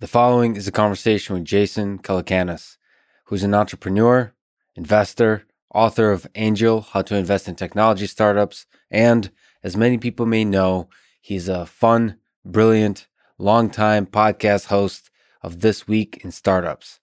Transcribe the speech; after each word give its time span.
The 0.00 0.06
following 0.06 0.54
is 0.54 0.68
a 0.68 0.70
conversation 0.70 1.34
with 1.34 1.44
Jason 1.44 1.98
Calacanis, 1.98 2.76
who's 3.24 3.42
an 3.42 3.52
entrepreneur, 3.52 4.32
investor, 4.76 5.44
author 5.74 6.12
of 6.12 6.24
Angel 6.36 6.82
How 6.82 7.02
to 7.02 7.16
Invest 7.16 7.48
in 7.48 7.56
Technology 7.56 8.06
Startups, 8.06 8.66
and 8.92 9.32
as 9.64 9.76
many 9.76 9.98
people 9.98 10.24
may 10.24 10.44
know, 10.44 10.88
he's 11.20 11.48
a 11.48 11.66
fun, 11.66 12.16
brilliant, 12.44 13.08
longtime 13.38 14.06
podcast 14.06 14.66
host 14.66 15.10
of 15.42 15.62
This 15.62 15.88
Week 15.88 16.20
in 16.22 16.30
Startups 16.30 17.00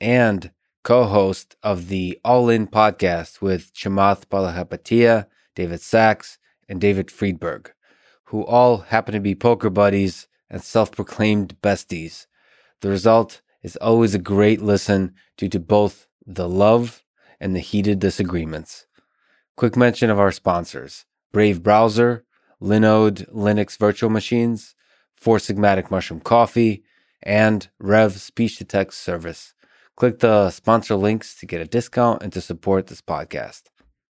and 0.00 0.50
co 0.82 1.04
host 1.04 1.54
of 1.62 1.88
the 1.88 2.18
All 2.24 2.48
In 2.48 2.66
podcast 2.66 3.42
with 3.42 3.74
Chamath 3.74 4.24
Palihapitiya, 4.24 5.26
David 5.54 5.82
Sacks, 5.82 6.38
and 6.66 6.80
David 6.80 7.10
Friedberg, 7.10 7.74
who 8.24 8.42
all 8.46 8.78
happen 8.78 9.12
to 9.12 9.20
be 9.20 9.34
poker 9.34 9.68
buddies 9.68 10.28
and 10.48 10.62
self 10.62 10.90
proclaimed 10.92 11.54
besties. 11.60 12.24
The 12.80 12.90
result 12.90 13.40
is 13.62 13.76
always 13.76 14.14
a 14.14 14.20
great 14.20 14.62
listen 14.62 15.14
due 15.36 15.48
to 15.48 15.58
both 15.58 16.06
the 16.26 16.48
love 16.48 17.02
and 17.40 17.54
the 17.54 17.60
heated 17.60 17.98
disagreements. 17.98 18.86
Quick 19.56 19.76
mention 19.76 20.10
of 20.10 20.20
our 20.20 20.30
sponsors 20.30 21.04
Brave 21.32 21.62
Browser, 21.62 22.24
Linode 22.62 23.28
Linux 23.32 23.76
Virtual 23.76 24.10
Machines, 24.10 24.74
Four 25.16 25.38
Sigmatic 25.38 25.90
Mushroom 25.90 26.20
Coffee, 26.20 26.84
and 27.22 27.68
Rev 27.80 28.20
Speech 28.20 28.58
to 28.58 28.64
Text 28.64 29.00
Service. 29.00 29.54
Click 29.96 30.20
the 30.20 30.50
sponsor 30.50 30.94
links 30.94 31.34
to 31.40 31.46
get 31.46 31.60
a 31.60 31.66
discount 31.66 32.22
and 32.22 32.32
to 32.32 32.40
support 32.40 32.86
this 32.86 33.02
podcast. 33.02 33.62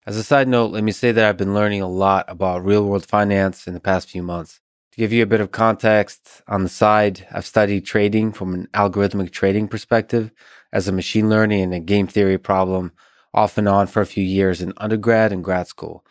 As 0.05 0.17
a 0.17 0.23
side 0.23 0.49
note, 0.49 0.71
let 0.71 0.83
me 0.83 0.91
say 0.91 1.13
that 1.13 1.23
I've 1.23 1.37
been 1.37 1.53
learning 1.53 1.81
a 1.81 1.87
lot 1.87 2.25
about 2.27 2.65
real 2.65 2.85
world 2.85 3.05
finance 3.05 3.67
in 3.67 3.73
the 3.73 3.79
past 3.79 4.09
few 4.09 4.23
months. 4.23 4.59
Give 4.97 5.13
you 5.13 5.21
a 5.21 5.27
bit 5.27 5.41
of 5.41 5.51
context 5.51 6.41
on 6.47 6.63
the 6.63 6.69
side, 6.69 7.27
I've 7.31 7.45
studied 7.45 7.85
trading 7.85 8.31
from 8.31 8.55
an 8.55 8.67
algorithmic 8.73 9.29
trading 9.29 9.67
perspective 9.67 10.31
as 10.73 10.87
a 10.87 10.91
machine 10.91 11.29
learning 11.29 11.61
and 11.61 11.73
a 11.75 11.79
game 11.79 12.07
theory 12.07 12.39
problem 12.39 12.93
off 13.31 13.59
and 13.59 13.69
on 13.69 13.85
for 13.85 14.01
a 14.01 14.07
few 14.07 14.23
years 14.23 14.59
in 14.59 14.73
undergrad 14.77 15.31
and 15.31 15.43
grad 15.43 15.67
school. 15.67 16.03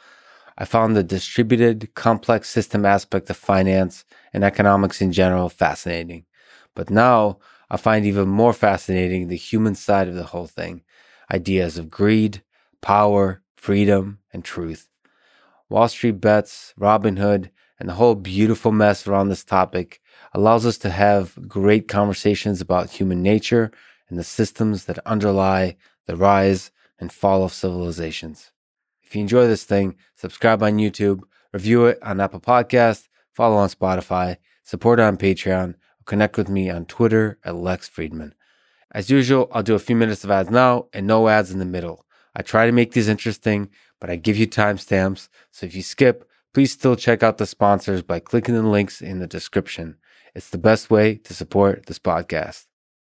I 0.56 0.66
found 0.66 0.94
the 0.94 1.02
distributed, 1.02 1.97
complex 1.97 2.48
system 2.48 2.86
aspect 2.86 3.28
of 3.28 3.36
finance 3.36 4.05
and 4.33 4.44
economics 4.44 5.00
in 5.00 5.10
general 5.10 5.48
fascinating. 5.48 6.25
But 6.77 6.88
now 6.88 7.41
I 7.69 7.78
find 7.78 8.06
even 8.06 8.28
more 8.28 8.53
fascinating 8.53 9.27
the 9.27 9.34
human 9.34 9.75
side 9.75 10.06
of 10.06 10.14
the 10.14 10.27
whole 10.27 10.47
thing 10.47 10.84
ideas 11.32 11.77
of 11.77 11.91
greed, 11.91 12.44
power, 12.82 13.42
freedom, 13.56 14.20
and 14.32 14.44
truth. 14.44 14.88
Wall 15.69 15.88
Street 15.88 16.20
bets, 16.20 16.72
Robinhood, 16.78 17.50
and 17.78 17.88
the 17.88 17.94
whole 17.94 18.14
beautiful 18.14 18.72
mess 18.72 19.06
around 19.06 19.28
this 19.28 19.44
topic 19.44 20.00
allows 20.32 20.66
us 20.66 20.78
to 20.78 20.91
have 20.91 21.48
great 21.48 21.88
conversations 21.88 22.60
about 22.60 22.91
human 22.91 23.22
nature 23.22 23.70
and 24.08 24.19
the 24.19 24.24
systems 24.24 24.84
that 24.84 24.98
underlie 25.06 25.77
the 26.06 26.16
rise 26.16 26.70
and 26.98 27.12
fall 27.12 27.44
of 27.44 27.52
civilizations. 27.52 28.50
If 29.02 29.14
you 29.14 29.22
enjoy 29.22 29.47
this 29.47 29.64
thing, 29.64 29.97
subscribe 30.14 30.62
on 30.62 30.78
YouTube, 30.78 31.22
review 31.52 31.86
it 31.86 31.98
on 32.02 32.20
Apple 32.20 32.41
Podcast, 32.41 33.08
follow 33.32 33.56
on 33.56 33.69
Spotify, 33.69 34.36
support 34.62 34.98
on 34.98 35.16
Patreon, 35.16 35.70
or 35.70 36.04
connect 36.04 36.36
with 36.36 36.48
me 36.48 36.70
on 36.70 36.86
Twitter 36.86 37.38
at 37.44 37.54
Lex 37.54 37.88
Fridman. 37.88 38.32
As 38.92 39.10
usual, 39.10 39.48
I'll 39.52 39.62
do 39.62 39.74
a 39.74 39.80
few 39.80 39.97
minutes 39.97 40.24
of 40.24 40.30
ads 40.30 40.50
now 40.50 40.86
and 40.92 41.06
no 41.06 41.28
ads 41.28 41.50
in 41.50 41.58
the 41.58 41.64
middle. 41.64 42.04
I 42.34 42.42
try 42.42 42.66
to 42.66 42.72
make 42.72 42.92
these 42.92 43.08
interesting, 43.08 43.70
but 44.00 44.10
I 44.10 44.16
give 44.16 44.36
you 44.36 44.47
timestamps, 44.47 45.28
so 45.50 45.66
if 45.66 45.74
you 45.74 45.82
skip, 45.82 46.25
Please 46.56 46.72
still 46.72 46.96
check 46.96 47.22
out 47.22 47.36
the 47.36 47.44
sponsors 47.44 48.00
by 48.00 48.18
clicking 48.18 48.54
the 48.54 48.62
links 48.62 49.02
in 49.02 49.18
the 49.18 49.26
description. 49.26 49.98
It's 50.34 50.48
the 50.48 50.56
best 50.56 50.88
way 50.88 51.16
to 51.16 51.34
support 51.34 51.84
this 51.84 51.98
podcast. 51.98 52.64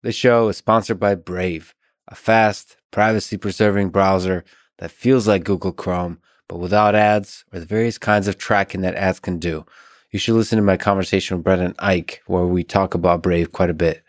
This 0.02 0.16
show 0.16 0.48
is 0.48 0.58
sponsored 0.58 1.00
by 1.00 1.14
Brave, 1.14 1.76
a 2.08 2.16
fast, 2.16 2.78
privacy 2.90 3.38
preserving 3.38 3.90
browser 3.90 4.44
that 4.80 4.90
feels 4.90 5.28
like 5.28 5.44
Google 5.44 5.72
Chrome, 5.72 6.18
but 6.48 6.58
without 6.58 6.96
ads 6.96 7.46
or 7.54 7.60
the 7.60 7.68
various 7.68 8.00
kinds 8.00 8.28
of 8.28 8.40
tracking 8.40 8.82
that 8.82 8.96
ads 8.96 9.20
can 9.20 9.38
do. 9.38 9.68
You 10.10 10.18
should 10.18 10.34
listen 10.34 10.58
to 10.58 10.64
my 10.64 10.76
conversation 10.76 11.38
with 11.38 11.44
Brendan 11.44 11.74
Eich, 11.74 12.18
where 12.26 12.48
we 12.48 12.64
talk 12.64 12.96
about 12.96 13.22
Brave 13.22 13.52
quite 13.52 13.70
a 13.70 13.76
bit. 13.76 14.02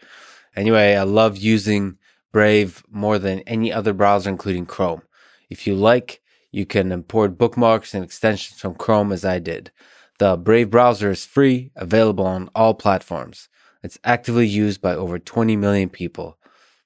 Anyway, 0.57 0.95
I 0.95 1.03
love 1.03 1.37
using 1.37 1.99
Brave 2.33 2.83
more 2.91 3.19
than 3.19 3.41
any 3.41 3.75
other 3.75 3.93
browser, 3.93 4.31
including 4.31 4.65
Chrome. 4.65 5.03
If 5.51 5.67
you 5.67 5.75
like 5.75 6.23
you 6.51 6.67
can 6.67 6.93
import 6.93 7.39
bookmarks 7.39 7.95
and 7.95 8.05
extensions 8.05 8.61
from 8.61 8.75
Chrome 8.75 9.13
as 9.13 9.25
I 9.25 9.39
did. 9.39 9.71
The 10.19 10.37
Brave 10.37 10.71
browser 10.71 11.11
is 11.11 11.25
free, 11.25 11.71
available 11.77 12.27
on 12.27 12.51
all 12.55 12.75
platforms. 12.75 13.49
It's 13.83 13.99
actively 14.03 14.47
used 14.47 14.81
by 14.81 14.95
over 14.95 15.19
20 15.19 15.57
million 15.57 15.89
people. 15.89 16.39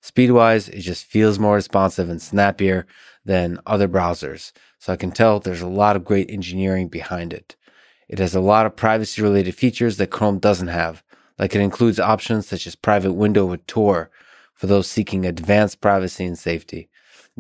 Speedwise, 0.02 0.68
it 0.68 0.80
just 0.80 1.06
feels 1.06 1.38
more 1.38 1.54
responsive 1.54 2.10
and 2.10 2.20
snappier 2.20 2.86
than 3.24 3.60
other 3.64 3.88
browsers, 3.88 4.52
so 4.78 4.92
I 4.92 4.96
can 4.96 5.12
tell 5.12 5.38
there's 5.38 5.62
a 5.62 5.68
lot 5.68 5.96
of 5.96 6.04
great 6.04 6.28
engineering 6.28 6.88
behind 6.88 7.32
it. 7.32 7.56
It 8.08 8.18
has 8.18 8.34
a 8.34 8.40
lot 8.40 8.66
of 8.66 8.76
privacy 8.76 9.22
related 9.22 9.54
features 9.54 9.96
that 9.96 10.10
Chrome 10.10 10.38
doesn't 10.38 10.68
have, 10.68 11.02
like 11.38 11.54
it 11.54 11.60
includes 11.60 12.00
options 12.00 12.48
such 12.48 12.66
as 12.66 12.74
private 12.74 13.12
window 13.12 13.46
with 13.46 13.66
Tor 13.66 14.10
for 14.54 14.66
those 14.66 14.88
seeking 14.88 15.24
advanced 15.24 15.80
privacy 15.80 16.24
and 16.24 16.38
safety. 16.38 16.90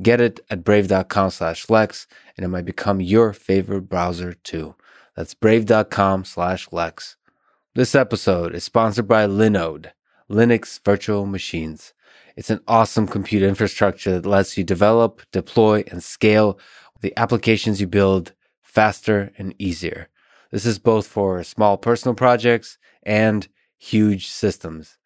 Get 0.00 0.20
it 0.20 0.40
at 0.48 0.64
brave.com 0.64 1.30
slash 1.30 1.68
Lex, 1.68 2.06
and 2.36 2.44
it 2.44 2.48
might 2.48 2.64
become 2.64 3.00
your 3.00 3.32
favorite 3.32 3.82
browser 3.82 4.32
too. 4.32 4.74
That's 5.16 5.34
brave.com 5.34 6.24
slash 6.24 6.72
Lex. 6.72 7.16
This 7.74 7.94
episode 7.94 8.54
is 8.54 8.64
sponsored 8.64 9.06
by 9.06 9.26
Linode, 9.26 9.90
Linux 10.30 10.80
Virtual 10.82 11.26
Machines. 11.26 11.92
It's 12.36 12.48
an 12.48 12.60
awesome 12.66 13.06
compute 13.06 13.42
infrastructure 13.42 14.18
that 14.18 14.28
lets 14.28 14.56
you 14.56 14.64
develop, 14.64 15.20
deploy, 15.32 15.84
and 15.90 16.02
scale 16.02 16.58
the 17.02 17.12
applications 17.18 17.80
you 17.80 17.86
build 17.86 18.32
faster 18.62 19.32
and 19.36 19.54
easier. 19.58 20.08
This 20.50 20.64
is 20.64 20.78
both 20.78 21.06
for 21.06 21.42
small 21.44 21.76
personal 21.76 22.14
projects 22.14 22.78
and 23.02 23.46
huge 23.78 24.28
systems. 24.28 24.96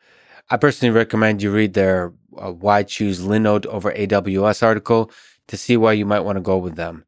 I 0.49 0.57
personally 0.57 0.95
recommend 0.95 1.43
you 1.43 1.51
read 1.51 1.75
their 1.75 2.13
uh, 2.39 2.53
Why 2.53 2.85
Choose 2.85 3.21
Linode 3.21 3.67
over 3.67 3.91
AWS 3.93 4.63
article 4.63 5.11
to 5.49 5.57
see 5.57 5.77
why 5.77 5.93
you 5.93 6.07
might 6.07 6.21
want 6.21 6.37
to 6.37 6.43
go 6.43 6.57
with 6.57 6.77
them. 6.77 7.05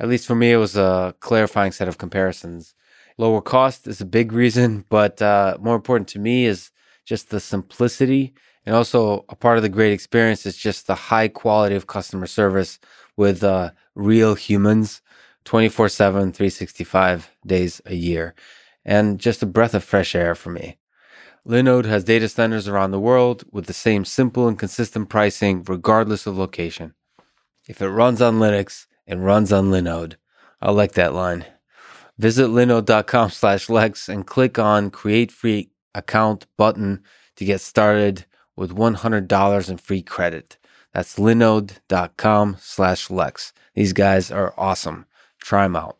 At 0.00 0.08
least 0.08 0.26
for 0.26 0.34
me, 0.34 0.50
it 0.50 0.56
was 0.56 0.76
a 0.76 1.14
clarifying 1.20 1.70
set 1.70 1.86
of 1.86 1.98
comparisons. 1.98 2.74
Lower 3.16 3.40
cost 3.40 3.86
is 3.86 4.00
a 4.00 4.06
big 4.06 4.32
reason, 4.32 4.84
but 4.88 5.22
uh, 5.22 5.56
more 5.60 5.76
important 5.76 6.08
to 6.08 6.18
me 6.18 6.46
is 6.46 6.72
just 7.04 7.30
the 7.30 7.38
simplicity. 7.38 8.34
And 8.66 8.74
also, 8.74 9.24
a 9.28 9.36
part 9.36 9.56
of 9.56 9.62
the 9.62 9.68
great 9.68 9.92
experience 9.92 10.44
is 10.44 10.56
just 10.56 10.86
the 10.88 10.94
high 10.94 11.28
quality 11.28 11.76
of 11.76 11.86
customer 11.86 12.26
service 12.26 12.80
with 13.16 13.44
uh, 13.44 13.70
real 13.94 14.34
humans 14.34 15.00
24 15.44 15.88
7, 15.88 16.32
365 16.32 17.30
days 17.46 17.80
a 17.86 17.94
year. 17.94 18.34
And 18.84 19.20
just 19.20 19.42
a 19.42 19.46
breath 19.46 19.74
of 19.74 19.84
fresh 19.84 20.14
air 20.16 20.34
for 20.34 20.50
me. 20.50 20.78
Linode 21.46 21.86
has 21.86 22.04
data 22.04 22.28
centers 22.28 22.68
around 22.68 22.90
the 22.90 23.00
world 23.00 23.44
with 23.50 23.66
the 23.66 23.72
same 23.72 24.04
simple 24.04 24.46
and 24.46 24.58
consistent 24.58 25.08
pricing 25.08 25.62
regardless 25.64 26.26
of 26.26 26.36
location. 26.36 26.94
If 27.68 27.80
it 27.80 27.88
runs 27.88 28.20
on 28.20 28.38
Linux, 28.38 28.86
it 29.06 29.16
runs 29.16 29.52
on 29.52 29.70
Linode. 29.70 30.16
I 30.60 30.70
like 30.70 30.92
that 30.92 31.14
line. 31.14 31.46
Visit 32.18 32.48
linode.com 32.48 33.30
slash 33.30 33.70
Lex 33.70 34.08
and 34.08 34.26
click 34.26 34.58
on 34.58 34.90
create 34.90 35.32
free 35.32 35.70
account 35.94 36.46
button 36.58 37.02
to 37.36 37.44
get 37.46 37.62
started 37.62 38.26
with 38.54 38.76
$100 38.76 39.70
in 39.70 39.76
free 39.78 40.02
credit. 40.02 40.58
That's 40.92 41.18
linode.com 41.18 42.56
slash 42.60 43.08
Lex. 43.08 43.54
These 43.74 43.94
guys 43.94 44.30
are 44.30 44.52
awesome. 44.58 45.06
Try 45.38 45.62
them 45.62 45.76
out. 45.76 45.99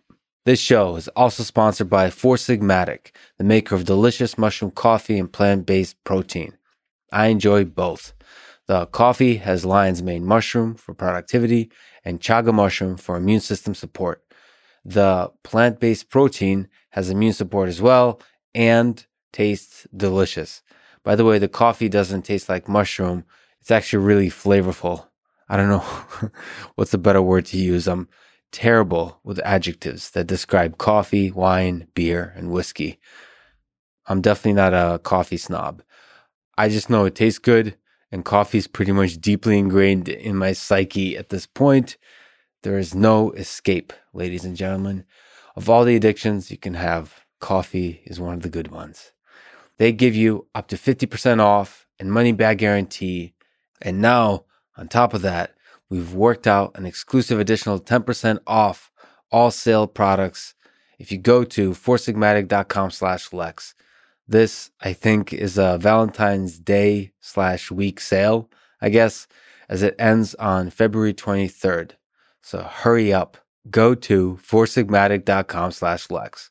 This 0.50 0.58
show 0.58 0.96
is 0.96 1.06
also 1.14 1.44
sponsored 1.44 1.88
by 1.88 2.10
Four 2.10 2.34
Sigmatic, 2.34 3.12
the 3.38 3.44
maker 3.44 3.76
of 3.76 3.84
delicious 3.84 4.36
mushroom 4.36 4.72
coffee 4.72 5.16
and 5.16 5.32
plant 5.32 5.64
based 5.64 6.02
protein. 6.02 6.58
I 7.12 7.26
enjoy 7.26 7.66
both. 7.66 8.14
The 8.66 8.86
coffee 8.86 9.36
has 9.36 9.64
lion's 9.64 10.02
mane 10.02 10.24
mushroom 10.24 10.74
for 10.74 10.92
productivity 10.92 11.70
and 12.04 12.18
chaga 12.18 12.52
mushroom 12.52 12.96
for 12.96 13.16
immune 13.16 13.38
system 13.38 13.76
support. 13.76 14.24
The 14.84 15.30
plant 15.44 15.78
based 15.78 16.10
protein 16.10 16.66
has 16.90 17.10
immune 17.10 17.34
support 17.34 17.68
as 17.68 17.80
well 17.80 18.20
and 18.52 19.06
tastes 19.32 19.86
delicious. 19.96 20.62
By 21.04 21.14
the 21.14 21.24
way, 21.24 21.38
the 21.38 21.46
coffee 21.46 21.88
doesn't 21.88 22.22
taste 22.22 22.48
like 22.48 22.68
mushroom. 22.68 23.24
It's 23.60 23.70
actually 23.70 24.04
really 24.04 24.30
flavorful. 24.30 25.06
I 25.48 25.56
don't 25.56 25.68
know 25.68 26.30
what's 26.74 26.92
a 26.92 26.98
better 26.98 27.22
word 27.22 27.46
to 27.46 27.56
use. 27.56 27.86
I'm 27.86 28.08
terrible 28.52 29.20
with 29.24 29.38
adjectives 29.40 30.10
that 30.10 30.26
describe 30.26 30.78
coffee, 30.78 31.30
wine, 31.30 31.88
beer, 31.94 32.32
and 32.36 32.50
whiskey. 32.50 32.98
I'm 34.06 34.20
definitely 34.20 34.54
not 34.54 34.74
a 34.74 34.98
coffee 34.98 35.36
snob. 35.36 35.82
I 36.58 36.68
just 36.68 36.90
know 36.90 37.04
it 37.04 37.14
tastes 37.14 37.38
good, 37.38 37.76
and 38.10 38.24
coffee 38.24 38.58
is 38.58 38.66
pretty 38.66 38.92
much 38.92 39.20
deeply 39.20 39.58
ingrained 39.58 40.08
in 40.08 40.36
my 40.36 40.52
psyche 40.52 41.16
at 41.16 41.28
this 41.28 41.46
point. 41.46 41.96
There 42.62 42.78
is 42.78 42.94
no 42.94 43.30
escape, 43.32 43.92
ladies 44.12 44.44
and 44.44 44.56
gentlemen. 44.56 45.04
Of 45.56 45.70
all 45.70 45.84
the 45.84 45.96
addictions 45.96 46.50
you 46.50 46.58
can 46.58 46.74
have, 46.74 47.24
coffee 47.40 48.02
is 48.04 48.20
one 48.20 48.34
of 48.34 48.42
the 48.42 48.48
good 48.48 48.68
ones. 48.68 49.12
They 49.78 49.92
give 49.92 50.14
you 50.14 50.46
up 50.54 50.68
to 50.68 50.76
50% 50.76 51.40
off 51.40 51.86
and 51.98 52.12
money 52.12 52.32
back 52.32 52.58
guarantee. 52.58 53.34
And 53.80 54.02
now, 54.02 54.44
on 54.76 54.88
top 54.88 55.14
of 55.14 55.22
that, 55.22 55.54
we've 55.90 56.14
worked 56.14 56.46
out 56.46 56.72
an 56.76 56.86
exclusive 56.86 57.38
additional 57.38 57.78
10% 57.78 58.38
off 58.46 58.90
all 59.30 59.50
sale 59.50 59.86
products 59.86 60.54
if 60.98 61.10
you 61.10 61.18
go 61.18 61.44
to 61.44 61.72
foursigmatic.com 61.72 62.90
slash 62.90 63.32
lex. 63.32 63.74
This, 64.28 64.70
I 64.80 64.92
think, 64.92 65.32
is 65.32 65.58
a 65.58 65.78
Valentine's 65.78 66.58
Day 66.58 67.12
slash 67.20 67.70
week 67.70 68.00
sale, 68.00 68.48
I 68.80 68.88
guess, 68.90 69.26
as 69.68 69.82
it 69.82 69.96
ends 69.98 70.34
on 70.36 70.70
February 70.70 71.14
23rd. 71.14 71.92
So 72.42 72.62
hurry 72.62 73.12
up. 73.12 73.38
Go 73.70 73.94
to 73.94 74.38
foursigmatic.com 74.42 75.72
slash 75.72 76.10
lex. 76.10 76.50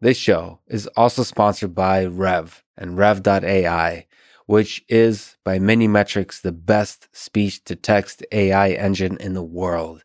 This 0.00 0.16
show 0.16 0.60
is 0.66 0.86
also 0.88 1.22
sponsored 1.22 1.74
by 1.74 2.04
Rev 2.04 2.62
and 2.76 2.98
Rev.ai, 2.98 4.05
which 4.46 4.84
is 4.88 5.36
by 5.44 5.58
many 5.58 5.86
metrics 5.88 6.40
the 6.40 6.52
best 6.52 7.08
speech 7.12 7.62
to 7.64 7.76
text 7.76 8.24
AI 8.32 8.70
engine 8.70 9.16
in 9.18 9.34
the 9.34 9.42
world. 9.42 10.04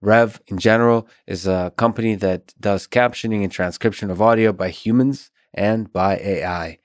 Rev 0.00 0.40
in 0.46 0.58
general 0.58 1.08
is 1.26 1.46
a 1.46 1.72
company 1.76 2.14
that 2.14 2.54
does 2.58 2.86
captioning 2.86 3.42
and 3.42 3.52
transcription 3.52 4.10
of 4.10 4.22
audio 4.22 4.52
by 4.52 4.70
humans 4.70 5.30
and 5.52 5.92
by 5.92 6.16
AI. 6.16 6.78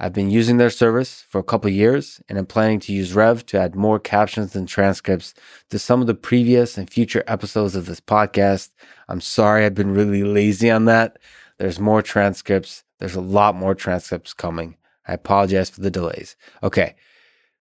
I've 0.00 0.12
been 0.12 0.30
using 0.30 0.58
their 0.58 0.70
service 0.70 1.24
for 1.28 1.40
a 1.40 1.44
couple 1.44 1.70
years 1.70 2.20
and 2.28 2.38
I'm 2.38 2.46
planning 2.46 2.78
to 2.80 2.92
use 2.92 3.14
Rev 3.14 3.44
to 3.46 3.58
add 3.58 3.74
more 3.74 3.98
captions 3.98 4.54
and 4.54 4.68
transcripts 4.68 5.34
to 5.70 5.78
some 5.78 6.00
of 6.00 6.06
the 6.06 6.14
previous 6.14 6.78
and 6.78 6.88
future 6.88 7.24
episodes 7.26 7.74
of 7.74 7.86
this 7.86 8.00
podcast. 8.00 8.70
I'm 9.08 9.20
sorry 9.20 9.64
I've 9.64 9.74
been 9.74 9.94
really 9.94 10.22
lazy 10.22 10.70
on 10.70 10.84
that. 10.84 11.18
There's 11.58 11.80
more 11.80 12.02
transcripts. 12.02 12.84
There's 13.00 13.16
a 13.16 13.20
lot 13.20 13.56
more 13.56 13.74
transcripts 13.74 14.34
coming. 14.34 14.76
I 15.08 15.14
apologize 15.14 15.70
for 15.70 15.80
the 15.80 15.90
delays. 15.90 16.36
Okay. 16.62 16.94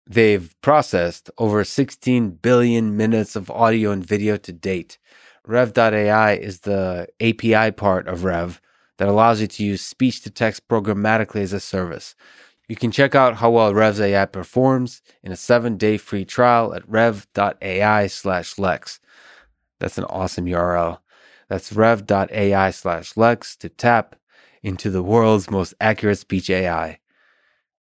They've 0.08 0.54
processed 0.60 1.30
over 1.38 1.64
16 1.64 2.30
billion 2.30 2.96
minutes 2.96 3.34
of 3.34 3.50
audio 3.50 3.90
and 3.90 4.04
video 4.04 4.36
to 4.36 4.52
date. 4.52 4.98
Rev.ai 5.44 6.32
is 6.34 6.60
the 6.60 7.08
API 7.20 7.72
part 7.72 8.06
of 8.06 8.24
Rev 8.24 8.60
that 8.98 9.08
allows 9.08 9.40
you 9.40 9.46
to 9.46 9.64
use 9.64 9.82
speech 9.82 10.22
to 10.22 10.30
text 10.30 10.68
programmatically 10.68 11.42
as 11.42 11.52
a 11.52 11.60
service. 11.60 12.14
You 12.68 12.76
can 12.76 12.90
check 12.90 13.14
out 13.14 13.36
how 13.36 13.50
well 13.50 13.74
Rev's 13.74 14.00
AI 14.00 14.26
performs 14.26 15.02
in 15.22 15.30
a 15.30 15.36
seven 15.36 15.76
day 15.76 15.98
free 15.98 16.24
trial 16.24 16.74
at 16.74 16.88
rev.ai 16.88 18.06
slash 18.08 18.58
lex. 18.58 19.00
That's 19.78 19.98
an 19.98 20.04
awesome 20.04 20.46
URL. 20.46 20.98
That's 21.48 21.72
rev.ai 21.72 22.70
slash 22.70 23.16
lex 23.16 23.56
to 23.58 23.68
tap 23.68 24.16
into 24.62 24.90
the 24.90 25.02
world's 25.02 25.50
most 25.50 25.74
accurate 25.80 26.18
speech 26.18 26.50
AI. 26.50 26.98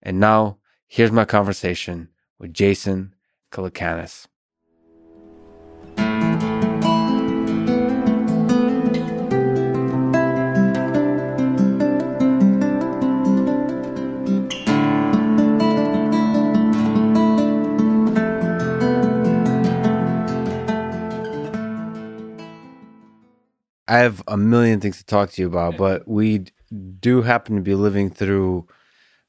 And 0.07 0.19
now, 0.19 0.59
here's 0.87 1.11
my 1.11 1.25
conversation 1.25 2.09
with 2.37 2.53
Jason 2.53 3.15
Calacanis. 3.51 4.27
I 23.87 23.99
have 23.99 24.21
a 24.27 24.37
million 24.37 24.79
things 24.79 24.97
to 24.97 25.05
talk 25.05 25.31
to 25.31 25.41
you 25.41 25.47
about, 25.47 25.77
but 25.77 26.07
we 26.07 26.45
do 26.99 27.23
happen 27.23 27.55
to 27.55 27.61
be 27.63 27.73
living 27.73 28.11
through 28.11 28.67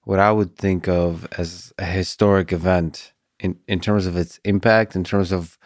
what 0.07 0.21
I 0.21 0.31
would 0.31 0.57
think 0.57 0.87
of 0.87 1.27
as 1.37 1.73
a 1.79 1.85
historic 1.85 2.53
event 2.53 3.13
in, 3.41 3.59
in 3.67 3.81
terms 3.81 4.07
of 4.07 4.17
its 4.17 4.39
impact, 4.45 4.95
in 4.95 5.03
terms 5.03 5.33
of 5.33 5.59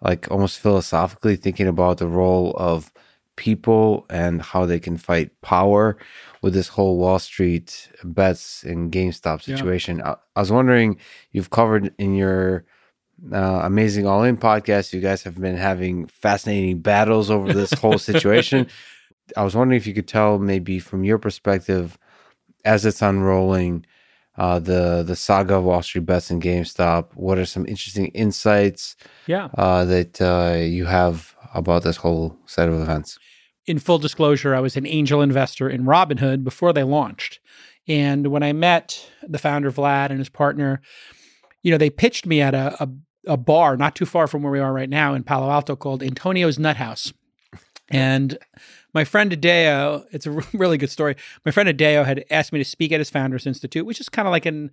like 0.00 0.30
almost 0.30 0.60
philosophically 0.60 1.34
thinking 1.34 1.66
about 1.66 1.98
the 1.98 2.06
role 2.06 2.54
of 2.56 2.92
people 3.34 4.06
and 4.08 4.40
how 4.40 4.64
they 4.64 4.78
can 4.78 4.96
fight 4.96 5.32
power 5.40 5.98
with 6.42 6.54
this 6.54 6.68
whole 6.68 6.96
Wall 6.96 7.18
Street 7.18 7.90
bets 8.04 8.62
and 8.62 8.92
GameStop 8.92 9.42
situation. 9.42 9.98
Yeah. 9.98 10.10
I, 10.10 10.16
I, 10.36 10.40
was 10.42 10.52
wondering, 10.52 10.96
you've 11.32 11.50
covered 11.50 11.92
in 11.98 12.14
your 12.14 12.64
uh, 13.32 13.62
amazing 13.64 14.06
All 14.06 14.22
In 14.22 14.36
podcast, 14.36 14.92
you 14.92 15.00
guys 15.00 15.24
have 15.24 15.40
been 15.40 15.56
having 15.56 16.06
fascinating 16.06 16.78
battles 16.78 17.32
over 17.32 17.52
this 17.52 17.72
whole 17.72 17.98
situation. 17.98 18.68
I 19.36 19.42
was 19.42 19.56
wondering 19.56 19.80
if 19.80 19.88
you 19.88 19.92
could 19.92 20.06
tell, 20.06 20.38
maybe 20.38 20.78
from 20.78 21.02
your 21.02 21.18
perspective, 21.18 21.98
as 22.64 22.84
it's 22.84 23.02
unrolling, 23.02 23.84
uh, 24.36 24.58
the 24.58 25.02
the 25.06 25.16
saga 25.16 25.56
of 25.56 25.64
Wall 25.64 25.82
Street 25.82 26.06
bets 26.06 26.30
and 26.30 26.42
GameStop. 26.42 27.08
What 27.14 27.38
are 27.38 27.46
some 27.46 27.66
interesting 27.66 28.06
insights? 28.08 28.96
Yeah, 29.26 29.48
uh, 29.56 29.84
that 29.84 30.20
uh, 30.20 30.58
you 30.58 30.86
have 30.86 31.34
about 31.54 31.82
this 31.82 31.96
whole 31.96 32.36
set 32.46 32.68
of 32.68 32.80
events. 32.80 33.18
In 33.66 33.78
full 33.78 33.98
disclosure, 33.98 34.54
I 34.54 34.60
was 34.60 34.76
an 34.76 34.86
angel 34.86 35.20
investor 35.20 35.68
in 35.68 35.84
Robinhood 35.84 36.44
before 36.44 36.72
they 36.72 36.84
launched, 36.84 37.40
and 37.86 38.28
when 38.28 38.42
I 38.42 38.52
met 38.52 39.10
the 39.22 39.38
founder 39.38 39.70
Vlad 39.70 40.10
and 40.10 40.18
his 40.18 40.28
partner, 40.28 40.80
you 41.62 41.70
know, 41.70 41.78
they 41.78 41.90
pitched 41.90 42.24
me 42.26 42.40
at 42.40 42.54
a, 42.54 42.82
a 42.82 42.88
a 43.26 43.36
bar 43.36 43.76
not 43.76 43.94
too 43.94 44.06
far 44.06 44.26
from 44.26 44.42
where 44.42 44.52
we 44.52 44.58
are 44.58 44.72
right 44.72 44.88
now 44.88 45.14
in 45.14 45.22
Palo 45.22 45.50
Alto 45.50 45.76
called 45.76 46.02
Antonio's 46.02 46.58
Nut 46.58 46.76
House. 46.76 47.12
And 47.90 48.38
my 48.94 49.04
friend 49.04 49.32
Adeo, 49.32 50.04
it's 50.10 50.26
a 50.26 50.30
really 50.52 50.78
good 50.78 50.90
story. 50.90 51.16
My 51.44 51.52
friend 51.52 51.68
Adeo 51.68 52.04
had 52.04 52.24
asked 52.30 52.52
me 52.52 52.58
to 52.58 52.64
speak 52.64 52.92
at 52.92 53.00
his 53.00 53.10
Founders 53.10 53.46
Institute, 53.46 53.86
which 53.86 54.00
is 54.00 54.08
kind 54.08 54.26
of 54.26 54.32
like 54.32 54.46
an 54.46 54.70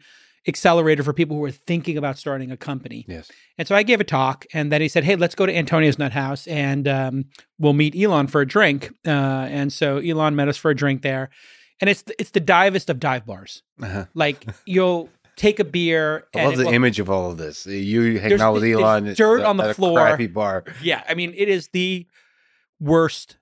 accelerator 0.47 1.03
for 1.03 1.13
people 1.13 1.37
who 1.37 1.43
are 1.43 1.51
thinking 1.51 1.97
about 1.97 2.17
starting 2.17 2.51
a 2.51 2.57
company. 2.57 3.05
Yes. 3.07 3.31
And 3.57 3.67
so 3.67 3.75
I 3.75 3.83
gave 3.83 3.99
a 3.99 4.03
talk, 4.03 4.45
and 4.53 4.71
then 4.71 4.81
he 4.81 4.87
said, 4.87 5.03
"Hey, 5.03 5.15
let's 5.15 5.35
go 5.35 5.45
to 5.45 5.55
Antonio's 5.55 5.97
Nut 5.97 6.11
House, 6.11 6.47
and 6.47 6.87
um, 6.87 7.25
we'll 7.59 7.73
meet 7.73 7.95
Elon 7.95 8.27
for 8.27 8.41
a 8.41 8.47
drink." 8.47 8.91
Uh, 9.05 9.09
and 9.49 9.71
so 9.73 9.97
Elon 9.97 10.35
met 10.35 10.47
us 10.47 10.57
for 10.57 10.71
a 10.71 10.75
drink 10.75 11.01
there, 11.01 11.29
and 11.81 11.89
it's 11.89 12.03
it's 12.19 12.31
the 12.31 12.39
divest 12.39 12.89
of 12.89 12.99
dive 12.99 13.25
bars. 13.25 13.63
Uh-huh. 13.81 14.05
Like 14.13 14.45
you'll 14.65 15.09
take 15.35 15.59
a 15.59 15.63
beer. 15.63 16.27
I 16.35 16.45
love 16.45 16.57
the 16.57 16.69
image 16.69 16.99
of 16.99 17.09
all 17.09 17.31
of 17.31 17.37
this. 17.37 17.65
You 17.65 18.19
hanging 18.19 18.41
out 18.41 18.53
with 18.53 18.63
Elon, 18.63 19.13
dirt 19.13 19.41
on 19.41 19.57
the 19.57 19.73
floor, 19.73 19.99
crappy 19.99 20.27
bar. 20.27 20.63
Yeah, 20.81 21.03
I 21.07 21.15
mean, 21.15 21.33
it 21.35 21.49
is 21.49 21.69
the 21.69 22.05
worst 22.79 23.37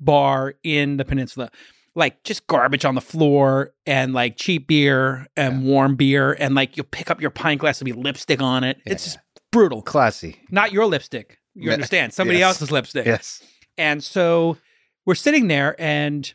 bar 0.00 0.54
in 0.62 0.96
the 0.96 1.04
peninsula. 1.04 1.50
Like 1.94 2.22
just 2.22 2.46
garbage 2.46 2.84
on 2.84 2.94
the 2.94 3.00
floor 3.00 3.72
and 3.84 4.12
like 4.12 4.36
cheap 4.36 4.68
beer 4.68 5.26
and 5.36 5.62
yeah. 5.62 5.68
warm 5.68 5.96
beer 5.96 6.36
and 6.38 6.54
like 6.54 6.76
you'll 6.76 6.86
pick 6.86 7.10
up 7.10 7.20
your 7.20 7.30
pint 7.30 7.60
glass 7.60 7.80
and 7.80 7.86
be 7.86 7.92
lipstick 7.92 8.40
on 8.40 8.62
it. 8.62 8.78
Yeah, 8.86 8.92
it's 8.92 9.04
just 9.04 9.18
brutal. 9.50 9.82
Classy. 9.82 10.36
Not 10.50 10.72
your 10.72 10.86
lipstick. 10.86 11.38
You 11.54 11.72
understand? 11.72 12.12
Somebody 12.12 12.38
yes. 12.38 12.46
else's 12.46 12.70
lipstick. 12.70 13.06
Yes. 13.06 13.42
And 13.76 14.02
so 14.04 14.58
we're 15.06 15.16
sitting 15.16 15.48
there 15.48 15.74
and 15.80 16.32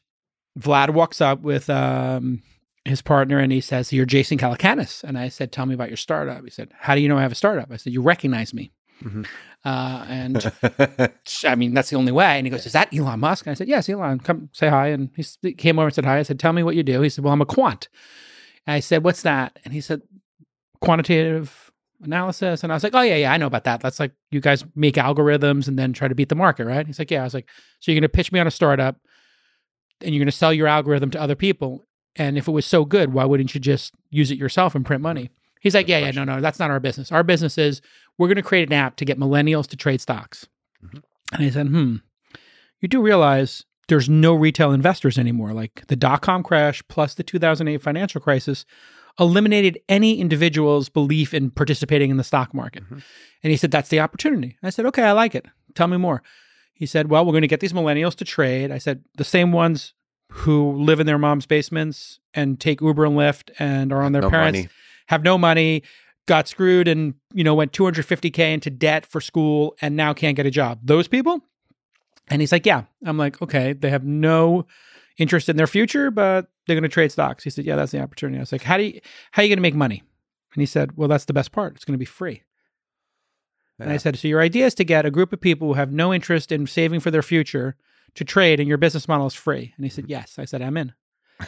Vlad 0.60 0.90
walks 0.90 1.22
up 1.22 1.42
with 1.42 1.70
um 1.70 2.42
his 2.86 3.02
partner 3.02 3.40
and 3.40 3.52
he 3.52 3.62
says, 3.62 3.94
You're 3.94 4.06
Jason 4.06 4.38
Calacanis. 4.38 5.04
And 5.04 5.18
I 5.18 5.30
said, 5.30 5.52
Tell 5.52 5.66
me 5.66 5.74
about 5.74 5.90
your 5.90 5.98
startup. 5.98 6.44
He 6.44 6.50
said, 6.50 6.72
How 6.78 6.96
do 6.96 7.02
you 7.02 7.08
know 7.08 7.18
I 7.18 7.22
have 7.22 7.32
a 7.32 7.36
startup? 7.36 7.72
I 7.72 7.78
said, 7.78 7.94
You 7.94 8.02
recognize 8.02 8.54
me. 8.54 8.72
Mm-hmm. 9.02 9.24
Uh, 9.66 10.06
and 10.10 10.52
I 11.46 11.56
mean, 11.56 11.74
that's 11.74 11.90
the 11.90 11.96
only 11.96 12.12
way. 12.12 12.38
And 12.38 12.46
he 12.46 12.52
goes, 12.52 12.66
Is 12.66 12.74
that 12.74 12.94
Elon 12.94 13.20
Musk? 13.20 13.46
And 13.46 13.52
I 13.52 13.54
said, 13.56 13.68
Yes, 13.68 13.88
Elon, 13.88 14.20
come 14.20 14.50
say 14.52 14.68
hi. 14.70 14.88
And 14.88 15.10
he 15.42 15.54
came 15.54 15.80
over 15.80 15.88
and 15.88 15.96
said 15.96 16.06
hi. 16.06 16.20
I 16.20 16.24
said, 16.24 16.40
Tell 16.40 16.54
me 16.54 16.64
what 16.64 16.76
you 16.76 16.84
do. 16.84 17.02
He 17.02 17.10
said, 17.10 17.24
Well, 17.24 17.34
I'm 17.34 17.42
a 17.42 17.46
quant. 17.46 17.88
And 18.68 18.76
I 18.76 18.80
said, 18.82 19.04
What's 19.04 19.22
that? 19.22 19.58
And 19.64 19.74
he 19.74 19.82
said, 19.82 20.02
Quantitative 20.82 21.72
analysis. 22.04 22.64
And 22.64 22.74
I 22.74 22.76
was 22.76 22.84
like, 22.84 22.94
Oh, 22.94 23.02
yeah, 23.02 23.16
yeah, 23.16 23.32
I 23.32 23.38
know 23.38 23.48
about 23.48 23.64
that. 23.64 23.80
That's 23.80 24.00
like 24.00 24.12
you 24.32 24.42
guys 24.42 24.66
make 24.76 24.96
algorithms 24.96 25.68
and 25.68 25.80
then 25.80 25.94
try 25.94 26.10
to 26.10 26.16
beat 26.16 26.30
the 26.30 26.36
market, 26.36 26.66
right? 26.66 26.86
He's 26.86 27.00
like, 27.00 27.12
Yeah. 27.12 27.22
I 27.22 27.26
was 27.26 27.34
like, 27.34 27.48
So 27.80 27.92
you're 27.92 28.00
going 28.00 28.10
to 28.10 28.10
pitch 28.10 28.32
me 28.34 28.40
on 28.40 28.48
a 28.48 28.52
startup 28.52 28.98
and 30.02 30.14
you're 30.14 30.20
going 30.20 30.32
to 30.32 30.38
sell 30.38 30.54
your 30.54 30.68
algorithm 30.68 31.10
to 31.12 31.22
other 31.22 31.36
people. 31.36 31.86
And 32.16 32.38
if 32.38 32.48
it 32.48 32.52
was 32.52 32.66
so 32.66 32.84
good, 32.86 33.14
why 33.14 33.26
wouldn't 33.26 33.56
you 33.56 33.62
just 33.62 33.94
use 34.10 34.30
it 34.30 34.38
yourself 34.38 34.76
and 34.76 34.86
print 34.86 35.02
money? 35.02 35.32
He's 35.62 35.74
like, 35.74 35.88
yeah, 35.88 36.00
yeah, 36.00 36.12
no, 36.12 36.26
no, 36.26 36.42
that's 36.42 36.60
not 36.60 36.72
our 36.72 36.82
business. 36.82 37.10
Our 37.10 37.24
business 37.24 37.58
is 37.58 37.82
we're 38.18 38.28
going 38.28 38.36
to 38.36 38.44
create 38.44 38.70
an 38.70 38.74
app 38.74 38.96
to 38.98 39.06
get 39.06 39.20
millennials 39.20 39.68
to 39.68 39.76
trade 39.76 40.02
stocks. 40.02 40.48
Mm-hmm. 40.84 41.00
And 41.34 41.44
I 41.46 41.50
said, 41.50 41.68
hmm, 41.68 41.96
you 42.80 42.88
do 42.88 43.02
realize 43.02 43.66
there's 43.88 44.10
no 44.10 44.34
retail 44.34 44.72
investors 44.72 45.18
anymore. 45.18 45.54
Like 45.54 45.84
the 45.88 45.96
dot 45.96 46.22
com 46.22 46.44
crash 46.44 46.84
plus 46.88 47.16
the 47.16 47.24
2008 47.24 47.82
financial 47.82 48.22
crisis 48.22 48.66
eliminated 49.20 49.80
any 49.90 50.20
individual's 50.20 50.90
belief 50.90 51.34
in 51.34 51.52
participating 51.52 52.10
in 52.10 52.18
the 52.18 52.24
stock 52.24 52.54
market. 52.54 52.84
Mm-hmm. 52.84 53.00
And 53.44 53.52
he 53.52 53.58
said, 53.58 53.72
that's 53.72 53.90
the 53.90 54.00
opportunity. 54.00 54.58
I 54.64 54.70
said, 54.70 54.86
okay, 54.88 55.04
I 55.04 55.12
like 55.12 55.36
it. 55.36 55.46
Tell 55.76 55.88
me 55.88 55.98
more. 55.98 56.24
He 56.74 56.86
said, 56.86 57.10
well, 57.10 57.26
we're 57.26 57.34
going 57.34 57.44
to 57.44 57.48
get 57.48 57.60
these 57.60 57.74
millennials 57.74 58.16
to 58.16 58.26
trade. 58.26 58.72
I 58.72 58.80
said, 58.80 59.04
the 59.18 59.24
same 59.24 59.52
ones 59.52 59.94
who 60.32 60.72
live 60.74 61.00
in 61.00 61.06
their 61.06 61.20
mom's 61.20 61.46
basements 61.46 62.20
and 62.34 62.60
take 62.60 62.82
Uber 62.82 63.06
and 63.06 63.16
Lyft 63.16 63.52
and 63.60 63.94
are 63.94 64.02
on 64.02 64.14
their 64.14 64.24
no 64.24 64.30
parents 64.32 64.58
money. 64.58 64.70
have 65.08 65.24
no 65.24 65.38
money, 65.38 65.84
got 66.26 66.48
screwed 66.48 66.88
and 66.88 67.16
you 67.34 67.44
know 67.44 67.56
went 67.56 67.72
250k 67.74 68.54
into 68.54 68.70
debt 68.70 69.06
for 69.06 69.22
school 69.22 69.76
and 69.82 69.96
now 69.96 70.14
can't 70.14 70.36
get 70.36 70.46
a 70.46 70.52
job. 70.52 70.80
Those 70.84 71.08
people? 71.08 71.42
And 72.30 72.42
he's 72.42 72.52
like, 72.52 72.66
"Yeah." 72.66 72.84
I'm 73.06 73.18
like, 73.18 73.42
"Okay, 73.42 73.74
they 73.74 73.90
have 73.90 74.06
no 74.06 74.66
interest 75.18 75.50
in 75.50 75.58
their 75.58 75.68
future, 75.68 76.10
but 76.10 76.48
they're 76.66 76.76
going 76.76 76.84
to 76.84 76.90
trade 76.90 77.12
stocks." 77.12 77.44
He 77.44 77.50
said, 77.50 77.66
"Yeah, 77.66 77.76
that's 77.76 77.92
the 77.92 78.02
opportunity." 78.02 78.38
I 78.38 78.42
was 78.42 78.52
like, 78.52 78.64
"How 78.64 78.78
do 78.78 78.84
you 78.84 79.00
how 79.32 79.42
are 79.42 79.46
you 79.46 79.50
going 79.50 79.58
to 79.58 79.62
make 79.62 79.76
money?" 79.76 80.04
And 80.54 80.62
he 80.62 80.66
said, 80.66 80.96
Well, 80.98 81.08
that's 81.08 81.26
the 81.26 81.34
best 81.34 81.52
part. 81.52 81.76
It's 81.76 81.86
going 81.86 81.94
to 81.94 82.00
be 82.00 82.06
free. 82.06 82.44
And 83.80 83.92
I 83.92 83.98
said, 83.98 84.18
So 84.18 84.28
your 84.28 84.42
idea 84.42 84.66
is 84.66 84.76
to 84.76 84.86
get 84.86 85.06
a 85.06 85.12
group 85.12 85.34
of 85.34 85.42
people 85.42 85.68
who 85.68 85.74
have 85.74 85.92
no 85.92 86.14
interest 86.14 86.52
in 86.52 86.68
saving 86.68 87.00
for 87.00 87.12
their 87.12 87.24
future 87.24 87.76
to 88.16 88.24
trade, 88.24 88.60
and 88.60 88.70
your 88.70 88.78
business 88.78 89.08
model 89.08 89.28
is 89.28 89.34
free. 89.34 89.74
And 89.76 89.86
he 89.86 89.90
said, 89.90 90.06
Yes. 90.08 90.36
I 90.38 90.46
said, 90.46 90.62
I'm 90.62 90.78
in. 90.78 90.94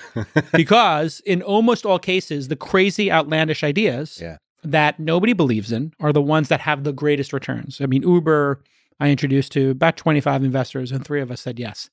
because 0.54 1.22
in 1.22 1.42
almost 1.42 1.86
all 1.86 2.00
cases, 2.00 2.48
the 2.48 2.56
crazy, 2.56 3.12
outlandish 3.12 3.64
ideas 3.64 4.18
Yeah. 4.22 4.38
That 4.72 5.00
nobody 5.00 5.34
believes 5.34 5.72
in 5.72 5.94
are 6.00 6.14
the 6.14 6.22
ones 6.22 6.50
that 6.50 6.62
have 6.62 6.84
the 6.84 6.94
greatest 6.94 7.34
returns. 7.34 7.82
I 7.82 7.86
mean, 7.86 8.04
Uber, 8.04 8.62
I 9.00 9.10
introduced 9.10 9.52
to 9.54 9.72
about 9.72 9.98
25 9.98 10.44
investors, 10.44 10.92
and 10.92 11.06
three 11.06 11.22
of 11.22 11.32
us 11.32 11.42
said 11.42 11.60
yes. 11.60 11.90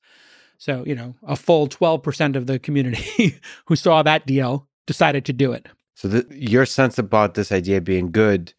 So, 0.57 0.83
you 0.85 0.95
know, 0.95 1.15
a 1.23 1.35
full 1.35 1.67
12% 1.67 2.35
of 2.35 2.47
the 2.47 2.59
community 2.59 3.39
who 3.65 3.75
saw 3.75 4.03
that 4.03 4.25
deal 4.25 4.67
decided 4.85 5.25
to 5.25 5.33
do 5.33 5.51
it. 5.51 5.67
So 5.95 6.07
the, 6.07 6.27
your 6.29 6.65
sense 6.65 6.97
about 6.97 7.33
this 7.33 7.51
idea 7.51 7.81
being 7.81 8.11
good 8.11 8.53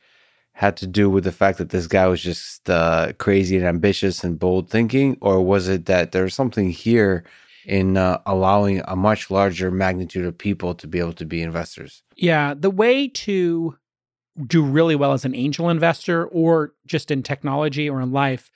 had 0.52 0.76
to 0.76 0.86
do 0.86 1.10
with 1.10 1.24
the 1.24 1.32
fact 1.32 1.58
that 1.58 1.70
this 1.70 1.86
guy 1.86 2.06
was 2.06 2.22
just 2.22 2.70
uh, 2.70 3.12
crazy 3.18 3.56
and 3.56 3.66
ambitious 3.66 4.22
and 4.22 4.38
bold 4.38 4.70
thinking, 4.70 5.18
or 5.20 5.42
was 5.42 5.68
it 5.68 5.86
that 5.86 6.12
there's 6.12 6.34
something 6.34 6.70
here 6.70 7.24
in 7.64 7.96
uh, 7.96 8.18
allowing 8.26 8.80
a 8.86 8.94
much 8.94 9.30
larger 9.30 9.70
magnitude 9.70 10.24
of 10.24 10.36
people 10.36 10.74
to 10.74 10.86
be 10.86 10.98
able 10.98 11.12
to 11.14 11.24
be 11.24 11.42
investors? 11.42 12.02
Yeah, 12.16 12.54
the 12.54 12.70
way 12.70 13.08
to 13.08 13.76
do 14.46 14.62
really 14.62 14.96
well 14.96 15.12
as 15.12 15.24
an 15.24 15.34
angel 15.34 15.68
investor 15.68 16.26
or 16.26 16.72
just 16.86 17.10
in 17.10 17.22
technology 17.22 17.88
or 17.88 18.00
in 18.00 18.12
life 18.12 18.50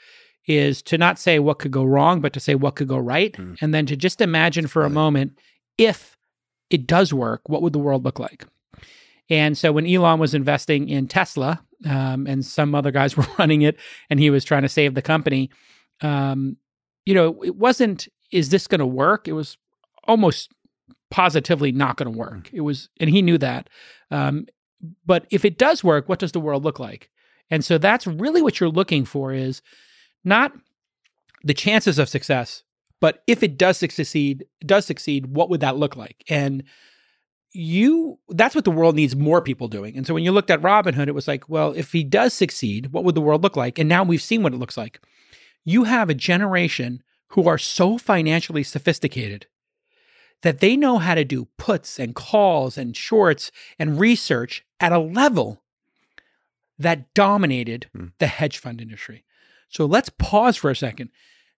is 0.47 0.83
to 0.83 0.99
not 0.99 1.19
say 1.19 1.39
what 1.39 1.59
could 1.59 1.71
go 1.71 1.85
wrong, 1.85 2.21
but 2.21 2.33
to 2.33 2.41
say 2.41 2.55
what 2.55 2.75
could 2.75 2.89
go 2.89 2.99
right. 2.99 3.35
Mm. 3.35 3.59
And 3.61 3.75
then 3.75 3.87
to 3.87 3.97
just 3.97 4.21
imagine 4.21 4.67
for 4.67 4.85
a 4.85 4.91
moment 4.91 5.39
if 5.77 6.17
it 6.71 6.87
does 6.87 7.13
work, 7.13 7.49
what 7.49 7.63
would 7.63 7.73
the 7.73 7.79
world 7.79 8.05
look 8.05 8.19
like? 8.19 8.47
And 9.31 9.57
so 9.57 9.73
when 9.73 9.87
Elon 9.87 10.19
was 10.19 10.35
investing 10.35 10.89
in 10.89 11.07
Tesla 11.07 11.63
um, 11.87 12.27
and 12.27 12.45
some 12.45 12.75
other 12.75 12.91
guys 12.91 13.17
were 13.17 13.27
running 13.39 13.63
it 13.63 13.77
and 14.11 14.19
he 14.19 14.31
was 14.31 14.45
trying 14.45 14.63
to 14.63 14.69
save 14.69 14.95
the 14.95 15.03
company, 15.03 15.51
um, 16.01 16.57
you 17.05 17.15
know, 17.15 17.43
it 17.43 17.57
wasn't, 17.57 18.09
is 18.33 18.49
this 18.49 18.67
going 18.67 18.81
to 18.81 18.87
work? 18.87 19.29
It 19.29 19.33
was 19.33 19.59
almost 20.05 20.51
positively 21.11 21.73
not 21.73 21.97
going 21.97 22.11
to 22.11 22.19
work. 22.19 22.51
It 22.53 22.63
was, 22.63 22.89
and 23.01 23.09
he 23.09 23.23
knew 23.23 23.39
that. 23.39 23.69
Um, 24.11 24.47
but 25.05 25.27
if 25.31 25.45
it 25.45 25.59
does 25.59 25.83
work, 25.83 26.09
what 26.09 26.19
does 26.19 26.33
the 26.33 26.41
world 26.41 26.65
look 26.65 26.79
like? 26.79 27.11
And 27.51 27.65
so 27.65 27.79
that's 27.79 28.07
really 28.07 28.43
what 28.43 28.61
you're 28.61 28.69
looking 28.69 29.05
for 29.05 29.33
is 29.33 29.63
not 30.25 30.53
the 31.43 31.55
chances 31.55 31.99
of 31.99 32.09
success, 32.09 32.63
but 33.01 33.23
if 33.27 33.43
it 33.43 33.57
does 33.57 33.79
succeed, 33.79 34.45
does 34.61 34.87
succeed, 34.87 35.27
what 35.27 35.51
would 35.51 35.61
that 35.61 35.77
look 35.77 35.97
like? 35.97 36.25
And 36.29 36.65
you 37.53 38.19
that's 38.29 38.55
what 38.55 38.65
the 38.65 38.71
world 38.71 38.95
needs 38.95 39.17
more 39.17 39.41
people 39.41 39.69
doing. 39.69 39.97
And 39.97 40.07
so 40.07 40.13
when 40.13 40.23
you 40.23 40.33
looked 40.33 40.51
at 40.51 40.61
Robinhood, 40.61 41.09
it 41.09 41.15
was 41.15 41.27
like, 41.27 41.49
well, 41.49 41.73
if 41.73 41.93
he 41.93 42.05
does 42.05 42.35
succeed, 42.35 42.93
what 42.93 43.05
would 43.05 43.15
the 43.15 43.21
world 43.21 43.43
look 43.43 43.57
like? 43.57 43.79
And 43.79 43.89
now 43.89 44.05
we've 44.05 44.23
seen 44.23 44.43
what 44.43 44.53
it 44.53 44.59
looks 44.59 44.77
like. 44.77 45.01
You 45.65 45.85
have 45.85 46.11
a 46.11 46.15
generation 46.15 47.03
who 47.29 47.49
are 47.49 47.59
so 47.59 47.99
financially 47.99 48.63
sophisticated 48.63 49.47
that 50.43 50.61
they 50.61 50.77
know 50.77 50.99
how 50.99 51.15
to 51.15 51.25
do 51.25 51.49
puts 51.57 51.99
and 51.99 52.15
calls 52.15 52.79
and 52.79 52.97
shorts 52.97 53.51
and 53.79 53.99
research 54.01 54.65
at 54.81 54.93
a 54.93 54.99
level 54.99 55.63
that 56.79 57.13
dominated 57.15 57.89
Hmm. 57.93 58.07
the 58.19 58.29
hedge 58.29 58.59
fund 58.59 58.81
industry. 58.81 59.25
So 59.69 59.85
let's 59.85 60.09
pause 60.09 60.57
for 60.57 60.71
a 60.71 60.77
second. 60.77 61.11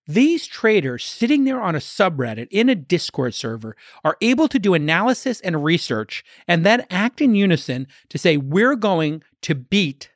These 0.07 0.47
traders 0.47 1.05
sitting 1.05 1.45
there 1.45 1.61
on 1.61 1.77
a 1.77 1.79
subreddit 1.79 2.49
in 2.51 2.69
a 2.69 2.75
Discord 2.75 3.35
server 3.35 3.77
are 4.03 4.17
able 4.21 4.49
to 4.49 4.59
do 4.59 4.75
analysis 4.75 5.41
and 5.43 5.63
research 5.63 6.25
and 6.49 6.67
then 6.67 6.87
act 6.91 7.21
in 7.21 7.35
unison 7.35 7.87
to 8.09 8.19
say, 8.19 8.37
we're 8.37 8.77
going 8.77 9.23
to 9.43 9.55
beat, 9.55 10.11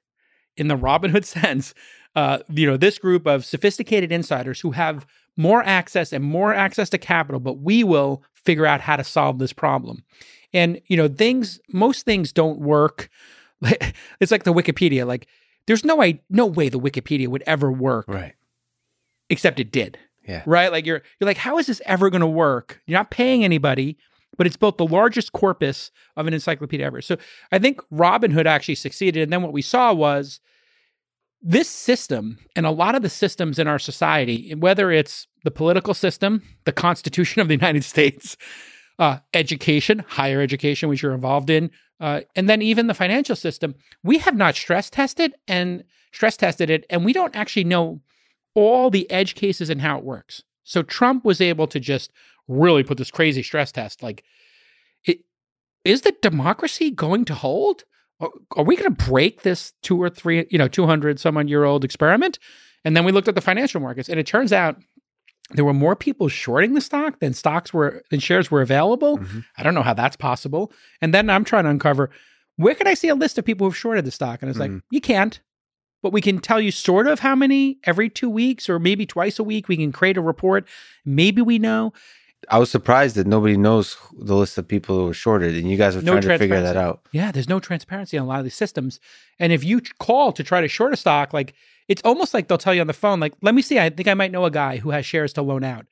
in 0.57 0.69
the 0.69 0.77
Robinhood 0.77 1.25
sense, 1.43 1.75
uh, 2.17 2.39
you 2.49 2.67
know, 2.67 2.77
this 2.77 2.99
group 2.99 3.27
of 3.27 3.45
sophisticated 3.45 4.11
insiders 4.11 4.61
who 4.61 4.73
have 4.73 5.07
more 5.37 5.63
access 5.63 6.13
and 6.13 6.25
more 6.25 6.55
access 6.55 6.89
to 6.91 6.99
capital, 6.99 7.41
but 7.41 7.59
we 7.59 7.85
will 7.85 8.23
figure 8.45 8.67
out 8.67 8.81
how 8.81 8.97
to 8.97 9.05
solve 9.05 9.39
this 9.39 9.53
problem. 9.53 10.05
And, 10.53 10.81
you 10.87 10.97
know, 10.97 11.09
things, 11.09 11.61
most 11.73 12.05
things 12.05 12.33
don't 12.33 12.61
work. 12.61 13.09
it's 14.21 14.31
like 14.31 14.45
the 14.45 14.53
Wikipedia. 14.55 15.07
Like, 15.07 15.27
there's 15.67 15.85
no 15.85 15.97
way, 15.97 16.23
no 16.31 16.47
way 16.47 16.69
the 16.69 16.79
Wikipedia 16.79 17.29
would 17.29 17.43
ever 17.47 17.73
work 17.73 18.07
Right. 18.07 18.35
except 19.31 19.59
it 19.61 19.73
did. 19.73 19.99
Yeah. 20.27 20.43
Right? 20.47 20.73
Like 20.73 20.87
you're 20.87 21.03
you're 21.21 21.27
like, 21.27 21.37
how 21.37 21.59
is 21.59 21.67
this 21.67 21.83
ever 21.85 22.09
gonna 22.09 22.27
work? 22.29 22.81
You're 22.87 22.99
not 22.99 23.11
paying 23.11 23.45
anybody, 23.45 23.99
but 24.39 24.47
it's 24.47 24.57
built 24.57 24.79
the 24.79 24.87
largest 24.87 25.33
corpus 25.33 25.91
of 26.17 26.27
an 26.27 26.33
encyclopedia 26.33 26.87
ever. 26.87 27.03
So 27.03 27.19
I 27.53 27.59
think 27.59 27.81
Robinhood 27.93 28.47
actually 28.47 28.77
succeeded. 28.77 29.23
And 29.23 29.33
then 29.33 29.43
what 29.43 29.53
we 29.53 29.61
saw 29.61 29.93
was 29.93 30.41
this 31.45 31.69
system 31.69 32.39
and 32.57 32.65
a 32.65 32.71
lot 32.71 32.95
of 32.95 33.03
the 33.03 33.11
systems 33.11 33.59
in 33.59 33.69
our 33.69 33.79
society, 33.79 34.55
whether 34.55 34.91
it's 34.91 35.27
the 35.45 35.51
political 35.51 35.93
system, 35.93 36.43
the 36.65 36.73
Constitution 36.73 37.43
of 37.43 37.49
the 37.49 37.55
United 37.55 37.85
States, 37.95 38.37
uh, 38.99 39.19
education, 39.35 40.05
higher 40.09 40.41
education, 40.41 40.89
which 40.89 41.03
you're 41.03 41.13
involved 41.13 41.51
in, 41.51 41.71
uh, 42.01 42.23
and 42.35 42.49
then 42.49 42.63
even 42.63 42.87
the 42.87 42.95
financial 42.95 43.37
system, 43.37 43.75
we 44.03 44.19
have 44.19 44.37
not 44.37 44.55
stress 44.55 44.89
tested 44.89 45.35
and 45.47 45.85
stress 46.13 46.37
tested 46.37 46.71
it, 46.71 46.87
and 46.89 47.05
we 47.05 47.13
don't 47.13 47.37
actually 47.37 47.65
know 47.65 48.01
all 48.55 48.89
the 48.89 49.11
edge 49.11 49.35
cases 49.35 49.69
and 49.69 49.83
how 49.83 49.99
it 49.99 50.05
works. 50.05 50.43
So 50.63 50.83
Trump 50.83 51.25
was 51.25 51.41
able 51.41 51.67
to 51.67 51.79
just 51.79 52.11
really 52.49 52.83
put 52.83 52.99
this 52.99 53.11
crazy 53.11 53.43
stress 53.43 53.71
test. 53.71 54.03
Like, 54.03 54.25
it, 55.05 55.21
is 55.85 56.03
the 56.03 56.15
democracy 56.23 56.91
going 56.91 57.25
to 57.27 57.35
hold? 57.35 57.85
Are, 58.21 58.31
are 58.57 58.65
we 58.65 58.77
going 58.77 58.95
to 58.95 59.05
break 59.11 59.43
this 59.43 59.73
two 59.83 60.01
or 60.01 60.09
three, 60.09 60.47
you 60.51 60.59
know, 60.59 60.69
two 60.69 60.87
hundred 60.87 61.19
some 61.21 61.37
odd 61.37 61.49
year 61.49 61.65
old 61.65 61.85
experiment? 61.85 62.39
And 62.85 62.97
then 62.97 63.05
we 63.05 63.13
looked 63.13 63.29
at 63.29 63.35
the 63.35 63.41
financial 63.41 63.81
markets, 63.81 64.09
and 64.09 64.21
it 64.21 64.27
turns 64.27 64.53
out 64.53 64.77
there 65.51 65.65
were 65.65 65.75
more 65.75 65.97
people 65.97 66.29
shorting 66.29 66.75
the 66.75 66.81
stock 66.81 67.19
than 67.21 67.33
stocks 67.35 67.73
were 67.73 68.03
than 68.11 68.21
shares 68.21 68.51
were 68.51 68.63
available. 68.63 69.19
Mhm. 69.19 69.45
I 69.59 69.63
don't 69.63 69.75
know 69.75 69.83
how 69.83 69.95
that's 69.95 70.17
possible. 70.17 70.73
And 71.01 71.13
then 71.13 71.29
I'm 71.31 71.45
trying 71.45 71.65
to 71.65 71.71
uncover 71.71 72.11
where 72.57 72.75
can 72.75 72.87
I 72.87 72.95
see 72.95 73.09
a 73.09 73.15
list 73.17 73.37
of 73.37 73.45
people 73.45 73.67
who've 73.67 73.77
shorted 73.77 74.05
the 74.05 74.11
stock? 74.13 74.41
And 74.41 74.49
it's 74.49 74.59
like, 74.61 74.71
Mhm. 74.71 74.83
you 74.91 75.01
can't. 75.01 75.41
But 76.05 76.13
we 76.13 76.21
can 76.21 76.39
tell 76.39 76.61
you 76.61 76.71
sort 76.71 77.07
of 77.09 77.21
how 77.21 77.35
many 77.35 77.79
every 77.85 78.09
two 78.09 78.31
weeks 78.31 78.69
or 78.69 78.79
maybe 78.79 79.07
twice 79.07 79.39
a 79.39 79.43
week. 79.45 79.69
We 79.69 79.77
can 79.77 79.91
create 79.91 80.17
a 80.17 80.21
report. 80.23 80.69
Maybe 81.05 81.43
we 81.43 81.59
know. 81.59 81.93
I 82.51 82.59
was 82.59 82.71
surprised 82.71 83.17
that 83.17 83.27
nobody 83.27 83.57
knows 83.57 83.97
the 84.19 84.35
list 84.35 84.59
of 84.59 84.67
people 84.67 84.97
who 84.97 85.07
were 85.07 85.15
shorted, 85.15 85.55
and 85.57 85.71
you 85.71 85.77
guys 85.77 85.97
were 85.97 86.03
No 86.03 86.13
trying 86.13 86.23
to 86.23 86.39
figure 86.39 86.61
that 86.61 86.77
out. 86.77 87.07
Yeah, 87.13 87.33
there's 87.33 87.49
no 87.49 87.61
transparency 87.61 88.19
on 88.19 88.25
a 88.25 88.29
lot 88.29 88.39
of 88.39 88.45
these 88.45 88.55
systems. 88.55 89.01
And 89.39 89.53
if 89.53 89.65
you 89.65 89.81
call 89.99 90.33
to 90.33 90.43
try 90.43 90.61
to 90.61 90.69
short 90.69 90.93
a 90.93 90.97
stock, 90.97 91.33
like 91.33 91.55
it's 91.89 92.03
almost 92.05 92.35
like 92.35 92.49
they'll 92.49 92.59
tell 92.59 92.75
you 92.75 92.81
on 92.81 92.87
the 92.87 92.93
phone, 92.93 93.21
like, 93.21 93.35
let 93.43 93.55
me 93.55 93.63
see, 93.63 93.79
I 93.79 93.91
think 93.91 94.09
I 94.09 94.15
might 94.15 94.33
know 94.33 94.45
a 94.45 94.51
guy 94.51 94.79
who 94.79 94.91
has 94.91 95.05
shares 95.05 95.33
to 95.35 95.43
loan 95.43 95.65
out. 95.65 95.87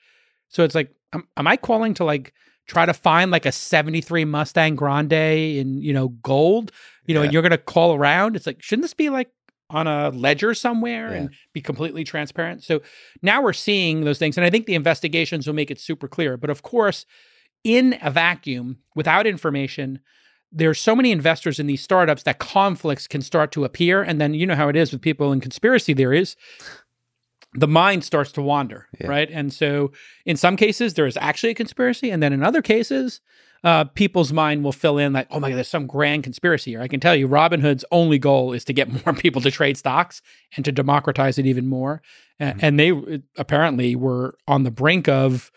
So 0.48 0.64
it's 0.64 0.74
like, 0.74 0.94
am, 1.12 1.26
am 1.36 1.46
I 1.46 1.56
calling 1.56 1.94
to 1.94 2.04
like 2.04 2.32
try 2.66 2.86
to 2.86 2.94
find 2.94 3.30
like 3.30 3.46
a 3.46 3.52
73 3.52 4.24
Mustang 4.24 4.76
Grande 4.76 5.12
in, 5.12 5.82
you 5.82 5.92
know, 5.92 6.08
gold, 6.08 6.72
you 7.06 7.14
know, 7.14 7.22
and 7.22 7.32
you're 7.32 7.42
going 7.42 7.50
to 7.50 7.58
call 7.58 7.94
around? 7.94 8.36
It's 8.36 8.46
like, 8.46 8.62
shouldn't 8.62 8.84
this 8.84 8.94
be 8.94 9.10
like 9.10 9.30
on 9.72 9.86
a 9.86 10.10
ledger 10.10 10.54
somewhere 10.54 11.10
Yeah. 11.10 11.16
and 11.16 11.30
be 11.52 11.60
completely 11.60 12.04
transparent? 12.04 12.62
So 12.62 12.82
now 13.22 13.42
we're 13.42 13.52
seeing 13.52 14.04
those 14.04 14.18
things. 14.18 14.36
And 14.36 14.44
I 14.44 14.50
think 14.50 14.66
the 14.66 14.74
investigations 14.74 15.46
will 15.46 15.54
make 15.54 15.70
it 15.70 15.80
super 15.80 16.06
clear. 16.08 16.36
But 16.36 16.50
of 16.50 16.62
course, 16.62 17.06
in 17.64 17.98
a 18.02 18.10
vacuum, 18.10 18.78
without 18.94 19.26
information, 19.26 20.00
there's 20.50 20.78
so 20.78 20.94
many 20.94 21.10
investors 21.12 21.58
in 21.58 21.66
these 21.66 21.82
startups 21.82 22.24
that 22.24 22.38
conflicts 22.38 23.06
can 23.06 23.22
start 23.22 23.52
to 23.52 23.64
appear. 23.64 24.02
And 24.02 24.20
then 24.20 24.34
you 24.34 24.46
know 24.46 24.54
how 24.54 24.68
it 24.68 24.76
is 24.76 24.92
with 24.92 25.00
people 25.00 25.32
in 25.32 25.40
conspiracy 25.40 25.94
theories. 25.94 26.36
The 27.54 27.68
mind 27.68 28.02
starts 28.04 28.32
to 28.32 28.42
wander, 28.42 28.86
Yeah. 29.00 29.08
right? 29.08 29.30
And 29.30 29.52
so 29.52 29.92
in 30.26 30.36
some 30.36 30.56
cases, 30.56 30.94
there 30.94 31.06
is 31.06 31.16
actually 31.18 31.50
a 31.50 31.54
conspiracy. 31.54 32.10
And 32.10 32.22
then 32.22 32.32
in 32.32 32.42
other 32.42 32.62
cases, 32.62 33.20
uh, 33.64 33.84
people's 33.84 34.32
mind 34.32 34.64
will 34.64 34.72
fill 34.72 34.98
in 34.98 35.12
like, 35.12 35.28
oh 35.30 35.38
my 35.38 35.50
God, 35.50 35.56
there's 35.56 35.68
some 35.68 35.86
grand 35.86 36.24
conspiracy 36.24 36.72
here. 36.72 36.82
I 36.82 36.88
can 36.88 36.98
tell 37.00 37.14
you, 37.14 37.28
Robinhood's 37.28 37.84
only 37.92 38.18
goal 38.18 38.52
is 38.52 38.64
to 38.64 38.72
get 38.72 38.88
more 39.06 39.14
people 39.14 39.40
to 39.42 39.50
trade 39.50 39.76
stocks 39.76 40.20
and 40.56 40.64
to 40.64 40.72
democratize 40.72 41.38
it 41.38 41.46
even 41.46 41.68
more. 41.68 42.02
Mhm. 42.40 42.58
And 42.60 42.80
they 42.80 43.22
apparently 43.38 43.94
were 43.94 44.36
on 44.48 44.64
the 44.64 44.70
brink 44.72 45.08
of, 45.08 45.52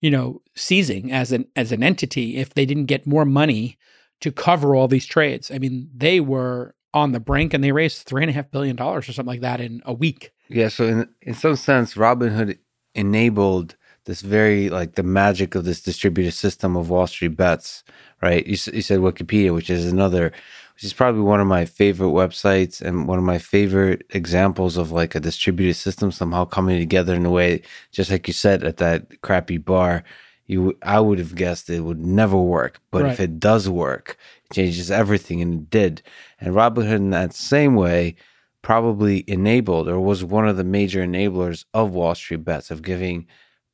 you 0.00 0.10
know, 0.10 0.40
seizing 0.54 1.12
as 1.12 1.32
an 1.32 1.46
as 1.54 1.70
an 1.72 1.82
entity 1.82 2.36
if 2.38 2.54
they 2.54 2.64
didn't 2.64 2.86
get 2.86 3.06
more 3.06 3.26
money 3.26 3.76
to 4.20 4.32
cover 4.32 4.74
all 4.74 4.88
these 4.88 5.06
trades. 5.06 5.50
I 5.50 5.58
mean, 5.58 5.90
they 5.94 6.20
were 6.20 6.74
on 6.94 7.12
the 7.12 7.20
brink 7.20 7.52
and 7.54 7.62
they 7.62 7.72
raised 7.72 8.06
three 8.06 8.22
and 8.22 8.30
a 8.30 8.32
half 8.32 8.50
billion 8.50 8.76
dollars 8.76 9.08
or 9.08 9.12
something 9.12 9.28
like 9.34 9.40
that 9.42 9.60
in 9.60 9.82
a 9.84 9.92
week. 9.92 10.32
Yeah, 10.48 10.68
so 10.68 10.86
in 10.86 11.08
in 11.20 11.34
some 11.34 11.56
sense, 11.56 11.94
Robinhood 11.94 12.58
enabled 12.94 13.76
this 14.04 14.20
very 14.22 14.70
like 14.70 14.94
the 14.94 15.02
magic 15.02 15.54
of 15.54 15.64
this 15.64 15.80
distributed 15.82 16.32
system 16.32 16.76
of 16.76 16.90
Wall 16.90 17.06
Street 17.06 17.36
bets, 17.36 17.84
right? 18.22 18.46
You, 18.46 18.56
you 18.72 18.82
said 18.82 19.00
Wikipedia, 19.00 19.54
which 19.54 19.70
is 19.70 19.90
another, 19.90 20.32
which 20.74 20.84
is 20.84 20.92
probably 20.92 21.22
one 21.22 21.40
of 21.40 21.46
my 21.46 21.64
favorite 21.64 22.08
websites 22.08 22.80
and 22.80 23.06
one 23.06 23.18
of 23.18 23.24
my 23.24 23.38
favorite 23.38 24.04
examples 24.10 24.76
of 24.76 24.90
like 24.90 25.14
a 25.14 25.20
distributed 25.20 25.74
system 25.74 26.10
somehow 26.10 26.44
coming 26.44 26.78
together 26.78 27.14
in 27.14 27.26
a 27.26 27.30
way, 27.30 27.62
just 27.92 28.10
like 28.10 28.26
you 28.26 28.34
said 28.34 28.64
at 28.64 28.78
that 28.78 29.20
crappy 29.22 29.58
bar. 29.58 30.04
You, 30.46 30.76
I 30.82 30.98
would 30.98 31.20
have 31.20 31.36
guessed 31.36 31.70
it 31.70 31.78
would 31.80 32.04
never 32.04 32.36
work, 32.36 32.80
but 32.90 33.06
if 33.06 33.20
it 33.20 33.38
does 33.38 33.68
work, 33.68 34.16
it 34.46 34.54
changes 34.54 34.90
everything, 34.90 35.40
and 35.40 35.54
it 35.54 35.70
did. 35.70 36.02
And 36.40 36.56
Robinhood, 36.56 36.96
in 36.96 37.10
that 37.10 37.34
same 37.34 37.76
way, 37.76 38.16
probably 38.62 39.24
enabled 39.28 39.88
or 39.88 40.00
was 40.00 40.24
one 40.24 40.48
of 40.48 40.56
the 40.56 40.64
major 40.64 41.06
enablers 41.06 41.64
of 41.72 41.92
Wall 41.92 42.16
Street 42.16 42.44
bets 42.44 42.70
of 42.70 42.82
giving 42.82 43.26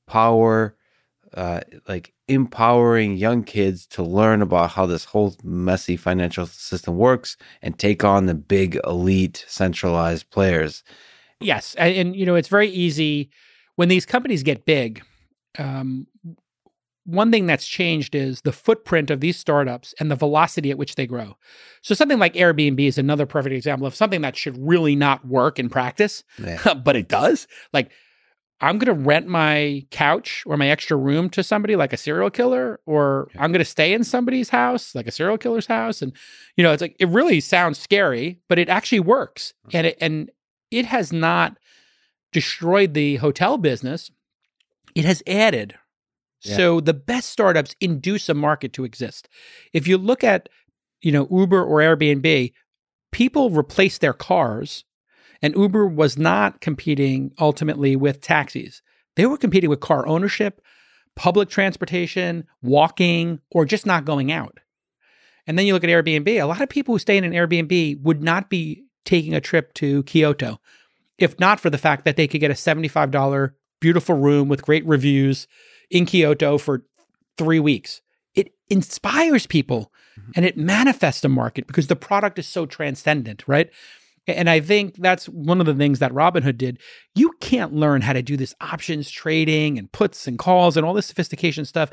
power, 0.06 0.76
uh, 1.34 1.60
like 1.88 2.12
empowering 2.28 3.16
young 3.16 3.44
kids 3.44 3.86
to 3.86 4.02
learn 4.02 4.42
about 4.42 4.70
how 4.70 4.86
this 4.86 5.04
whole 5.04 5.34
messy 5.42 5.96
financial 5.96 6.46
system 6.46 6.96
works 6.96 7.36
and 7.62 7.78
take 7.78 8.04
on 8.04 8.26
the 8.26 8.34
big 8.34 8.78
elite 8.84 9.44
centralized 9.46 10.30
players. 10.30 10.82
Yes, 11.40 11.74
and, 11.76 11.94
and 11.96 12.16
you 12.16 12.24
know 12.24 12.34
it's 12.34 12.48
very 12.48 12.68
easy 12.68 13.30
when 13.76 13.88
these 13.88 14.06
companies 14.06 14.42
get 14.42 14.64
big. 14.64 15.02
Um, 15.58 16.06
one 17.06 17.30
thing 17.30 17.46
that's 17.46 17.66
changed 17.66 18.14
is 18.14 18.40
the 18.40 18.52
footprint 18.52 19.10
of 19.10 19.20
these 19.20 19.38
startups 19.38 19.94
and 20.00 20.10
the 20.10 20.16
velocity 20.16 20.72
at 20.72 20.78
which 20.78 20.96
they 20.96 21.06
grow. 21.06 21.36
So 21.80 21.94
something 21.94 22.18
like 22.18 22.34
Airbnb 22.34 22.80
is 22.80 22.98
another 22.98 23.26
perfect 23.26 23.54
example 23.54 23.86
of 23.86 23.94
something 23.94 24.22
that 24.22 24.36
should 24.36 24.58
really 24.58 24.96
not 24.96 25.24
work 25.24 25.60
in 25.60 25.68
practice, 25.68 26.24
yeah. 26.42 26.74
but 26.84 26.96
it 26.96 27.08
does. 27.08 27.46
Like 27.72 27.92
I'm 28.60 28.78
going 28.78 28.96
to 28.96 29.04
rent 29.04 29.26
my 29.26 29.84
couch 29.90 30.42
or 30.46 30.56
my 30.56 30.68
extra 30.68 30.96
room 30.96 31.28
to 31.30 31.42
somebody 31.42 31.76
like 31.76 31.92
a 31.92 31.98
serial 31.98 32.30
killer, 32.30 32.80
or. 32.86 33.28
I'm 33.38 33.52
going 33.52 33.60
to 33.60 33.64
stay 33.66 33.92
in 33.92 34.02
somebody's 34.02 34.48
house 34.48 34.94
like 34.94 35.06
a 35.06 35.12
serial 35.12 35.36
killer's 35.36 35.66
house. 35.66 36.00
And, 36.00 36.12
you 36.56 36.64
know, 36.64 36.72
it's 36.72 36.80
like, 36.80 36.96
it 36.98 37.08
really 37.08 37.40
sounds 37.40 37.78
scary, 37.78 38.40
but 38.48 38.58
it 38.58 38.68
actually 38.68 39.00
works. 39.00 39.52
Mm-hmm. 39.66 39.76
And 39.76 39.86
it, 39.88 39.98
and 40.00 40.30
it 40.70 40.86
has 40.86 41.12
not 41.12 41.58
destroyed 42.32 42.94
the 42.94 43.16
hotel 43.16 43.58
business. 43.58 44.10
It 44.94 45.04
has 45.04 45.22
added. 45.26 45.74
Yeah. 46.42 46.56
So 46.56 46.80
the 46.80 46.94
best 46.94 47.28
startups 47.28 47.74
induce 47.80 48.28
a 48.28 48.34
market 48.34 48.72
to 48.74 48.84
exist. 48.84 49.28
If 49.72 49.86
you 49.86 49.98
look 49.98 50.24
at, 50.24 50.48
you 51.02 51.12
know, 51.12 51.28
Uber 51.30 51.62
or 51.62 51.80
Airbnb, 51.80 52.52
people 53.12 53.50
replace 53.50 53.98
their 53.98 54.12
cars 54.14 54.84
and 55.42 55.54
Uber 55.54 55.86
was 55.86 56.18
not 56.18 56.60
competing 56.60 57.32
ultimately 57.38 57.96
with 57.96 58.20
taxis. 58.20 58.82
They 59.16 59.26
were 59.26 59.36
competing 59.36 59.70
with 59.70 59.80
car 59.80 60.06
ownership, 60.06 60.60
public 61.14 61.48
transportation, 61.48 62.44
walking, 62.62 63.40
or 63.50 63.64
just 63.64 63.86
not 63.86 64.04
going 64.04 64.30
out. 64.30 64.58
And 65.46 65.58
then 65.58 65.66
you 65.66 65.72
look 65.72 65.84
at 65.84 65.90
Airbnb, 65.90 66.28
a 66.28 66.46
lot 66.46 66.60
of 66.60 66.68
people 66.68 66.94
who 66.94 66.98
stay 66.98 67.16
in 67.16 67.24
an 67.24 67.32
Airbnb 67.32 68.02
would 68.02 68.22
not 68.22 68.50
be 68.50 68.84
taking 69.04 69.34
a 69.34 69.40
trip 69.40 69.72
to 69.74 70.02
Kyoto 70.02 70.60
if 71.18 71.38
not 71.38 71.60
for 71.60 71.70
the 71.70 71.78
fact 71.78 72.04
that 72.04 72.16
they 72.16 72.26
could 72.26 72.40
get 72.40 72.50
a 72.50 72.54
$75 72.54 73.52
beautiful 73.80 74.16
room 74.16 74.48
with 74.48 74.62
great 74.62 74.86
reviews 74.86 75.46
in 75.90 76.06
Kyoto 76.06 76.58
for 76.58 76.84
three 77.38 77.60
weeks. 77.60 78.02
It 78.34 78.52
inspires 78.68 79.46
people 79.46 79.92
mm-hmm. 80.18 80.32
and 80.36 80.44
it 80.44 80.56
manifests 80.56 81.24
a 81.24 81.28
market 81.28 81.66
because 81.66 81.86
the 81.86 81.96
product 81.96 82.38
is 82.38 82.46
so 82.46 82.66
transcendent, 82.66 83.44
right? 83.46 83.70
And 84.26 84.50
I 84.50 84.60
think 84.60 84.96
that's 84.96 85.26
one 85.28 85.60
of 85.60 85.66
the 85.66 85.74
things 85.74 86.00
that 86.00 86.12
Robinhood 86.12 86.58
did. 86.58 86.78
You 87.14 87.32
can't 87.40 87.72
learn 87.72 88.02
how 88.02 88.12
to 88.12 88.22
do 88.22 88.36
this 88.36 88.54
options 88.60 89.10
trading 89.10 89.78
and 89.78 89.90
puts 89.92 90.26
and 90.26 90.38
calls 90.38 90.76
and 90.76 90.84
all 90.84 90.94
this 90.94 91.06
sophistication 91.06 91.64
stuff 91.64 91.90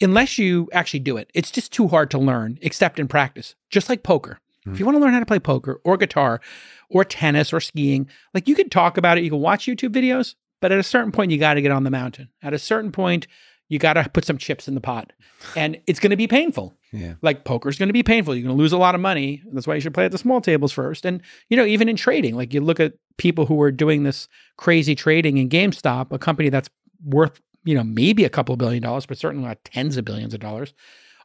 unless 0.00 0.38
you 0.38 0.68
actually 0.72 1.00
do 1.00 1.16
it. 1.16 1.30
It's 1.34 1.50
just 1.50 1.72
too 1.72 1.88
hard 1.88 2.10
to 2.10 2.18
learn, 2.18 2.58
except 2.62 2.98
in 2.98 3.08
practice, 3.08 3.54
just 3.70 3.88
like 3.88 4.02
poker. 4.02 4.40
Mm-hmm. 4.60 4.74
If 4.74 4.80
you 4.80 4.86
want 4.86 4.96
to 4.96 5.00
learn 5.00 5.12
how 5.12 5.20
to 5.20 5.26
play 5.26 5.38
poker 5.38 5.80
or 5.84 5.96
guitar 5.96 6.40
or 6.88 7.04
tennis 7.04 7.52
or 7.52 7.60
skiing, 7.60 8.08
like 8.34 8.48
you 8.48 8.54
can 8.54 8.68
talk 8.68 8.96
about 8.96 9.18
it, 9.18 9.24
you 9.24 9.30
can 9.30 9.40
watch 9.40 9.66
YouTube 9.66 9.94
videos, 9.94 10.34
but 10.60 10.72
at 10.72 10.78
a 10.78 10.82
certain 10.82 11.12
point, 11.12 11.30
you 11.30 11.38
got 11.38 11.54
to 11.54 11.62
get 11.62 11.72
on 11.72 11.84
the 11.84 11.90
mountain. 11.90 12.28
At 12.42 12.54
a 12.54 12.58
certain 12.58 12.92
point, 12.92 13.26
you 13.70 13.78
got 13.78 13.94
to 13.94 14.06
put 14.12 14.26
some 14.26 14.36
chips 14.36 14.68
in 14.68 14.74
the 14.74 14.80
pot 14.80 15.12
and 15.56 15.80
it's 15.86 16.00
going 16.00 16.10
to 16.10 16.16
be 16.16 16.26
painful. 16.26 16.74
Yeah. 16.92 17.14
Like 17.22 17.44
poker's 17.44 17.78
going 17.78 17.88
to 17.88 17.94
be 17.94 18.02
painful. 18.02 18.34
You're 18.34 18.42
going 18.42 18.56
to 18.56 18.60
lose 18.60 18.72
a 18.72 18.78
lot 18.78 18.96
of 18.96 19.00
money. 19.00 19.42
That's 19.52 19.66
why 19.66 19.76
you 19.76 19.80
should 19.80 19.94
play 19.94 20.04
at 20.04 20.12
the 20.12 20.18
small 20.18 20.40
tables 20.40 20.72
first. 20.72 21.06
And, 21.06 21.22
you 21.48 21.56
know, 21.56 21.64
even 21.64 21.88
in 21.88 21.94
trading, 21.94 22.36
like 22.36 22.52
you 22.52 22.60
look 22.60 22.80
at 22.80 22.94
people 23.16 23.46
who 23.46 23.62
are 23.62 23.70
doing 23.70 24.02
this 24.02 24.28
crazy 24.56 24.96
trading 24.96 25.38
in 25.38 25.48
GameStop, 25.48 26.10
a 26.10 26.18
company 26.18 26.48
that's 26.48 26.68
worth, 27.04 27.40
you 27.62 27.76
know, 27.76 27.84
maybe 27.84 28.24
a 28.24 28.28
couple 28.28 28.52
of 28.52 28.58
billion 28.58 28.82
dollars, 28.82 29.06
but 29.06 29.18
certainly 29.18 29.46
not 29.46 29.64
tens 29.64 29.96
of 29.96 30.04
billions 30.04 30.34
of 30.34 30.40
dollars. 30.40 30.74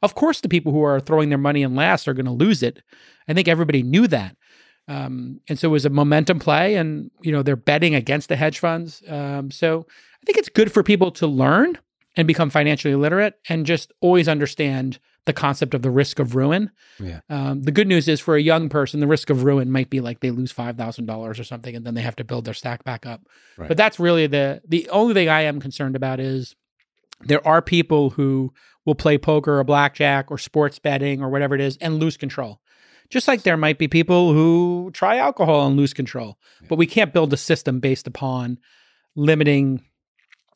Of 0.04 0.14
course, 0.14 0.40
the 0.40 0.50
people 0.50 0.72
who 0.72 0.84
are 0.84 1.00
throwing 1.00 1.30
their 1.30 1.40
money 1.40 1.64
in 1.64 1.76
last 1.76 2.08
are 2.08 2.14
going 2.14 2.28
to 2.28 2.32
lose 2.32 2.62
it. 2.62 2.84
I 3.28 3.34
think 3.34 3.48
everybody 3.48 3.82
knew 3.82 4.08
that. 4.08 4.38
Um, 4.88 5.42
and 5.50 5.58
so 5.58 5.70
it 5.70 5.72
was 5.72 5.86
a 5.86 5.90
momentum 5.90 6.38
play, 6.38 6.76
and 6.76 7.10
you 7.24 7.32
know 7.32 7.42
they're 7.42 7.56
betting 7.56 7.96
against 7.96 8.30
the 8.30 8.36
hedge 8.36 8.60
funds. 8.60 9.02
Um, 9.08 9.50
so 9.50 9.88
I 9.90 10.26
think 10.28 10.38
it's 10.38 10.50
good 10.50 10.72
for 10.72 10.84
people 10.84 11.10
to 11.14 11.26
learn 11.26 11.80
and 12.16 12.28
become 12.28 12.50
financially 12.50 12.96
literate 12.96 13.36
and 13.50 13.66
just 13.66 13.92
always 14.02 14.28
understand 14.28 15.00
the 15.26 15.34
concept 15.34 15.74
of 15.74 15.82
the 15.82 15.90
risk 15.90 16.20
of 16.20 16.36
ruin. 16.36 16.72
Yeah. 17.00 17.22
Um, 17.30 17.64
the 17.64 17.72
good 17.72 17.88
news 17.88 18.08
is 18.08 18.20
for 18.20 18.36
a 18.36 18.42
young 18.42 18.70
person, 18.70 19.00
the 19.00 19.08
risk 19.08 19.30
of 19.30 19.44
ruin 19.44 19.72
might 19.72 19.90
be 19.90 20.00
like 20.00 20.20
they 20.20 20.32
lose 20.32 20.52
five 20.52 20.78
thousand 20.78 21.08
dollars 21.08 21.40
or 21.40 21.44
something, 21.44 21.76
and 21.76 21.86
then 21.86 21.96
they 21.96 22.02
have 22.02 22.16
to 22.18 22.24
build 22.24 22.46
their 22.46 22.54
stack 22.54 22.84
back 22.84 23.06
up. 23.06 23.22
Right. 23.58 23.68
But 23.68 23.78
that's 23.78 24.00
really 24.00 24.28
the 24.28 24.62
the 24.68 24.88
only 24.90 25.14
thing 25.14 25.30
I 25.30 25.42
am 25.42 25.60
concerned 25.60 25.96
about 25.96 26.20
is 26.20 26.56
there 27.22 27.46
are 27.46 27.62
people 27.62 28.12
who 28.12 28.54
will 28.86 28.96
play 28.96 29.18
poker 29.18 29.60
or 29.60 29.64
blackjack 29.64 30.30
or 30.30 30.38
sports 30.38 30.80
betting 30.80 31.24
or 31.24 31.30
whatever 31.30 31.56
it 31.56 31.62
is 31.62 31.78
and 31.78 32.00
lose 32.00 32.18
control. 32.18 32.62
Just 33.10 33.28
like 33.28 33.44
there 33.44 33.58
might 33.58 33.78
be 33.78 33.88
people 33.88 34.34
who 34.34 34.92
try 34.94 35.18
alcohol 35.18 35.68
and 35.68 35.78
lose 35.78 35.94
control, 35.94 36.38
yeah. 36.62 36.68
but 36.70 36.78
we 36.78 36.88
can't 36.88 37.14
build 37.14 37.34
a 37.34 37.38
system 37.38 37.80
based 37.80 38.08
upon 38.08 38.60
limiting 39.16 39.84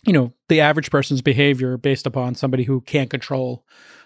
you 0.06 0.14
know 0.14 0.34
the 0.48 0.62
average 0.62 0.92
person's 0.92 1.22
behavior 1.22 1.78
based 1.78 2.06
upon 2.06 2.36
somebody 2.36 2.64
who 2.64 2.82
can't 2.82 3.10
control 3.10 3.66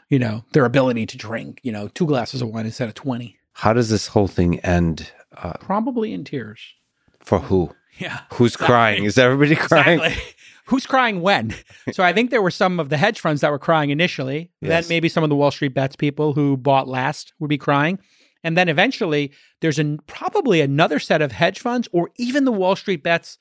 you 0.10 0.20
know 0.20 0.44
their 0.54 0.66
ability 0.66 1.06
to 1.06 1.18
drink 1.18 1.60
you 1.64 1.72
know 1.72 1.88
two 1.90 2.06
glasses 2.06 2.42
of 2.42 2.50
wine 2.50 2.66
instead 2.66 2.88
of 2.88 2.96
20 2.96 3.38
how 3.54 3.74
does 3.74 3.90
this 3.90 4.08
whole 4.08 4.28
thing 4.28 4.60
end 4.62 5.12
uh, 5.38 5.54
probably 5.60 6.14
in 6.14 6.24
tears. 6.24 6.74
for 7.20 7.40
who? 7.40 7.72
Yeah. 7.98 8.22
Who's 8.34 8.54
exactly. 8.54 8.68
crying? 8.68 9.04
Is 9.06 9.18
everybody 9.18 9.56
crying? 9.56 10.00
Exactly. 10.00 10.24
who's 10.66 10.86
crying 10.86 11.22
when? 11.22 11.54
So 11.92 12.04
i 12.04 12.14
think 12.14 12.32
there 12.32 12.42
were 12.42 12.52
some 12.52 12.80
of 12.80 12.90
the 12.90 12.98
hedge 12.98 13.20
funds 13.20 13.42
that 13.42 13.52
were 13.52 13.60
crying 13.60 13.90
initially. 13.90 14.52
Yes. 14.62 14.70
then 14.70 14.90
maybe 14.90 15.10
some 15.10 15.24
of 15.24 15.30
the 15.30 15.36
wall 15.36 15.52
street 15.52 15.74
bets 15.74 15.96
people 15.96 16.34
who 16.34 16.58
bought 16.58 16.88
last 16.88 17.34
would 17.40 17.50
be 17.50 17.58
crying. 17.58 18.00
And 18.44 18.58
then 18.58 18.68
eventually 18.68 19.32
there's 19.62 19.80
an, 19.80 20.00
probably 20.06 20.60
another 20.60 21.00
set 21.00 21.22
of 21.22 21.32
hedge 21.32 21.60
funds 21.60 21.88
or 21.92 22.10
even 22.18 22.46
the 22.46 22.52
wall 22.52 22.76
street 22.76 23.04
bets 23.04 23.38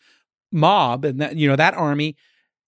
mob 0.53 1.05
and 1.05 1.21
that 1.21 1.37
you 1.37 1.49
know 1.49 1.57
that 1.57 1.75
army 1.75 2.17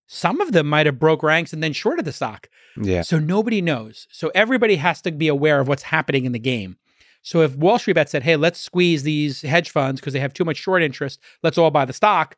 some 0.07 0.41
of 0.41 0.53
them 0.53 0.67
might 0.67 0.87
have 0.87 0.99
broke 0.99 1.23
ranks 1.23 1.53
and 1.53 1.63
then 1.63 1.73
shorted 1.73 2.05
the 2.05 2.13
stock. 2.13 2.49
Yeah. 2.81 3.03
So 3.03 3.19
nobody 3.19 3.63
knows. 3.63 4.07
So 4.11 4.31
everybody 4.35 4.77
has 4.77 5.01
to 5.03 5.13
be 5.13 5.29
aware 5.29 5.61
of 5.61 5.69
what's 5.69 5.85
happening 5.85 6.25
in 6.25 6.33
the 6.33 6.39
game. 6.39 6.77
So 7.23 7.41
if 7.41 7.57
Wall 7.57 7.79
Street 7.79 7.95
Bet 7.95 8.11
said, 8.11 8.23
"Hey, 8.23 8.37
let's 8.37 8.61
squeeze 8.61 9.03
these 9.03 9.43
hedge 9.43 9.71
funds 9.71 10.01
because 10.01 10.13
they 10.13 10.21
have 10.21 10.35
too 10.35 10.45
much 10.45 10.59
short 10.59 10.83
interest. 10.83 11.21
Let's 11.43 11.57
all 11.57 11.71
buy 11.71 11.87
the 11.87 11.93
stock," 11.93 12.37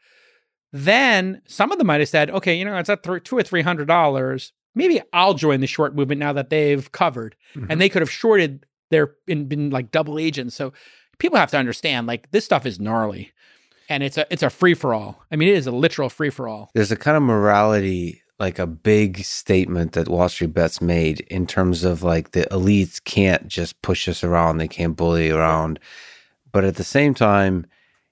then 0.72 1.42
some 1.46 1.72
of 1.72 1.78
them 1.78 1.88
might 1.88 2.00
have 2.00 2.08
said, 2.08 2.30
"Okay, 2.30 2.56
you 2.56 2.64
know, 2.64 2.76
it's 2.76 2.90
at 2.90 3.02
th- 3.02 3.24
two 3.24 3.36
or 3.36 3.42
three 3.42 3.62
hundred 3.62 3.88
dollars. 3.88 4.52
Maybe 4.74 5.00
I'll 5.12 5.34
join 5.34 5.60
the 5.60 5.66
short 5.66 5.96
movement 5.96 6.20
now 6.20 6.32
that 6.34 6.50
they've 6.50 6.90
covered." 6.92 7.34
Mm-hmm. 7.56 7.70
And 7.70 7.80
they 7.80 7.88
could 7.88 8.02
have 8.02 8.10
shorted 8.10 8.64
their 8.90 9.14
been, 9.26 9.48
been 9.48 9.70
like 9.70 9.90
double 9.90 10.18
agents. 10.20 10.54
So 10.54 10.72
people 11.18 11.38
have 11.38 11.50
to 11.50 11.58
understand, 11.58 12.06
like 12.06 12.30
this 12.30 12.44
stuff 12.44 12.64
is 12.64 12.78
gnarly 12.78 13.32
and 13.88 14.02
it's 14.02 14.18
a 14.18 14.26
it's 14.30 14.42
a 14.42 14.50
free 14.50 14.74
for 14.74 14.94
all. 14.94 15.22
I 15.30 15.36
mean, 15.36 15.48
it 15.48 15.56
is 15.56 15.66
a 15.66 15.72
literal 15.72 16.08
free 16.08 16.30
for 16.30 16.48
all. 16.48 16.70
There's 16.74 16.92
a 16.92 16.96
kind 16.96 17.16
of 17.16 17.22
morality, 17.22 18.22
like 18.38 18.58
a 18.58 18.66
big 18.66 19.24
statement 19.24 19.92
that 19.92 20.08
Wall 20.08 20.28
Street 20.28 20.52
Bets 20.52 20.80
made 20.80 21.20
in 21.20 21.46
terms 21.46 21.84
of 21.84 22.02
like 22.02 22.32
the 22.32 22.46
elites 22.50 23.02
can't 23.02 23.48
just 23.48 23.80
push 23.82 24.08
us 24.08 24.22
around, 24.24 24.58
they 24.58 24.68
can't 24.68 24.96
bully 24.96 25.30
around, 25.30 25.78
but 26.52 26.64
at 26.64 26.76
the 26.76 26.84
same 26.84 27.14
time, 27.14 27.66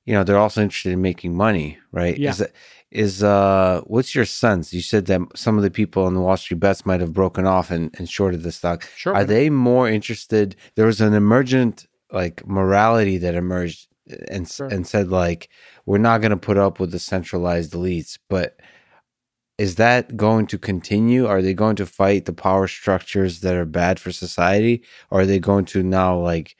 you 0.04 0.14
know, 0.14 0.24
they're 0.24 0.38
also 0.38 0.62
interested 0.62 0.92
in 0.92 1.02
making 1.02 1.36
money, 1.36 1.78
right? 1.92 2.18
Yeah. 2.18 2.30
Is 2.30 2.38
that, 2.38 2.52
is 2.90 3.24
uh 3.24 3.80
what's 3.86 4.14
your 4.14 4.24
sense? 4.24 4.72
You 4.72 4.82
said 4.82 5.06
that 5.06 5.20
some 5.34 5.56
of 5.56 5.62
the 5.62 5.70
people 5.70 6.04
on 6.04 6.14
the 6.14 6.20
Wall 6.20 6.36
Street 6.36 6.60
bets 6.60 6.86
might 6.86 7.00
have 7.00 7.12
broken 7.12 7.46
off 7.46 7.70
and, 7.70 7.92
and 7.98 8.08
shorted 8.08 8.42
the 8.42 8.52
stock. 8.52 8.88
Sure. 8.96 9.14
Are 9.14 9.24
they 9.24 9.50
more 9.50 9.88
interested? 9.88 10.54
There 10.76 10.86
was 10.86 11.00
an 11.00 11.14
emergent 11.14 11.86
like 12.12 12.46
morality 12.46 13.18
that 13.18 13.34
emerged 13.34 13.88
and 14.28 14.48
sure. 14.48 14.68
and 14.68 14.86
said 14.86 15.08
like 15.08 15.48
we're 15.86 15.98
not 15.98 16.20
going 16.20 16.30
to 16.30 16.36
put 16.36 16.58
up 16.58 16.78
with 16.78 16.90
the 16.90 16.98
centralized 16.98 17.72
elites 17.72 18.18
but 18.28 18.58
is 19.58 19.76
that 19.76 20.16
going 20.16 20.46
to 20.48 20.58
continue? 20.58 21.26
Are 21.26 21.40
they 21.40 21.54
going 21.54 21.76
to 21.76 21.86
fight 21.86 22.24
the 22.24 22.32
power 22.32 22.66
structures 22.66 23.40
that 23.40 23.54
are 23.54 23.64
bad 23.64 24.00
for 24.00 24.10
society? 24.10 24.82
Or 25.10 25.20
are 25.20 25.26
they 25.26 25.38
going 25.38 25.64
to 25.66 25.82
now 25.82 26.18
like 26.18 26.56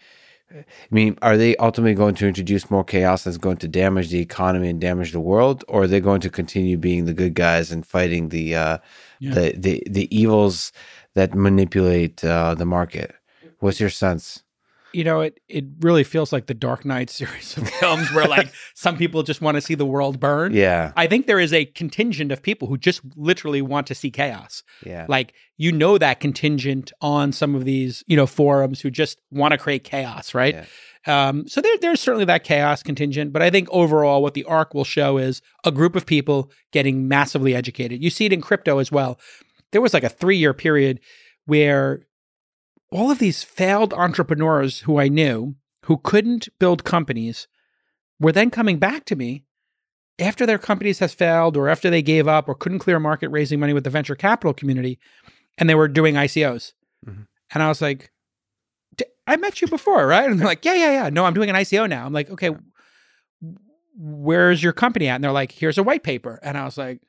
i 0.53 0.65
mean 0.93 1.19
are 1.21 1.37
they 1.37 1.57
ultimately 1.57 1.95
going 1.95 2.15
to 2.15 2.29
introduce 2.29 2.71
more 2.71 2.85
chaos 2.85 3.25
that's 3.25 3.39
going 3.39 3.57
to 3.57 3.67
damage 3.67 4.11
the 4.11 4.21
economy 4.21 4.69
and 4.69 4.81
damage 4.81 5.11
the 5.11 5.21
world? 5.21 5.65
Or 5.67 5.83
are 5.83 5.87
they 5.89 6.01
going 6.01 6.21
to 6.21 6.31
continue 6.31 6.77
being 6.77 7.07
the 7.07 7.15
good 7.15 7.35
guys 7.35 7.73
and 7.73 7.85
fighting 7.85 8.29
the 8.29 8.55
uh 8.55 8.79
yeah. 9.19 9.35
the, 9.35 9.55
the 9.57 9.83
the 9.91 10.17
evils 10.17 10.71
that 11.15 11.35
manipulate 11.35 12.23
uh 12.25 12.55
the 12.55 12.67
market? 12.67 13.15
What's 13.59 13.81
your 13.81 13.91
sense 13.91 14.44
you 14.95 15.05
know, 15.05 15.21
it 15.21 15.41
it 15.49 15.65
really 15.81 16.05
feels 16.05 16.33
like 16.33 16.47
the 16.47 16.55
Dark 16.55 16.85
Knight 16.85 17.11
series 17.19 17.57
of 17.57 17.69
films 17.69 18.13
where 18.13 18.27
like 18.27 18.53
some 18.75 18.97
people 18.97 19.23
just 19.23 19.41
want 19.41 19.57
to 19.57 19.61
see 19.61 19.75
the 19.75 19.87
world 19.87 20.21
burn. 20.21 20.53
Yeah. 20.53 20.93
I 20.97 21.07
think 21.07 21.27
there 21.27 21.41
is 21.41 21.53
a 21.53 21.65
contingent 21.65 22.33
of 22.33 22.43
people 22.43 22.69
who 22.69 22.79
just 22.79 23.01
literally 23.17 23.63
want 23.63 23.87
to 23.89 23.95
see 23.95 24.11
chaos. 24.11 24.63
Yeah. 24.85 25.07
Like 25.09 25.35
you 25.57 25.73
know 25.73 25.99
that 25.99 26.21
contingent 26.21 26.93
on 27.01 27.33
some 27.33 27.55
of 27.55 27.65
these, 27.65 28.05
you 28.07 28.17
know, 28.17 28.27
forums 28.27 28.81
who 28.81 28.91
just 28.91 29.21
want 29.31 29.53
to 29.53 29.59
create 29.59 29.85
chaos, 29.85 30.35
right? 30.35 30.55
Yeah. 30.55 30.65
Um, 31.07 31.47
so 31.47 31.61
there, 31.61 31.77
there's 31.79 32.01
certainly 32.01 32.25
that 32.25 32.45
chaos 32.45 32.83
contingent, 32.83 33.33
but 33.33 33.43
I 33.43 33.51
think 33.51 33.69
overall, 33.71 34.23
what 34.23 34.35
the 34.35 34.45
arc 34.45 34.73
will 34.73 34.85
show 34.85 35.19
is 35.19 35.43
a 35.63 35.71
group 35.71 35.97
of 35.97 36.07
people 36.07 36.51
getting 36.73 37.09
massively 37.09 37.55
educated. 37.55 38.03
You 38.03 38.11
see 38.11 38.25
it 38.25 38.33
in 38.33 38.41
crypto 38.41 38.79
as 38.79 38.91
well. 38.91 39.19
There 39.73 39.83
was 39.83 39.93
like 39.93 40.05
a 40.05 40.09
three 40.09 40.39
year 40.39 40.55
period 40.55 41.01
where 41.47 42.07
all 42.95 43.11
of 43.11 43.19
these 43.19 43.43
failed 43.43 43.93
entrepreneurs 43.93 44.81
who 44.81 45.01
I 45.01 45.09
knew 45.09 45.57
who 45.87 45.97
couldn't 45.99 46.49
build 46.61 46.85
companies 46.85 47.49
were 48.21 48.33
then 48.33 48.51
coming 48.51 48.79
back 48.79 49.05
to 49.07 49.17
me 49.17 49.43
after 50.19 50.47
their 50.47 50.59
companies 50.59 51.01
has 51.01 51.13
failed 51.13 51.57
or 51.57 51.69
after 51.69 51.91
they 51.91 52.03
gave 52.03 52.29
up 52.29 52.49
or 52.49 52.55
couldn't 52.55 52.79
clear 52.79 52.97
a 52.99 53.01
market 53.01 53.29
raising 53.31 53.59
money 53.59 53.73
with 53.73 53.83
the 53.85 53.91
venture 53.91 54.15
capital 54.15 54.55
community 54.55 54.99
and 55.59 55.69
they 55.69 55.75
were 55.75 55.89
doing 55.89 56.15
ICOs. 56.15 56.73
Mhm. 57.05 57.27
And 57.53 57.63
I 57.63 57.69
was 57.69 57.83
like, 57.83 58.13
"D- 58.97 59.05
I 59.27 59.37
met 59.37 59.61
you 59.61 59.67
before, 59.67 60.07
right? 60.07 60.31
And 60.31 60.39
they're 60.39 60.47
like, 60.47 60.65
yeah, 60.65 60.75
yeah, 60.75 60.93
yeah. 60.93 61.11
No, 61.11 61.25
I'm 61.25 61.35
doing 61.35 61.51
an 61.51 61.57
ICO 61.57 61.89
now. 61.89 62.07
I'm 62.07 62.13
like, 62.13 62.31
okay, 62.31 62.51
where's 63.97 64.63
your 64.63 64.73
company 64.73 65.09
at? 65.09 65.17
And 65.17 65.25
they're 65.25 65.33
like, 65.33 65.53
here's 65.53 65.79
a 65.79 65.83
white 65.83 66.03
paper. 66.03 66.39
And 66.43 66.57
I 66.57 66.65
was 66.65 66.79
like, 66.79 67.01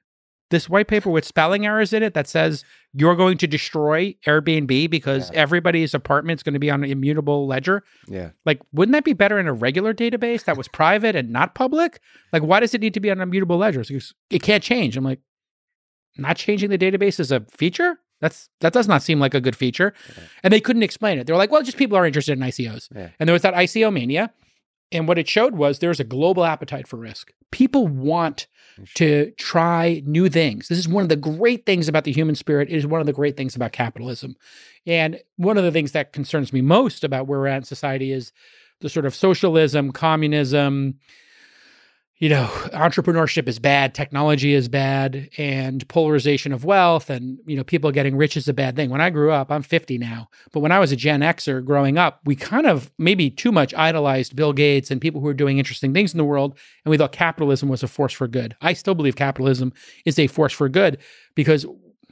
this 0.51 0.69
white 0.69 0.87
paper 0.87 1.09
with 1.09 1.25
spelling 1.25 1.65
errors 1.65 1.91
in 1.91 2.03
it 2.03 2.13
that 2.13 2.27
says 2.27 2.63
you're 2.93 3.15
going 3.15 3.37
to 3.39 3.47
destroy 3.47 4.15
Airbnb 4.27 4.89
because 4.89 5.31
Yeah. 5.31 5.39
everybody's 5.41 5.93
apartment's 5.93 6.43
going 6.43 6.53
to 6.53 6.59
be 6.59 6.69
on 6.69 6.83
an 6.83 6.89
immutable 6.91 7.47
ledger. 7.47 7.83
Yeah. 8.07 8.29
Like, 8.45 8.61
wouldn't 8.71 8.93
that 8.93 9.03
be 9.03 9.13
better 9.13 9.39
in 9.39 9.47
a 9.47 9.53
regular 9.53 9.93
database 9.93 10.43
that 10.45 10.55
was 10.57 10.67
private 10.67 11.15
and 11.15 11.31
not 11.31 11.55
public? 11.55 11.99
Like, 12.31 12.43
why 12.43 12.59
does 12.59 12.73
it 12.73 12.81
need 12.81 12.93
to 12.93 12.99
be 12.99 13.09
on 13.09 13.17
an 13.17 13.23
immutable 13.23 13.57
ledger? 13.57 13.81
It's 13.81 13.89
because 13.89 14.13
It 14.29 14.43
can't 14.43 14.63
change. 14.63 14.95
I'm 14.97 15.03
like, 15.03 15.19
not 16.17 16.37
changing 16.37 16.69
the 16.69 16.77
database 16.77 17.19
is 17.19 17.31
a 17.31 17.41
feature? 17.51 17.97
That's 18.21 18.49
that 18.61 18.71
does 18.71 18.87
not 18.87 19.03
seem 19.03 19.19
like 19.19 19.33
a 19.33 19.41
good 19.41 19.55
feature. 19.55 19.93
Yeah. 20.15 20.23
And 20.43 20.53
they 20.53 20.61
couldn't 20.61 20.83
explain 20.83 21.17
it. 21.19 21.27
They 21.27 21.33
were 21.33 21.37
like, 21.39 21.51
well, 21.51 21.63
just 21.63 21.77
people 21.77 21.97
are 21.97 22.05
interested 22.05 22.31
in 22.33 22.39
ICOs. 22.39 22.87
Yeah. 22.95 23.09
And 23.19 23.27
there 23.27 23.33
was 23.33 23.41
that 23.41 23.53
ICO 23.55 23.91
mania. 23.91 24.31
And 24.95 25.07
what 25.07 25.17
it 25.17 25.27
showed 25.27 25.55
was 25.55 25.79
there's 25.79 25.99
a 25.99 26.05
global 26.05 26.45
appetite 26.45 26.87
for 26.87 26.97
risk. 26.97 27.33
People 27.51 27.87
want 27.87 28.47
to 28.95 29.31
try 29.37 30.01
new 30.05 30.29
things. 30.29 30.67
This 30.67 30.79
is 30.79 30.87
one 30.87 31.03
of 31.03 31.09
the 31.09 31.15
great 31.15 31.65
things 31.65 31.87
about 31.87 32.05
the 32.05 32.11
human 32.11 32.35
spirit. 32.35 32.69
It 32.69 32.77
is 32.77 32.87
one 32.87 33.01
of 33.01 33.05
the 33.05 33.13
great 33.13 33.37
things 33.37 33.55
about 33.55 33.71
capitalism. 33.71 34.35
And 34.87 35.19
one 35.37 35.57
of 35.57 35.63
the 35.63 35.71
things 35.71 35.91
that 35.91 36.13
concerns 36.13 36.53
me 36.53 36.61
most 36.61 37.03
about 37.03 37.27
where 37.27 37.39
we're 37.39 37.47
at 37.47 37.57
in 37.57 37.63
society 37.63 38.11
is 38.11 38.31
the 38.81 38.89
sort 38.89 39.05
of 39.05 39.15
socialism, 39.15 39.91
communism, 39.91 40.99
you 42.17 42.29
know, 42.29 42.45
entrepreneurship 42.73 43.47
is 43.49 43.59
bad, 43.59 43.93
technology 43.93 44.53
is 44.53 44.69
bad, 44.69 45.29
and 45.37 45.85
polarization 45.89 46.53
of 46.53 46.63
wealth 46.63 47.09
and, 47.09 47.39
you 47.45 47.57
know, 47.57 47.63
people 47.63 47.91
getting 47.91 48.15
rich 48.15 48.37
is 48.37 48.47
a 48.47 48.53
bad 48.53 48.75
thing. 48.77 48.89
When 48.89 49.01
I 49.01 49.09
grew 49.09 49.31
up, 49.31 49.51
I'm 49.51 49.61
50 49.61 49.97
now, 49.97 50.29
but 50.53 50.61
when 50.61 50.71
I 50.71 50.79
was 50.79 50.93
a 50.93 50.95
Gen 50.95 51.19
Xer 51.19 51.63
growing 51.63 51.97
up, 51.97 52.21
we 52.23 52.35
kind 52.37 52.67
of 52.67 52.89
maybe 52.97 53.29
too 53.29 53.51
much 53.51 53.73
idolized 53.73 54.35
Bill 54.35 54.53
Gates 54.53 54.91
and 54.91 55.01
people 55.01 55.19
who 55.19 55.27
were 55.27 55.33
doing 55.33 55.57
interesting 55.57 55.93
things 55.93 56.13
in 56.13 56.17
the 56.17 56.23
world, 56.23 56.57
and 56.85 56.89
we 56.89 56.97
thought 56.97 57.11
capitalism 57.11 57.67
was 57.67 57.83
a 57.83 57.87
force 57.87 58.13
for 58.13 58.29
good. 58.29 58.55
I 58.61 58.71
still 58.73 58.95
believe 58.95 59.17
capitalism 59.17 59.73
is 60.05 60.17
a 60.17 60.27
force 60.27 60.53
for 60.53 60.69
good 60.69 60.99
because 61.35 61.65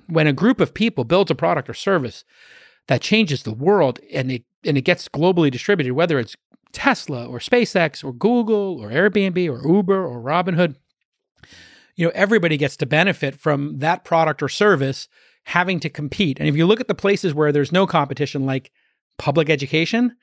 when 0.08 0.28
a 0.28 0.34
group 0.34 0.60
of 0.60 0.74
people 0.74 1.06
builds 1.06 1.32
a 1.32 1.36
product 1.36 1.70
or 1.70 1.74
service 1.74 2.26
that 2.90 3.02
changes 3.02 3.44
the 3.44 3.54
world 3.54 4.02
and 4.12 4.32
it 4.32 4.44
and 4.66 4.78
it 4.78 4.82
gets 4.84 5.08
globally 5.10 5.52
distributed, 5.52 5.94
whether 5.94 6.20
it's 6.20 6.36
Tesla 6.74 7.26
or 7.26 7.40
SpaceX 7.40 8.04
or 8.04 8.12
Google 8.12 8.80
or 8.82 8.90
Airbnb 8.90 9.50
or 9.50 9.66
Uber 9.66 10.06
or 10.06 10.22
Robinhood, 10.22 10.76
you 11.96 12.06
know, 12.06 12.12
everybody 12.16 12.58
gets 12.58 12.76
to 12.78 12.86
benefit 12.86 13.36
from 13.36 13.78
that 13.80 14.04
product 14.04 14.42
or 14.42 14.50
service 14.50 15.08
having 15.46 15.80
to 15.80 15.90
compete. 15.90 16.40
And 16.40 16.50
if 16.50 16.56
you 16.56 16.66
look 16.66 16.80
at 16.80 16.88
the 16.88 16.96
places 16.96 17.34
where 17.34 17.52
there's 17.52 17.72
no 17.72 17.86
competition, 17.86 18.46
like 18.46 18.72
public 19.18 19.50
education 19.50 20.16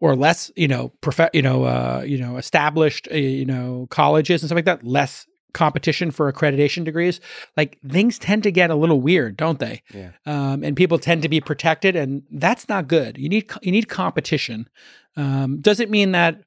or 0.00 0.16
less, 0.16 0.50
you 0.56 0.66
know, 0.66 0.88
prof- 1.00 1.30
you 1.32 1.42
know, 1.42 1.64
uh, 1.64 2.02
you 2.04 2.18
know, 2.18 2.36
established, 2.36 3.06
uh, 3.12 3.16
you 3.16 3.44
know, 3.44 3.86
colleges 3.90 4.42
and 4.42 4.48
stuff 4.48 4.56
like 4.56 4.64
that, 4.64 4.84
less 4.84 5.26
competition 5.52 6.10
for 6.10 6.32
accreditation 6.32 6.84
degrees, 6.84 7.20
like 7.56 7.78
things 7.86 8.18
tend 8.18 8.42
to 8.42 8.50
get 8.50 8.70
a 8.70 8.74
little 8.74 9.00
weird, 9.00 9.36
don't 9.36 9.58
they? 9.58 9.82
Yeah. 9.94 10.10
um, 10.26 10.64
and 10.64 10.76
people 10.76 10.98
tend 10.98 11.22
to 11.22 11.28
be 11.28 11.40
protected, 11.40 11.94
and 11.94 12.22
that's 12.30 12.68
not 12.68 12.88
good. 12.88 13.18
You 13.18 13.28
need 13.28 13.50
you 13.62 13.70
need 13.70 13.88
competition. 13.88 14.68
Um, 15.16 15.60
doesn't 15.60 15.90
mean 15.90 16.12
that 16.12 16.40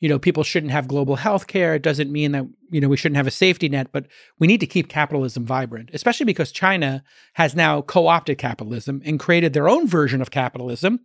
you 0.00 0.08
know 0.08 0.18
people 0.18 0.42
shouldn't 0.44 0.72
have 0.72 0.86
global 0.88 1.16
health 1.16 1.46
care. 1.46 1.74
It 1.74 1.82
doesn't 1.82 2.10
mean 2.12 2.32
that 2.32 2.46
you 2.70 2.80
know 2.80 2.88
we 2.88 2.96
shouldn't 2.96 3.16
have 3.16 3.26
a 3.26 3.30
safety 3.32 3.68
net, 3.68 3.88
but 3.92 4.06
we 4.38 4.46
need 4.46 4.60
to 4.60 4.66
keep 4.66 4.88
capitalism 4.88 5.44
vibrant, 5.44 5.90
especially 5.92 6.24
because 6.26 6.52
China 6.52 7.02
has 7.34 7.54
now 7.56 7.82
co-opted 7.82 8.38
capitalism 8.38 9.02
and 9.04 9.18
created 9.18 9.52
their 9.54 9.68
own 9.68 9.86
version 9.88 10.20
of 10.20 10.30
capitalism, 10.30 11.00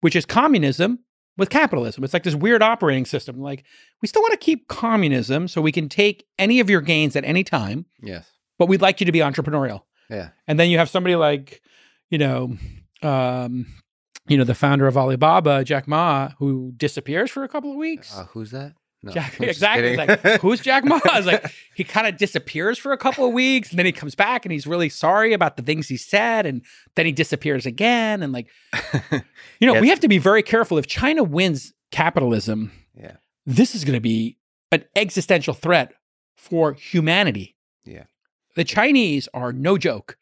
which 0.00 0.14
is 0.16 0.24
communism 0.24 1.00
with 1.36 1.50
capitalism. 1.50 2.04
It's 2.04 2.12
like 2.14 2.22
this 2.22 2.34
weird 2.34 2.62
operating 2.62 3.06
system. 3.06 3.40
Like 3.40 3.64
we 4.02 4.08
still 4.08 4.22
want 4.22 4.32
to 4.32 4.38
keep 4.38 4.68
communism 4.68 5.48
so 5.48 5.60
we 5.60 5.72
can 5.72 5.88
take 5.88 6.26
any 6.38 6.60
of 6.60 6.70
your 6.70 6.80
gains 6.80 7.16
at 7.16 7.24
any 7.24 7.44
time, 7.44 7.86
Yes. 8.02 8.26
but 8.58 8.66
we'd 8.68 8.82
like 8.82 9.00
you 9.00 9.06
to 9.06 9.12
be 9.12 9.18
entrepreneurial. 9.20 9.82
Yeah. 10.08 10.30
And 10.46 10.58
then 10.58 10.70
you 10.70 10.78
have 10.78 10.90
somebody 10.90 11.16
like, 11.16 11.62
you 12.10 12.18
know, 12.18 12.56
um, 13.02 13.66
you 14.30 14.38
know, 14.38 14.44
the 14.44 14.54
founder 14.54 14.86
of 14.86 14.96
Alibaba, 14.96 15.64
Jack 15.64 15.88
Ma, 15.88 16.30
who 16.38 16.72
disappears 16.76 17.30
for 17.30 17.42
a 17.42 17.48
couple 17.48 17.70
of 17.72 17.76
weeks. 17.76 18.16
Uh, 18.16 18.24
who's 18.32 18.52
that? 18.52 18.74
No. 19.02 19.12
Jack, 19.12 19.34
exactly. 19.40 19.96
Like, 19.96 20.20
who's 20.40 20.60
Jack 20.60 20.84
Ma? 20.84 21.00
It's 21.04 21.26
like 21.26 21.52
he 21.74 21.84
kind 21.84 22.06
of 22.06 22.16
disappears 22.16 22.78
for 22.78 22.92
a 22.92 22.96
couple 22.98 23.26
of 23.26 23.32
weeks, 23.32 23.70
and 23.70 23.78
then 23.78 23.86
he 23.86 23.92
comes 23.92 24.14
back, 24.14 24.44
and 24.44 24.52
he's 24.52 24.66
really 24.66 24.88
sorry 24.88 25.32
about 25.32 25.56
the 25.56 25.62
things 25.62 25.88
he 25.88 25.96
said, 25.96 26.46
and 26.46 26.62
then 26.94 27.06
he 27.06 27.12
disappears 27.12 27.66
again, 27.66 28.22
and 28.22 28.32
like, 28.32 28.46
you 29.58 29.66
know, 29.66 29.74
Yeah. 29.74 29.80
we 29.80 29.88
have 29.88 30.00
to 30.00 30.08
be 30.08 30.18
very 30.18 30.42
careful. 30.42 30.78
If 30.78 30.86
China 30.86 31.24
wins 31.24 31.72
capitalism, 31.90 32.70
yeah. 32.94 33.16
this 33.46 33.74
is 33.74 33.84
going 33.84 33.96
to 33.96 34.00
be 34.00 34.38
an 34.70 34.84
existential 34.94 35.54
threat 35.54 35.92
for 36.36 36.74
humanity. 36.74 37.56
Yeah. 37.84 38.04
The 38.54 38.64
Chinese 38.64 39.28
are 39.34 39.52
no 39.52 39.76
joke. 39.76 40.16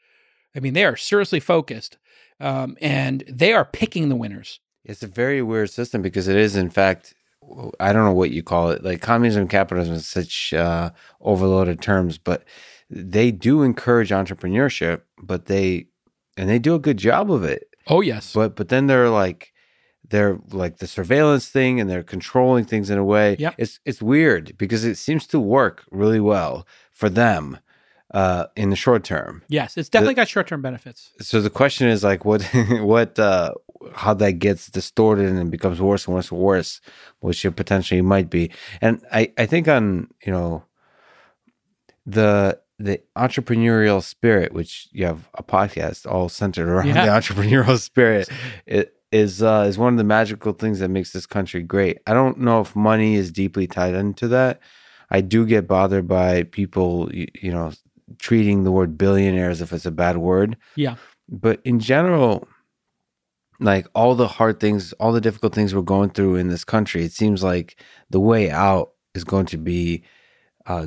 I 0.56 0.60
mean, 0.60 0.72
they 0.72 0.84
are 0.84 0.96
seriously 0.96 1.40
focused, 1.40 1.98
um, 2.40 2.76
and 2.80 3.24
they 3.28 3.52
are 3.52 3.64
picking 3.64 4.08
the 4.08 4.16
winners. 4.16 4.60
It's 4.84 5.02
a 5.02 5.06
very 5.08 5.42
weird 5.42 5.70
system 5.70 6.02
because 6.02 6.28
it 6.28 6.36
is, 6.36 6.56
in 6.56 6.70
fact, 6.70 7.14
I 7.80 7.92
don't 7.92 8.04
know 8.04 8.12
what 8.12 8.30
you 8.30 8.42
call 8.42 8.70
it. 8.70 8.82
Like 8.84 9.00
communism 9.00 9.48
capitalism 9.48 9.94
is 9.94 10.08
such 10.08 10.52
uh, 10.52 10.90
overloaded 11.20 11.80
terms, 11.80 12.18
but 12.18 12.44
they 12.90 13.30
do 13.30 13.62
encourage 13.62 14.10
entrepreneurship, 14.10 15.02
but 15.22 15.46
they 15.46 15.86
and 16.36 16.48
they 16.48 16.58
do 16.58 16.74
a 16.74 16.78
good 16.78 16.96
job 16.96 17.30
of 17.30 17.44
it. 17.44 17.64
Oh 17.86 18.00
yes, 18.00 18.32
But 18.32 18.56
but 18.56 18.68
then 18.68 18.86
they're 18.86 19.10
like 19.10 19.52
they're 20.08 20.38
like 20.52 20.78
the 20.78 20.86
surveillance 20.86 21.48
thing 21.48 21.80
and 21.80 21.88
they're 21.90 22.02
controlling 22.02 22.64
things 22.64 22.90
in 22.90 22.98
a 22.98 23.04
way. 23.04 23.36
Yeah, 23.38 23.52
It's 23.58 23.80
it's 23.84 24.00
weird 24.00 24.56
because 24.56 24.84
it 24.84 24.96
seems 24.96 25.26
to 25.28 25.40
work 25.40 25.84
really 25.90 26.20
well 26.20 26.66
for 26.90 27.08
them 27.10 27.58
uh, 28.12 28.46
in 28.56 28.70
the 28.70 28.76
short 28.76 29.04
term. 29.04 29.42
yes, 29.48 29.76
it's 29.76 29.88
definitely 29.88 30.14
got 30.14 30.28
short 30.28 30.46
term 30.48 30.62
benefits. 30.62 31.10
So 31.20 31.40
the 31.40 31.50
question 31.50 31.88
is 31.88 32.02
like 32.02 32.24
what 32.24 32.42
what 32.80 33.18
uh 33.18 33.52
how 33.94 34.14
that 34.14 34.32
gets 34.40 34.68
distorted 34.70 35.28
and 35.28 35.50
becomes 35.50 35.80
worse 35.80 36.06
and 36.06 36.14
worse 36.14 36.30
and 36.30 36.40
worse, 36.40 36.80
which 37.20 37.44
it 37.44 37.52
potentially 37.52 38.02
might 38.02 38.28
be. 38.30 38.50
And 38.80 39.00
I 39.12 39.32
I 39.38 39.46
think 39.46 39.68
on, 39.68 40.08
you 40.24 40.32
know, 40.32 40.64
the 42.06 42.58
the 42.78 43.00
entrepreneurial 43.16 44.02
spirit, 44.02 44.52
which 44.52 44.88
you 44.92 45.04
have 45.04 45.28
a 45.34 45.42
podcast 45.42 46.06
all 46.10 46.28
centered 46.28 46.68
around 46.68 46.86
Yeah. 46.88 47.04
the 47.06 47.10
entrepreneurial 47.20 47.78
spirit, 47.78 48.28
it 48.66 48.94
is 49.10 49.42
uh, 49.42 49.66
is 49.68 49.78
one 49.78 49.94
of 49.94 49.98
the 49.98 50.04
magical 50.04 50.52
things 50.52 50.78
that 50.78 50.88
makes 50.88 51.12
this 51.12 51.26
country 51.26 51.62
great. 51.62 51.98
I 52.06 52.14
don't 52.14 52.38
know 52.38 52.60
if 52.60 52.76
money 52.76 53.16
is 53.16 53.32
deeply 53.32 53.66
tied 53.66 53.94
into 53.94 54.28
that. 54.28 54.60
I 55.10 55.22
do 55.22 55.46
get 55.46 55.66
bothered 55.66 56.06
by 56.06 56.42
people, 56.44 57.10
you, 57.12 57.26
you 57.40 57.50
know, 57.50 57.72
treating 58.18 58.64
the 58.64 58.72
word 58.72 58.96
billionaire 58.98 59.50
as 59.50 59.60
if 59.60 59.72
it's 59.72 59.86
a 59.86 59.90
bad 59.90 60.16
word. 60.18 60.56
Yeah. 60.76 60.96
But 61.28 61.60
in 61.64 61.78
general, 61.80 62.48
like 63.60 63.86
all 63.94 64.14
the 64.14 64.28
hard 64.28 64.60
things, 64.60 64.92
all 64.94 65.12
the 65.12 65.20
difficult 65.20 65.54
things 65.54 65.74
we're 65.74 65.82
going 65.82 66.10
through 66.10 66.36
in 66.36 66.48
this 66.48 66.64
country, 66.64 67.04
it 67.04 67.12
seems 67.12 67.42
like 67.42 67.80
the 68.10 68.20
way 68.20 68.50
out 68.50 68.92
is 69.14 69.24
going 69.24 69.46
to 69.46 69.56
be 69.58 70.02
uh, 70.66 70.86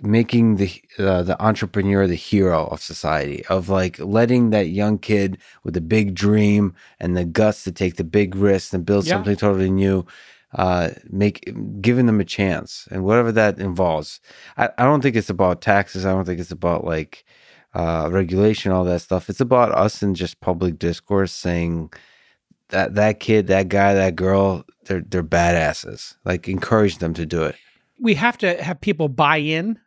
making 0.00 0.56
the 0.56 0.70
uh, 0.98 1.22
the 1.24 1.40
entrepreneur 1.42 2.06
the 2.06 2.14
hero 2.14 2.66
of 2.66 2.80
society 2.80 3.44
of 3.46 3.68
like 3.68 3.98
letting 3.98 4.50
that 4.50 4.68
young 4.68 4.96
kid 4.98 5.38
with 5.64 5.76
a 5.76 5.80
big 5.80 6.14
dream 6.14 6.74
and 7.00 7.16
the 7.16 7.24
guts 7.24 7.64
to 7.64 7.72
take 7.72 7.96
the 7.96 8.04
big 8.04 8.36
risks 8.36 8.72
and 8.72 8.86
build 8.86 9.06
Yeah. 9.06 9.14
something 9.14 9.34
totally 9.36 9.70
new 9.70 10.06
uh 10.54 10.90
make 11.10 11.52
giving 11.80 12.06
them 12.06 12.20
a 12.20 12.24
chance 12.24 12.88
and 12.90 13.04
whatever 13.04 13.30
that 13.32 13.58
involves 13.58 14.20
I, 14.56 14.70
I 14.78 14.84
don't 14.84 15.02
think 15.02 15.16
it's 15.16 15.30
about 15.30 15.60
taxes 15.60 16.06
i 16.06 16.10
don't 16.10 16.24
think 16.24 16.40
it's 16.40 16.50
about 16.50 16.84
like 16.84 17.24
uh 17.74 18.08
regulation 18.10 18.72
all 18.72 18.84
that 18.84 19.00
stuff 19.00 19.28
it's 19.28 19.40
about 19.40 19.72
us 19.72 20.02
in 20.02 20.14
just 20.14 20.40
public 20.40 20.78
discourse 20.78 21.32
saying 21.32 21.90
that 22.70 22.94
that 22.94 23.20
kid, 23.20 23.46
that 23.46 23.68
guy, 23.68 23.94
that 23.94 24.16
girl, 24.16 24.64
they're 24.84 25.00
they're 25.00 25.24
badasses. 25.24 26.16
Like 26.24 26.48
encourage 26.48 26.98
them 26.98 27.14
to 27.14 27.26
do 27.26 27.42
it. 27.44 27.56
We 27.98 28.14
have 28.14 28.38
to 28.38 28.62
have 28.62 28.80
people 28.80 29.08
buy 29.08 29.38
in 29.38 29.78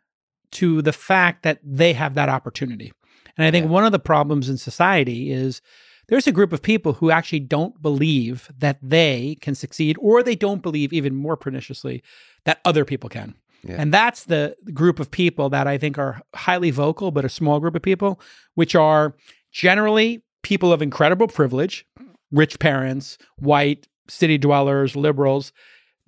to 0.52 0.82
the 0.82 0.92
fact 0.92 1.44
that 1.44 1.60
they 1.64 1.92
have 1.92 2.14
that 2.14 2.28
opportunity. 2.28 2.92
And 3.36 3.46
I 3.46 3.50
think 3.50 3.64
Yeah. 3.64 3.70
one 3.70 3.84
of 3.84 3.92
the 3.92 3.98
problems 3.98 4.48
in 4.48 4.58
society 4.58 5.30
is 5.30 5.62
there's 6.12 6.26
a 6.26 6.32
group 6.32 6.52
of 6.52 6.60
people 6.60 6.92
who 6.92 7.10
actually 7.10 7.40
don't 7.40 7.80
believe 7.80 8.52
that 8.58 8.76
they 8.82 9.38
can 9.40 9.54
succeed, 9.54 9.96
or 9.98 10.22
they 10.22 10.34
don't 10.34 10.60
believe, 10.60 10.92
even 10.92 11.14
more 11.14 11.38
perniciously, 11.38 12.02
that 12.44 12.60
other 12.66 12.84
people 12.84 13.08
can. 13.08 13.34
Yeah. 13.64 13.76
And 13.78 13.94
that's 13.94 14.24
the 14.24 14.54
group 14.74 15.00
of 15.00 15.10
people 15.10 15.48
that 15.48 15.66
I 15.66 15.78
think 15.78 15.96
are 15.96 16.20
highly 16.34 16.70
vocal, 16.70 17.12
but 17.12 17.24
a 17.24 17.30
small 17.30 17.60
group 17.60 17.74
of 17.74 17.80
people, 17.80 18.20
which 18.56 18.74
are 18.74 19.14
generally 19.52 20.22
people 20.42 20.70
of 20.70 20.82
incredible 20.82 21.28
privilege, 21.28 21.86
rich 22.30 22.58
parents, 22.58 23.16
white, 23.38 23.88
city 24.06 24.36
dwellers, 24.36 24.94
liberals. 24.94 25.50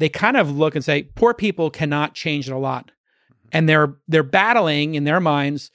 They 0.00 0.10
kind 0.10 0.36
of 0.36 0.54
look 0.54 0.74
and 0.74 0.84
say, 0.84 1.04
poor 1.14 1.32
people 1.32 1.70
cannot 1.70 2.12
change 2.12 2.46
it 2.46 2.52
a 2.52 2.58
lot. 2.58 2.90
And 3.52 3.66
they're 3.70 3.96
they're 4.06 4.22
battling 4.22 4.96
in 4.96 5.04
their 5.04 5.20
minds 5.20 5.70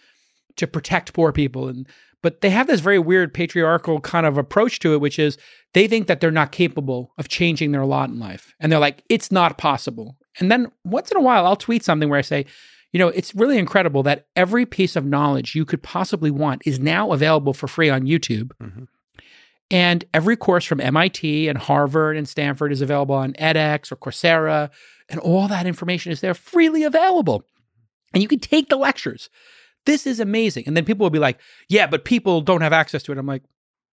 to 0.58 0.68
protect 0.68 1.14
poor 1.14 1.32
people. 1.32 1.68
And 1.68 1.88
but 2.22 2.42
they 2.42 2.50
have 2.50 2.68
this 2.68 2.82
very 2.82 3.00
weird 3.00 3.34
patriarchal 3.34 4.02
kind 4.02 4.26
of 4.26 4.38
approach 4.38 4.80
to 4.80 4.94
it, 4.94 5.02
which 5.02 5.20
is 5.20 5.38
they 5.74 5.88
think 5.88 6.08
that 6.08 6.20
they're 6.20 6.32
not 6.32 6.52
capable 6.52 7.14
of 7.18 7.30
changing 7.30 7.72
their 7.72 7.86
lot 7.86 8.10
in 8.10 8.20
life. 8.20 8.54
And 8.60 8.72
they're 8.72 8.80
like, 8.80 9.04
it's 9.10 9.32
not 9.32 9.58
possible. 9.58 10.18
And 10.40 10.52
then 10.52 10.72
once 10.84 11.12
in 11.12 11.18
a 11.18 11.22
while, 11.22 11.46
I'll 11.46 11.56
tweet 11.56 11.84
something 11.84 12.10
where 12.10 12.20
I 12.20 12.24
say, 12.24 12.46
you 12.92 13.00
know, 13.00 13.10
it's 13.10 13.36
really 13.36 13.58
incredible 13.58 14.04
that 14.04 14.28
every 14.36 14.66
piece 14.66 14.96
of 14.96 15.06
knowledge 15.06 15.56
you 15.56 15.66
could 15.66 15.84
possibly 15.84 16.32
want 16.32 16.64
is 16.66 16.80
now 16.80 17.12
available 17.12 17.54
for 17.54 17.68
free 17.68 17.90
on 17.90 18.04
YouTube. 18.04 18.52
Mhm. 18.62 18.88
And 19.72 20.06
every 20.14 20.36
course 20.36 20.66
from 20.66 20.82
MIT 20.82 21.48
and 21.48 21.58
Harvard 21.58 22.18
and 22.18 22.28
Stanford 22.28 22.72
is 22.72 22.82
available 22.82 23.16
on 23.16 23.34
edX 23.34 23.92
or 23.92 23.96
Coursera. 23.96 24.72
And 25.08 25.20
all 25.20 25.48
that 25.48 25.68
information 25.68 26.12
is 26.12 26.22
there 26.22 26.34
freely 26.34 26.84
available. 26.84 27.44
And 28.14 28.24
you 28.24 28.28
can 28.28 28.40
take 28.40 28.70
the 28.70 28.78
lectures. 28.78 29.30
This 29.90 30.06
is 30.06 30.20
amazing. 30.20 30.66
And 30.68 30.78
then 30.78 30.86
people 30.86 31.04
will 31.04 31.10
be 31.10 31.18
like, 31.18 31.40
yeah, 31.68 31.88
but 31.88 32.06
people 32.06 32.42
don't 32.42 32.62
have 32.62 32.74
access 32.74 33.02
to 33.02 33.12
it. 33.12 33.18
I'm 33.18 33.26
like, 33.26 33.42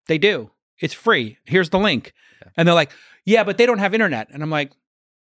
they 0.08 0.18
do. 0.18 0.50
It's 0.78 0.92
free. 0.92 1.38
Here's 1.46 1.70
the 1.70 1.78
link. 1.78 2.12
And 2.54 2.68
they're 2.68 2.74
like, 2.74 2.92
yeah, 3.24 3.44
but 3.44 3.56
they 3.56 3.64
don't 3.64 3.78
have 3.78 3.94
internet. 3.94 4.28
And 4.30 4.42
I'm 4.42 4.50
like, 4.50 4.72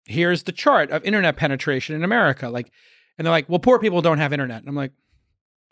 here's 0.05 0.43
the 0.43 0.51
chart 0.51 0.91
of 0.91 1.01
internet 1.05 1.37
penetration 1.37 1.95
in 1.95 2.03
America. 2.03 2.49
Like, 2.49 2.73
and 3.17 3.25
they're 3.25 3.31
like, 3.31 3.47
well, 3.47 3.59
poor 3.59 3.79
people 3.79 4.01
don't 4.01 4.17
have 4.17 4.33
internet. 4.33 4.59
And 4.59 4.67
I'm 4.67 4.75
like, 4.75 4.91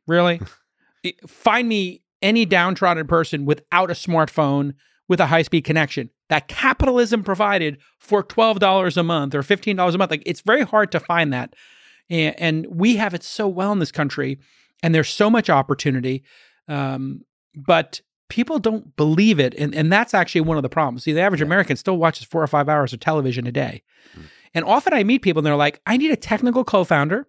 really? 0.08 0.39
Find 1.28 1.67
me 1.67 2.04
any 2.21 2.45
downtrodden 2.45 3.08
person 3.08 3.43
without 3.43 3.91
a 3.91 3.93
smartphone 3.93 4.73
with 5.10 5.19
a 5.19 5.26
high 5.26 5.41
speed 5.41 5.65
connection 5.65 6.12
that 6.30 6.47
capitalism 6.47 7.26
provided 7.26 7.78
for 8.00 8.23
$12 8.23 8.95
a 8.95 9.04
month 9.04 9.36
or 9.36 9.41
$15 9.41 9.93
a 9.93 9.97
month. 9.97 10.12
Like, 10.12 10.23
it's 10.26 10.39
very 10.39 10.63
hard 10.63 10.93
to 10.93 11.02
find 11.02 11.34
that. 11.34 11.54
And, 12.10 12.39
and 12.39 12.67
we 12.69 12.95
have 12.95 13.13
it 13.13 13.23
so 13.23 13.50
well 13.50 13.73
in 13.73 13.80
this 13.80 13.91
country, 13.91 14.39
and 14.83 14.93
there's 14.93 15.09
so 15.09 15.29
much 15.29 15.49
opportunity. 15.49 16.23
Um, 16.67 17.21
but 17.55 18.01
people 18.29 18.59
don't 18.59 18.95
believe 18.95 19.39
it. 19.39 19.55
And, 19.55 19.73
and 19.73 19.91
that's 19.91 20.13
actually 20.13 20.41
one 20.41 20.57
of 20.57 20.63
the 20.63 20.69
problems. 20.69 21.03
See, 21.03 21.13
the 21.13 21.21
average 21.21 21.41
American 21.41 21.77
still 21.77 21.97
watches 21.97 22.25
four 22.25 22.43
or 22.43 22.47
five 22.47 22.69
hours 22.69 22.93
of 22.93 22.99
television 22.99 23.47
a 23.47 23.51
day. 23.51 23.83
And 24.53 24.65
often 24.65 24.93
I 24.93 25.03
meet 25.03 25.21
people 25.21 25.39
and 25.39 25.45
they're 25.45 25.55
like, 25.55 25.81
I 25.85 25.97
need 25.97 26.11
a 26.11 26.15
technical 26.15 26.63
co 26.63 26.83
founder. 26.83 27.27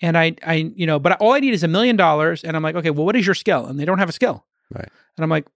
And 0.00 0.16
I, 0.16 0.36
I, 0.46 0.72
you 0.74 0.86
know, 0.86 0.98
but 0.98 1.20
all 1.20 1.32
I 1.32 1.40
need 1.40 1.54
is 1.54 1.64
a 1.64 1.68
million 1.68 1.96
dollars. 1.96 2.44
And 2.44 2.56
I'm 2.56 2.62
like, 2.62 2.76
okay, 2.76 2.90
well, 2.90 3.04
what 3.04 3.16
is 3.16 3.26
your 3.26 3.34
skill? 3.34 3.66
And 3.66 3.80
they 3.80 3.84
don't 3.84 3.98
have 3.98 4.08
a 4.08 4.12
skill. 4.12 4.44
Right. 4.72 4.88
And 5.16 5.24
I'm 5.24 5.30
like, 5.30 5.46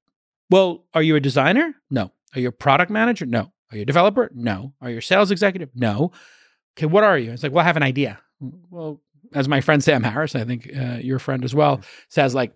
well, 0.51 0.85
are 0.95 1.03
you 1.03 1.17
a 1.17 1.21
designer? 1.21 1.75
No. 1.91 2.13
Are 2.35 2.41
you 2.41 2.49
a 2.49 2.53
product 2.53 2.91
manager? 2.91 3.27
No. 3.27 3.53
Are 3.71 3.77
you 3.77 3.83
a 3.83 3.87
developer? 3.87 4.31
No. 4.35 4.75
Are 4.81 4.91
you 4.91 4.99
a 4.99 5.03
sales 5.03 5.31
executive? 5.31 5.71
No. 5.75 6.13
Okay, 6.77 6.87
what 6.87 7.05
are 7.05 7.19
you? 7.19 7.33
It's 7.33 7.43
like, 7.43 7.53
well, 7.53 7.63
I 7.63 7.67
have 7.67 7.77
an 7.77 7.83
idea. 7.83 8.21
Well, 8.41 9.01
as 9.35 9.49
my 9.49 9.61
friend 9.61 9.83
Sam 9.83 10.03
Harris, 10.03 10.35
I 10.35 10.45
think 10.45 10.71
uh, 10.77 10.99
your 11.01 11.19
friend 11.19 11.45
as 11.45 11.55
well, 11.55 11.81
says, 12.09 12.35
like, 12.35 12.55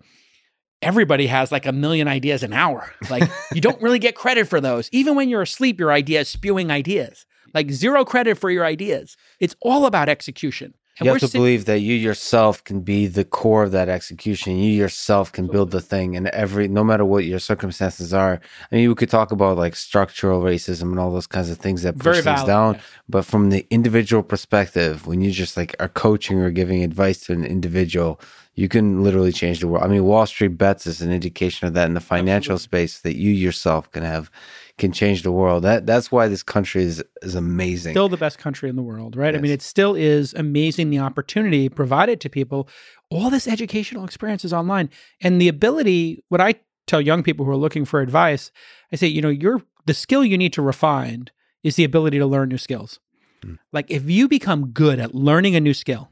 everybody 0.81 1.27
has 1.27 1.51
like 1.51 1.65
a 1.65 1.71
million 1.71 2.07
ideas 2.07 2.43
an 2.43 2.53
hour. 2.53 2.93
Like, 3.09 3.29
you 3.53 3.61
don't 3.61 3.81
really 3.81 3.99
get 3.99 4.15
credit 4.15 4.47
for 4.47 4.61
those. 4.61 4.89
Even 4.91 5.15
when 5.15 5.29
you're 5.29 5.41
asleep, 5.41 5.79
your 5.79 5.91
idea 5.91 6.21
is 6.21 6.29
spewing 6.29 6.71
ideas. 6.71 7.25
Like, 7.53 7.71
zero 7.71 8.05
credit 8.05 8.37
for 8.37 8.49
your 8.49 8.65
ideas. 8.65 9.17
It's 9.39 9.55
all 9.61 9.85
about 9.85 10.09
execution. 10.09 10.73
And 10.99 11.05
you 11.05 11.11
have 11.11 11.19
to 11.19 11.27
sit- 11.27 11.37
believe 11.37 11.65
that 11.65 11.79
you 11.79 11.93
yourself 11.93 12.63
can 12.63 12.81
be 12.81 13.07
the 13.07 13.23
core 13.23 13.63
of 13.63 13.71
that 13.71 13.87
execution. 13.87 14.57
You 14.57 14.71
yourself 14.71 15.31
can 15.31 15.47
build 15.47 15.71
the 15.71 15.81
thing, 15.81 16.15
and 16.15 16.27
every 16.29 16.67
no 16.67 16.83
matter 16.83 17.05
what 17.05 17.25
your 17.25 17.39
circumstances 17.39 18.13
are. 18.13 18.39
I 18.71 18.75
mean, 18.75 18.89
we 18.89 18.95
could 18.95 19.09
talk 19.09 19.31
about 19.31 19.57
like 19.57 19.75
structural 19.75 20.41
racism 20.41 20.83
and 20.83 20.99
all 20.99 21.11
those 21.11 21.27
kinds 21.27 21.49
of 21.49 21.57
things 21.57 21.83
that 21.83 21.95
push 21.95 22.03
very 22.03 22.15
things 22.15 22.41
valid. 22.41 22.47
down. 22.47 22.79
But 23.07 23.25
from 23.25 23.51
the 23.51 23.65
individual 23.69 24.23
perspective, 24.23 25.05
when 25.05 25.21
you 25.21 25.31
just 25.31 25.55
like 25.55 25.75
are 25.79 25.89
coaching 25.89 26.39
or 26.39 26.49
giving 26.49 26.83
advice 26.83 27.19
to 27.25 27.33
an 27.33 27.45
individual, 27.45 28.19
you 28.55 28.67
can 28.67 29.03
literally 29.03 29.31
change 29.31 29.59
the 29.59 29.67
world. 29.67 29.83
I 29.83 29.87
mean, 29.87 30.03
Wall 30.03 30.25
Street 30.25 30.57
bets 30.57 30.87
is 30.87 30.99
an 31.01 31.11
indication 31.11 31.67
of 31.67 31.75
that 31.75 31.85
in 31.85 31.93
the 31.93 31.99
financial 32.01 32.57
space 32.57 32.99
that 33.01 33.15
you 33.15 33.31
yourself 33.31 33.91
can 33.91 34.03
have 34.03 34.31
can 34.77 34.91
change 34.91 35.23
the 35.23 35.31
world. 35.31 35.63
That 35.63 35.85
that's 35.85 36.11
why 36.11 36.27
this 36.27 36.43
country 36.43 36.83
is 36.83 37.03
is 37.21 37.35
amazing. 37.35 37.93
still 37.93 38.09
the 38.09 38.17
best 38.17 38.37
country 38.37 38.69
in 38.69 38.75
the 38.75 38.83
world, 38.83 39.15
right? 39.15 39.35
I 39.35 39.39
mean, 39.39 39.51
it 39.51 39.61
still 39.61 39.95
is 39.95 40.33
amazing 40.33 40.89
the 40.89 40.99
opportunity 40.99 41.67
provided 41.69 42.21
to 42.21 42.29
people. 42.29 42.69
All 43.09 43.29
this 43.29 43.47
educational 43.47 44.05
experience 44.05 44.45
is 44.45 44.53
online, 44.53 44.89
and 45.21 45.41
the 45.41 45.47
ability. 45.47 46.23
What 46.29 46.41
I 46.41 46.55
tell 46.85 47.01
young 47.01 47.23
people 47.23 47.45
who 47.45 47.51
are 47.51 47.57
looking 47.57 47.85
for 47.85 48.01
advice, 48.01 48.51
I 48.91 48.95
say, 48.95 49.07
you 49.07 49.21
know, 49.21 49.29
your 49.29 49.63
the 49.85 49.93
skill 49.93 50.23
you 50.23 50.37
need 50.37 50.53
to 50.53 50.61
refine 50.61 51.27
is 51.63 51.75
the 51.75 51.83
ability 51.83 52.19
to 52.19 52.25
learn 52.25 52.49
new 52.49 52.57
skills. 52.57 52.99
Mm. 53.43 53.57
Like 53.73 53.89
if 53.89 54.09
you 54.09 54.27
become 54.27 54.67
good 54.69 54.99
at 54.99 55.15
learning 55.15 55.55
a 55.55 55.59
new 55.59 55.73
skill, 55.73 56.11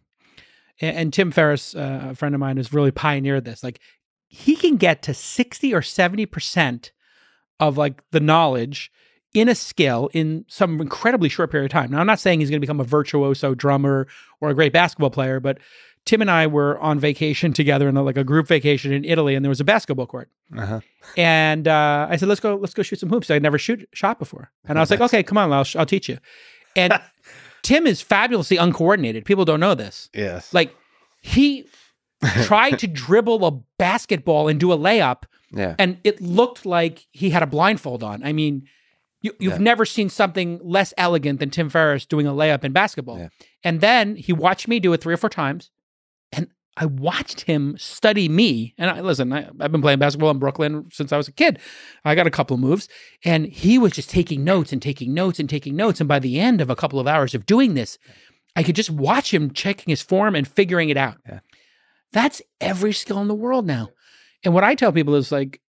and, 0.81 0.97
and 0.97 1.13
Tim 1.13 1.31
Ferriss, 1.31 1.75
uh, 1.75 2.07
a 2.11 2.15
friend 2.15 2.33
of 2.33 2.39
mine, 2.39 2.57
has 2.57 2.73
really 2.73 2.91
pioneered 2.91 3.45
this. 3.45 3.63
Like 3.63 3.79
he 4.27 4.55
can 4.55 4.77
get 4.77 5.03
to 5.03 5.13
sixty 5.13 5.73
or 5.73 5.83
seventy 5.83 6.25
percent 6.25 6.91
of 7.59 7.77
like 7.77 8.01
the 8.11 8.19
knowledge 8.19 8.91
in 9.33 9.49
a 9.49 9.55
skill 9.55 10.09
in 10.13 10.45
some 10.47 10.79
incredibly 10.79 11.29
short 11.29 11.51
period 11.51 11.65
of 11.65 11.71
time. 11.71 11.91
Now, 11.91 11.99
I'm 11.99 12.07
not 12.07 12.19
saying 12.19 12.39
he's 12.39 12.49
going 12.49 12.61
to 12.61 12.65
become 12.65 12.79
a 12.79 12.85
virtuoso 12.85 13.53
drummer 13.53 14.07
or 14.39 14.49
a 14.49 14.53
great 14.53 14.71
basketball 14.71 15.09
player, 15.09 15.39
but 15.39 15.59
Tim 16.05 16.21
and 16.21 16.31
I 16.31 16.47
were 16.47 16.79
on 16.79 16.99
vacation 16.99 17.51
together 17.51 17.89
in 17.89 17.97
a, 17.97 18.03
like 18.03 18.17
a 18.17 18.23
group 18.23 18.47
vacation 18.47 18.93
in 18.93 19.03
Italy, 19.03 19.35
and 19.35 19.43
there 19.43 19.49
was 19.49 19.59
a 19.59 19.65
basketball 19.65 20.05
court. 20.05 20.29
Uh-huh. 20.55 20.79
And 21.17 21.67
uh, 21.67 22.07
I 22.09 22.15
said, 22.15 22.29
"Let's 22.29 22.39
go, 22.39 22.55
let's 22.55 22.75
go 22.75 22.83
shoot 22.83 22.99
some 22.99 23.09
hoops." 23.09 23.29
I'd 23.31 23.41
never 23.41 23.57
shoot 23.57 23.89
shot 23.93 24.19
before, 24.19 24.51
and 24.65 24.77
I 24.77 24.81
was 24.81 24.91
like, 24.91 25.01
"Okay, 25.01 25.23
come 25.23 25.37
on, 25.37 25.51
I'll, 25.51 25.65
I'll 25.75 25.85
teach 25.85 26.07
you." 26.07 26.19
And 26.75 26.93
Tim 27.63 27.87
is 27.87 28.01
fabulously 28.01 28.57
uncoordinated. 28.57 29.25
People 29.25 29.45
don't 29.45 29.59
know 29.59 29.73
this. 29.73 30.09
Yes. 30.13 30.53
Like 30.53 30.75
he 31.21 31.65
tried 32.43 32.79
to 32.79 32.87
dribble 32.87 33.45
a 33.45 33.51
basketball 33.77 34.47
and 34.47 34.59
do 34.59 34.71
a 34.71 34.77
layup 34.77 35.23
yeah. 35.51 35.75
and 35.77 35.97
it 36.03 36.21
looked 36.21 36.65
like 36.65 37.05
he 37.11 37.29
had 37.29 37.43
a 37.43 37.47
blindfold 37.47 38.03
on. 38.03 38.23
I 38.23 38.33
mean, 38.33 38.67
you, 39.21 39.33
you've 39.39 39.53
Yeah. 39.53 39.59
never 39.59 39.85
seen 39.85 40.09
something 40.09 40.59
less 40.63 40.93
elegant 40.97 41.39
than 41.39 41.49
Tim 41.49 41.69
Ferriss 41.69 42.05
doing 42.05 42.27
a 42.27 42.31
layup 42.31 42.63
in 42.63 42.71
basketball. 42.73 43.17
Yeah. 43.19 43.29
And 43.63 43.81
then 43.81 44.15
he 44.15 44.33
watched 44.33 44.67
me 44.67 44.79
do 44.79 44.93
it 44.93 45.01
three 45.01 45.13
or 45.13 45.17
four 45.17 45.29
times, 45.29 45.71
and 46.31 46.47
I 46.77 46.85
watched 46.85 47.41
him 47.41 47.75
study 47.77 48.29
me. 48.29 48.75
And 48.77 48.89
I 48.89 49.01
listen, 49.01 49.31
I, 49.33 49.49
I've 49.59 49.71
been 49.71 49.81
playing 49.81 49.99
basketball 49.99 50.29
in 50.31 50.39
Brooklyn 50.39 50.89
since 50.91 51.11
I 51.11 51.17
was 51.17 51.27
a 51.27 51.31
kid. 51.31 51.59
I 52.03 52.15
got 52.15 52.27
a 52.27 52.31
couple 52.31 52.53
of 52.55 52.59
moves, 52.61 52.87
and 53.23 53.45
he 53.47 53.77
was 53.79 53.93
just 53.93 54.09
taking 54.09 54.43
notes 54.43 54.71
and 54.71 54.81
taking 54.81 55.13
notes 55.13 55.39
and 55.39 55.49
taking 55.49 55.75
notes. 55.75 55.99
And 55.99 56.07
by 56.07 56.19
the 56.19 56.39
end 56.39 56.61
of 56.61 56.69
a 56.69 56.75
couple 56.75 56.99
of 56.99 57.07
hours 57.07 57.33
of 57.33 57.45
doing 57.45 57.73
this, 57.73 57.97
I 58.55 58.61
could 58.63 58.75
just 58.75 58.89
watch 58.89 59.33
him 59.33 59.51
checking 59.51 59.89
his 59.91 60.01
form 60.01 60.35
and 60.35 60.47
figuring 60.47 60.89
it 60.89 60.97
out. 60.97 61.17
Yeah. 61.27 61.39
That's 62.15 62.41
every 62.61 62.93
skill 62.93 63.19
in 63.21 63.27
the 63.27 63.35
world 63.35 63.67
now. 63.67 63.89
And 64.45 64.53
what 64.53 64.63
I 64.63 64.73
tell 64.73 64.93
people 64.93 65.15
is 65.15 65.33
like, 65.33 65.59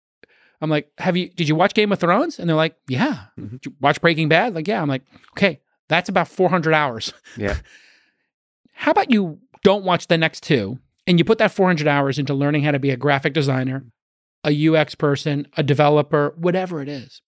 I'm 0.60 0.70
like, 0.70 0.92
have 0.98 1.16
you, 1.16 1.28
did 1.28 1.48
you 1.48 1.56
watch 1.56 1.74
Game 1.74 1.90
of 1.90 1.98
Thrones? 1.98 2.38
And 2.38 2.48
they're 2.48 2.56
like, 2.56 2.76
yeah. 2.86 3.24
Mhm. 3.36 3.50
Did 3.50 3.66
you 3.66 3.74
watch 3.80 4.00
Breaking 4.00 4.28
Bad? 4.28 4.54
Like, 4.54 4.68
yeah. 4.68 4.80
I'm 4.80 4.88
like, 4.88 5.02
okay, 5.32 5.58
that's 5.88 6.08
about 6.08 6.28
400 6.28 6.72
hours. 6.72 7.12
Yeah. 7.36 7.56
How 8.74 8.92
about 8.92 9.10
you 9.10 9.40
don't 9.64 9.84
watch 9.84 10.06
the 10.06 10.16
next 10.16 10.44
two 10.44 10.78
and 11.04 11.18
you 11.18 11.24
put 11.24 11.38
that 11.38 11.50
400 11.50 11.88
hours 11.88 12.16
into 12.16 12.32
learning 12.32 12.62
how 12.62 12.70
to 12.70 12.78
be 12.78 12.90
a 12.90 12.96
graphic 12.96 13.32
designer, 13.32 13.84
a 14.44 14.68
UX 14.68 14.94
person, 14.94 15.48
a 15.56 15.64
developer, 15.64 16.32
whatever 16.36 16.80
it 16.80 16.88
is, 16.88 17.22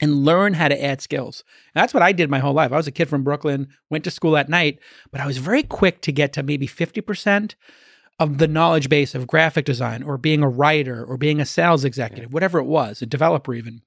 and 0.00 0.24
learn 0.24 0.54
how 0.54 0.66
to 0.68 0.84
add 0.84 1.00
skills. 1.00 1.44
And 1.74 1.82
that's 1.82 1.94
what 1.94 2.02
I 2.02 2.10
did 2.12 2.30
my 2.30 2.38
whole 2.40 2.54
life. 2.54 2.72
I 2.72 2.76
was 2.76 2.88
a 2.88 2.92
kid 2.92 3.08
from 3.08 3.22
Brooklyn, 3.22 3.68
went 3.90 4.02
to 4.04 4.10
school 4.10 4.36
at 4.36 4.48
night, 4.48 4.80
but 5.12 5.20
I 5.20 5.26
was 5.26 5.38
very 5.38 5.62
quick 5.62 6.00
to 6.02 6.12
get 6.12 6.32
to 6.32 6.42
maybe 6.42 6.66
50% 6.66 7.54
of 8.20 8.38
the 8.38 8.46
knowledge 8.46 8.88
base 8.88 9.14
of 9.14 9.26
graphic 9.26 9.64
design 9.64 10.02
or 10.02 10.18
being 10.18 10.42
a 10.42 10.48
writer 10.48 11.02
or 11.02 11.16
being 11.16 11.40
a 11.40 11.46
sales 11.46 11.84
executive, 11.84 12.32
whatever 12.32 12.58
it 12.58 12.66
was, 12.66 13.00
a 13.00 13.06
developer 13.06 13.54
even. 13.54 13.80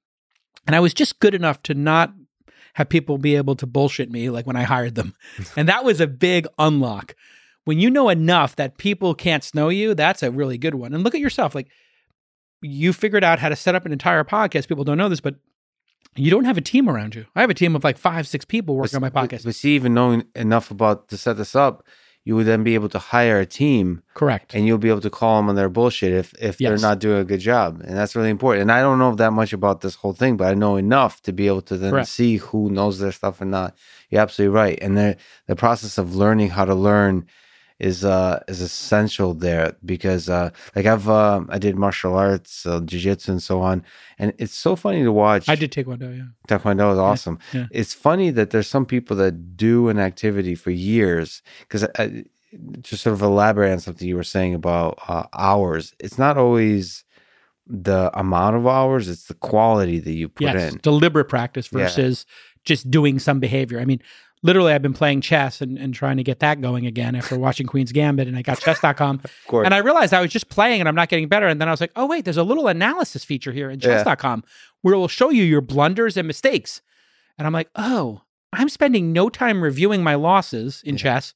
And 0.66 0.74
I 0.74 0.80
was 0.80 0.92
just 0.92 1.20
good 1.20 1.34
enough 1.34 1.62
to 1.62 1.74
not 1.74 2.12
have 2.74 2.88
people 2.88 3.16
be 3.16 3.36
able 3.36 3.54
to 3.54 3.66
bullshit 3.66 4.10
me 4.10 4.30
like 4.30 4.46
when 4.46 4.56
I 4.56 4.64
hired 4.64 4.96
them. 4.96 5.14
and 5.56 5.68
that 5.68 5.84
was 5.84 6.00
a 6.00 6.08
big 6.08 6.48
unlock. 6.58 7.14
When 7.64 7.78
you 7.78 7.88
know 7.88 8.08
enough 8.08 8.56
that 8.56 8.76
people 8.76 9.14
can't 9.14 9.44
snow 9.44 9.68
you, 9.68 9.94
that's 9.94 10.22
a 10.22 10.30
really 10.30 10.58
good 10.58 10.74
one. 10.74 10.92
And 10.92 11.04
look 11.04 11.14
at 11.14 11.20
yourself. 11.20 11.54
Like 11.54 11.68
you 12.60 12.92
figured 12.92 13.22
out 13.22 13.38
how 13.38 13.48
to 13.48 13.56
set 13.56 13.76
up 13.76 13.86
an 13.86 13.92
entire 13.92 14.24
podcast. 14.24 14.66
People 14.68 14.84
don't 14.84 14.98
know 14.98 15.08
this, 15.08 15.20
but 15.20 15.36
You 16.16 16.30
don't 16.30 16.44
have 16.44 16.58
a 16.58 16.60
team 16.60 16.88
around 16.88 17.14
you. 17.14 17.26
I 17.36 17.40
have 17.40 17.50
a 17.50 17.54
team 17.54 17.74
of 17.74 17.84
like 17.84 17.98
five, 17.98 18.26
six 18.26 18.44
people 18.44 18.76
working 18.76 18.96
on 18.96 19.02
my 19.02 19.10
podcast. 19.10 19.44
But 19.44 19.54
see, 19.54 19.74
even 19.74 19.94
knowing 19.94 20.24
enough 20.34 20.70
about 20.70 21.08
to 21.08 21.16
set 21.16 21.36
this 21.36 21.54
up, 21.54 21.86
you 22.24 22.34
would 22.34 22.46
then 22.46 22.64
be 22.64 22.74
able 22.74 22.88
to 22.88 22.98
hire 22.98 23.38
a 23.38 23.46
team 23.46 24.02
Correct. 24.14 24.54
and 24.54 24.66
you'll 24.66 24.78
be 24.78 24.88
able 24.88 25.02
to 25.02 25.10
call 25.10 25.36
them 25.36 25.48
on 25.50 25.56
their 25.56 25.68
bullshit 25.68 26.12
if 26.12 26.34
if 26.40 26.58
they're 26.58 26.78
not 26.78 26.98
doing 26.98 27.20
a 27.20 27.24
good 27.24 27.40
job, 27.40 27.80
and 27.84 27.96
that's 27.96 28.16
really 28.16 28.30
important. 28.30 28.62
And 28.62 28.72
I 28.72 28.80
don't 28.80 28.98
know 28.98 29.14
that 29.14 29.32
much 29.32 29.52
about 29.52 29.82
this 29.82 29.96
whole 29.96 30.14
thing, 30.14 30.36
but 30.36 30.48
I 30.48 30.54
know 30.54 30.76
enough 30.76 31.20
to 31.22 31.32
be 31.32 31.46
able 31.46 31.62
to 31.62 31.76
then 31.76 31.92
Correct. 31.92 32.08
see 32.08 32.38
who 32.38 32.70
knows 32.70 32.98
their 32.98 33.12
stuff 33.12 33.40
and 33.40 33.50
not. 33.50 33.76
You're 34.10 34.22
absolutely 34.22 34.54
right, 34.54 34.78
and 34.80 34.96
the 34.96 35.16
the 35.46 35.56
process 35.56 35.98
of 35.98 36.16
learning 36.16 36.50
how 36.50 36.64
to 36.64 36.74
learn 36.74 37.26
is 37.90 37.98
uh 38.04 38.36
is 38.52 38.60
essential 38.70 39.30
there 39.46 39.66
because 39.84 40.24
uh 40.38 40.48
like 40.76 40.86
I've 40.92 41.08
uh, 41.08 41.40
I 41.56 41.58
did 41.58 41.74
martial 41.86 42.14
arts, 42.26 42.52
uh, 42.66 42.80
jiu-jitsu 42.88 43.32
and 43.32 43.42
so 43.50 43.56
on, 43.70 43.76
and 44.20 44.32
it's 44.42 44.54
so 44.66 44.74
funny 44.84 45.02
to 45.08 45.12
watch. 45.12 45.48
I 45.48 45.56
did 45.62 45.70
Taekwondo, 45.74 46.08
yeah. 46.20 46.28
Taekwondo 46.48 46.86
is 46.94 46.98
awesome. 47.10 47.36
yeah. 47.52 47.66
It's 47.80 47.94
funny 48.08 48.30
that 48.38 48.48
there's 48.50 48.68
some 48.76 48.86
people 48.94 49.14
that 49.22 49.34
do 49.66 49.88
an 49.92 49.98
activity 49.98 50.54
for 50.54 50.70
years 50.70 51.42
because 51.64 51.82
to 52.86 52.96
sort 52.96 53.14
of 53.14 53.22
elaborate 53.22 53.72
on 53.72 53.80
something 53.80 54.06
you 54.08 54.16
were 54.16 54.32
saying 54.36 54.54
about 54.54 54.98
uh, 55.08 55.24
hours, 55.50 55.92
it's 55.98 56.18
not 56.18 56.36
always 56.38 57.04
the 57.66 58.10
amount 58.18 58.56
of 58.56 58.66
hours; 58.66 59.08
it's 59.08 59.26
the 59.26 59.34
quality 59.34 59.98
that 59.98 60.12
you 60.20 60.28
put 60.28 60.44
yes, 60.44 60.72
in. 60.72 60.78
deliberate 60.82 61.28
practice 61.28 61.68
Yeah. 61.72 61.78
versus 61.80 62.26
just 62.64 62.90
doing 62.90 63.18
some 63.18 63.40
behavior. 63.40 63.78
I 63.80 63.84
mean, 63.84 64.00
literally, 64.44 64.72
I've 64.72 64.82
been 64.82 64.92
playing 64.94 65.22
chess 65.22 65.60
and, 65.60 65.76
and 65.76 65.92
trying 65.92 66.18
to 66.18 66.22
get 66.22 66.38
that 66.38 66.60
going 66.60 66.86
again 66.86 67.16
after 67.16 67.36
watching 67.36 67.66
Queen's 67.66 67.90
Gambit, 67.90 68.28
and 68.28 68.36
I 68.36 68.42
got 68.42 68.60
chess.com. 68.60 69.20
Of 69.24 69.30
course, 69.48 69.64
and 69.64 69.74
I 69.74 69.78
realized 69.78 70.14
I 70.14 70.20
was 70.20 70.30
just 70.30 70.48
playing 70.48 70.78
and 70.80 70.88
I'm 70.88 70.94
not 70.94 71.08
getting 71.08 71.26
better. 71.26 71.48
And 71.48 71.60
then 71.60 71.66
I 71.66 71.72
was 71.72 71.80
like, 71.80 71.90
oh, 71.96 72.06
wait, 72.06 72.24
there's 72.24 72.36
a 72.36 72.44
little 72.44 72.68
analysis 72.68 73.24
feature 73.24 73.50
here 73.50 73.68
in 73.70 73.80
Yeah. 73.80 74.02
chess.com 74.04 74.44
where 74.82 74.94
it 74.94 74.98
will 74.98 75.08
show 75.08 75.30
you 75.30 75.42
your 75.42 75.60
blunders 75.60 76.16
and 76.16 76.26
mistakes. 76.28 76.80
And 77.36 77.46
I'm 77.46 77.52
like, 77.52 77.70
oh, 77.74 78.20
I'm 78.52 78.68
spending 78.68 79.12
no 79.12 79.28
time 79.28 79.60
reviewing 79.64 80.04
my 80.04 80.14
losses 80.14 80.80
in 80.84 80.94
Yeah. 80.94 81.02
chess, 81.02 81.34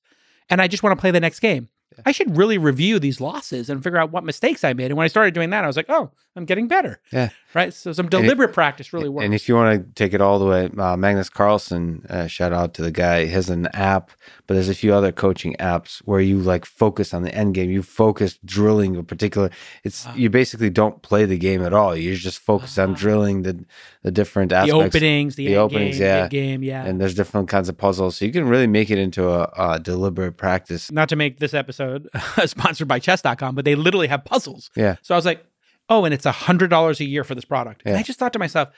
and 0.49 0.63
I 0.63 0.69
just 0.69 0.83
want 0.85 0.97
to 0.97 1.01
play 1.01 1.11
the 1.11 1.19
next 1.21 1.41
game. 1.41 1.69
I 2.07 2.13
should 2.13 2.37
really 2.37 2.59
review 2.59 2.99
these 2.99 3.21
losses 3.21 3.69
and 3.71 3.83
figure 3.83 3.99
out 3.99 4.13
what 4.13 4.25
mistakes 4.25 4.65
I 4.65 4.73
made. 4.73 4.87
And 4.87 4.97
when 4.97 5.05
I 5.05 5.09
started 5.09 5.35
doing 5.35 5.51
that, 5.51 5.65
I 5.65 5.67
was 5.67 5.77
like, 5.77 5.87
oh, 5.89 6.11
I'm 6.37 6.45
getting 6.45 6.69
better. 6.69 7.01
Yeah. 7.13 7.31
Right. 7.55 7.73
So 7.75 7.93
some 7.93 8.09
deliberate 8.09 8.53
practice 8.53 8.93
really 8.93 9.09
works. 9.09 9.25
And 9.25 9.35
if 9.35 9.49
you 9.49 9.55
want 9.57 9.81
to 9.87 9.93
take 9.95 10.15
it 10.15 10.21
all 10.21 10.39
the 10.39 10.45
way, 10.45 10.71
uh, 10.79 10.97
Magnus 10.97 11.29
Carlsen, 11.29 12.05
uh, 12.09 12.27
shout 12.27 12.53
out 12.53 12.75
to 12.75 12.83
the 12.83 12.91
guy. 12.93 13.25
He 13.25 13.33
has 13.33 13.49
an 13.51 13.67
app, 13.75 14.11
but 14.47 14.55
there's 14.55 14.69
a 14.69 14.75
few 14.75 14.95
other 14.95 15.11
coaching 15.11 15.57
apps 15.59 15.99
where 16.05 16.21
you 16.21 16.39
like 16.39 16.65
focus 16.65 17.13
on 17.15 17.23
the 17.23 17.35
end 17.35 17.55
game. 17.55 17.71
You 17.71 17.83
focus 17.83 18.39
drilling 18.45 18.97
a 18.97 19.03
particular. 19.03 19.51
It's 19.83 20.07
Ah. 20.07 20.15
you 20.15 20.31
basically 20.31 20.71
don't 20.71 21.03
play 21.03 21.25
the 21.25 21.39
game 21.39 21.63
at 21.65 21.73
all. 21.73 21.97
You 21.97 22.15
just 22.17 22.39
focus 22.39 22.79
on 22.79 22.91
Ah. 22.93 22.95
drilling 22.95 23.43
the 23.43 23.65
the 24.05 24.13
different 24.13 24.53
aspects. 24.53 24.73
the 24.79 24.85
openings, 24.87 25.35
the, 25.35 25.47
the 25.47 25.55
end 25.55 25.61
openings, 25.63 25.99
game, 25.99 26.07
yeah. 26.07 26.29
game, 26.29 26.63
yeah. 26.63 26.85
and 26.85 27.01
there's 27.01 27.15
different 27.15 27.49
kinds 27.49 27.69
of 27.69 27.77
puzzles, 27.77 28.17
so 28.17 28.25
you 28.25 28.33
can 28.33 28.47
really 28.49 28.69
make 28.69 28.91
it 28.91 28.99
into 28.99 29.29
a, 29.29 29.51
a 29.57 29.81
deliberate 29.81 30.37
practice. 30.37 30.91
Not 30.93 31.09
to 31.09 31.17
make 31.17 31.41
this 31.41 31.53
episode 31.53 31.88
Uh, 32.37 32.47
sponsored 32.47 32.87
by 32.87 32.99
chess.com, 32.99 33.55
but 33.55 33.65
they 33.65 33.75
literally 33.75 34.07
have 34.07 34.25
puzzles. 34.25 34.71
Yeah, 34.77 34.97
So 35.03 35.15
I 35.15 35.19
was 35.19 35.25
like, 35.25 35.45
oh, 35.89 36.05
and 36.05 36.15
it's 36.15 36.27
a 36.27 36.33
hundred 36.33 36.71
dollars 36.71 37.01
a 37.01 37.05
year 37.05 37.25
for 37.25 37.35
this 37.35 37.45
product. 37.45 37.83
And 37.85 37.97
I 37.97 38.03
just 38.03 38.19
thought 38.19 38.33
to 38.35 38.39
myself, 38.39 38.69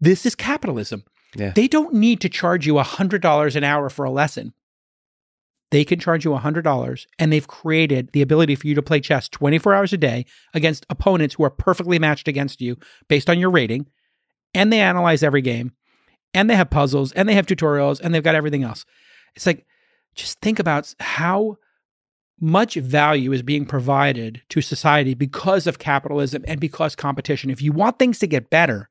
this 0.00 0.26
is 0.26 0.34
capitalism. 0.34 1.04
Yeah. 1.36 1.52
They 1.54 1.68
don't 1.68 1.94
need 1.94 2.20
to 2.22 2.28
charge 2.28 2.66
you 2.66 2.78
a 2.78 2.82
hundred 2.82 3.22
dollars 3.22 3.56
an 3.56 3.64
hour 3.64 3.88
for 3.88 4.04
a 4.04 4.10
lesson. 4.10 4.52
They 5.70 5.84
can 5.84 6.00
charge 6.00 6.24
you 6.24 6.34
a 6.34 6.38
hundred 6.38 6.62
dollars, 6.62 7.06
and 7.18 7.32
they've 7.32 7.46
created 7.46 8.10
the 8.12 8.22
ability 8.22 8.56
for 8.56 8.66
you 8.66 8.74
to 8.74 8.82
play 8.82 9.00
chess 9.00 9.28
24 9.28 9.72
hours 9.74 9.92
a 9.92 9.96
day 9.96 10.26
against 10.52 10.84
opponents 10.90 11.36
who 11.36 11.44
are 11.44 11.50
perfectly 11.50 11.98
matched 11.98 12.26
against 12.26 12.60
you 12.60 12.76
based 13.08 13.30
on 13.30 13.38
your 13.38 13.50
rating. 13.50 13.86
And 14.52 14.72
they 14.72 14.80
analyze 14.80 15.22
every 15.22 15.42
game, 15.42 15.72
and 16.34 16.50
they 16.50 16.56
have 16.56 16.70
puzzles, 16.70 17.12
and 17.12 17.28
they 17.28 17.34
have 17.34 17.46
tutorials, 17.46 18.00
and 18.00 18.12
they've 18.12 18.22
got 18.22 18.34
everything 18.34 18.64
else. 18.64 18.84
It's 19.36 19.46
like, 19.46 19.64
just 20.16 20.40
think 20.40 20.58
about 20.58 20.92
how 20.98 21.58
much 22.40 22.74
value 22.74 23.32
is 23.32 23.42
being 23.42 23.66
provided 23.66 24.42
to 24.48 24.60
society 24.60 25.14
because 25.14 25.66
of 25.66 25.78
capitalism 25.78 26.44
and 26.48 26.58
because 26.60 26.96
competition. 26.96 27.50
If 27.50 27.60
you 27.62 27.72
want 27.72 27.98
things 27.98 28.18
to 28.20 28.26
get 28.26 28.48
better 28.50 28.88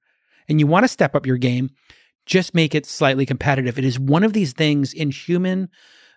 and 0.48 0.60
you 0.60 0.68
want 0.68 0.84
to 0.84 0.88
step 0.88 1.16
up 1.16 1.26
your 1.26 1.38
game, 1.38 1.72
just 2.26 2.54
make 2.54 2.76
it 2.76 2.86
slightly 2.86 3.26
competitive. 3.26 3.80
It 3.80 3.86
is 3.86 3.98
one 4.00 4.24
of 4.24 4.34
these 4.34 4.54
things 4.54 4.94
in 4.94 5.10
human 5.12 5.70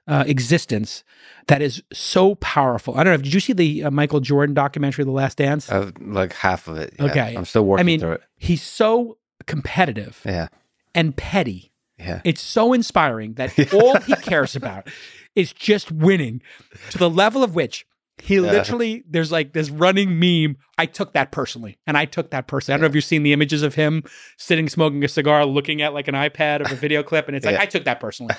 uh, 0.07 0.25
existence 0.27 1.05
that 1.47 1.63
is 1.63 1.83
so 1.93 2.35
powerful. 2.35 2.99
I 2.99 3.05
don't 3.05 3.13
know. 3.15 3.23
Did 3.23 3.33
you 3.33 3.41
see 3.41 3.53
the 3.53 3.85
uh, 3.85 3.91
Michael 3.91 4.21
Jordan 4.21 4.53
documentary, 4.55 5.05
The 5.05 5.11
Last 5.13 5.39
Dance? 5.39 5.71
uh, 5.71 5.91
like 6.01 6.33
half 6.35 6.69
of 6.69 6.77
it. 6.77 6.93
yeah. 6.99 7.05
Okay. 7.07 7.35
I'm 7.37 7.45
still 7.47 7.65
working 7.65 7.81
I 7.81 7.85
mean- 7.85 8.01
through 8.01 8.13
it. 8.13 8.23
He's 8.37 8.63
so 8.63 9.17
competitive 9.47 10.21
Yeah, 10.27 10.49
and 10.95 11.17
petty. 11.17 11.73
yeah, 11.99 12.21
It's 12.25 12.41
so 12.43 12.73
inspiring 12.73 13.35
that 13.35 13.73
all 13.75 13.99
he 14.01 14.15
cares 14.17 14.57
about 14.57 14.89
is 15.35 15.53
just 15.53 15.91
winning 15.91 16.43
to 16.91 16.99
the 16.99 17.11
level 17.11 17.43
of 17.43 17.55
which 17.55 17.87
he 18.23 18.35
Yeah. 18.37 18.43
literally, 18.43 19.03
there's 19.09 19.33
like 19.33 19.53
this 19.53 19.71
running 19.71 20.19
meme. 20.21 20.57
I 20.79 20.87
took 20.87 21.13
that 21.15 21.33
personally. 21.33 21.79
And 21.87 21.97
I 21.97 22.05
took 22.05 22.31
that 22.31 22.47
personally. 22.47 22.75
I 22.75 22.77
don't 22.77 22.83
know 22.83 22.89
if 22.89 22.95
you've 22.95 23.05
seen 23.05 23.23
the 23.23 23.33
images 23.33 23.63
of 23.63 23.75
him 23.75 24.05
sitting 24.37 24.69
smoking 24.69 25.03
a 25.03 25.09
cigar, 25.09 25.45
looking 25.47 25.81
at 25.83 25.95
like 25.95 26.09
an 26.09 26.15
iPad 26.15 26.61
of 26.65 26.71
a 26.71 26.75
video 26.77 27.03
clip. 27.11 27.27
And 27.27 27.37
it's 27.37 27.47
like, 27.47 27.55
Yeah. 27.55 27.63
I 27.63 27.67
took 27.67 27.85
that 27.85 27.99
personally. 28.01 28.35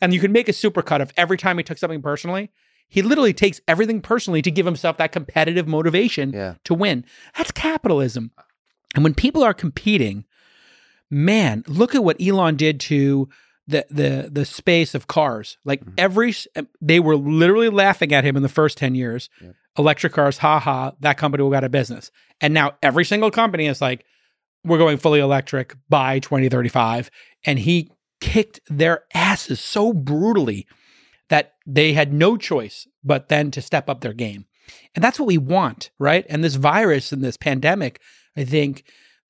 and 0.00 0.12
you 0.14 0.20
can 0.20 0.30
make 0.30 0.48
a 0.48 0.52
supercut 0.52 1.00
of 1.00 1.12
every 1.16 1.38
time 1.38 1.56
he 1.56 1.64
took 1.64 1.78
something 1.78 2.02
personally. 2.02 2.50
He 2.88 3.00
literally 3.02 3.32
takes 3.32 3.60
everything 3.66 4.02
personally 4.02 4.42
to 4.42 4.50
give 4.50 4.66
himself 4.66 4.98
that 4.98 5.10
competitive 5.10 5.66
motivation 5.66 6.32
to 6.64 6.74
win. 6.74 7.04
That's 7.36 7.50
capitalism. 7.50 8.30
And 8.94 9.02
when 9.02 9.14
people 9.14 9.42
are 9.42 9.54
competing, 9.54 10.26
man, 11.10 11.64
look 11.66 11.94
at 11.94 12.04
what 12.04 12.20
Elon 12.20 12.56
did 12.56 12.78
to 12.80 13.28
the 13.66 13.86
the 13.90 14.28
the 14.30 14.44
space 14.44 14.94
of 14.94 15.06
cars. 15.06 15.58
Like 15.64 15.84
Mhm. 15.84 15.94
every 15.98 16.34
they 16.80 17.00
were 17.00 17.16
literally 17.16 17.68
laughing 17.70 18.12
at 18.12 18.24
him 18.24 18.36
in 18.36 18.42
the 18.42 18.48
first 18.48 18.76
10 18.78 18.94
years. 18.94 19.28
Yeah. 19.42 19.50
Electric 19.78 20.12
cars, 20.12 20.38
haha, 20.38 20.92
that 21.00 21.16
company 21.18 21.42
will 21.42 21.50
go 21.50 21.56
out 21.56 21.64
of 21.64 21.70
business. 21.72 22.10
And 22.40 22.52
now 22.54 22.72
every 22.82 23.04
single 23.04 23.30
company 23.30 23.66
is 23.66 23.80
like 23.80 24.04
we're 24.64 24.78
going 24.78 24.98
fully 24.98 25.20
electric 25.20 25.76
by 25.88 26.18
2035 26.20 27.10
and 27.44 27.58
he 27.58 27.90
kicked 28.20 28.60
their 28.68 29.04
asses 29.12 29.60
so 29.60 29.92
brutally 29.92 30.66
that 31.28 31.54
they 31.66 31.92
had 31.92 32.12
no 32.12 32.36
choice 32.36 32.86
but 33.02 33.28
then 33.28 33.50
to 33.50 33.60
step 33.62 33.88
up 33.88 34.00
their 34.00 34.12
game. 34.14 34.46
And 34.94 35.02
that's 35.04 35.18
what 35.18 35.26
we 35.26 35.36
want, 35.38 35.90
right? 35.98 36.24
And 36.28 36.42
this 36.44 36.54
virus 36.54 37.12
and 37.12 37.22
this 37.22 37.36
pandemic, 37.36 38.00
I 38.36 38.44
think 38.44 38.84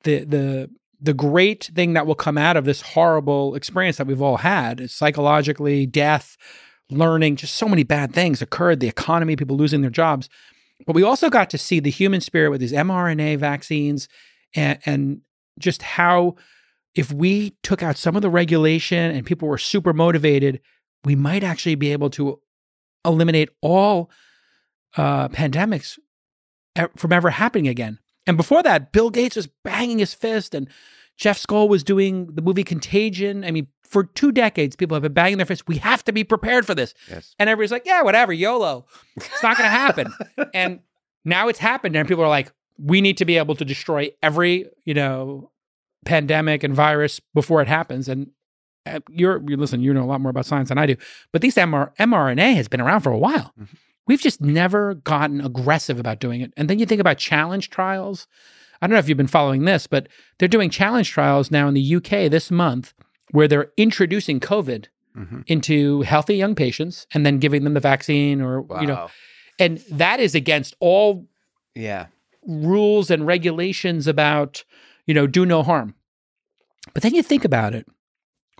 the 0.04 0.24
the 0.24 0.70
the 1.04 1.14
great 1.14 1.70
thing 1.74 1.92
that 1.92 2.06
will 2.06 2.14
come 2.14 2.38
out 2.38 2.56
of 2.56 2.64
this 2.64 2.80
horrible 2.80 3.54
experience 3.54 3.98
that 3.98 4.06
we've 4.06 4.22
all 4.22 4.38
had 4.38 4.80
is 4.80 4.94
psychologically, 4.94 5.84
death, 5.84 6.38
learning, 6.90 7.36
just 7.36 7.56
so 7.56 7.68
many 7.68 7.82
bad 7.82 8.14
things 8.14 8.40
occurred, 8.40 8.80
the 8.80 8.88
economy, 8.88 9.36
people 9.36 9.56
losing 9.56 9.82
their 9.82 9.90
jobs. 9.90 10.30
But 10.86 10.94
we 10.94 11.02
also 11.02 11.28
got 11.28 11.50
to 11.50 11.58
see 11.58 11.78
the 11.78 11.90
human 11.90 12.22
spirit 12.22 12.50
with 12.50 12.60
these 12.60 12.72
mRNA 12.72 13.38
vaccines 13.38 14.08
and, 14.54 14.78
and 14.86 15.20
just 15.58 15.82
how 15.82 16.36
if 16.94 17.12
we 17.12 17.54
took 17.62 17.82
out 17.82 17.98
some 17.98 18.16
of 18.16 18.22
the 18.22 18.30
regulation 18.30 19.14
and 19.14 19.26
people 19.26 19.46
were 19.46 19.58
super 19.58 19.92
motivated, 19.92 20.60
we 21.04 21.14
might 21.14 21.44
actually 21.44 21.74
be 21.74 21.92
able 21.92 22.08
to 22.10 22.40
eliminate 23.04 23.50
all 23.60 24.10
uh, 24.96 25.28
pandemics 25.28 25.98
from 26.96 27.12
ever 27.12 27.30
happening 27.30 27.68
again. 27.68 27.98
And 28.26 28.36
before 28.36 28.62
that, 28.62 28.92
Bill 28.92 29.10
Gates 29.10 29.36
was 29.36 29.46
banging 29.64 29.98
his 29.98 30.14
fist, 30.14 30.54
and 30.54 30.68
Jeff 31.16 31.38
Skoll 31.40 31.68
was 31.68 31.84
doing 31.84 32.26
the 32.34 32.42
movie 32.42 32.64
Contagion. 32.64 33.44
I 33.44 33.50
mean, 33.50 33.66
for 33.82 34.04
two 34.04 34.32
decades, 34.32 34.76
people 34.76 34.94
have 34.94 35.02
been 35.02 35.12
banging 35.12 35.36
their 35.38 35.46
fists. 35.46 35.66
We 35.66 35.76
have 35.76 36.04
to 36.04 36.12
be 36.12 36.24
prepared 36.24 36.66
for 36.66 36.74
this. 36.74 36.94
Yes. 37.08 37.34
And 37.38 37.48
everybody's 37.48 37.70
like, 37.70 37.86
yeah, 37.86 38.02
whatever, 38.02 38.32
YOLO. 38.32 38.86
It's 39.16 39.42
not 39.42 39.56
going 39.56 39.68
to 39.68 39.76
happen. 39.76 40.12
and 40.54 40.80
now 41.24 41.48
it's 41.48 41.58
happened, 41.58 41.96
and 41.96 42.08
people 42.08 42.24
are 42.24 42.28
like, 42.28 42.52
we 42.78 43.00
need 43.00 43.16
to 43.18 43.24
be 43.24 43.36
able 43.36 43.54
to 43.54 43.64
destroy 43.64 44.10
every, 44.22 44.66
you 44.84 44.94
know, 44.94 45.50
pandemic 46.04 46.64
and 46.64 46.74
virus 46.74 47.20
before 47.32 47.62
it 47.62 47.68
happens. 47.68 48.08
And 48.08 48.30
uh, 48.86 49.00
you're, 49.08 49.42
you 49.48 49.56
listen, 49.56 49.80
you 49.80 49.94
know 49.94 50.02
a 50.02 50.06
lot 50.06 50.20
more 50.20 50.30
about 50.30 50.44
science 50.46 50.68
than 50.70 50.78
I 50.78 50.86
do, 50.86 50.96
but 51.32 51.40
these 51.40 51.54
MR, 51.54 51.94
mRNA 51.96 52.56
has 52.56 52.68
been 52.68 52.80
around 52.80 53.00
for 53.00 53.12
a 53.12 53.18
while. 53.18 53.52
Mhm. 53.58 53.76
We've 54.06 54.20
just 54.20 54.40
never 54.40 54.94
gotten 54.94 55.40
aggressive 55.40 55.98
about 55.98 56.20
doing 56.20 56.40
it. 56.40 56.52
And 56.56 56.68
then 56.68 56.78
you 56.78 56.86
think 56.86 57.00
about 57.00 57.18
challenge 57.18 57.70
trials. 57.70 58.26
I 58.82 58.86
don't 58.86 58.92
know 58.92 58.98
if 58.98 59.08
you've 59.08 59.16
been 59.18 59.26
following 59.26 59.64
this, 59.64 59.86
but 59.86 60.08
they're 60.38 60.48
doing 60.48 60.68
challenge 60.70 61.10
trials 61.10 61.50
now 61.50 61.68
in 61.68 61.74
the 61.74 61.96
UK 61.96 62.30
this 62.30 62.50
month 62.50 62.92
where 63.30 63.48
they're 63.48 63.72
introducing 63.76 64.40
COVID 64.40 64.86
hmm 65.14 65.42
into 65.46 66.02
healthy 66.02 66.34
young 66.34 66.56
patients 66.56 67.06
and 67.14 67.24
then 67.24 67.38
giving 67.38 67.62
them 67.62 67.74
the 67.74 67.80
vaccine 67.80 68.40
or, 68.40 68.62
Wow. 68.62 68.80
you 68.80 68.86
know, 68.88 69.08
and 69.60 69.78
that 69.92 70.18
is 70.18 70.34
against 70.34 70.74
all 70.80 71.26
yeah. 71.76 72.06
rules 72.44 73.10
and 73.12 73.24
regulations 73.24 74.08
about, 74.08 74.64
you 75.06 75.14
know, 75.14 75.28
do 75.28 75.46
no 75.46 75.62
harm. 75.62 75.94
But 76.92 77.04
then 77.04 77.14
you 77.14 77.22
think 77.22 77.44
about 77.44 77.74
it. 77.74 77.86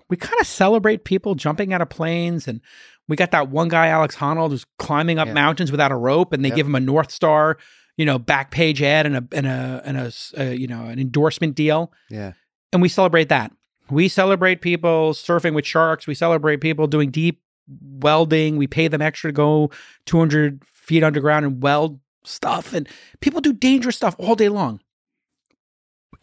We 0.09 0.15
kind 0.15 0.39
of 0.39 0.47
celebrate 0.47 1.03
people 1.03 1.35
jumping 1.35 1.73
out 1.73 1.81
of 1.81 1.89
planes 1.89 2.47
and 2.47 2.61
we 3.07 3.15
got 3.15 3.31
that 3.31 3.49
one 3.49 3.67
guy, 3.67 3.87
Alex 3.87 4.15
Honnold, 4.15 4.49
who's 4.49 4.65
climbing 4.79 5.19
up 5.19 5.27
Yeah. 5.27 5.33
mountains 5.33 5.71
without 5.71 5.91
a 5.91 5.95
rope 5.95 6.33
and 6.33 6.43
they 6.43 6.49
Yep. 6.49 6.55
give 6.55 6.67
him 6.67 6.75
a 6.75 6.79
North 6.79 7.11
Star, 7.11 7.57
you 7.97 8.05
know, 8.05 8.17
back 8.17 8.51
page 8.51 8.81
ad 8.81 9.05
and 9.05 9.15
a 9.17 9.27
and 9.31 9.45
a 9.47 9.81
and 9.85 9.97
a, 9.97 10.11
uh, 10.39 10.43
you 10.51 10.67
know, 10.67 10.85
an 10.85 10.99
endorsement 10.99 11.55
deal. 11.55 11.91
Yeah. 12.09 12.33
and 12.73 12.81
we 12.81 12.89
celebrate 12.89 13.29
that. 13.29 13.53
We 13.89 14.09
celebrate 14.09 14.59
people 14.61 15.13
surfing 15.13 15.53
with 15.53 15.65
sharks. 15.65 16.07
We 16.07 16.13
celebrate 16.15 16.57
people 16.59 16.87
doing 16.87 17.09
deep 17.09 17.41
welding. 17.81 18.57
We 18.57 18.67
pay 18.67 18.87
them 18.89 19.01
extra 19.01 19.29
to 19.29 19.33
go 19.33 19.69
200 20.05 20.63
feet 20.65 21.01
underground 21.03 21.45
and 21.45 21.63
weld 21.63 21.99
stuff. 22.25 22.73
And 22.73 22.89
people 23.21 23.39
do 23.39 23.53
dangerous 23.53 23.95
stuff 23.95 24.15
all 24.19 24.35
day 24.35 24.49
long. 24.49 24.81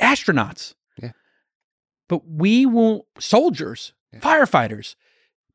Astronauts. 0.01 0.75
Yeah. 1.01 1.13
But 2.09 2.27
we 2.29 2.67
won't, 2.67 3.05
soldiers, 3.19 3.93
Yeah. 4.13 4.21
firefighters, 4.21 4.95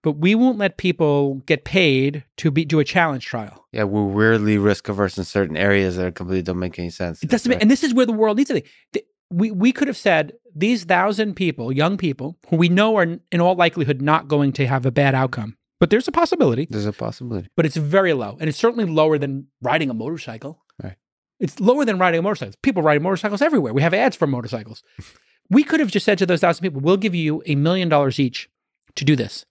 but 0.04 0.14
we 0.14 0.36
won't 0.36 0.58
let 0.58 0.78
people 0.78 1.36
get 1.46 1.64
paid 1.66 2.24
to 2.38 2.52
be 2.52 2.66
do 2.66 2.80
a 2.80 2.84
challenge 2.84 3.26
trial. 3.26 3.66
Yeah, 3.72 3.84
we're 3.84 4.04
weirdly 4.06 4.58
risk 4.58 4.88
averse 4.90 5.18
in 5.18 5.24
certain 5.24 5.58
areas 5.58 5.98
that 5.98 6.16
completely 6.16 6.44
don't 6.44 6.60
make 6.60 6.78
any 6.80 6.90
sense. 6.90 7.22
It 7.24 7.30
doesn't, 7.30 7.52
Right. 7.52 7.62
and 7.62 7.70
this 7.70 7.84
is 7.84 7.94
where 7.94 8.06
the 8.06 8.14
world 8.14 8.38
needs 8.38 8.50
to 8.50 8.62
be. 8.62 9.02
We 9.30 9.52
we 9.52 9.72
could 9.74 9.88
have 9.90 9.98
said 9.98 10.34
these 10.56 10.86
thousand 10.86 11.36
people, 11.36 11.72
young 11.72 11.98
people, 11.98 12.38
who 12.50 12.56
we 12.56 12.70
know 12.70 12.96
are 12.98 13.04
in 13.32 13.42
all 13.42 13.56
likelihood 13.56 14.02
not 14.02 14.28
going 14.28 14.54
to 14.54 14.66
have 14.68 14.86
a 14.86 14.92
bad 14.92 15.14
outcome, 15.16 15.58
but 15.80 15.90
there's 15.90 16.08
a 16.08 16.12
possibility. 16.14 16.68
There's 16.70 16.86
a 16.86 16.94
possibility. 16.94 17.50
But 17.58 17.66
it's 17.66 17.76
very 17.76 18.14
low, 18.14 18.38
and 18.40 18.48
it's 18.48 18.58
certainly 18.58 18.86
lower 18.86 19.18
than 19.18 19.48
riding 19.62 19.90
a 19.90 19.94
motorcycle. 19.94 20.64
Right. 20.82 20.96
It's 21.42 21.60
lower 21.60 21.84
than 21.84 22.00
riding 22.00 22.20
a 22.20 22.22
motorcycle. 22.22 22.54
People 22.64 22.84
riding 22.84 23.04
motorcycles 23.04 23.42
everywhere. 23.42 23.74
We 23.74 23.82
have 23.82 23.94
ads 23.94 24.16
for 24.16 24.28
motorcycles. 24.28 24.82
we 25.50 25.64
could 25.64 25.82
have 25.82 25.92
just 25.92 26.06
said 26.06 26.18
to 26.20 26.26
those 26.26 26.40
thousand 26.40 26.64
people, 26.64 26.80
"We'll 26.80 26.98
give 26.98 27.14
you 27.14 27.44
a 27.46 27.56
million 27.56 27.90
dollars 27.90 28.20
each 28.20 28.50
to 28.96 29.04
do 29.04 29.16
this." 29.18 29.46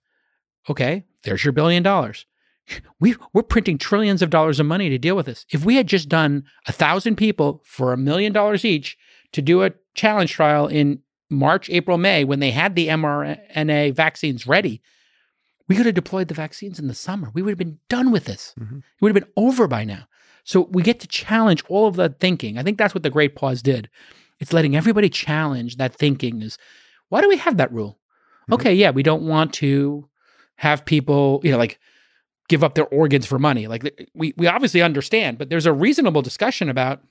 Okay, 0.69 1.05
there's 1.23 1.43
your 1.43 1.51
billion 1.53 1.83
dollars. 1.83 2.25
We, 2.99 3.15
we're 3.31 3.43
printing 3.43 3.77
trillions 3.77 4.21
of 4.21 4.29
dollars 4.29 4.59
of 4.59 4.65
money 4.65 4.89
to 4.89 4.97
deal 4.97 5.15
with 5.15 5.25
this. 5.25 5.45
If 5.51 5.63
we 5.63 5.77
had 5.77 5.87
just 5.87 6.09
done 6.09 6.43
a 6.67 6.73
thousand 6.73 7.15
people 7.15 7.61
for 7.65 7.93
a 7.93 7.97
million 7.97 8.33
dollars 8.33 8.65
each 8.65 8.97
to 9.31 9.41
do 9.41 9.63
a 9.63 9.71
challenge 9.95 10.31
trial 10.33 10.67
in 10.67 10.99
March, 11.29 11.69
April, 11.69 11.97
May, 11.97 12.25
when 12.25 12.39
they 12.41 12.51
had 12.51 12.75
the 12.75 12.87
mRNA 12.89 13.95
vaccines 13.95 14.45
ready, 14.45 14.81
we 15.69 15.75
could 15.75 15.85
have 15.85 15.95
deployed 15.95 16.27
the 16.27 16.33
vaccines 16.33 16.77
in 16.79 16.87
the 16.87 16.93
summer. 16.93 17.31
We 17.33 17.41
would 17.41 17.51
have 17.51 17.57
been 17.57 17.79
done 17.87 18.11
with 18.11 18.25
this. 18.25 18.53
Mhm. 18.59 18.79
It 18.79 18.83
would 19.01 19.15
have 19.15 19.23
been 19.23 19.31
over 19.37 19.67
by 19.67 19.85
now. 19.85 20.07
So 20.43 20.61
we 20.71 20.81
get 20.83 20.99
to 21.01 21.07
challenge 21.07 21.63
all 21.69 21.87
of 21.87 21.95
that 21.97 22.19
thinking. 22.19 22.57
I 22.57 22.63
think 22.63 22.77
that's 22.77 22.93
what 22.93 23.03
the 23.03 23.09
Great 23.09 23.35
Pause 23.35 23.61
did. 23.61 23.89
It's 24.39 24.53
letting 24.53 24.75
everybody 24.75 25.09
challenge 25.09 25.77
that 25.77 25.95
thinking 25.95 26.41
is 26.41 26.57
why 27.09 27.21
do 27.21 27.29
we 27.29 27.37
have 27.37 27.57
that 27.57 27.71
rule? 27.71 27.97
Mhm. 28.49 28.55
Okay, 28.55 28.73
yeah, 28.73 28.91
we 28.91 29.03
don't 29.03 29.23
want 29.23 29.53
to 29.55 30.07
have 30.57 30.85
people, 30.85 31.41
you 31.43 31.51
know, 31.51 31.57
like 31.57 31.79
give 32.49 32.63
up 32.63 32.75
their 32.75 32.87
organs 32.87 33.25
for 33.25 33.39
money. 33.39 33.67
Like 33.67 34.07
we 34.13 34.33
we 34.37 34.47
obviously 34.47 34.81
understand, 34.81 35.37
but 35.37 35.49
there's 35.49 35.65
a 35.65 35.73
reasonable 35.73 36.21
discussion 36.21 36.69
about 36.69 37.01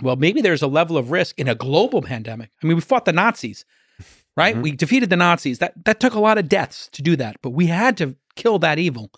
well, 0.00 0.16
maybe 0.16 0.40
there's 0.40 0.62
a 0.62 0.68
level 0.68 0.96
of 0.96 1.10
risk 1.10 1.38
in 1.38 1.48
a 1.48 1.54
global 1.56 2.02
pandemic. 2.02 2.50
I 2.62 2.66
mean, 2.66 2.76
we 2.76 2.80
fought 2.82 3.04
the 3.04 3.12
Nazis, 3.12 3.64
right? 4.36 4.54
Mhm. 4.54 4.62
We 4.62 4.72
defeated 4.72 5.10
the 5.10 5.16
Nazis. 5.16 5.58
That 5.58 5.72
that 5.84 6.00
took 6.00 6.14
a 6.14 6.20
lot 6.20 6.38
of 6.38 6.48
deaths 6.48 6.88
to 6.92 7.02
do 7.02 7.16
that, 7.16 7.36
but 7.42 7.50
we 7.50 7.66
had 7.66 7.96
to 7.98 8.16
kill 8.36 8.58
that 8.60 8.78
evil. 8.78 9.10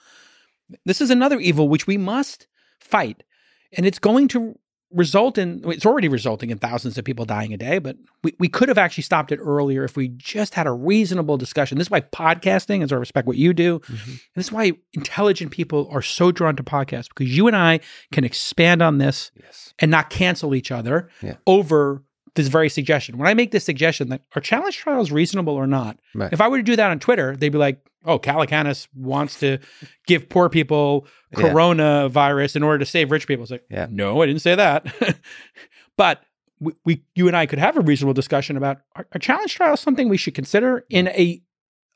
This 0.87 1.01
is 1.01 1.11
another 1.11 1.39
evil 1.39 1.69
which 1.69 1.87
we 1.87 1.97
must 1.99 2.47
fight. 2.81 3.23
And 3.77 3.87
it's 3.87 3.99
going 3.99 4.29
to 4.29 4.59
result 4.93 5.39
in 5.39 5.63
it's 5.71 5.87
already 5.87 6.09
resulting 6.09 6.51
in 6.51 6.59
thousands 6.59 6.99
of 6.99 7.05
people 7.05 7.25
dying 7.25 7.53
a 7.53 7.57
day, 7.57 7.79
but 7.79 7.97
we, 8.25 8.35
we 8.39 8.49
could 8.49 8.69
have 8.69 8.79
actually 8.79 9.03
stopped 9.05 9.31
it 9.31 9.39
earlier 9.41 9.85
if 9.85 9.97
we 9.97 10.09
just 10.09 10.55
had 10.55 10.67
a 10.67 10.73
reasonable 10.73 11.37
discussion. 11.37 11.79
This 11.79 11.87
is 11.87 11.91
why 11.91 12.01
podcasting, 12.01 12.83
as 12.83 12.93
I 12.93 12.97
respect 12.97 13.27
what 13.29 13.37
you 13.37 13.53
do, 13.53 13.79
Mhm. 13.81 14.07
and 14.09 14.19
this 14.35 14.47
is 14.47 14.53
why 14.53 14.73
intelligent 14.93 15.53
people 15.53 15.89
are 15.93 16.03
so 16.03 16.33
drawn 16.33 16.57
to 16.57 16.63
podcasts 16.65 17.09
because 17.09 17.35
you 17.37 17.47
and 17.47 17.57
I 17.57 17.81
can 18.11 18.25
expand 18.25 18.83
on 18.83 18.99
this 18.99 19.31
Yes. 19.41 19.75
and 19.79 19.91
not 19.91 20.11
cancel 20.11 20.55
each 20.55 20.71
other 20.73 21.09
Yeah. 21.23 21.37
over 21.47 22.03
this 22.35 22.49
very 22.49 22.69
suggestion. 22.69 23.19
When 23.19 23.29
I 23.29 23.35
make 23.35 23.51
this 23.51 23.65
suggestion 23.65 24.09
that 24.11 24.23
are 24.37 24.41
challenge 24.41 24.77
trials 24.79 25.11
reasonable 25.11 25.55
or 25.55 25.67
not, 25.67 25.99
Right. 26.15 26.33
if 26.33 26.41
I 26.41 26.49
were 26.49 26.57
to 26.59 26.63
do 26.63 26.77
that 26.77 26.91
on 26.91 26.99
Twitter, 26.99 27.37
they'd 27.37 27.49
be 27.51 27.59
like, 27.59 27.79
"Oh, 28.05 28.19
Calacanis 28.19 28.89
wants 28.95 29.39
to 29.41 29.59
give 30.07 30.29
poor 30.29 30.49
people 30.49 31.07
Yeah. 31.37 31.45
coronavirus 31.51 32.57
in 32.57 32.63
order 32.63 32.79
to 32.79 32.87
save 32.87 33.11
rich 33.11 33.27
people." 33.27 33.43
It's 33.45 33.51
like, 33.53 33.65
Yeah. 33.71 33.87
no, 33.91 34.21
I 34.23 34.27
didn't 34.27 34.43
say 34.43 34.55
that. 34.55 34.87
but 35.97 36.23
we, 36.61 36.73
we, 36.85 37.03
you 37.15 37.27
and 37.27 37.37
I 37.37 37.47
could 37.47 37.59
have 37.59 37.77
a 37.77 37.81
reasonable 37.81 38.15
discussion 38.15 38.57
about 38.57 38.79
are, 38.95 39.07
are 39.13 39.19
challenge 39.19 39.55
trials 39.55 39.81
something 39.81 40.09
we 40.09 40.17
should 40.19 40.35
consider 40.35 40.85
in 40.91 41.09
a 41.09 41.43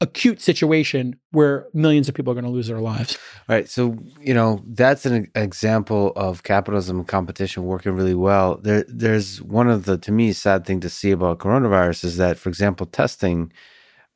acute 0.01 0.41
situation 0.41 1.19
where 1.31 1.67
millions 1.73 2.09
of 2.09 2.15
people 2.15 2.31
are 2.31 2.35
going 2.35 2.45
to 2.45 2.51
lose 2.51 2.67
their 2.67 2.81
lives. 2.81 3.19
Right. 3.49 3.69
So, 3.69 3.99
you 4.21 4.35
know, 4.35 4.63
that's 4.67 5.07
an 5.07 5.31
example 5.35 6.13
of 6.17 6.43
capitalism 6.43 6.99
and 6.99 7.09
competition 7.09 7.65
working 7.65 7.93
really 7.93 8.15
well. 8.15 8.59
There 8.63 8.85
there's 8.89 9.43
one 9.43 9.69
of 9.69 9.85
the 9.85 9.99
to 9.99 10.13
me 10.13 10.33
sad 10.33 10.65
thing 10.65 10.81
to 10.81 10.91
see 10.91 11.11
about 11.11 11.39
coronavirus 11.39 12.05
is 12.05 12.17
that 12.17 12.39
for 12.39 12.49
example, 12.49 12.87
testing 12.87 13.53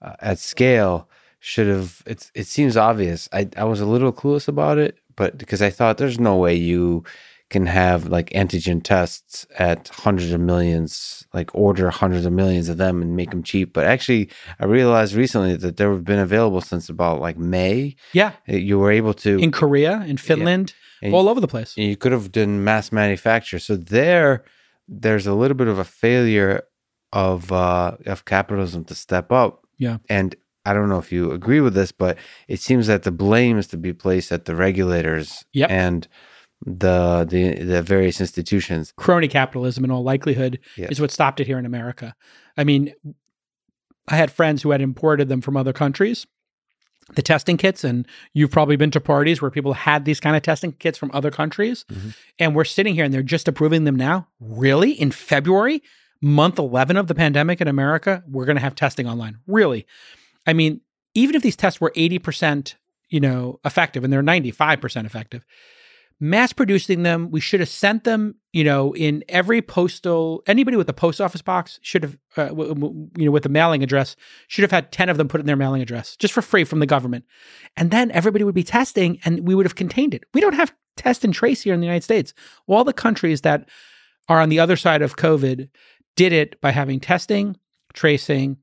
uh, 0.03 0.15
at 0.21 0.39
scale 0.39 1.09
should 1.41 1.67
have 1.67 2.03
it's 2.07 2.33
it 2.35 2.47
seems 2.47 2.77
obvious. 2.77 3.29
I 3.33 3.49
I 3.57 3.65
was 3.65 3.81
a 3.81 3.87
little 3.87 4.13
clueless 4.13 4.49
about 4.49 4.79
it, 4.79 4.99
but 5.15 5.39
because 5.39 5.63
I 5.63 5.71
thought 5.71 5.99
there's 5.99 6.19
no 6.19 6.37
way 6.37 6.55
you 6.55 7.05
can 7.51 7.67
have 7.67 8.07
like 8.09 8.29
antigen 8.31 8.83
tests 8.83 9.47
at 9.59 9.89
hundreds 9.89 10.33
of 10.33 10.41
millions, 10.41 11.27
like 11.33 11.51
order 11.55 11.91
hundreds 11.91 12.27
of 12.27 12.33
millions 12.33 12.69
of 12.69 12.77
them 12.77 13.01
and 13.03 13.17
make 13.17 13.31
them 13.31 13.43
cheap. 13.43 13.73
But 13.73 13.87
actually, 13.87 14.29
I 14.61 14.67
realized 14.67 15.15
recently 15.15 15.57
that 15.57 15.77
they've 15.77 16.05
been 16.05 16.19
available 16.19 16.61
since 16.61 16.89
about 16.91 17.21
like 17.21 17.39
May. 17.39 17.97
Yeah, 18.13 18.33
You 18.47 18.79
were 18.79 18.93
able 18.93 19.15
to 19.15 19.39
in 19.39 19.51
Korea, 19.53 20.05
in 20.07 20.17
Finland, 20.19 20.75
And- 21.03 21.15
all 21.15 21.29
over 21.29 21.41
the 21.41 21.49
place. 21.49 21.77
you 21.77 21.97
could 21.97 22.13
have 22.13 22.31
done 22.33 22.63
mass 22.65 22.93
manufacture. 22.93 23.59
So 23.59 23.77
there, 23.77 24.45
there's 24.87 25.27
a 25.27 25.35
little 25.35 25.57
bit 25.57 25.69
of 25.69 25.79
a 25.79 25.85
failure 25.85 26.63
of 27.13 27.51
uh, 27.53 27.97
of 28.07 28.25
capitalism 28.25 28.85
to 28.85 28.95
step 28.95 29.33
up. 29.33 29.65
Yeah. 29.79 29.99
and 30.11 30.35
I 30.67 30.75
don't 30.75 30.89
know 30.91 30.99
if 30.99 31.13
you 31.13 31.31
agree 31.33 31.61
with 31.63 31.73
this, 31.73 31.93
but 31.93 32.19
it 32.47 32.61
seems 32.61 32.89
that 32.89 33.03
the 33.05 33.11
blame 33.13 33.57
is 33.59 33.69
to 33.69 33.79
be 33.79 33.95
placed 33.95 34.33
at 34.33 34.45
the 34.45 34.55
regulators 34.55 35.45
Yep. 35.55 35.71
and 35.71 36.07
the 36.65 37.27
the 37.29 37.63
the 37.65 37.83
various 37.83 38.21
institutions. 38.21 38.93
crony 38.97 39.29
capitalism 39.29 39.85
in 39.85 39.91
all 39.91 40.03
likelihood 40.03 40.59
is 40.77 41.01
what 41.01 41.11
stopped 41.11 41.41
it 41.41 41.47
here 41.47 41.59
in 41.59 41.67
America. 41.67 42.15
I 42.57 42.65
mean, 42.65 42.93
I 44.09 44.17
had 44.17 44.31
friends 44.31 44.63
who 44.63 44.71
had 44.73 44.81
imported 44.81 45.29
them 45.29 45.41
from 45.41 45.57
other 45.57 45.73
countries, 45.73 46.27
the 47.15 47.23
testing 47.23 47.57
kits, 47.57 47.85
and 47.85 48.07
you've 48.33 48.51
probably 48.51 48.77
been 48.77 48.91
to 48.91 49.01
parties 49.01 49.41
where 49.41 49.51
people 49.51 49.75
had 49.75 50.05
these 50.05 50.19
kind 50.21 50.35
of 50.35 50.43
testing 50.43 50.73
kits 50.73 50.99
from 50.99 51.11
other 51.15 51.31
countries, 51.31 51.85
Mhm. 51.91 52.15
and 52.39 52.55
we're 52.57 52.65
sitting 52.65 52.95
here 52.95 53.05
and 53.05 53.15
they're 53.15 53.23
just 53.23 53.49
approving 53.49 53.85
them 53.85 53.97
now. 53.97 54.27
Really? 54.41 54.93
In 54.93 55.11
February, 55.11 55.83
month 56.21 56.59
11 56.59 56.97
of 56.97 57.07
the 57.07 57.15
pandemic 57.15 57.61
in 57.61 57.69
America, 57.69 58.25
we're 58.27 58.47
going 58.47 58.57
to 58.57 58.63
have 58.63 58.75
testing 58.75 59.07
online. 59.07 59.39
Really? 59.47 59.87
I 60.47 60.53
mean, 60.55 60.81
even 61.15 61.37
if 61.37 61.43
these 61.43 61.57
tests 61.57 61.81
were 61.81 61.93
80%, 61.95 62.75
you 63.09 63.21
know, 63.21 63.61
effective 63.65 64.03
and 64.05 64.13
they're 64.13 64.23
95% 64.23 65.07
effective, 65.07 65.45
mass 66.21 66.53
producing 66.53 67.03
them. 67.03 67.31
We 67.31 67.41
should 67.41 67.61
have 67.61 67.69
sent 67.69 68.05
them, 68.05 68.35
you 68.53 68.65
know, 68.65 68.95
in 68.95 69.23
every 69.29 69.63
postal. 69.63 70.43
Anybody 70.47 70.77
with 70.77 70.89
a 70.89 70.95
post 70.95 71.21
office 71.21 71.43
box 71.43 71.79
should 71.83 72.03
have, 72.03 72.19
uh, 72.37 72.49
w- 72.49 72.75
w- 72.75 73.09
you 73.17 73.25
know, 73.27 73.31
with 73.31 73.47
a 73.47 73.51
mailing 73.51 73.83
address, 73.83 74.17
should 74.49 74.63
have 74.63 74.71
had 74.71 74.91
ten 74.93 75.09
of 75.09 75.17
them 75.17 75.29
put 75.29 75.41
in 75.41 75.47
their 75.47 75.57
mailing 75.57 75.83
address 75.83 76.17
just 76.17 76.35
for 76.35 76.43
free 76.43 76.65
from 76.65 76.81
the 76.81 76.87
government, 76.87 77.25
and 77.77 77.91
then 77.91 78.11
everybody 78.11 78.45
would 78.45 78.55
be 78.55 78.65
testing, 78.65 79.19
and 79.25 79.47
we 79.47 79.55
would 79.55 79.67
have 79.67 79.77
contained 79.77 80.15
it. 80.15 80.25
We 80.35 80.41
don't 80.41 80.55
have 80.55 80.75
test 80.97 81.25
and 81.25 81.33
trace 81.33 81.63
here 81.63 81.75
in 81.75 81.81
the 81.81 81.87
United 81.87 82.05
States. 82.05 82.35
All 82.67 82.85
the 82.85 82.93
countries 82.93 83.43
that 83.43 83.69
are 84.29 84.41
on 84.41 84.49
the 84.49 84.61
other 84.61 84.77
side 84.77 85.03
of 85.03 85.17
COVID 85.17 85.69
did 86.17 86.33
it 86.33 86.61
by 86.61 86.73
having 86.73 86.99
testing, 87.01 87.57
tracing, 87.95 88.57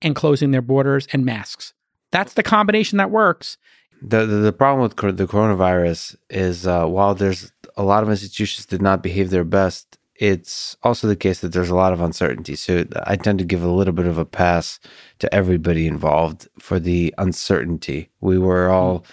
and 0.00 0.14
closing 0.14 0.50
their 0.50 0.62
borders 0.62 1.06
and 1.12 1.24
masks. 1.24 1.74
That's 2.10 2.34
the 2.34 2.42
combination 2.42 2.98
that 2.98 3.10
works. 3.10 3.58
The, 4.06 4.26
the 4.26 4.36
the 4.36 4.52
problem 4.52 4.82
with 4.82 4.96
cor- 4.96 5.12
the 5.12 5.26
coronavirus 5.26 6.16
is 6.30 6.66
uh, 6.66 6.86
while 6.86 7.14
there's 7.14 7.52
a 7.76 7.82
lot 7.82 8.02
of 8.02 8.10
institutions 8.10 8.66
did 8.66 8.82
not 8.82 9.02
behave 9.02 9.30
their 9.30 9.44
best, 9.44 9.98
it's 10.16 10.76
also 10.82 11.08
the 11.08 11.16
case 11.16 11.40
that 11.40 11.52
there's 11.52 11.70
a 11.70 11.74
lot 11.74 11.92
of 11.92 12.00
uncertainty. 12.00 12.54
So 12.56 12.84
I 13.04 13.16
tend 13.16 13.38
to 13.40 13.44
give 13.44 13.62
a 13.62 13.68
little 13.70 13.94
bit 13.94 14.06
of 14.06 14.18
a 14.18 14.24
pass 14.24 14.78
to 15.20 15.34
everybody 15.34 15.86
involved 15.86 16.48
for 16.58 16.78
the 16.78 17.14
uncertainty. 17.18 18.10
We 18.20 18.38
were 18.38 18.68
all. 18.70 19.04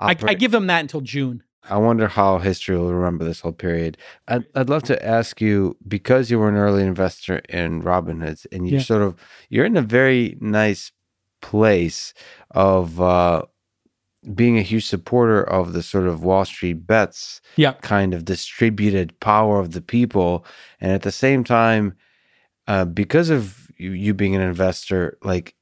I, 0.00 0.16
I 0.24 0.34
give 0.34 0.50
them 0.50 0.66
that 0.66 0.80
until 0.80 1.00
June. 1.02 1.42
I 1.70 1.78
wonder 1.78 2.08
how 2.08 2.38
history 2.38 2.76
will 2.76 2.92
remember 2.92 3.24
this 3.24 3.40
whole 3.40 3.52
period. 3.52 3.96
I'd, 4.28 4.44
I'd 4.54 4.68
love 4.68 4.82
to 4.84 5.06
ask 5.06 5.40
you 5.40 5.76
because 5.88 6.30
you 6.30 6.38
were 6.38 6.48
an 6.48 6.56
early 6.56 6.82
investor 6.82 7.38
in 7.48 7.82
Robinhood, 7.82 8.44
and 8.52 8.66
you 8.68 8.76
Yeah. 8.76 8.82
sort 8.82 9.02
of 9.02 9.14
you're 9.48 9.64
in 9.64 9.76
a 9.76 9.82
very 9.82 10.36
nice 10.40 10.92
place 11.40 12.12
of 12.50 13.00
uh, 13.00 13.42
being 14.34 14.58
a 14.58 14.62
huge 14.62 14.86
supporter 14.86 15.42
of 15.42 15.72
the 15.72 15.82
sort 15.82 16.06
of 16.06 16.24
Wall 16.24 16.44
Street 16.44 16.86
bets 16.86 17.40
Yeah. 17.56 17.72
kind 17.82 18.14
of 18.14 18.24
distributed 18.24 19.18
power 19.20 19.58
of 19.58 19.72
the 19.72 19.82
people, 19.82 20.44
and 20.80 20.92
at 20.92 21.02
the 21.02 21.12
same 21.12 21.44
time, 21.44 21.94
uh, 22.66 22.84
because 22.84 23.30
of 23.30 23.70
you, 23.76 23.90
you 23.90 24.14
being 24.14 24.34
an 24.34 24.40
investor, 24.40 25.18
like 25.22 25.54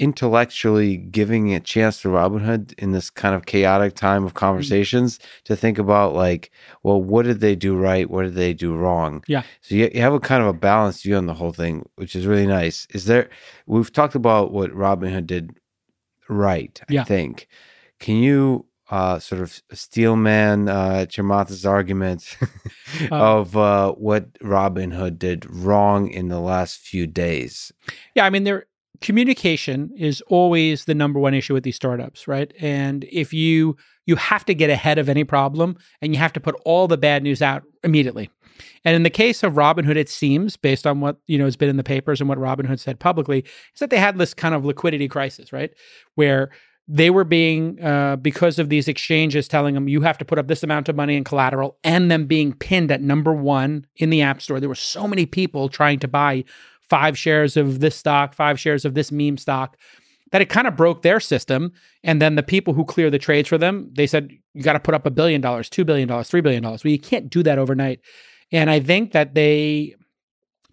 intellectually 0.00 0.96
giving 0.96 1.54
a 1.54 1.60
chance 1.60 2.00
to 2.00 2.08
Robinhood 2.08 2.72
in 2.78 2.92
this 2.92 3.10
kind 3.10 3.34
of 3.34 3.44
chaotic 3.44 3.94
time 3.94 4.24
of 4.24 4.32
conversations 4.32 5.18
mm-hmm. 5.18 5.40
to 5.44 5.56
think 5.56 5.78
about 5.78 6.14
like, 6.14 6.50
well, 6.82 7.00
what 7.02 7.26
did 7.26 7.40
they 7.40 7.54
do 7.54 7.76
right? 7.76 8.08
What 8.08 8.22
did 8.22 8.34
they 8.34 8.54
do 8.54 8.74
wrong? 8.74 9.22
Yeah. 9.28 9.42
So 9.60 9.74
you, 9.74 9.90
you 9.92 10.00
have 10.00 10.14
a 10.14 10.20
kind 10.20 10.42
of 10.42 10.48
a 10.48 10.54
balanced 10.54 11.02
view 11.02 11.16
on 11.16 11.26
the 11.26 11.34
whole 11.34 11.52
thing, 11.52 11.86
which 11.96 12.16
is 12.16 12.26
really 12.26 12.46
nice. 12.46 12.86
Is 12.94 13.04
there? 13.04 13.28
We've 13.66 13.92
talked 13.92 14.14
about 14.14 14.52
what 14.52 14.70
Robinhood 14.70 15.26
did 15.26 15.50
right. 16.30 16.80
I 16.88 16.92
yeah. 16.92 17.04
think. 17.04 17.46
Can 18.00 18.16
you 18.16 18.66
uh, 18.90 19.18
sort 19.18 19.40
of 19.40 19.62
steelman 19.72 20.68
uh, 20.68 21.06
Chamath's 21.08 21.64
argument 21.64 22.36
uh, 23.10 23.14
of 23.14 23.56
uh, 23.56 23.92
what 23.92 24.32
Robinhood 24.40 25.18
did 25.18 25.46
wrong 25.48 26.08
in 26.08 26.28
the 26.28 26.40
last 26.40 26.80
few 26.80 27.06
days. 27.06 27.72
Yeah, 28.14 28.26
I 28.26 28.30
mean, 28.30 28.44
there 28.44 28.66
communication 29.00 29.90
is 29.96 30.20
always 30.22 30.84
the 30.84 30.94
number 30.94 31.18
one 31.18 31.32
issue 31.32 31.54
with 31.54 31.62
these 31.62 31.76
startups, 31.76 32.28
right? 32.28 32.52
And 32.60 33.04
if 33.10 33.32
you 33.32 33.76
you 34.06 34.16
have 34.16 34.44
to 34.46 34.54
get 34.54 34.70
ahead 34.70 34.98
of 34.98 35.08
any 35.08 35.22
problem, 35.22 35.76
and 36.02 36.12
you 36.12 36.18
have 36.18 36.32
to 36.32 36.40
put 36.40 36.56
all 36.64 36.88
the 36.88 36.98
bad 36.98 37.22
news 37.22 37.40
out 37.40 37.62
immediately. 37.84 38.28
And 38.84 38.96
in 38.96 39.04
the 39.04 39.10
case 39.10 39.42
of 39.42 39.54
Robinhood, 39.54 39.96
it 39.96 40.08
seems, 40.08 40.56
based 40.56 40.86
on 40.86 41.00
what 41.00 41.18
you 41.28 41.38
know 41.38 41.44
has 41.44 41.56
been 41.56 41.68
in 41.68 41.76
the 41.76 41.84
papers 41.84 42.20
and 42.20 42.28
what 42.28 42.38
Robinhood 42.38 42.80
said 42.80 42.98
publicly, 42.98 43.40
is 43.40 43.78
that 43.78 43.90
they 43.90 43.98
had 43.98 44.18
this 44.18 44.34
kind 44.34 44.54
of 44.54 44.64
liquidity 44.64 45.06
crisis, 45.06 45.52
right? 45.52 45.70
Where 46.16 46.50
they 46.92 47.08
were 47.08 47.22
being 47.22 47.80
uh, 47.84 48.16
because 48.16 48.58
of 48.58 48.68
these 48.68 48.88
exchanges 48.88 49.46
telling 49.46 49.76
them 49.76 49.88
you 49.88 50.00
have 50.00 50.18
to 50.18 50.24
put 50.24 50.40
up 50.40 50.48
this 50.48 50.64
amount 50.64 50.88
of 50.88 50.96
money 50.96 51.16
in 51.16 51.22
collateral 51.22 51.78
and 51.84 52.10
them 52.10 52.26
being 52.26 52.52
pinned 52.52 52.90
at 52.90 53.00
number 53.00 53.32
one 53.32 53.86
in 53.96 54.10
the 54.10 54.22
app 54.22 54.42
store. 54.42 54.58
There 54.58 54.68
were 54.68 54.74
so 54.74 55.06
many 55.06 55.24
people 55.24 55.68
trying 55.68 56.00
to 56.00 56.08
buy 56.08 56.44
five 56.80 57.16
shares 57.16 57.56
of 57.56 57.78
this 57.78 57.94
stock 57.94 58.34
five 58.34 58.58
shares 58.58 58.84
of 58.84 58.94
this 58.94 59.12
meme 59.12 59.38
stock 59.38 59.76
that 60.32 60.42
it 60.42 60.48
kind 60.48 60.66
of 60.66 60.74
broke 60.74 61.02
their 61.02 61.20
system. 61.20 61.72
And 62.02 62.20
then 62.20 62.34
the 62.34 62.42
people 62.42 62.74
who 62.74 62.84
clear 62.84 63.08
the 63.08 63.20
trades 63.20 63.48
for 63.48 63.56
them 63.56 63.88
they 63.92 64.08
said 64.08 64.32
you 64.52 64.64
got 64.64 64.72
to 64.72 64.80
put 64.80 64.94
up 64.94 65.06
a 65.06 65.12
billion 65.12 65.40
dollars 65.40 65.70
two 65.70 65.84
billion 65.84 66.08
dollars 66.08 66.28
three 66.28 66.40
billion 66.40 66.62
dollars. 66.62 66.82
Well 66.82 66.90
you 66.90 66.98
can't 66.98 67.30
do 67.30 67.44
that 67.44 67.58
overnight. 67.58 68.00
And 68.50 68.68
i 68.68 68.80
think 68.80 69.12
that 69.12 69.34
they 69.34 69.94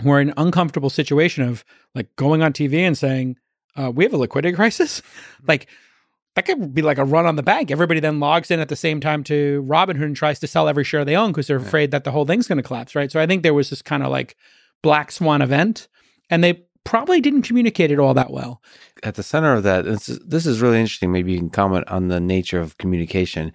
were 0.04 0.20
in 0.20 0.30
an 0.30 0.34
uncomfortable 0.38 0.90
situation 0.90 1.44
of 1.44 1.64
like 1.94 2.16
going 2.16 2.42
on 2.42 2.54
tv 2.54 2.80
and 2.80 2.98
saying 2.98 3.38
uh, 3.76 3.92
we 3.92 4.04
have 4.04 4.14
a 4.14 4.18
liquidity 4.18 4.56
crisis. 4.56 5.04
Like 5.48 5.68
that 6.38 6.46
could 6.46 6.72
be 6.72 6.84
like 6.84 7.00
a 7.00 7.04
run 7.04 7.26
on 7.26 7.36
the 7.36 7.42
bank. 7.42 7.72
Everybody 7.72 8.00
then 8.00 8.20
logs 8.20 8.52
in 8.52 8.60
at 8.60 8.70
the 8.70 8.76
same 8.76 9.00
time 9.00 9.24
to 9.24 9.66
Robinhood 9.68 10.04
and 10.04 10.16
tries 10.16 10.40
to 10.42 10.46
sell 10.46 10.70
every 10.70 10.84
share 10.84 11.04
they 11.04 11.16
own 11.16 11.32
because 11.32 11.48
they're 11.48 11.58
afraid 11.58 11.90
that 11.90 12.04
the 12.04 12.12
whole 12.12 12.26
thing's 12.26 12.48
going 12.48 12.58
to 12.60 12.64
collapse, 12.64 12.94
right? 12.94 13.12
So 13.12 13.20
I 13.20 13.26
think 13.26 13.42
there 13.42 13.56
was 13.56 13.72
this 13.72 13.82
kind 13.82 14.04
of 14.04 14.12
like 14.12 14.38
black 14.84 15.12
swan 15.12 15.42
event, 15.42 15.88
and 16.30 16.44
they 16.44 16.62
probably 16.84 17.22
didn't 17.22 17.42
communicate 17.42 17.90
it 17.90 17.98
all 17.98 18.14
that 18.14 18.30
well. 18.30 18.62
At 19.02 19.16
the 19.16 19.24
center 19.24 19.56
of 19.56 19.64
that, 19.64 19.86
this 19.86 20.10
is, 20.10 20.20
this 20.20 20.46
is 20.46 20.62
really 20.62 20.80
interesting. 20.80 21.12
Maybe 21.12 21.32
you 21.32 21.40
can 21.40 21.50
comment 21.50 21.88
on 21.88 22.10
the 22.10 22.20
nature 22.20 22.60
of 22.60 22.78
communication 22.78 23.52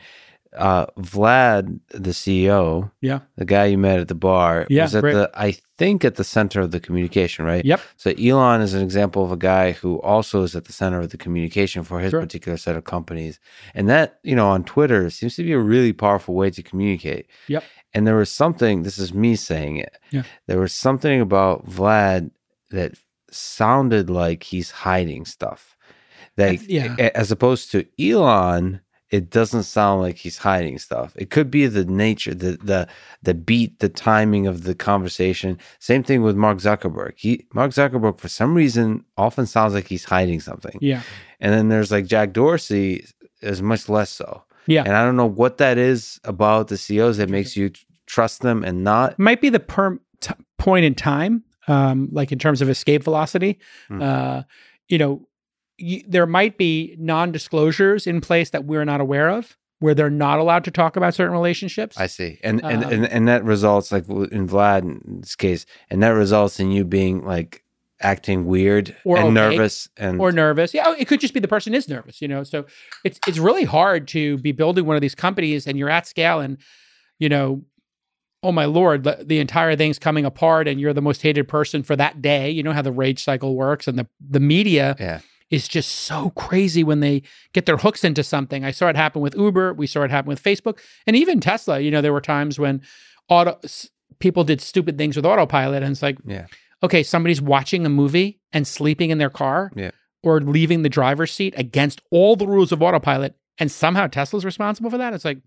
uh, 0.56 0.86
Vlad, 0.98 1.80
the 1.90 2.10
CEO, 2.10 2.90
yeah, 3.00 3.20
the 3.36 3.44
guy 3.44 3.66
you 3.66 3.78
met 3.78 4.00
at 4.00 4.08
the 4.08 4.14
bar, 4.14 4.66
yeah, 4.68 4.82
was 4.82 4.94
at 4.94 5.02
the 5.02 5.30
I 5.34 5.56
think 5.78 6.04
at 6.04 6.16
the 6.16 6.24
center 6.24 6.60
of 6.60 6.70
the 6.70 6.80
communication, 6.80 7.44
right? 7.44 7.64
Yep. 7.64 7.80
So 7.96 8.10
Elon 8.10 8.60
is 8.60 8.74
an 8.74 8.82
example 8.82 9.24
of 9.24 9.32
a 9.32 9.36
guy 9.36 9.72
who 9.72 10.00
also 10.02 10.42
is 10.42 10.54
at 10.54 10.66
the 10.66 10.72
center 10.72 11.00
of 11.00 11.10
the 11.10 11.16
communication 11.16 11.84
for 11.84 12.00
his 12.00 12.10
sure. 12.10 12.20
particular 12.20 12.58
set 12.58 12.76
of 12.76 12.84
companies, 12.84 13.40
and 13.74 13.88
that 13.88 14.18
you 14.22 14.36
know 14.36 14.48
on 14.48 14.64
Twitter 14.64 15.08
seems 15.10 15.36
to 15.36 15.42
be 15.42 15.52
a 15.52 15.58
really 15.58 15.92
powerful 15.92 16.34
way 16.34 16.50
to 16.50 16.62
communicate. 16.62 17.28
Yep. 17.48 17.64
And 17.94 18.06
there 18.06 18.16
was 18.16 18.30
something. 18.30 18.82
This 18.82 18.98
is 18.98 19.14
me 19.14 19.36
saying 19.36 19.76
it. 19.76 19.98
Yeah. 20.10 20.22
There 20.46 20.60
was 20.60 20.74
something 20.74 21.20
about 21.20 21.66
Vlad 21.66 22.30
that 22.70 22.94
sounded 23.30 24.10
like 24.10 24.42
he's 24.42 24.70
hiding 24.70 25.24
stuff. 25.24 25.76
That 26.36 26.62
yeah. 26.68 26.96
as 27.14 27.30
opposed 27.30 27.70
to 27.72 27.86
Elon 28.00 28.80
it 29.12 29.28
doesn't 29.28 29.64
sound 29.64 30.00
like 30.00 30.16
he's 30.16 30.38
hiding 30.38 30.78
stuff. 30.78 31.12
It 31.16 31.28
could 31.28 31.50
be 31.50 31.66
the 31.66 31.84
nature, 31.84 32.34
the 32.34 32.56
the 32.56 32.88
the 33.22 33.34
beat, 33.34 33.78
the 33.78 33.90
timing 33.90 34.46
of 34.46 34.64
the 34.64 34.74
conversation. 34.74 35.58
Same 35.78 36.02
thing 36.02 36.22
with 36.22 36.34
Mark 36.34 36.58
Zuckerberg. 36.58 37.12
He 37.16 37.46
Mark 37.52 37.72
Zuckerberg 37.72 38.18
for 38.18 38.28
some 38.28 38.54
reason 38.54 39.04
often 39.18 39.46
sounds 39.46 39.74
like 39.74 39.86
he's 39.86 40.04
hiding 40.04 40.40
something. 40.40 40.78
Yeah. 40.80 41.02
And 41.40 41.52
then 41.52 41.68
there's 41.68 41.92
like 41.92 42.06
Jack 42.06 42.32
Dorsey 42.32 43.06
is 43.42 43.60
much 43.60 43.88
less 43.90 44.08
so. 44.08 44.42
Yeah. 44.66 44.84
And 44.84 44.96
I 44.96 45.04
don't 45.04 45.16
know 45.16 45.26
what 45.26 45.58
that 45.58 45.76
is 45.76 46.18
about 46.24 46.68
the 46.68 46.78
CEOs 46.78 47.18
that 47.18 47.28
makes 47.28 47.54
you 47.56 47.70
trust 48.06 48.40
them 48.40 48.64
and 48.64 48.82
not. 48.82 49.18
Might 49.18 49.42
be 49.42 49.50
the 49.50 49.60
per 49.60 49.98
t- 50.20 50.34
point 50.56 50.86
in 50.86 50.94
time, 50.94 51.44
um, 51.68 52.08
like 52.12 52.32
in 52.32 52.38
terms 52.38 52.62
of 52.62 52.70
escape 52.70 53.04
velocity. 53.04 53.58
Mm. 53.90 54.02
Uh, 54.02 54.42
you 54.88 54.96
know, 54.96 55.26
you, 55.78 56.02
there 56.06 56.26
might 56.26 56.58
be 56.58 56.96
non-disclosures 56.98 58.06
in 58.06 58.20
place 58.20 58.50
that 58.50 58.64
we're 58.64 58.84
not 58.84 59.00
aware 59.00 59.28
of 59.28 59.56
where 59.82 59.94
they're 59.94 60.10
not 60.10 60.38
allowed 60.38 60.62
to 60.64 60.70
talk 60.70 60.96
about 60.96 61.12
certain 61.12 61.32
relationships. 61.32 61.98
I 61.98 62.06
see. 62.06 62.38
And 62.44 62.64
and, 62.64 62.84
um, 62.84 62.92
and 62.92 63.06
and 63.06 63.28
that 63.28 63.44
results 63.44 63.90
like 63.90 64.08
in 64.08 64.46
Vlad's 64.46 65.34
case, 65.34 65.66
and 65.90 66.02
that 66.02 66.10
results 66.10 66.60
in 66.60 66.70
you 66.70 66.84
being 66.84 67.24
like 67.24 67.64
acting 68.00 68.46
weird 68.46 68.96
or 69.04 69.16
and 69.16 69.26
opaque, 69.26 69.58
nervous 69.58 69.88
and 69.96 70.20
or 70.20 70.30
nervous. 70.30 70.72
Yeah, 70.72 70.94
it 70.96 71.08
could 71.08 71.20
just 71.20 71.34
be 71.34 71.40
the 71.40 71.48
person 71.48 71.74
is 71.74 71.88
nervous, 71.88 72.22
you 72.22 72.28
know. 72.28 72.44
So 72.44 72.64
it's 73.04 73.18
it's 73.26 73.38
really 73.38 73.64
hard 73.64 74.06
to 74.08 74.38
be 74.38 74.52
building 74.52 74.86
one 74.86 74.96
of 74.96 75.02
these 75.02 75.16
companies 75.16 75.66
and 75.66 75.76
you're 75.76 75.90
at 75.90 76.06
scale 76.06 76.40
and 76.40 76.58
you 77.18 77.28
know, 77.28 77.62
oh 78.44 78.52
my 78.52 78.64
lord, 78.64 79.02
the, 79.02 79.18
the 79.24 79.40
entire 79.40 79.74
thing's 79.74 79.98
coming 79.98 80.24
apart 80.24 80.68
and 80.68 80.80
you're 80.80 80.92
the 80.92 81.02
most 81.02 81.22
hated 81.22 81.48
person 81.48 81.82
for 81.82 81.96
that 81.96 82.22
day. 82.22 82.50
You 82.50 82.62
know 82.62 82.72
how 82.72 82.82
the 82.82 82.92
rage 82.92 83.22
cycle 83.22 83.56
works 83.56 83.88
and 83.88 83.98
the 83.98 84.06
the 84.20 84.40
media 84.40 84.94
yeah 85.00 85.20
is 85.52 85.68
just 85.68 85.90
so 85.90 86.30
crazy 86.30 86.82
when 86.82 87.00
they 87.00 87.22
get 87.52 87.66
their 87.66 87.76
hooks 87.76 88.04
into 88.04 88.24
something. 88.24 88.64
I 88.64 88.70
saw 88.70 88.88
it 88.88 88.96
happen 88.96 89.20
with 89.20 89.36
Uber, 89.36 89.74
we 89.74 89.86
saw 89.86 90.02
it 90.02 90.10
happen 90.10 90.30
with 90.30 90.42
Facebook, 90.42 90.78
and 91.06 91.14
even 91.14 91.40
Tesla. 91.40 91.78
You 91.78 91.90
know, 91.90 92.00
there 92.00 92.12
were 92.12 92.22
times 92.22 92.58
when 92.58 92.80
auto 93.28 93.60
people 94.18 94.44
did 94.44 94.62
stupid 94.62 94.96
things 94.96 95.14
with 95.14 95.26
autopilot, 95.26 95.82
and 95.82 95.92
it's 95.92 96.02
like, 96.02 96.16
yeah, 96.24 96.46
okay, 96.82 97.02
somebody's 97.02 97.42
watching 97.42 97.84
a 97.84 97.90
movie 97.90 98.40
and 98.52 98.66
sleeping 98.66 99.10
in 99.10 99.18
their 99.18 99.30
car, 99.30 99.70
yeah, 99.76 99.90
or 100.22 100.40
leaving 100.40 100.82
the 100.82 100.88
driver's 100.88 101.30
seat 101.30 101.52
against 101.58 102.00
all 102.10 102.34
the 102.34 102.46
rules 102.46 102.72
of 102.72 102.82
autopilot, 102.82 103.36
and 103.58 103.70
somehow 103.70 104.06
Tesla's 104.06 104.46
responsible 104.46 104.88
for 104.88 104.98
that. 104.98 105.12
It's 105.12 105.26
like 105.26 105.38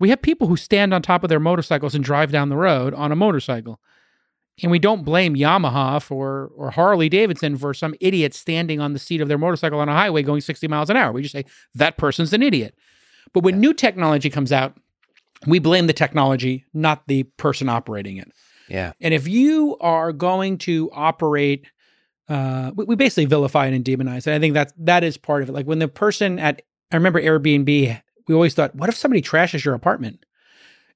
we 0.00 0.08
have 0.08 0.22
people 0.22 0.48
who 0.48 0.56
stand 0.56 0.94
on 0.94 1.02
top 1.02 1.22
of 1.22 1.28
their 1.28 1.38
motorcycles 1.38 1.94
and 1.94 2.02
drive 2.02 2.32
down 2.32 2.48
the 2.48 2.56
road 2.56 2.94
on 2.94 3.12
a 3.12 3.16
motorcycle. 3.16 3.78
And 4.62 4.70
we 4.70 4.78
don't 4.78 5.04
blame 5.04 5.34
Yamaha 5.34 6.00
for 6.00 6.52
or 6.56 6.70
Harley 6.70 7.08
Davidson 7.08 7.56
for 7.56 7.74
some 7.74 7.94
idiot 8.00 8.32
standing 8.32 8.80
on 8.80 8.92
the 8.92 8.98
seat 8.98 9.20
of 9.20 9.28
their 9.28 9.38
motorcycle 9.38 9.80
on 9.80 9.88
a 9.88 9.92
highway 9.92 10.22
going 10.22 10.40
60 10.40 10.68
miles 10.68 10.88
an 10.88 10.96
hour. 10.96 11.12
We 11.12 11.22
just 11.22 11.32
say 11.32 11.44
that 11.74 11.96
person's 11.96 12.32
an 12.32 12.42
idiot. 12.42 12.76
But 13.32 13.42
when 13.42 13.60
new 13.60 13.74
technology 13.74 14.30
comes 14.30 14.52
out, 14.52 14.76
we 15.46 15.58
blame 15.58 15.88
the 15.88 15.92
technology, 15.92 16.64
not 16.72 17.06
the 17.08 17.24
person 17.24 17.68
operating 17.68 18.18
it. 18.18 18.30
Yeah. 18.68 18.92
And 19.00 19.12
if 19.12 19.26
you 19.26 19.76
are 19.80 20.12
going 20.12 20.58
to 20.58 20.90
operate, 20.92 21.66
uh, 22.28 22.70
we, 22.76 22.84
we 22.84 22.94
basically 22.94 23.24
vilify 23.24 23.66
it 23.66 23.74
and 23.74 23.84
demonize 23.84 24.28
it. 24.28 24.34
I 24.34 24.38
think 24.38 24.54
that 24.54 24.72
that 24.78 25.02
is 25.02 25.16
part 25.16 25.42
of 25.42 25.48
it. 25.48 25.52
Like 25.52 25.66
when 25.66 25.80
the 25.80 25.88
person 25.88 26.38
at, 26.38 26.62
I 26.92 26.96
remember 26.96 27.20
Airbnb, 27.20 28.00
we 28.28 28.34
always 28.34 28.54
thought, 28.54 28.76
what 28.76 28.88
if 28.88 28.96
somebody 28.96 29.22
trashes 29.22 29.64
your 29.64 29.74
apartment? 29.74 30.24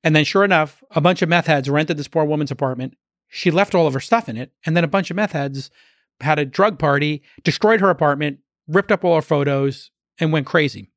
And 0.04 0.14
then 0.14 0.24
sure 0.24 0.44
enough, 0.44 0.84
a 0.92 1.00
bunch 1.00 1.22
of 1.22 1.28
meth 1.28 1.48
heads 1.48 1.68
rented 1.68 1.96
this 1.96 2.06
poor 2.06 2.24
woman's 2.24 2.52
apartment 2.52 2.96
she 3.36 3.50
left 3.50 3.74
all 3.74 3.86
of 3.86 3.92
her 3.92 4.00
stuff 4.00 4.30
in 4.30 4.38
it. 4.38 4.50
And 4.64 4.74
then 4.74 4.82
a 4.82 4.88
bunch 4.88 5.10
of 5.10 5.16
meth 5.16 5.32
heads 5.32 5.70
had 6.22 6.38
a 6.38 6.46
drug 6.46 6.78
party, 6.78 7.22
destroyed 7.44 7.80
her 7.82 7.90
apartment, 7.90 8.38
ripped 8.66 8.90
up 8.90 9.04
all 9.04 9.16
her 9.16 9.22
photos, 9.22 9.90
and 10.18 10.32
went 10.32 10.46
crazy. 10.46 10.88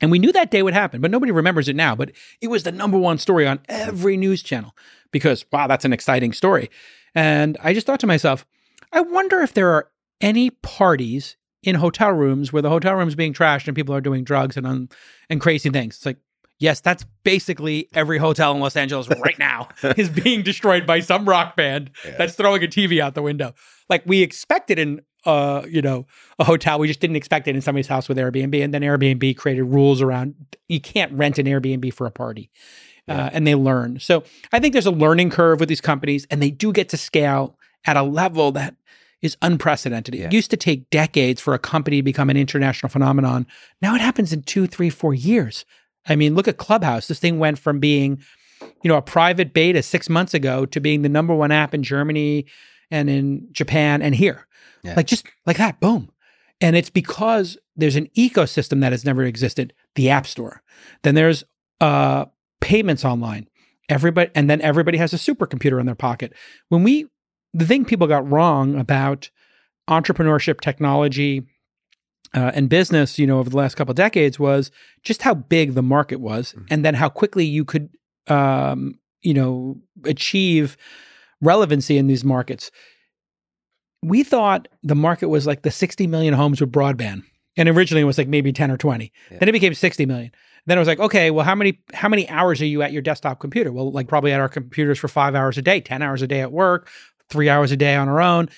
And 0.00 0.10
we 0.10 0.18
knew 0.18 0.32
that 0.32 0.50
day 0.50 0.62
would 0.62 0.72
happen, 0.72 1.02
but 1.02 1.10
nobody 1.10 1.30
remembers 1.30 1.68
it 1.68 1.76
now. 1.76 1.94
But 1.94 2.12
it 2.40 2.48
was 2.48 2.62
the 2.62 2.72
number 2.72 2.96
one 2.96 3.18
story 3.18 3.46
on 3.46 3.60
every 3.68 4.16
news 4.16 4.42
channel 4.42 4.74
because, 5.12 5.44
wow, 5.52 5.66
that's 5.66 5.84
an 5.84 5.92
exciting 5.92 6.32
story. 6.32 6.70
And 7.14 7.58
I 7.62 7.74
just 7.74 7.86
thought 7.86 8.00
to 8.00 8.06
myself, 8.06 8.46
I 8.90 9.02
wonder 9.02 9.40
if 9.40 9.52
there 9.52 9.70
are 9.72 9.90
any 10.22 10.48
parties 10.48 11.36
in 11.62 11.74
hotel 11.74 12.12
rooms 12.12 12.50
where 12.50 12.62
the 12.62 12.70
hotel 12.70 12.94
room 12.94 13.08
is 13.08 13.14
being 13.14 13.34
trashed 13.34 13.66
and 13.66 13.76
people 13.76 13.94
are 13.94 14.00
doing 14.00 14.24
drugs 14.24 14.56
and 14.56 14.66
un- 14.66 14.88
and 15.28 15.40
crazy 15.40 15.68
things. 15.68 15.96
It's 15.96 16.06
like 16.06 16.16
Yes, 16.58 16.80
that's 16.80 17.04
basically 17.22 17.88
every 17.94 18.18
hotel 18.18 18.52
in 18.52 18.60
Los 18.60 18.76
Angeles 18.76 19.08
right 19.08 19.38
now 19.38 19.68
is 19.96 20.08
being 20.08 20.42
destroyed 20.42 20.86
by 20.86 21.00
some 21.00 21.28
rock 21.28 21.56
band 21.56 21.90
yeah. 22.04 22.16
that's 22.18 22.34
throwing 22.34 22.64
a 22.64 22.66
TV 22.66 23.00
out 23.00 23.14
the 23.14 23.22
window. 23.22 23.54
Like 23.88 24.02
we 24.06 24.22
expected 24.22 24.78
in 24.78 25.02
uh, 25.24 25.66
you 25.68 25.82
know, 25.82 26.06
a 26.38 26.44
hotel. 26.44 26.78
We 26.78 26.88
just 26.88 27.00
didn't 27.00 27.16
expect 27.16 27.48
it 27.48 27.54
in 27.54 27.60
somebody's 27.60 27.88
house 27.88 28.08
with 28.08 28.16
Airbnb. 28.18 28.62
And 28.62 28.72
then 28.72 28.82
Airbnb 28.82 29.36
created 29.36 29.64
rules 29.64 30.00
around 30.00 30.34
you 30.68 30.80
can't 30.80 31.12
rent 31.12 31.38
an 31.38 31.46
Airbnb 31.46 31.92
for 31.92 32.06
a 32.06 32.10
party. 32.10 32.50
Uh, 33.08 33.14
yeah. 33.14 33.24
Uh, 33.24 33.30
and 33.32 33.46
they 33.46 33.54
learn. 33.54 33.98
So 34.00 34.22
I 34.52 34.60
think 34.60 34.72
there's 34.72 34.86
a 34.86 34.90
learning 34.90 35.30
curve 35.30 35.60
with 35.60 35.68
these 35.68 35.80
companies, 35.80 36.26
and 36.30 36.42
they 36.42 36.50
do 36.50 36.72
get 36.72 36.88
to 36.90 36.96
scale 36.96 37.58
at 37.86 37.96
a 37.96 38.02
level 38.02 38.52
that 38.52 38.76
is 39.22 39.36
unprecedented. 39.42 40.14
It 40.14 40.18
yeah. 40.18 40.30
used 40.30 40.50
to 40.50 40.56
take 40.56 40.90
decades 40.90 41.40
for 41.40 41.54
a 41.54 41.58
company 41.58 41.96
to 41.98 42.02
become 42.02 42.30
an 42.30 42.36
international 42.36 42.90
phenomenon. 42.90 43.46
Now 43.82 43.94
it 43.94 44.00
happens 44.00 44.32
in 44.32 44.42
two, 44.42 44.66
three, 44.66 44.90
four 44.90 45.14
years. 45.14 45.64
I 46.08 46.16
mean, 46.16 46.34
look 46.34 46.48
at 46.48 46.56
Clubhouse. 46.56 47.08
This 47.08 47.18
thing 47.18 47.38
went 47.38 47.58
from 47.58 47.80
being, 47.80 48.22
you 48.82 48.88
know, 48.88 48.96
a 48.96 49.02
private 49.02 49.52
beta 49.52 49.82
six 49.82 50.08
months 50.08 50.34
ago 50.34 50.66
to 50.66 50.80
being 50.80 51.02
the 51.02 51.08
number 51.08 51.34
one 51.34 51.52
app 51.52 51.74
in 51.74 51.82
Germany 51.82 52.46
and 52.90 53.10
in 53.10 53.48
Japan 53.52 54.02
and 54.02 54.14
here. 54.14 54.46
Yeah. 54.82 54.94
Like 54.94 55.06
just 55.06 55.26
like 55.46 55.58
that, 55.58 55.80
boom. 55.80 56.10
And 56.60 56.74
it's 56.74 56.90
because 56.90 57.56
there's 57.76 57.96
an 57.96 58.08
ecosystem 58.16 58.80
that 58.80 58.92
has 58.92 59.04
never 59.04 59.22
existed, 59.22 59.72
the 59.94 60.10
App 60.10 60.26
Store. 60.26 60.62
Then 61.02 61.14
there's 61.14 61.44
uh, 61.80 62.26
payments 62.60 63.04
online. 63.04 63.48
Everybody, 63.88 64.30
and 64.34 64.50
then 64.50 64.60
everybody 64.60 64.98
has 64.98 65.12
a 65.12 65.16
supercomputer 65.16 65.80
in 65.80 65.86
their 65.86 65.94
pocket. 65.94 66.34
When 66.68 66.82
we, 66.82 67.06
the 67.54 67.64
thing 67.64 67.84
people 67.84 68.06
got 68.06 68.28
wrong 68.30 68.78
about 68.78 69.30
entrepreneurship, 69.88 70.60
technology, 70.60 71.46
uh, 72.34 72.52
and 72.54 72.68
business, 72.68 73.18
you 73.18 73.26
know, 73.26 73.38
over 73.38 73.50
the 73.50 73.56
last 73.56 73.74
couple 73.74 73.92
of 73.92 73.96
decades 73.96 74.38
was 74.38 74.70
just 75.02 75.22
how 75.22 75.34
big 75.34 75.74
the 75.74 75.82
market 75.82 76.20
was, 76.20 76.52
mm-hmm. 76.52 76.64
and 76.70 76.84
then 76.84 76.94
how 76.94 77.08
quickly 77.08 77.44
you 77.44 77.64
could, 77.64 77.88
um, 78.26 78.98
you 79.22 79.34
know, 79.34 79.78
achieve 80.04 80.76
relevancy 81.40 81.98
in 81.98 82.06
these 82.06 82.24
markets. 82.24 82.70
We 84.02 84.22
thought 84.22 84.68
the 84.82 84.94
market 84.94 85.28
was 85.28 85.46
like 85.46 85.62
the 85.62 85.70
60 85.70 86.06
million 86.06 86.34
homes 86.34 86.60
with 86.60 86.70
broadband, 86.70 87.22
and 87.56 87.68
originally 87.68 88.02
it 88.02 88.06
was 88.06 88.18
like 88.18 88.28
maybe 88.28 88.52
10 88.52 88.70
or 88.70 88.76
20. 88.76 89.12
Yeah. 89.30 89.38
Then 89.38 89.48
it 89.48 89.52
became 89.52 89.74
60 89.74 90.06
million. 90.06 90.30
Then 90.66 90.76
it 90.76 90.80
was 90.80 90.88
like, 90.88 91.00
okay, 91.00 91.30
well, 91.30 91.46
how 91.46 91.54
many 91.54 91.80
how 91.94 92.10
many 92.10 92.28
hours 92.28 92.60
are 92.60 92.66
you 92.66 92.82
at 92.82 92.92
your 92.92 93.00
desktop 93.00 93.40
computer? 93.40 93.72
Well, 93.72 93.90
like 93.90 94.06
probably 94.06 94.32
at 94.32 94.40
our 94.40 94.50
computers 94.50 94.98
for 94.98 95.08
five 95.08 95.34
hours 95.34 95.56
a 95.56 95.62
day, 95.62 95.80
10 95.80 96.02
hours 96.02 96.20
a 96.20 96.26
day 96.26 96.42
at 96.42 96.52
work, 96.52 96.90
three 97.30 97.48
hours 97.48 97.72
a 97.72 97.76
day 97.76 97.94
on 97.94 98.08
our 98.08 98.20
own. 98.20 98.50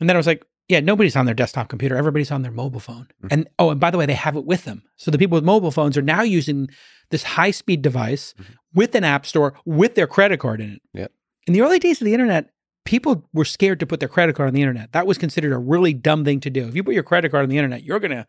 And 0.00 0.08
then 0.08 0.16
I 0.16 0.18
was 0.18 0.26
like, 0.26 0.44
yeah, 0.68 0.80
nobody's 0.80 1.16
on 1.16 1.26
their 1.26 1.34
desktop 1.34 1.68
computer. 1.68 1.96
Everybody's 1.96 2.30
on 2.30 2.42
their 2.42 2.52
mobile 2.52 2.80
phone. 2.80 3.08
Mm-hmm. 3.22 3.26
And 3.30 3.48
oh, 3.58 3.70
and 3.70 3.80
by 3.80 3.90
the 3.90 3.98
way, 3.98 4.06
they 4.06 4.14
have 4.14 4.36
it 4.36 4.46
with 4.46 4.64
them. 4.64 4.82
So 4.96 5.10
the 5.10 5.18
people 5.18 5.36
with 5.36 5.44
mobile 5.44 5.70
phones 5.70 5.96
are 5.96 6.02
now 6.02 6.22
using 6.22 6.68
this 7.10 7.22
high 7.22 7.50
speed 7.50 7.82
device 7.82 8.34
mm-hmm. 8.34 8.54
with 8.74 8.94
an 8.94 9.04
app 9.04 9.26
store 9.26 9.54
with 9.64 9.94
their 9.94 10.06
credit 10.06 10.40
card 10.40 10.60
in 10.60 10.72
it. 10.72 10.82
Yeah. 10.92 11.08
In 11.46 11.52
the 11.52 11.60
early 11.60 11.78
days 11.78 12.00
of 12.00 12.06
the 12.06 12.14
internet, 12.14 12.50
people 12.86 13.28
were 13.34 13.44
scared 13.44 13.80
to 13.80 13.86
put 13.86 14.00
their 14.00 14.08
credit 14.08 14.34
card 14.36 14.48
on 14.48 14.54
the 14.54 14.62
internet. 14.62 14.92
That 14.92 15.06
was 15.06 15.18
considered 15.18 15.52
a 15.52 15.58
really 15.58 15.92
dumb 15.92 16.24
thing 16.24 16.40
to 16.40 16.50
do. 16.50 16.66
If 16.66 16.74
you 16.74 16.82
put 16.82 16.94
your 16.94 17.02
credit 17.02 17.30
card 17.30 17.42
on 17.42 17.50
the 17.50 17.58
internet, 17.58 17.82
you're 17.82 18.00
gonna 18.00 18.26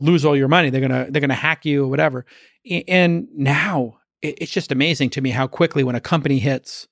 lose 0.00 0.24
all 0.24 0.36
your 0.36 0.48
money. 0.48 0.70
They're 0.70 0.80
gonna 0.80 1.06
they're 1.10 1.20
gonna 1.20 1.34
hack 1.34 1.64
you 1.64 1.84
or 1.84 1.88
whatever. 1.88 2.26
And 2.88 3.28
now 3.32 3.98
it's 4.22 4.50
just 4.50 4.72
amazing 4.72 5.10
to 5.10 5.20
me 5.20 5.30
how 5.30 5.46
quickly 5.46 5.84
when 5.84 5.94
a 5.94 6.00
company 6.00 6.38
hits 6.38 6.88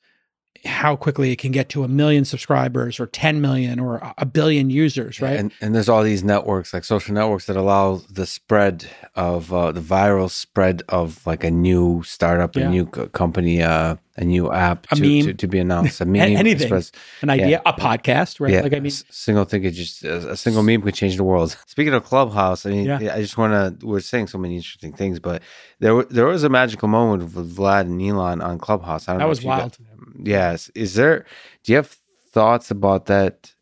how 0.64 0.94
quickly 0.94 1.32
it 1.32 1.36
can 1.36 1.50
get 1.50 1.68
to 1.70 1.82
a 1.82 1.88
million 1.88 2.24
subscribers 2.24 3.00
or 3.00 3.06
10 3.06 3.40
million 3.40 3.80
or 3.80 4.14
a 4.18 4.24
billion 4.24 4.70
users, 4.70 5.20
right? 5.20 5.38
And, 5.38 5.52
and 5.60 5.74
there's 5.74 5.88
all 5.88 6.02
these 6.02 6.22
networks, 6.22 6.72
like 6.72 6.84
social 6.84 7.14
networks, 7.14 7.46
that 7.46 7.56
allow 7.56 8.02
the 8.08 8.26
spread 8.26 8.86
of 9.14 9.52
uh, 9.52 9.72
the 9.72 9.80
viral 9.80 10.30
spread 10.30 10.82
of 10.88 11.26
like 11.26 11.42
a 11.42 11.50
new 11.50 12.02
startup, 12.04 12.54
yeah. 12.54 12.66
a 12.66 12.70
new 12.70 12.86
company, 12.86 13.62
uh, 13.62 13.96
a 14.16 14.24
new 14.24 14.52
app 14.52 14.86
to. 14.88 15.22
To, 15.22 15.34
to, 15.34 15.46
be 15.46 15.58
announced. 15.58 16.00
A 16.02 16.04
meme, 16.04 16.20
anything, 16.20 16.62
express, 16.62 16.92
an 17.22 17.30
idea, 17.30 17.48
yeah. 17.48 17.60
a 17.64 17.72
podcast, 17.72 18.40
right? 18.40 18.52
Yeah. 18.52 18.60
Like 18.60 18.74
I 18.74 18.80
mean, 18.80 18.92
a 18.92 19.12
single 19.12 19.44
thing 19.44 19.62
could 19.62 19.74
just 19.74 20.04
a 20.04 20.36
single 20.36 20.62
meme 20.62 20.82
could 20.82 20.94
change 20.94 21.16
the 21.16 21.24
world. 21.24 21.56
Speaking 21.66 21.94
of 21.94 22.04
Clubhouse, 22.04 22.66
I 22.66 22.70
mean, 22.70 22.86
yeah. 22.86 23.14
I 23.14 23.22
just 23.22 23.38
want 23.38 23.80
to. 23.80 23.86
We're 23.86 24.00
saying 24.00 24.26
so 24.26 24.38
many 24.38 24.56
interesting 24.56 24.92
things, 24.92 25.18
but 25.18 25.42
there 25.78 26.02
there 26.04 26.26
was 26.26 26.44
a 26.44 26.48
magical 26.48 26.88
moment 26.88 27.34
with 27.34 27.56
Vlad 27.56 27.82
and 27.82 28.00
Elon 28.02 28.40
on 28.42 28.58
Clubhouse. 28.58 29.08
I 29.08 29.12
don't 29.12 29.20
that 29.20 29.28
was 29.28 29.42
wild. 29.42 29.78
Got, 29.78 30.26
yes. 30.26 30.70
Is 30.74 30.94
there? 30.94 31.24
Do 31.64 31.72
you 31.72 31.76
have 31.76 31.96
thoughts 32.30 32.70
about 32.70 33.06
that 33.06 33.54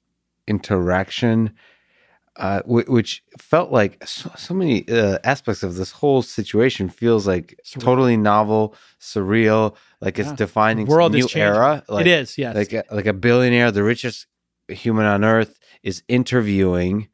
interaction? 0.49 1.55
Uh, 2.37 2.63
which 2.65 3.23
felt 3.39 3.71
like 3.71 4.03
so, 4.07 4.31
so 4.35 4.55
many 4.55 4.89
uh, 4.89 5.19
aspects 5.25 5.63
of 5.63 5.75
this 5.75 5.91
whole 5.91 6.23
situation 6.23 6.89
feels 6.89 7.27
like 7.27 7.61
surreal. 7.67 7.81
totally 7.81 8.17
novel, 8.17 8.75
surreal. 8.99 9.77
Like 10.01 10.19
it's 10.19 10.31
yeah. 10.31 10.37
defining 10.37 10.91
a 10.91 11.09
new 11.09 11.29
era. 11.35 11.85
Like, 11.89 12.07
it 12.07 12.11
is, 12.11 12.39
yes. 12.39 12.55
Like 12.55 12.73
a, 12.73 12.85
like 12.91 13.07
a 13.07 13.13
billionaire, 13.13 13.71
the 13.71 13.83
richest 13.83 14.27
human 14.69 15.05
on 15.05 15.25
earth, 15.25 15.59
is 15.83 16.03
interviewing 16.09 17.09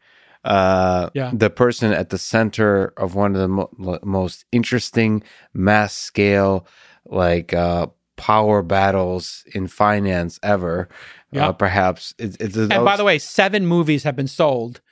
uh, 0.44 1.10
yeah. 1.12 1.32
the 1.34 1.50
person 1.50 1.92
at 1.92 2.10
the 2.10 2.18
center 2.18 2.92
of 2.96 3.16
one 3.16 3.34
of 3.34 3.40
the 3.40 3.48
mo- 3.48 3.98
most 4.04 4.44
interesting 4.52 5.22
mass 5.52 5.92
scale 5.92 6.66
like 7.04 7.52
uh, 7.52 7.88
power 8.16 8.62
battles 8.62 9.44
in 9.54 9.66
finance 9.66 10.38
ever. 10.42 10.88
Yeah. 11.32 11.48
Uh, 11.48 11.52
perhaps. 11.52 12.14
It, 12.18 12.36
it's 12.40 12.56
and 12.56 12.84
by 12.84 12.96
the 12.96 13.04
way, 13.04 13.18
seven 13.18 13.66
movies 13.66 14.04
have 14.04 14.16
been 14.16 14.28
sold. 14.28 14.80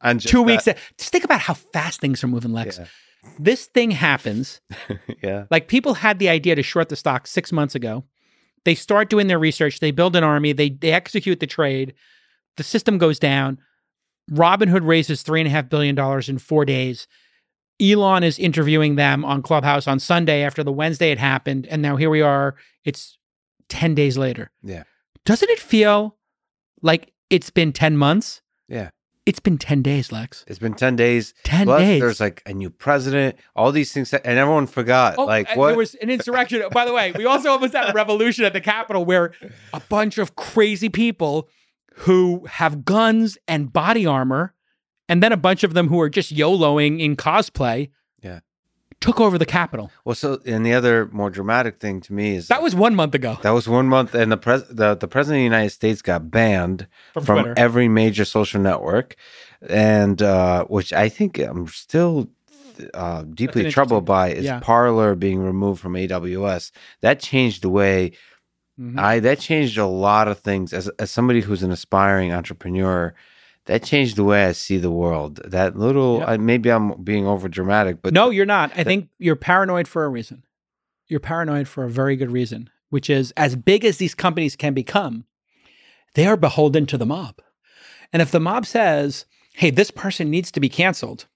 And 0.00 0.20
two 0.20 0.38
that. 0.38 0.42
weeks. 0.42 0.64
Just 0.98 1.12
think 1.12 1.24
about 1.24 1.40
how 1.40 1.54
fast 1.54 1.98
things 1.98 2.22
are 2.22 2.26
moving, 2.26 2.52
Lex. 2.52 2.78
Yeah. 2.78 2.86
This 3.38 3.66
thing 3.66 3.90
happens. 3.90 4.60
yeah. 5.22 5.44
Like 5.50 5.68
people 5.68 5.94
had 5.94 6.18
the 6.18 6.28
idea 6.28 6.54
to 6.54 6.62
short 6.62 6.88
the 6.88 6.96
stock 6.96 7.26
six 7.26 7.52
months 7.52 7.74
ago. 7.74 8.04
They 8.64 8.74
start 8.74 9.10
doing 9.10 9.26
their 9.26 9.38
research. 9.38 9.80
They 9.80 9.90
build 9.90 10.16
an 10.16 10.24
army. 10.24 10.52
They 10.52 10.70
they 10.70 10.92
execute 10.92 11.40
the 11.40 11.46
trade. 11.46 11.94
The 12.56 12.62
system 12.62 12.98
goes 12.98 13.18
down. 13.18 13.58
Robinhood 14.30 14.86
raises 14.86 15.22
three 15.22 15.40
and 15.40 15.48
a 15.48 15.50
half 15.50 15.68
billion 15.68 15.94
dollars 15.94 16.28
in 16.28 16.38
four 16.38 16.64
days. 16.64 17.06
Elon 17.80 18.22
is 18.22 18.38
interviewing 18.38 18.94
them 18.94 19.24
on 19.24 19.42
Clubhouse 19.42 19.86
on 19.86 19.98
Sunday 19.98 20.42
after 20.42 20.62
the 20.62 20.72
Wednesday 20.72 21.08
had 21.08 21.18
happened. 21.18 21.66
And 21.66 21.82
now 21.82 21.96
here 21.96 22.10
we 22.10 22.22
are. 22.22 22.54
It's 22.84 23.18
10 23.68 23.94
days 23.94 24.16
later. 24.16 24.50
Yeah. 24.62 24.84
Doesn't 25.24 25.50
it 25.50 25.58
feel 25.58 26.16
like 26.82 27.12
it's 27.30 27.50
been 27.50 27.72
10 27.72 27.96
months? 27.96 28.42
Yeah. 28.68 28.90
It's 29.26 29.40
been 29.40 29.56
10 29.56 29.80
days, 29.80 30.12
Lex. 30.12 30.44
It's 30.46 30.58
been 30.58 30.74
10 30.74 30.96
days. 30.96 31.32
10 31.44 31.66
Plus, 31.66 31.80
days. 31.80 32.00
There's 32.00 32.20
like 32.20 32.42
a 32.44 32.52
new 32.52 32.68
president, 32.68 33.36
all 33.56 33.72
these 33.72 33.90
things, 33.90 34.12
and 34.12 34.38
everyone 34.38 34.66
forgot. 34.66 35.14
Oh, 35.16 35.24
like, 35.24 35.56
what? 35.56 35.68
There 35.68 35.76
was 35.78 35.94
an 35.96 36.10
insurrection. 36.10 36.62
By 36.70 36.84
the 36.84 36.92
way, 36.92 37.12
we 37.16 37.24
also 37.24 37.50
almost 37.50 37.72
had 37.74 37.88
a 37.88 37.92
revolution 37.94 38.44
at 38.44 38.52
the 38.52 38.60
Capitol 38.60 39.04
where 39.04 39.32
a 39.72 39.80
bunch 39.80 40.18
of 40.18 40.36
crazy 40.36 40.90
people 40.90 41.48
who 41.94 42.44
have 42.46 42.84
guns 42.84 43.38
and 43.48 43.72
body 43.72 44.04
armor 44.04 44.52
and 45.08 45.22
then 45.22 45.32
a 45.32 45.38
bunch 45.38 45.64
of 45.64 45.72
them 45.72 45.88
who 45.88 46.00
are 46.00 46.10
just 46.10 46.34
YOLOing 46.34 47.00
in 47.00 47.16
cosplay. 47.16 47.90
Yeah. 49.00 49.06
Took 49.06 49.20
over 49.20 49.38
the 49.38 49.46
Capitol. 49.46 49.90
Well, 50.04 50.14
so 50.14 50.40
and 50.46 50.64
the 50.64 50.72
other 50.72 51.06
more 51.12 51.30
dramatic 51.30 51.78
thing 51.78 52.00
to 52.02 52.12
me 52.12 52.36
is 52.36 52.48
that 52.48 52.62
was 52.62 52.74
one 52.74 52.94
month 52.94 53.14
ago. 53.14 53.38
That 53.42 53.50
was 53.50 53.68
one 53.68 53.88
month, 53.88 54.14
and 54.14 54.32
the 54.32 54.36
pres 54.36 54.64
the, 54.68 54.94
the 54.94 55.08
president 55.08 55.38
of 55.38 55.40
the 55.40 55.56
United 55.56 55.70
States 55.70 56.02
got 56.02 56.30
banned 56.30 56.86
from, 57.12 57.24
from 57.24 57.54
every 57.56 57.88
major 57.88 58.24
social 58.24 58.60
network, 58.60 59.16
and 59.68 60.20
uh, 60.22 60.64
which 60.64 60.92
I 60.92 61.08
think 61.08 61.38
I'm 61.38 61.66
still 61.68 62.28
uh, 62.92 63.22
deeply 63.22 63.70
troubled 63.70 64.04
by 64.04 64.30
is 64.30 64.44
yeah. 64.44 64.60
Parler 64.60 65.14
being 65.14 65.40
removed 65.40 65.80
from 65.80 65.94
AWS. 65.94 66.70
That 67.00 67.20
changed 67.20 67.62
the 67.62 67.70
way 67.70 68.12
mm-hmm. 68.80 68.98
I 68.98 69.20
that 69.20 69.38
changed 69.40 69.78
a 69.78 69.86
lot 69.86 70.28
of 70.28 70.40
things. 70.40 70.72
As 70.72 70.88
as 70.98 71.10
somebody 71.10 71.40
who's 71.40 71.62
an 71.62 71.70
aspiring 71.70 72.32
entrepreneur, 72.32 73.14
that 73.66 73.82
changed 73.82 74.16
the 74.16 74.24
way 74.24 74.44
I 74.44 74.52
see 74.52 74.78
the 74.78 74.90
world. 74.90 75.40
That 75.44 75.76
little, 75.76 76.18
yep. 76.18 76.28
I, 76.28 76.36
maybe 76.36 76.70
I'm 76.70 77.02
being 77.02 77.26
over 77.26 77.48
dramatic, 77.48 78.02
but 78.02 78.12
no, 78.12 78.30
you're 78.30 78.46
not. 78.46 78.72
I 78.76 78.84
think 78.84 79.08
you're 79.18 79.36
paranoid 79.36 79.88
for 79.88 80.04
a 80.04 80.08
reason. 80.08 80.44
You're 81.06 81.20
paranoid 81.20 81.68
for 81.68 81.84
a 81.84 81.90
very 81.90 82.16
good 82.16 82.30
reason, 82.30 82.70
which 82.90 83.08
is 83.08 83.32
as 83.36 83.56
big 83.56 83.84
as 83.84 83.98
these 83.98 84.14
companies 84.14 84.56
can 84.56 84.74
become, 84.74 85.24
they 86.14 86.26
are 86.26 86.36
beholden 86.36 86.86
to 86.86 86.98
the 86.98 87.06
mob. 87.06 87.40
And 88.12 88.22
if 88.22 88.30
the 88.30 88.40
mob 88.40 88.66
says, 88.66 89.26
hey, 89.54 89.70
this 89.70 89.90
person 89.90 90.30
needs 90.30 90.50
to 90.52 90.60
be 90.60 90.68
canceled, 90.68 91.26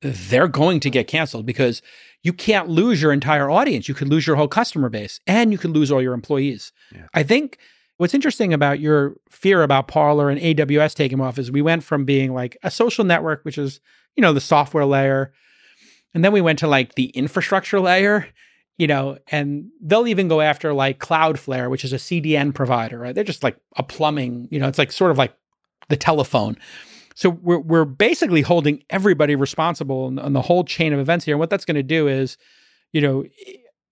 they're 0.00 0.48
going 0.48 0.80
to 0.80 0.90
get 0.90 1.08
canceled 1.08 1.44
because 1.44 1.82
you 2.22 2.32
can't 2.32 2.68
lose 2.68 3.02
your 3.02 3.12
entire 3.12 3.50
audience. 3.50 3.88
You 3.88 3.94
could 3.94 4.08
lose 4.08 4.26
your 4.26 4.36
whole 4.36 4.48
customer 4.48 4.88
base 4.88 5.20
and 5.26 5.52
you 5.52 5.58
could 5.58 5.70
lose 5.70 5.90
all 5.90 6.02
your 6.02 6.14
employees. 6.14 6.72
Yeah. 6.94 7.06
I 7.14 7.22
think 7.22 7.58
What's 7.98 8.14
interesting 8.14 8.54
about 8.54 8.80
your 8.80 9.16
fear 9.28 9.62
about 9.62 9.88
Parler 9.88 10.30
and 10.30 10.40
AWS 10.40 10.94
taking 10.94 11.20
off 11.20 11.38
is 11.38 11.50
we 11.50 11.62
went 11.62 11.82
from 11.82 12.04
being 12.04 12.32
like 12.32 12.56
a 12.62 12.70
social 12.70 13.04
network, 13.04 13.44
which 13.44 13.58
is, 13.58 13.80
you 14.16 14.22
know, 14.22 14.32
the 14.32 14.40
software 14.40 14.84
layer. 14.84 15.32
And 16.14 16.24
then 16.24 16.32
we 16.32 16.40
went 16.40 16.60
to 16.60 16.68
like 16.68 16.94
the 16.94 17.06
infrastructure 17.06 17.80
layer, 17.80 18.28
you 18.78 18.86
know, 18.86 19.18
and 19.32 19.70
they'll 19.82 20.06
even 20.06 20.28
go 20.28 20.40
after 20.40 20.72
like 20.72 21.00
Cloudflare, 21.00 21.68
which 21.68 21.84
is 21.84 21.92
a 21.92 21.96
CDN 21.96 22.54
provider, 22.54 22.98
right? 22.98 23.14
They're 23.14 23.24
just 23.24 23.42
like 23.42 23.56
a 23.76 23.82
plumbing, 23.82 24.46
you 24.50 24.60
know, 24.60 24.68
it's 24.68 24.78
like 24.78 24.92
sort 24.92 25.10
of 25.10 25.18
like 25.18 25.34
the 25.88 25.96
telephone. 25.96 26.56
So 27.16 27.30
we're, 27.30 27.58
we're 27.58 27.84
basically 27.84 28.42
holding 28.42 28.84
everybody 28.90 29.34
responsible 29.34 30.04
on, 30.04 30.20
on 30.20 30.34
the 30.34 30.42
whole 30.42 30.62
chain 30.62 30.92
of 30.92 31.00
events 31.00 31.24
here. 31.24 31.34
And 31.34 31.40
what 31.40 31.50
that's 31.50 31.64
going 31.64 31.74
to 31.74 31.82
do 31.82 32.06
is, 32.06 32.38
you 32.92 33.00
know, 33.00 33.24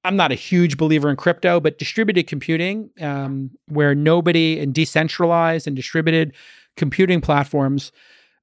I'm 0.06 0.16
not 0.16 0.30
a 0.30 0.36
huge 0.36 0.76
believer 0.76 1.10
in 1.10 1.16
crypto, 1.16 1.58
but 1.58 1.78
distributed 1.78 2.28
computing, 2.28 2.90
um, 3.00 3.50
where 3.66 3.94
nobody 3.94 4.60
and 4.60 4.72
decentralized 4.72 5.66
and 5.66 5.74
distributed 5.74 6.32
computing 6.76 7.20
platforms 7.20 7.90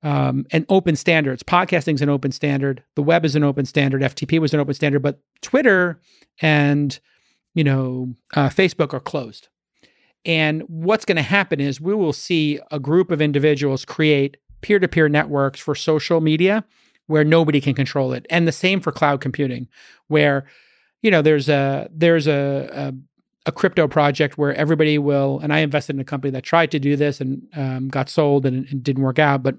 um, 0.03 0.45
and 0.51 0.65
open 0.67 0.97
standards. 0.97 1.41
Podcasting 1.41 1.93
is 1.93 2.01
an 2.01 2.09
open 2.09 2.33
standard. 2.33 2.83
The 2.95 3.01
web 3.01 3.23
is 3.23 3.35
an 3.37 3.43
open 3.43 3.65
standard. 3.65 4.01
FTP 4.01 4.39
was 4.39 4.53
an 4.53 4.59
open 4.59 4.73
standard, 4.73 5.01
but 5.01 5.21
Twitter 5.41 6.01
and 6.41 6.99
you 7.53 7.63
know 7.63 8.13
uh, 8.35 8.49
Facebook 8.49 8.93
are 8.93 8.99
closed. 8.99 9.47
And 10.25 10.63
what's 10.67 11.05
going 11.05 11.15
to 11.15 11.21
happen 11.21 11.61
is 11.61 11.79
we 11.79 11.95
will 11.95 12.13
see 12.13 12.59
a 12.71 12.79
group 12.79 13.09
of 13.09 13.21
individuals 13.21 13.85
create 13.85 14.37
peer-to-peer 14.61 15.09
networks 15.09 15.59
for 15.59 15.75
social 15.75 16.21
media 16.21 16.63
where 17.07 17.25
nobody 17.25 17.59
can 17.59 17.73
control 17.73 18.13
it, 18.13 18.25
and 18.29 18.47
the 18.47 18.51
same 18.51 18.81
for 18.81 18.91
cloud 18.91 19.21
computing, 19.21 19.67
where 20.07 20.45
you 21.03 21.11
know, 21.11 21.21
there's 21.21 21.49
a 21.49 21.87
there's 21.93 22.25
a, 22.27 22.69
a, 22.73 23.49
a 23.49 23.51
crypto 23.51 23.87
project 23.87 24.37
where 24.37 24.55
everybody 24.55 24.97
will, 24.97 25.39
and 25.43 25.53
I 25.53 25.59
invested 25.59 25.95
in 25.95 25.99
a 25.99 26.05
company 26.05 26.31
that 26.31 26.43
tried 26.43 26.71
to 26.71 26.79
do 26.79 26.95
this 26.95 27.21
and 27.21 27.47
um, 27.55 27.89
got 27.89 28.09
sold 28.09 28.45
and 28.47 28.65
it 28.65 28.81
didn't 28.81 29.03
work 29.03 29.19
out, 29.19 29.43
but 29.43 29.55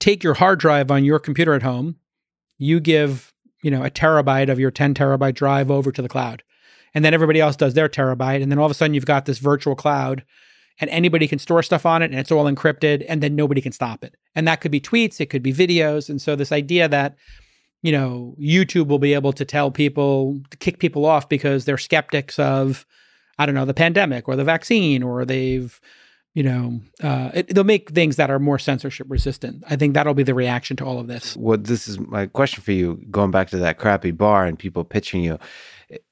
take 0.00 0.22
your 0.22 0.34
hard 0.34 0.58
drive 0.58 0.90
on 0.90 1.04
your 1.04 1.20
computer 1.20 1.54
at 1.54 1.62
home, 1.62 1.96
you 2.58 2.80
give, 2.80 3.32
you 3.62 3.70
know, 3.70 3.84
a 3.84 3.90
terabyte 3.90 4.50
of 4.50 4.58
your 4.58 4.72
10 4.72 4.92
terabyte 4.92 5.34
drive 5.34 5.70
over 5.70 5.92
to 5.92 6.02
the 6.02 6.08
cloud. 6.08 6.42
And 6.94 7.04
then 7.04 7.14
everybody 7.14 7.40
else 7.40 7.56
does 7.56 7.74
their 7.74 7.88
terabyte. 7.88 8.42
And 8.42 8.50
then 8.50 8.58
all 8.58 8.66
of 8.66 8.70
a 8.70 8.74
sudden 8.74 8.94
you've 8.94 9.06
got 9.06 9.24
this 9.24 9.38
virtual 9.38 9.76
cloud 9.76 10.24
and 10.80 10.90
anybody 10.90 11.28
can 11.28 11.38
store 11.38 11.62
stuff 11.62 11.86
on 11.86 12.02
it 12.02 12.10
and 12.10 12.18
it's 12.18 12.32
all 12.32 12.44
encrypted 12.44 13.04
and 13.08 13.22
then 13.22 13.36
nobody 13.36 13.60
can 13.60 13.72
stop 13.72 14.02
it. 14.02 14.16
And 14.34 14.46
that 14.48 14.60
could 14.60 14.72
be 14.72 14.80
tweets, 14.80 15.20
it 15.20 15.30
could 15.30 15.42
be 15.42 15.52
videos. 15.52 16.08
And 16.08 16.20
so 16.20 16.34
this 16.34 16.52
idea 16.52 16.88
that, 16.88 17.16
you 17.84 17.92
know, 17.92 18.34
YouTube 18.40 18.86
will 18.88 18.98
be 18.98 19.12
able 19.12 19.34
to 19.34 19.44
tell 19.44 19.70
people, 19.70 20.40
to 20.48 20.56
kick 20.56 20.78
people 20.78 21.04
off 21.04 21.28
because 21.28 21.66
they're 21.66 21.76
skeptics 21.76 22.38
of, 22.38 22.86
I 23.38 23.44
don't 23.44 23.54
know, 23.54 23.66
the 23.66 23.74
pandemic 23.74 24.26
or 24.26 24.36
the 24.36 24.42
vaccine 24.42 25.02
or 25.02 25.26
they've, 25.26 25.78
you 26.32 26.42
know, 26.42 26.80
uh, 27.02 27.30
it, 27.34 27.54
they'll 27.54 27.62
make 27.62 27.90
things 27.90 28.16
that 28.16 28.30
are 28.30 28.38
more 28.38 28.58
censorship 28.58 29.06
resistant. 29.10 29.62
I 29.68 29.76
think 29.76 29.92
that'll 29.92 30.14
be 30.14 30.22
the 30.22 30.32
reaction 30.32 30.78
to 30.78 30.84
all 30.86 30.98
of 30.98 31.08
this. 31.08 31.36
What 31.36 31.64
this 31.64 31.86
is 31.86 31.98
my 31.98 32.24
question 32.24 32.62
for 32.62 32.72
you, 32.72 33.02
going 33.10 33.30
back 33.30 33.50
to 33.50 33.58
that 33.58 33.76
crappy 33.76 34.12
bar 34.12 34.46
and 34.46 34.58
people 34.58 34.82
pitching 34.84 35.22
you, 35.22 35.38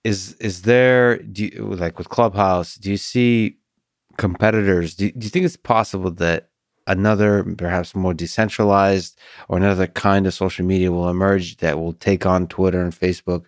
is 0.04 0.34
is 0.34 0.62
there 0.62 1.22
do 1.22 1.46
you, 1.46 1.74
like 1.74 1.96
with 1.96 2.10
Clubhouse? 2.10 2.74
Do 2.74 2.90
you 2.90 2.98
see 2.98 3.56
competitors? 4.18 4.94
Do, 4.94 5.10
do 5.10 5.24
you 5.24 5.30
think 5.30 5.46
it's 5.46 5.56
possible 5.56 6.10
that 6.10 6.50
another, 6.86 7.44
perhaps 7.56 7.94
more 7.94 8.14
decentralized 8.14 9.18
or 9.48 9.56
another 9.58 9.86
kind 9.86 10.26
of 10.26 10.34
social 10.34 10.64
media 10.64 10.90
will 10.92 11.08
emerge 11.08 11.56
that 11.58 11.78
will 11.78 11.92
take 11.94 12.26
on 12.26 12.46
Twitter 12.46 12.80
and 12.82 12.92
Facebook 12.92 13.44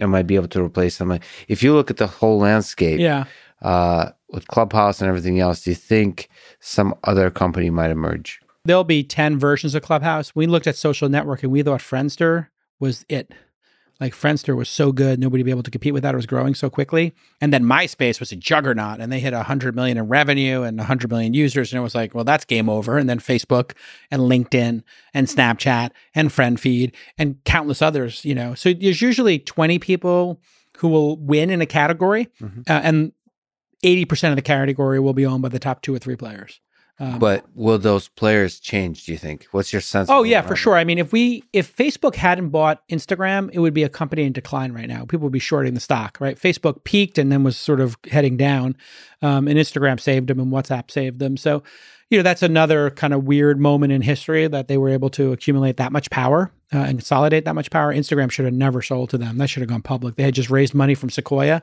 and 0.00 0.10
might 0.10 0.26
be 0.26 0.34
able 0.36 0.48
to 0.48 0.62
replace 0.62 0.98
them? 0.98 1.18
If 1.48 1.62
you 1.62 1.74
look 1.74 1.90
at 1.90 1.98
the 1.98 2.06
whole 2.06 2.38
landscape, 2.38 3.00
Yeah. 3.00 3.24
uh, 3.62 4.10
with 4.30 4.48
Clubhouse 4.48 5.00
and 5.00 5.08
everything 5.08 5.38
else, 5.40 5.62
do 5.62 5.70
you 5.70 5.76
think 5.76 6.28
some 6.60 6.94
other 7.04 7.30
company 7.30 7.70
might 7.70 7.90
emerge? 7.90 8.40
There'll 8.64 8.82
be 8.84 9.04
10 9.04 9.38
versions 9.38 9.74
of 9.74 9.82
Clubhouse. 9.82 10.34
We 10.34 10.46
looked 10.46 10.66
at 10.66 10.74
social 10.76 11.08
networking. 11.08 11.48
we 11.50 11.62
thought 11.62 11.80
Friendster 11.80 12.48
was 12.80 13.04
it. 13.08 13.32
Like 14.00 14.12
Friendster 14.14 14.56
was 14.56 14.68
so 14.68 14.90
good, 14.92 15.20
nobody 15.20 15.42
would 15.42 15.46
be 15.46 15.50
able 15.50 15.62
to 15.62 15.70
compete 15.70 15.92
with 15.94 16.02
that. 16.02 16.14
It 16.14 16.16
was 16.16 16.26
growing 16.26 16.54
so 16.54 16.68
quickly. 16.68 17.14
And 17.40 17.52
then 17.52 17.64
MySpace 17.64 18.18
was 18.18 18.32
a 18.32 18.36
juggernaut 18.36 19.00
and 19.00 19.12
they 19.12 19.20
hit 19.20 19.32
100 19.32 19.74
million 19.74 19.96
in 19.96 20.08
revenue 20.08 20.62
and 20.62 20.78
100 20.78 21.10
million 21.10 21.32
users. 21.32 21.72
And 21.72 21.78
it 21.78 21.82
was 21.82 21.94
like, 21.94 22.14
well, 22.14 22.24
that's 22.24 22.44
game 22.44 22.68
over. 22.68 22.98
And 22.98 23.08
then 23.08 23.20
Facebook 23.20 23.72
and 24.10 24.22
LinkedIn 24.22 24.82
and 25.14 25.26
Snapchat 25.28 25.90
and 26.14 26.30
FriendFeed 26.30 26.92
and 27.18 27.42
countless 27.44 27.82
others, 27.82 28.24
you 28.24 28.34
know. 28.34 28.54
So 28.54 28.72
there's 28.72 29.00
usually 29.00 29.38
20 29.38 29.78
people 29.78 30.40
who 30.78 30.88
will 30.88 31.16
win 31.16 31.50
in 31.50 31.60
a 31.60 31.66
category. 31.66 32.28
Mhm. 32.40 32.68
Uh, 32.68 32.80
and 32.82 33.12
80% 33.84 34.30
of 34.30 34.36
the 34.36 34.42
category 34.42 34.98
will 34.98 35.12
be 35.12 35.26
owned 35.26 35.42
by 35.42 35.50
the 35.50 35.58
top 35.58 35.82
two 35.82 35.94
or 35.94 35.98
three 35.98 36.16
players. 36.16 36.60
Um, 37.00 37.18
But 37.18 37.44
will 37.54 37.78
those 37.78 38.06
players 38.08 38.60
change? 38.60 39.04
Do 39.04 39.12
you 39.12 39.18
think? 39.18 39.46
What's 39.50 39.72
your 39.72 39.82
sense? 39.82 40.08
Oh 40.08 40.22
yeah, 40.22 40.42
for 40.42 40.54
sure. 40.54 40.76
I 40.76 40.84
mean, 40.84 40.98
if 40.98 41.12
we 41.12 41.42
if 41.52 41.74
Facebook 41.74 42.14
hadn't 42.14 42.50
bought 42.50 42.86
Instagram, 42.88 43.50
it 43.52 43.58
would 43.58 43.74
be 43.74 43.82
a 43.82 43.88
company 43.88 44.22
in 44.22 44.32
decline 44.32 44.72
right 44.72 44.86
now. 44.86 45.04
People 45.04 45.24
would 45.24 45.32
be 45.32 45.40
shorting 45.40 45.74
the 45.74 45.80
stock, 45.80 46.18
right? 46.20 46.38
Facebook 46.38 46.84
peaked 46.84 47.18
and 47.18 47.32
then 47.32 47.42
was 47.42 47.56
sort 47.56 47.80
of 47.80 47.96
heading 48.10 48.36
down, 48.36 48.76
um, 49.22 49.48
and 49.48 49.58
Instagram 49.58 49.98
saved 49.98 50.28
them, 50.28 50.38
and 50.38 50.52
WhatsApp 50.52 50.88
saved 50.90 51.18
them. 51.18 51.36
So, 51.36 51.64
you 52.10 52.18
know, 52.18 52.22
that's 52.22 52.42
another 52.42 52.90
kind 52.90 53.12
of 53.12 53.24
weird 53.24 53.58
moment 53.58 53.92
in 53.92 54.02
history 54.02 54.46
that 54.46 54.68
they 54.68 54.78
were 54.78 54.90
able 54.90 55.10
to 55.10 55.32
accumulate 55.32 55.78
that 55.78 55.90
much 55.90 56.10
power 56.10 56.52
uh, 56.72 56.78
and 56.78 56.98
consolidate 56.98 57.44
that 57.44 57.56
much 57.56 57.70
power. 57.70 57.92
Instagram 57.92 58.30
should 58.30 58.44
have 58.44 58.54
never 58.54 58.82
sold 58.82 59.10
to 59.10 59.18
them. 59.18 59.38
That 59.38 59.48
should 59.50 59.62
have 59.62 59.70
gone 59.70 59.82
public. 59.82 60.14
They 60.14 60.22
had 60.22 60.34
just 60.34 60.50
raised 60.50 60.74
money 60.74 60.94
from 60.94 61.10
Sequoia. 61.10 61.60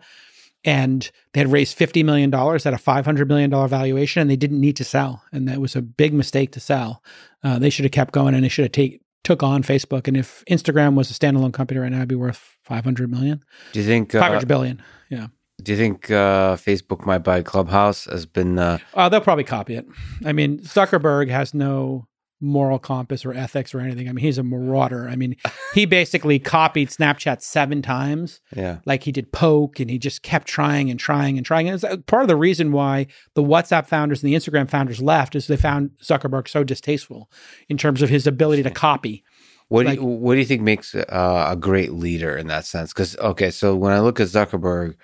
And 0.64 1.10
they 1.34 1.40
had 1.40 1.52
raised 1.52 1.78
$50 1.78 2.06
million 2.06 2.32
at 2.34 2.68
a 2.68 2.78
$500 2.78 3.28
million 3.28 3.50
valuation, 3.68 4.22
and 4.22 4.30
they 4.30 4.36
didn't 4.36 4.60
need 4.62 4.76
to 4.78 4.84
sell. 4.84 5.24
And 5.32 5.48
that 5.48 5.60
was 5.60 5.76
a 5.76 5.82
big 5.82 6.14
mistake 6.14 6.52
to 6.52 6.60
sell. 6.60 7.04
Uh, 7.44 7.58
they 7.58 7.70
should 7.72 7.86
have 7.86 7.92
kept 7.92 8.14
going 8.14 8.36
and 8.36 8.44
they 8.44 8.50
should 8.50 8.66
have 8.66 8.72
take, 8.72 9.02
took 9.24 9.42
on 9.42 9.64
Facebook. 9.64 10.08
And 10.08 10.16
if 10.16 10.44
Instagram 10.50 10.94
was 10.96 11.10
a 11.10 11.14
standalone 11.16 11.52
company 11.54 11.80
right 11.80 11.92
now, 11.92 11.98
it'd 11.98 12.10
be 12.10 12.16
worth 12.16 12.58
500 12.64 13.10
million, 13.10 13.44
Do 13.74 13.80
you 13.80 13.86
think? 13.86 14.14
Uh, 14.14 14.20
500 14.20 14.48
billion. 14.48 14.82
Yeah. 15.10 15.28
do 15.64 15.72
you 15.72 15.78
think 15.78 16.10
uh, 16.12 16.56
Facebook 16.58 17.06
might 17.06 17.20
buy 17.20 17.42
Clubhouse? 17.42 18.06
Has 18.06 18.26
been 18.28 18.60
uh, 18.60 18.78
Uh, 18.94 19.10
they'll 19.10 19.22
probably 19.22 19.44
copy 19.44 19.76
it. 19.76 19.86
I 20.24 20.32
mean, 20.32 20.60
Zuckerberg 20.60 21.30
has 21.30 21.54
no 21.56 22.08
moral 22.42 22.80
compass 22.80 23.24
or 23.24 23.34
ethics 23.34 23.74
or 23.74 23.80
anything. 23.80 24.10
I 24.10 24.12
mean, 24.12 24.26
he's 24.26 24.40
a 24.40 24.44
marauder. 24.44 25.08
I 25.08 25.16
mean, 25.16 25.36
he 25.76 25.86
basically 25.86 26.40
copied 26.40 26.90
Snapchat 26.90 27.42
seven 27.42 27.82
times. 27.82 28.42
yeah. 28.56 28.80
like 28.86 29.04
he 29.04 29.12
did 29.12 29.32
poke 29.32 29.80
and 29.80 29.90
he 29.92 30.00
just 30.00 30.24
kept 30.24 30.48
trying 30.48 30.90
and 30.90 31.00
trying 31.00 31.38
and 31.38 31.46
trying. 31.46 31.68
And 31.68 31.76
it's 31.76 31.84
uh, 31.84 31.98
part 32.08 32.24
of 32.24 32.28
the 32.28 32.36
reason 32.36 32.72
why 32.72 33.08
the 33.36 33.44
WhatsApp 33.44 33.86
founders 33.88 34.24
and 34.24 34.32
the 34.34 34.36
Instagram 34.36 34.68
founders 34.70 35.02
left 35.02 35.36
is 35.36 35.46
they 35.48 35.56
found 35.56 35.92
Zuckerberg 36.04 36.48
so 36.48 36.64
distasteful 36.64 37.30
in 37.70 37.78
terms 37.78 38.02
of 38.02 38.10
his 38.10 38.26
ability 38.26 38.64
to 38.64 38.72
copy. 38.72 39.24
What 39.68 39.86
Like- 39.86 40.00
do 40.00 40.02
you, 40.04 40.08
what 40.10 40.34
do 40.34 40.40
you 40.40 40.46
think 40.46 40.62
makes 40.64 40.94
uh, 40.96 41.46
a 41.50 41.56
great 41.56 41.94
leader 41.94 42.36
in 42.36 42.48
that 42.48 42.66
sense? 42.66 42.92
Because 42.92 43.16
okay, 43.18 43.52
so 43.52 43.76
when 43.76 43.94
I 43.94 44.00
look 44.00 44.20
at 44.20 44.28
Zuckerberg, 44.28 44.96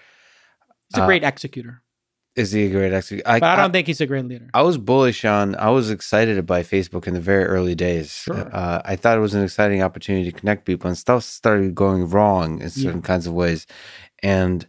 He's 0.90 1.00
a 1.00 1.04
Uh, 1.04 1.06
great 1.06 1.24
executor, 1.24 1.82
is 2.38 2.52
he 2.52 2.66
a 2.66 2.70
great 2.70 2.94
executive? 2.94 3.26
I, 3.26 3.40
but 3.40 3.50
I 3.50 3.56
don't 3.56 3.72
I, 3.72 3.74
think 3.74 3.88
he's 3.88 4.00
a 4.00 4.06
great 4.06 4.26
leader. 4.26 4.48
I 4.54 4.62
was 4.62 4.78
bullish 4.78 5.26
on. 5.26 5.56
I 5.56 5.70
was 5.72 5.90
excited 5.90 6.46
by 6.46 6.62
Facebook 6.62 7.08
in 7.08 7.16
the 7.16 7.20
very 7.20 7.46
early 7.46 7.76
days. 7.76 8.12
Sure. 8.12 8.56
Uh, 8.56 8.82
I 8.86 8.96
thought 8.96 9.18
it 9.18 9.22
was 9.22 9.34
an 9.34 9.44
exciting 9.44 9.82
opportunity 9.82 10.32
to 10.32 10.40
connect 10.40 10.66
people, 10.66 10.88
and 10.88 10.98
stuff 10.98 11.24
started 11.24 11.74
going 11.74 12.10
wrong 12.10 12.62
in 12.62 12.70
certain 12.70 13.02
kinds 13.02 13.26
of 13.26 13.34
ways. 13.34 13.66
And 14.22 14.68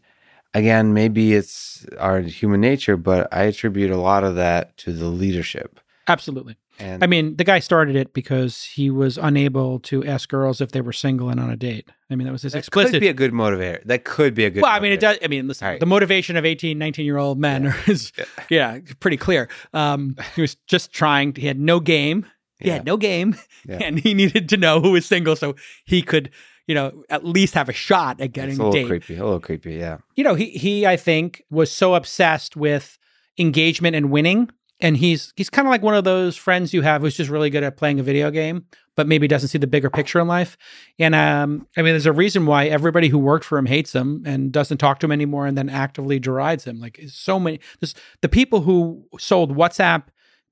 again, 0.54 0.94
maybe 0.94 1.34
it's 1.34 1.86
our 1.98 2.20
human 2.20 2.60
nature, 2.60 2.96
but 2.96 3.28
I 3.32 3.44
attribute 3.44 3.90
a 3.90 3.98
lot 3.98 4.24
of 4.24 4.34
that 4.36 4.76
to 4.78 4.92
the 4.92 5.08
leadership. 5.08 5.78
Absolutely. 6.08 6.56
And 6.78 7.02
I 7.02 7.06
mean, 7.06 7.36
the 7.36 7.44
guy 7.44 7.58
started 7.58 7.96
it 7.96 8.12
because 8.14 8.62
he 8.64 8.90
was 8.90 9.18
unable 9.18 9.80
to 9.80 10.04
ask 10.04 10.28
girls 10.28 10.60
if 10.60 10.70
they 10.72 10.80
were 10.80 10.92
single 10.92 11.28
and 11.28 11.40
on 11.40 11.50
a 11.50 11.56
date. 11.56 11.88
I 12.10 12.14
mean, 12.14 12.26
that 12.26 12.32
was 12.32 12.42
his 12.42 12.52
that 12.52 12.58
explicit. 12.60 12.92
could 12.92 13.00
be 13.00 13.08
a 13.08 13.12
good 13.14 13.32
motivator. 13.32 13.82
That 13.84 14.04
could 14.04 14.34
be 14.34 14.44
a 14.44 14.50
good. 14.50 14.62
well, 14.62 14.70
I 14.72 14.80
mean, 14.80 14.92
it 14.92 15.00
does. 15.00 15.18
I 15.22 15.26
mean, 15.28 15.48
listen, 15.48 15.66
right. 15.66 15.80
the 15.80 15.86
motivation 15.86 16.36
of 16.36 16.44
18, 16.44 16.78
19 16.78 17.04
year 17.04 17.16
old 17.18 17.38
men 17.38 17.74
is, 17.86 18.12
yeah, 18.48 18.78
pretty 19.00 19.16
clear. 19.16 19.48
Um, 19.74 20.16
he 20.36 20.40
was 20.40 20.54
just 20.66 20.92
trying, 20.92 21.34
he 21.34 21.46
had 21.46 21.58
no 21.58 21.80
game. 21.80 22.24
He 22.60 22.68
Yeah. 22.68 22.74
had 22.74 22.84
no 22.86 22.96
game 22.96 23.36
Yeah. 23.68 23.78
and 23.82 23.98
he 23.98 24.14
needed 24.14 24.48
to 24.50 24.56
know 24.56 24.80
who 24.80 24.92
was 24.92 25.04
single 25.06 25.36
so 25.36 25.54
he 25.84 26.02
could, 26.02 26.30
you 26.66 26.74
know, 26.74 27.04
at 27.10 27.24
least 27.24 27.54
have 27.54 27.68
a 27.68 27.72
shot 27.72 28.20
at 28.20 28.26
It's 28.26 28.32
getting 28.34 28.54
a 28.58 28.62
a 28.62 28.64
little 28.64 28.72
date. 28.72 28.86
creepy. 28.86 29.16
A 29.16 29.24
little 29.24 29.40
creepy. 29.40 29.74
Yeah. 29.74 29.98
You 30.16 30.24
know, 30.24 30.34
he, 30.34 30.50
he, 30.50 30.86
I 30.86 30.96
think, 30.96 31.42
was 31.50 31.70
so 31.72 31.94
obsessed 31.94 32.56
with 32.56 32.98
engagement 33.38 33.94
and 33.96 34.10
winning. 34.10 34.50
And 34.80 34.96
he's 34.96 35.32
he's 35.36 35.50
kind 35.50 35.66
of 35.66 35.70
like 35.70 35.82
one 35.82 35.94
of 35.94 36.04
those 36.04 36.36
friends 36.36 36.72
you 36.72 36.82
have 36.82 37.02
who's 37.02 37.16
just 37.16 37.30
really 37.30 37.50
good 37.50 37.64
at 37.64 37.76
playing 37.76 37.98
a 37.98 38.02
video 38.04 38.30
game, 38.30 38.66
but 38.94 39.08
maybe 39.08 39.26
doesn't 39.26 39.48
see 39.48 39.58
the 39.58 39.66
bigger 39.66 39.90
picture 39.90 40.20
in 40.20 40.28
life. 40.28 40.56
And 41.00 41.16
um, 41.16 41.66
I 41.76 41.82
mean, 41.82 41.94
there's 41.94 42.06
a 42.06 42.12
reason 42.12 42.46
why 42.46 42.66
everybody 42.66 43.08
who 43.08 43.18
worked 43.18 43.44
for 43.44 43.58
him 43.58 43.66
hates 43.66 43.92
him 43.92 44.22
and 44.24 44.52
doesn't 44.52 44.78
talk 44.78 45.00
to 45.00 45.06
him 45.06 45.12
anymore, 45.12 45.46
and 45.46 45.58
then 45.58 45.68
actively 45.68 46.20
derides 46.20 46.64
him. 46.64 46.78
Like 46.78 47.00
so 47.08 47.40
many, 47.40 47.58
there's, 47.80 47.94
the 48.20 48.28
people 48.28 48.60
who 48.60 49.04
sold 49.18 49.56
WhatsApp 49.56 50.04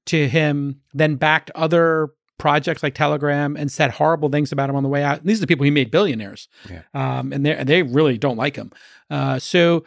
to 0.06 0.28
him 0.28 0.80
then 0.92 1.14
backed 1.16 1.52
other 1.54 2.08
projects 2.38 2.82
like 2.82 2.94
Telegram 2.94 3.56
and 3.56 3.70
said 3.70 3.92
horrible 3.92 4.28
things 4.28 4.50
about 4.52 4.68
him 4.68 4.76
on 4.76 4.82
the 4.82 4.88
way 4.88 5.02
out. 5.04 5.24
These 5.24 5.38
are 5.38 5.42
the 5.42 5.46
people 5.46 5.64
he 5.64 5.70
made 5.70 5.90
billionaires, 5.92 6.48
Yeah. 6.68 6.82
um, 6.94 7.32
and 7.32 7.46
they 7.46 7.62
they 7.62 7.82
really 7.84 8.18
don't 8.18 8.36
like 8.36 8.56
him. 8.56 8.72
Uh, 9.08 9.38
so 9.38 9.84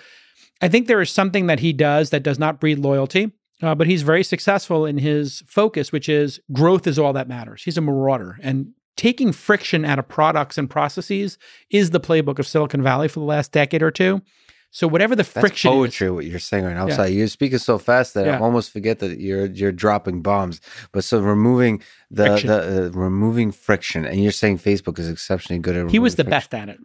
I 0.61 0.69
think 0.69 0.87
there 0.87 1.01
is 1.01 1.11
something 1.11 1.47
that 1.47 1.59
he 1.59 1.73
does 1.73 2.09
that 2.11 2.23
does 2.23 2.39
not 2.39 2.59
breed 2.61 2.79
loyalty. 2.79 3.33
Uh, 3.61 3.75
but 3.75 3.87
he's 3.87 4.03
very 4.03 4.23
successful 4.23 4.85
in 4.85 4.97
his 4.97 5.43
focus, 5.45 5.91
which 5.91 6.07
is 6.07 6.39
growth 6.53 6.87
is 6.87 6.97
all 6.97 7.13
that 7.13 7.27
matters. 7.27 7.63
He's 7.63 7.77
a 7.77 7.81
marauder, 7.81 8.39
and 8.41 8.73
taking 8.95 9.31
friction 9.31 9.85
out 9.85 9.99
of 9.99 10.07
products 10.07 10.57
and 10.57 10.69
processes 10.69 11.37
is 11.69 11.91
the 11.91 11.99
playbook 11.99 12.39
of 12.39 12.47
Silicon 12.47 12.81
Valley 12.81 13.07
for 13.07 13.19
the 13.19 13.25
last 13.25 13.51
decade 13.51 13.81
or 13.81 13.91
two. 13.91 14.21
So 14.71 14.87
whatever 14.87 15.15
the 15.15 15.23
That's 15.23 15.39
friction 15.39 15.71
is, 15.71 15.75
poetry. 15.75 16.11
What 16.11 16.25
you're 16.25 16.37
saying 16.37 16.63
right 16.63 16.75
now. 16.75 16.87
Yeah. 16.87 16.95
sorry. 16.95 17.11
You're 17.11 17.27
speaking 17.27 17.57
so 17.57 17.79
fast 17.79 18.13
that 18.13 18.29
I 18.29 18.37
almost 18.37 18.71
forget 18.71 18.99
that 18.99 19.19
you're 19.19 19.47
you're 19.47 19.71
dropping 19.71 20.21
bombs. 20.21 20.61
But 20.91 21.03
so 21.03 21.19
removing 21.19 21.81
the 22.11 22.25
Friction. 22.25 22.47
the 22.49 22.85
uh, 22.85 22.89
removing 22.91 23.51
friction, 23.51 24.05
and 24.05 24.21
you're 24.21 24.31
saying 24.31 24.59
Facebook 24.59 24.99
is 24.99 25.09
exceptionally 25.09 25.59
good 25.59 25.75
at. 25.75 25.89
he 25.89 25.97
was 25.97 26.15
the 26.15 26.23
removing 26.23 26.37
best 26.37 26.53
at 26.53 26.69
it. 26.69 26.79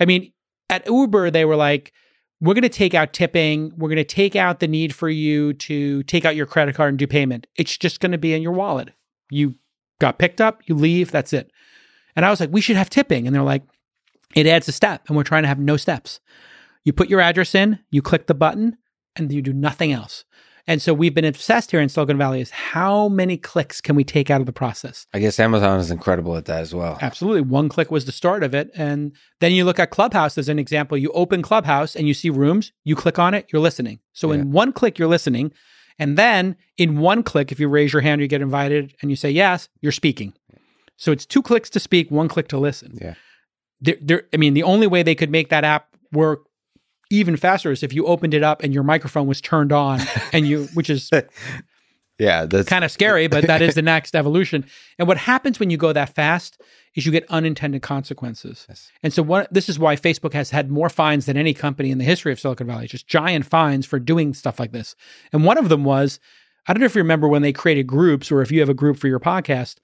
I 0.00 0.06
mean, 0.06 0.32
at 0.70 0.86
Uber, 0.86 1.30
they 1.30 1.44
were 1.44 1.56
like, 1.56 1.92
we're 2.40 2.54
going 2.54 2.62
to 2.62 2.68
take 2.68 2.94
out 2.94 3.12
tipping. 3.12 3.72
We're 3.76 3.88
going 3.88 3.96
to 3.96 4.04
take 4.04 4.36
out 4.36 4.60
the 4.60 4.68
need 4.68 4.94
for 4.94 5.08
you 5.08 5.54
to 5.54 6.02
take 6.04 6.24
out 6.24 6.36
your 6.36 6.46
credit 6.46 6.74
card 6.74 6.90
and 6.90 6.98
do 6.98 7.06
payment. 7.06 7.46
It's 7.56 7.76
just 7.76 8.00
going 8.00 8.12
to 8.12 8.18
be 8.18 8.34
in 8.34 8.42
your 8.42 8.52
wallet. 8.52 8.90
You 9.30 9.54
got 10.00 10.18
picked 10.18 10.40
up, 10.40 10.60
you 10.66 10.74
leave, 10.74 11.10
that's 11.10 11.32
it. 11.32 11.50
And 12.14 12.24
I 12.24 12.30
was 12.30 12.40
like, 12.40 12.50
we 12.52 12.60
should 12.60 12.76
have 12.76 12.90
tipping. 12.90 13.26
And 13.26 13.34
they're 13.34 13.42
like, 13.42 13.62
it 14.34 14.46
adds 14.46 14.68
a 14.68 14.72
step, 14.72 15.04
and 15.08 15.16
we're 15.16 15.22
trying 15.22 15.44
to 15.44 15.48
have 15.48 15.58
no 15.58 15.76
steps. 15.76 16.20
You 16.84 16.92
put 16.92 17.08
your 17.08 17.20
address 17.20 17.54
in, 17.54 17.78
you 17.90 18.02
click 18.02 18.26
the 18.26 18.34
button, 18.34 18.76
and 19.14 19.32
you 19.32 19.40
do 19.40 19.52
nothing 19.52 19.92
else. 19.92 20.24
And 20.68 20.82
so 20.82 20.92
we've 20.92 21.14
been 21.14 21.24
obsessed 21.24 21.70
here 21.70 21.80
in 21.80 21.88
Silicon 21.88 22.18
Valley 22.18 22.40
is 22.40 22.50
how 22.50 23.08
many 23.08 23.36
clicks 23.36 23.80
can 23.80 23.94
we 23.94 24.02
take 24.02 24.30
out 24.30 24.40
of 24.40 24.46
the 24.46 24.52
process? 24.52 25.06
I 25.14 25.20
guess 25.20 25.38
Amazon 25.38 25.78
is 25.78 25.92
incredible 25.92 26.36
at 26.36 26.46
that 26.46 26.60
as 26.60 26.74
well. 26.74 26.98
Absolutely. 27.00 27.42
One 27.42 27.68
click 27.68 27.90
was 27.90 28.04
the 28.04 28.12
start 28.12 28.42
of 28.42 28.52
it. 28.54 28.70
And 28.74 29.12
then 29.40 29.52
you 29.52 29.64
look 29.64 29.78
at 29.78 29.90
Clubhouse 29.90 30.36
as 30.36 30.48
an 30.48 30.58
example. 30.58 30.98
You 30.98 31.12
open 31.12 31.40
Clubhouse 31.42 31.94
and 31.94 32.08
you 32.08 32.14
see 32.14 32.30
rooms, 32.30 32.72
you 32.82 32.96
click 32.96 33.18
on 33.18 33.32
it, 33.32 33.46
you're 33.52 33.62
listening. 33.62 34.00
So 34.12 34.32
Yeah. 34.32 34.40
in 34.40 34.50
one 34.52 34.72
click, 34.72 34.98
you're 34.98 35.08
listening. 35.08 35.52
And 36.00 36.18
then 36.18 36.56
in 36.76 36.98
one 36.98 37.22
click, 37.22 37.52
if 37.52 37.60
you 37.60 37.68
raise 37.68 37.92
your 37.92 38.02
hand, 38.02 38.20
you 38.20 38.26
get 38.26 38.42
invited 38.42 38.94
and 39.00 39.10
you 39.10 39.16
say 39.16 39.30
yes, 39.30 39.68
you're 39.80 39.92
speaking. 39.92 40.34
So 40.96 41.12
it's 41.12 41.24
two 41.26 41.42
clicks 41.42 41.70
to 41.70 41.80
speak, 41.80 42.10
one 42.10 42.26
click 42.28 42.48
to 42.48 42.58
listen. 42.58 42.98
Yeah. 43.00 43.14
There, 43.80 43.96
there, 44.00 44.22
I 44.34 44.36
mean, 44.38 44.54
the 44.54 44.62
only 44.64 44.86
way 44.86 45.02
they 45.02 45.14
could 45.14 45.30
make 45.30 45.48
that 45.50 45.62
app 45.62 45.88
work 46.12 46.45
even 47.10 47.36
faster 47.36 47.70
is 47.70 47.82
if 47.82 47.92
you 47.92 48.06
opened 48.06 48.34
it 48.34 48.42
up 48.42 48.62
and 48.62 48.74
your 48.74 48.82
microphone 48.82 49.26
was 49.26 49.40
turned 49.40 49.72
on 49.72 50.00
and 50.32 50.46
you, 50.46 50.64
which 50.74 50.90
is 50.90 51.10
Yeah, 52.18 52.46
that's 52.46 52.68
kind 52.68 52.84
of 52.84 52.90
scary, 52.90 53.26
but 53.26 53.46
that 53.46 53.60
is 53.60 53.74
the 53.74 53.82
next 53.82 54.16
evolution. 54.16 54.64
And 54.98 55.06
what 55.06 55.18
happens 55.18 55.60
when 55.60 55.68
you 55.68 55.76
go 55.76 55.92
that 55.92 56.14
fast 56.14 56.62
is 56.94 57.04
you 57.04 57.12
get 57.12 57.26
unintended 57.28 57.82
consequences. 57.82 58.64
Yes. 58.68 58.90
And 59.02 59.12
so 59.12 59.22
what 59.22 59.52
this 59.52 59.68
is 59.68 59.78
why 59.78 59.96
Facebook 59.96 60.32
has 60.32 60.50
had 60.50 60.70
more 60.70 60.88
fines 60.88 61.26
than 61.26 61.36
any 61.36 61.52
company 61.52 61.90
in 61.90 61.98
the 61.98 62.04
history 62.04 62.32
of 62.32 62.40
Silicon 62.40 62.66
Valley, 62.66 62.86
just 62.86 63.06
giant 63.06 63.44
fines 63.44 63.84
for 63.84 63.98
doing 63.98 64.32
stuff 64.32 64.58
like 64.58 64.72
this. 64.72 64.96
And 65.30 65.44
one 65.44 65.58
of 65.58 65.68
them 65.68 65.84
was, 65.84 66.18
I 66.66 66.72
don't 66.72 66.80
know 66.80 66.86
if 66.86 66.94
you 66.94 67.02
remember 67.02 67.28
when 67.28 67.42
they 67.42 67.52
created 67.52 67.86
groups 67.86 68.32
or 68.32 68.40
if 68.40 68.50
you 68.50 68.60
have 68.60 68.70
a 68.70 68.74
group 68.74 68.96
for 68.96 69.08
your 69.08 69.20
podcast, 69.20 69.76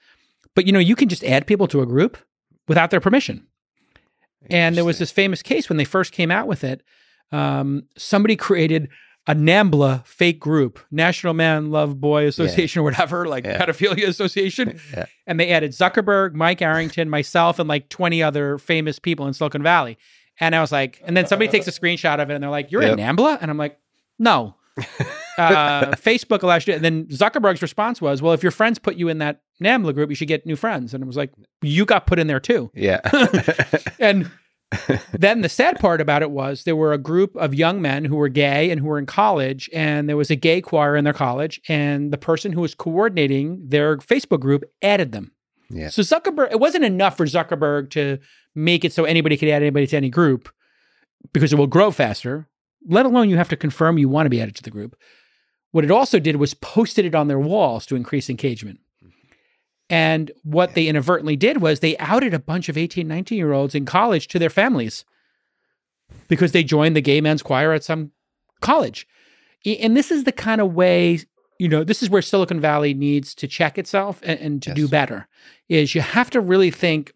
but 0.54 0.66
you 0.66 0.72
know, 0.72 0.78
you 0.78 0.96
can 0.96 1.10
just 1.10 1.24
add 1.24 1.46
people 1.46 1.68
to 1.68 1.82
a 1.82 1.86
group 1.86 2.16
without 2.66 2.90
their 2.90 3.00
permission. 3.00 3.46
And 4.50 4.76
there 4.76 4.84
was 4.84 4.98
this 4.98 5.12
famous 5.12 5.42
case 5.42 5.68
when 5.68 5.76
they 5.76 5.84
first 5.84 6.12
came 6.12 6.30
out 6.30 6.46
with 6.46 6.64
it. 6.64 6.82
Um, 7.32 7.84
somebody 7.96 8.36
created 8.36 8.88
a 9.26 9.34
NAMBLA 9.34 10.04
fake 10.04 10.40
group, 10.40 10.80
National 10.90 11.32
Man 11.32 11.70
Love 11.70 12.00
Boy 12.00 12.26
Association 12.26 12.80
or 12.80 12.82
whatever, 12.82 13.26
like 13.26 13.44
Yeah. 13.44 13.64
pedophilia 13.64 14.06
association. 14.08 14.80
Yeah. 14.92 15.06
And 15.26 15.38
they 15.38 15.50
added 15.50 15.70
Zuckerberg, 15.70 16.34
Mike 16.34 16.60
Arrington, 16.60 17.08
myself, 17.08 17.58
and 17.60 17.68
like 17.68 17.88
20 17.88 18.20
other 18.22 18.58
famous 18.58 18.98
people 18.98 19.26
in 19.28 19.32
Silicon 19.32 19.62
Valley. 19.62 19.96
And 20.40 20.56
I 20.56 20.60
was 20.60 20.72
like, 20.72 21.00
and 21.06 21.16
then 21.16 21.26
somebody 21.26 21.48
takes 21.50 21.68
a 21.68 21.70
screenshot 21.70 22.20
of 22.20 22.30
it 22.30 22.34
and 22.34 22.42
they're 22.42 22.50
like, 22.50 22.72
You're 22.72 22.82
Yep. 22.82 22.98
in 22.98 22.98
NAMBLA? 22.98 23.38
And 23.40 23.50
I'm 23.50 23.58
like, 23.58 23.78
No. 24.18 24.56
uh, 25.38 25.90
Facebook 25.92 26.42
allows 26.42 26.66
you 26.66 26.74
and 26.74 26.84
then 26.84 27.04
Zuckerberg's 27.06 27.62
response 27.62 28.00
was, 28.00 28.20
Well, 28.22 28.32
if 28.32 28.42
your 28.42 28.50
friends 28.52 28.78
put 28.78 28.96
you 28.96 29.08
in 29.08 29.18
that 29.18 29.42
NAMBLA 29.62 29.94
group, 29.94 30.10
you 30.10 30.16
should 30.16 30.28
get 30.28 30.46
new 30.46 30.56
friends. 30.56 30.94
And 30.94 31.04
I 31.04 31.06
was 31.06 31.16
like, 31.16 31.30
You 31.62 31.84
got 31.84 32.06
put 32.06 32.18
in 32.18 32.26
there 32.26 32.40
too. 32.40 32.70
yeah. 32.74 33.00
And 34.00 34.30
then 35.12 35.42
the 35.42 35.48
sad 35.48 35.78
part 35.78 36.00
about 36.00 36.22
it 36.22 36.30
was 36.30 36.64
there 36.64 36.76
were 36.76 36.92
a 36.92 36.98
group 36.98 37.36
of 37.36 37.54
young 37.54 37.82
men 37.82 38.04
who 38.04 38.16
were 38.16 38.28
gay 38.28 38.70
and 38.70 38.80
who 38.80 38.86
were 38.86 38.98
in 38.98 39.06
college, 39.06 39.68
and 39.72 40.08
there 40.08 40.16
was 40.16 40.30
a 40.30 40.36
gay 40.36 40.60
choir 40.60 40.96
in 40.96 41.04
their 41.04 41.12
college, 41.12 41.60
and 41.68 42.12
the 42.12 42.18
person 42.18 42.52
who 42.52 42.60
was 42.60 42.74
coordinating 42.74 43.60
their 43.66 43.98
Facebook 43.98 44.40
group 44.40 44.64
added 44.80 45.12
them. 45.12 45.32
Yeah. 45.70 45.88
So 45.88 46.02
Zuckerberg, 46.02 46.52
it 46.52 46.60
wasn't 46.60 46.84
enough 46.84 47.16
for 47.16 47.26
Zuckerberg 47.26 47.90
to 47.90 48.18
make 48.54 48.84
it 48.84 48.92
so 48.92 49.04
anybody 49.04 49.36
could 49.36 49.48
add 49.48 49.62
anybody 49.62 49.86
to 49.86 49.96
any 49.96 50.10
group 50.10 50.50
because 51.32 51.52
it 51.52 51.56
will 51.56 51.66
grow 51.66 51.90
faster, 51.90 52.48
let 52.86 53.06
alone 53.06 53.30
you 53.30 53.36
have 53.36 53.48
to 53.48 53.56
confirm 53.56 53.98
you 53.98 54.08
want 54.08 54.26
to 54.26 54.30
be 54.30 54.40
added 54.40 54.54
to 54.56 54.62
the 54.62 54.70
group. 54.70 54.96
What 55.70 55.84
it 55.84 55.90
also 55.90 56.18
did 56.18 56.36
was 56.36 56.52
posted 56.52 57.06
it 57.06 57.14
on 57.14 57.28
their 57.28 57.38
walls 57.38 57.86
to 57.86 57.96
increase 57.96 58.28
engagement. 58.28 58.80
And 59.90 60.30
what 60.42 60.74
they 60.74 60.88
inadvertently 60.88 61.36
did 61.36 61.60
was 61.60 61.80
they 61.80 61.98
outed 61.98 62.32
a 62.32 62.38
bunch 62.38 62.68
of 62.68 62.78
18, 62.78 63.06
19 63.06 63.36
year 63.36 63.52
olds 63.52 63.74
in 63.74 63.84
college 63.84 64.28
to 64.28 64.38
their 64.38 64.50
families 64.50 65.04
because 66.28 66.52
they 66.52 66.64
joined 66.64 66.96
the 66.96 67.00
gay 67.00 67.20
men's 67.20 67.42
choir 67.42 67.72
at 67.72 67.84
some 67.84 68.12
college. 68.60 69.06
And 69.64 69.96
this 69.96 70.10
is 70.10 70.24
the 70.24 70.32
kind 70.32 70.60
of 70.60 70.74
way, 70.74 71.20
you 71.58 71.68
know, 71.68 71.84
this 71.84 72.02
is 72.02 72.10
where 72.10 72.22
Silicon 72.22 72.60
Valley 72.60 72.94
needs 72.94 73.34
to 73.36 73.46
check 73.46 73.78
itself 73.78 74.20
and, 74.22 74.40
and 74.40 74.62
to 74.62 74.74
do 74.74 74.88
better. 74.88 75.28
Is 75.68 75.94
you 75.94 76.00
have 76.00 76.30
to 76.30 76.40
really 76.40 76.70
think, 76.70 77.12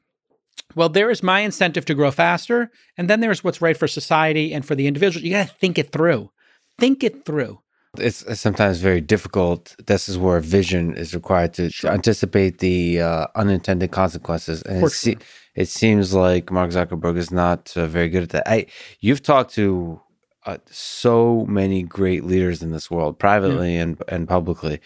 well, 0.74 0.88
there 0.88 1.10
is 1.10 1.22
my 1.22 1.40
incentive 1.40 1.84
to 1.86 1.94
grow 1.94 2.10
faster, 2.10 2.70
and 2.96 3.08
then 3.08 3.20
there's 3.20 3.42
what's 3.42 3.62
right 3.62 3.76
for 3.76 3.88
society 3.88 4.52
and 4.52 4.64
for 4.64 4.74
the 4.74 4.86
individual. 4.86 5.24
You 5.24 5.32
got 5.32 5.48
to 5.48 5.54
think 5.54 5.78
it 5.78 5.92
through. 5.92 6.30
Think 6.78 7.02
it 7.02 7.24
through. 7.24 7.60
It's 8.00 8.40
sometimes 8.40 8.78
very 8.78 9.00
difficult. 9.00 9.74
This 9.86 10.08
is 10.08 10.18
where 10.18 10.40
vision 10.40 10.94
is 10.94 11.14
required 11.14 11.54
to, 11.54 11.70
to 11.70 11.90
anticipate 11.90 12.58
the 12.58 13.00
uh, 13.00 13.26
unintended 13.34 13.90
consequences, 13.90 14.62
and 14.62 14.84
it, 14.84 14.90
se- 14.90 15.16
it 15.54 15.68
seems 15.68 16.14
like 16.14 16.50
Mark 16.50 16.70
Zuckerberg 16.70 17.16
is 17.16 17.30
not 17.30 17.76
uh, 17.76 17.86
very 17.86 18.08
good 18.08 18.24
at 18.24 18.30
that. 18.30 18.48
I 18.48 18.66
you've 19.00 19.22
talked 19.22 19.54
to 19.54 20.00
uh, 20.44 20.58
so 20.70 21.44
many 21.46 21.82
great 21.82 22.24
leaders 22.24 22.62
in 22.62 22.72
this 22.72 22.90
world, 22.90 23.18
privately 23.18 23.76
and 23.76 24.02
and 24.08 24.28
publicly. 24.28 24.80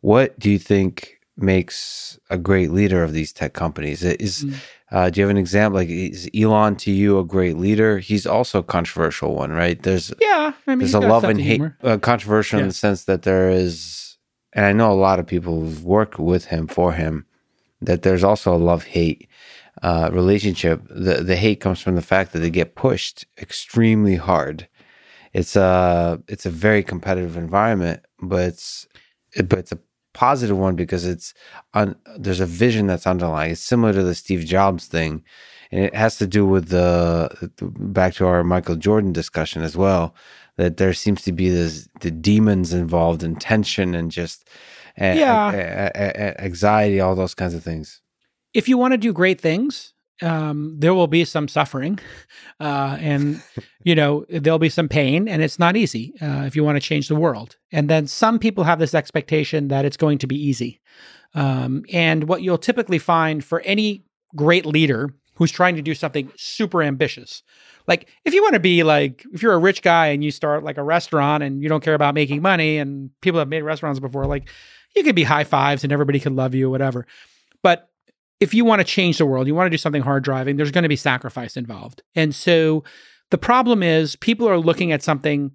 What 0.00 0.38
do 0.38 0.50
you 0.50 0.58
think 0.58 1.18
makes 1.36 2.18
a 2.30 2.36
great 2.38 2.70
leader 2.70 3.02
of 3.02 3.12
these 3.12 3.32
tech 3.32 3.52
companies? 3.52 4.02
Is 4.02 4.44
Mm. 4.44 4.54
uh, 4.90 5.10
do 5.10 5.20
you 5.20 5.26
have 5.26 5.30
an 5.30 5.38
example? 5.38 5.80
Like, 5.80 5.88
is 5.88 6.28
Elon 6.38 6.76
to 6.76 6.90
you 6.90 7.18
a 7.18 7.24
great 7.24 7.56
leader? 7.56 7.98
He's 7.98 8.26
also 8.26 8.58
a 8.58 8.62
controversial 8.62 9.34
one, 9.34 9.50
right? 9.50 9.82
There's 9.82 10.12
Yeah, 10.20 10.52
I 10.66 10.70
mean, 10.70 10.78
there's 10.80 10.94
a 10.94 11.00
love 11.00 11.24
and 11.24 11.40
hate 11.40 11.62
uh, 11.82 11.98
controversial 11.98 12.60
in 12.60 12.68
the 12.68 12.74
sense 12.74 13.04
that 13.04 13.22
there 13.22 13.48
is 13.48 14.02
and 14.52 14.66
i 14.66 14.72
know 14.72 14.92
a 14.92 15.04
lot 15.08 15.18
of 15.18 15.26
people 15.26 15.60
who've 15.60 15.84
worked 15.84 16.18
with 16.18 16.46
him 16.46 16.66
for 16.66 16.92
him 16.92 17.26
that 17.80 18.02
there's 18.02 18.24
also 18.24 18.54
a 18.54 18.58
love 18.58 18.84
hate 18.84 19.28
uh, 19.82 20.10
relationship 20.12 20.82
the 20.88 21.22
the 21.22 21.36
hate 21.36 21.60
comes 21.60 21.80
from 21.80 21.94
the 21.94 22.02
fact 22.02 22.32
that 22.32 22.40
they 22.40 22.50
get 22.50 22.74
pushed 22.74 23.24
extremely 23.40 24.16
hard 24.16 24.68
it's 25.32 25.56
a 25.56 26.22
it's 26.28 26.46
a 26.46 26.50
very 26.50 26.82
competitive 26.82 27.36
environment 27.36 28.04
but 28.20 28.40
it's 28.44 28.86
but 29.48 29.58
it's 29.58 29.72
a 29.72 29.78
positive 30.12 30.56
one 30.58 30.76
because 30.76 31.06
it's 31.06 31.32
on 31.74 31.96
there's 32.18 32.40
a 32.40 32.46
vision 32.46 32.86
that's 32.86 33.06
underlying 33.06 33.52
it's 33.52 33.60
similar 33.60 33.92
to 33.92 34.02
the 34.02 34.14
steve 34.14 34.44
jobs 34.44 34.86
thing 34.86 35.22
and 35.70 35.84
it 35.84 35.94
has 35.94 36.18
to 36.18 36.26
do 36.26 36.44
with 36.46 36.68
the 36.68 37.30
back 37.78 38.14
to 38.14 38.26
our 38.26 38.44
michael 38.44 38.76
jordan 38.76 39.12
discussion 39.12 39.62
as 39.62 39.76
well 39.76 40.14
that 40.56 40.76
there 40.76 40.92
seems 40.92 41.22
to 41.22 41.32
be 41.32 41.48
this 41.48 41.88
the 42.00 42.10
demons 42.10 42.72
involved 42.74 43.22
in 43.22 43.34
tension 43.36 43.94
and 43.94 44.10
just 44.10 44.48
Yeah. 44.98 45.50
a- 45.52 45.90
a- 45.94 46.12
a- 46.26 46.40
anxiety 46.44 47.00
all 47.00 47.14
those 47.14 47.34
kinds 47.34 47.54
of 47.54 47.62
things 47.62 48.00
if 48.52 48.68
you 48.68 48.76
want 48.76 48.92
to 48.92 48.98
do 48.98 49.14
great 49.14 49.40
things, 49.40 49.91
um, 50.22 50.76
there 50.78 50.94
will 50.94 51.06
be 51.06 51.24
some 51.24 51.48
suffering, 51.48 51.98
uh, 52.60 52.96
and 53.00 53.42
you 53.82 53.94
know 53.94 54.24
there'll 54.28 54.58
be 54.58 54.68
some 54.68 54.88
pain, 54.88 55.28
and 55.28 55.42
it's 55.42 55.58
not 55.58 55.76
easy 55.76 56.14
uh, 56.20 56.44
if 56.46 56.56
you 56.56 56.64
want 56.64 56.76
to 56.76 56.80
change 56.80 57.08
the 57.08 57.16
world. 57.16 57.56
And 57.72 57.90
then 57.90 58.06
some 58.06 58.38
people 58.38 58.64
have 58.64 58.78
this 58.78 58.94
expectation 58.94 59.68
that 59.68 59.84
it's 59.84 59.96
going 59.96 60.18
to 60.18 60.26
be 60.26 60.36
easy. 60.36 60.80
Um, 61.34 61.84
and 61.92 62.24
what 62.24 62.42
you'll 62.42 62.58
typically 62.58 62.98
find 62.98 63.44
for 63.44 63.60
any 63.60 64.04
great 64.36 64.66
leader 64.66 65.10
who's 65.34 65.50
trying 65.50 65.76
to 65.76 65.82
do 65.82 65.94
something 65.94 66.30
super 66.36 66.82
ambitious, 66.82 67.42
like 67.88 68.08
if 68.24 68.34
you 68.34 68.42
want 68.42 68.54
to 68.54 68.60
be 68.60 68.82
like 68.82 69.24
if 69.32 69.42
you're 69.42 69.54
a 69.54 69.58
rich 69.58 69.82
guy 69.82 70.08
and 70.08 70.22
you 70.22 70.30
start 70.30 70.62
like 70.62 70.78
a 70.78 70.82
restaurant 70.82 71.42
and 71.42 71.62
you 71.62 71.68
don't 71.68 71.82
care 71.82 71.94
about 71.94 72.14
making 72.14 72.42
money, 72.42 72.78
and 72.78 73.10
people 73.20 73.38
have 73.38 73.48
made 73.48 73.62
restaurants 73.62 74.00
before, 74.00 74.26
like 74.26 74.48
you 74.94 75.02
could 75.02 75.16
be 75.16 75.24
high 75.24 75.44
fives 75.44 75.84
and 75.84 75.92
everybody 75.92 76.20
could 76.20 76.34
love 76.34 76.54
you, 76.54 76.70
whatever. 76.70 77.06
But 77.62 77.88
if 78.42 78.52
you 78.52 78.64
want 78.64 78.80
to 78.80 78.84
change 78.84 79.18
the 79.18 79.26
world, 79.26 79.46
you 79.46 79.54
want 79.54 79.66
to 79.66 79.70
do 79.70 79.78
something 79.78 80.02
hard 80.02 80.24
driving, 80.24 80.56
there's 80.56 80.72
going 80.72 80.82
to 80.82 80.88
be 80.88 80.96
sacrifice 80.96 81.56
involved. 81.56 82.02
And 82.16 82.34
so 82.34 82.82
the 83.30 83.38
problem 83.38 83.84
is 83.84 84.16
people 84.16 84.48
are 84.48 84.58
looking 84.58 84.90
at 84.90 85.02
something 85.02 85.52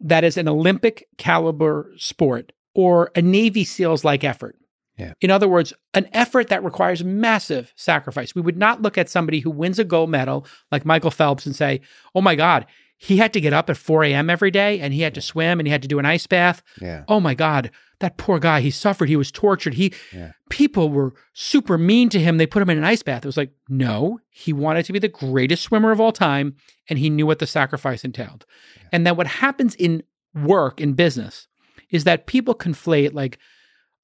that 0.00 0.22
is 0.22 0.36
an 0.36 0.46
Olympic 0.46 1.08
caliber 1.18 1.90
sport 1.96 2.52
or 2.76 3.10
a 3.16 3.22
Navy 3.22 3.64
SEALs 3.64 4.04
like 4.04 4.22
effort. 4.22 4.56
Yeah. 4.96 5.14
In 5.20 5.32
other 5.32 5.48
words, 5.48 5.72
an 5.94 6.08
effort 6.12 6.48
that 6.48 6.62
requires 6.62 7.02
massive 7.02 7.72
sacrifice. 7.74 8.36
We 8.36 8.42
would 8.42 8.56
not 8.56 8.82
look 8.82 8.96
at 8.96 9.08
somebody 9.08 9.40
who 9.40 9.50
wins 9.50 9.80
a 9.80 9.84
gold 9.84 10.10
medal 10.10 10.46
like 10.70 10.84
Michael 10.84 11.10
Phelps 11.10 11.44
and 11.44 11.56
say, 11.56 11.80
oh 12.14 12.20
my 12.20 12.36
God, 12.36 12.66
he 12.98 13.16
had 13.16 13.32
to 13.32 13.40
get 13.40 13.52
up 13.52 13.68
at 13.68 13.76
4 13.76 14.04
a.m. 14.04 14.30
every 14.30 14.52
day 14.52 14.78
and 14.80 14.94
he 14.94 15.02
had 15.02 15.14
to 15.14 15.20
swim 15.20 15.58
and 15.58 15.66
he 15.66 15.72
had 15.72 15.82
to 15.82 15.88
do 15.88 15.98
an 15.98 16.06
ice 16.06 16.26
bath. 16.26 16.62
yeah 16.80 17.02
Oh 17.08 17.20
my 17.20 17.34
God, 17.34 17.70
that 18.00 18.16
poor 18.16 18.38
guy, 18.38 18.60
he 18.60 18.70
suffered, 18.70 19.08
he 19.08 19.16
was 19.16 19.32
tortured. 19.32 19.74
He 19.74 19.92
Yeah. 20.12 20.32
people 20.50 20.88
were 20.88 21.14
super 21.32 21.76
mean 21.76 22.08
to 22.10 22.20
him. 22.20 22.36
They 22.38 22.46
put 22.46 22.62
him 22.62 22.70
in 22.70 22.78
an 22.78 22.84
ice 22.84 23.02
bath. 23.02 23.24
It 23.24 23.28
was 23.28 23.36
like, 23.36 23.50
no, 23.68 24.20
he 24.30 24.52
wanted 24.52 24.84
to 24.86 24.92
be 24.92 24.98
the 25.00 25.08
greatest 25.08 25.64
swimmer 25.64 25.90
of 25.90 26.00
all 26.00 26.12
time, 26.12 26.54
and 26.88 26.98
he 26.98 27.10
knew 27.10 27.26
what 27.26 27.40
the 27.40 27.46
sacrifice 27.46 28.04
entailed. 28.04 28.46
And 28.92 29.06
then 29.06 29.16
what 29.16 29.26
happens 29.26 29.74
in 29.74 30.02
work, 30.34 30.80
in 30.80 30.92
business, 30.92 31.48
is 31.90 32.04
that 32.04 32.26
people 32.26 32.54
conflate 32.54 33.14
like, 33.14 33.38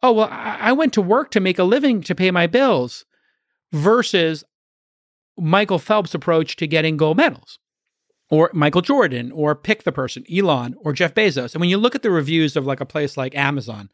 oh, 0.02 0.12
well, 0.12 0.28
I, 0.30 0.58
I 0.60 0.72
went 0.72 0.92
to 0.94 1.00
work 1.02 1.30
to 1.30 1.40
make 1.40 1.58
a 1.58 1.64
living 1.64 2.02
to 2.02 2.14
pay 2.14 2.30
my 2.30 2.46
bills 2.46 3.04
versus 3.72 4.44
Michael 5.38 5.78
Phelps' 5.78 6.14
approach 6.14 6.56
to 6.56 6.66
getting 6.66 6.96
gold 6.96 7.16
medals 7.16 7.58
or 8.34 8.50
Michael 8.52 8.82
Jordan, 8.82 9.30
or 9.30 9.54
pick 9.54 9.84
the 9.84 9.92
person, 9.92 10.24
Elon, 10.32 10.74
or 10.80 10.92
Jeff 10.92 11.14
Bezos. 11.14 11.54
And 11.54 11.60
when 11.60 11.70
you 11.70 11.78
look 11.78 11.94
at 11.94 12.02
the 12.02 12.10
reviews 12.10 12.56
of 12.56 12.66
like 12.66 12.80
a 12.80 12.86
place 12.86 13.16
like 13.16 13.36
Amazon, 13.36 13.90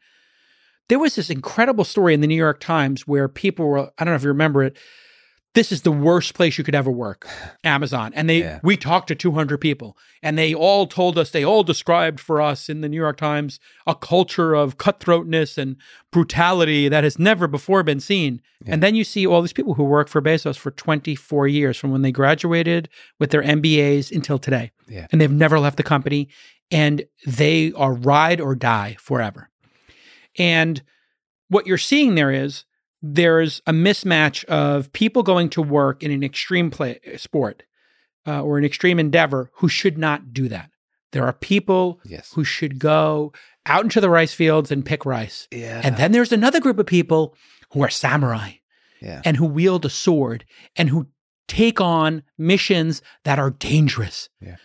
there 0.89 0.97
was 0.97 1.15
this 1.15 1.29
incredible 1.29 1.83
story 1.83 2.15
in 2.15 2.21
the 2.21 2.27
New 2.27 2.35
York 2.35 2.59
Times 2.59 3.07
where 3.07 3.27
people 3.27 3.67
were, 3.67 3.91
I 3.99 4.03
don't 4.03 4.07
know 4.07 4.15
if 4.15 4.23
you 4.23 4.29
remember 4.29 4.63
it, 4.63 4.77
this 5.53 5.71
is 5.71 5.81
the 5.81 5.91
worst 5.91 6.33
place 6.33 6.57
you 6.57 6.63
could 6.63 6.75
ever 6.75 6.89
work, 6.89 7.27
Amazon. 7.63 8.13
And 8.15 8.29
they 8.29 8.39
Yeah. 8.39 8.59
we 8.63 8.77
talked 8.77 9.09
to 9.09 9.15
200 9.15 9.57
people 9.57 9.97
and 10.23 10.37
they 10.37 10.53
all 10.53 10.87
told 10.87 11.17
us, 11.17 11.31
they 11.31 11.43
all 11.43 11.63
described 11.63 12.19
for 12.21 12.41
us 12.41 12.69
in 12.69 12.79
the 12.81 12.87
New 12.87 12.97
York 12.97 13.17
Times 13.17 13.59
a 13.85 13.93
culture 13.93 14.53
of 14.53 14.77
cutthroatness 14.77 15.57
and 15.57 15.75
brutality 16.09 16.87
that 16.87 17.03
has 17.03 17.19
never 17.19 17.47
before 17.47 17.83
been 17.83 17.99
seen. 17.99 18.41
And 18.65 18.81
then 18.81 18.95
you 18.95 19.03
see 19.03 19.25
all 19.27 19.41
these 19.41 19.51
people 19.53 19.73
who 19.73 19.83
work 19.83 20.07
for 20.07 20.21
Bezos 20.21 20.57
for 20.57 20.71
24 20.71 21.47
years 21.47 21.75
from 21.77 21.91
when 21.91 22.01
they 22.01 22.11
graduated 22.11 22.87
with 23.19 23.31
their 23.31 23.43
MBAs 23.43 24.11
until 24.11 24.37
today. 24.39 24.71
Yeah. 24.87 25.07
And 25.11 25.19
they've 25.19 25.29
never 25.31 25.59
left 25.59 25.77
the 25.77 25.83
company 25.83 26.29
and 26.69 27.03
they 27.25 27.73
are 27.73 27.93
ride 27.93 28.39
or 28.39 28.55
die 28.55 28.95
forever. 28.99 29.49
And 30.37 30.81
what 31.49 31.67
you're 31.67 31.77
seeing 31.77 32.15
there 32.15 32.31
is 32.31 32.63
there's 33.01 33.61
a 33.65 33.71
mismatch 33.71 34.43
of 34.45 34.91
people 34.93 35.23
going 35.23 35.49
to 35.49 35.61
work 35.61 36.03
in 36.03 36.11
an 36.11 36.23
extreme 36.23 36.69
play 36.69 36.99
sport 37.17 37.63
uh, 38.27 38.41
or 38.41 38.57
an 38.57 38.65
extreme 38.65 38.99
endeavor 38.99 39.49
who 39.55 39.67
should 39.67 39.97
not 39.97 40.33
do 40.33 40.47
that. 40.47 40.69
There 41.11 41.25
are 41.25 41.33
people 41.33 41.99
Yes. 42.05 42.31
who 42.33 42.43
should 42.43 42.79
go 42.79 43.33
out 43.65 43.83
into 43.83 43.99
the 44.01 44.09
rice 44.09 44.33
fields 44.33 44.71
and 44.71 44.85
pick 44.85 45.05
rice. 45.05 45.47
Yeah. 45.51 45.81
And 45.83 45.97
then 45.97 46.11
there's 46.11 46.31
another 46.31 46.59
group 46.59 46.79
of 46.79 46.85
people 46.85 47.35
who 47.73 47.81
are 47.83 47.89
samurai 47.89 48.53
yeah. 49.01 49.21
and 49.25 49.37
who 49.37 49.45
wield 49.45 49.85
a 49.85 49.89
sword 49.89 50.45
and 50.75 50.89
who 50.89 51.07
take 51.47 51.81
on 51.81 52.23
missions 52.37 53.01
that 53.23 53.39
are 53.39 53.49
dangerous. 53.51 54.29
Yeah. 54.39 54.55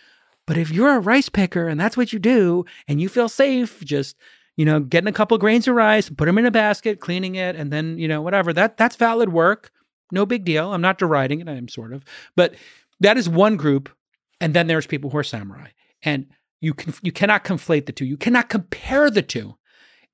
But 0.45 0.57
if 0.57 0.71
you're 0.71 0.95
a 0.95 0.99
rice 0.99 1.27
picker 1.27 1.67
and 1.67 1.79
that's 1.79 1.97
what 1.97 2.13
you 2.13 2.19
do 2.19 2.63
and 2.87 3.01
you 3.01 3.09
feel 3.09 3.27
safe 3.27 3.83
just 3.83 4.15
you 4.57 4.65
know 4.65 4.79
getting 4.79 5.07
a 5.07 5.13
couple 5.13 5.37
grains 5.37 5.67
of 5.67 5.75
rice 5.75 6.09
put 6.09 6.25
them 6.25 6.37
in 6.37 6.45
a 6.45 6.51
basket 6.51 6.99
cleaning 6.99 7.35
it 7.35 7.55
and 7.55 7.71
then 7.71 7.97
you 7.97 8.07
know 8.07 8.21
whatever. 8.21 8.51
That 8.51 8.77
that's 8.77 8.95
valid 8.95 9.29
work. 9.29 9.71
No 10.11 10.25
big 10.25 10.43
deal. 10.43 10.73
I'm 10.73 10.81
not 10.81 10.97
deriding 10.97 11.41
it. 11.41 11.47
I'm 11.47 11.67
sort 11.67 11.93
of. 11.93 12.03
But 12.35 12.55
that 12.99 13.17
is 13.17 13.29
one 13.29 13.55
group 13.57 13.89
and 14.41 14.53
then 14.53 14.67
there's 14.67 14.87
people 14.87 15.09
who 15.09 15.17
are 15.17 15.23
samurai. 15.23 15.69
And 16.03 16.27
you 16.61 16.73
can 16.73 16.93
you 17.01 17.11
cannot 17.11 17.43
conflate 17.43 17.85
the 17.85 17.91
two. 17.91 18.05
You 18.05 18.17
cannot 18.17 18.49
compare 18.49 19.09
the 19.09 19.21
two. 19.21 19.55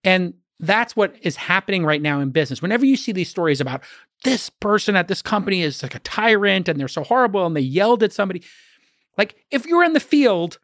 And 0.04 0.36
that's 0.60 0.96
what 0.96 1.16
is 1.22 1.36
happening 1.36 1.86
right 1.86 2.02
now 2.02 2.20
in 2.20 2.30
business. 2.30 2.62
Whenever 2.62 2.86
you 2.86 2.96
see 2.96 3.12
these 3.12 3.30
stories 3.30 3.60
about 3.60 3.84
this 4.24 4.50
person 4.50 4.96
at 4.96 5.08
this 5.08 5.22
company 5.22 5.62
is 5.62 5.84
like 5.84 5.96
a 5.96 6.00
tyrant 6.00 6.70
and 6.70 6.80
they're 6.80 6.88
so 6.88 7.04
horrible 7.04 7.46
and 7.46 7.56
they 7.56 7.62
yelled 7.62 8.04
at 8.04 8.14
somebody 8.14 8.44
like 9.18 9.36
if 9.52 9.66
you're 9.66 9.84
in 9.84 9.94
the 9.94 10.00
field 10.00 10.60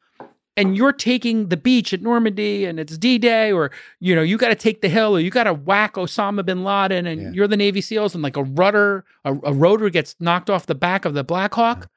and 0.59 0.77
you're 0.77 0.91
taking 0.93 1.47
the 1.49 1.57
beach 1.57 1.93
at 1.93 2.01
Normandy 2.01 2.65
and 2.65 2.79
it's 2.79 2.97
D-Day 2.97 3.51
or 3.51 3.71
you 3.99 4.15
know 4.15 4.21
you 4.21 4.37
got 4.37 4.49
to 4.49 4.55
take 4.55 4.81
the 4.81 4.89
hill 4.89 5.15
or 5.15 5.19
you 5.19 5.29
got 5.29 5.45
to 5.45 5.53
whack 5.53 5.93
Osama 5.95 6.45
bin 6.45 6.63
Laden 6.63 7.05
and 7.07 7.21
Yeah. 7.21 7.31
you're 7.33 7.47
the 7.47 7.57
Navy 7.57 7.81
SEALs 7.81 8.13
and 8.13 8.23
like 8.23 8.37
a 8.37 8.43
rudder 8.43 9.05
a, 9.25 9.33
a 9.33 9.53
rotor 9.53 9.89
gets 9.89 10.15
knocked 10.19 10.49
off 10.49 10.65
the 10.65 10.75
back 10.75 11.05
of 11.05 11.13
the 11.13 11.23
Black 11.23 11.53
Hawk. 11.53 11.89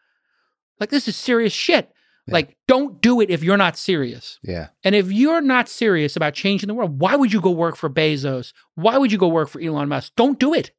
Like 0.81 0.91
this 0.91 1.07
is 1.09 1.17
serious 1.17 1.53
shit. 1.53 1.91
Yeah. 2.27 2.35
like 2.35 2.57
don't 2.69 3.01
do 3.01 3.21
it 3.21 3.31
if 3.31 3.43
you're 3.43 3.57
not 3.57 3.77
serious. 3.77 4.39
Yeah. 4.43 4.69
and 4.85 4.95
if 4.95 5.11
you're 5.11 5.41
not 5.41 5.69
serious 5.69 6.15
about 6.17 6.35
changing 6.35 6.69
the 6.69 6.75
world 6.75 7.01
why 7.01 7.17
would 7.17 7.33
you 7.33 7.41
go 7.41 7.51
work 7.51 7.77
for 7.77 7.91
Bezos? 7.91 8.53
Why 8.77 8.97
would 8.99 9.11
you 9.13 9.19
go 9.19 9.29
work 9.29 9.49
for 9.49 9.61
Elon 9.61 9.89
Musk? 9.89 10.13
Don't 10.17 10.39
do 10.39 10.55
it. 10.55 10.71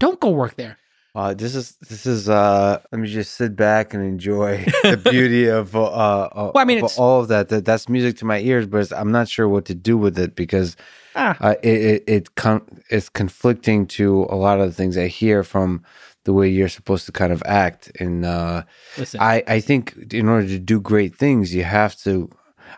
Don't 0.00 0.20
go 0.20 0.30
work 0.30 0.56
there 0.56 0.78
Wow, 1.16 1.32
this 1.32 1.54
is 1.54 1.76
this 1.88 2.04
is. 2.04 2.28
uh 2.28 2.78
Let 2.92 3.00
me 3.00 3.08
just 3.08 3.36
sit 3.36 3.56
back 3.56 3.94
and 3.94 4.02
enjoy 4.04 4.66
the 4.82 4.98
beauty 5.10 5.46
of 5.46 5.74
uh, 5.74 5.82
uh 5.84 6.50
Well, 6.54 6.60
I 6.62 6.66
mean, 6.66 6.84
of 6.84 6.92
all 6.98 7.22
of 7.22 7.28
that. 7.28 7.48
That 7.48 7.64
that's 7.64 7.88
music 7.88 8.18
to 8.18 8.26
my 8.26 8.38
ears, 8.40 8.66
but 8.66 8.82
it's- 8.82 9.00
I'm 9.00 9.10
not 9.12 9.26
sure 9.26 9.48
what 9.48 9.64
to 9.64 9.74
do 9.74 9.96
with 9.96 10.18
it 10.18 10.36
because 10.36 10.76
ah 11.14 11.34
uh, 11.40 11.54
it 11.62 11.78
it, 11.92 12.04
it 12.06 12.34
con- 12.34 12.68
it's 12.90 13.08
conflicting 13.08 13.86
to 13.98 14.26
a 14.28 14.36
lot 14.36 14.60
of 14.60 14.66
the 14.68 14.74
things 14.74 14.98
I 14.98 15.06
hear 15.06 15.42
from 15.42 15.82
the 16.24 16.34
way 16.34 16.50
you're 16.50 16.68
supposed 16.68 17.06
to 17.06 17.12
kind 17.12 17.32
of 17.32 17.42
act. 17.46 17.90
And 17.98 18.26
uh, 18.26 18.64
listen 18.98 19.18
I 19.18 19.42
I 19.56 19.60
think 19.60 19.94
in 20.12 20.28
order 20.28 20.48
to 20.48 20.58
do 20.58 20.78
great 20.82 21.16
things, 21.16 21.54
you 21.54 21.64
have 21.64 21.96
to. 22.04 22.28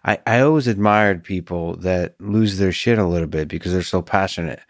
I 0.05 0.19
I 0.29 0.41
always 0.47 0.69
admired 0.69 1.25
people 1.25 1.75
that 1.89 2.15
lose 2.21 2.59
their 2.59 2.73
shit 2.73 2.99
a 2.99 3.11
little 3.15 3.27
bit 3.37 3.49
because 3.49 3.73
they're 3.73 3.83
so 3.97 4.01
passionate 4.03 4.61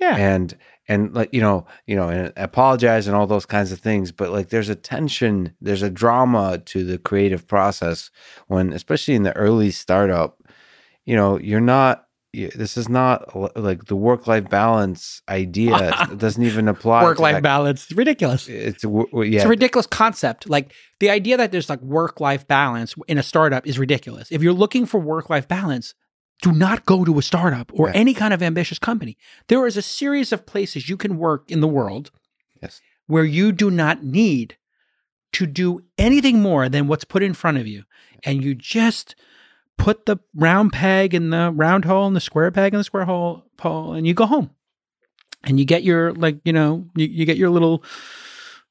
yeah 0.00 0.16
and 0.16 0.56
and 0.88 1.14
like 1.14 1.32
you 1.32 1.40
know 1.40 1.66
you 1.86 1.96
know 1.96 2.08
and 2.08 2.32
apologize 2.36 3.06
and 3.06 3.16
all 3.16 3.26
those 3.26 3.46
kinds 3.46 3.72
of 3.72 3.80
things 3.80 4.12
but 4.12 4.30
like 4.30 4.48
there's 4.48 4.68
a 4.68 4.74
tension 4.74 5.54
there's 5.60 5.82
a 5.82 5.90
drama 5.90 6.58
to 6.58 6.84
the 6.84 6.98
creative 6.98 7.46
process 7.46 8.10
when 8.48 8.72
especially 8.72 9.14
in 9.14 9.22
the 9.22 9.36
early 9.36 9.70
startup 9.70 10.42
you 11.04 11.16
know 11.16 11.38
you're 11.38 11.60
not 11.60 12.06
this 12.32 12.76
is 12.76 12.88
not 12.88 13.56
like 13.56 13.84
the 13.84 13.94
work 13.94 14.26
life 14.26 14.48
balance 14.50 15.22
idea 15.28 15.76
it 16.10 16.18
doesn't 16.18 16.42
even 16.42 16.66
apply 16.66 17.04
work 17.04 17.20
life 17.20 17.42
balance 17.42 17.84
it's 17.84 17.92
ridiculous 17.92 18.48
it's 18.48 18.82
yeah 18.84 19.36
It's 19.36 19.44
a 19.44 19.48
ridiculous 19.48 19.86
concept. 19.86 20.48
Like 20.48 20.72
the 20.98 21.10
idea 21.10 21.36
that 21.36 21.52
there's 21.52 21.70
like 21.70 21.80
work 21.80 22.20
life 22.20 22.46
balance 22.48 22.96
in 23.06 23.18
a 23.18 23.22
startup 23.22 23.66
is 23.66 23.78
ridiculous. 23.78 24.32
If 24.32 24.42
you're 24.42 24.52
looking 24.52 24.84
for 24.84 24.98
work 24.98 25.30
life 25.30 25.46
balance, 25.46 25.94
do 26.42 26.52
not 26.52 26.84
go 26.84 27.04
to 27.04 27.18
a 27.18 27.22
startup 27.22 27.70
or 27.74 27.86
Right. 27.86 27.96
any 27.96 28.14
kind 28.14 28.34
of 28.34 28.42
ambitious 28.42 28.78
company. 28.78 29.16
There 29.48 29.66
is 29.66 29.76
a 29.76 29.82
series 29.82 30.32
of 30.32 30.46
places 30.46 30.88
you 30.88 30.96
can 30.96 31.16
work 31.16 31.50
in 31.50 31.60
the 31.60 31.68
world 31.68 32.10
Yes. 32.62 32.80
where 33.06 33.24
you 33.24 33.52
do 33.52 33.70
not 33.70 34.04
need 34.04 34.56
to 35.32 35.46
do 35.46 35.84
anything 35.98 36.40
more 36.42 36.68
than 36.68 36.86
what's 36.86 37.04
put 37.04 37.22
in 37.22 37.34
front 37.34 37.58
of 37.58 37.66
you. 37.66 37.84
And 38.24 38.44
you 38.44 38.54
just 38.54 39.14
put 39.78 40.06
the 40.06 40.18
round 40.34 40.72
peg 40.72 41.14
in 41.14 41.30
the 41.30 41.50
round 41.54 41.84
hole 41.84 42.06
and 42.06 42.14
the 42.14 42.20
square 42.20 42.50
peg 42.50 42.72
in 42.74 42.78
the 42.78 42.84
square 42.84 43.04
hole, 43.04 43.44
hole 43.58 43.92
and 43.94 44.06
you 44.06 44.14
go 44.14 44.26
home. 44.26 44.50
And 45.42 45.58
you 45.58 45.64
get 45.66 45.82
your, 45.82 46.12
like, 46.14 46.38
you 46.44 46.52
know, 46.52 46.88
you, 46.94 47.06
you 47.06 47.26
get 47.26 47.36
your 47.36 47.50
little 47.50 47.84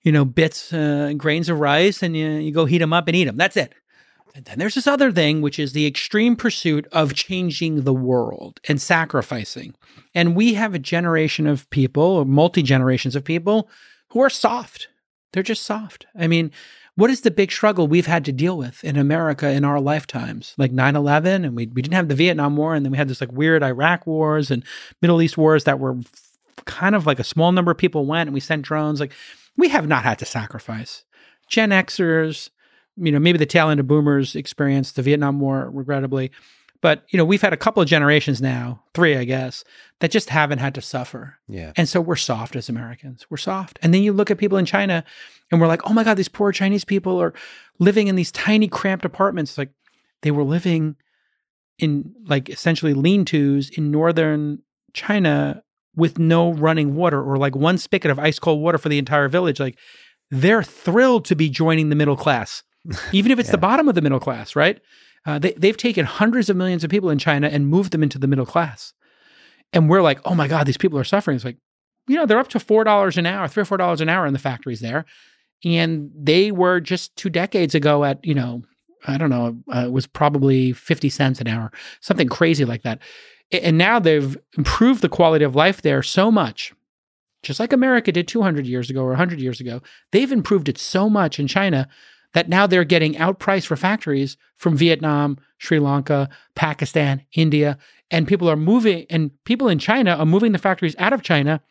you 0.04 0.12
know, 0.12 0.26
bits, 0.26 0.74
uh, 0.74 1.14
grains 1.16 1.48
of 1.48 1.60
rice, 1.62 2.04
and 2.04 2.16
you, 2.16 2.28
you 2.32 2.52
go 2.52 2.66
heat 2.66 2.80
them 2.80 2.92
up 2.92 3.08
and 3.08 3.16
eat 3.16 3.24
them. 3.24 3.38
That's 3.38 3.56
it. 3.56 3.74
And 4.36 4.46
then 4.46 4.58
there's 4.58 4.76
this 4.76 4.88
other 4.88 5.12
thing, 5.12 5.42
which 5.42 5.60
is 5.60 5.74
the 5.74 5.86
extreme 5.86 6.36
pursuit 6.36 6.88
of 6.92 7.14
changing 7.14 7.82
the 7.82 7.94
world 7.94 8.60
and 8.68 8.82
sacrificing. 8.82 9.76
And 10.16 10.36
we 10.36 10.56
have 10.56 10.74
a 10.74 10.80
generation 10.80 11.46
of 11.46 11.70
people, 11.70 12.26
multi 12.26 12.64
generations 12.64 13.16
of 13.16 13.24
people, 13.24 13.70
who 14.10 14.22
are 14.22 14.30
soft. 14.30 14.88
They're 15.32 15.44
just 15.44 15.64
soft. 15.64 16.08
I 16.16 16.28
mean, 16.28 16.52
what 16.96 17.10
is 17.10 17.22
the 17.22 17.32
big 17.32 17.52
struggle 17.52 17.88
we've 17.88 18.08
had 18.08 18.26
to 18.26 18.32
deal 18.32 18.58
with 18.58 18.84
in 18.84 18.98
America 18.98 19.52
in 19.52 19.66
our 19.66 19.80
lifetimes? 19.80 20.54
Like 20.58 20.72
9 20.72 20.96
11, 20.96 21.46
and 21.46 21.56
we, 21.56 21.68
we 21.68 21.82
didn't 21.82 21.96
have 21.96 22.08
the 22.08 22.16
Vietnam 22.16 22.56
War, 22.56 22.76
and 22.76 22.86
then 22.86 22.92
we 22.92 22.98
had 22.98 23.08
this 23.08 23.22
like 23.22 23.32
weird 23.32 23.64
Iraq 23.64 24.06
wars 24.08 24.52
and 24.52 24.64
Middle 25.02 25.22
East 25.22 25.38
wars 25.38 25.64
that 25.64 25.80
were 25.80 25.98
kind 26.66 26.96
of 26.96 27.06
like 27.06 27.20
a 27.20 27.24
small 27.24 27.52
number 27.52 27.72
of 27.72 27.78
people 27.78 28.06
went, 28.06 28.28
and 28.28 28.34
we 28.34 28.40
sent 28.40 28.64
drones. 28.64 29.00
Like, 29.00 29.14
we 29.58 29.70
have 29.70 29.88
not 29.88 30.04
had 30.04 30.20
to 30.20 30.26
sacrifice. 30.26 31.04
Gen 31.48 31.70
Xers, 31.70 32.50
you 32.98 33.12
know, 33.12 33.20
maybe 33.20 33.38
the 33.38 33.46
tail 33.46 33.70
end 33.70 33.80
of 33.80 33.88
boomers 33.88 34.36
experienced 34.36 34.96
the 34.96 35.02
Vietnam 35.02 35.40
War, 35.40 35.70
regrettably. 35.72 36.32
But, 36.82 37.06
you 37.10 37.18
know, 37.18 37.24
we've 37.24 37.42
had 37.42 37.54
a 37.54 37.58
couple 37.58 37.82
of 37.82 37.88
generations 37.88 38.42
now, 38.42 38.84
three, 38.94 39.16
I 39.16 39.24
guess, 39.24 39.64
that 40.02 40.12
just 40.12 40.30
haven't 40.30 40.60
had 40.60 40.76
to 40.76 40.82
suffer. 40.82 41.38
yeah 41.48 41.72
And 41.78 41.88
so 41.88 42.02
we're 42.02 42.18
soft 42.18 42.58
as 42.58 42.68
Americans. 42.68 43.26
We're 43.30 43.38
soft. 43.38 43.80
And 43.82 43.94
then 43.94 44.04
you 44.04 44.12
look 44.12 44.30
at 44.30 44.38
people 44.38 44.58
in 44.58 44.66
China 44.66 45.06
and 45.50 45.62
we're 45.62 45.68
like, 45.68 45.90
oh 45.90 45.94
my 45.94 46.04
God, 46.04 46.18
these 46.18 46.28
poor 46.28 46.52
Chinese 46.52 46.84
people 46.84 47.22
are 47.22 47.34
living 47.80 48.08
in 48.08 48.16
these 48.16 48.34
tiny, 48.34 48.68
cramped 48.68 49.06
apartments. 49.06 49.58
Like 49.58 49.70
they 50.24 50.32
were 50.32 50.44
living 50.44 50.98
in 51.80 52.14
like 52.26 52.50
essentially 52.50 52.94
lean 52.94 53.24
tos 53.24 53.70
in 53.70 53.90
northern 53.90 54.60
China 54.94 55.64
with 55.96 56.20
no 56.20 56.52
running 56.52 56.96
water 56.96 57.22
or 57.22 57.38
like 57.38 57.56
one 57.56 57.78
spigot 57.78 58.12
of 58.12 58.20
ice 58.20 58.40
cold 58.40 58.62
water 58.62 58.78
for 58.78 58.90
the 58.90 58.98
entire 58.98 59.30
village. 59.30 59.60
Like 59.60 59.78
they're 60.32 60.64
thrilled 60.64 61.26
to 61.26 61.36
be 61.36 61.50
joining 61.50 61.90
the 61.90 61.96
middle 61.96 62.18
class, 62.18 62.64
even 63.12 63.32
if 63.32 63.40
it's 63.40 63.52
the 63.52 63.58
bottom 63.58 63.88
of 63.88 63.96
the 63.96 64.02
middle 64.02 64.20
class, 64.20 64.56
right? 64.56 64.80
Uh, 65.26 65.40
they, 65.40 65.54
they've 65.54 65.78
taken 65.78 66.06
hundreds 66.06 66.50
of 66.50 66.58
millions 66.58 66.84
of 66.84 66.90
people 66.90 67.10
in 67.10 67.18
China 67.18 67.48
and 67.48 67.68
moved 67.68 67.92
them 67.92 68.04
into 68.04 68.20
the 68.20 68.28
middle 68.28 68.46
class. 68.46 68.94
And 69.72 69.90
we're 69.90 70.02
like, 70.02 70.20
oh 70.26 70.36
my 70.36 70.48
God, 70.48 70.68
these 70.68 70.78
people 70.78 71.00
are 71.00 71.04
suffering. 71.04 71.36
It's 71.36 71.46
like, 71.46 71.58
you 72.08 72.16
know, 72.16 72.26
they're 72.26 72.40
up 72.40 72.50
to 72.50 72.60
$4 72.60 73.18
an 73.18 73.26
hour, 73.26 73.48
three 73.48 73.64
or 73.64 73.66
$4 73.66 74.02
an 74.02 74.10
hour 74.10 74.26
in 74.26 74.34
the 74.34 74.40
factories 74.40 74.82
there. 74.82 75.06
And 75.64 76.12
they 76.14 76.52
were 76.52 76.82
just 76.82 77.16
two 77.16 77.30
decades 77.30 77.74
ago 77.74 78.04
at, 78.04 78.24
you 78.26 78.34
know, 78.34 78.64
I 79.08 79.18
don't 79.18 79.30
know, 79.30 79.58
uh, 79.74 79.86
it 79.86 79.92
was 79.92 80.08
probably 80.08 80.74
50 80.74 81.10
cents 81.10 81.42
an 81.42 81.48
hour, 81.48 81.72
something 82.02 82.28
crazy 82.28 82.66
like 82.66 82.84
that. 82.84 83.00
And 83.52 83.78
now 83.78 84.00
they've 84.00 84.38
improved 84.58 85.02
the 85.02 85.10
quality 85.10 85.46
of 85.46 85.56
life 85.56 85.82
there 85.82 86.04
so 86.04 86.32
much, 86.32 86.74
just 87.44 87.60
like 87.60 87.72
America 87.72 88.12
did 88.12 88.28
200 88.28 88.66
years 88.66 88.90
ago 88.90 89.02
or 89.02 89.10
100 89.10 89.40
years 89.40 89.60
ago. 89.60 89.82
They've 90.12 90.32
improved 90.32 90.70
it 90.70 90.78
so 90.78 91.10
much 91.10 91.40
in 91.40 91.48
China 91.48 91.88
that 92.34 92.50
now 92.50 92.68
they're 92.68 92.84
getting 92.84 93.14
outpriced 93.16 93.66
for 93.66 93.76
factories 93.76 94.38
from 94.56 94.76
Vietnam, 94.76 95.38
Sri 95.58 95.80
Lanka, 95.80 96.30
Pakistan, 96.56 97.24
India, 97.34 97.78
and 98.12 98.28
people 98.28 98.50
are 98.50 98.56
moving, 98.56 99.06
and 99.10 99.32
people 99.44 99.68
in 99.68 99.80
China 99.80 100.12
are 100.12 100.26
moving 100.26 100.52
the 100.52 100.58
factories 100.58 100.96
out 101.00 101.14
of 101.14 101.24
China 101.24 101.62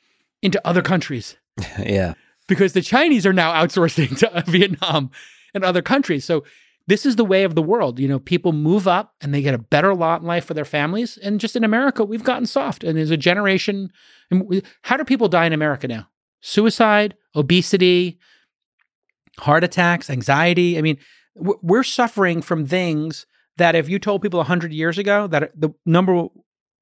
into 0.40 0.60
other 0.66 0.82
countries 0.82 1.36
yeah 1.78 2.14
because 2.48 2.72
the 2.72 2.82
Chinese 2.82 3.26
are 3.26 3.32
now 3.32 3.52
outsourcing 3.52 4.16
to 4.44 4.50
Vietnam 4.50 5.10
and 5.54 5.64
other 5.64 5.82
countries. 5.82 6.24
So 6.24 6.44
this 6.86 7.06
is 7.06 7.16
the 7.16 7.24
way 7.24 7.44
of 7.44 7.54
the 7.54 7.62
world. 7.62 7.98
You 7.98 8.08
know, 8.08 8.18
people 8.18 8.52
move 8.52 8.88
up 8.88 9.14
and 9.20 9.32
they 9.32 9.42
get 9.42 9.54
a 9.54 9.58
better 9.58 9.94
lot 9.94 10.20
in 10.20 10.26
life 10.26 10.44
for 10.44 10.54
their 10.54 10.64
families. 10.64 11.16
And 11.18 11.40
just 11.40 11.56
in 11.56 11.64
America, 11.64 12.04
we've 12.04 12.24
gotten 12.24 12.46
soft. 12.46 12.84
And 12.84 12.98
there's 12.98 13.10
a 13.10 13.16
generation. 13.16 13.92
And 14.30 14.46
we, 14.46 14.62
how 14.82 14.96
do 14.96 15.04
people 15.04 15.28
die 15.28 15.46
in 15.46 15.52
America 15.52 15.86
now? 15.86 16.08
Suicide, 16.40 17.14
obesity, 17.34 18.18
heart 19.38 19.64
attacks, 19.64 20.10
anxiety. 20.10 20.78
I 20.78 20.82
mean, 20.82 20.98
we're 21.34 21.82
suffering 21.82 22.42
from 22.42 22.66
things 22.66 23.26
that 23.56 23.74
if 23.74 23.88
you 23.88 23.98
told 23.98 24.22
people 24.22 24.38
100 24.38 24.72
years 24.72 24.98
ago 24.98 25.26
that 25.28 25.52
the 25.58 25.70
number, 25.86 26.26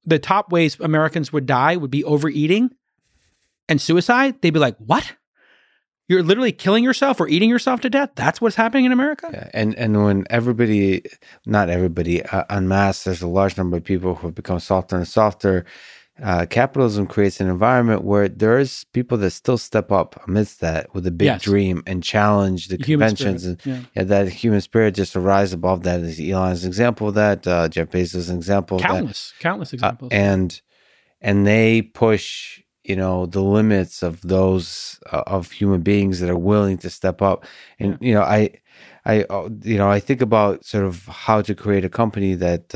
the 0.05 0.19
top 0.19 0.51
ways 0.51 0.79
Americans 0.79 1.31
would 1.31 1.45
die 1.45 1.75
would 1.77 1.91
be 1.91 2.03
overeating 2.03 2.71
and 3.69 3.81
suicide, 3.81 4.41
they'd 4.41 4.51
be 4.51 4.59
like, 4.59 4.77
what? 4.77 5.13
You're 6.07 6.23
literally 6.23 6.51
killing 6.51 6.83
yourself 6.83 7.21
or 7.21 7.29
eating 7.29 7.49
yourself 7.49 7.79
to 7.81 7.89
death. 7.89 8.09
That's 8.15 8.41
what's 8.41 8.57
happening 8.57 8.83
in 8.83 8.91
America. 8.91 9.29
Yeah, 9.31 9.49
and 9.53 9.73
and 9.75 10.03
when 10.03 10.25
everybody, 10.29 11.03
not 11.45 11.69
everybody, 11.69 12.21
uh, 12.21 12.43
en 12.49 12.67
masse, 12.67 13.05
there's 13.05 13.21
a 13.21 13.27
large 13.27 13.55
number 13.55 13.77
of 13.77 13.85
people 13.85 14.15
who 14.15 14.27
have 14.27 14.35
become 14.35 14.59
softer 14.59 14.97
and 14.97 15.07
softer. 15.07 15.65
Uh, 16.23 16.45
capitalism 16.45 17.07
creates 17.07 17.39
an 17.41 17.47
environment 17.49 18.03
where 18.03 18.29
there's 18.29 18.83
people 18.93 19.17
that 19.17 19.31
still 19.31 19.57
step 19.57 19.91
up 19.91 20.21
amidst 20.27 20.59
that 20.61 20.93
with 20.93 21.05
a 21.07 21.11
big 21.11 21.25
Yes. 21.25 21.41
dream 21.41 21.81
and 21.87 22.03
challenge 22.03 22.67
the 22.67 22.77
Human 22.77 23.15
conventions 23.15 23.45
and 23.45 23.61
yeah. 23.65 23.79
yeah, 23.95 24.03
that 24.03 24.29
human 24.29 24.61
spirit 24.61 24.95
just 24.95 25.13
to 25.13 25.19
rise 25.19 25.51
above 25.53 25.83
that. 25.83 25.99
Is 26.01 26.19
Elon's 26.19 26.65
example 26.65 27.07
of 27.09 27.15
that, 27.15 27.47
uh, 27.47 27.67
Jeff 27.69 27.89
Bezos' 27.89 28.33
example 28.33 28.77
of 28.77 28.81
that. 28.83 28.87
countless, 28.89 29.33
countless 29.39 29.73
Uh, 29.73 29.75
examples. 29.75 30.09
and 30.11 30.61
and 31.21 31.45
they 31.47 31.81
push 31.81 32.61
you 32.83 32.95
know 32.95 33.25
the 33.27 33.41
limits 33.41 34.01
of 34.03 34.21
those 34.21 34.99
uh, 35.11 35.23
of 35.27 35.51
human 35.51 35.81
beings 35.81 36.19
that 36.19 36.29
are 36.29 36.37
willing 36.51 36.77
to 36.79 36.89
step 36.89 37.21
up 37.21 37.45
and 37.79 37.95
you 38.01 38.11
know 38.13 38.23
i 38.23 38.49
i 39.05 39.21
uh, 39.29 39.47
you 39.63 39.77
know 39.77 39.87
i 39.87 39.99
think 39.99 40.19
about 40.19 40.65
sort 40.65 40.83
of 40.83 41.05
how 41.05 41.41
to 41.43 41.53
create 41.53 41.85
a 41.85 41.89
company 41.89 42.33
that 42.33 42.73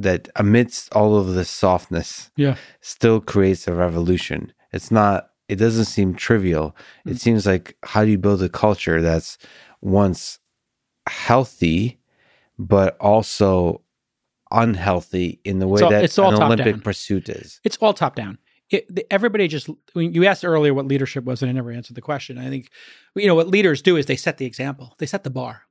that 0.00 0.28
amidst 0.36 0.92
all 0.94 1.16
of 1.16 1.34
this 1.34 1.50
softness 1.50 2.30
yeah, 2.36 2.54
still 2.80 3.20
creates 3.20 3.66
a 3.68 3.74
revolution 3.74 4.52
it's 4.72 4.90
not 4.90 5.30
it 5.48 5.56
doesn't 5.56 5.86
seem 5.86 6.14
trivial 6.14 6.74
Mm. 7.04 7.10
it 7.12 7.20
seems 7.20 7.46
like 7.46 7.76
how 7.82 8.04
do 8.04 8.10
you 8.10 8.18
build 8.18 8.42
a 8.42 8.48
culture 8.48 9.02
that's 9.02 9.38
once 9.80 10.38
healthy 11.08 11.98
but 12.58 12.96
also 13.00 13.82
unhealthy 14.50 15.40
in 15.44 15.58
the 15.58 15.66
way 15.68 15.82
all- 15.82 15.90
that 15.90 16.04
it's 16.04 16.18
all 16.18 16.34
an 16.34 16.42
olympic 16.42 16.74
down. 16.74 16.80
pursuit 16.80 17.28
is 17.28 17.60
it's 17.64 17.76
all 17.78 17.92
top 17.94 18.14
down. 18.14 18.38
It, 18.70 18.94
the, 18.94 19.10
everybody 19.10 19.48
just 19.48 19.68
when 19.94 20.12
you 20.12 20.26
asked 20.26 20.44
earlier 20.44 20.74
what 20.74 20.86
leadership 20.86 21.24
was, 21.24 21.40
and 21.40 21.48
I 21.48 21.52
never 21.52 21.70
answered 21.72 21.94
the 21.96 22.02
question. 22.02 22.36
I 22.36 22.48
think 22.50 22.68
you 23.16 23.26
know 23.26 23.34
what 23.34 23.48
leaders 23.48 23.80
do 23.80 23.96
is 23.96 24.04
they 24.06 24.16
set 24.16 24.36
the 24.36 24.44
example, 24.44 24.94
they 24.98 25.06
set 25.06 25.24
the 25.24 25.30
bar. 25.30 25.62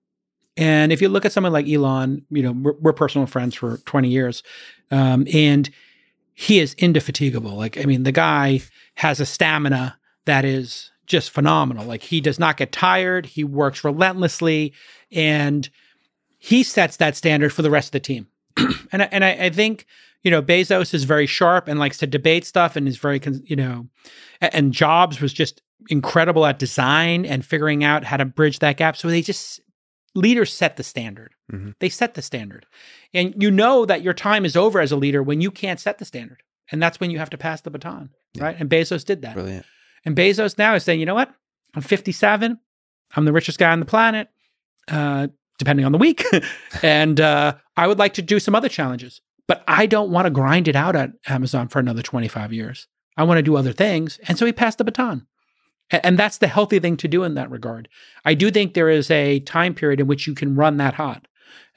And 0.58 0.92
if 0.92 1.02
you 1.02 1.10
look 1.10 1.26
at 1.26 1.32
someone 1.32 1.54
like 1.54 1.68
Elon, 1.68 2.26
you 2.30 2.42
know 2.44 2.52
we're, 2.52 2.74
we're 2.74 2.94
personal 2.94 3.28
friends 3.28 3.56
for 3.56 3.78
twenty 3.80 4.10
years, 4.10 4.44
um, 4.92 5.28
and 5.34 5.70
he 6.34 6.60
is 6.60 6.74
indefatigable. 6.76 7.56
Like 7.56 7.78
I 7.78 7.86
mean, 7.86 8.04
the 8.04 8.12
guy 8.12 8.62
has 8.96 9.20
a 9.20 9.26
stamina 9.26 9.98
that 10.26 10.46
is 10.46 10.92
just 11.06 11.32
phenomenal. 11.32 11.86
Like 11.86 12.04
he 12.04 12.20
does 12.22 12.40
not 12.40 12.58
get 12.58 12.72
tired. 12.72 13.26
He 13.26 13.44
works 13.44 13.84
relentlessly, 13.84 14.74
and 15.12 15.70
he 16.38 16.64
sets 16.64 16.98
that 16.98 17.16
standard 17.16 17.54
for 17.54 17.62
the 17.62 17.72
rest 17.72 17.90
of 17.90 17.92
the 17.94 18.00
team. 18.00 18.28
and 18.92 19.04
I, 19.04 19.10
and 19.12 19.24
I, 19.24 19.32
I 19.46 19.50
think 19.50 19.86
you 20.24 20.32
know 20.32 20.42
Bezos 20.42 20.94
is 20.94 21.04
very 21.04 21.28
sharp 21.28 21.68
and 21.68 21.80
likes 21.80 22.00
to 22.00 22.08
debate 22.08 22.46
stuff 22.46 22.76
and 22.76 22.88
is 22.88 22.98
very 22.98 23.22
you 23.46 23.56
know, 23.56 23.88
and 24.42 24.74
Jobs 24.74 25.22
was 25.22 25.34
just 25.34 25.62
incredible 25.90 26.46
at 26.46 26.60
design 26.60 27.26
and 27.26 27.46
figuring 27.46 27.84
out 27.84 28.04
how 28.04 28.18
to 28.18 28.26
bridge 28.26 28.60
that 28.60 28.78
gap. 28.78 28.98
So 28.98 29.08
they 29.08 29.22
just 29.22 29.62
leaders 30.18 30.52
set 30.54 30.76
the 30.76 30.84
standard. 30.84 31.34
Mhm. 31.52 31.76
They 31.80 31.90
set 31.90 32.14
the 32.16 32.22
standard, 32.22 32.66
and 33.14 33.34
you 33.42 33.52
know 33.52 33.86
that 33.86 34.02
your 34.02 34.14
time 34.14 34.44
is 34.46 34.56
over 34.58 34.80
as 34.82 34.92
a 34.92 34.96
leader 34.98 35.22
when 35.24 35.40
you 35.42 35.52
can't 35.52 35.80
set 35.80 35.98
the 36.00 36.06
standard, 36.06 36.42
and 36.72 36.82
that's 36.82 37.00
when 37.00 37.12
you 37.12 37.20
have 37.20 37.30
to 37.30 37.38
pass 37.38 37.62
the 37.62 37.70
baton, 37.70 38.10
Yeah. 38.34 38.44
right? 38.46 38.60
And 38.60 38.70
Bezos 38.70 39.06
did 39.06 39.22
that. 39.22 39.36
brilliant 39.36 39.66
And 40.06 40.16
Bezos 40.16 40.58
now 40.58 40.74
is 40.76 40.84
saying, 40.84 41.00
you 41.00 41.06
know 41.06 41.16
what? 41.16 41.34
I'm 41.76 41.82
57. 41.82 42.60
I'm 43.16 43.26
the 43.26 43.34
richest 43.34 43.60
guy 43.60 43.72
on 43.72 43.80
the 43.80 43.86
planet, 43.86 44.30
uh, 44.88 45.28
depending 45.60 45.86
on 45.86 45.92
the 45.92 45.98
week. 45.98 46.24
and 46.82 47.20
uh, 47.20 47.56
I 47.76 47.88
would 47.88 48.00
like 48.00 48.14
to 48.16 48.22
do 48.22 48.40
some 48.40 48.56
other 48.56 48.70
challenges, 48.70 49.22
but 49.48 49.64
I 49.68 49.86
don't 49.86 50.10
want 50.12 50.26
to 50.26 50.30
grind 50.32 50.68
it 50.68 50.76
out 50.76 50.96
at 50.96 51.12
Amazon 51.28 51.68
for 51.68 51.80
another 51.80 52.02
25 52.02 52.54
years. 52.54 52.88
I 53.18 53.24
want 53.24 53.38
to 53.40 53.42
do 53.44 53.56
other 53.58 53.74
things. 53.74 54.18
And 54.28 54.38
so 54.38 54.46
he 54.46 54.54
passed 54.54 54.78
the 54.78 54.84
baton. 54.86 55.26
And 55.90 56.18
that's 56.18 56.40
the 56.40 56.48
healthy 56.48 56.80
thing 56.80 56.98
to 56.98 57.08
do 57.08 57.24
in 57.24 57.36
that 57.36 57.50
regard. 57.50 57.88
I 58.26 58.34
do 58.34 58.52
think 58.52 58.74
there 58.74 58.90
is 58.90 59.10
a 59.10 59.40
time 59.42 59.74
period 59.74 60.00
in 60.00 60.08
which 60.08 60.28
you 60.28 60.34
can 60.34 60.56
run 60.56 60.78
that 60.78 60.96
hot. 60.96 61.28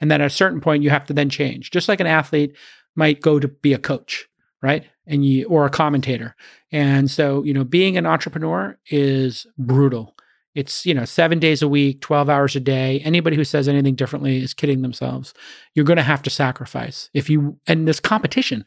And 0.01 0.11
then 0.11 0.21
at 0.21 0.27
a 0.27 0.31
certain 0.31 0.59
point, 0.59 0.83
you 0.83 0.89
have 0.89 1.05
to 1.05 1.13
then 1.13 1.29
change. 1.29 1.71
Just 1.71 1.87
like 1.87 1.99
an 1.99 2.07
athlete 2.07 2.55
might 2.95 3.21
go 3.21 3.39
to 3.39 3.47
be 3.47 3.71
a 3.73 3.77
coach, 3.77 4.27
right? 4.61 4.85
And 5.07 5.25
you, 5.25 5.47
or 5.47 5.65
a 5.65 5.69
commentator. 5.69 6.35
And 6.71 7.09
so, 7.09 7.43
you 7.43 7.53
know, 7.53 7.63
being 7.63 7.97
an 7.97 8.05
entrepreneur 8.05 8.77
is 8.89 9.47
brutal. 9.57 10.15
It's, 10.53 10.85
you 10.85 10.93
know, 10.93 11.05
seven 11.05 11.39
days 11.39 11.61
a 11.61 11.67
week, 11.67 12.01
12 12.01 12.29
hours 12.29 12.55
a 12.57 12.59
day. 12.59 12.99
Anybody 13.05 13.37
who 13.37 13.45
says 13.45 13.69
anything 13.69 13.95
differently 13.95 14.43
is 14.43 14.53
kidding 14.53 14.81
themselves. 14.81 15.33
You're 15.73 15.85
going 15.85 15.97
to 15.97 16.03
have 16.03 16.21
to 16.23 16.29
sacrifice. 16.29 17.09
If 17.13 17.29
you, 17.29 17.57
and 17.67 17.87
this 17.87 18.01
competition. 18.01 18.65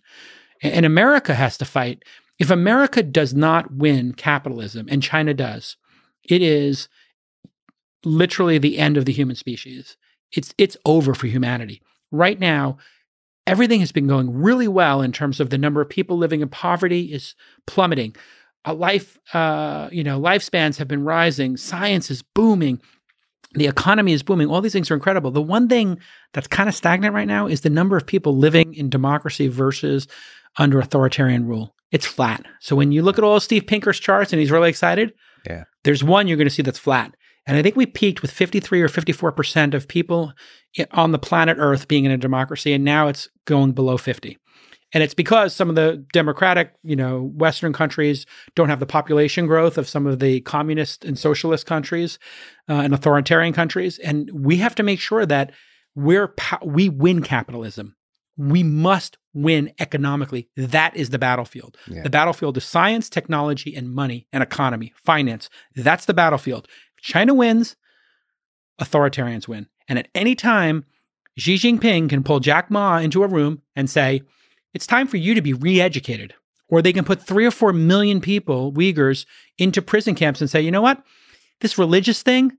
And 0.62 0.86
America 0.86 1.34
has 1.34 1.59
to 1.59 1.66
fight. 1.66 2.03
If 2.39 2.51
America 2.51 3.03
does 3.03 3.32
not 3.32 3.72
win 3.72 4.12
capitalism, 4.12 4.87
and 4.91 5.03
China 5.03 5.35
does, 5.35 5.76
it 6.24 6.43
is 6.43 6.89
literally 8.05 8.59
the 8.59 8.78
end 8.78 8.97
of 8.97 9.05
the 9.05 9.12
human 9.12 9.37
species. 9.37 9.97
It's 10.32 10.53
it's 10.59 10.76
over 10.85 11.14
for 11.14 11.26
humanity. 11.26 11.80
Right 12.11 12.39
now, 12.39 12.78
everything 13.47 13.80
has 13.80 13.93
been 13.93 14.07
going 14.07 14.32
really 14.32 14.68
well 14.68 15.01
in 15.01 15.12
terms 15.12 15.41
of 15.41 15.51
the 15.51 15.59
number 15.59 15.80
of 15.80 15.89
people 15.89 16.16
living 16.16 16.41
in 16.41 16.49
poverty 16.49 17.12
is 17.12 17.35
plummeting. 17.66 18.16
A 18.64 18.72
life, 18.72 19.18
uh, 19.35 19.89
you 19.93 20.03
know, 20.03 20.20
lifespans 20.20 20.78
have 20.78 20.89
been 20.89 21.05
rising. 21.05 21.57
Science 21.57 22.11
is 22.11 22.22
booming. 22.22 22.80
The 23.53 23.66
economy 23.66 24.12
is 24.12 24.22
booming. 24.22 24.49
All 24.49 24.61
these 24.61 24.72
things 24.72 24.91
are 24.91 24.95
incredible. 24.95 25.30
The 25.30 25.43
one 25.43 25.68
thing 25.68 25.99
that's 26.32 26.47
kind 26.47 26.68
of 26.68 26.74
stagnant 26.74 27.14
right 27.14 27.28
now 27.28 27.47
is 27.47 27.61
the 27.61 27.70
number 27.70 27.97
of 27.97 28.07
people 28.07 28.37
living 28.37 28.74
in 28.74 28.91
democracy 28.91 29.49
versus 29.49 30.09
under 30.57 30.80
authoritarian 30.80 31.47
rule. 31.47 31.74
It's 31.93 32.07
flat. 32.07 32.45
So 32.61 32.74
when 32.74 32.93
you 32.93 33.03
look 33.03 33.18
at 33.18 33.24
all 33.24 33.39
Steve 33.41 33.66
Pinker's 33.66 34.01
charts 34.01 34.32
and 34.32 34.41
he's 34.41 34.51
really 34.51 34.68
excited, 34.70 35.12
Yeah. 35.49 35.64
there's 35.85 36.03
one 36.03 36.26
you're 36.26 36.37
going 36.37 36.49
to 36.49 36.55
see 36.55 36.62
that's 36.62 36.78
flat. 36.78 37.14
And 37.47 37.57
I 37.57 37.62
think 37.62 37.76
we 37.76 37.87
peaked 37.87 38.22
with 38.22 38.30
53 38.30 38.80
or 38.80 38.89
54% 38.89 39.74
of 39.74 39.87
people 39.87 40.32
on 40.93 41.12
the 41.12 41.18
planet 41.18 41.57
Earth 41.61 41.87
being 41.89 42.05
in 42.07 42.11
a 42.11 42.16
democracy, 42.16 42.72
and 42.72 42.85
now 42.85 43.07
it's 43.09 43.28
going 43.45 43.72
below 43.72 43.99
50. 43.99 44.39
And 44.95 45.03
it's 45.03 45.12
because 45.14 45.55
some 45.55 45.68
of 45.68 45.74
the 45.74 46.05
democratic, 46.12 46.72
you 46.85 46.95
know, 46.97 47.32
Western 47.35 47.72
countries 47.72 48.26
don't 48.55 48.68
have 48.68 48.80
the 48.80 48.87
population 48.87 49.47
growth 49.47 49.76
of 49.76 49.89
some 49.89 50.07
of 50.07 50.20
the 50.20 50.41
communist 50.43 51.05
and 51.05 51.18
socialist 51.18 51.66
countries 51.66 52.18
uh, 52.68 52.74
and 52.74 52.95
authoritarian 52.95 53.53
countries. 53.53 53.99
And 53.99 54.30
we 54.32 54.57
have 54.59 54.74
to 54.76 54.82
make 54.85 55.01
sure 55.01 55.26
that 55.26 55.51
we're 55.97 56.32
we 56.64 56.89
win 56.89 57.22
capitalism. 57.22 57.97
We 58.37 58.62
must 58.62 59.18
win 59.32 59.72
economically. 59.78 60.49
That 60.57 60.97
is 60.97 61.11
the 61.11 61.18
battlefield. 61.18 61.76
Yeah. 61.89 62.03
The 62.03 62.11
battlefield 62.11 62.57
is 62.57 62.64
science, 62.64 63.09
technology, 63.09 63.74
and 63.74 63.93
money 63.93 64.26
and 64.32 64.43
economy, 64.43 64.93
finance. 64.97 65.51
That's 65.74 66.05
the 66.05 66.14
battlefield. 66.14 66.68
If 66.97 67.05
China 67.05 67.35
wins, 67.35 67.76
authoritarians 68.80 69.49
win. 69.49 69.68
And 69.89 69.99
at 69.99 70.09
any 70.14 70.35
time, 70.35 70.85
Xi 71.37 71.57
Jinping 71.57 72.09
can 72.09 72.22
pull 72.22 72.41
Jack 72.41 72.70
Ma 72.70 72.99
into 72.99 73.22
a 73.22 73.28
room 73.28 73.62
and 73.74 73.91
say, 73.91 74.22
it's 74.72 74.87
time 74.87 75.07
for 75.07 75.16
you 75.16 75.35
to 75.35 75.43
be 75.43 75.53
re 75.53 75.80
educated. 75.80 76.35
Or 76.68 76.80
they 76.80 76.93
can 76.93 77.05
put 77.05 77.22
three 77.22 77.45
or 77.45 77.51
four 77.51 77.72
million 77.72 78.20
people, 78.20 78.72
Uyghurs, 78.72 79.26
into 79.59 79.82
prison 79.82 80.14
camps 80.14 80.41
and 80.41 80.49
say, 80.49 80.61
you 80.61 80.70
know 80.70 80.82
what? 80.82 81.03
This 81.61 81.78
religious 81.78 82.22
thing, 82.22 82.53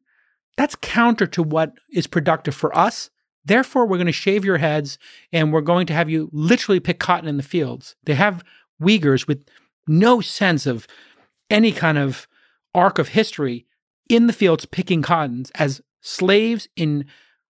that's 0.58 0.76
counter 0.76 1.28
to 1.28 1.44
what 1.44 1.74
is 1.92 2.08
productive 2.08 2.56
for 2.56 2.76
us. 2.78 3.10
Therefore, 3.46 3.86
we're 3.86 3.98
going 3.98 4.08
to 4.08 4.12
shave 4.12 4.44
your 4.44 4.58
heads 4.58 4.98
and 5.32 5.54
we're 5.54 5.62
going 5.62 5.86
to 5.88 5.94
have 5.94 6.10
you 6.10 6.30
literally 6.32 6.80
pick 6.80 7.00
cotton 7.00 7.30
in 7.30 7.38
the 7.38 7.44
fields. 7.44 7.96
They 8.04 8.16
have 8.16 8.44
Uyghurs 8.82 9.28
with 9.28 9.46
no 9.88 10.20
sense 10.22 10.66
of 10.66 10.88
any 11.50 11.72
kind 11.72 11.98
of 11.98 12.28
arc 12.74 12.98
of 12.98 13.10
history 13.10 13.66
in 14.10 14.28
the 14.28 14.34
fields 14.34 14.66
picking 14.66 15.02
cottons 15.02 15.52
as 15.56 15.82
slaves 16.02 16.68
in 16.76 17.06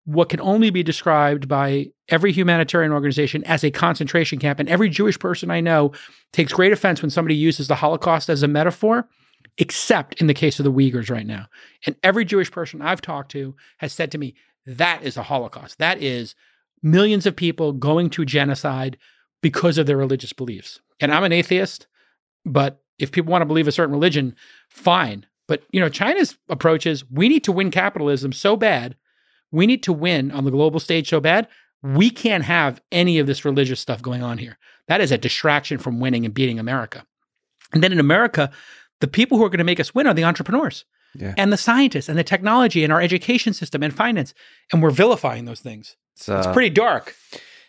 what 0.05 0.29
can 0.29 0.39
only 0.39 0.69
be 0.69 0.83
described 0.83 1.47
by 1.47 1.87
every 2.09 2.31
humanitarian 2.31 2.91
organization 2.91 3.43
as 3.45 3.63
a 3.63 3.71
concentration 3.71 4.37
camp. 4.37 4.59
And 4.59 4.69
every 4.69 4.89
Jewish 4.89 5.17
person 5.17 5.49
I 5.49 5.61
know 5.61 5.93
takes 6.31 6.53
great 6.53 6.71
offense 6.71 7.01
when 7.01 7.09
somebody 7.09 7.35
uses 7.35 7.67
the 7.67 7.75
Holocaust 7.75 8.29
as 8.29 8.43
a 8.43 8.47
metaphor, 8.47 9.07
except 9.57 10.21
in 10.21 10.27
the 10.27 10.33
case 10.33 10.59
of 10.59 10.63
the 10.63 10.71
Uyghurs 10.71 11.09
right 11.09 11.25
now. 11.25 11.47
And 11.85 11.95
every 12.03 12.23
Jewish 12.23 12.51
person 12.51 12.81
I've 12.81 13.01
talked 13.01 13.31
to 13.31 13.55
has 13.77 13.93
said 13.93 14.11
to 14.11 14.17
me, 14.19 14.35
that 14.65 15.03
is 15.03 15.17
a 15.17 15.23
Holocaust. 15.23 15.77
That 15.79 16.01
is 16.01 16.35
millions 16.81 17.25
of 17.25 17.35
people 17.35 17.73
going 17.73 18.09
to 18.11 18.25
genocide 18.25 18.97
because 19.41 19.77
of 19.77 19.85
their 19.85 19.97
religious 19.97 20.33
beliefs. 20.33 20.79
And 20.99 21.13
I'm 21.13 21.23
an 21.23 21.31
atheist, 21.31 21.87
but 22.45 22.81
if 22.97 23.11
people 23.11 23.31
want 23.31 23.41
to 23.41 23.47
believe 23.47 23.67
a 23.67 23.71
certain 23.71 23.93
religion, 23.93 24.35
fine. 24.69 25.25
But 25.47 25.63
you 25.71 25.79
know, 25.79 25.89
China's 25.89 26.37
approach 26.49 26.85
is 26.85 27.09
we 27.09 27.29
need 27.29 27.43
to 27.43 27.51
win 27.51 27.71
capitalism 27.71 28.31
so 28.31 28.55
bad, 28.55 28.95
we 29.51 29.67
need 29.67 29.83
to 29.83 29.93
win 29.93 30.31
on 30.31 30.45
the 30.45 30.51
global 30.51 30.79
stage 30.79 31.09
so 31.09 31.19
bad, 31.19 31.47
we 31.83 32.09
can't 32.09 32.43
have 32.43 32.81
any 32.91 33.19
of 33.19 33.27
this 33.27 33.45
religious 33.45 33.79
stuff 33.79 34.01
going 34.01 34.23
on 34.23 34.37
here. 34.37 34.57
That 34.87 35.01
is 35.01 35.11
a 35.11 35.17
distraction 35.17 35.77
from 35.77 35.99
winning 35.99 36.25
and 36.25 36.33
beating 36.33 36.57
America. 36.57 37.05
And 37.73 37.83
then 37.83 37.91
in 37.91 37.99
America, 37.99 38.51
the 39.01 39.07
people 39.07 39.37
who 39.37 39.43
are 39.43 39.49
going 39.49 39.59
to 39.59 39.63
make 39.63 39.79
us 39.79 39.93
win 39.93 40.07
are 40.07 40.13
the 40.13 40.23
entrepreneurs 40.23 40.85
Yeah. 41.17 41.33
and 41.37 41.51
the 41.51 41.57
scientists 41.57 42.09
and 42.09 42.17
the 42.17 42.23
technology 42.23 42.83
and 42.83 42.91
our 42.91 43.01
education 43.01 43.53
system 43.53 43.83
and 43.83 43.93
finance. 43.93 44.33
And 44.71 44.81
we're 44.81 44.91
vilifying 44.91 45.45
those 45.45 45.59
things. 45.59 45.95
It's, 46.15 46.29
uh, 46.29 46.37
It's 46.37 46.47
pretty 46.53 46.69
dark. 46.69 47.15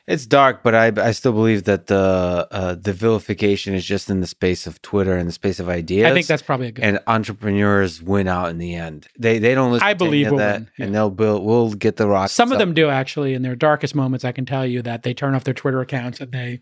It's 0.06 0.24
dark, 0.24 0.62
but 0.62 0.72
I 0.72 0.92
I 0.98 1.10
still 1.10 1.32
believe 1.32 1.64
that 1.64 1.88
the 1.88 2.46
uh, 2.48 2.76
the 2.76 2.92
vilification 2.92 3.74
is 3.74 3.84
just 3.84 4.08
in 4.08 4.20
the 4.20 4.26
space 4.28 4.68
of 4.68 4.80
Twitter 4.80 5.16
and 5.16 5.26
the 5.28 5.32
space 5.32 5.58
of 5.58 5.68
ideas. 5.68 6.06
I 6.08 6.14
think 6.14 6.28
that's 6.28 6.42
probably 6.42 6.68
a 6.68 6.72
good. 6.72 6.84
and 6.84 7.00
entrepreneurs 7.08 8.00
win 8.00 8.28
out 8.28 8.50
in 8.50 8.58
the 8.58 8.76
end. 8.76 9.08
They 9.18 9.40
they 9.40 9.52
don't 9.56 9.72
listen. 9.72 9.88
I 9.88 9.94
to 9.94 9.98
believe 9.98 10.28
we'll 10.28 10.38
that, 10.38 10.60
win, 10.60 10.70
yeah. 10.78 10.86
and 10.86 10.94
they'll 10.94 11.10
build. 11.10 11.44
We'll 11.44 11.74
get 11.74 11.96
the 11.96 12.06
rock. 12.06 12.30
Some 12.30 12.52
of 12.52 12.58
them 12.58 12.72
do 12.72 12.88
actually 12.88 13.34
in 13.34 13.42
their 13.42 13.56
darkest 13.56 13.96
moments. 13.96 14.24
I 14.24 14.30
can 14.30 14.46
tell 14.46 14.64
you 14.64 14.80
that 14.82 15.02
they 15.02 15.12
turn 15.12 15.34
off 15.34 15.42
their 15.42 15.54
Twitter 15.54 15.80
accounts 15.80 16.20
and 16.20 16.30
they 16.30 16.60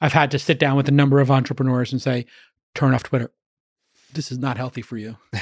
I've 0.00 0.14
had 0.14 0.30
to 0.30 0.38
sit 0.38 0.58
down 0.58 0.76
with 0.76 0.88
a 0.88 0.92
number 0.92 1.20
of 1.20 1.30
entrepreneurs 1.30 1.92
and 1.92 2.00
say, 2.00 2.26
turn 2.74 2.94
off 2.94 3.02
Twitter. 3.02 3.30
This 4.12 4.30
is 4.30 4.38
not 4.38 4.56
healthy 4.56 4.82
for 4.82 4.96
you. 4.96 5.16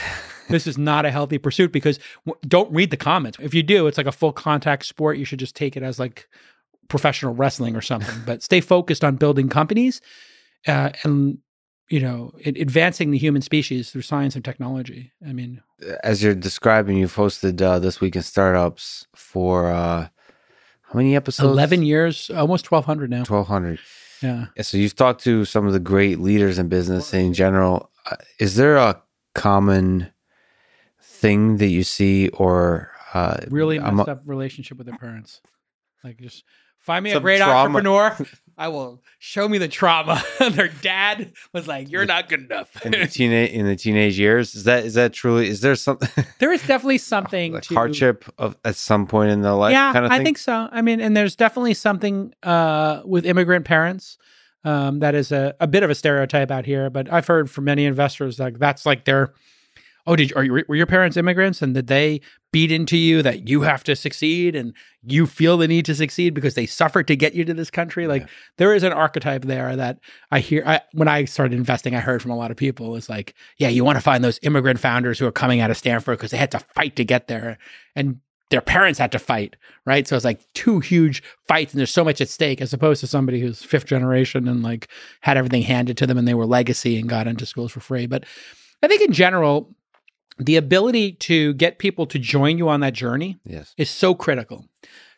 this 0.48 0.66
is 0.66 0.76
not 0.78 1.04
a 1.06 1.10
healthy 1.10 1.38
pursuit 1.38 1.72
because 1.72 1.98
w- 2.26 2.38
don't 2.46 2.70
read 2.72 2.90
the 2.90 2.96
comments. 2.96 3.38
If 3.40 3.54
you 3.54 3.62
do, 3.62 3.86
it's 3.86 3.98
like 3.98 4.06
a 4.06 4.12
full 4.12 4.32
contact 4.32 4.86
sport. 4.86 5.16
You 5.18 5.24
should 5.24 5.38
just 5.38 5.56
take 5.56 5.76
it 5.76 5.82
as 5.82 5.98
like 5.98 6.28
professional 6.88 7.34
wrestling 7.34 7.74
or 7.76 7.80
something. 7.80 8.14
but 8.26 8.42
stay 8.42 8.60
focused 8.60 9.04
on 9.04 9.16
building 9.16 9.48
companies 9.48 10.00
uh, 10.66 10.90
and 11.02 11.38
you 11.88 12.00
know 12.00 12.32
it, 12.40 12.56
advancing 12.58 13.10
the 13.10 13.18
human 13.18 13.42
species 13.42 13.90
through 13.90 14.02
science 14.02 14.34
and 14.34 14.44
technology. 14.44 15.12
I 15.26 15.32
mean, 15.32 15.60
As 16.02 16.22
you're 16.22 16.34
describing, 16.34 16.96
you've 16.96 17.14
hosted 17.14 17.60
uh, 17.60 17.78
this 17.78 18.00
week 18.00 18.16
in 18.16 18.22
startups 18.22 19.06
for 19.14 19.70
uh, 19.70 20.08
how 20.82 20.94
many 20.94 21.14
episodes? 21.16 21.50
eleven 21.52 21.82
years, 21.82 22.30
almost 22.30 22.64
twelve 22.64 22.84
hundred 22.86 23.10
now. 23.10 23.24
Twelve 23.24 23.48
hundred. 23.48 23.78
Yeah. 24.22 24.46
So 24.62 24.78
you've 24.78 24.96
talked 24.96 25.22
to 25.24 25.44
some 25.44 25.66
of 25.66 25.74
the 25.74 25.80
great 25.80 26.18
leaders 26.20 26.58
in 26.58 26.68
business 26.68 27.12
in 27.12 27.34
general. 27.34 27.90
Uh, 28.10 28.16
Is 28.38 28.56
there 28.56 28.76
a 28.76 29.02
common 29.34 30.10
thing 31.24 31.56
that 31.56 31.68
you 31.68 31.82
see, 31.82 32.28
or 32.28 32.90
uh, 33.14 33.38
really 33.48 33.78
messed 33.78 34.08
a- 34.08 34.12
up 34.12 34.20
relationship 34.26 34.76
with 34.76 34.86
their 34.86 34.98
parents. 34.98 35.40
Like 36.02 36.20
just 36.20 36.44
find 36.80 37.02
me 37.02 37.12
a 37.12 37.20
great 37.20 37.38
trauma. 37.38 37.54
entrepreneur. 37.54 38.16
I 38.58 38.68
will 38.68 39.02
show 39.18 39.48
me 39.48 39.58
the 39.58 39.66
trauma. 39.66 40.22
their 40.50 40.68
dad 40.68 41.32
was 41.52 41.66
like, 41.66 41.90
"You're 41.90 42.04
not 42.04 42.28
good 42.28 42.42
enough." 42.42 42.84
in 42.84 42.92
the 42.92 43.06
teenage 43.06 43.50
in 43.50 43.66
the 43.66 43.74
teenage 43.74 44.18
years? 44.18 44.54
Is 44.54 44.64
that 44.64 44.84
is 44.84 44.94
that 44.94 45.14
truly? 45.14 45.48
Is 45.48 45.62
there 45.62 45.74
something 45.76 46.08
there 46.38 46.52
is 46.52 46.60
definitely 46.66 46.98
something 46.98 47.54
like 47.54 47.62
to 47.64 47.74
hardship 47.74 48.24
of 48.36 48.56
at 48.64 48.76
some 48.76 49.06
point 49.06 49.30
in 49.30 49.40
the 49.40 49.54
life? 49.54 49.72
yeah, 49.72 49.92
kind 49.92 50.04
of 50.04 50.10
thing? 50.10 50.20
I 50.20 50.24
think 50.24 50.38
so. 50.38 50.68
I 50.70 50.82
mean, 50.82 51.00
and 51.00 51.16
there's 51.16 51.36
definitely 51.36 51.74
something 51.74 52.34
uh, 52.42 53.00
with 53.04 53.24
immigrant 53.24 53.64
parents 53.64 54.18
um, 54.62 54.98
that 55.00 55.14
is 55.14 55.32
a, 55.32 55.54
a 55.58 55.66
bit 55.66 55.82
of 55.82 55.90
a 55.90 55.94
stereotype 55.94 56.50
out 56.50 56.66
here. 56.66 56.90
But 56.90 57.10
I've 57.10 57.26
heard 57.26 57.50
from 57.50 57.64
many 57.64 57.86
investors 57.86 58.38
like 58.38 58.58
that's 58.58 58.84
like 58.84 59.04
their 59.06 59.32
oh, 60.06 60.16
did 60.16 60.30
you, 60.30 60.36
are 60.36 60.44
you, 60.44 60.64
were 60.68 60.76
your 60.76 60.86
parents 60.86 61.16
immigrants 61.16 61.62
and 61.62 61.74
did 61.74 61.86
they 61.86 62.20
beat 62.52 62.70
into 62.70 62.96
you 62.96 63.22
that 63.22 63.48
you 63.48 63.62
have 63.62 63.82
to 63.84 63.96
succeed 63.96 64.54
and 64.54 64.74
you 65.02 65.26
feel 65.26 65.56
the 65.56 65.66
need 65.66 65.84
to 65.86 65.94
succeed 65.94 66.34
because 66.34 66.54
they 66.54 66.66
suffered 66.66 67.06
to 67.08 67.16
get 67.16 67.34
you 67.34 67.44
to 67.44 67.54
this 67.54 67.70
country? 67.70 68.06
Like 68.06 68.22
Yeah. 68.22 68.28
there 68.58 68.74
is 68.74 68.82
an 68.82 68.92
archetype 68.92 69.44
there 69.46 69.74
that 69.76 69.98
I 70.30 70.40
hear. 70.40 70.62
I, 70.66 70.80
when 70.92 71.08
I 71.08 71.24
started 71.24 71.56
investing, 71.56 71.94
I 71.94 72.00
heard 72.00 72.20
from 72.20 72.30
a 72.30 72.36
lot 72.36 72.50
of 72.50 72.56
people 72.56 72.96
is 72.96 73.08
like, 73.08 73.34
yeah, 73.58 73.68
you 73.68 73.84
want 73.84 73.96
to 73.96 74.02
find 74.02 74.22
those 74.22 74.38
immigrant 74.42 74.78
founders 74.78 75.18
who 75.18 75.26
are 75.26 75.32
coming 75.32 75.60
out 75.60 75.70
of 75.70 75.76
Stanford 75.78 76.18
because 76.18 76.30
they 76.30 76.36
had 76.36 76.50
to 76.52 76.58
fight 76.58 76.96
to 76.96 77.04
get 77.04 77.28
there 77.28 77.58
and 77.96 78.20
their 78.50 78.60
parents 78.60 78.98
had 78.98 79.10
to 79.12 79.18
fight, 79.18 79.56
right? 79.86 80.06
So 80.06 80.14
it's 80.14 80.24
like 80.24 80.46
two 80.52 80.78
huge 80.78 81.22
fights 81.48 81.72
and 81.72 81.78
there's 81.78 81.90
so 81.90 82.04
much 82.04 82.20
at 82.20 82.28
stake 82.28 82.60
as 82.60 82.74
opposed 82.74 83.00
to 83.00 83.06
somebody 83.06 83.40
who's 83.40 83.64
fifth 83.64 83.86
generation 83.86 84.46
and 84.46 84.62
like 84.62 84.88
had 85.22 85.38
everything 85.38 85.62
handed 85.62 85.96
to 85.96 86.06
them 86.06 86.18
and 86.18 86.28
they 86.28 86.34
were 86.34 86.46
legacy 86.46 86.98
and 86.98 87.08
got 87.08 87.26
into 87.26 87.46
schools 87.46 87.72
for 87.72 87.80
free. 87.80 88.06
But 88.06 88.24
I 88.82 88.86
think 88.86 89.00
in 89.00 89.12
general, 89.12 89.74
the 90.38 90.56
ability 90.56 91.12
to 91.12 91.54
get 91.54 91.78
people 91.78 92.06
to 92.06 92.18
join 92.18 92.58
you 92.58 92.68
on 92.68 92.80
that 92.80 92.94
journey 92.94 93.38
yes. 93.44 93.74
is 93.76 93.90
so 93.90 94.14
critical. 94.14 94.66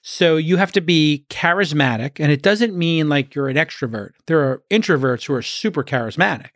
So 0.08 0.36
you 0.36 0.56
have 0.56 0.70
to 0.72 0.80
be 0.80 1.26
charismatic, 1.30 2.20
and 2.20 2.30
it 2.30 2.40
doesn't 2.40 2.76
mean 2.76 3.08
like 3.08 3.34
you're 3.34 3.48
an 3.48 3.56
extrovert. 3.56 4.10
There 4.26 4.38
are 4.40 4.62
introverts 4.70 5.26
who 5.26 5.34
are 5.34 5.42
super 5.42 5.82
charismatic, 5.82 6.50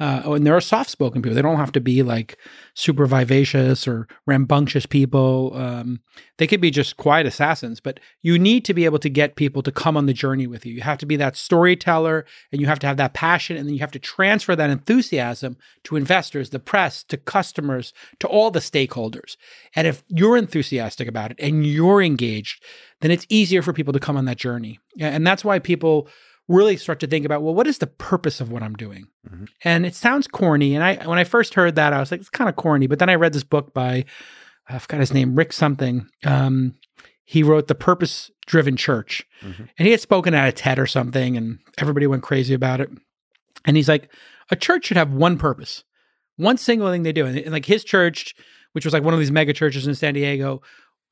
uh, 0.00 0.22
and 0.32 0.46
there 0.46 0.56
are 0.56 0.60
soft-spoken 0.60 1.22
people. 1.22 1.36
They 1.36 1.42
don't 1.42 1.58
have 1.58 1.72
to 1.72 1.80
be 1.80 2.02
like 2.02 2.38
super 2.74 3.06
vivacious 3.06 3.86
or 3.86 4.08
rambunctious 4.26 4.86
people. 4.86 5.52
Um, 5.54 6.00
they 6.38 6.46
could 6.46 6.60
be 6.60 6.70
just 6.70 6.96
quiet 6.96 7.26
assassins. 7.26 7.80
But 7.80 8.00
you 8.22 8.38
need 8.38 8.64
to 8.64 8.74
be 8.74 8.86
able 8.86 8.98
to 9.00 9.10
get 9.10 9.36
people 9.36 9.62
to 9.62 9.70
come 9.70 9.96
on 9.96 10.06
the 10.06 10.14
journey 10.14 10.46
with 10.46 10.64
you. 10.64 10.72
You 10.72 10.80
have 10.80 10.98
to 10.98 11.06
be 11.06 11.16
that 11.16 11.36
storyteller, 11.36 12.24
and 12.50 12.60
you 12.60 12.66
have 12.66 12.78
to 12.78 12.86
have 12.86 12.96
that 12.96 13.12
passion, 13.12 13.56
and 13.56 13.66
then 13.66 13.74
you 13.74 13.80
have 13.80 13.92
to 13.92 13.98
transfer 13.98 14.56
that 14.56 14.70
enthusiasm 14.70 15.58
to 15.84 15.96
investors, 15.96 16.50
the 16.50 16.58
press, 16.58 17.04
to 17.04 17.16
customers, 17.16 17.92
to 18.18 18.26
all 18.26 18.50
the 18.50 18.60
stakeholders. 18.60 19.36
And 19.76 19.86
if 19.86 20.02
you're 20.08 20.38
enthusiastic 20.38 21.08
about 21.08 21.30
it 21.32 21.38
and 21.38 21.66
you're 21.66 22.02
engaged, 22.02 22.64
then 23.00 23.10
it's 23.10 23.26
easier 23.28 23.62
for 23.62 23.72
people 23.72 23.92
to 23.92 24.00
come 24.00 24.16
on 24.16 24.24
that 24.24 24.36
journey. 24.36 24.78
And 24.98 25.26
that's 25.26 25.44
why 25.44 25.58
people 25.58 26.08
really 26.50 26.76
start 26.76 26.98
to 27.00 27.06
think 27.06 27.24
about, 27.24 27.42
well, 27.42 27.54
what 27.54 27.66
is 27.66 27.78
the 27.78 27.86
purpose 27.86 28.40
of 28.40 28.50
what 28.50 28.62
I'm 28.62 28.74
doing? 28.74 29.06
Mhm. 29.28 29.48
And 29.64 29.86
it 29.86 29.94
sounds 29.94 30.26
corny. 30.26 30.74
And 30.74 30.82
I 30.84 30.96
when 31.06 31.18
I 31.18 31.24
first 31.24 31.54
heard 31.54 31.76
that, 31.76 31.92
I 31.92 32.00
was 32.00 32.10
like, 32.10 32.20
it's 32.20 32.28
kind 32.28 32.50
of 32.50 32.56
corny. 32.56 32.86
But 32.86 32.98
then 32.98 33.08
I 33.08 33.14
read 33.14 33.32
this 33.32 33.44
book 33.44 33.72
by 33.72 34.04
I 34.68 34.78
forgot 34.78 35.00
his 35.00 35.14
name, 35.14 35.34
Rick 35.34 35.52
something. 35.52 36.06
Um, 36.24 36.74
he 37.24 37.42
wrote 37.42 37.68
The 37.68 37.74
Purpose 37.74 38.30
Driven 38.46 38.76
Church. 38.76 39.24
Mhm. 39.42 39.68
And 39.78 39.86
he 39.86 39.90
had 39.92 40.00
spoken 40.00 40.34
at 40.34 40.48
a 40.48 40.52
TED 40.52 40.78
or 40.78 40.86
something, 40.86 41.36
and 41.36 41.58
everybody 41.78 42.06
went 42.06 42.22
crazy 42.24 42.54
about 42.54 42.80
it. 42.80 42.90
And 43.64 43.76
he's 43.76 43.88
like, 43.88 44.12
a 44.50 44.56
church 44.56 44.86
should 44.86 44.96
have 44.96 45.12
one 45.12 45.38
purpose, 45.38 45.84
one 46.36 46.56
single 46.56 46.90
thing 46.90 47.02
they 47.04 47.12
do. 47.12 47.26
And, 47.26 47.36
and 47.38 47.52
like 47.52 47.66
his 47.66 47.84
church, 47.84 48.34
which 48.72 48.84
was 48.84 48.92
like 48.94 49.02
one 49.04 49.14
of 49.14 49.20
these 49.20 49.30
mega 49.30 49.52
churches 49.52 49.86
in 49.86 49.94
San 49.94 50.14
Diego, 50.14 50.62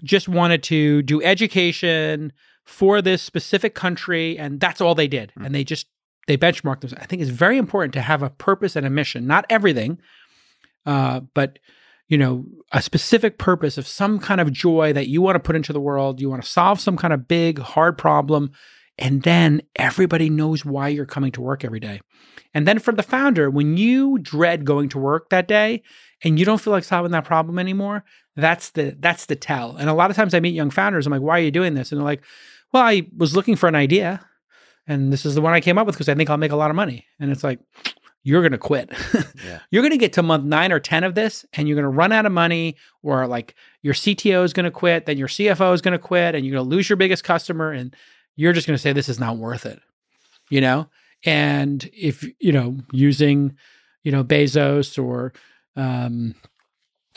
just 0.03 0.29
wanted 0.29 0.63
to 0.65 1.03
do 1.03 1.23
education 1.23 2.33
for 2.69 3.01
this 3.01 3.23
specific 3.23 3.75
country, 3.75 4.39
and 4.39 4.61
that's 4.61 4.83
all 4.83 4.95
they 4.95 5.09
did. 5.09 5.33
And 5.43 5.55
they 5.55 5.65
just 5.65 5.87
they 6.27 6.37
benchmarked 6.37 6.83
themselves. 6.83 7.03
I 7.03 7.07
think 7.07 7.23
it's 7.23 7.31
very 7.31 7.57
important 7.57 7.95
to 7.95 8.03
have 8.03 8.23
a 8.23 8.29
purpose 8.29 8.77
and 8.77 8.87
a 8.87 8.91
mission. 8.91 9.27
Not 9.27 9.47
everything, 9.49 9.99
uh, 10.85 11.21
but 11.33 11.59
you 12.09 12.19
know, 12.19 12.45
a 12.71 12.83
specific 12.83 13.39
purpose 13.39 13.79
of 13.79 13.89
some 13.89 14.19
kind 14.19 14.39
of 14.39 14.53
joy 14.53 14.93
that 14.93 15.09
you 15.09 15.23
want 15.23 15.37
to 15.37 15.41
put 15.41 15.57
into 15.57 15.73
the 15.73 15.81
world. 15.81 16.21
You 16.21 16.29
want 16.29 16.43
to 16.43 16.49
solve 16.49 16.79
some 16.79 16.99
kind 16.99 17.15
of 17.15 17.27
big, 17.27 17.59
hard 17.59 17.97
problem. 17.97 18.53
And 18.99 19.23
then 19.23 19.63
everybody 19.77 20.29
knows 20.29 20.65
why 20.65 20.89
you're 20.89 21.07
coming 21.07 21.33
to 21.33 21.41
work 21.41 21.65
every 21.65 21.81
day. 21.81 22.01
And 22.53 22.69
then 22.69 22.79
for 22.79 22.93
the 22.93 23.03
founder, 23.03 23.49
when 23.49 23.79
you 23.79 24.19
dread 24.19 24.67
going 24.67 24.91
to 24.91 24.99
work 24.99 25.31
that 25.31 25.49
day 25.49 25.83
and 26.23 26.39
you 26.39 26.45
don't 26.45 26.61
feel 26.61 26.73
like 26.73 26.85
solving 26.85 27.13
that 27.13 27.25
problem 27.25 27.59
anymore, 27.59 28.05
that's 28.37 28.71
the 28.71 28.97
that's 28.99 29.27
the 29.27 29.37
tell. 29.37 29.77
And 29.77 29.91
a 29.91 29.95
lot 29.95 30.11
of 30.11 30.17
times 30.17 30.33
I 30.33 30.41
meet 30.41 30.55
young 30.55 30.71
founders, 30.71 31.07
I'm 31.07 31.13
like, 31.13 31.23
why 31.23 31.39
are 31.39 31.43
you 31.43 31.51
doing 31.51 31.75
this? 31.75 31.93
And 31.93 32.01
they're 32.01 32.05
like, 32.05 32.23
well, 32.73 32.83
I 32.83 33.07
was 33.17 33.35
looking 33.35 33.57
for 33.57 33.69
an 33.69 33.75
idea 33.75 34.25
and 34.89 35.13
this 35.13 35.27
is 35.27 35.35
the 35.35 35.43
one 35.43 35.53
I 35.53 35.61
came 35.61 35.77
up 35.79 35.87
with 35.87 35.95
because 35.95 36.09
I 36.09 36.15
think 36.15 36.31
I'll 36.31 36.39
make 36.39 36.51
a 36.51 36.57
lot 36.57 36.71
of 36.71 36.77
money. 36.77 37.07
And 37.21 37.31
it's 37.31 37.45
like, 37.45 37.61
you're 38.25 38.43
going 38.43 38.53
to 38.53 38.59
quit. 38.59 38.91
Yeah. 39.47 39.61
You're 39.71 39.83
going 39.83 39.93
to 39.93 39.99
get 39.99 40.15
to 40.15 40.23
month 40.23 40.45
nine 40.45 40.73
or 40.73 40.81
10 40.81 41.05
of 41.05 41.15
this 41.15 41.47
and 41.53 41.69
you're 41.69 41.77
going 41.77 41.85
to 41.85 41.97
run 41.97 42.11
out 42.11 42.27
of 42.27 42.33
money, 42.33 42.75
or 43.05 43.27
like 43.29 43.55
your 43.83 43.95
CTO 43.95 44.43
is 44.43 44.53
going 44.53 44.65
to 44.65 44.71
quit, 44.71 45.07
then 45.07 45.17
your 45.17 45.29
CFO 45.29 45.73
is 45.73 45.81
going 45.81 45.93
to 45.93 45.99
quit, 45.99 46.35
and 46.35 46.45
you're 46.45 46.57
going 46.57 46.69
to 46.69 46.77
lose 46.77 46.89
your 46.89 46.97
biggest 46.97 47.23
customer. 47.23 47.71
And 47.71 47.95
you're 48.35 48.53
just 48.53 48.67
going 48.67 48.77
to 48.77 48.83
say, 48.83 48.93
this 48.93 49.09
is 49.09 49.21
not 49.21 49.37
worth 49.37 49.65
it, 49.65 49.81
you 50.51 50.61
know? 50.61 50.89
And 51.25 51.89
if, 51.93 52.25
you 52.41 52.51
know, 52.51 52.79
using, 52.93 53.57
you 54.03 54.11
know, 54.11 54.25
Bezos 54.25 55.03
or, 55.03 55.33
um, 55.77 56.35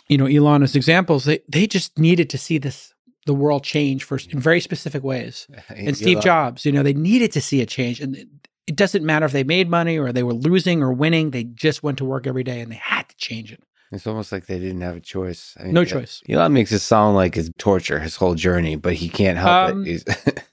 you 0.07 0.17
know, 0.17 0.27
Elon 0.27 0.61
as 0.61 0.75
examples, 0.75 1.25
they, 1.25 1.39
they 1.49 1.65
just 1.65 1.97
needed 1.97 2.29
to 2.29 2.37
see 2.37 2.59
this, 2.59 2.93
the 3.25 3.33
world 3.33 3.63
change 3.63 4.03
for 4.03 4.19
in 4.29 4.39
very 4.39 4.59
specific 4.59 5.03
ways 5.03 5.47
and 5.69 5.95
Steve 5.95 6.17
Elon- 6.17 6.21
Jobs, 6.23 6.65
you 6.65 6.71
know, 6.71 6.83
they 6.83 6.93
needed 6.93 7.31
to 7.33 7.41
see 7.41 7.61
a 7.61 7.65
change. 7.65 7.99
And 8.01 8.15
it- 8.15 8.27
doesn't 8.75 9.03
matter 9.03 9.25
if 9.25 9.33
they 9.33 9.43
made 9.43 9.69
money 9.69 9.97
or 9.99 10.13
they 10.13 10.23
were 10.23 10.33
losing 10.33 10.81
or 10.81 10.93
winning, 10.93 11.31
they 11.31 11.43
just 11.43 11.83
went 11.83 11.97
to 11.97 12.05
work 12.05 12.25
every 12.25 12.43
day 12.43 12.61
and 12.61 12.71
they 12.71 12.75
had 12.81 13.09
to 13.09 13.15
change 13.17 13.51
it. 13.51 13.59
It's 13.91 14.07
almost 14.07 14.31
like 14.31 14.45
they 14.45 14.59
didn't 14.59 14.79
have 14.81 14.95
a 14.95 15.01
choice. 15.01 15.57
I 15.59 15.63
mean, 15.63 15.73
No 15.73 15.81
yeah, 15.81 15.87
choice. 15.87 16.21
Elon 16.29 16.53
makes 16.53 16.71
it 16.71 16.79
sound 16.79 17.15
like 17.17 17.35
it's 17.35 17.49
torture, 17.57 17.99
his 17.99 18.15
whole 18.15 18.33
journey, 18.35 18.77
but 18.77 18.93
he 18.93 19.09
can't 19.09 19.37
help 19.37 19.71
Um, 19.71 19.83
it. 19.85 20.03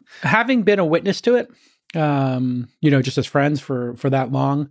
Having 0.23 0.65
been 0.65 0.81
a 0.81 0.85
witness 0.85 1.21
to 1.21 1.37
it, 1.37 1.49
um, 1.95 2.69
you 2.81 2.91
know, 2.91 3.01
just 3.03 3.19
as 3.19 3.27
friends 3.27 3.61
for 3.61 3.95
for 3.95 4.11
that 4.11 4.33
long, 4.33 4.71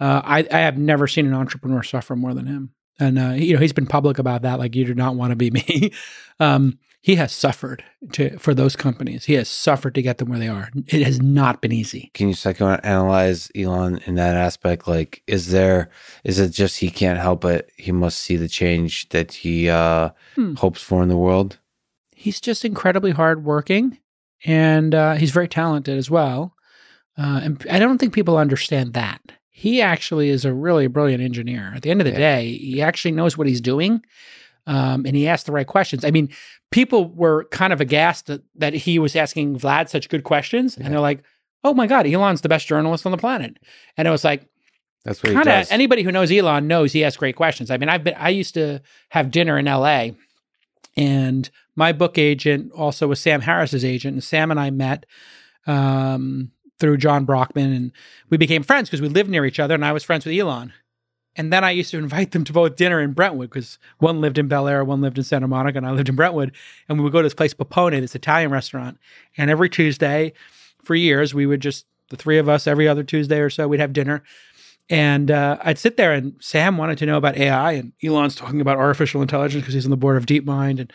uh, 0.00 0.22
I, 0.24 0.46
I 0.50 0.58
have 0.60 0.78
never 0.78 1.06
seen 1.06 1.26
an 1.26 1.34
entrepreneur 1.34 1.82
suffer 1.82 2.16
more 2.16 2.32
than 2.34 2.46
him. 2.46 2.70
And 2.98 3.18
uh, 3.18 3.30
you 3.32 3.52
know, 3.54 3.60
he's 3.60 3.74
been 3.74 3.86
public 3.86 4.18
about 4.18 4.42
that. 4.42 4.58
Like, 4.58 4.74
you 4.74 4.84
do 4.86 4.94
not 4.94 5.16
want 5.16 5.32
to 5.32 5.36
be 5.36 5.50
me. 5.50 5.92
um, 6.40 6.78
he 7.06 7.14
has 7.14 7.30
suffered 7.32 7.84
to 8.12 8.36
for 8.38 8.52
those 8.52 8.74
companies. 8.74 9.26
He 9.26 9.34
has 9.34 9.48
suffered 9.48 9.94
to 9.94 10.02
get 10.02 10.18
them 10.18 10.28
where 10.28 10.40
they 10.40 10.48
are. 10.48 10.70
It 10.88 11.02
has 11.06 11.22
not 11.22 11.60
been 11.62 11.70
easy. 11.70 12.10
can 12.14 12.26
you 12.28 12.34
psychoanalyze 12.34 13.50
Elon 13.54 14.00
in 14.06 14.16
that 14.16 14.34
aspect? 14.36 14.88
Like, 14.88 15.22
is 15.28 15.50
there, 15.52 15.88
is 16.24 16.38
it 16.40 16.48
just 16.50 16.78
he 16.78 16.90
can't 16.90 17.18
help 17.20 17.44
it? 17.44 17.70
He 17.76 17.92
must 17.92 18.18
see 18.18 18.36
the 18.36 18.48
change 18.48 19.08
that 19.10 19.32
he 19.32 19.68
uh, 19.70 20.10
Hmm. 20.34 20.54
hopes 20.54 20.82
for 20.82 21.02
in 21.02 21.08
the 21.08 21.16
world. 21.16 21.58
he's 22.12 22.40
just 22.40 22.64
incredibly 22.64 23.12
hardworking 23.12 23.98
and 24.44 24.94
uh, 24.94 25.14
he's 25.14 25.30
very 25.30 25.48
talented 25.48 25.96
as 25.96 26.10
well. 26.10 26.54
Uh, 27.16 27.40
and 27.44 27.64
I 27.70 27.78
don't 27.78 27.98
think 27.98 28.12
people 28.14 28.36
understand 28.36 28.94
that. 28.94 29.20
He 29.50 29.80
actually 29.80 30.28
is 30.30 30.44
a 30.44 30.52
really 30.52 30.86
brilliant 30.88 31.22
engineer. 31.22 31.72
At 31.76 31.82
the 31.82 31.90
end 31.90 32.00
of 32.00 32.04
the 32.04 32.10
Yeah. 32.18 32.36
day, 32.38 32.56
he 32.58 32.82
actually 32.82 33.12
knows 33.12 33.38
what 33.38 33.46
he's 33.46 33.60
doing. 33.60 34.02
Um, 34.68 35.06
and 35.06 35.14
he 35.14 35.28
asked 35.28 35.46
the 35.46 35.52
right 35.52 35.66
questions. 35.66 36.04
I 36.04 36.10
mean, 36.10 36.28
people 36.70 37.08
were 37.08 37.44
kind 37.50 37.72
of 37.72 37.80
aghast 37.80 38.26
that, 38.26 38.42
that 38.56 38.74
he 38.74 38.98
was 38.98 39.16
asking 39.16 39.58
Vlad 39.58 39.88
such 39.88 40.08
good 40.08 40.24
questions. 40.24 40.76
Yeah. 40.76 40.84
And 40.84 40.94
they're 40.94 41.00
like, 41.00 41.22
oh 41.64 41.74
my 41.74 41.86
God, 41.86 42.06
Elon's 42.06 42.40
the 42.40 42.48
best 42.48 42.66
journalist 42.66 43.06
on 43.06 43.12
the 43.12 43.18
planet. 43.18 43.58
And 43.96 44.06
it 44.06 44.10
was 44.10 44.24
like, 44.24 44.46
That's 45.04 45.22
what 45.22 45.30
he 45.30 45.34
kind 45.34 45.48
of 45.48 45.54
does. 45.54 45.72
anybody 45.72 46.02
who 46.02 46.12
knows 46.12 46.30
Elon 46.30 46.66
knows 46.66 46.92
he 46.92 47.04
asks 47.04 47.16
great 47.16 47.36
questions. 47.36 47.70
I 47.70 47.76
mean, 47.76 47.88
I've 47.88 48.04
been 48.04 48.14
I 48.14 48.28
used 48.30 48.54
to 48.54 48.82
have 49.10 49.30
dinner 49.30 49.58
in 49.58 49.66
LA 49.66 50.10
and 50.96 51.48
my 51.74 51.92
book 51.92 52.18
agent 52.18 52.72
also 52.72 53.06
was 53.06 53.20
Sam 53.20 53.42
Harris's 53.42 53.84
agent 53.84 54.14
and 54.14 54.24
Sam 54.24 54.50
and 54.50 54.58
I 54.60 54.70
met 54.70 55.06
um 55.66 56.52
through 56.78 56.98
John 56.98 57.24
Brockman, 57.24 57.72
and 57.72 57.92
we 58.28 58.36
became 58.36 58.62
friends 58.62 58.88
because 58.88 59.00
we 59.00 59.08
lived 59.08 59.30
near 59.30 59.46
each 59.46 59.58
other, 59.58 59.74
and 59.74 59.84
I 59.84 59.92
was 59.92 60.04
friends 60.04 60.26
with 60.26 60.36
Elon. 60.38 60.72
And 61.36 61.52
then 61.52 61.64
I 61.64 61.70
used 61.70 61.90
to 61.90 61.98
invite 61.98 62.32
them 62.32 62.44
to 62.44 62.52
both 62.52 62.76
dinner 62.76 63.00
in 63.00 63.12
Brentwood 63.12 63.50
because 63.50 63.78
one 63.98 64.20
lived 64.20 64.38
in 64.38 64.48
Bel 64.48 64.68
Air, 64.68 64.84
one 64.84 65.02
lived 65.02 65.18
in 65.18 65.24
Santa 65.24 65.46
Monica, 65.46 65.76
and 65.76 65.86
I 65.86 65.90
lived 65.90 66.08
in 66.08 66.16
Brentwood. 66.16 66.52
And 66.88 66.98
we 66.98 67.04
would 67.04 67.12
go 67.12 67.20
to 67.20 67.26
this 67.26 67.34
place, 67.34 67.52
Popone, 67.52 68.00
this 68.00 68.14
Italian 68.14 68.50
restaurant. 68.50 68.98
And 69.36 69.50
every 69.50 69.68
Tuesday 69.68 70.32
for 70.82 70.94
years, 70.94 71.34
we 71.34 71.44
would 71.44 71.60
just, 71.60 71.84
the 72.08 72.16
three 72.16 72.38
of 72.38 72.48
us, 72.48 72.66
every 72.66 72.88
other 72.88 73.04
Tuesday 73.04 73.38
or 73.40 73.50
so, 73.50 73.68
we'd 73.68 73.80
have 73.80 73.92
dinner. 73.92 74.22
And 74.88 75.30
uh, 75.30 75.58
I'd 75.62 75.78
sit 75.78 75.96
there, 75.96 76.12
and 76.12 76.36
Sam 76.40 76.78
wanted 76.78 76.98
to 76.98 77.06
know 77.06 77.16
about 77.16 77.36
AI, 77.36 77.72
and 77.72 77.92
Elon's 78.02 78.36
talking 78.36 78.60
about 78.60 78.78
artificial 78.78 79.20
intelligence 79.20 79.62
because 79.62 79.74
he's 79.74 79.84
on 79.84 79.90
the 79.90 79.96
board 79.96 80.16
of 80.16 80.26
DeepMind. 80.26 80.80
And 80.80 80.92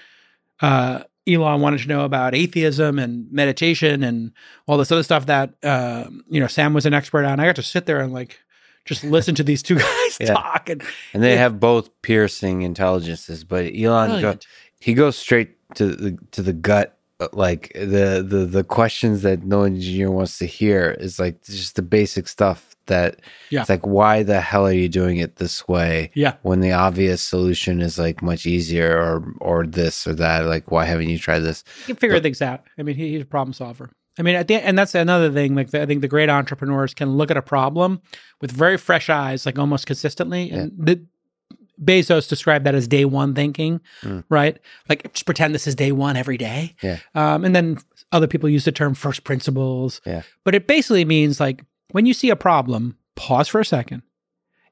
uh, 0.62 1.04
Elon 1.28 1.62
wanted 1.62 1.82
to 1.82 1.88
know 1.88 2.06
about 2.06 2.34
atheism 2.34 2.98
and 2.98 3.32
meditation 3.32 4.02
and 4.02 4.32
all 4.66 4.78
this 4.78 4.92
other 4.92 5.04
stuff 5.04 5.26
that, 5.28 5.54
uh, 5.62 6.06
you 6.30 6.40
know, 6.40 6.48
Sam 6.48 6.74
was 6.74 6.86
an 6.86 6.94
expert 6.94 7.26
on. 7.26 7.40
I 7.40 7.46
got 7.46 7.58
to 7.58 7.64
sit 7.64 7.86
there 7.86 8.00
and 8.00 8.14
like, 8.14 8.40
just 8.86 9.04
listen 9.04 9.36
to 9.36 9.44
these 9.44 9.62
two 9.64 9.76
guys 9.80 10.18
Yeah. 10.20 10.34
talk 10.34 10.70
and 10.70 10.82
And 11.14 11.22
they 11.24 11.34
Yeah. 11.34 11.40
have 11.40 11.60
both 11.60 11.90
piercing 12.02 12.62
intelligences, 12.64 13.44
but 13.44 13.66
Elon 13.76 14.22
go, 14.22 14.38
he 14.80 14.94
goes 14.94 15.16
straight 15.18 15.56
to 15.76 15.88
the 15.96 16.18
to 16.32 16.42
the 16.42 16.54
gut. 16.54 16.98
uh, 17.20 17.28
Like 17.34 17.72
the 17.76 18.26
the 18.28 18.46
the 18.50 18.64
questions 18.64 19.22
that 19.22 19.44
no 19.44 19.64
engineer 19.64 20.10
wants 20.12 20.38
to 20.40 20.46
hear 20.46 20.98
is 21.00 21.20
like 21.20 21.44
just 21.44 21.76
the 21.76 21.82
basic 21.84 22.28
stuff 22.28 22.76
that 22.88 23.20
Yeah. 23.52 23.62
it's 23.62 23.70
like 23.70 23.86
why 23.86 24.24
the 24.24 24.42
hell 24.42 24.66
are 24.66 24.74
you 24.74 24.90
doing 24.90 25.18
it 25.18 25.36
this 25.36 25.68
way? 25.68 26.10
Yeah. 26.16 26.34
When 26.42 26.62
the 26.62 26.72
obvious 26.74 27.22
solution 27.22 27.80
is 27.80 28.00
like 28.00 28.22
much 28.24 28.46
easier 28.48 28.98
or 28.98 29.34
or 29.40 29.68
this 29.68 30.08
or 30.08 30.16
that. 30.16 30.46
Like 30.46 30.72
why 30.72 30.86
haven't 30.86 31.10
you 31.10 31.20
tried 31.20 31.40
this? 31.42 31.64
he 31.78 31.84
can 31.86 31.96
figure 31.96 32.20
things 32.20 32.42
out. 32.42 32.64
I 32.80 32.84
mean, 32.84 32.96
he, 32.96 33.12
he's 33.12 33.22
a 33.22 33.26
problem 33.26 33.54
solver. 33.54 33.92
I 34.20 34.24
mean, 34.24 34.36
at 34.36 34.48
the 34.48 34.56
and 34.56 34.78
that's 34.78 34.94
another 34.94 35.32
thing. 35.32 35.56
Like 35.56 35.74
I 35.74 35.86
think 35.86 36.02
the 36.02 36.08
great 36.08 36.30
entrepreneurs 36.30 36.94
can 36.94 37.12
look 37.18 37.32
at 37.32 37.38
a 37.38 37.42
problem 37.42 38.02
with 38.42 38.52
very 38.52 38.78
fresh 38.78 39.10
eyes, 39.10 39.46
like 39.46 39.58
almost 39.58 39.86
consistently. 39.88 40.52
And 40.52 40.72
the, 40.78 41.06
Bezos 41.82 42.30
described 42.30 42.66
that 42.66 42.76
as 42.76 42.88
day 42.88 43.06
one 43.06 43.34
thinking, 43.34 43.82
Mm. 44.04 44.24
right? 44.30 44.60
Like 44.88 45.12
just 45.14 45.26
pretend 45.26 45.56
this 45.56 45.66
is 45.66 45.74
day 45.76 45.92
one 45.92 46.16
every 46.16 46.38
day. 46.38 46.76
Yeah. 46.84 46.98
Um, 47.16 47.44
and 47.44 47.56
then 47.56 47.78
other 48.12 48.28
people 48.28 48.50
use 48.50 48.66
the 48.66 48.72
term 48.72 48.94
first 48.94 49.24
principles. 49.24 50.00
Yeah. 50.06 50.22
But 50.44 50.54
it 50.54 50.68
basically 50.68 51.06
means 51.06 51.40
like 51.40 51.64
when 51.92 52.06
you 52.06 52.14
see 52.14 52.30
a 52.30 52.36
problem, 52.36 52.98
pause 53.16 53.48
for 53.48 53.60
a 53.60 53.66
second 53.66 54.04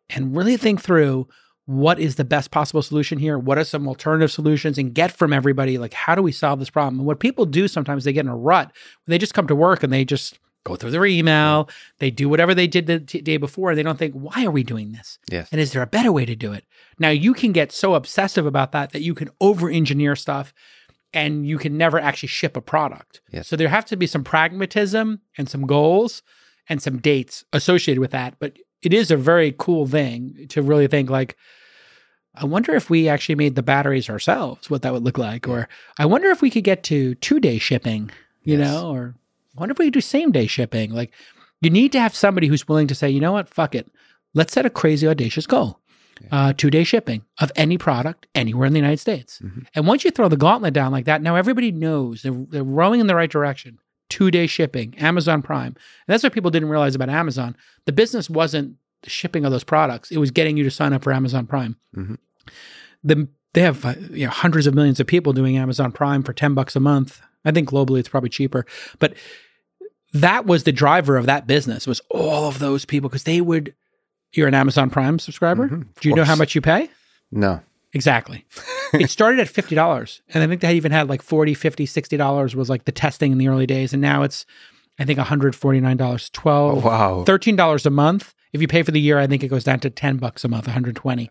and 0.10 0.36
really 0.36 0.58
think 0.58 0.82
through 0.82 1.28
what 1.70 2.00
is 2.00 2.16
the 2.16 2.24
best 2.24 2.50
possible 2.50 2.82
solution 2.82 3.20
here? 3.20 3.38
What 3.38 3.60
are 3.60 3.64
some 3.64 3.88
alternative 3.88 4.32
solutions? 4.32 4.80
And 4.80 4.92
get 4.92 5.12
from 5.12 5.32
everybody, 5.32 5.78
like, 5.78 5.94
how 5.94 6.16
do 6.16 6.24
we 6.24 6.32
solve 6.32 6.58
this 6.58 6.72
problem? 6.72 6.98
And 6.98 7.06
what 7.06 7.20
people 7.20 7.46
do 7.46 7.68
sometimes, 7.68 8.04
they 8.04 8.12
get 8.12 8.26
in 8.26 8.32
a 8.32 8.36
rut. 8.36 8.72
They 9.06 9.20
just 9.20 9.36
come 9.36 9.46
to 9.46 9.56
work 9.56 9.84
and 9.84 9.94
they 9.94 10.04
just 10.04 10.40
go 10.64 10.76
through 10.76 10.90
their 10.90 11.06
email. 11.06 11.70
They 12.00 12.10
do 12.10 12.28
whatever 12.28 12.56
they 12.56 12.66
did 12.66 12.88
the 12.88 13.00
t- 13.00 13.22
day 13.22 13.38
before. 13.38 13.70
And 13.70 13.78
they 13.78 13.84
don't 13.84 14.00
think, 14.00 14.16
why 14.16 14.44
are 14.44 14.50
we 14.50 14.64
doing 14.64 14.94
this? 14.94 15.20
Yes. 15.30 15.48
And 15.52 15.62
is 15.62 15.72
there 15.72 15.84
a 15.84 15.88
better 15.88 16.12
way 16.12 16.26
to 16.26 16.36
do 16.36 16.54
it? 16.54 16.66
Now, 16.98 17.10
you 17.10 17.36
can 17.36 17.52
get 17.52 17.72
so 17.72 17.94
obsessive 17.94 18.48
about 18.48 18.72
that 18.72 18.90
that 18.90 19.04
you 19.04 19.14
can 19.14 19.30
over 19.40 19.70
engineer 19.70 20.16
stuff 20.16 20.56
and 21.14 21.46
you 21.46 21.60
can 21.60 21.78
never 21.78 22.00
actually 22.00 22.30
ship 22.30 22.58
a 22.58 22.62
product. 22.62 23.22
Yes. 23.32 23.48
So 23.48 23.56
there 23.56 23.70
have 23.70 23.86
to 23.86 23.96
be 23.96 24.08
some 24.08 24.24
pragmatism 24.24 25.22
and 25.38 25.48
some 25.48 25.68
goals 25.68 26.24
and 26.68 26.82
some 26.82 26.98
dates 26.98 27.46
associated 27.54 28.02
with 28.02 28.10
that. 28.10 28.38
But 28.40 28.58
it 28.82 28.92
is 28.92 29.12
a 29.12 29.18
very 29.18 29.54
cool 29.56 29.86
thing 29.86 30.48
to 30.50 30.64
really 30.64 30.88
think 30.88 31.12
like, 31.12 31.38
I 32.42 32.46
wonder 32.46 32.74
if 32.74 32.90
we 32.90 33.08
actually 33.10 33.36
made 33.36 33.56
the 33.56 33.64
batteries 33.64 34.10
ourselves, 34.10 34.70
what 34.70 34.82
that 34.84 34.94
would 34.94 35.04
look 35.04 35.18
like. 35.18 35.48
Or 35.48 35.68
I 35.98 36.06
wonder 36.06 36.30
if 36.30 36.42
we 36.42 36.50
could 36.50 36.64
get 36.64 36.84
to 36.84 37.16
two 37.16 37.40
day 37.40 37.58
shipping, 37.60 38.10
you 38.44 38.58
Yes. 38.58 38.68
know, 38.72 38.90
or 38.92 39.16
I 39.56 39.60
wonder 39.60 39.74
if 39.74 39.80
we 39.80 39.86
could 39.88 39.94
do 39.94 40.02
same 40.02 40.32
day 40.32 40.48
shipping. 40.48 40.92
Like 40.92 41.12
you 41.62 41.70
need 41.70 41.92
to 41.92 42.00
have 42.00 42.16
somebody 42.16 42.48
who's 42.48 42.68
willing 42.68 42.88
to 42.88 42.96
say, 42.96 43.10
you 43.10 43.20
know 43.20 43.34
what, 43.34 43.50
fuck 43.50 43.76
it. 43.76 43.90
Let's 44.34 44.54
set 44.54 44.66
a 44.66 44.70
crazy 44.70 45.08
audacious 45.08 45.46
goal. 45.48 45.80
Uh, 46.32 46.52
two 46.52 46.70
day 46.70 46.84
shipping 46.84 47.24
of 47.40 47.50
any 47.56 47.78
product 47.78 48.28
anywhere 48.36 48.68
in 48.68 48.74
the 48.74 48.80
United 48.80 49.00
States. 49.00 49.40
Mhm. 49.42 49.66
And 49.74 49.88
once 49.88 50.04
you 50.04 50.12
throw 50.12 50.28
the 50.28 50.36
gauntlet 50.36 50.74
down 50.74 50.92
like 50.92 51.06
that, 51.06 51.22
now 51.22 51.36
everybody 51.38 51.72
knows 51.72 52.22
they're, 52.24 52.46
they're 52.50 52.64
rowing 52.64 53.00
in 53.00 53.08
the 53.08 53.16
right 53.16 53.32
direction. 53.32 53.80
Two 54.10 54.30
day 54.30 54.46
shipping, 54.46 54.98
Amazon 54.98 55.42
Prime. 55.42 55.68
And 55.68 55.76
that's 56.08 56.24
what 56.24 56.34
people 56.34 56.52
didn't 56.52 56.70
realize 56.70 56.94
about 56.96 57.10
Amazon. 57.10 57.56
The 57.86 57.94
business 57.94 58.30
wasn't 58.30 58.76
the 59.04 59.10
shipping 59.10 59.46
of 59.46 59.52
those 59.52 59.64
products, 59.64 60.12
it 60.12 60.18
was 60.18 60.30
getting 60.32 60.58
you 60.58 60.64
to 60.66 60.72
sign 60.72 60.92
up 60.92 61.04
for 61.04 61.14
Amazon 61.14 61.48
Prime. 61.48 61.78
Mhm. 61.96 62.18
The, 63.04 63.28
they 63.54 63.62
have 63.62 63.84
uh, 63.86 63.96
you 64.12 64.26
know, 64.26 64.32
hundreds 64.32 64.68
of 64.68 64.76
millions 64.76 65.00
of 65.00 65.08
people 65.08 65.34
doing 65.34 65.58
Amazon 65.58 65.92
Prime 65.92 66.24
for 66.24 66.34
10 66.34 66.54
bucks 66.54 66.76
a 66.76 66.80
month. 66.80 67.22
I 67.46 67.52
think 67.52 67.70
globally 67.70 68.00
it's 68.00 68.10
probably 68.10 68.30
cheaper. 68.30 68.66
But 69.00 69.14
that 70.14 70.46
was 70.46 70.64
the 70.64 70.72
driver 70.72 71.18
of 71.18 71.26
that 71.28 71.48
business 71.48 71.86
was 71.88 72.02
all 72.10 72.48
of 72.48 72.60
those 72.60 72.86
people 72.86 73.10
because 73.10 73.24
they 73.24 73.42
would 73.42 73.74
you're 74.34 74.48
an 74.48 74.54
Amazon 74.54 74.90
Prime 74.90 75.18
subscriber. 75.20 75.68
Mhm, 75.70 75.88
Do 76.02 76.10
you 76.10 76.16
know 76.16 76.24
how 76.24 76.36
much 76.36 76.54
you 76.54 76.62
pay? 76.62 76.90
No. 77.32 77.62
Exactly. 77.94 78.46
it 78.94 79.10
started 79.10 79.40
at 79.40 79.48
$50 79.48 80.22
and 80.34 80.44
I 80.44 80.48
think 80.48 80.62
they 80.62 80.76
even 80.76 80.92
had 80.92 81.10
like 81.10 81.22
40, 81.24 81.54
50, 81.54 81.86
60 81.86 82.18
dollars 82.18 82.56
was 82.56 82.70
like 82.70 82.86
the 82.86 82.92
testing 82.92 83.32
in 83.32 83.38
the 83.40 83.48
early 83.48 83.66
days 83.66 83.94
and 83.94 84.02
now 84.02 84.24
it's 84.24 84.46
I 85.00 85.06
think 85.06 85.18
$149, 85.18 86.32
12 86.32 86.86
Oh, 86.86 86.88
wow. 86.88 87.24
$13 87.26 87.86
a 87.86 87.90
month. 87.90 88.34
If 88.52 88.62
you 88.62 88.68
pay 88.68 88.84
for 88.84 88.92
the 88.92 89.00
year, 89.00 89.18
I 89.20 89.28
think 89.28 89.44
it 89.44 89.48
goes 89.48 89.64
down 89.64 89.80
to 89.82 89.90
10 89.90 90.18
bucks 90.18 90.44
a 90.44 90.48
month, 90.48 90.66
120. 90.68 91.30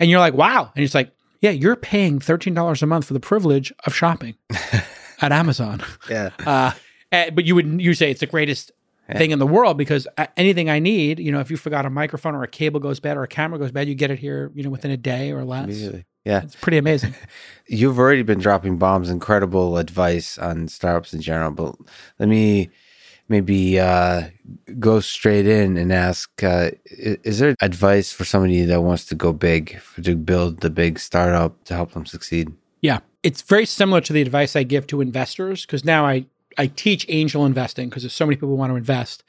And 0.00 0.10
you're 0.10 0.20
like, 0.20 0.34
"Wow." 0.34 0.72
And 0.74 0.84
it's 0.84 0.94
like, 0.94 1.12
"Yeah, 1.40 1.50
you're 1.50 1.76
paying 1.76 2.18
$13 2.18 2.82
a 2.82 2.86
month 2.86 3.06
for 3.06 3.14
the 3.14 3.20
privilege 3.20 3.72
of 3.86 3.94
shopping 3.94 4.34
at 5.20 5.32
Amazon." 5.32 5.82
Yeah. 6.10 6.30
Uh, 6.46 6.72
eh, 7.12 7.30
but 7.30 7.44
you 7.44 7.54
would 7.54 7.80
you 7.80 7.94
say 7.94 8.10
it's 8.10 8.20
the 8.20 8.26
greatest 8.26 8.72
Yeah. 9.08 9.18
thing 9.18 9.30
in 9.32 9.38
the 9.38 9.46
world 9.46 9.76
because 9.76 10.06
uh, 10.16 10.26
anything 10.36 10.70
I 10.70 10.78
need, 10.78 11.18
you 11.20 11.30
know, 11.30 11.40
if 11.40 11.50
you 11.50 11.56
forgot 11.58 11.84
a 11.86 11.90
microphone 11.90 12.34
or 12.34 12.42
a 12.42 12.48
cable 12.48 12.80
goes 12.80 13.00
bad 13.00 13.16
or 13.18 13.22
a 13.22 13.28
camera 13.28 13.58
goes 13.58 13.70
bad, 13.70 13.86
you 13.86 13.94
get 13.94 14.10
it 14.10 14.18
here, 14.18 14.50
you 14.54 14.62
know, 14.62 14.70
within 14.70 14.90
a 14.90 14.96
day 14.96 15.30
or 15.30 15.44
less. 15.44 15.64
Immediately. 15.64 16.04
Yeah. 16.24 16.42
It's 16.42 16.56
pretty 16.56 16.78
amazing. 16.78 17.14
You've 17.68 17.98
already 17.98 18.22
been 18.22 18.38
dropping 18.40 18.78
bombs, 18.78 19.10
incredible 19.10 19.76
advice 19.76 20.38
on 20.38 20.68
startups 20.68 21.12
in 21.12 21.20
general, 21.20 21.50
but 21.50 21.76
let 22.18 22.30
me 22.30 22.70
maybe 23.28 23.78
uh, 23.80 24.24
go 24.78 25.00
straight 25.00 25.46
in 25.46 25.76
and 25.76 25.92
ask 25.92 26.30
uh, 26.42 26.70
i- 27.06 27.18
Is 27.24 27.38
there 27.38 27.54
advice 27.60 28.12
for 28.12 28.24
somebody 28.24 28.64
that 28.64 28.82
wants 28.82 29.04
to 29.06 29.14
go 29.14 29.32
big, 29.32 29.80
to 30.02 30.16
build 30.16 30.60
the 30.60 30.70
big 30.70 30.98
startup 30.98 31.62
to 31.64 31.74
help 31.74 31.92
them 31.92 32.06
succeed? 32.06 32.52
Yeah. 32.82 33.00
It's 33.22 33.40
very 33.40 33.64
similar 33.66 34.00
to 34.02 34.12
the 34.12 34.20
advice 34.20 34.54
I 34.54 34.64
give 34.64 34.86
to 34.88 35.00
investors 35.00 35.64
because 35.64 35.84
now 35.84 36.04
I, 36.06 36.26
I 36.58 36.66
teach 36.68 37.06
angel 37.08 37.46
investing 37.46 37.88
because 37.88 38.02
there's 38.02 38.12
so 38.12 38.26
many 38.26 38.36
people 38.36 38.48
who 38.48 38.54
want 38.54 38.70
to 38.70 38.76
invest. 38.76 39.22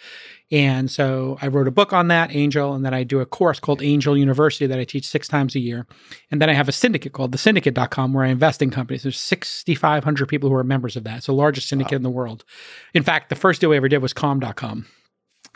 And 0.51 0.91
so 0.91 1.37
I 1.41 1.47
wrote 1.47 1.67
a 1.67 1.71
book 1.71 1.91
on 1.91 2.07
that, 2.09 2.35
Angel, 2.35 2.73
and 2.73 2.85
then 2.85 2.93
I 2.93 3.03
do 3.03 3.19
a 3.19 3.25
course 3.25 3.59
called 3.59 3.81
Angel 3.81 4.15
University 4.15 4.67
that 4.67 4.77
I 4.77 4.83
teach 4.83 5.07
six 5.07 5.27
times 5.27 5.55
a 5.55 5.59
year. 5.59 5.87
And 6.29 6.39
then 6.39 6.49
I 6.49 6.53
have 6.53 6.69
a 6.69 6.71
syndicate 6.71 7.13
called 7.13 7.31
thesyndicate.com 7.31 8.13
where 8.13 8.25
I 8.25 8.29
invest 8.29 8.61
in 8.61 8.69
companies. 8.69 9.03
There's 9.03 9.19
6,500 9.19 10.27
people 10.27 10.49
who 10.49 10.55
are 10.55 10.63
members 10.63 10.95
of 10.95 11.03
that. 11.05 11.17
It's 11.17 11.25
the 11.25 11.33
largest 11.33 11.67
syndicate 11.67 11.95
in 11.95 12.03
the 12.03 12.11
world. 12.11 12.45
In 12.93 13.01
fact, 13.01 13.29
the 13.29 13.35
first 13.35 13.59
deal 13.59 13.71
we 13.71 13.77
ever 13.77 13.89
did 13.89 14.03
was 14.03 14.13
calm.com, 14.13 14.85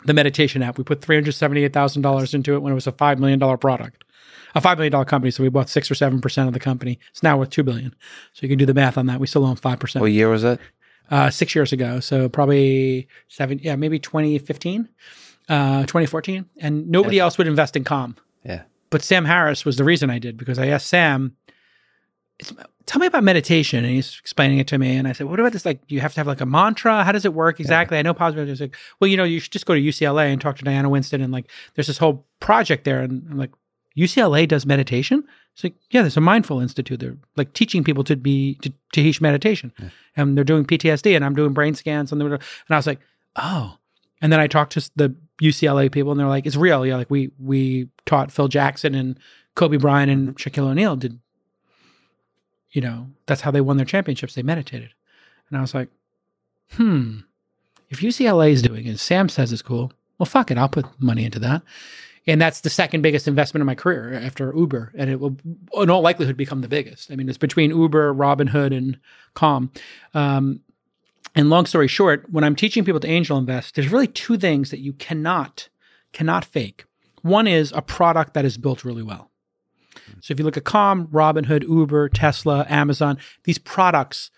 the 0.06 0.14
meditation 0.14 0.62
app. 0.62 0.76
We 0.76 0.84
put 0.84 1.02
$378,000 1.02 2.34
into 2.34 2.54
it 2.54 2.58
when 2.58 2.72
it 2.72 2.74
was 2.74 2.88
a 2.88 2.92
$5 2.92 3.18
million 3.18 3.58
product 3.58 4.04
a 4.54 4.60
five 4.60 4.78
million 4.78 4.92
dollar 4.92 5.04
company, 5.04 5.30
so 5.30 5.42
we 5.42 5.48
bought 5.48 5.68
six 5.68 5.90
or 5.90 5.94
seven 5.94 6.20
percent 6.20 6.48
of 6.48 6.54
the 6.54 6.60
company. 6.60 6.98
It's 7.10 7.22
now 7.22 7.38
worth 7.38 7.50
two 7.50 7.62
billion. 7.62 7.94
So 8.32 8.42
you 8.42 8.48
can 8.48 8.58
do 8.58 8.66
the 8.66 8.74
math 8.74 8.98
on 8.98 9.06
that. 9.06 9.20
We 9.20 9.26
still 9.26 9.44
own 9.46 9.56
five 9.56 9.78
percent. 9.78 10.00
What 10.00 10.12
year 10.12 10.28
was 10.28 10.42
that? 10.42 10.60
Uh, 11.10 11.28
six 11.28 11.56
years 11.56 11.72
ago, 11.72 11.98
so 11.98 12.28
probably 12.28 13.08
seven, 13.26 13.58
yeah, 13.60 13.74
maybe 13.74 13.98
2015, 13.98 14.88
uh, 15.48 15.80
2014, 15.80 16.44
and 16.58 16.88
nobody 16.88 17.18
else 17.18 17.36
would 17.36 17.48
invest 17.48 17.74
in 17.76 17.82
Calm. 17.82 18.14
Yeah. 18.44 18.62
But 18.90 19.02
Sam 19.02 19.24
Harris 19.24 19.64
was 19.64 19.76
the 19.76 19.82
reason 19.82 20.08
I 20.08 20.20
did 20.20 20.36
because 20.36 20.56
I 20.56 20.68
asked 20.68 20.86
Sam, 20.86 21.34
it's, 22.38 22.52
"Tell 22.86 23.00
me 23.00 23.06
about 23.06 23.24
meditation," 23.24 23.84
and 23.84 23.92
he's 23.92 24.18
explaining 24.20 24.58
it 24.58 24.68
to 24.68 24.78
me, 24.78 24.96
and 24.96 25.08
I 25.08 25.12
said, 25.12 25.26
"What 25.26 25.40
about 25.40 25.52
this? 25.52 25.64
Like, 25.66 25.80
you 25.88 25.98
have 26.00 26.14
to 26.14 26.20
have 26.20 26.26
like 26.28 26.40
a 26.40 26.46
mantra? 26.46 27.02
How 27.02 27.10
does 27.12 27.24
it 27.24 27.34
work 27.34 27.58
exactly?" 27.58 27.98
I 27.98 28.02
know 28.02 28.14
positive. 28.14 28.46
He's 28.48 28.60
like, 28.60 28.76
"Well, 29.00 29.08
you 29.08 29.16
know, 29.16 29.24
you 29.24 29.40
should 29.40 29.52
just 29.52 29.66
go 29.66 29.74
to 29.74 29.80
UCLA 29.80 30.32
and 30.32 30.40
talk 30.40 30.56
to 30.58 30.64
Diana 30.64 30.88
Winston, 30.88 31.20
and 31.20 31.32
like, 31.32 31.50
there's 31.74 31.88
this 31.88 31.98
whole 31.98 32.24
project 32.38 32.84
there." 32.84 33.02
And 33.02 33.26
I'm 33.30 33.36
like, 33.36 33.50
UCLA 33.96 34.46
does 34.46 34.66
meditation. 34.66 35.24
It's 35.54 35.64
like, 35.64 35.74
yeah, 35.90 36.02
there's 36.02 36.16
a 36.16 36.20
mindful 36.20 36.60
institute. 36.60 37.00
They're 37.00 37.16
like 37.36 37.52
teaching 37.52 37.82
people 37.84 38.04
to 38.04 38.16
be 38.16 38.54
to, 38.56 38.70
to 38.70 38.74
teach 39.02 39.20
meditation, 39.20 39.72
and 40.16 40.36
they're 40.36 40.44
doing 40.44 40.64
PTSD, 40.64 41.16
and 41.16 41.24
I'm 41.24 41.34
doing 41.34 41.52
brain 41.52 41.74
scans, 41.74 42.12
and 42.12 42.22
were, 42.22 42.34
and 42.34 42.40
I 42.70 42.76
was 42.76 42.86
like, 42.86 43.00
oh. 43.36 43.76
And 44.22 44.32
then 44.32 44.38
I 44.38 44.46
talked 44.46 44.72
to 44.72 44.90
the 44.96 45.14
UCLA 45.42 45.90
people, 45.90 46.12
and 46.12 46.20
they're 46.20 46.28
like, 46.28 46.46
it's 46.46 46.56
real. 46.56 46.86
Yeah, 46.86 46.96
like 46.96 47.10
we 47.10 47.30
we 47.38 47.88
taught 48.06 48.32
Phil 48.32 48.48
Jackson 48.48 48.94
and 48.94 49.18
Kobe 49.54 49.76
Bryant 49.76 50.10
and 50.10 50.36
Shaquille 50.36 50.70
O'Neal 50.70 50.96
did. 50.96 51.18
You 52.70 52.82
know, 52.82 53.08
that's 53.26 53.40
how 53.40 53.50
they 53.50 53.60
won 53.60 53.76
their 53.76 53.86
championships. 53.86 54.34
They 54.34 54.42
meditated, 54.42 54.90
and 55.48 55.58
I 55.58 55.60
was 55.60 55.74
like, 55.74 55.88
hmm. 56.72 57.20
If 57.88 58.00
UCLA 58.00 58.52
is 58.52 58.62
doing 58.62 58.86
it, 58.86 59.00
Sam 59.00 59.28
says 59.28 59.52
it's 59.52 59.62
cool. 59.62 59.92
Well, 60.16 60.26
fuck 60.26 60.52
it, 60.52 60.58
I'll 60.58 60.68
put 60.68 60.86
money 61.00 61.24
into 61.24 61.40
that 61.40 61.62
and 62.26 62.40
that's 62.40 62.60
the 62.60 62.70
second 62.70 63.02
biggest 63.02 63.26
investment 63.26 63.62
in 63.62 63.66
my 63.66 63.74
career 63.74 64.14
after 64.14 64.52
Uber, 64.54 64.92
and 64.96 65.10
it 65.10 65.20
will, 65.20 65.36
in 65.74 65.90
all 65.90 66.02
likelihood, 66.02 66.36
become 66.36 66.60
the 66.60 66.68
biggest. 66.68 67.10
I 67.10 67.16
mean, 67.16 67.28
it's 67.28 67.38
between 67.38 67.70
Uber, 67.70 68.14
Robinhood, 68.14 68.76
and 68.76 68.98
Calm, 69.34 69.70
um, 70.14 70.60
And 71.34 71.48
long 71.48 71.66
story 71.66 71.88
short, 71.88 72.26
when 72.30 72.44
I'm 72.44 72.56
teaching 72.56 72.84
people 72.84 73.00
to 73.00 73.08
angel 73.08 73.38
invest, 73.38 73.74
there's 73.74 73.92
really 73.92 74.06
two 74.08 74.36
things 74.36 74.70
that 74.70 74.80
you 74.80 74.92
cannot 74.94 75.68
cannot 76.12 76.44
fake. 76.44 76.84
One 77.22 77.46
is 77.46 77.72
a 77.72 77.82
product 77.82 78.34
that 78.34 78.44
is 78.44 78.58
built 78.58 78.84
really 78.84 79.02
well. 79.02 79.30
So 80.20 80.32
if 80.32 80.38
you 80.38 80.44
look 80.44 80.56
at 80.56 80.64
Calm, 80.64 81.06
Robinhood, 81.08 81.62
Uber, 81.62 82.08
Tesla, 82.08 82.66
Amazon, 82.68 83.16
these 83.44 83.58
products 83.58 84.30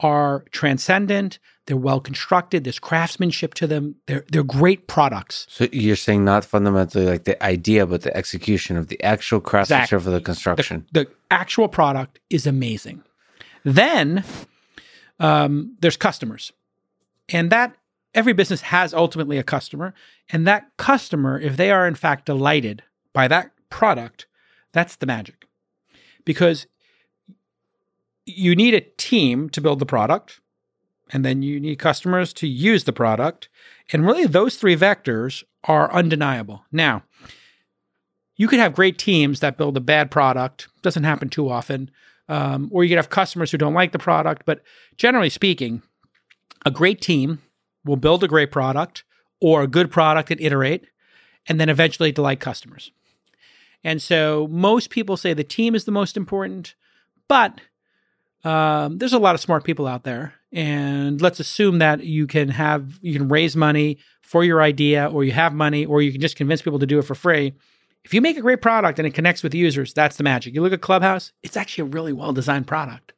are 0.00 0.44
transcendent. 0.52 1.38
They're 1.66 1.76
well 1.76 2.00
constructed. 2.00 2.64
There's 2.64 2.78
craftsmanship 2.78 3.52
to 3.54 3.66
them. 3.66 3.96
They're 4.06 4.24
they're 4.30 4.42
great 4.42 4.86
products. 4.86 5.46
So 5.50 5.66
you're 5.70 5.96
saying 5.96 6.24
not 6.24 6.44
fundamentally 6.44 7.04
like 7.04 7.24
the 7.24 7.42
idea, 7.42 7.86
but 7.86 8.02
the 8.02 8.16
execution 8.16 8.76
of 8.76 8.88
the 8.88 9.02
actual 9.02 9.40
craftsmanship 9.40 9.98
Exactly. 9.98 10.14
of 10.14 10.20
the 10.20 10.24
construction. 10.24 10.86
The, 10.92 11.04
the 11.04 11.10
actual 11.30 11.68
product 11.68 12.20
is 12.30 12.46
amazing. 12.46 13.02
Then 13.64 14.24
um, 15.20 15.76
there's 15.80 15.96
customers, 15.96 16.52
and 17.28 17.50
that 17.50 17.76
every 18.14 18.32
business 18.32 18.62
has 18.62 18.94
ultimately 18.94 19.36
a 19.36 19.42
customer, 19.42 19.92
and 20.30 20.46
that 20.46 20.70
customer, 20.78 21.38
if 21.38 21.56
they 21.56 21.70
are 21.70 21.86
in 21.86 21.94
fact 21.94 22.24
delighted 22.26 22.82
by 23.12 23.28
that 23.28 23.50
product, 23.68 24.26
that's 24.72 24.96
the 24.96 25.06
magic, 25.06 25.44
because 26.24 26.66
you 28.28 28.54
need 28.54 28.74
a 28.74 28.80
team 28.80 29.48
to 29.50 29.60
build 29.60 29.78
the 29.78 29.86
product, 29.86 30.40
and 31.10 31.24
then 31.24 31.42
you 31.42 31.58
need 31.58 31.78
customers 31.78 32.32
to 32.34 32.46
use 32.46 32.84
the 32.84 32.92
product, 32.92 33.48
and 33.92 34.06
really 34.06 34.26
those 34.26 34.56
three 34.56 34.76
vectors 34.76 35.42
are 35.64 35.92
undeniable. 35.92 36.64
Now 36.70 37.02
you 38.38 38.48
could 38.48 38.60
have 38.60 38.74
great 38.74 38.96
teams 38.96 39.40
that 39.40 39.58
build 39.58 39.76
a 39.76 39.80
bad 39.80 40.10
product 40.10 40.68
doesn't 40.80 41.04
happen 41.04 41.28
too 41.28 41.50
often 41.50 41.90
um, 42.30 42.70
or 42.72 42.84
you 42.84 42.90
could 42.90 42.98
have 42.98 43.10
customers 43.10 43.50
who 43.50 43.58
don't 43.58 43.74
like 43.74 43.92
the 43.92 43.98
product 43.98 44.46
but 44.46 44.62
generally 44.96 45.28
speaking 45.28 45.82
a 46.64 46.70
great 46.70 47.02
team 47.02 47.42
will 47.84 47.96
build 47.96 48.24
a 48.24 48.28
great 48.28 48.50
product 48.50 49.04
or 49.40 49.62
a 49.62 49.68
good 49.68 49.90
product 49.90 50.30
and 50.30 50.40
iterate 50.40 50.86
and 51.46 51.60
then 51.60 51.68
eventually 51.68 52.10
delight 52.10 52.40
customers 52.40 52.90
and 53.84 54.00
so 54.00 54.48
most 54.50 54.88
people 54.88 55.16
say 55.16 55.34
the 55.34 55.44
team 55.44 55.74
is 55.74 55.84
the 55.84 55.90
most 55.90 56.16
important 56.16 56.74
but 57.26 57.60
um, 58.44 58.98
there's 58.98 59.12
a 59.12 59.18
lot 59.18 59.34
of 59.34 59.40
smart 59.40 59.64
people 59.64 59.86
out 59.86 60.04
there 60.04 60.34
and 60.52 61.20
let's 61.20 61.40
assume 61.40 61.78
that 61.78 62.04
you 62.04 62.26
can 62.26 62.48
have 62.48 62.98
you 63.02 63.12
can 63.12 63.28
raise 63.28 63.56
money 63.56 63.98
for 64.22 64.44
your 64.44 64.62
idea 64.62 65.06
or 65.06 65.24
you 65.24 65.32
have 65.32 65.52
money 65.52 65.84
or 65.84 66.02
you 66.02 66.12
can 66.12 66.20
just 66.20 66.36
convince 66.36 66.62
people 66.62 66.78
to 66.78 66.86
do 66.86 66.98
it 66.98 67.02
for 67.02 67.14
free 67.14 67.52
if 68.04 68.14
you 68.14 68.22
make 68.22 68.38
a 68.38 68.40
great 68.40 68.62
product 68.62 68.98
and 68.98 69.06
it 69.06 69.12
connects 69.12 69.42
with 69.42 69.54
users, 69.54 69.92
that's 69.92 70.16
the 70.16 70.22
magic. 70.22 70.54
You 70.54 70.62
look 70.62 70.72
at 70.72 70.80
Clubhouse, 70.80 71.32
it's 71.42 71.58
actually 71.58 71.82
a 71.82 71.92
really 71.92 72.14
well 72.14 72.32
designed 72.32 72.66
product. 72.66 73.12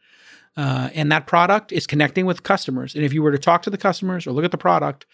Uh, 0.56 0.90
and 0.94 1.12
that 1.12 1.28
product 1.28 1.70
is 1.70 1.86
connecting 1.86 2.26
with 2.26 2.42
customers. 2.42 2.96
And 2.96 3.04
if 3.04 3.12
you 3.12 3.22
were 3.22 3.30
to 3.30 3.38
talk 3.38 3.62
to 3.62 3.70
the 3.70 3.78
customers 3.78 4.26
or 4.26 4.32
look 4.32 4.44
at 4.44 4.50
the 4.50 4.58
product, 4.58 5.06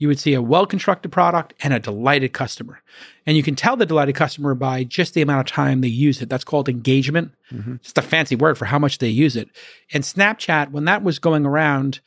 you 0.00 0.08
would 0.08 0.18
see 0.18 0.32
a 0.32 0.42
well 0.42 0.66
constructed 0.66 1.10
product 1.10 1.52
and 1.60 1.72
a 1.72 1.78
delighted 1.78 2.32
customer. 2.32 2.82
And 3.26 3.36
you 3.36 3.42
can 3.42 3.54
tell 3.54 3.76
the 3.76 3.86
delighted 3.86 4.16
customer 4.16 4.54
by 4.54 4.82
just 4.82 5.12
the 5.12 5.20
amount 5.20 5.40
of 5.40 5.54
time 5.54 5.82
they 5.82 5.88
use 5.88 6.22
it. 6.22 6.30
That's 6.30 6.42
called 6.42 6.70
engagement. 6.70 7.32
Mm-hmm. 7.52 7.76
Just 7.82 7.98
a 7.98 8.02
fancy 8.02 8.34
word 8.34 8.56
for 8.56 8.64
how 8.64 8.78
much 8.78 8.98
they 8.98 9.10
use 9.10 9.36
it. 9.36 9.50
And 9.92 10.02
Snapchat, 10.02 10.70
when 10.70 10.86
that 10.86 11.04
was 11.04 11.18
going 11.18 11.44
around 11.44 12.00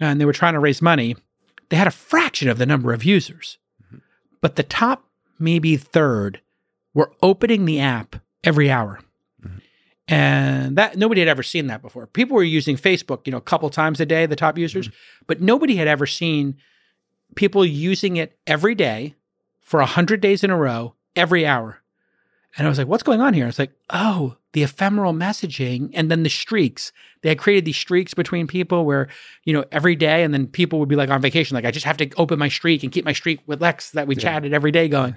and 0.00 0.20
they 0.20 0.24
were 0.24 0.32
trying 0.32 0.54
to 0.54 0.60
raise 0.60 0.82
money, 0.82 1.14
they 1.68 1.76
had 1.76 1.86
a 1.86 1.92
fraction 1.92 2.48
of 2.48 2.58
the 2.58 2.66
number 2.66 2.92
of 2.92 3.04
users. 3.04 3.58
Mm-hmm. 3.86 3.98
But 4.40 4.56
the 4.56 4.64
top, 4.64 5.04
maybe 5.38 5.76
third, 5.76 6.40
were 6.94 7.12
opening 7.22 7.64
the 7.64 7.78
app 7.78 8.16
every 8.42 8.68
hour. 8.72 8.98
Mm-hmm. 9.40 9.58
And 10.08 10.76
that 10.76 10.96
nobody 10.96 11.20
had 11.20 11.28
ever 11.28 11.44
seen 11.44 11.68
that 11.68 11.80
before. 11.80 12.08
People 12.08 12.34
were 12.34 12.42
using 12.42 12.76
Facebook, 12.76 13.24
you 13.24 13.30
know, 13.30 13.38
a 13.38 13.40
couple 13.40 13.70
times 13.70 14.00
a 14.00 14.06
day, 14.06 14.26
the 14.26 14.34
top 14.34 14.58
users, 14.58 14.90
but 15.28 15.40
nobody 15.40 15.76
had 15.76 15.86
ever 15.86 16.06
seen 16.06 16.56
people 17.34 17.64
using 17.64 18.16
it 18.16 18.38
every 18.46 18.74
day 18.74 19.14
for 19.60 19.80
100 19.80 20.20
days 20.20 20.44
in 20.44 20.50
a 20.50 20.56
row, 20.56 20.94
every 21.14 21.46
hour. 21.46 21.82
And 22.56 22.66
I 22.66 22.70
was 22.70 22.78
like, 22.78 22.86
what's 22.86 23.02
going 23.02 23.20
on 23.20 23.34
here? 23.34 23.46
It's 23.46 23.58
like, 23.58 23.72
oh, 23.90 24.36
the 24.52 24.62
ephemeral 24.62 25.12
messaging 25.12 25.90
and 25.92 26.10
then 26.10 26.22
the 26.22 26.30
streaks. 26.30 26.90
They 27.22 27.28
had 27.28 27.38
created 27.38 27.66
these 27.66 27.76
streaks 27.76 28.14
between 28.14 28.46
people 28.46 28.86
where, 28.86 29.08
you 29.44 29.52
know, 29.52 29.64
every 29.70 29.94
day 29.94 30.22
and 30.22 30.32
then 30.32 30.46
people 30.46 30.78
would 30.78 30.88
be 30.88 30.96
like 30.96 31.10
on 31.10 31.20
vacation, 31.20 31.54
like, 31.54 31.66
I 31.66 31.70
just 31.70 31.84
have 31.84 31.98
to 31.98 32.08
open 32.16 32.38
my 32.38 32.48
streak 32.48 32.82
and 32.82 32.90
keep 32.90 33.04
my 33.04 33.12
streak 33.12 33.40
with 33.46 33.60
Lex 33.60 33.90
that 33.90 34.06
we 34.06 34.14
chatted 34.16 34.54
every 34.54 34.70
day 34.70 34.88
going. 34.88 35.16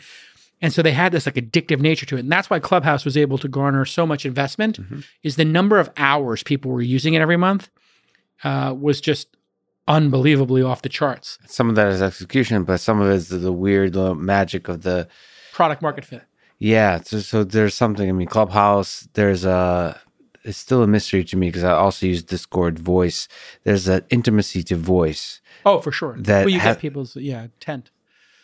And 0.61 0.73
so 0.73 0.81
they 0.81 0.91
had 0.91 1.13
this 1.13 1.25
like 1.25 1.35
addictive 1.35 1.79
nature 1.79 2.05
to 2.07 2.17
it. 2.17 2.21
And 2.21 2.31
that's 2.31 2.49
why 2.49 2.59
Clubhouse 2.59 3.05
was 3.05 3.15
able 3.15 3.37
to 3.37 3.47
garner 3.47 3.85
so 3.85 4.05
much 4.05 4.25
investment 4.25 4.77
is 5.23 5.37
the 5.37 5.45
number 5.45 5.79
of 5.79 5.89
hours 5.95 6.43
people 6.43 6.71
were 6.71 6.81
using 6.81 7.13
it 7.13 7.21
every 7.21 7.37
month 7.37 7.69
uh, 8.43 8.75
was 8.77 8.99
just 8.99 9.27
unbelievably 9.89 10.61
off 10.63 10.81
the 10.83 10.89
charts. 10.89 11.37
Some 11.47 11.67
of 11.69 11.75
that 11.75 11.87
is 11.87 12.01
execution, 12.01 12.63
but 12.63 12.79
some 12.79 13.01
of 13.01 13.09
it 13.09 13.13
is 13.15 13.27
the, 13.29 13.37
the 13.37 13.51
weird 13.51 13.95
little 13.95 14.15
magic 14.15 14.69
of 14.69 14.83
the 14.83 15.07
Product 15.53 15.81
market 15.81 16.05
fit. 16.05 16.21
yeah. 16.59 17.01
So, 17.01 17.19
so 17.19 17.43
there's 17.43 17.73
something. 17.73 18.07
I 18.07 18.13
mean, 18.13 18.27
Clubhouse. 18.27 19.09
There's 19.13 19.43
a. 19.43 19.99
It's 20.45 20.57
still 20.57 20.81
a 20.83 20.87
mystery 20.87 21.25
to 21.25 21.35
me 21.35 21.47
because 21.49 21.65
I 21.65 21.73
also 21.73 22.05
use 22.05 22.23
Discord 22.23 22.79
voice. 22.79 23.27
There's 23.65 23.89
an 23.89 24.05
intimacy 24.09 24.63
to 24.63 24.77
voice. 24.77 25.41
Oh, 25.65 25.81
for 25.81 25.91
sure. 25.91 26.15
That 26.17 26.45
well, 26.45 26.53
you 26.53 26.61
ha- 26.61 26.69
get 26.73 26.79
people's 26.79 27.15
yeah 27.17 27.47
tent. 27.59 27.91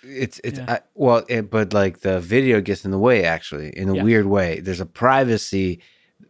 It's 0.03 0.41
it's 0.43 0.59
Yeah. 0.59 0.65
I, 0.67 0.79
well, 0.93 1.23
it, 1.29 1.49
but 1.49 1.71
like 1.73 2.01
the 2.01 2.19
video 2.19 2.59
gets 2.59 2.83
in 2.83 2.91
the 2.91 2.99
way. 2.99 3.23
Actually, 3.23 3.69
in 3.77 3.87
a 3.89 3.95
Yeah. 3.95 4.03
weird 4.03 4.25
way. 4.25 4.59
There's 4.59 4.81
a 4.81 4.85
privacy 4.85 5.79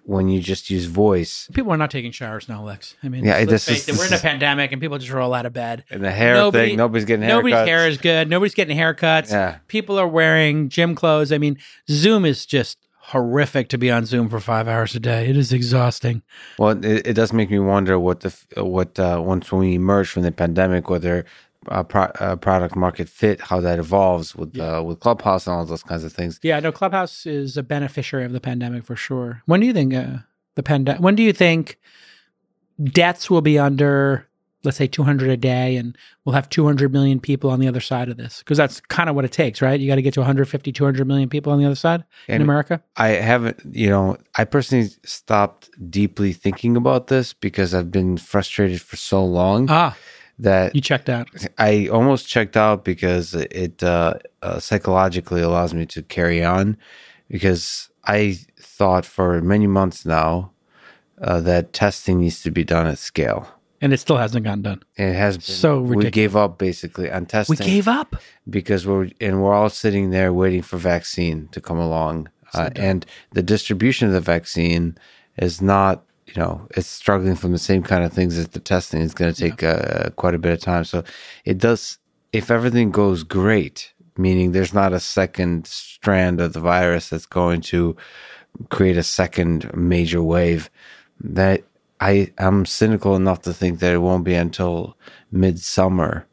when 0.07 0.29
you 0.29 0.39
just 0.39 0.69
use 0.69 0.85
voice. 0.85 1.49
People 1.53 1.71
are 1.73 1.77
not 1.77 1.89
taking 1.89 2.11
showers 2.11 2.47
now, 2.47 2.63
Lex. 2.63 2.95
I 3.03 3.09
mean, 3.09 3.23
Yeah, 3.25 3.43
this 3.45 3.67
is- 3.67 3.87
it, 3.89 3.93
we're 3.93 4.07
this 4.07 4.11
in 4.11 4.17
a 4.17 4.21
pandemic 4.31 4.71
and 4.71 4.79
people 4.79 4.97
just 4.99 5.11
roll 5.11 5.33
out 5.33 5.45
of 5.45 5.53
bed. 5.53 5.83
And 5.89 6.03
the 6.03 6.11
hair 6.11 6.35
Nobody- 6.35 6.69
thing, 6.69 6.77
nobody's 6.77 7.05
getting 7.05 7.23
haircuts. 7.27 7.29
Nobody's 7.29 7.67
hair 7.67 7.87
is 7.87 7.97
good. 7.97 8.29
Nobody's 8.29 8.53
getting 8.53 8.77
haircuts. 8.77 9.31
Yeah. 9.31 9.57
People 9.67 9.97
are 9.97 10.07
wearing 10.07 10.69
gym 10.69 10.93
clothes. 10.95 11.31
I 11.31 11.37
mean, 11.39 11.57
Zoom 11.89 12.23
is 12.25 12.45
just 12.45 12.77
horrific 13.09 13.69
to 13.69 13.77
be 13.77 13.91
on 13.91 14.05
Zoom 14.05 14.29
for 14.29 14.39
five 14.39 14.67
hours 14.67 14.95
a 14.95 14.99
day. 14.99 15.27
It 15.29 15.37
is 15.37 15.53
exhausting. 15.53 16.23
Well, 16.57 16.83
it, 16.83 17.05
it 17.07 17.13
does 17.13 17.31
make 17.33 17.49
me 17.51 17.59
wonder 17.59 17.99
what 17.99 18.21
the 18.21 18.35
what 18.57 18.99
uh, 18.99 19.21
once 19.23 19.51
we 19.51 19.75
emerge 19.75 20.09
from 20.09 20.23
the 20.23 20.31
pandemic, 20.31 20.89
whether 20.89 21.23
uh, 21.69 21.83
pro- 21.83 22.11
uh, 22.19 22.35
product 22.37 22.75
market 22.75 23.09
fit, 23.09 23.41
how 23.41 23.59
that 23.61 23.79
evolves 23.79 24.35
with 24.35 24.57
uh, 24.59 24.83
with 24.85 24.99
Clubhouse 24.99 25.47
and 25.47 25.55
all 25.55 25.65
those 25.65 25.83
kinds 25.83 26.03
of 26.03 26.13
things. 26.13 26.39
Yeah, 26.43 26.59
no, 26.59 26.71
Clubhouse 26.71 27.25
is 27.25 27.57
a 27.57 27.63
beneficiary 27.63 28.25
of 28.25 28.31
the 28.33 28.41
pandemic 28.41 28.83
for 28.85 28.95
sure. 28.95 29.41
When 29.45 29.59
do 29.59 29.65
you 29.65 29.73
think 29.73 29.93
uh, 29.93 30.17
the 30.55 30.63
pandemic? 30.63 31.01
When 31.01 31.15
do 31.15 31.23
you 31.23 31.33
think 31.33 31.79
debts 32.83 33.29
will 33.29 33.41
be 33.41 33.57
under, 33.59 34.27
let's 34.63 34.77
say, 34.77 34.87
two 34.87 35.03
hundred 35.03 35.29
a 35.29 35.37
day, 35.37 35.77
and 35.77 35.97
we'll 36.25 36.35
have 36.35 36.49
two 36.49 36.65
hundred 36.65 36.91
million 36.93 37.19
people 37.19 37.49
on 37.49 37.59
the 37.59 37.67
other 37.67 37.79
side 37.79 38.09
of 38.09 38.17
this? 38.17 38.39
Because 38.39 38.57
that's 38.57 38.79
kind 38.81 39.09
of 39.09 39.15
what 39.15 39.25
it 39.25 39.31
takes, 39.31 39.61
right? 39.61 39.79
You 39.79 39.87
got 39.87 39.95
to 39.95 40.01
get 40.01 40.13
to 40.15 40.19
150, 40.21 40.71
200 40.71 41.07
million 41.07 41.29
people 41.29 41.51
on 41.53 41.59
the 41.59 41.65
other 41.65 41.75
side 41.75 42.03
in 42.27 42.41
America. 42.41 42.81
I 42.97 43.09
haven't, 43.09 43.59
you 43.71 43.89
know, 43.89 44.17
I 44.37 44.43
personally 44.45 44.89
stopped 45.03 45.69
deeply 45.89 46.33
thinking 46.33 46.75
about 46.77 47.07
this 47.07 47.33
because 47.33 47.73
I've 47.73 47.91
been 47.91 48.17
frustrated 48.17 48.81
for 48.81 48.95
so 48.97 49.23
long 49.25 49.67
Ah, 49.69 49.95
that 50.39 50.75
you 50.75 50.81
checked 50.81 51.09
out. 51.09 51.27
I 51.57 51.87
almost 51.87 52.27
checked 52.27 52.57
out 52.57 52.83
because 52.83 53.33
it 53.33 53.83
uh, 53.83 54.15
uh, 54.41 54.59
psychologically 54.59 55.41
allows 55.41 55.73
me 55.73 55.85
to 55.87 56.03
carry 56.03 56.43
on. 56.43 56.77
Because 57.29 57.89
I 58.05 58.37
thought 58.59 59.05
for 59.05 59.41
many 59.41 59.67
months 59.67 60.05
now 60.05 60.51
uh, 61.21 61.41
that 61.41 61.73
testing 61.73 62.19
needs 62.19 62.41
to 62.43 62.51
be 62.51 62.63
done 62.63 62.87
at 62.87 62.97
scale. 62.99 63.47
And 63.81 63.93
it 63.93 63.99
still 63.99 64.17
hasn't 64.17 64.45
gotten 64.45 64.61
done. 64.61 64.83
And 64.97 65.11
it 65.11 65.17
has 65.17 65.37
been, 65.37 65.43
So 65.43 65.81
we 65.81 66.09
gave 66.09 66.35
up 66.35 66.57
basically 66.57 67.11
on 67.11 67.25
testing. 67.25 67.57
We 67.57 67.65
gave 67.65 67.87
up. 67.87 68.15
because 68.49 68.85
we're 68.87 69.09
and 69.19 69.41
we're 69.41 69.53
all 69.53 69.69
sitting 69.69 70.11
there 70.11 70.33
waiting 70.33 70.61
for 70.61 70.77
vaccine 70.77 71.47
to 71.51 71.61
come 71.61 71.77
along, 71.77 72.29
uh, 72.53 72.69
and 72.75 73.05
the 73.33 73.43
distribution 73.43 74.07
of 74.07 74.13
the 74.13 74.21
vaccine 74.21 74.97
is 75.37 75.61
not. 75.61 76.03
You 76.27 76.41
know, 76.41 76.67
it's 76.71 76.87
struggling 76.87 77.35
from 77.35 77.51
the 77.51 77.59
same 77.59 77.83
kind 77.83 78.03
of 78.03 78.11
things 78.11 78.37
as 78.37 78.49
the 78.49 78.59
testing. 78.59 79.01
It's 79.01 79.13
going 79.13 79.33
to 79.33 79.39
take 79.39 79.63
uh, 79.63 80.09
quite 80.11 80.33
a 80.33 80.39
bit 80.39 80.53
of 80.53 80.59
time. 80.59 80.83
So 80.83 81.03
it 81.45 81.57
does. 81.57 81.99
If 82.33 82.51
everything 82.51 82.91
goes 82.91 83.23
great, 83.23 83.93
meaning 84.17 84.51
there's 84.51 84.73
not 84.73 84.91
a 84.91 84.99
second 84.99 85.67
strand 85.67 86.41
of 86.41 86.53
the 86.53 86.59
virus 86.59 87.09
that's 87.09 87.25
going 87.25 87.61
to 87.61 87.95
create 88.69 88.97
a 88.97 89.03
second 89.03 89.71
major 89.75 90.21
wave, 90.21 90.69
that 91.19 91.63
I 91.99 92.33
am 92.37 92.65
cynical 92.65 93.15
enough 93.15 93.43
to 93.43 93.53
think 93.53 93.79
that 93.79 93.93
it 93.93 93.99
won't 93.99 94.23
be 94.23 94.33
until 94.33 94.97
midsummer 95.31 96.27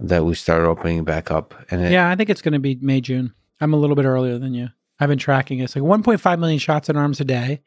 that 0.00 0.24
we 0.24 0.34
start 0.34 0.62
opening 0.62 1.04
back 1.04 1.30
up. 1.30 1.54
And 1.70 1.82
it, 1.82 1.92
Yeah, 1.92 2.10
I 2.10 2.16
think 2.16 2.30
it's 2.30 2.42
going 2.42 2.52
to 2.52 2.58
be 2.58 2.78
May, 2.80 3.00
June. 3.00 3.32
I'm 3.60 3.74
a 3.74 3.76
little 3.76 3.96
bit 3.96 4.04
earlier 4.04 4.38
than 4.38 4.54
you. 4.54 4.68
I've 5.00 5.08
been 5.08 5.18
tracking 5.18 5.58
it. 5.58 5.64
It's 5.64 5.76
like 5.76 5.84
1.5 5.84 6.38
million 6.38 6.58
shots 6.58 6.88
in 6.88 6.96
arms 6.96 7.20
a 7.20 7.24
day. 7.24 7.62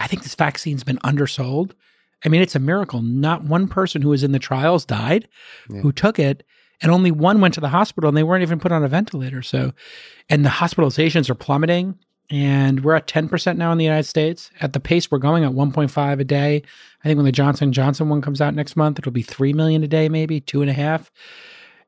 I 0.00 0.06
think 0.08 0.22
this 0.24 0.34
vaccine's 0.34 0.82
been 0.82 0.98
undersold. 1.04 1.74
I 2.24 2.28
mean, 2.28 2.42
it's 2.42 2.56
a 2.56 2.58
miracle. 2.60 3.00
Not 3.02 3.44
one 3.44 3.68
person 3.68 4.02
who 4.02 4.08
was 4.08 4.24
in 4.24 4.32
the 4.32 4.38
trials 4.38 4.84
died 4.84 5.28
who 5.82 5.92
took 5.92 6.18
it, 6.18 6.42
and 6.82 6.90
only 6.90 7.10
one 7.10 7.40
went 7.40 7.54
to 7.54 7.60
the 7.60 7.68
hospital 7.68 8.08
and 8.08 8.16
they 8.16 8.22
weren't 8.22 8.42
even 8.42 8.58
put 8.58 8.72
on 8.72 8.82
a 8.82 8.88
ventilator. 8.88 9.42
So, 9.42 9.72
and 10.28 10.44
the 10.44 10.50
hospitalizations 10.50 11.30
are 11.30 11.34
plummeting. 11.34 11.98
and 12.32 12.84
we're 12.84 12.94
at 12.94 13.06
10% 13.08 13.56
now 13.56 13.72
in 13.72 13.78
the 13.78 13.84
United 13.84 14.04
States. 14.08 14.50
At 14.60 14.72
the 14.72 14.80
pace 14.80 15.10
we're 15.10 15.18
going 15.18 15.44
at 15.44 15.50
1.5 15.52 16.20
a 16.20 16.24
day. 16.24 16.62
I 17.02 17.08
think 17.08 17.16
when 17.16 17.26
the 17.26 17.32
Johnson 17.32 17.72
Johnson 17.72 18.08
one 18.08 18.22
comes 18.22 18.40
out 18.40 18.54
next 18.54 18.76
month, 18.76 18.98
it'll 18.98 19.12
be 19.12 19.22
3 19.22 19.52
million 19.52 19.82
a 19.82 19.88
day, 19.88 20.08
maybe 20.08 20.40
two 20.40 20.62
and 20.62 20.70
a 20.70 20.74
half. 20.74 21.10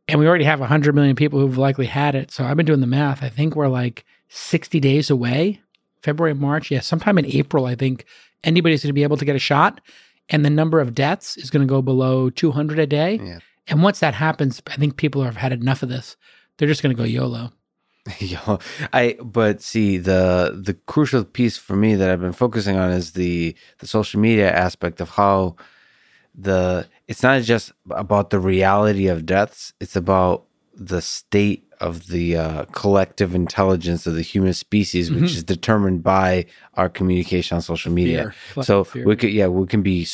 And 0.09 0.19
we 0.19 0.27
already 0.27 0.45
have 0.45 0.61
100 0.61 0.95
million 0.95 1.15
people 1.17 1.39
who've 1.39 1.57
likely 1.59 1.87
had 1.87 2.15
it. 2.15 2.31
So 2.33 2.45
I've 2.45 2.57
been 2.57 2.67
doing 2.67 2.81
the 2.81 2.87
math. 2.89 3.23
I 3.23 3.29
think 3.29 3.55
we're 3.55 3.69
like 3.69 4.05
60 4.29 4.81
days 4.81 5.11
away, 5.11 5.62
February, 6.03 6.35
March. 6.35 6.71
Yeah, 6.71 6.81
sometime 6.81 7.19
in 7.19 7.27
April, 7.27 7.67
I 7.67 7.75
think 7.75 8.05
anybody's 8.45 8.83
going 8.83 8.91
to 8.91 8.95
be 8.95 9.03
able 9.03 9.17
to 9.17 9.25
get 9.25 9.37
a 9.37 9.41
shot. 9.41 9.81
And 10.29 10.45
the 10.45 10.51
number 10.51 10.81
of 10.81 10.95
deaths 10.95 11.37
is 11.37 11.51
going 11.51 11.67
to 11.67 11.71
go 11.71 11.83
below 11.83 12.31
200 12.31 12.79
a 12.79 12.87
day. 12.87 13.21
Yeah. 13.23 13.39
And 13.67 13.83
once 13.83 14.01
that 14.01 14.15
happens, 14.15 14.63
I 14.67 14.77
think 14.77 14.97
people 14.97 15.23
have 15.23 15.37
had 15.37 15.53
enough 15.53 15.83
of 15.83 15.89
this. 15.89 16.17
They're 16.57 16.69
just 16.69 16.83
going 16.83 16.95
to 16.95 17.01
go 17.01 17.07
YOLO. 17.07 17.53
Yo, 18.19 18.59
I 18.93 19.17
but 19.23 19.63
see 19.63 19.97
the 19.97 20.61
the 20.61 20.75
crucial 20.75 21.25
piece 21.25 21.57
for 21.57 21.77
me 21.77 21.95
that 21.95 22.11
I've 22.11 22.21
been 22.21 22.33
focusing 22.33 22.77
on 22.77 22.91
is 22.91 23.13
the 23.13 23.55
the 23.79 23.87
social 23.87 24.21
media 24.21 24.53
aspect 24.53 25.01
of 25.01 25.11
how 25.11 25.55
the 26.35 26.89
it's 27.07 27.23
not 27.23 27.43
just 27.43 27.71
about 27.91 28.31
the 28.31 28.41
reality 28.41 29.07
of 29.07 29.25
deaths; 29.25 29.73
it's 29.81 29.95
about 29.95 30.47
the 30.75 31.01
state 31.01 31.65
of 31.89 32.07
the 32.15 32.37
uh, 32.37 32.65
collective 32.83 33.35
intelligence 33.35 34.07
of 34.07 34.15
the 34.15 34.23
human 34.33 34.55
species, 34.55 35.11
which 35.11 35.31
Mhm. 35.31 35.37
is 35.39 35.45
determined 35.45 36.01
by 36.03 36.47
our 36.81 36.89
communication 36.99 37.57
on 37.57 37.63
social 37.73 37.93
media. 38.01 38.33
Fear. 38.55 38.65
So 38.65 38.85
Fear. 38.85 39.05
we 39.09 39.15
could, 39.17 39.31
yeah, 39.39 39.49
we 39.49 39.67
can 39.67 39.83
be 39.83 40.07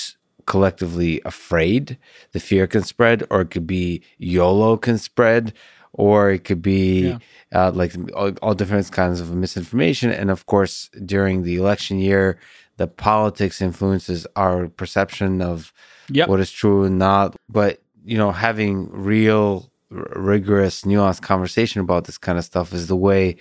collectively 0.47 1.21
afraid. 1.25 1.99
The 2.33 2.41
fear 2.41 2.67
can 2.67 2.83
spread, 2.83 3.19
or 3.31 3.43
it 3.43 3.51
could 3.51 3.67
be 3.67 4.03
YOLO 4.19 4.77
can 4.77 4.99
spread, 4.99 5.53
or 5.93 6.31
it 6.31 6.45
could 6.45 6.63
be 6.63 7.09
Yeah. 7.09 7.19
uh, 7.53 7.71
like 7.81 7.93
all, 8.15 8.33
all 8.43 8.55
different 8.55 8.91
kinds 8.91 9.21
of 9.21 9.35
misinformation. 9.35 10.11
And 10.11 10.31
of 10.31 10.47
course, 10.47 10.91
during 11.05 11.43
the 11.43 11.57
election 11.57 11.99
year, 11.99 12.39
the 12.77 12.87
politics 12.87 13.61
influences 13.61 14.27
our 14.37 14.69
perception 14.69 15.43
of 15.43 15.73
Yep. 16.11 16.29
what 16.31 16.41
is 16.41 16.51
true 16.51 16.85
and 16.85 16.99
not. 16.99 17.37
But 17.51 17.73
you 18.05 18.17
know, 18.17 18.33
having 18.33 18.89
real, 18.91 19.71
rigorous, 19.91 20.83
nuanced 20.83 21.23
conversation 21.23 21.81
about 21.81 22.05
this 22.05 22.19
kind 22.19 22.39
of 22.39 22.45
stuff 22.45 22.73
is 22.73 22.87
the 22.89 22.97
way 22.97 23.37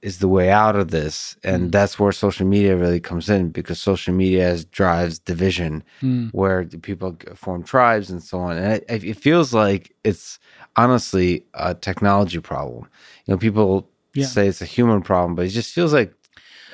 is 0.00 0.20
the 0.20 0.28
way 0.28 0.48
out 0.48 0.76
of 0.76 0.92
this, 0.92 1.36
and 1.42 1.68
Mm. 1.68 1.72
that's 1.72 1.98
where 1.98 2.12
social 2.12 2.46
media 2.46 2.76
really 2.76 3.00
comes 3.00 3.28
in 3.28 3.48
because 3.48 3.80
social 3.80 4.14
media 4.14 4.56
drives 4.70 5.18
division, 5.18 5.82
Mm. 6.02 6.30
where 6.30 6.64
the 6.64 6.78
people 6.78 7.16
form 7.34 7.64
tribes 7.64 8.08
and 8.08 8.22
so 8.22 8.38
on. 8.38 8.56
And 8.58 8.74
it, 8.88 9.02
it 9.02 9.16
feels 9.16 9.52
like 9.52 9.92
it's 10.04 10.38
honestly 10.76 11.44
a 11.54 11.74
technology 11.74 12.38
problem. 12.38 12.84
You 13.26 13.34
know, 13.34 13.38
people 13.38 13.90
Yeah. 14.14 14.26
say 14.26 14.46
it's 14.46 14.62
a 14.62 14.66
human 14.66 15.02
problem, 15.02 15.34
but 15.34 15.46
it 15.46 15.48
just 15.50 15.74
feels 15.74 15.92
like. 15.92 16.14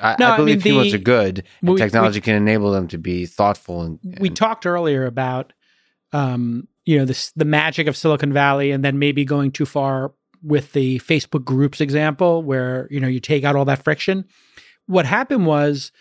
I, 0.03 0.17
No, 0.19 0.27
I 0.27 0.35
I 0.35 0.37
believe 0.37 0.57
mean, 0.63 0.73
humans 0.75 0.91
the- 0.93 0.99
are 0.99 1.01
good, 1.03 1.39
and 1.63 1.69
we- 1.71 1.73
we- 1.75 1.81
technology 1.81 2.21
can 2.21 2.35
enable 2.35 2.73
them 2.73 2.89
to 2.89 2.99
be 2.99 3.25
thoughtful 3.25 3.81
and, 3.83 3.99
we 4.21 4.29
talked 4.29 4.67
earlier 4.67 5.07
about 5.07 5.53
um, 6.13 6.69
you 6.85 6.99
know 6.99 7.05
this 7.05 7.33
the 7.33 7.45
magic 7.45 7.87
of 7.87 7.97
Silicon 7.97 8.33
Valley, 8.33 8.71
and 8.71 8.85
then 8.85 8.99
maybe 8.99 9.25
going 9.25 9.51
too 9.51 9.67
far 9.67 10.13
with 10.43 10.73
the 10.73 10.99
Facebook 11.01 11.45
groups 11.45 11.81
example, 11.81 12.43
where 12.43 12.89
you 12.91 13.01
know 13.01 13.09
you 13.09 13.21
take 13.21 13.45
out 13.45 13.57
all 13.57 13.65
that 13.65 13.83
friction. 13.83 14.25
What 14.87 15.07
happened 15.07 15.47
was 15.47 15.93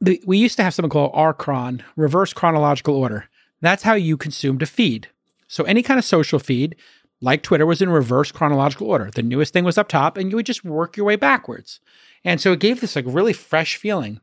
the, 0.00 0.22
we 0.26 0.38
used 0.38 0.56
to 0.56 0.62
have 0.62 0.74
something 0.74 0.90
called 0.90 1.12
RCHRON, 1.12 1.82
reverse 1.96 2.32
chronological 2.32 2.94
order. 2.94 3.28
That's 3.60 3.82
how 3.82 3.94
you 3.94 4.16
consumed 4.16 4.62
a 4.62 4.66
feed. 4.66 5.08
So 5.48 5.64
any 5.64 5.82
kind 5.82 5.98
of 5.98 6.04
social 6.04 6.38
feed, 6.38 6.76
like 7.20 7.42
Twitter, 7.42 7.66
was 7.66 7.82
in 7.82 7.90
reverse 7.90 8.30
chronological 8.30 8.86
order. 8.86 9.10
The 9.12 9.22
newest 9.22 9.52
thing 9.52 9.64
was 9.64 9.76
up 9.76 9.88
top, 9.88 10.16
and 10.16 10.30
you 10.30 10.36
would 10.36 10.46
just 10.46 10.64
work 10.64 10.96
your 10.96 11.06
way 11.06 11.16
backwards. 11.16 11.80
And 12.24 12.40
so 12.40 12.52
it 12.52 12.60
gave 12.60 12.80
this 12.80 12.96
like 12.96 13.04
really 13.08 13.32
fresh 13.32 13.76
feeling. 13.76 14.20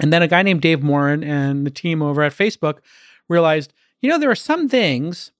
And 0.00 0.12
then 0.12 0.22
a 0.22 0.28
guy 0.28 0.42
named 0.42 0.60
Dave 0.60 0.82
Morin 0.82 1.24
and 1.24 1.66
the 1.66 1.70
team 1.70 2.02
over 2.02 2.22
at 2.22 2.34
Facebook 2.34 2.78
realized, 3.28 3.72
you 4.00 4.08
know, 4.08 4.18
there 4.18 4.30
are 4.30 4.34
some 4.36 4.68
things 4.68 5.32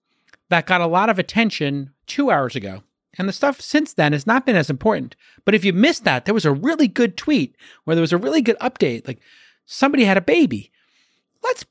that 0.49 0.67
got 0.67 0.81
a 0.81 0.87
lot 0.87 1.11
of 1.11 1.19
attention 1.19 1.91
two 2.07 2.31
hours 2.31 2.57
ago. 2.57 2.83
And 3.19 3.29
the 3.29 3.33
stuff 3.33 3.61
since 3.61 3.95
then 3.95 4.13
has 4.13 4.27
not 4.27 4.47
been 4.47 4.55
as 4.57 4.71
important. 4.71 5.17
But 5.45 5.55
if 5.55 5.65
you 5.65 5.73
missed 5.73 6.05
that, 6.05 6.25
there 6.25 6.35
was 6.35 6.45
a 6.45 6.53
really 6.53 6.87
good 6.89 7.17
tweet 7.17 7.57
where 7.85 7.97
there 7.97 8.01
was 8.03 8.13
a 8.13 8.19
really 8.19 8.43
good 8.43 8.59
update. 8.61 9.07
Like 9.09 9.19
somebody 9.67 10.05
had 10.05 10.17
a 10.17 10.21
baby. 10.23 10.71
Let's, 11.43 11.65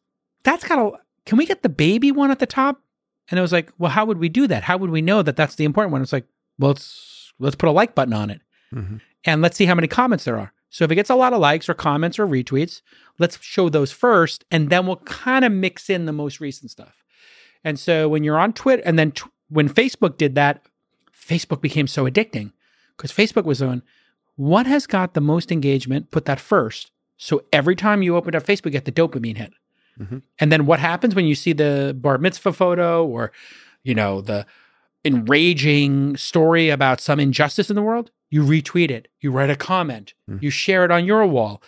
that's 0.44 0.68
got 0.68 0.80
a, 0.80 0.92
can 1.26 1.38
we 1.38 1.46
get 1.46 1.64
the 1.64 1.70
baby 1.70 2.12
one 2.12 2.32
at 2.32 2.40
the 2.40 2.46
top? 2.46 2.82
And 3.30 3.38
it 3.38 3.42
was 3.42 3.52
like, 3.54 3.72
well, 3.78 3.92
how 3.92 4.06
would 4.06 4.18
we 4.18 4.30
do 4.30 4.48
that? 4.48 4.64
How 4.64 4.78
would 4.78 4.90
we 4.90 5.02
know 5.02 5.22
that 5.22 5.36
that's 5.36 5.56
the 5.56 5.66
important 5.66 5.92
one? 5.94 6.02
It's 6.02 6.14
like, 6.14 6.26
well, 6.60 6.70
let's, 6.72 7.34
let's 7.40 7.56
put 7.56 7.70
a 7.70 7.72
like 7.72 7.96
button 7.96 8.14
on 8.14 8.30
it 8.30 8.42
Mhm. 8.74 9.00
and 9.24 9.42
let's 9.42 9.56
see 9.58 9.66
how 9.66 9.76
many 9.76 9.88
comments 9.88 10.26
there 10.26 10.38
are. 10.38 10.52
So 10.70 10.84
if 10.86 10.92
it 10.92 10.96
gets 10.96 11.10
a 11.10 11.16
lot 11.16 11.34
of 11.34 11.40
likes 11.40 11.70
or 11.70 11.74
comments 11.74 12.20
or 12.20 12.28
retweets, 12.28 12.82
let's 13.20 13.42
show 13.42 13.70
those 13.70 13.92
first, 13.92 14.46
and 14.52 14.70
then 14.70 14.86
we'll 14.86 14.98
kind 14.98 15.46
of 15.46 15.52
mix 15.52 15.90
in 15.90 16.06
the 16.06 16.14
most 16.14 16.40
recent 16.40 16.72
stuff. 16.72 17.04
And 17.64 17.80
so 17.80 18.08
when 18.10 18.24
you're 18.24 18.38
on 18.38 18.54
Twitter, 18.54 18.84
and 18.86 19.00
then 19.00 19.14
when 19.50 19.70
Facebook 19.70 20.18
did 20.18 20.36
that, 20.36 20.66
Facebook 21.14 21.62
became 21.62 21.88
so 21.88 22.06
addicting 22.06 22.52
because 22.96 23.12
Facebook 23.12 23.46
was 23.46 23.62
on 23.62 23.82
what 24.36 24.66
has 24.68 24.86
got 24.86 25.14
the 25.14 25.22
most 25.22 25.52
engagement, 25.52 26.12
put 26.12 26.26
that 26.26 26.40
first. 26.40 26.92
So 27.18 27.44
every 27.52 27.76
time 27.76 28.04
you 28.04 28.16
open 28.16 28.36
up 28.36 28.46
Facebook, 28.46 28.66
you 28.66 28.72
get 28.72 28.86
the 28.86 28.92
dopamine 28.92 29.38
hit. 29.38 29.54
Mhm. 30.00 30.22
And 30.40 30.52
then 30.52 30.66
what 30.66 30.80
happens 30.80 31.16
when 31.16 31.26
you 31.26 31.34
see 31.34 31.54
the 31.54 31.96
bar 32.00 32.18
mitzvah 32.20 32.54
photo 32.54 33.06
or, 33.06 33.32
you 33.84 33.96
know, 33.96 34.22
the 34.22 34.46
enraging 35.04 36.18
story 36.18 36.70
about 36.70 37.02
some 37.02 37.20
injustice 37.20 37.70
in 37.70 37.76
the 37.76 37.82
world? 37.82 38.12
You 38.30 38.44
retweet 38.44 38.92
it, 38.92 39.08
you 39.22 39.32
write 39.32 39.50
a 39.50 39.56
comment, 39.56 40.14
Mhm. 40.30 40.42
you 40.42 40.50
share 40.50 40.84
it 40.84 40.92
on 40.92 41.06
your 41.06 41.26
wall. 41.26 41.62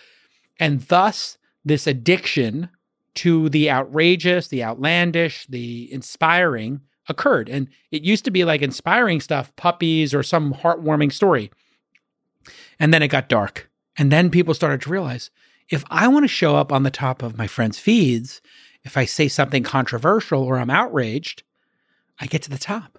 And 0.60 0.82
thus, 0.82 1.38
this 1.64 1.88
addiction 1.88 2.70
to 3.16 3.50
the 3.50 3.72
outrageous, 3.72 4.48
the 4.48 4.64
outlandish, 4.64 5.46
the 5.48 5.92
inspiring 5.92 6.82
occurred. 7.08 7.50
And 7.50 7.68
it 7.92 8.04
used 8.04 8.26
to 8.26 8.32
be 8.32 8.46
like 8.46 8.62
inspiring 8.62 9.20
stuff, 9.20 9.56
puppies 9.56 10.14
or 10.14 10.22
some 10.22 10.54
heartwarming 10.54 11.12
story. 11.12 11.52
And 12.80 12.94
then 12.94 13.02
it 13.02 13.08
got 13.08 13.30
dark. 13.30 13.70
And 13.98 14.12
then 14.12 14.30
people 14.30 14.54
started 14.54 14.82
to 14.82 14.90
realize 14.90 15.30
if 15.70 15.84
I 15.90 16.08
want 16.08 16.24
to 16.24 16.28
show 16.28 16.56
up 16.56 16.72
on 16.72 16.84
the 16.84 16.92
top 16.92 17.22
of 17.22 17.38
my 17.38 17.48
friends' 17.48 17.80
feeds, 17.80 18.42
if 18.84 18.96
I 18.98 19.06
say 19.06 19.28
something 19.28 19.64
controversial 19.64 20.44
or 20.44 20.58
I'm 20.58 20.70
outraged, 20.70 21.44
I 22.20 22.26
get 22.26 22.42
to 22.44 22.50
the 22.50 22.58
top. 22.58 22.99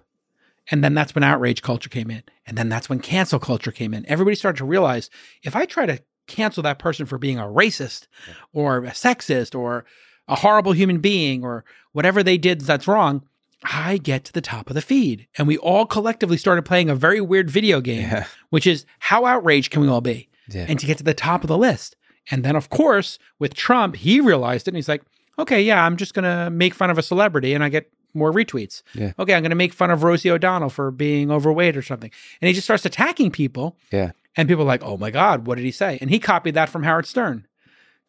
And 0.69 0.83
then 0.83 0.93
that's 0.93 1.15
when 1.15 1.23
outrage 1.23 1.61
culture 1.61 1.89
came 1.89 2.11
in. 2.11 2.23
And 2.45 2.57
then 2.57 2.69
that's 2.69 2.87
when 2.89 2.99
cancel 2.99 3.39
culture 3.39 3.71
came 3.71 3.93
in. 3.93 4.05
Everybody 4.07 4.35
started 4.35 4.57
to 4.59 4.65
realize 4.65 5.09
if 5.43 5.55
I 5.55 5.65
try 5.65 5.85
to 5.85 6.01
cancel 6.27 6.63
that 6.63 6.79
person 6.79 7.05
for 7.05 7.17
being 7.17 7.39
a 7.39 7.43
racist 7.43 8.07
or 8.53 8.77
a 8.79 8.91
sexist 8.91 9.57
or 9.57 9.85
a 10.27 10.35
horrible 10.35 10.71
human 10.73 10.99
being 10.99 11.43
or 11.43 11.65
whatever 11.93 12.21
they 12.23 12.37
did 12.37 12.61
that's 12.61 12.87
wrong, 12.87 13.23
I 13.63 13.97
get 13.97 14.23
to 14.25 14.33
the 14.33 14.41
top 14.41 14.69
of 14.69 14.75
the 14.75 14.81
feed. 14.81 15.27
And 15.37 15.47
we 15.47 15.57
all 15.57 15.85
collectively 15.85 16.37
started 16.37 16.63
playing 16.63 16.89
a 16.89 16.95
very 16.95 17.21
weird 17.21 17.49
video 17.49 17.81
game, 17.81 18.01
Yeah. 18.01 18.25
which 18.49 18.65
is 18.67 18.85
how 18.99 19.25
outraged 19.25 19.71
can 19.71 19.81
we 19.81 19.87
all 19.87 20.01
be? 20.01 20.29
Yeah. 20.47 20.65
And 20.69 20.79
to 20.79 20.85
get 20.85 20.97
to 20.99 21.03
the 21.03 21.13
top 21.13 21.43
of 21.43 21.47
the 21.47 21.57
list. 21.57 21.95
And 22.29 22.43
then, 22.43 22.55
of 22.55 22.69
course, 22.69 23.17
with 23.39 23.53
Trump, 23.55 23.95
he 23.95 24.21
realized 24.21 24.67
it 24.67 24.71
and 24.71 24.77
he's 24.77 24.87
like, 24.89 25.01
okay, 25.39 25.61
yeah, 25.61 25.83
I'm 25.83 25.97
just 25.97 26.13
going 26.13 26.23
to 26.23 26.49
make 26.51 26.73
fun 26.75 26.89
of 26.91 26.97
a 26.97 27.03
celebrity 27.03 27.53
and 27.53 27.63
I 27.63 27.69
get 27.69 27.91
more 28.13 28.31
retweets. 28.31 28.83
Yeah. 28.93 29.13
Okay, 29.19 29.33
I'm 29.33 29.41
going 29.41 29.51
to 29.51 29.55
make 29.55 29.73
fun 29.73 29.91
of 29.91 30.03
Rosie 30.03 30.31
O'Donnell 30.31 30.69
for 30.69 30.91
being 30.91 31.31
overweight 31.31 31.77
or 31.77 31.81
something. 31.81 32.11
And 32.41 32.47
he 32.47 32.53
just 32.53 32.65
starts 32.65 32.85
attacking 32.85 33.31
people. 33.31 33.77
Yeah. 33.91 34.11
And 34.35 34.47
people 34.47 34.63
are 34.63 34.67
like, 34.67 34.83
oh 34.83 34.97
my 34.97 35.11
God, 35.11 35.45
what 35.45 35.55
did 35.55 35.65
he 35.65 35.71
say? 35.71 35.97
And 36.01 36.09
he 36.09 36.19
copied 36.19 36.53
that 36.53 36.69
from 36.69 36.83
Howard 36.83 37.05
Stern 37.05 37.47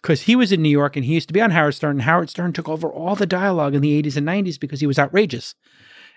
because 0.01 0.23
he 0.23 0.37
was 0.37 0.53
in 0.53 0.62
New 0.62 0.69
York 0.69 0.97
and 0.97 1.05
he 1.05 1.15
used 1.15 1.29
to 1.29 1.35
be 1.35 1.41
on 1.41 1.51
Howard 1.51 1.74
Stern. 1.74 1.93
And 1.93 2.03
Howard 2.03 2.31
Stern 2.31 2.53
took 2.53 2.69
over 2.69 2.89
all 2.89 3.16
the 3.16 3.27
dialogue 3.27 3.74
in 3.74 3.83
the 3.83 4.03
80s 4.03 4.16
and 4.16 4.27
90s 4.27 4.59
because 4.59 4.81
he 4.81 4.87
was 4.87 4.99
outrageous. 4.99 5.55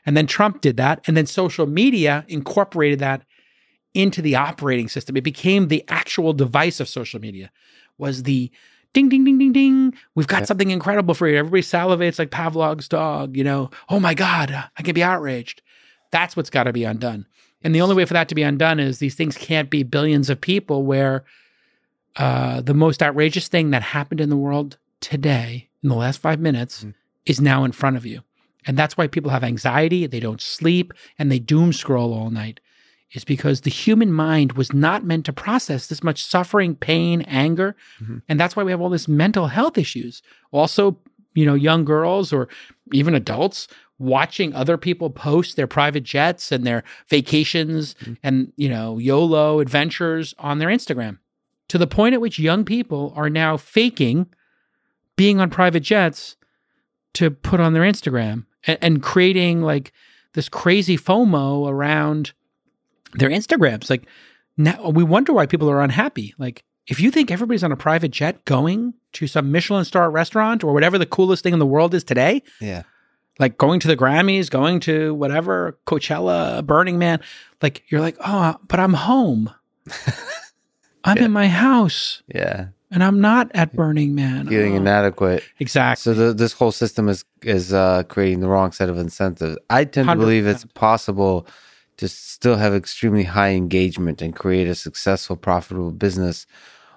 And 0.05 0.15
then 0.15 0.27
Trump 0.27 0.61
did 0.61 0.77
that. 0.77 1.03
And 1.07 1.17
then 1.17 1.25
social 1.25 1.65
media 1.65 2.25
incorporated 2.27 2.99
that 2.99 3.23
into 3.95 4.21
the 4.21 4.35
operating 4.35 4.89
system. 4.89 5.15
It 5.17 5.23
became 5.23 5.67
the 5.67 5.83
actual 5.87 6.33
device 6.33 6.79
of 6.79 6.89
social 6.89 7.19
media, 7.19 7.49
was 7.97 8.23
the 8.23 8.51
ding, 8.95 9.09
ding, 9.09 9.25
ding, 9.25 9.37
ding, 9.37 9.51
ding. 9.51 9.93
We've 10.15 10.25
got 10.25 10.41
Yeah. 10.41 10.45
something 10.45 10.71
incredible 10.71 11.13
for 11.13 11.27
you. 11.27 11.37
Everybody 11.37 11.61
salivates 11.61 12.17
like 12.17 12.31
Pavlov's 12.31 12.87
dog, 12.87 13.35
you 13.37 13.43
know, 13.43 13.69
oh 13.89 13.99
my 13.99 14.13
God, 14.13 14.51
I 14.77 14.81
can 14.81 14.95
be 14.95 15.03
outraged. 15.03 15.61
That's 16.11 16.35
what's 16.37 16.49
got 16.49 16.63
to 16.63 16.73
be 16.73 16.85
undone. 16.85 17.25
And 17.61 17.75
the 17.75 17.81
only 17.81 17.93
way 17.95 18.05
for 18.05 18.13
that 18.13 18.29
to 18.29 18.35
be 18.35 18.41
undone 18.43 18.79
is 18.79 18.99
these 18.99 19.15
things 19.15 19.37
can't 19.37 19.69
be 19.69 19.83
billions 19.83 20.29
of 20.29 20.39
people 20.39 20.83
where 20.85 21.25
uh, 22.15 22.61
the 22.61 22.73
most 22.73 23.03
outrageous 23.03 23.49
thing 23.49 23.71
that 23.71 23.81
happened 23.81 24.21
in 24.21 24.29
the 24.29 24.37
world 24.37 24.77
today 25.01 25.67
in 25.83 25.89
the 25.89 25.95
last 25.95 26.21
five 26.21 26.39
minutes 26.39 26.85
Mhm. 26.85 26.93
is 27.25 27.41
now 27.41 27.65
in 27.65 27.73
front 27.73 27.97
of 27.97 28.05
you. 28.05 28.21
And 28.65 28.77
that's 28.77 28.97
why 28.97 29.07
people 29.07 29.31
have 29.31 29.43
anxiety, 29.43 30.07
they 30.07 30.21
don't 30.21 30.39
sleep, 30.41 30.93
and 31.19 31.29
they 31.29 31.39
doom 31.39 31.73
scroll 31.73 32.13
all 32.13 32.29
night, 32.31 32.61
is 33.15 33.23
because 33.25 33.61
the 33.61 33.69
human 33.69 34.11
mind 34.11 34.53
was 34.53 34.73
not 34.73 35.03
meant 35.03 35.25
to 35.25 35.33
process 35.33 35.87
this 35.87 36.03
much 36.03 36.23
suffering, 36.23 36.75
pain, 36.75 37.21
anger. 37.23 37.75
Mhm. 38.01 38.21
And 38.29 38.39
that's 38.39 38.55
why 38.55 38.63
we 38.63 38.71
have 38.71 38.81
all 38.81 38.89
this 38.89 39.07
mental 39.07 39.47
health 39.47 39.77
issues. 39.77 40.21
Also, 40.51 40.99
you 41.33 41.45
know, 41.45 41.53
young 41.55 41.85
girls 41.85 42.31
or 42.31 42.47
even 42.93 43.15
adults 43.15 43.67
watching 43.97 44.53
other 44.53 44.77
people 44.77 45.09
post 45.09 45.55
their 45.55 45.67
private 45.67 46.03
jets 46.03 46.51
and 46.51 46.65
their 46.67 46.83
vacations 47.09 47.95
Mhm. 48.03 48.17
and, 48.21 48.51
you 48.57 48.67
know, 48.69 48.97
YOLO 48.99 49.59
adventures 49.59 50.33
on 50.37 50.59
their 50.59 50.69
Instagram. 50.69 51.17
to 51.67 51.79
the 51.79 51.87
point 51.87 52.13
at 52.13 52.21
which 52.21 52.37
young 52.37 52.63
people 52.63 53.11
are 53.15 53.27
now 53.27 53.57
faking 53.57 54.27
being 55.15 55.39
on 55.39 55.49
private 55.49 55.79
jets 55.79 56.35
to 57.15 57.31
put 57.31 57.59
on 57.59 57.73
their 57.73 57.81
Instagram 57.81 58.45
and, 58.67 58.77
and 58.83 59.01
creating 59.01 59.63
like 59.63 59.91
this 60.33 60.47
crazy 60.47 60.95
FOMO 60.95 61.67
around 61.67 62.33
their 63.17 63.29
Instagrams. 63.29 63.89
Like 63.89 64.05
now 64.57 64.89
we 64.89 65.03
wonder 65.03 65.33
why 65.33 65.45
people 65.45 65.69
are 65.69 65.81
unhappy. 65.81 66.33
Like 66.37 66.63
if 66.87 66.99
you 66.99 67.11
think 67.11 67.31
everybody's 67.31 67.63
on 67.63 67.71
a 67.71 67.77
private 67.77 68.11
jet 68.11 68.45
going 68.45 68.93
to 69.13 69.27
some 69.27 69.51
Michelin 69.51 69.85
star 69.85 70.09
restaurant 70.11 70.63
or 70.63 70.73
whatever 70.73 70.97
the 70.97 71.05
coolest 71.05 71.43
thing 71.43 71.53
in 71.53 71.59
the 71.59 71.65
world 71.65 71.93
is 71.93 72.03
today, 72.03 72.43
Yeah. 72.61 72.83
like 73.39 73.57
going 73.57 73.79
to 73.79 73.87
the 73.87 73.97
Grammys, 73.97 74.49
going 74.49 74.79
to 74.81 75.13
whatever, 75.15 75.77
Coachella, 75.87 76.65
Burning 76.65 76.99
Man, 76.99 77.19
like 77.61 77.83
you're 77.89 78.01
like, 78.01 78.17
oh, 78.25 78.55
but 78.67 78.79
I'm 78.79 78.93
home. 78.93 79.49
I'm 81.03 81.17
in 81.19 81.31
my 81.31 81.47
house 81.47 82.23
Yeah. 82.33 82.67
and 82.91 83.03
I'm 83.03 83.21
not 83.21 83.51
at 83.53 83.73
Burning 83.75 84.15
Man. 84.15 84.47
Feeling 84.47 84.73
Oh. 84.73 84.77
inadequate. 84.77 85.43
Exactly. 85.59 86.01
So 86.01 86.13
the, 86.13 86.33
this 86.33 86.53
whole 86.53 86.71
system 86.71 87.07
is 87.09 87.25
is 87.43 87.73
uh, 87.73 88.03
creating 88.09 88.39
the 88.39 88.47
wrong 88.47 88.71
set 88.71 88.89
of 88.89 88.97
incentives. 88.97 89.57
I 89.69 89.85
tend 89.85 90.09
to 90.09 90.15
believe 90.15 90.47
it's 90.47 90.65
possible 90.73 91.45
to 91.97 92.07
still 92.07 92.55
have 92.57 92.73
extremely 92.73 93.23
high 93.23 93.51
engagement 93.51 94.21
and 94.21 94.35
create 94.35 94.67
a 94.67 94.75
successful, 94.75 95.35
profitable 95.35 95.91
business 95.91 96.45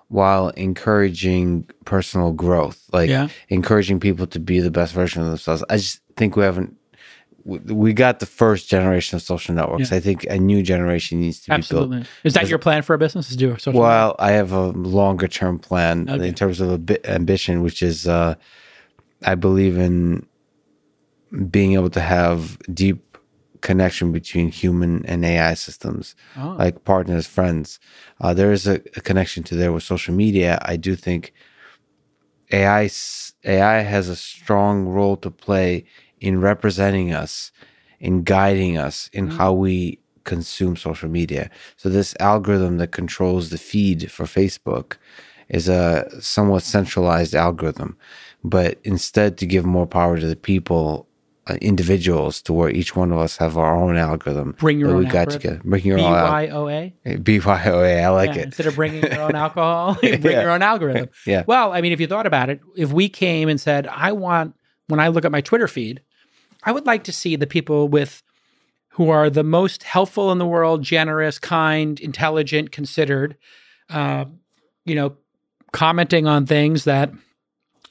while 0.08 0.48
encouraging 0.50 1.68
personal 1.84 2.32
growth, 2.32 2.82
like 2.92 3.10
Yeah. 3.10 3.28
encouraging 3.48 4.00
people 4.00 4.26
to 4.28 4.40
be 4.40 4.58
the 4.60 4.70
best 4.70 4.94
version 4.94 5.22
of 5.22 5.28
themselves. 5.28 5.62
I 5.68 5.76
just 5.76 6.00
think 6.16 6.34
we 6.36 6.44
haven't. 6.44 6.74
We 7.44 7.94
got 7.94 8.18
the 8.20 8.26
first 8.26 8.68
generation 8.68 9.16
of 9.16 9.22
social 9.22 9.54
networks. 9.54 9.90
Yeah. 9.90 9.96
I 9.96 10.00
think 10.00 10.24
a 10.28 10.38
new 10.38 10.62
generation 10.62 11.20
needs 11.20 11.40
to 11.40 11.56
be 11.56 11.62
built. 11.70 12.04
Is 12.22 12.34
that 12.34 12.48
your 12.48 12.58
plan 12.58 12.82
for 12.82 12.92
a 12.94 12.98
business? 12.98 13.30
Is 13.30 13.36
do 13.36 13.52
a 13.52 13.58
social 13.58 13.80
Well, 13.80 14.16
I 14.18 14.32
have 14.32 14.52
a 14.52 14.66
longer 14.68 15.28
term 15.28 15.58
plan 15.58 16.08
Okay. 16.10 16.28
in 16.28 16.34
terms 16.34 16.60
of 16.60 16.70
a 16.70 16.76
bit 16.78 17.06
ambition, 17.08 17.62
which 17.62 17.82
is 17.82 18.06
uh, 18.06 18.34
I 19.24 19.34
believe 19.34 19.78
in 19.78 20.26
being 21.50 21.72
able 21.74 21.90
to 21.90 22.00
have 22.00 22.58
deep 22.74 23.07
connection 23.60 24.12
between 24.12 24.48
human 24.51 25.05
and 25.06 25.24
AI 25.24 25.55
systems, 25.55 26.14
Oh. 26.36 26.56
like 26.59 26.85
partners, 26.85 27.26
friends. 27.26 27.78
Uh, 28.20 28.35
there 28.35 28.52
is 28.52 28.66
a, 28.66 28.74
a 28.97 29.01
connection 29.01 29.43
to 29.44 29.55
there 29.56 29.72
with 29.72 29.82
social 29.82 30.14
media. 30.14 30.59
I 30.62 30.76
do 30.76 30.97
think 30.97 31.32
AI 32.52 32.89
AI 33.44 33.80
has 33.80 34.09
a 34.09 34.16
strong 34.16 34.86
role 34.86 35.16
to 35.18 35.30
play 35.30 35.85
in 36.20 36.40
representing 36.40 37.12
us, 37.12 37.52
in 38.01 38.22
guiding 38.22 38.76
us 38.78 39.09
in 39.12 39.28
how 39.28 39.52
we 39.52 39.98
consume 40.24 40.76
social 40.76 41.09
media. 41.09 41.51
So 41.76 41.89
this 41.89 42.14
algorithm 42.20 42.78
that 42.78 42.93
controls 42.93 43.51
the 43.51 43.59
feed 43.59 44.10
for 44.10 44.24
Facebook 44.24 44.97
is 45.48 45.68
a 45.68 46.06
somewhat 46.20 46.62
centralized 46.62 47.35
algorithm, 47.35 47.97
but 48.44 48.78
instead 48.85 49.39
to 49.39 49.47
give 49.47 49.64
more 49.64 49.86
power 49.86 50.18
to 50.18 50.26
the 50.26 50.36
people, 50.36 51.07
individuals, 51.56 52.42
to 52.42 52.52
where 52.52 52.70
each 52.70 52.94
one 52.94 53.10
of 53.12 53.18
us 53.18 53.36
have 53.38 53.56
our 53.56 53.74
own 53.76 53.96
algorithm. 53.96 54.54
Bring 54.58 54.78
your 54.78 54.90
own 54.90 54.98
we 54.98 55.06
got 55.06 55.30
together. 55.30 55.60
Bring 55.64 55.84
your 55.84 55.98
own 55.98 56.04
al- 56.04 56.30
Y 56.32 56.48
O 56.48 56.68
A. 56.68 56.94
BYOA. 57.06 58.02
I 58.04 58.08
like 58.10 58.34
Yeah, 58.34 58.42
it. 58.42 58.44
Instead 58.46 58.66
of 58.66 58.74
bringing 58.76 59.02
your 59.02 59.22
own 59.22 59.34
alcohol, 59.34 59.96
you 60.02 60.18
bring 60.18 60.34
Yeah. 60.34 60.42
your 60.42 60.50
own 60.50 60.62
algorithm. 60.62 61.08
Yeah. 61.26 61.44
Well, 61.46 61.72
I 61.72 61.80
mean, 61.80 61.92
if 61.92 62.00
you 62.00 62.06
thought 62.06 62.26
about 62.26 62.50
it, 62.50 62.60
if 62.76 62.92
we 62.92 63.08
came 63.08 63.48
and 63.48 63.60
said, 63.60 63.86
I 63.86 64.12
want, 64.12 64.54
when 64.88 65.00
I 65.00 65.08
look 65.08 65.24
at 65.24 65.32
my 65.32 65.40
Twitter 65.40 65.68
feed, 65.68 66.02
I 66.64 66.72
would 66.72 66.86
like 66.86 67.04
to 67.04 67.12
see 67.12 67.36
the 67.36 67.46
people 67.46 67.88
with 67.88 68.22
who 68.90 69.10
are 69.10 69.30
the 69.30 69.44
most 69.44 69.84
helpful 69.84 70.32
in 70.32 70.38
the 70.38 70.46
world, 70.46 70.82
generous, 70.82 71.38
kind, 71.38 72.00
intelligent, 72.00 72.72
considered, 72.72 73.36
uh, 73.90 74.24
you 74.84 74.94
know, 74.96 75.16
commenting 75.72 76.26
on 76.26 76.46
things 76.46 76.84
that 76.84 77.12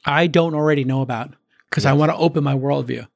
I 0.04 0.26
don't 0.26 0.54
already 0.54 0.84
know 0.84 1.00
about 1.00 1.32
because 1.70 1.86
I 1.86 1.92
want 1.94 2.10
to 2.12 2.16
open 2.16 2.44
my 2.44 2.54
worldview. 2.54 3.06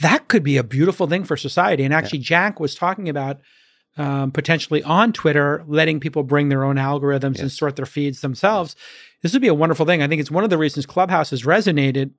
That 0.00 0.28
could 0.28 0.42
be 0.42 0.56
a 0.56 0.64
beautiful 0.64 1.06
thing 1.06 1.24
for 1.24 1.36
society. 1.36 1.84
And 1.84 1.94
actually, 1.94 2.18
Jack 2.18 2.58
was 2.60 2.74
talking 2.74 3.08
about 3.08 3.40
um, 3.96 4.32
potentially 4.32 4.82
on 4.82 5.12
Twitter, 5.12 5.64
letting 5.68 6.00
people 6.00 6.24
bring 6.24 6.48
their 6.48 6.64
own 6.64 6.76
algorithms 6.76 7.38
and 7.38 7.52
sort 7.52 7.76
their 7.76 7.86
feeds 7.86 8.20
themselves. 8.22 8.74
This 9.22 9.32
would 9.32 9.42
be 9.42 9.48
a 9.48 9.54
wonderful 9.54 9.86
thing. 9.86 10.02
I 10.02 10.08
think 10.08 10.20
it's 10.20 10.30
one 10.32 10.42
of 10.44 10.50
the 10.50 10.58
reasons 10.58 10.84
Clubhouse 10.84 11.30
has 11.30 11.44
resonated 11.44 12.10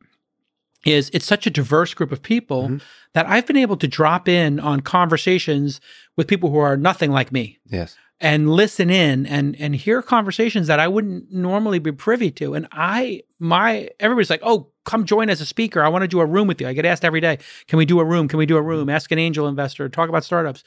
is 0.85 1.09
it's 1.13 1.25
such 1.25 1.47
a 1.47 1.49
diverse 1.49 1.93
group 1.93 2.11
of 2.11 2.21
people 2.21 2.79
that 3.13 3.25
I've 3.27 3.47
been 3.47 3.57
able 3.57 3.75
to 3.77 3.87
drop 3.87 4.29
in 4.29 4.59
on 4.59 4.81
conversations 4.81 5.81
with 6.15 6.27
people 6.27 6.51
who 6.51 6.59
are 6.59 6.77
nothing 6.77 7.11
like 7.11 7.31
me 7.31 7.57
Yes. 7.67 7.97
And 8.21 8.49
listen 8.49 8.89
in 8.89 9.25
and 9.25 9.55
and 9.59 9.75
hear 9.75 10.01
conversations 10.01 10.67
that 10.67 10.79
I 10.79 10.87
wouldn't 10.87 11.31
normally 11.31 11.79
be 11.79 11.91
privy 11.91 12.31
to. 12.31 12.53
And 12.53 12.67
I 12.71 13.21
my 13.39 13.89
everybody's 13.99 14.29
like, 14.29 14.41
"Oh, 14.43 14.69
come 14.85 15.05
join 15.05 15.29
as 15.29 15.41
a 15.41 15.45
speaker. 15.45 15.83
I 15.83 15.89
want 15.89 16.03
to 16.03 16.07
do 16.07 16.19
a 16.21 16.25
room 16.25 16.47
with 16.47 16.61
you." 16.61 16.67
I 16.67 16.73
get 16.73 16.85
asked 16.85 17.03
every 17.03 17.19
day, 17.21 17.39
"Can 17.67 17.77
we 17.77 17.85
do 17.85 17.99
a 17.99 18.05
room? 18.05 18.27
Can 18.27 18.37
we 18.39 18.45
do 18.45 18.57
a 18.57 18.61
room? 18.61 18.89
Ask 18.89 19.11
an 19.11 19.19
angel 19.19 19.47
investor, 19.47 19.89
talk 19.89 20.09
about 20.09 20.23
startups." 20.23 20.63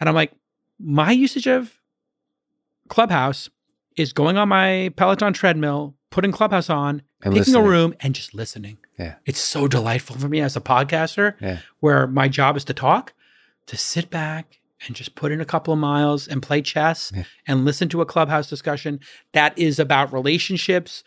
And 0.00 0.08
I'm 0.08 0.14
like, 0.14 0.32
my 0.78 1.10
usage 1.12 1.46
of 1.46 1.78
Clubhouse 2.88 3.50
is 3.96 4.12
going 4.12 4.36
on 4.36 4.48
my 4.48 4.92
Peloton 4.96 5.32
treadmill, 5.32 5.94
putting 6.10 6.32
Clubhouse 6.32 6.70
on, 6.70 7.02
And 7.22 7.34
picking 7.34 7.54
a 7.54 7.62
room 7.62 7.94
and 8.00 8.14
just 8.14 8.34
listening. 8.34 8.78
Yeah. 8.98 9.16
It's 9.26 9.40
so 9.40 9.68
delightful 9.68 10.16
for 10.16 10.28
me 10.28 10.40
as 10.40 10.56
a 10.56 10.60
podcaster 10.60 11.34
Yeah. 11.40 11.58
where 11.80 12.06
my 12.06 12.28
job 12.28 12.56
is 12.56 12.64
to 12.64 12.74
talk, 12.74 13.12
to 13.66 13.76
sit 13.76 14.10
back 14.10 14.59
and 14.86 14.96
just 14.96 15.14
put 15.14 15.32
in 15.32 15.40
a 15.40 15.44
couple 15.44 15.72
of 15.74 15.78
miles 15.80 16.26
and 16.26 16.42
play 16.42 16.62
chess 16.62 17.12
Yeah. 17.14 17.24
and 17.46 17.64
listen 17.64 17.88
to 17.90 18.00
a 18.00 18.06
clubhouse 18.06 18.48
discussion 18.48 19.00
that 19.32 19.56
is 19.58 19.78
about 19.78 20.12
relationships 20.12 21.04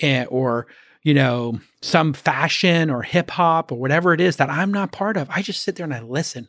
eh, 0.00 0.24
or 0.28 0.66
you 1.02 1.14
know 1.14 1.60
some 1.80 2.12
fashion 2.12 2.90
or 2.90 3.02
hip 3.02 3.30
hop 3.30 3.70
or 3.72 3.76
whatever 3.78 4.12
it 4.12 4.20
is 4.20 4.36
that 4.36 4.50
I'm 4.50 4.72
not 4.72 4.92
part 4.92 5.16
of. 5.16 5.28
I 5.30 5.42
just 5.42 5.62
sit 5.62 5.76
there 5.76 5.84
and 5.84 5.94
I 5.94 6.00
listen 6.00 6.48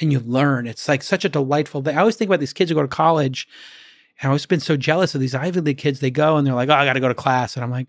and 0.00 0.10
you 0.12 0.20
learn. 0.20 0.66
It's 0.66 0.88
like 0.88 1.02
such 1.02 1.24
a 1.24 1.28
delightful 1.28 1.82
thing. 1.82 1.96
I 1.96 2.00
always 2.00 2.16
think 2.16 2.28
about 2.28 2.40
these 2.40 2.52
kids 2.54 2.70
who 2.70 2.74
go 2.74 2.82
to 2.82 2.88
college 2.88 3.46
and 4.20 4.26
I've 4.28 4.30
always 4.30 4.46
been 4.46 4.60
so 4.60 4.76
jealous 4.76 5.14
of 5.14 5.20
these 5.20 5.34
Ivy 5.34 5.60
League 5.60 5.78
kids. 5.78 6.00
They 6.00 6.10
go 6.10 6.36
and 6.36 6.46
they're 6.46 6.54
like, 6.54 6.68
"Oh, 6.68 6.74
I 6.74 6.84
got 6.84 6.92
to 6.94 7.00
go 7.00 7.08
to 7.08 7.14
class," 7.14 7.56
and 7.56 7.64
I'm 7.64 7.70
like, 7.70 7.88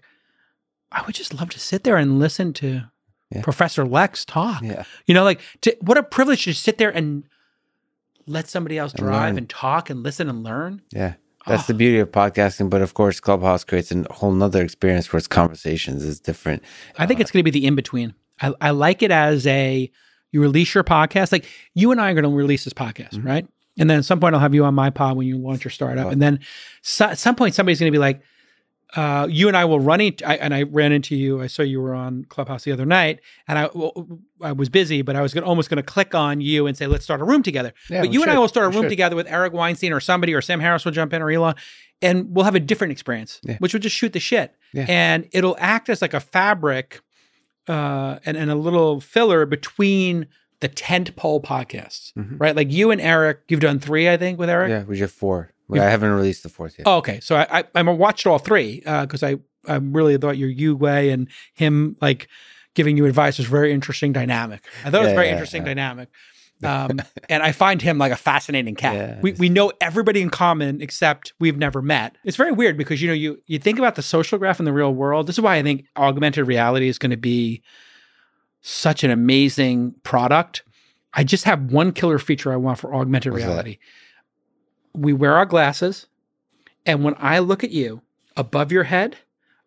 I 0.91 1.01
would 1.05 1.15
just 1.15 1.33
love 1.33 1.49
to 1.51 1.59
sit 1.59 1.83
there 1.83 1.97
and 1.97 2.19
listen 2.19 2.53
to 2.53 2.83
Yeah. 3.31 3.41
Professor 3.41 3.85
Lex 3.85 4.25
talk. 4.25 4.61
Yeah. 4.61 4.83
You 5.05 5.13
know, 5.13 5.23
like 5.23 5.41
to, 5.61 5.75
what 5.81 5.97
a 5.97 6.03
privilege 6.03 6.43
to 6.45 6.53
sit 6.53 6.77
there 6.77 6.89
and 6.89 7.23
let 8.27 8.47
somebody 8.47 8.77
else 8.77 8.93
drive 8.93 9.29
learn. 9.29 9.37
and 9.37 9.49
talk 9.49 9.89
and 9.89 10.03
listen 10.03 10.29
and 10.29 10.43
learn. 10.43 10.81
Yeah. 10.91 11.13
That's 11.45 11.63
Oh. 11.63 11.67
the 11.67 11.73
beauty 11.73 11.99
of 11.99 12.11
podcasting. 12.11 12.69
But 12.69 12.81
of 12.81 12.93
course, 12.93 13.19
Clubhouse 13.19 13.63
creates 13.65 13.91
a 13.91 14.05
whole 14.11 14.31
nother 14.31 14.63
experience 14.63 15.11
where 15.11 15.17
it's 15.17 15.27
conversations. 15.27 16.05
It's 16.05 16.19
different. 16.19 16.63
I 16.97 17.05
think 17.05 17.19
it's 17.19 17.31
going 17.31 17.43
to 17.43 17.51
be 17.51 17.57
the 17.59 17.65
in 17.65 17.75
between. 17.75 18.13
I, 18.41 18.53
I 18.61 18.69
like 18.71 19.03
it 19.03 19.11
as 19.11 19.45
a 19.47 19.91
you 20.31 20.41
release 20.41 20.73
your 20.73 20.83
podcast. 20.83 21.31
Like 21.31 21.45
you 21.73 21.91
and 21.91 21.99
I 21.99 22.11
are 22.11 22.13
going 22.13 22.23
to 22.23 22.29
release 22.29 22.63
this 22.63 22.73
podcast, 22.73 23.11
Mm-hmm. 23.11 23.27
right? 23.27 23.47
And 23.77 23.89
then 23.89 23.97
at 23.99 24.05
some 24.05 24.19
point, 24.19 24.35
I'll 24.35 24.41
have 24.41 24.53
you 24.53 24.65
on 24.65 24.75
my 24.75 24.89
pod 24.91 25.17
when 25.17 25.25
you 25.27 25.37
launch 25.37 25.63
your 25.65 25.71
startup. 25.71 26.11
And 26.11 26.21
then 26.21 26.39
so, 26.83 27.05
at 27.07 27.17
some 27.17 27.35
point, 27.35 27.55
somebody's 27.55 27.79
going 27.79 27.91
to 27.91 27.95
be 27.95 27.99
like, 27.99 28.21
uh, 28.95 29.27
you 29.29 29.47
and 29.47 29.57
I 29.57 29.65
will 29.65 29.79
run 29.79 30.01
into, 30.01 30.27
I, 30.27 30.35
and 30.35 30.53
I 30.53 30.63
ran 30.63 30.91
into 30.91 31.15
you. 31.15 31.41
I 31.41 31.47
saw 31.47 31.63
you 31.63 31.81
were 31.81 31.95
on 31.95 32.25
Clubhouse 32.25 32.63
the 32.63 32.71
other 32.71 32.85
night, 32.85 33.19
and 33.47 33.57
I 33.57 33.69
well, 33.73 34.19
I 34.41 34.51
was 34.51 34.69
busy, 34.69 35.01
but 35.01 35.15
I 35.15 35.21
was 35.21 35.33
gonna, 35.33 35.47
almost 35.47 35.69
going 35.69 35.77
to 35.77 35.83
click 35.83 36.13
on 36.13 36.41
you 36.41 36.67
and 36.67 36.77
say, 36.77 36.85
let's 36.87 37.03
start 37.03 37.19
a 37.19 37.23
room 37.23 37.41
together. 37.43 37.73
Yeah, 37.89 38.01
but 38.01 38.13
you 38.13 38.21
and 38.21 38.29
I 38.31 38.37
will 38.37 38.47
start 38.47 38.67
a 38.67 38.69
We 38.69 38.75
room 38.75 38.83
should. 38.85 38.89
together 38.89 39.15
with 39.15 39.27
Eric 39.27 39.53
Weinstein 39.53 39.93
or 39.93 39.99
somebody, 39.99 40.33
or 40.33 40.41
Sam 40.41 40.59
Harris 40.59 40.85
will 40.85 40.91
jump 40.91 41.11
in, 41.13 41.21
or 41.23 41.31
Elon, 41.31 41.55
and 42.01 42.35
we'll 42.35 42.45
have 42.45 42.55
a 42.55 42.59
different 42.59 42.91
experience, 42.91 43.39
Yeah. 43.43 43.57
which 43.59 43.73
will 43.73 43.79
just 43.81 43.95
shoot 43.95 44.13
the 44.13 44.19
shit, 44.19 44.53
Yeah. 44.73 44.85
and 44.87 45.27
it'll 45.31 45.55
act 45.59 45.89
as 45.89 46.01
like 46.01 46.13
a 46.13 46.19
fabric 46.19 47.01
uh, 47.67 48.19
and, 48.25 48.35
and 48.37 48.51
a 48.51 48.55
little 48.55 48.99
filler 48.99 49.45
between 49.45 50.27
the 50.59 50.67
tent 50.67 51.15
pole 51.15 51.41
podcasts, 51.41 52.13
Mhm. 52.13 52.39
right? 52.39 52.55
Like 52.55 52.71
you 52.71 52.91
and 52.91 52.99
Eric, 53.01 53.39
you've 53.47 53.59
done 53.59 53.79
three, 53.79 54.09
I 54.09 54.17
think, 54.17 54.37
with 54.39 54.49
Eric. 54.49 54.69
Yeah, 54.69 54.83
we 54.83 54.97
just 54.97 55.15
four. 55.15 55.51
I 55.72 55.90
haven't 55.90 56.11
released 56.11 56.44
the 56.44 56.49
fourth 56.49 56.76
yet. 56.77 56.88
Oh, 56.88 56.98
okay. 56.98 57.19
So 57.19 57.35
I 57.35 57.60
I, 57.60 57.64
I 57.76 57.81
watched 57.84 58.27
all 58.27 58.40
three 58.40 58.80
because 58.80 59.23
I 59.23 59.38
I 59.68 59.76
really 59.76 60.18
thought 60.18 60.38
your 60.38 60.49
Yu 60.49 60.76
Wei 60.76 61.10
and 61.10 61.27
him 61.53 61.98
like 62.02 62.27
giving 62.73 62.98
you 62.98 63.06
advice 63.06 63.38
was 63.38 63.48
very 63.48 63.72
interesting 63.72 64.14
dynamic. 64.14 64.65
I 64.84 64.90
thought 64.90 65.03
it 65.03 65.06
was 65.06 65.14
very 65.14 65.27
yeah, 65.27 65.34
interesting 65.34 65.61
yeah. 65.64 65.69
dynamic. 65.69 66.10
Um, 66.64 67.02
and 67.27 67.44
I 67.44 67.52
find 67.52 67.81
him 67.81 67.98
like 67.98 68.14
a 68.14 68.15
fascinating 68.15 68.76
cat. 68.76 68.95
Yeah, 68.95 69.19
we 69.22 69.34
we 69.34 69.49
know 69.49 69.73
everybody 69.81 70.22
in 70.22 70.30
common 70.30 70.81
except 70.81 71.34
we've 71.38 71.57
never 71.57 71.81
met. 71.81 72.15
It's 72.23 72.38
very 72.38 72.53
weird 72.53 72.77
because 72.77 73.02
you 73.02 73.10
know 73.10 73.14
you 73.14 73.41
you 73.48 73.60
think 73.60 73.80
about 73.80 73.95
the 73.95 74.02
social 74.02 74.38
graph 74.38 74.60
in 74.60 74.65
the 74.65 74.72
real 74.72 74.94
world. 74.94 75.27
This 75.27 75.38
is 75.38 75.41
why 75.41 75.57
I 75.57 75.64
think 75.64 75.85
augmented 75.98 76.48
reality 76.48 76.88
is 76.88 76.98
going 76.98 77.10
to 77.10 77.18
be 77.18 77.64
such 78.61 79.03
an 79.03 79.11
amazing 79.11 79.94
product. 80.03 80.64
I 81.14 81.26
just 81.26 81.44
have 81.44 81.72
one 81.72 81.91
killer 81.91 82.18
feature 82.18 82.53
I 82.53 82.56
want 82.56 82.80
for 82.80 82.95
augmented 82.95 83.34
What's 83.34 83.44
that? 83.44 83.77
We 84.95 85.13
wear 85.13 85.35
our 85.35 85.45
glasses, 85.45 86.07
and 86.85 87.03
when 87.03 87.15
I 87.17 87.39
look 87.39 87.63
at 87.63 87.71
you 87.71 88.01
above 88.37 88.71
your 88.71 88.83
head, 88.83 89.17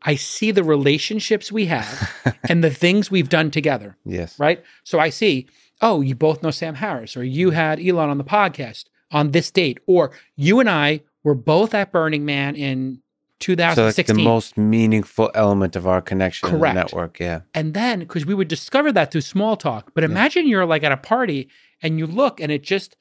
I 0.03 0.15
see 0.15 0.51
the 0.53 0.63
relationships 0.65 1.51
we 1.51 1.67
have 1.67 2.13
and 2.49 2.63
the 2.63 2.71
things 2.71 3.11
we've 3.11 3.29
done 3.29 3.51
together, 3.51 3.97
Yes. 4.05 4.39
right? 4.39 4.63
So 4.85 4.99
I 5.01 5.09
see, 5.11 5.49
oh, 5.81 6.01
you 6.01 6.15
both 6.15 6.43
know 6.43 6.51
Sam 6.53 6.77
Harris, 6.77 7.17
or 7.17 7.25
you 7.25 7.51
had 7.51 7.81
Elon 7.81 8.11
on 8.11 8.19
the 8.19 8.25
podcast 8.25 8.85
on 9.11 9.31
this 9.33 9.51
date, 9.51 9.79
or 9.87 10.13
you 10.37 10.61
and 10.61 10.69
I 10.71 11.01
were 11.25 11.35
both 11.35 11.75
at 11.75 11.91
Burning 11.93 12.25
Man 12.25 12.55
in 12.55 13.01
2016. 13.41 14.05
So 14.07 14.13
like 14.13 14.17
the 14.17 14.25
most 14.25 14.57
meaningful 14.57 15.31
element 15.35 15.75
of 15.77 15.87
our 15.87 16.01
connection 16.01 16.49
Correct. 16.51 16.75
network. 16.75 17.19
Yeah. 17.19 17.41
And 17.53 17.75
then, 17.75 17.99
because 18.01 18.25
we 18.27 18.35
would 18.35 18.49
discover 18.49 18.93
that 18.93 19.11
through 19.11 19.21
small 19.23 19.57
talk, 19.57 19.91
but 19.95 20.05
imagine 20.05 20.47
you're 20.47 20.67
like 20.67 20.85
at 20.85 20.93
a 20.93 20.97
party 20.97 21.49
and 21.83 21.99
you 21.99 22.07
look 22.07 22.41
and 22.41 22.51
it 22.53 22.63
just, 22.63 22.97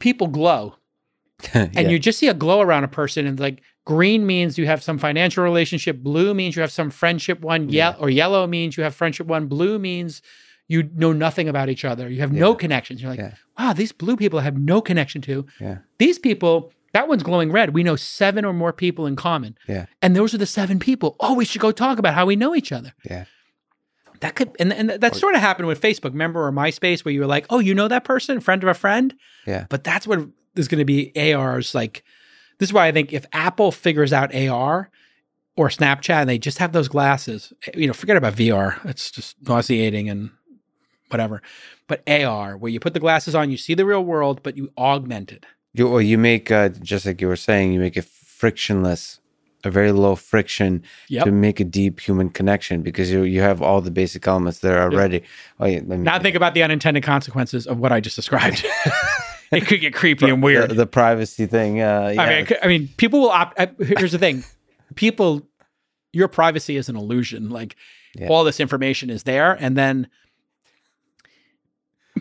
people 0.00 0.26
glow. 0.26 0.74
And 1.54 1.74
Yeah. 1.74 1.88
you 1.88 1.98
just 1.98 2.18
see 2.18 2.28
a 2.28 2.34
glow 2.34 2.60
around 2.60 2.84
a 2.84 2.88
person. 2.88 3.26
And 3.26 3.38
like 3.40 3.62
green 3.84 4.26
means 4.26 4.58
you 4.58 4.66
have 4.66 4.82
some 4.82 4.98
financial 4.98 5.42
relationship, 5.44 5.98
blue 5.98 6.34
means 6.34 6.54
you 6.56 6.62
have 6.62 6.72
some 6.72 6.90
friendship 6.90 7.40
one, 7.40 7.68
Yeah. 7.68 7.90
yeah. 7.90 7.96
or 7.98 8.10
yellow 8.10 8.46
means 8.46 8.76
you 8.76 8.82
have 8.84 8.94
friendship 8.94 9.26
one, 9.26 9.46
blue 9.46 9.78
means 9.78 10.22
you 10.68 10.88
know 10.94 11.12
nothing 11.12 11.48
about 11.48 11.68
each 11.68 11.84
other. 11.84 12.08
You 12.08 12.20
have 12.20 12.32
no 12.32 12.54
connections. 12.54 13.02
You're 13.02 13.10
like, 13.10 13.18
Yeah. 13.20 13.34
wow, 13.58 13.72
these 13.72 13.92
blue 13.92 14.16
people 14.16 14.38
I 14.38 14.42
have 14.42 14.56
no 14.56 14.80
connection 14.80 15.20
to. 15.22 15.44
Yeah. 15.60 15.78
These 15.98 16.18
people, 16.18 16.72
that 16.94 17.08
one's 17.08 17.22
glowing 17.22 17.50
red. 17.52 17.74
We 17.74 17.82
know 17.82 17.96
seven 17.96 18.44
or 18.44 18.52
more 18.52 18.72
people 18.72 19.06
in 19.06 19.16
common. 19.16 19.56
Yeah. 19.68 19.86
And 20.00 20.14
those 20.16 20.32
are 20.34 20.38
the 20.38 20.46
seven 20.46 20.78
people. 20.78 21.16
Oh, 21.20 21.34
we 21.34 21.44
should 21.44 21.60
go 21.60 21.72
talk 21.72 21.98
about 21.98 22.14
how 22.14 22.24
we 22.26 22.36
know 22.36 22.54
each 22.54 22.70
other. 22.72 22.92
Yeah. 23.08 23.24
That 24.20 24.36
could, 24.36 24.54
and, 24.60 24.72
and 24.72 24.88
that 24.90 25.16
sort 25.16 25.34
of 25.34 25.40
happened 25.40 25.66
with 25.66 25.80
Facebook, 25.80 26.12
remember, 26.12 26.46
or 26.46 26.52
MySpace, 26.52 27.04
where 27.04 27.12
you 27.12 27.20
were 27.20 27.26
like, 27.26 27.44
oh, 27.50 27.58
you 27.58 27.74
know 27.74 27.88
that 27.88 28.04
person, 28.04 28.38
friend 28.40 28.62
of 28.62 28.68
a 28.68 28.74
friend? 28.74 29.14
Yeah. 29.48 29.66
But 29.68 29.82
that's 29.82 30.06
what 30.06 30.20
is 30.56 30.68
going 30.68 30.78
to 30.78 30.84
be 30.84 31.12
AR's 31.34 31.74
like. 31.74 32.04
This 32.58 32.68
is 32.68 32.72
why 32.72 32.86
I 32.86 32.92
think 32.92 33.12
if 33.12 33.26
Apple 33.32 33.72
figures 33.72 34.12
out 34.12 34.32
AR 34.32 34.88
or 35.56 35.68
Snapchat 35.68 36.10
and 36.20 36.28
they 36.28 36.38
just 36.38 36.58
have 36.58 36.72
those 36.72 36.86
glasses, 36.86 37.52
you 37.74 37.88
know, 37.88 37.92
forget 37.92 38.16
about 38.16 38.34
VR. 38.34 38.78
It's 38.88 39.10
just 39.10 39.36
nauseating 39.42 40.08
and 40.08 40.30
whatever. 41.08 41.42
But 41.88 42.02
AR, 42.08 42.56
where 42.56 42.70
you 42.70 42.78
put 42.78 42.94
the 42.94 43.00
glasses 43.00 43.34
on, 43.34 43.50
you 43.50 43.56
see 43.56 43.74
the 43.74 43.84
real 43.84 44.04
world, 44.04 44.42
but 44.44 44.56
you 44.56 44.70
augment 44.78 45.32
it. 45.32 45.44
You, 45.74 45.88
or 45.88 46.00
you 46.00 46.18
make, 46.18 46.52
uh, 46.52 46.68
just 46.68 47.04
like 47.04 47.20
you 47.20 47.26
were 47.26 47.36
saying, 47.36 47.72
you 47.72 47.80
make 47.80 47.96
it 47.96 48.04
frictionless, 48.04 49.18
a 49.64 49.70
very 49.70 49.90
low 49.90 50.14
friction 50.14 50.82
Yep. 51.08 51.24
to 51.24 51.32
make 51.32 51.58
a 51.58 51.64
deep 51.64 51.98
human 52.00 52.28
connection 52.30 52.82
because 52.82 53.10
you 53.10 53.22
you 53.22 53.40
have 53.40 53.60
all 53.60 53.80
the 53.80 53.90
basic 53.90 54.26
elements 54.26 54.60
there 54.60 54.80
already. 54.80 55.22
Oh, 55.58 55.66
yeah, 55.66 55.80
let 55.84 55.98
me, 55.98 56.04
Now 56.04 56.18
think 56.20 56.36
about 56.36 56.54
the 56.54 56.62
unintended 56.62 57.02
consequences 57.02 57.66
of 57.66 57.78
what 57.78 57.90
I 57.90 58.00
just 58.00 58.14
described. 58.16 58.64
it 59.58 59.66
could 59.66 59.80
get 59.80 59.94
creepy 59.94 60.28
and 60.28 60.42
weird. 60.42 60.70
The, 60.70 60.74
the 60.74 60.86
privacy 60.86 61.46
thing. 61.46 61.80
Uh, 61.80 62.12
yeah. 62.14 62.22
I 62.22 62.28
mean, 62.28 62.46
could- 62.46 62.58
I 62.62 62.66
mean, 62.66 62.88
people 62.96 63.20
will 63.20 63.30
opt. 63.30 63.58
I- 63.60 63.70
Here's 63.78 64.12
the 64.12 64.18
thing: 64.18 64.44
people, 64.94 65.46
your 66.12 66.28
privacy 66.28 66.76
is 66.76 66.88
an 66.88 66.96
illusion. 66.96 67.50
Like 67.50 67.76
Yeah. 68.14 68.28
all 68.28 68.44
this 68.44 68.60
information 68.60 69.10
is 69.10 69.22
there, 69.24 69.52
and 69.60 69.76
then 69.76 70.08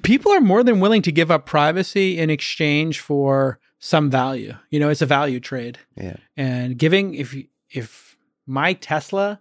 people 0.03 0.31
are 0.31 0.41
more 0.41 0.63
than 0.63 0.79
willing 0.79 1.01
to 1.03 1.11
give 1.11 1.31
up 1.31 1.45
privacy 1.45 2.17
in 2.17 2.29
exchange 2.29 2.99
for 2.99 3.59
some 3.79 4.09
value. 4.09 4.53
You 4.69 4.79
know, 4.79 4.89
it's 4.89 5.01
a 5.01 5.05
value 5.07 5.39
trade, 5.39 5.79
yeah. 5.95 6.17
and 6.37 6.77
giving 6.77 7.13
if 7.15 7.35
if 7.69 8.17
my 8.45 8.73
Tesla. 8.73 9.39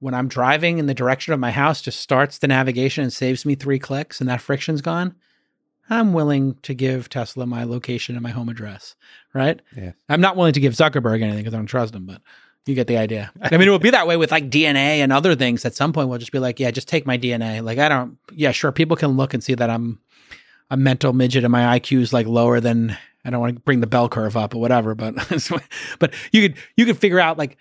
When 0.00 0.14
I'm 0.14 0.28
driving 0.28 0.78
in 0.78 0.86
the 0.86 0.94
direction 0.94 1.34
of 1.34 1.40
my 1.40 1.50
house, 1.50 1.82
just 1.82 1.98
starts 1.98 2.38
the 2.38 2.46
navigation 2.46 3.02
and 3.02 3.12
saves 3.12 3.44
me 3.44 3.56
three 3.56 3.80
clicks, 3.80 4.20
and 4.20 4.30
that 4.30 4.40
friction's 4.40 4.80
gone. 4.80 5.16
I'm 5.90 6.12
willing 6.12 6.56
to 6.62 6.74
give 6.74 7.08
Tesla 7.08 7.46
my 7.46 7.64
location 7.64 8.14
and 8.14 8.22
my 8.22 8.30
home 8.30 8.48
address, 8.48 8.94
right? 9.32 9.60
Yeah. 9.76 9.92
I'm 10.08 10.20
not 10.20 10.36
willing 10.36 10.52
to 10.52 10.60
give 10.60 10.74
Zuckerberg 10.74 11.22
anything 11.22 11.38
because 11.38 11.54
I 11.54 11.56
don't 11.56 11.66
trust 11.66 11.94
him, 11.94 12.06
but 12.06 12.20
you 12.66 12.74
get 12.74 12.86
the 12.86 12.98
idea. 12.98 13.32
I 13.40 13.56
mean, 13.56 13.66
it 13.66 13.70
will 13.70 13.78
be 13.78 13.90
that 13.90 14.06
way 14.06 14.16
with 14.16 14.30
like 14.30 14.50
DNA 14.50 14.98
and 14.98 15.12
other 15.12 15.34
things. 15.34 15.64
At 15.64 15.74
some 15.74 15.92
point, 15.92 16.08
we'll 16.08 16.18
just 16.18 16.32
be 16.32 16.38
like, 16.38 16.60
yeah, 16.60 16.70
just 16.70 16.88
take 16.88 17.06
my 17.06 17.16
DNA. 17.16 17.62
Like, 17.62 17.78
I 17.78 17.88
don't, 17.88 18.18
yeah, 18.32 18.52
sure. 18.52 18.72
People 18.72 18.96
can 18.96 19.12
look 19.12 19.32
and 19.32 19.42
see 19.42 19.54
that 19.54 19.70
I'm 19.70 20.00
a 20.70 20.76
mental 20.76 21.14
midget 21.14 21.44
and 21.44 21.52
my 21.52 21.78
IQ 21.78 22.00
is 22.00 22.12
like 22.12 22.26
lower 22.26 22.60
than, 22.60 22.96
I 23.24 23.30
don't 23.30 23.40
want 23.40 23.54
to 23.54 23.60
bring 23.60 23.80
the 23.80 23.86
bell 23.86 24.08
curve 24.08 24.36
up 24.36 24.54
or 24.54 24.58
whatever, 24.58 24.94
but, 24.94 25.14
but 25.98 26.12
you 26.30 26.48
could, 26.48 26.58
you 26.76 26.84
could 26.84 26.98
figure 26.98 27.20
out 27.20 27.38
like, 27.38 27.56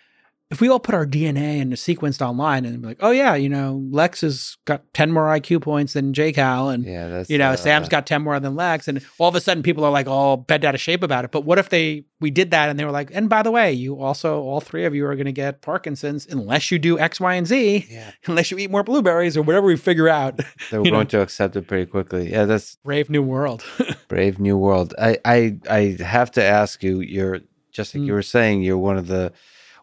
if 0.49 0.61
we 0.61 0.69
all 0.69 0.79
put 0.79 0.95
our 0.95 1.05
DNA 1.05 1.61
and 1.61 1.73
sequenced 1.73 2.21
online 2.25 2.63
and 2.63 2.81
be 2.81 2.87
like, 2.87 2.99
oh 3.01 3.11
yeah, 3.11 3.35
you 3.35 3.49
know, 3.49 3.83
Lex 3.91 4.21
has 4.21 4.55
got 4.63 4.81
10 4.93 5.11
more 5.11 5.23
IQ 5.25 5.61
points 5.61 5.91
than 5.93 6.13
J 6.13 6.31
Cal 6.31 6.69
and 6.69 6.85
Yeah. 6.85 7.09
That's, 7.09 7.29
you 7.29 7.37
know, 7.37 7.49
uh, 7.49 7.55
Sam's 7.57 7.89
got 7.89 8.07
10 8.07 8.21
more 8.21 8.39
than 8.39 8.55
Lex. 8.55 8.87
And 8.87 9.05
all 9.17 9.27
of 9.27 9.35
a 9.35 9.41
sudden 9.41 9.61
people 9.61 9.83
are 9.83 9.91
like 9.91 10.07
all 10.07 10.37
bent 10.37 10.63
out 10.63 10.73
of 10.73 10.79
shape 10.79 11.03
about 11.03 11.25
it. 11.25 11.31
But 11.31 11.41
what 11.43 11.57
if 11.59 11.67
they, 11.67 12.05
we 12.21 12.31
did 12.31 12.51
that 12.51 12.69
and 12.69 12.79
they 12.79 12.85
were 12.85 12.91
like, 12.91 13.11
and 13.13 13.27
by 13.27 13.43
the 13.43 13.51
way, 13.51 13.73
you 13.73 13.99
also, 14.01 14.41
all 14.41 14.61
three 14.61 14.85
of 14.85 14.95
you 14.95 15.05
are 15.05 15.15
going 15.15 15.25
to 15.25 15.33
get 15.33 15.61
Parkinson's 15.61 16.25
unless 16.25 16.71
you 16.71 16.79
do 16.79 16.97
X, 16.97 17.19
Y, 17.19 17.33
and 17.33 17.45
Z, 17.45 17.85
Yeah. 17.89 18.11
unless 18.27 18.49
you 18.49 18.57
eat 18.57 18.71
more 18.71 18.83
blueberries 18.83 19.35
or 19.35 19.41
whatever 19.41 19.67
we 19.67 19.75
figure 19.75 20.07
out. 20.07 20.37
They're 20.71 20.79
you 20.79 20.91
know. 20.91 20.97
going 20.97 21.07
to 21.07 21.21
accept 21.21 21.57
it 21.57 21.67
pretty 21.67 21.91
quickly. 21.91 22.31
Yeah. 22.31 22.45
That's 22.45 22.77
Brave 22.85 23.09
new 23.09 23.21
world. 23.21 23.65
brave 24.07 24.39
new 24.39 24.57
world. 24.57 24.93
I, 24.97 25.17
I, 25.25 25.57
I 25.69 25.97
have 26.01 26.31
to 26.31 26.43
ask 26.43 26.81
you, 26.83 27.01
you're 27.01 27.41
just 27.73 27.93
like 27.93 28.01
Mm. 28.03 28.05
you 28.07 28.13
were 28.13 28.21
saying, 28.21 28.61
you're 28.61 28.77
one 28.77 28.97
of 28.97 29.07
the 29.07 29.33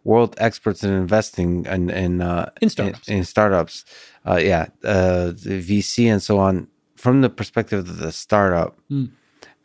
world 0.05 0.35
experts 0.39 0.83
in 0.85 0.93
investing 0.93 1.67
and 1.67 1.91
in, 1.91 2.21
uh, 2.21 2.51
In 2.61 2.69
startups. 2.69 3.09
In, 3.09 3.19
in 3.19 3.25
startups. 3.25 3.85
Uh, 4.27 4.37
yeah. 4.37 4.67
Uh, 4.85 5.27
the 5.29 5.61
VC 5.61 6.07
and 6.13 6.23
so 6.23 6.39
on. 6.39 6.69
From 6.97 7.21
the 7.23 7.29
perspective 7.31 7.81
of 7.81 7.99
the 7.99 8.13
startup, 8.13 8.79
Mm. 8.91 9.11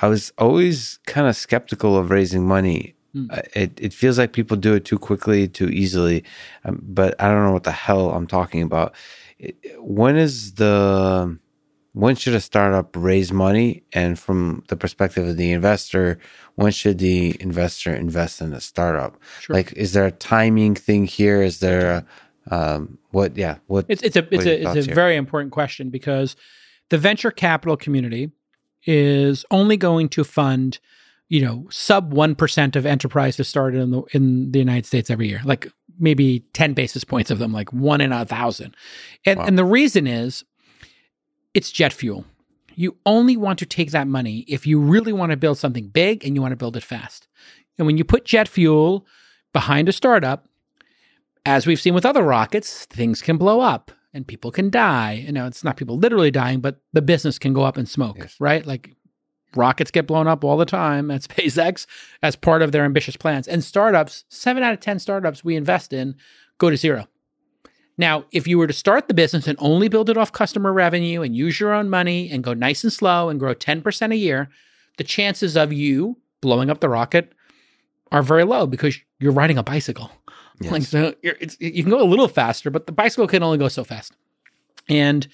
I 0.01 0.07
was 0.07 0.31
always 0.37 0.97
kind 1.05 1.27
of 1.27 1.35
skeptical 1.35 1.97
of 1.97 2.09
raising 2.09 2.45
money. 2.47 2.95
Mm. 3.15 3.27
It 3.53 3.71
it 3.81 3.93
feels 3.93 4.17
like 4.17 4.31
people 4.33 4.55
do 4.57 4.73
it 4.75 4.85
too 4.85 4.97
quickly, 4.97 5.47
too 5.47 5.67
easily, 5.69 6.23
um, 6.63 6.79
but 6.81 7.15
I 7.21 7.27
don't 7.27 7.43
know 7.43 7.51
what 7.51 7.63
the 7.65 7.71
hell 7.71 8.11
I'm 8.11 8.27
talking 8.27 8.61
about. 8.61 8.93
It- 9.39 9.57
When 9.79 10.15
is 10.15 10.53
the 10.53 11.37
when 11.93 12.15
should 12.15 12.35
a 12.35 12.39
startup 12.39 12.95
raise 12.95 13.31
money? 13.33 13.83
And 13.93 14.17
from 14.17 14.63
the 14.69 14.77
perspective 14.77 15.27
of 15.27 15.35
the 15.37 15.51
investor, 15.51 16.17
when 16.63 16.71
should 16.71 16.97
the 16.99 17.35
investor 17.39 17.93
invest 17.93 18.41
in 18.41 18.53
a 18.53 18.61
startup? 18.61 19.17
Sure. 19.39 19.55
Like, 19.55 19.73
is 19.73 19.93
there 19.93 20.05
a 20.05 20.11
timing 20.11 20.75
thing 20.75 21.05
here? 21.05 21.41
Is 21.41 21.59
there 21.59 22.05
a 22.49 22.55
um, 22.55 22.97
what? 23.11 23.37
Yeah, 23.37 23.57
what? 23.67 23.85
It's 23.87 24.01
it's 24.01 24.15
a 24.15 24.33
it's 24.33 24.45
a 24.45 24.61
it's 24.61 24.75
a 24.75 24.89
here? 24.89 24.95
very 24.95 25.15
important 25.15 25.51
question 25.51 25.89
because 25.89 26.35
the 26.89 26.97
venture 26.97 27.31
capital 27.31 27.77
community 27.77 28.31
is 28.85 29.45
only 29.51 29.77
going 29.77 30.09
to 30.09 30.23
fund, 30.23 30.79
you 31.27 31.41
know, 31.45 31.67
sub 31.69 32.13
one 32.13 32.35
percent 32.35 32.75
of 32.75 32.85
enterprises 32.85 33.47
started 33.47 33.79
in 33.81 33.91
the 33.91 34.01
in 34.13 34.51
the 34.51 34.59
United 34.59 34.85
States 34.85 35.09
every 35.09 35.27
year, 35.27 35.41
like 35.43 35.67
maybe 35.99 36.39
ten 36.53 36.73
basis 36.73 37.03
points 37.03 37.29
of 37.29 37.39
them, 37.39 37.51
like 37.51 37.71
one 37.71 38.01
in 38.01 38.11
a 38.11 38.25
thousand, 38.25 38.75
and 39.25 39.39
Wow. 39.39 39.45
and 39.45 39.57
the 39.57 39.65
reason 39.65 40.07
is, 40.07 40.43
it's 41.53 41.71
jet 41.71 41.93
fuel. 41.93 42.25
You 42.79 42.95
only 43.05 43.35
want 43.35 43.59
to 43.59 43.65
take 43.65 43.91
that 43.91 44.07
money 44.07 44.45
if 44.47 44.65
you 44.65 44.79
really 44.79 45.11
want 45.11 45.31
to 45.31 45.37
build 45.37 45.57
something 45.57 45.89
big 45.89 46.23
and 46.25 46.33
you 46.33 46.41
want 46.41 46.53
to 46.53 46.55
build 46.55 46.77
it 46.77 46.83
fast. 46.83 47.27
And 47.77 47.85
when 47.85 47.97
you 47.97 48.05
put 48.05 48.23
jet 48.23 48.47
fuel 48.47 49.05
behind 49.51 49.89
a 49.89 49.91
startup, 49.91 50.47
as 51.45 51.67
we've 51.67 51.81
seen 51.81 51.93
with 51.93 52.05
other 52.05 52.23
rockets, 52.23 52.85
things 52.85 53.21
can 53.21 53.35
blow 53.35 53.59
up 53.59 53.91
and 54.13 54.25
people 54.25 54.49
can 54.49 54.69
die. 54.69 55.23
You 55.25 55.33
know, 55.33 55.45
it's 55.45 55.61
not 55.61 55.75
people 55.75 55.97
literally 55.97 56.31
dying, 56.31 56.61
but 56.61 56.79
the 56.93 57.01
business 57.01 57.37
can 57.37 57.53
go 57.53 57.63
up 57.63 57.77
in 57.77 57.85
smoke, 57.85 58.15
Yes. 58.17 58.37
right? 58.39 58.65
Like 58.65 58.95
rockets 59.57 59.91
get 59.91 60.07
blown 60.07 60.27
up 60.29 60.45
all 60.45 60.55
the 60.55 60.63
time 60.63 61.11
at 61.11 61.21
SpaceX 61.29 61.85
as 62.23 62.37
part 62.37 62.61
of 62.61 62.71
their 62.71 62.85
ambitious 62.85 63.17
plans. 63.17 63.45
And 63.45 63.61
startups, 63.61 64.23
seven 64.29 64.63
out 64.63 64.71
of 64.73 64.79
10 64.79 64.99
startups 64.99 65.43
we 65.43 65.57
invest 65.57 65.91
in 65.91 66.15
go 66.59 66.69
to 66.69 66.77
zero. 66.77 67.07
Now, 67.99 68.23
if 68.31 68.47
you 68.47 68.57
were 68.57 68.65
to 68.65 68.71
start 68.71 69.09
the 69.09 69.13
business 69.13 69.45
and 69.45 69.57
only 69.59 69.89
build 69.89 70.09
it 70.09 70.15
off 70.15 70.31
customer 70.31 70.71
revenue 70.71 71.21
and 71.21 71.35
use 71.35 71.59
your 71.59 71.73
own 71.73 71.89
money 71.89 72.31
and 72.31 72.41
go 72.41 72.53
nice 72.53 72.81
and 72.85 72.93
slow 72.93 73.27
and 73.27 73.37
grow 73.37 73.53
10% 73.53 74.13
a 74.13 74.15
year, 74.15 74.49
the 74.97 75.03
chances 75.03 75.57
of 75.57 75.73
you 75.73 76.15
blowing 76.39 76.69
up 76.69 76.79
the 76.79 76.87
rocket 76.87 77.33
are 78.09 78.23
very 78.23 78.45
low 78.45 78.65
because 78.65 78.97
you're 79.19 79.33
riding 79.33 79.59
a 79.59 79.63
bicycle. 79.63 80.11
Yes. 80.61 80.71
Like 80.73 80.81
so, 80.81 81.15
you're, 81.21 81.37
it's, 81.39 81.55
you 81.61 81.83
can 81.83 81.89
go 81.89 82.01
a 82.01 82.03
little 82.03 82.27
faster, 82.27 82.69
but 82.69 82.85
the 82.85 82.91
bicycle 82.91 83.27
can 83.27 83.41
only 83.43 83.57
go 83.57 83.69
so 83.69 83.85
fast. 83.85 84.11
And 84.89 85.25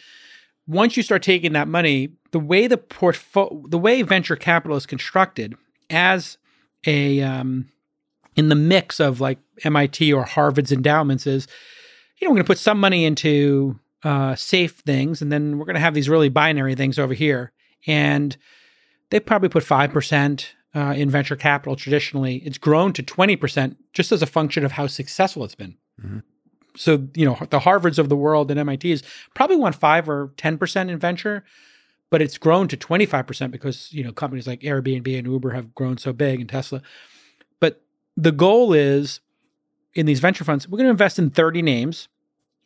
once 0.68 0.96
you 0.96 1.02
start 1.02 1.24
taking 1.24 1.54
that 1.54 1.68
money, 1.68 2.10
the 2.30 2.38
way 2.40 2.68
the 2.68 2.78
portfolio, 2.78 3.64
the 3.68 3.80
way 3.80 4.04
venture 4.04 4.36
capital 4.36 4.78
is 4.78 4.86
constructed, 4.86 5.56
as 5.90 6.38
a 6.86 7.24
um, 7.24 7.72
in 8.36 8.50
the 8.50 8.56
mix 8.56 9.00
of 9.00 9.20
like 9.20 9.40
MIT 9.64 10.14
or 10.14 10.26
Harvard's 10.26 10.72
endowments, 10.72 11.26
is 11.26 11.48
you 12.20 12.28
know 12.28 12.32
we're 12.32 12.36
going 12.36 12.46
to 12.46 12.48
put 12.48 12.60
some 12.60 12.80
money 12.80 13.06
into 13.06 13.80
uh, 14.04 14.36
safe 14.36 14.80
things, 14.86 15.22
and 15.22 15.32
then 15.32 15.58
we're 15.58 15.66
going 15.66 15.76
to 15.76 15.82
have 15.82 15.94
these 15.94 16.10
really 16.10 16.30
binary 16.30 16.76
things 16.76 17.00
over 17.00 17.14
here, 17.14 17.52
and 17.88 18.38
they 19.10 19.20
probably 19.20 19.50
put 19.50 19.64
five 19.64 19.92
percent 19.92 20.56
uh, 20.76 20.94
in 20.96 21.10
venture 21.10 21.36
capital 21.36 21.76
traditionally. 21.76 22.38
It's 22.38 22.58
grown 22.58 22.92
to 22.94 23.04
20% 23.04 23.78
just 23.94 24.12
as 24.12 24.22
a 24.22 24.26
function 24.26 24.66
of 24.66 24.74
how 24.74 24.88
successful 24.88 25.46
it's 25.46 25.56
been. 25.56 25.78
Mhm. 26.04 26.24
So, 26.76 27.08
you 27.14 27.26
know, 27.26 27.38
the 27.50 27.60
Harvards 27.60 27.98
of 27.98 28.10
the 28.10 28.18
world 28.18 28.52
and 28.52 28.60
MITs 28.60 29.02
probably 29.34 29.56
want 29.56 29.76
5 29.76 30.10
or 30.10 30.34
10% 30.36 30.90
in 30.90 31.00
venture, 31.00 31.46
but 32.10 32.22
it's 32.22 32.38
grown 32.38 32.68
to 32.68 32.76
25% 32.76 33.52
because, 33.52 33.88
you 33.94 34.04
know, 34.04 34.12
companies 34.12 34.46
like 34.46 34.60
Airbnb 34.60 35.18
and 35.18 35.28
Uber 35.28 35.52
have 35.52 35.74
grown 35.74 35.98
so 35.98 36.12
big 36.12 36.42
and 36.42 36.50
Tesla. 36.50 36.82
But 37.62 37.82
the 38.18 38.34
goal 38.34 38.74
is 38.74 39.22
in 39.96 40.06
these 40.06 40.20
venture 40.20 40.44
funds, 40.44 40.68
we're 40.68 40.78
going 40.78 40.86
to 40.86 40.92
invest 40.92 41.18
in 41.18 41.30
30 41.30 41.62
names 41.62 42.08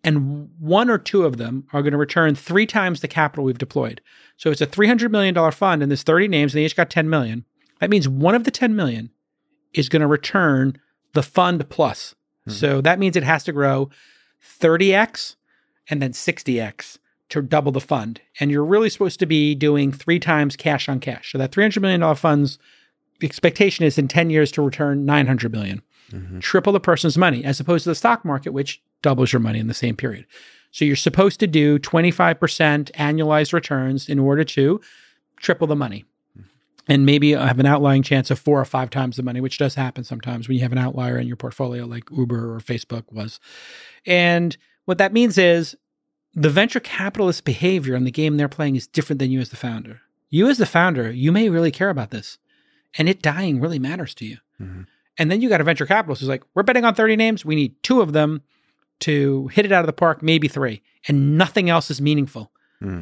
and 0.04 0.50
one 0.60 0.90
or 0.90 0.98
two 0.98 1.26
of 1.26 1.38
them 1.38 1.66
are 1.74 1.82
going 1.82 1.92
to 1.92 1.98
return 1.98 2.36
three 2.36 2.66
times 2.66 3.02
the 3.02 3.08
capital 3.08 3.44
we've 3.44 3.58
deployed. 3.58 4.02
So 4.38 4.50
it's 4.50 4.62
a 4.62 4.68
$300 4.68 5.12
million 5.12 5.52
fund 5.52 5.82
and 5.82 5.92
there's 5.92 6.04
30 6.04 6.28
names 6.28 6.54
and 6.54 6.60
they 6.60 6.66
each 6.66 6.76
got 6.76 6.90
10 6.90 7.10
million. 7.10 7.46
That 7.80 7.90
means 7.90 8.08
one 8.08 8.36
of 8.36 8.46
the 8.46 8.52
10 8.52 8.76
million 8.76 9.12
is 9.74 9.90
going 9.90 10.02
to 10.02 10.08
return 10.08 10.80
the 11.14 11.24
fund 11.24 11.70
plus. 11.70 12.16
Hmm. 12.46 12.52
So 12.52 12.82
that 12.82 13.00
means 13.00 13.16
it 13.16 13.24
has 13.24 13.44
to 13.46 13.52
grow 13.52 13.90
30x 14.62 15.36
and 15.90 16.02
then 16.02 16.14
60x 16.14 16.98
to 17.30 17.42
double 17.42 17.72
the 17.72 17.82
fund. 17.82 18.22
And 18.40 18.50
you're 18.50 18.66
really 18.66 18.90
supposed 18.90 19.20
to 19.20 19.26
be 19.26 19.54
doing 19.54 19.92
three 19.92 20.20
times 20.20 20.56
cash 20.56 20.90
on 20.90 21.00
cash. 21.00 21.32
So 21.32 21.38
that 21.38 21.52
$300 21.52 21.82
million 21.82 22.16
fund's 22.16 22.58
the 23.20 23.28
expectation 23.28 23.86
is 23.86 23.98
in 23.98 24.08
10 24.08 24.30
years 24.30 24.52
to 24.52 24.62
return 24.62 25.06
900 25.06 25.52
million, 25.52 25.82
Mhm. 26.12 26.42
triple 26.42 26.74
the 26.74 26.80
person's 26.80 27.18
money, 27.18 27.44
as 27.44 27.60
opposed 27.60 27.84
to 27.84 27.90
the 27.90 27.96
stock 27.96 28.26
market, 28.26 28.52
which 28.52 28.82
doubles 29.02 29.32
your 29.32 29.40
money 29.40 29.60
in 29.60 29.68
the 29.68 29.74
same 29.74 29.96
period. 29.96 30.26
So 30.72 30.86
you're 30.86 30.96
supposed 30.96 31.40
to 31.40 31.48
do 31.48 31.80
25% 31.80 32.92
annualized 32.96 33.54
returns 33.54 34.08
in 34.10 34.20
order 34.20 34.44
to 34.44 34.82
triple 35.38 35.68
the 35.68 35.76
money. 35.76 36.06
And 36.88 37.06
maybe 37.06 37.32
have 37.34 37.60
an 37.60 37.68
outlying 37.68 38.02
chance 38.02 38.32
of 38.32 38.40
four 38.40 38.60
or 38.60 38.66
five 38.66 38.90
times 38.90 39.16
the 39.16 39.22
money, 39.24 39.42
which 39.42 39.60
does 39.60 39.76
happen 39.76 40.04
sometimes 40.04 40.48
when 40.48 40.56
you 40.58 40.64
have 40.64 40.72
an 40.72 40.80
outlier 40.80 41.20
in 41.20 41.28
your 41.28 41.36
portfolio, 41.36 41.86
like 41.86 42.04
Uber 42.10 42.56
or 42.56 42.60
Facebook 42.60 43.04
was. 43.12 43.40
And 44.08 44.58
what 44.86 44.98
that 44.98 45.14
means 45.14 45.38
is 45.38 45.76
the 46.34 46.50
venture 46.50 46.80
capitalist 46.80 47.46
behavior 47.46 47.96
in 47.96 48.06
the 48.06 48.12
game 48.12 48.38
they're 48.38 48.48
playing 48.50 48.76
is 48.76 48.88
different 48.88 49.20
than 49.20 49.30
you 49.30 49.40
as 49.40 49.50
the 49.50 49.56
founder. 49.56 50.02
You 50.32 50.50
as 50.50 50.58
the 50.58 50.66
founder, 50.66 51.12
you 51.12 51.32
may 51.32 51.50
really 51.50 51.72
care 51.72 51.90
about 51.92 52.10
this, 52.10 52.40
and 52.98 53.08
it 53.08 53.22
dying 53.22 53.60
really 53.62 53.80
matters 53.80 54.16
to 54.16 54.26
you. 54.26 54.38
Mhm. 54.60 54.88
And 55.20 55.30
then 55.30 55.42
you 55.42 55.50
got 55.50 55.62
a 55.62 55.66
venture 55.66 55.86
capitalist 55.86 56.22
who's 56.22 56.30
like, 56.30 56.44
we're 56.56 56.64
betting 56.64 56.86
on 56.86 56.96
30 56.96 57.18
names. 57.18 57.46
We 57.46 57.56
need 57.56 57.76
two 57.84 58.02
of 58.02 58.14
them 58.14 58.42
to 59.02 59.48
hit 59.50 59.66
it 59.66 59.72
out 59.72 59.82
of 59.82 59.86
the 59.86 59.94
park, 59.94 60.24
maybe 60.24 60.48
three, 60.48 60.82
and 61.08 61.38
nothing 61.38 61.70
else 61.70 61.92
is 61.92 62.02
meaningful. 62.02 62.52
Hmm. 62.80 63.02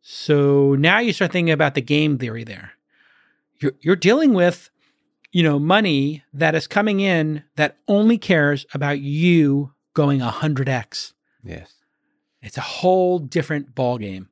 So 0.00 0.76
now 0.76 1.00
you 1.00 1.12
start 1.12 1.32
thinking 1.32 1.52
about 1.52 1.74
the 1.74 1.82
game 1.82 2.16
theory 2.16 2.44
there. 2.44 2.72
You're, 3.60 3.74
you're 3.80 3.96
dealing 3.96 4.34
with, 4.34 4.70
you 5.32 5.42
know, 5.42 5.58
money 5.58 6.22
that 6.32 6.54
is 6.54 6.66
coming 6.66 7.00
in 7.00 7.42
that 7.56 7.76
only 7.88 8.18
cares 8.18 8.64
about 8.72 9.00
you 9.00 9.72
going 9.94 10.20
100x. 10.20 11.12
Yes. 11.42 11.74
It's 12.40 12.56
a 12.56 12.62
whole 12.62 13.18
different 13.18 13.74
ballgame. 13.74 14.28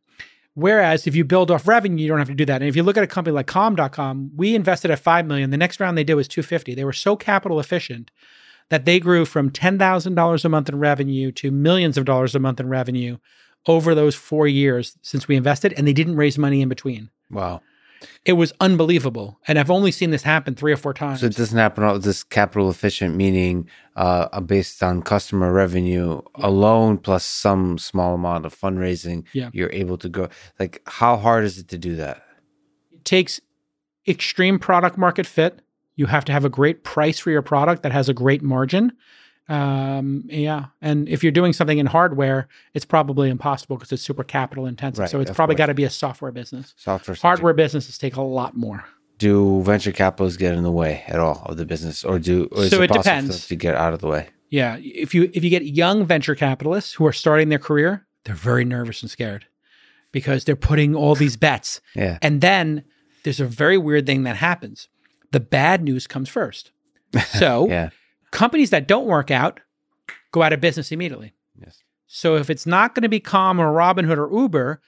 Whereas 0.56 1.06
if 1.06 1.14
you 1.14 1.22
build 1.22 1.50
off 1.50 1.68
revenue, 1.68 2.02
you 2.02 2.08
don't 2.08 2.18
have 2.18 2.28
to 2.28 2.34
do 2.34 2.46
that. 2.46 2.62
And 2.62 2.68
if 2.68 2.76
you 2.76 2.82
look 2.82 2.96
at 2.96 3.04
a 3.04 3.06
company 3.06 3.34
like 3.34 3.46
Calm.com, 3.46 4.30
we 4.34 4.54
invested 4.54 4.90
at 4.90 4.98
five 4.98 5.26
million. 5.26 5.50
The 5.50 5.58
next 5.58 5.80
round 5.80 5.98
they 5.98 6.02
did 6.02 6.14
was 6.14 6.28
250. 6.28 6.74
They 6.74 6.84
were 6.84 6.94
so 6.94 7.14
capital 7.14 7.60
efficient 7.60 8.10
that 8.70 8.86
they 8.86 8.98
grew 8.98 9.26
from 9.26 9.50
$10,000 9.50 10.44
a 10.44 10.48
month 10.48 10.68
in 10.70 10.78
revenue 10.78 11.30
to 11.32 11.50
millions 11.50 11.98
of 11.98 12.06
dollars 12.06 12.34
a 12.34 12.38
month 12.38 12.58
in 12.58 12.70
revenue 12.70 13.18
over 13.66 13.94
those 13.94 14.14
four 14.14 14.48
years 14.48 14.96
since 15.02 15.28
we 15.28 15.36
invested, 15.36 15.74
and 15.74 15.86
they 15.86 15.92
didn't 15.92 16.16
raise 16.16 16.38
money 16.38 16.62
in 16.62 16.70
between. 16.70 17.10
Wow. 17.30 17.60
It 18.24 18.34
was 18.34 18.52
unbelievable. 18.60 19.38
And 19.46 19.58
I've 19.58 19.70
only 19.70 19.90
seen 19.90 20.10
this 20.10 20.22
happen 20.22 20.54
three 20.54 20.72
or 20.72 20.76
four 20.76 20.92
times. 20.94 21.20
So 21.20 21.26
it 21.26 21.36
doesn't 21.36 21.58
happen 21.58 21.84
all 21.84 21.98
this 21.98 22.22
capital 22.22 22.68
efficient, 22.70 23.14
meaning 23.16 23.68
uh, 23.96 24.40
based 24.40 24.82
on 24.82 25.02
customer 25.02 25.52
revenue 25.52 26.20
alone 26.36 26.98
plus 26.98 27.24
some 27.24 27.78
small 27.78 28.14
amount 28.14 28.46
of 28.46 28.54
fundraising, 28.54 29.24
Yeah. 29.32 29.50
you're 29.52 29.72
able 29.72 29.96
to 29.98 30.08
grow. 30.08 30.28
Like, 30.58 30.82
how 30.86 31.16
hard 31.16 31.44
is 31.44 31.58
it 31.58 31.68
to 31.68 31.78
do 31.78 31.96
that? 31.96 32.22
it 32.92 33.04
takes 33.04 33.40
extreme 34.08 34.58
product 34.58 34.98
market 34.98 35.26
fit. 35.26 35.60
You 35.94 36.06
have 36.06 36.24
to 36.26 36.32
have 36.32 36.44
a 36.44 36.48
great 36.50 36.84
price 36.84 37.18
for 37.18 37.30
your 37.30 37.42
product 37.42 37.82
that 37.82 37.92
has 37.92 38.08
a 38.08 38.14
great 38.14 38.42
margin. 38.42 38.92
Um, 39.48 40.24
yeah. 40.26 40.66
And 40.82 41.08
if 41.08 41.22
you're 41.22 41.32
doing 41.32 41.52
something 41.52 41.78
in 41.78 41.86
hardware, 41.86 42.48
it's 42.74 42.84
probably 42.84 43.30
impossible 43.30 43.76
because 43.76 43.92
it's 43.92 44.02
super 44.02 44.24
capital 44.24 44.66
intensive. 44.66 45.00
Right, 45.00 45.10
so 45.10 45.20
it's 45.20 45.30
probably 45.30 45.54
got 45.54 45.66
to 45.66 45.74
be 45.74 45.84
a 45.84 45.90
software 45.90 46.32
business. 46.32 46.74
Software, 46.76 47.16
Hardware 47.20 47.54
businesses 47.54 47.96
take 47.98 48.16
a 48.16 48.22
lot 48.22 48.56
more. 48.56 48.84
Do 49.18 49.62
venture 49.62 49.92
capitalists 49.92 50.36
get 50.36 50.54
in 50.54 50.62
the 50.62 50.72
way 50.72 51.02
at 51.06 51.18
all 51.20 51.42
of 51.46 51.56
the 51.56 51.64
business, 51.64 52.04
or 52.04 52.18
do 52.18 52.48
or 52.52 52.64
is 52.64 52.70
So 52.70 52.82
it, 52.82 52.90
it 52.90 52.92
depends. 52.92 53.46
to 53.46 53.56
get 53.56 53.74
out 53.74 53.94
of 53.94 54.00
the 54.00 54.08
way? 54.08 54.28
Yeah. 54.50 54.76
If 54.80 55.14
you 55.14 55.30
if 55.32 55.42
you 55.42 55.48
get 55.50 55.64
young 55.64 56.04
venture 56.04 56.34
capitalists 56.34 56.92
who 56.94 57.06
are 57.06 57.12
starting 57.12 57.48
their 57.48 57.58
career, 57.58 58.06
they're 58.24 58.34
very 58.34 58.64
nervous 58.64 59.00
and 59.02 59.10
scared 59.10 59.46
because 60.12 60.44
they're 60.44 60.54
putting 60.56 60.94
all 60.94 61.14
these 61.14 61.36
bets. 61.46 61.80
Yeah. 61.94 62.18
And 62.20 62.40
then 62.42 62.84
there's 63.22 63.40
a 63.40 63.46
very 63.46 63.78
weird 63.78 64.04
thing 64.06 64.24
that 64.24 64.36
happens. 64.36 64.88
The 65.32 65.40
bad 65.40 65.82
news 65.82 66.06
comes 66.06 66.28
first. 66.28 66.72
So 67.38 67.68
Yeah. 67.68 67.90
Companies 68.30 68.70
that 68.70 68.88
don't 68.88 69.06
work 69.06 69.30
out 69.30 69.60
go 70.32 70.42
out 70.42 70.52
of 70.52 70.60
business 70.60 70.92
immediately. 70.92 71.32
Yes. 71.58 71.82
So 72.06 72.36
if 72.36 72.50
it's 72.50 72.66
not 72.66 72.94
going 72.94 73.02
to 73.02 73.08
be 73.08 73.20
Calm 73.20 73.60
or 73.60 73.72
Robinhood 73.72 74.18
or 74.18 74.30
Uber, 74.30 74.80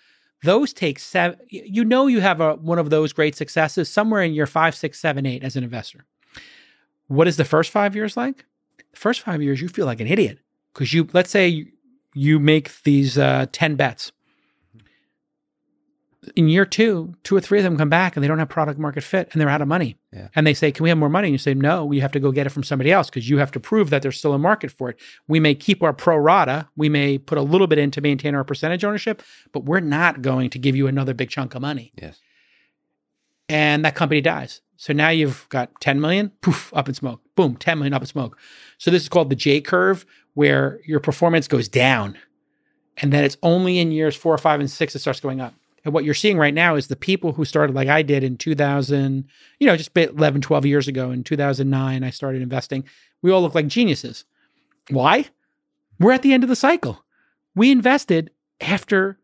those 0.43 0.73
take 0.73 0.99
seven. 0.99 1.39
You 1.49 1.85
know 1.85 2.07
you 2.07 2.21
have 2.21 2.41
a 2.41 2.55
one 2.55 2.79
of 2.79 2.91
those 2.91 3.13
great 3.13 3.35
successes 3.35 3.89
somewhere 3.89 4.23
in 4.23 4.33
year 4.33 4.47
five, 4.47 4.75
six, 4.75 5.01
seven, 5.01 5.27
eight 5.27 5.43
as 5.43 5.57
an 5.57 5.65
investor. 5.65 6.05
What 7.09 7.27
is 7.27 7.37
the 7.37 7.45
first 7.45 7.71
five 7.71 7.97
years 7.97 8.17
like? 8.17 8.45
The 8.93 8.99
first 8.99 9.21
five 9.21 9.43
years 9.43 9.61
you 9.61 9.69
feel 9.69 9.87
like 9.87 10.01
an 10.01 10.07
idiot 10.07 10.39
because 10.73 10.93
you 10.93 11.09
let's 11.13 11.31
say 11.31 11.49
you, 11.49 11.67
you 12.15 12.39
make 12.39 12.83
these 12.83 13.19
uh, 13.19 13.47
ten 13.53 13.75
bets. 13.75 14.13
In 16.37 16.49
year 16.49 16.65
two, 16.65 17.15
two 17.25 17.37
or 17.37 17.41
three 17.41 17.59
of 17.59 17.65
them 17.65 17.77
come 17.77 17.89
back 17.89 18.17
and 18.17 18.23
they 18.23 18.29
don't 18.29 18.39
have 18.39 18.49
product 18.49 18.79
market 18.79 19.03
fit 19.03 19.29
and 19.33 19.41
they're 19.41 19.49
out 19.49 19.63
of 19.63 19.69
money. 19.69 19.97
Yeah. 20.13 20.29
And 20.35 20.47
they 20.47 20.55
say, 20.55 20.73
Can 20.73 20.83
we 20.83 20.89
have 20.89 20.99
more 20.99 21.09
money? 21.09 21.29
And 21.29 21.33
you 21.33 21.39
say, 21.39 21.55
No, 21.55 21.91
you 21.93 22.01
have 22.01 22.13
to 22.13 22.21
go 22.21 22.33
get 22.33 22.47
it 22.47 22.51
from 22.51 22.63
somebody 22.63 22.91
else 22.91 23.09
because 23.11 23.29
you 23.29 23.39
have 23.39 23.51
to 23.53 23.61
prove 23.61 23.91
that 23.91 24.03
there's 24.03 24.19
still 24.19 24.35
a 24.35 24.39
market 24.39 24.71
for 24.71 24.91
it. 24.91 24.99
We 25.27 25.41
may 25.41 25.55
keep 25.55 25.83
our 25.83 25.93
pro 25.93 26.17
rata, 26.17 26.69
we 26.77 26.89
may 26.89 27.19
put 27.19 27.39
a 27.39 27.43
little 27.43 27.67
bit 27.67 27.79
in 27.79 27.91
to 27.93 28.01
maintain 28.01 28.35
our 28.35 28.45
percentage 28.45 28.85
ownership, 28.85 29.23
but 29.53 29.65
we're 29.65 29.81
not 29.81 30.23
going 30.23 30.51
to 30.51 30.59
give 30.59 30.75
you 30.77 30.87
another 30.87 31.15
big 31.15 31.31
chunk 31.31 31.55
of 31.55 31.63
money. 31.63 31.93
Yes. 32.01 32.21
And 33.49 33.85
that 33.85 33.95
company 33.95 34.21
dies. 34.21 34.61
So 34.77 34.93
now 34.93 35.09
you've 35.09 35.49
got 35.49 35.81
10 35.81 36.01
million, 36.01 36.31
poof, 36.41 36.73
up 36.75 36.89
in 36.89 36.95
smoke. 36.95 37.21
Boom, 37.35 37.57
10 37.57 37.79
million 37.79 37.95
up 37.95 38.03
in 38.03 38.07
smoke. 38.07 38.39
So 38.79 38.91
this 38.91 39.03
is 39.03 39.09
called 39.09 39.29
the 39.29 39.37
J 39.37 39.61
curve, 39.61 40.07
where 40.35 40.81
your 40.87 41.01
performance 41.01 41.49
goes 41.49 41.69
down. 41.69 42.17
And 42.97 43.13
then 43.13 43.25
it's 43.25 43.37
only 43.43 43.79
in 43.81 43.91
years 43.91 44.15
four, 44.15 44.39
five, 44.39 44.61
and 44.61 44.71
six 44.71 44.95
it 44.95 45.01
starts 45.01 45.21
going 45.21 45.41
up. 45.41 45.55
And 45.89 45.95
what 45.95 46.05
you're 46.05 46.13
seeing 46.13 46.37
right 46.37 46.53
now 46.53 46.75
is 46.75 46.89
the 46.89 46.97
people 46.97 47.33
who 47.33 47.47
started 47.47 47.75
like 47.75 47.89
I 47.89 48.03
did 48.03 48.23
in 48.23 48.37
2000, 48.37 49.25
you 49.59 49.67
know, 49.67 49.75
just 49.75 49.97
11, 49.97 50.43
12 50.43 50.67
years 50.67 50.87
ago 50.87 51.11
in 51.11 51.25
2009, 51.25 52.05
I 52.05 52.11
started 52.11 52.43
investing. 52.43 52.85
We 53.23 53.31
all 53.31 53.41
look 53.41 53.55
like 53.55 53.69
geniuses. 53.69 54.27
Why? 54.91 55.25
We're 55.99 56.13
at 56.13 56.21
the 56.21 56.35
end 56.35 56.43
of 56.43 56.51
the 56.51 56.57
cycle. 56.57 57.03
We 57.55 57.71
invested 57.73 58.31
after 58.61 59.19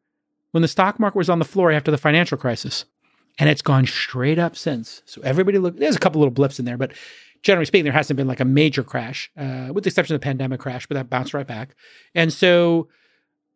when 0.53 0.63
the 0.63 0.69
stock 0.69 0.99
market 0.99 1.19
was 1.19 1.29
on 1.29 1.39
the 1.39 1.45
floor 1.45 1.71
after 1.71 1.91
the 1.91 1.99
financial 1.99 2.39
crisis. 2.39 2.87
And 3.39 3.51
it's 3.51 3.61
gone 3.61 3.85
straight 3.85 4.39
up 4.39 4.57
since. 4.57 5.03
So 5.05 5.21
everybody 5.21 5.59
look, 5.59 5.77
there's 5.77 5.97
a 5.97 6.01
couple 6.01 6.23
little 6.23 6.33
blips 6.33 6.59
in 6.59 6.65
there, 6.65 6.79
but 6.79 6.93
generally 7.43 7.67
speaking, 7.67 7.85
there 7.85 7.93
hasn't 7.93 8.17
been 8.17 8.27
like 8.27 8.41
a 8.41 8.47
major 8.47 8.83
crash, 8.83 9.31
uh, 9.37 9.69
with 9.71 9.85
the 9.85 9.89
exception 9.89 10.15
of 10.15 10.23
the 10.23 10.25
pandemic 10.25 10.61
crash, 10.61 10.87
but 10.87 10.95
that 10.95 11.11
bounced 11.11 11.35
right 11.35 11.47
back. 11.47 11.77
And 12.15 12.33
so, 12.33 12.89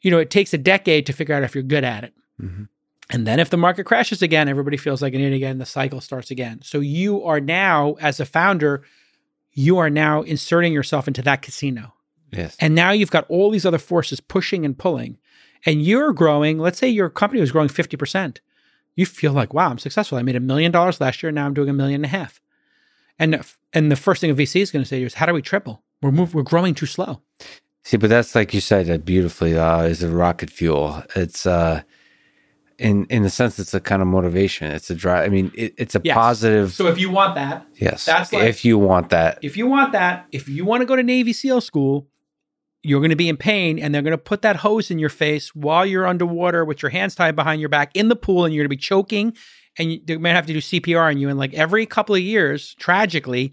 you 0.02 0.10
know, 0.10 0.18
it 0.18 0.28
takes 0.28 0.52
a 0.52 0.59
decade 0.59 1.06
to 1.06 1.14
figure 1.14 1.35
out 1.35 1.43
if 1.43 1.55
you're 1.55 1.64
good 1.64 1.85
at 1.85 2.05
it. 2.05 2.12
Mhm. 2.39 2.68
And 3.10 3.26
then 3.26 3.40
if 3.40 3.51
the 3.51 3.56
market 3.56 3.85
crashes 3.85 4.20
again, 4.20 4.48
everybody 4.48 4.76
feels 4.76 5.01
like 5.01 5.14
an 5.14 5.20
idiot 5.20 5.36
again, 5.36 5.59
the 5.59 5.66
cycle 5.66 6.01
starts 6.01 6.30
again. 6.30 6.60
So 6.62 6.80
you 6.80 7.24
are 7.24 7.40
now, 7.40 7.94
as 8.01 8.20
a 8.20 8.26
founder, 8.26 8.82
you 9.52 9.78
are 9.78 9.89
now 9.89 10.22
inserting 10.22 10.72
yourself 10.72 11.09
into 11.09 11.22
that 11.22 11.43
casino. 11.43 11.94
Yes. 12.30 12.56
And 12.60 12.74
now 12.74 12.90
you've 12.90 13.10
got 13.10 13.28
all 13.30 13.51
these 13.51 13.64
other 13.64 13.78
forces 13.78 14.20
pushing 14.20 14.64
and 14.66 14.76
pulling. 14.76 15.18
And 15.64 15.82
you're 15.82 16.12
growing, 16.12 16.59
let's 16.59 16.78
say 16.78 16.89
your 16.89 17.09
company 17.09 17.40
was 17.40 17.51
growing 17.51 17.68
50%. 17.68 18.39
You 18.94 19.06
feel 19.06 19.32
like, 19.32 19.55
wow, 19.55 19.70
I'm 19.70 19.78
successful. 19.78 20.18
I 20.18 20.22
made 20.22 20.36
a 20.36 20.40
million 20.40 20.70
dollars 20.70 21.01
last 21.01 21.22
year. 21.22 21.32
Now 21.32 21.47
I'm 21.47 21.55
doing 21.55 21.68
a 21.68 21.72
million 21.72 22.05
and 22.05 22.12
a 22.12 22.16
half. 22.16 22.40
And, 23.18 23.43
and 23.72 23.90
the 23.90 23.97
first 23.97 24.20
thing 24.20 24.30
a 24.30 24.35
VC 24.35 24.60
is 24.60 24.70
going 24.70 24.82
to 24.82 24.89
say 24.89 24.97
to 24.97 25.01
you 25.01 25.06
is, 25.06 25.14
how 25.14 25.26
do 25.26 25.32
we 25.32 25.43
triple? 25.43 25.82
We're 26.02 26.12
move, 26.12 26.35
we're 26.35 26.43
growing 26.43 26.74
too 26.74 26.86
slow. 26.86 27.22
See, 27.85 27.97
but 27.97 28.10
that's 28.10 28.35
like 28.35 28.52
you 28.52 28.60
said 28.60 28.86
that 28.86 29.05
beautifully. 29.05 29.59
Uh, 29.59 29.82
is 29.82 30.02
a 30.02 30.10
rocket 30.10 30.51
fuel. 30.51 31.02
It's 31.16 31.47
uh, 31.47 31.82
in 32.78 33.05
in 33.06 33.22
the 33.24 33.30
sense 33.30 33.59
it's 33.59 33.74
a 33.74 33.80
kind 33.80 34.00
of 34.02 34.09
motivation. 34.09 34.70
It's 34.70 34.88
a 34.90 34.94
drive. 34.94 35.26
I 35.26 35.28
mean, 35.28 35.50
it, 35.55 35.74
it's 35.76 35.94
a 35.94 36.00
Yes. 36.05 36.14
positive. 36.14 36.72
So 36.72 36.86
if 36.86 36.98
you 36.98 37.10
want 37.10 37.34
that, 37.34 37.66
yes, 37.74 38.05
that's 38.05 38.32
like- 38.32 38.44
if 38.44 38.64
you 38.64 38.78
want 38.78 39.10
that. 39.10 39.38
if 39.42 39.56
you 39.56 39.66
want 39.66 39.92
that, 39.92 40.26
if 40.32 40.48
you 40.48 40.64
want 40.64 40.80
to 40.82 40.86
go 40.86 40.94
to 40.96 41.02
Navy 41.02 41.32
SEAL 41.32 41.60
school, 41.60 42.06
you're 42.84 43.00
going 43.00 43.10
to 43.10 43.16
be 43.16 43.28
in 43.28 43.36
pain 43.36 43.78
and 43.78 43.92
they're 43.92 44.02
going 44.02 44.12
to 44.12 44.18
put 44.18 44.42
that 44.42 44.56
hose 44.56 44.90
in 44.90 44.98
your 45.00 45.09
face 45.10 45.55
while 45.55 45.84
you're 45.84 46.06
underwater 46.06 46.64
with 46.64 46.80
your 46.80 46.90
hands 46.90 47.14
tied 47.16 47.34
behind 47.34 47.60
your 47.60 47.68
back 47.68 47.90
in 47.94 48.09
the 48.09 48.16
pool 48.16 48.44
and 48.44 48.55
you're 48.55 48.62
going 48.62 48.70
to 48.70 48.76
be 48.76 48.80
choking 48.80 49.34
and 49.76 49.92
you, 49.92 50.00
they 50.05 50.16
might 50.16 50.30
have 50.30 50.46
to 50.46 50.52
do 50.52 50.60
CPR 50.60 51.09
on 51.10 51.18
you. 51.18 51.28
And 51.28 51.38
like 51.38 51.52
every 51.55 51.84
couple 51.86 52.14
of 52.14 52.20
years, 52.20 52.74
tragically, 52.76 53.52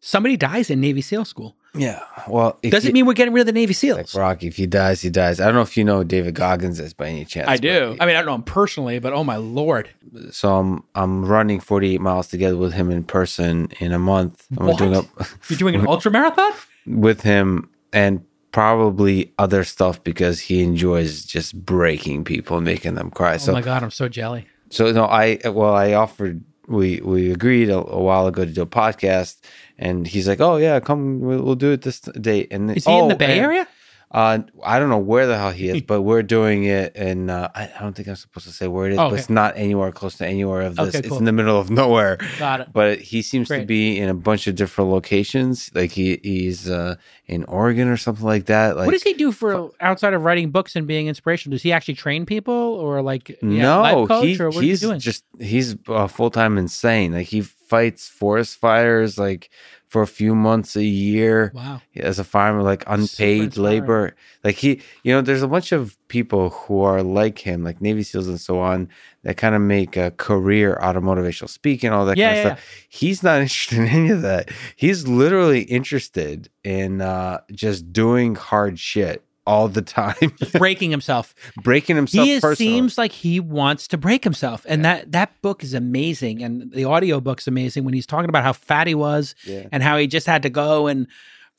somebody 0.00 0.36
dies 0.36 0.70
in 0.70 0.80
Navy 0.80 1.00
SEAL 1.00 1.24
school. 1.24 1.56
Yeah. 1.74 2.00
Well, 2.28 2.58
if 2.62 2.70
Doesn't 2.70 2.88
you- 2.88 2.94
mean 2.94 3.06
we're 3.06 3.14
getting 3.14 3.34
rid 3.34 3.40
of 3.42 3.46
the 3.46 3.52
Navy 3.52 3.70
like 3.72 3.76
SEALs. 3.76 4.14
Rocky. 4.14 4.46
If 4.46 4.56
he 4.56 4.66
dies, 4.66 5.02
he 5.02 5.10
dies. 5.10 5.40
I 5.40 5.46
don't 5.46 5.54
know 5.54 5.60
if 5.62 5.76
you 5.76 5.84
know 5.84 5.98
who 5.98 6.04
David 6.04 6.34
Goggins 6.34 6.78
is 6.78 6.94
by 6.94 7.08
any 7.08 7.24
chance. 7.24 7.48
I 7.48 7.56
do. 7.56 7.96
I 8.00 8.06
mean, 8.06 8.14
I 8.16 8.20
don't 8.20 8.26
know 8.26 8.34
him 8.36 8.42
personally, 8.44 8.98
but 9.00 9.12
oh 9.12 9.24
my 9.24 9.36
lord. 9.36 9.90
so 10.30 10.56
I'm 10.56 10.84
I'm 10.94 11.24
running 11.24 11.60
48 11.60 12.00
miles 12.00 12.28
together 12.28 12.56
with 12.56 12.72
him 12.72 12.90
in 12.90 13.02
person 13.04 13.68
in 13.80 13.92
a 13.92 13.98
month. 13.98 14.46
I'm 14.58 14.66
What? 14.66 14.78
doing 14.78 14.94
up 14.96 15.06
You're 15.48 15.58
doing 15.58 15.74
an 15.74 15.86
ultra 15.88 16.10
marathon? 16.10 16.52
with 16.86 17.22
him 17.22 17.68
and 17.92 18.24
probably 18.52 19.32
other 19.38 19.64
stuff 19.64 20.02
because 20.04 20.38
he 20.38 20.62
enjoys 20.62 21.24
just 21.24 21.54
breaking 21.66 22.22
people 22.24 22.56
and 22.56 22.64
making 22.64 22.94
them 22.94 23.10
cry. 23.10 23.34
Oh 23.34 23.38
So 23.38 23.52
my 23.52 23.60
god, 23.60 23.82
I'm 23.82 23.90
so 23.90 24.08
jelly. 24.08 24.46
so 24.70 24.92
no, 24.92 25.06
I 25.06 25.38
well 25.44 25.74
I 25.74 25.92
offered 25.94 26.40
we 26.68 27.00
we 27.02 27.30
agreed 27.32 27.68
a, 27.68 27.78
a 27.78 28.00
while 28.00 28.26
ago 28.26 28.44
to 28.44 28.50
do 28.50 28.62
a 28.62 28.66
podcast, 28.66 29.40
and 29.78 30.06
he's 30.06 30.28
like, 30.28 30.40
"Oh 30.40 30.56
yeah, 30.56 30.80
come, 30.80 31.20
we'll, 31.20 31.42
we'll 31.42 31.54
do 31.54 31.72
it 31.72 31.82
this 31.82 32.00
date." 32.00 32.48
And 32.50 32.70
Is 32.76 32.84
he 32.84 32.92
in 32.92 33.04
oh, 33.04 33.08
the 33.08 33.16
Bay 33.16 33.38
and- 33.38 33.46
Area? 33.46 33.68
Uh, 34.10 34.38
I 34.62 34.78
don't 34.78 34.90
know 34.90 34.98
where 34.98 35.26
the 35.26 35.36
hell 35.36 35.50
he 35.50 35.68
is, 35.70 35.82
but 35.82 36.02
we're 36.02 36.22
doing 36.22 36.64
it, 36.64 36.94
and 36.94 37.30
uh, 37.30 37.48
I, 37.54 37.64
I 37.64 37.80
don't 37.80 37.94
think 37.94 38.06
I'm 38.06 38.14
supposed 38.14 38.46
to 38.46 38.52
say 38.52 38.68
where 38.68 38.86
it 38.86 38.92
is, 38.92 38.98
Oh, 38.98 39.10
but 39.10 39.18
it's 39.18 39.28
not 39.28 39.56
anywhere 39.56 39.90
close 39.90 40.16
to 40.18 40.26
anywhere 40.26 40.62
of 40.62 40.76
this. 40.76 40.94
Okay, 40.94 41.06
It's 41.06 41.16
in 41.16 41.24
the 41.24 41.32
middle 41.32 41.58
of 41.58 41.68
nowhere. 41.68 42.18
Got 42.38 42.60
it. 42.60 42.68
But 42.72 43.00
he 43.00 43.22
seems 43.22 43.48
to 43.48 43.64
be 43.64 43.98
in 43.98 44.08
a 44.08 44.14
bunch 44.14 44.46
of 44.46 44.54
different 44.54 44.90
locations. 44.90 45.70
Like 45.74 45.90
he 45.90 46.20
he's 46.22 46.70
uh, 46.70 46.94
in 47.26 47.42
Oregon 47.44 47.88
or 47.88 47.96
something 47.96 48.24
like 48.24 48.46
that. 48.46 48.76
Like 48.76 48.86
what 48.86 48.92
does 48.92 49.02
he 49.02 49.14
do 49.14 49.32
for 49.32 49.70
outside 49.80 50.14
of 50.14 50.22
writing 50.22 50.50
books 50.50 50.76
and 50.76 50.86
being 50.86 51.08
inspirational? 51.08 51.54
Does 51.54 51.62
he 51.62 51.72
actually 51.72 51.94
train 51.94 52.24
people 52.24 52.54
or 52.54 53.02
like 53.02 53.30
yeah, 53.30 53.36
no, 53.42 53.80
life 53.80 54.08
coach 54.08 54.24
he, 54.26 54.40
or 54.40 54.50
what 54.50 54.62
he's 54.62 54.80
he 54.80 54.86
doing? 54.86 55.00
just 55.00 55.24
he's 55.40 55.74
uh, 55.88 56.06
full 56.06 56.30
time 56.30 56.56
insane. 56.56 57.12
Like 57.12 57.26
he 57.26 57.40
fights 57.40 58.08
forest 58.08 58.58
fires 58.58 59.18
like 59.18 59.50
for 59.94 60.02
a 60.02 60.08
few 60.08 60.34
months 60.34 60.74
a 60.74 60.82
year 60.82 61.52
wow. 61.54 61.80
as 61.94 62.18
a 62.18 62.24
farmer, 62.24 62.64
like 62.64 62.82
unpaid 62.88 63.56
labor. 63.56 64.16
Like 64.42 64.56
he, 64.56 64.82
you 65.04 65.12
know, 65.12 65.20
there's 65.20 65.44
a 65.44 65.46
bunch 65.46 65.70
of 65.70 65.96
people 66.08 66.50
who 66.50 66.82
are 66.82 67.00
like 67.00 67.38
him, 67.38 67.62
like 67.62 67.80
Navy 67.80 68.02
SEALs 68.02 68.26
and 68.26 68.40
so 68.40 68.58
on, 68.58 68.88
that 69.22 69.36
kind 69.36 69.54
of 69.54 69.60
make 69.60 69.96
a 69.96 70.10
career 70.10 70.76
out 70.82 70.96
of 70.96 71.04
motivational 71.04 71.48
speaking, 71.48 71.90
all 71.90 72.06
that 72.06 72.16
Yeah, 72.16 72.26
kind 72.26 72.38
of 72.38 72.44
yeah, 72.44 72.54
stuff. 72.56 72.86
He's 72.88 73.22
not 73.22 73.40
interested 73.42 73.78
in 73.78 73.86
any 73.86 74.10
of 74.10 74.22
that. 74.22 74.50
He's 74.74 75.06
literally 75.06 75.62
interested 75.62 76.48
in 76.64 77.00
uh, 77.00 77.42
just 77.52 77.92
doing 77.92 78.34
hard 78.34 78.80
shit 78.80 79.22
all 79.46 79.68
the 79.68 79.82
time, 79.82 80.14
Breaking 80.54 80.90
himself. 80.90 81.34
breaking 81.62 81.96
himself. 81.96 82.24
he 82.26 82.32
is, 82.32 82.58
seems 82.58 82.96
like 82.96 83.12
he 83.12 83.40
wants 83.40 83.86
to 83.88 83.98
break 83.98 84.24
himself. 84.24 84.64
And 84.68 84.84
that 84.84 85.12
that 85.12 85.40
book 85.42 85.62
is 85.62 85.74
amazing. 85.74 86.42
And 86.42 86.72
the 86.72 86.84
audio 86.84 87.20
book's 87.20 87.46
amazing 87.46 87.84
when 87.84 87.92
he's 87.94 88.06
talking 88.06 88.28
about 88.28 88.42
how 88.42 88.52
fat 88.54 88.86
he 88.86 88.94
was 88.94 89.34
Yeah. 89.44 89.66
and 89.70 89.82
how 89.82 89.98
he 89.98 90.06
just 90.06 90.26
had 90.26 90.42
to 90.44 90.50
go 90.50 90.86
and 90.86 91.06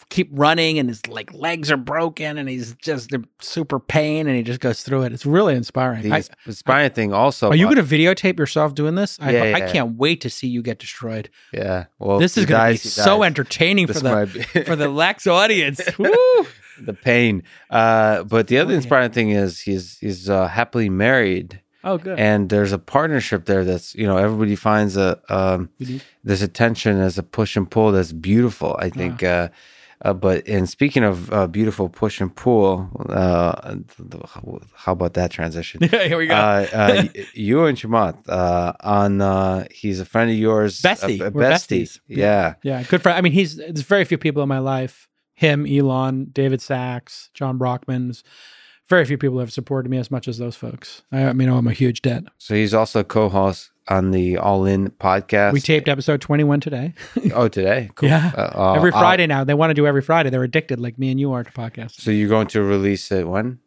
keep 0.09 0.29
running 0.33 0.77
and 0.77 0.89
his 0.89 1.05
like 1.07 1.33
legs 1.33 1.71
are 1.71 1.77
broken 1.77 2.37
and 2.37 2.49
he's 2.49 2.73
just 2.75 3.13
in 3.13 3.25
super 3.39 3.79
pain 3.79 4.27
and 4.27 4.35
he 4.35 4.43
just 4.43 4.59
goes 4.59 4.83
through 4.83 5.03
it. 5.03 5.13
It's 5.13 5.25
really 5.25 5.55
inspiring. 5.55 6.01
The 6.01 6.11
I- 6.11 6.23
inspiring 6.45 6.89
thing 6.91 7.13
also. 7.13 7.49
are 7.49 7.55
you 7.55 7.65
going 7.65 7.77
to 7.77 7.83
videotape 7.83 8.37
yourself 8.37 8.75
doing 8.75 8.95
this? 8.95 9.17
I, 9.21 9.31
Yeah, 9.31 9.43
I 9.43 9.57
yeah. 9.59 9.71
can't 9.71 9.95
wait 9.97 10.21
to 10.21 10.29
see 10.29 10.47
you 10.47 10.61
get 10.61 10.79
destroyed. 10.79 11.29
Yeah. 11.53 11.85
Well, 11.97 12.19
this 12.19 12.37
is 12.37 12.45
going 12.45 12.65
to 12.77 12.83
be 12.83 12.89
so 12.89 13.19
dies. 13.19 13.25
entertaining 13.27 13.87
This 13.87 14.01
for 14.01 14.25
the 14.25 14.47
be- 14.53 14.63
for 14.63 14.75
the 14.75 14.89
Lex 15.03 15.27
audience. 15.27 15.79
Woo! 15.97 16.11
The 16.79 16.93
pain. 16.93 17.43
Uh, 17.69 18.23
but 18.23 18.47
the 18.47 18.57
other 18.57 18.69
Oh, 18.69 18.71
yeah. 18.71 18.77
inspiring 18.77 19.11
thing 19.11 19.29
is 19.31 19.59
he's 19.61 19.97
he's 19.99 20.29
uh, 20.29 20.47
happily 20.47 20.89
married, 20.89 21.61
Oh, 21.83 21.97
good. 21.97 22.19
and 22.19 22.49
there's 22.49 22.71
a 22.71 22.79
partnership 22.79 23.45
there 23.45 23.63
that's 23.63 23.93
you 23.95 24.07
know 24.07 24.17
everybody 24.17 24.55
finds 24.55 24.97
a 24.97 25.19
um, 25.29 25.69
Mhm. 25.81 26.01
there's 26.23 26.41
a 26.41 26.47
tension, 26.47 26.97
there's 26.97 27.17
a 27.17 27.23
push 27.23 27.55
and 27.55 27.69
pull 27.69 27.91
that's 27.91 28.11
beautiful. 28.13 28.75
I 28.79 28.89
think. 28.89 29.23
Uh, 29.23 29.49
uh, 30.03 30.13
but 30.13 30.45
and 30.47 30.67
speaking 30.69 31.03
of 31.03 31.31
uh, 31.31 31.47
beautiful 31.47 31.87
push 31.89 32.19
and 32.21 32.35
pull, 32.35 32.89
uh, 33.09 33.75
how 34.75 34.91
about 34.91 35.13
that 35.13 35.31
transition? 35.31 35.81
Here 35.89 36.17
we 36.17 36.27
go. 36.27 36.35
uh, 36.35 36.67
uh, 36.73 37.03
you 37.33 37.65
and 37.65 37.77
Chamath 37.77 38.17
uh, 38.29 38.73
on 38.81 39.21
uh, 39.21 39.65
he's 39.71 39.99
a 40.01 40.05
friend 40.05 40.29
of 40.29 40.37
yours, 40.37 40.81
Bestie. 40.81 41.21
a, 41.21 41.27
a 41.27 41.29
We're 41.31 41.43
bestie, 41.49 41.83
besties. 41.83 41.99
yeah. 42.07 42.55
Yeah, 42.61 42.83
good 42.83 43.01
friend. 43.01 43.17
I 43.17 43.21
mean, 43.21 43.31
he's 43.31 43.55
there's 43.55 43.81
very 43.81 44.03
few 44.05 44.17
people 44.17 44.43
in 44.43 44.49
my 44.49 44.59
life. 44.59 45.07
Him, 45.35 45.65
Elon, 45.67 46.25
David 46.31 46.61
Sacks, 46.61 47.29
John 47.33 47.57
Brockman's. 47.59 48.23
Very 48.87 49.03
few 49.05 49.17
people 49.17 49.39
have 49.39 49.51
supported 49.51 49.89
me 49.89 49.97
as 49.97 50.11
much 50.11 50.27
as 50.27 50.37
those 50.37 50.55
folks. 50.55 51.01
I, 51.11 51.25
I 51.25 51.33
mean, 51.33 51.49
I'm 51.49 51.67
a 51.67 51.73
huge 51.73 52.01
debt. 52.01 52.23
So 52.37 52.53
he's 52.53 52.73
also 52.73 53.03
co-host 53.03 53.71
on 53.87 54.11
the 54.11 54.37
All 54.37 54.65
In 54.65 54.89
podcast. 54.91 55.53
We 55.53 55.59
taped 55.59 55.87
episode 55.89 56.21
21 56.21 56.59
today. 56.59 56.93
Oh, 57.33 57.47
today. 57.47 57.89
Cool. 57.95 58.09
Yeah. 58.09 58.31
Uh, 58.37 58.51
uh, 58.55 58.73
every 58.73 58.91
I'll- 58.91 58.99
Friday 59.01 59.25
now. 59.27 59.43
They 59.43 59.55
want 59.55 59.71
to 59.71 59.73
do 59.73 59.87
every 59.87 60.01
Friday. 60.03 60.29
They're 60.29 60.43
addicted, 60.43 60.79
like 60.79 60.97
me 60.99 61.09
and 61.11 61.19
you 61.19 61.33
are, 61.33 61.43
to 61.43 61.51
podcasts. 61.51 61.99
so 62.01 62.11
you're 62.11 62.29
going 62.29 62.47
to 62.47 62.61
release 62.61 63.11
it 63.11 63.27
when? 63.27 63.59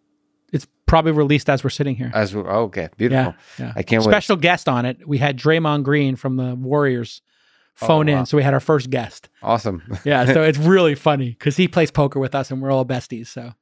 It's 0.53 0.67
probably 0.87 1.13
released 1.13 1.51
as 1.51 1.63
we're 1.63 1.71
sitting 1.71 1.97
here. 1.97 2.11
As 2.15 2.35
we, 2.35 2.41
oh, 2.43 2.63
okay, 2.65 2.89
beautiful. 2.97 3.35
Yeah, 3.59 3.67
yeah. 3.67 3.73
I 3.77 3.83
can't 3.83 4.03
Special 4.03 4.37
guest 4.37 4.69
on 4.69 4.87
it. 4.87 5.07
We 5.07 5.19
had 5.19 5.37
Draymond 5.37 5.83
Green 5.83 6.17
from 6.17 6.37
the 6.37 6.55
Warriors 6.55 7.21
phone 7.87 8.09
Oh, 8.09 8.13
wow. 8.13 8.19
in, 8.21 8.27
so 8.27 8.37
we 8.37 8.43
had 8.43 8.55
our 8.55 8.61
first 8.61 8.91
guest. 8.91 9.29
Awesome. 9.43 9.83
Yeah, 10.05 10.25
so 10.33 10.43
it's 10.43 10.59
really 10.59 10.95
funny 10.95 11.31
because 11.31 11.57
he 11.57 11.69
plays 11.69 11.91
poker 11.91 12.19
with 12.21 12.35
us, 12.35 12.51
and 12.51 12.61
we're 12.61 12.71
all 12.73 12.85
besties. 12.85 13.29
So 13.29 13.53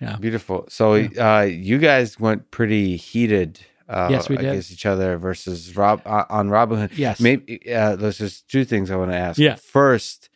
yeah. 0.00 0.16
beautiful. 0.16 0.66
So 0.68 0.94
uh, 0.94 1.42
you 1.48 1.78
guys 1.78 2.18
went 2.20 2.50
pretty 2.50 2.96
heated. 2.96 3.60
Uh, 3.88 4.08
Yes, 4.10 4.28
we 4.28 4.36
did. 4.36 4.46
against 4.46 4.72
each 4.72 4.86
other 4.86 5.18
versus 5.18 5.76
Rob 5.76 6.00
uh, 6.06 6.24
on 6.30 6.48
Robinhood. 6.48 6.96
yes, 6.96 7.20
Maybe 7.20 7.60
uh, 7.72 7.96
there's 7.96 8.18
just 8.18 8.48
two 8.48 8.64
things 8.64 8.90
I 8.90 8.96
want 8.96 9.10
to 9.12 9.16
ask. 9.16 9.38
Yeah. 9.38 9.56
First, 9.56 10.30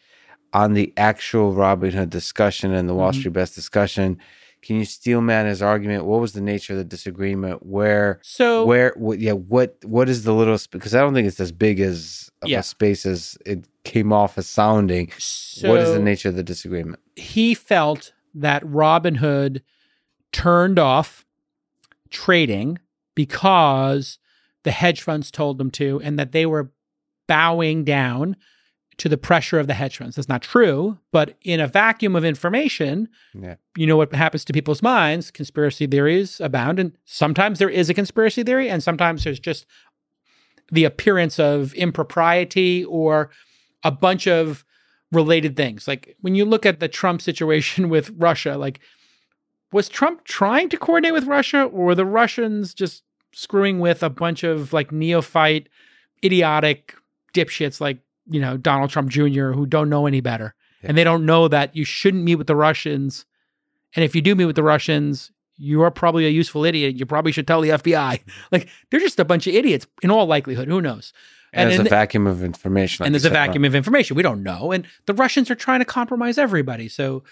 on 0.53 0.75
the 0.75 0.93
actual 0.97 1.55
Robinhood 1.55 2.11
discussion 2.11 2.73
and 2.75 2.89
the 2.89 2.95
Wall 2.95 3.13
Mhm. 3.13 3.17
Street 3.19 3.33
Bets 3.35 3.55
discussion, 3.55 4.19
can 4.69 4.77
you 4.77 4.85
steel 4.85 5.23
man 5.23 5.47
his 5.47 5.63
argument? 5.63 6.05
What 6.05 6.21
was 6.21 6.35
the 6.35 6.43
nature 6.43 6.75
of 6.75 6.79
the 6.79 6.85
disagreement? 6.85 7.65
Where 7.65 8.21
So 8.23 8.67
where 8.67 8.93
what 8.97 9.19
yeah 9.19 9.33
what 9.33 9.79
what 9.83 10.11
is 10.11 10.25
the 10.25 10.35
little 10.35 10.59
because 10.71 10.95
i 10.95 11.01
don't 11.01 11.15
think 11.15 11.27
it's 11.27 11.41
as 11.41 11.53
big 11.53 11.81
as 11.81 12.31
Yeah. 12.45 12.59
a 12.59 12.63
space 12.63 13.07
as 13.07 13.39
it 13.47 13.67
came 13.85 14.13
off 14.13 14.37
as 14.37 14.47
sounding 14.47 15.11
so 15.17 15.71
what 15.71 15.81
is 15.81 15.93
the 15.93 15.99
nature 15.99 16.29
of 16.29 16.37
the 16.37 16.43
disagreement 16.43 17.01
he 17.17 17.55
felt 17.55 18.13
that 18.35 18.63
Robinhood 18.63 19.63
turned 20.33 20.79
off 20.79 21.25
trading 22.11 22.79
because 23.15 24.19
the 24.65 24.71
hedge 24.71 25.01
funds 25.01 25.31
told 25.31 25.57
them 25.57 25.71
to, 25.71 25.99
and 26.05 26.19
that 26.19 26.33
they 26.33 26.45
were 26.45 26.71
bowing 27.27 27.85
down 27.85 28.37
to 28.99 29.09
the 29.09 29.17
pressure 29.17 29.59
of 29.59 29.67
the 29.69 29.75
hedge 29.75 29.97
funds. 29.99 30.17
That's 30.17 30.29
not 30.29 30.43
true, 30.43 30.99
but 31.13 31.37
in 31.43 31.61
a 31.61 31.67
vacuum 31.69 32.17
of 32.17 32.25
information, 32.25 33.09
Yeah. 33.33 33.55
you 33.77 33.87
know 33.87 33.97
what 33.97 34.13
happens 34.15 34.45
to 34.47 34.53
people's 34.53 34.83
minds? 34.83 35.31
Conspiracy 35.31 35.87
theories 35.87 36.41
abound, 36.41 36.79
and 36.81 36.93
sometimes 37.05 37.59
there 37.59 37.71
is 37.71 37.89
a 37.89 37.95
conspiracy 37.95 38.43
theory, 38.43 38.69
and 38.69 38.83
sometimes 38.83 39.25
there's 39.25 39.39
just 39.41 39.67
the 40.71 40.85
appearance 40.85 41.39
of 41.39 41.73
impropriety 41.75 42.85
or 42.85 43.31
a 43.85 43.91
bunch 43.91 44.27
of 44.27 44.65
related 45.13 45.57
things. 45.57 45.89
Like 45.89 46.17
when 46.21 46.35
you 46.35 46.45
look 46.45 46.67
at 46.67 46.81
the 46.81 46.89
Trump 46.89 47.23
situation 47.23 47.89
with 47.95 48.11
Russia, 48.17 48.59
like 48.59 48.81
was 49.73 49.89
Trump 49.89 50.25
trying 50.25 50.69
to 50.71 50.77
coordinate 50.77 51.13
with 51.15 51.25
Russia 51.25 51.63
or 51.63 51.87
were 51.87 51.95
the 51.95 52.05
Russians 52.05 52.75
just 52.75 53.03
screwing 53.33 53.79
with 53.79 54.03
a 54.03 54.11
bunch 54.11 54.43
of 54.43 54.73
like 54.73 54.91
neophyte, 54.93 55.69
idiotic 56.25 56.95
dipshits 57.35 57.81
like, 57.81 57.99
you 58.29 58.41
know, 58.41 58.57
Donald 58.57 58.91
Trump 58.91 59.11
Jr. 59.11 59.53
who 59.53 59.67
don't 59.67 59.89
know 59.89 60.07
any 60.07 60.21
better. 60.21 60.55
Yeah. 60.83 60.91
And 60.91 60.99
they 60.99 61.05
don't 61.05 61.27
know 61.27 61.49
that 61.49 61.75
you 61.75 61.85
shouldn't 61.85 62.23
meet 62.25 62.37
with 62.37 62.47
the 62.47 62.57
Russians. 62.57 63.25
And 63.95 64.05
if 64.05 64.15
you 64.15 64.23
do 64.23 64.35
meet 64.35 64.45
with 64.45 64.57
the 64.57 64.63
Russians, 64.63 65.31
you 65.57 65.83
are 65.83 65.91
probably 65.91 66.27
a 66.27 66.31
useful 66.31 66.65
idiot. 66.65 66.97
You 66.97 67.07
probably 67.07 67.33
should 67.33 67.47
tell 67.47 67.61
the 67.61 67.71
FBI. 67.71 68.21
Like 68.53 68.69
they're 68.91 69.01
just 69.01 69.19
a 69.19 69.25
bunch 69.25 69.47
of 69.47 69.55
idiots 69.55 69.87
in 70.03 70.11
all 70.11 70.27
likelihood. 70.27 70.69
Who 70.69 70.81
knows? 70.81 71.13
and, 71.53 71.63
And 71.63 71.71
there's 71.71 71.81
a 71.81 71.85
the- 71.85 71.91
vacuum 71.91 72.27
of 72.27 72.45
information 72.45 73.03
like 73.03 73.07
and 73.09 73.15
there's 73.15 73.25
a 73.25 73.31
right? 73.31 73.47
vacuum 73.47 73.65
of 73.65 73.75
information. 73.75 74.17
We 74.17 74.23
don't 74.23 74.43
know. 74.43 74.71
And 74.73 74.87
the 75.07 75.15
Russians 75.15 75.51
are 75.51 75.55
trying 75.57 75.81
to 75.81 75.85
compromise 75.85 76.39
everybody. 76.39 76.89
So 76.89 77.25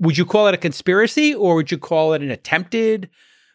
would 0.00 0.18
you 0.18 0.26
call 0.26 0.48
it 0.48 0.54
a 0.54 0.58
conspiracy 0.58 1.34
or 1.34 1.54
would 1.54 1.70
you 1.70 1.78
call 1.78 2.12
it 2.12 2.20
an 2.20 2.30
attempted, 2.30 3.08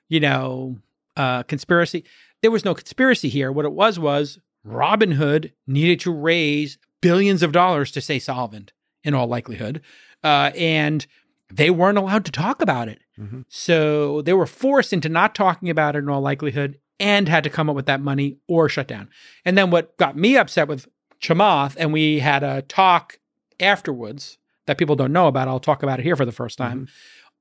you 0.09 0.19
know, 0.19 0.77
uh, 1.15 1.43
conspiracy? 1.43 2.03
There 2.41 2.49
was 2.49 2.65
no 2.65 2.73
conspiracy 2.73 3.29
here. 3.29 3.51
What 3.51 3.65
it 3.65 3.73
was 3.73 3.99
was 3.99 4.39
Robinhood 4.65 5.51
needed 5.67 5.99
to 6.01 6.11
raise 6.11 6.77
billions 7.01 7.41
of 7.43 7.51
dollars 7.51 7.91
to 7.91 8.01
stay 8.01 8.19
solvent 8.19 8.73
in 9.03 9.13
all 9.13 9.27
likelihood. 9.27 9.81
Uh, 10.23 10.51
and 10.55 11.05
they 11.51 11.69
weren't 11.69 11.97
allowed 11.97 12.25
to 12.25 12.31
talk 12.31 12.61
about 12.61 12.87
it. 12.87 12.99
Mhm. 13.19 13.45
So 13.49 14.21
they 14.21 14.33
were 14.33 14.45
forced 14.45 14.93
into 14.93 15.09
not 15.09 15.35
talking 15.35 15.69
about 15.69 15.95
it 15.95 15.99
in 15.99 16.09
all 16.09 16.21
likelihood 16.21 16.77
and 16.99 17.27
had 17.27 17.43
to 17.43 17.49
come 17.49 17.69
up 17.69 17.75
with 17.75 17.87
that 17.87 18.01
money 18.01 18.37
or 18.47 18.69
shut 18.69 18.87
down. 18.87 19.09
And 19.43 19.57
then 19.57 19.71
what 19.71 19.97
got 19.97 20.15
me 20.15 20.37
upset 20.37 20.67
with 20.67 20.87
Chamath, 21.19 21.75
and 21.77 21.91
we 21.91 22.19
had 22.19 22.43
a 22.43 22.61
talk 22.61 23.19
afterwards 23.59 24.37
that 24.65 24.77
people 24.77 24.95
don't 24.95 25.11
know 25.13 25.27
about. 25.27 25.47
I'll 25.47 25.59
talk 25.59 25.83
about 25.83 25.99
it 25.99 26.03
here 26.03 26.15
for 26.15 26.25
the 26.25 26.31
first 26.31 26.57
time. 26.57 26.87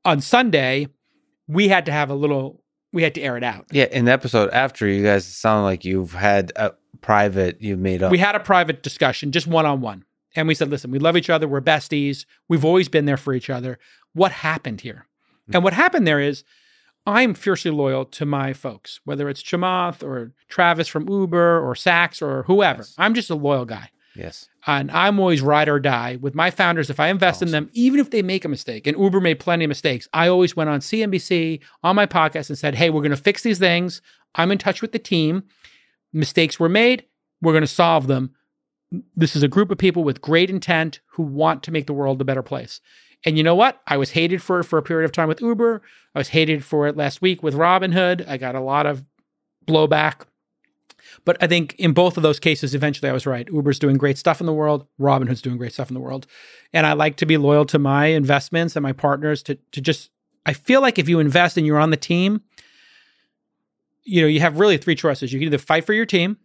On 0.05 0.21
Sunday, 0.21 0.89
we 1.47 1.69
had 1.69 1.87
to 1.87 1.93
have 1.93 2.11
a 2.11 2.15
little, 2.15 2.63
we 2.93 3.03
had 3.03 3.15
to 3.15 3.21
air 3.21 3.37
it 3.37 3.45
out. 3.45 3.67
yeah 3.71 3.87
in 3.91 4.05
the 4.05 4.13
episode 4.13 4.51
after 4.51 4.87
you 4.87 5.03
guys 5.05 5.25
sound 5.27 5.65
like 5.65 5.85
you've 5.85 6.13
had 6.13 6.53
a 6.57 6.73
private 7.01 7.61
you've 7.61 7.79
made 7.79 8.03
up 8.03 8.11
We 8.13 8.19
had 8.19 8.35
a 8.35 8.41
private 8.41 8.83
discussion, 8.83 9.33
just 9.33 9.47
one 9.47 9.65
on 9.67 9.81
one. 9.81 10.05
And 10.37 10.47
we 10.47 10.55
said, 10.55 10.71
listen, 10.71 10.91
we 10.93 10.99
love 11.01 11.17
each 11.17 11.29
other. 11.31 11.49
We're 11.49 11.61
besties. 11.61 12.25
We've 12.49 12.65
always 12.65 12.89
been 12.89 13.05
there 13.05 13.17
for 13.17 13.33
each 13.35 13.51
other. 13.51 13.79
What 14.13 14.31
happened 14.31 14.83
here? 14.83 15.07
Hmm. 15.47 15.57
And 15.57 15.65
what 15.65 15.73
happened 15.73 16.07
there 16.07 16.21
is 16.21 16.45
I'm 17.07 17.35
fiercely 17.35 17.71
loyal 17.71 18.05
to 18.05 18.27
my 18.27 18.53
folks, 18.53 19.01
whether 19.05 19.29
it's 19.29 19.43
Chamath 19.43 20.03
or 20.05 20.33
Travis 20.49 20.87
from 20.89 21.09
Uber 21.09 21.59
or 21.67 21.75
Sacks 21.75 22.21
or 22.23 22.43
whoever. 22.45 22.81
Yes. 22.83 22.95
I'm 22.99 23.15
just 23.15 23.31
a 23.31 23.35
loyal 23.35 23.65
guy. 23.65 23.91
Yes 24.15 24.49
And 24.67 24.91
I'm 24.91 25.19
always 25.19 25.41
ride 25.41 25.69
or 25.69 25.81
die 25.81 26.17
with 26.21 26.35
my 26.35 26.51
founders. 26.51 26.91
If 26.91 27.01
I 27.01 27.09
invest 27.09 27.43
in 27.43 27.51
them, 27.51 27.71
even 27.73 28.01
if 28.01 28.11
they 28.11 28.23
make 28.23 28.45
a 28.45 28.49
mistake, 28.49 28.87
and 28.87 28.99
Uber 28.99 29.21
made 29.21 29.41
plenty 29.41 29.65
of 29.65 29.69
mistakes, 29.69 30.09
I 30.13 30.29
always 30.29 30.55
went 30.55 30.71
on 30.71 30.81
CNBC 30.81 31.61
on 31.83 31.97
my 31.97 32.07
podcast 32.07 32.49
and 32.51 32.59
said, 32.59 32.75
Hey, 32.75 32.91
we're 32.91 33.01
going 33.01 33.11
to 33.11 33.17
fix 33.17 33.43
these 33.43 33.59
things. 33.59 34.03
I'm 34.35 34.53
in 34.53 34.59
touch 34.59 34.83
with 34.83 34.93
the 34.93 34.99
team. 34.99 35.45
Mistakes 36.13 36.61
were 36.61 36.69
made. 36.69 37.05
We're 37.41 37.53
going 37.53 37.63
to 37.63 37.67
solve 37.67 38.07
them. 38.07 38.35
This 39.17 39.37
is 39.37 39.43
a 39.43 39.49
group 39.49 39.71
of 39.71 39.79
people 39.79 40.05
with 40.05 40.21
great 40.21 40.51
intent 40.51 41.01
who 41.13 41.23
want 41.23 41.63
to 41.63 41.71
make 41.71 41.87
the 41.87 41.93
world 41.93 42.21
a 42.21 42.25
better 42.25 42.43
place. 42.43 42.81
And 43.25 43.37
you 43.37 43.45
know 43.45 43.55
what? 43.55 43.81
I 43.87 43.97
was 43.97 44.11
hated 44.11 44.43
for 44.43 44.61
it 44.61 44.65
for 44.65 44.79
a 44.79 44.83
period 44.83 45.05
of 45.05 45.13
time 45.13 45.29
with 45.29 45.41
Uber. 45.41 45.83
I 46.15 46.19
was 46.19 46.29
hated 46.29 46.65
for 46.65 46.87
it 46.87 46.97
last 46.97 47.23
week 47.23 47.43
with 47.43 47.55
Robinhood. 47.55 48.27
I 48.27 48.37
got 48.37 48.55
a 48.55 48.61
lot 48.61 48.87
of 48.87 49.05
blowback. 49.67 50.23
But 51.25 51.37
I 51.41 51.47
think 51.47 51.75
in 51.79 51.93
both 51.93 52.17
of 52.17 52.23
those 52.23 52.41
cases, 52.41 52.75
eventually 52.75 53.09
I 53.09 53.13
was 53.13 53.27
right. 53.27 53.49
Uber's 53.53 53.79
doing 53.79 53.97
great 53.97 54.19
stuff 54.19 54.41
in 54.41 54.47
the 54.47 54.53
world. 54.53 54.87
Robinhood's 54.99 55.43
doing 55.43 55.59
great 55.59 55.73
stuff 55.73 55.91
in 55.91 55.95
the 55.95 56.01
world. 56.01 56.27
And 56.73 56.87
I 56.87 56.93
like 56.95 57.17
to 57.17 57.27
be 57.27 57.37
loyal 57.37 57.65
to 57.67 57.79
my 57.79 58.07
investments 58.07 58.77
and 58.77 58.83
my 58.83 58.93
partners 58.93 59.43
to, 59.45 59.57
to 59.73 59.81
just, 59.81 60.11
I 60.47 60.53
feel 60.53 60.81
like 60.81 60.99
if 60.99 61.09
you 61.09 61.21
invest 61.21 61.57
and 61.57 61.67
you're 61.67 61.79
on 61.79 61.91
the 61.91 61.97
team, 61.97 62.43
you 64.05 64.23
know, 64.23 64.29
you 64.29 64.41
have 64.41 64.59
really 64.59 64.79
three 64.79 64.95
choices. 64.95 65.33
You 65.33 65.39
can 65.39 65.47
either 65.47 65.59
fight 65.59 65.85
for 65.85 65.93
your 65.93 66.07
team, 66.07 66.39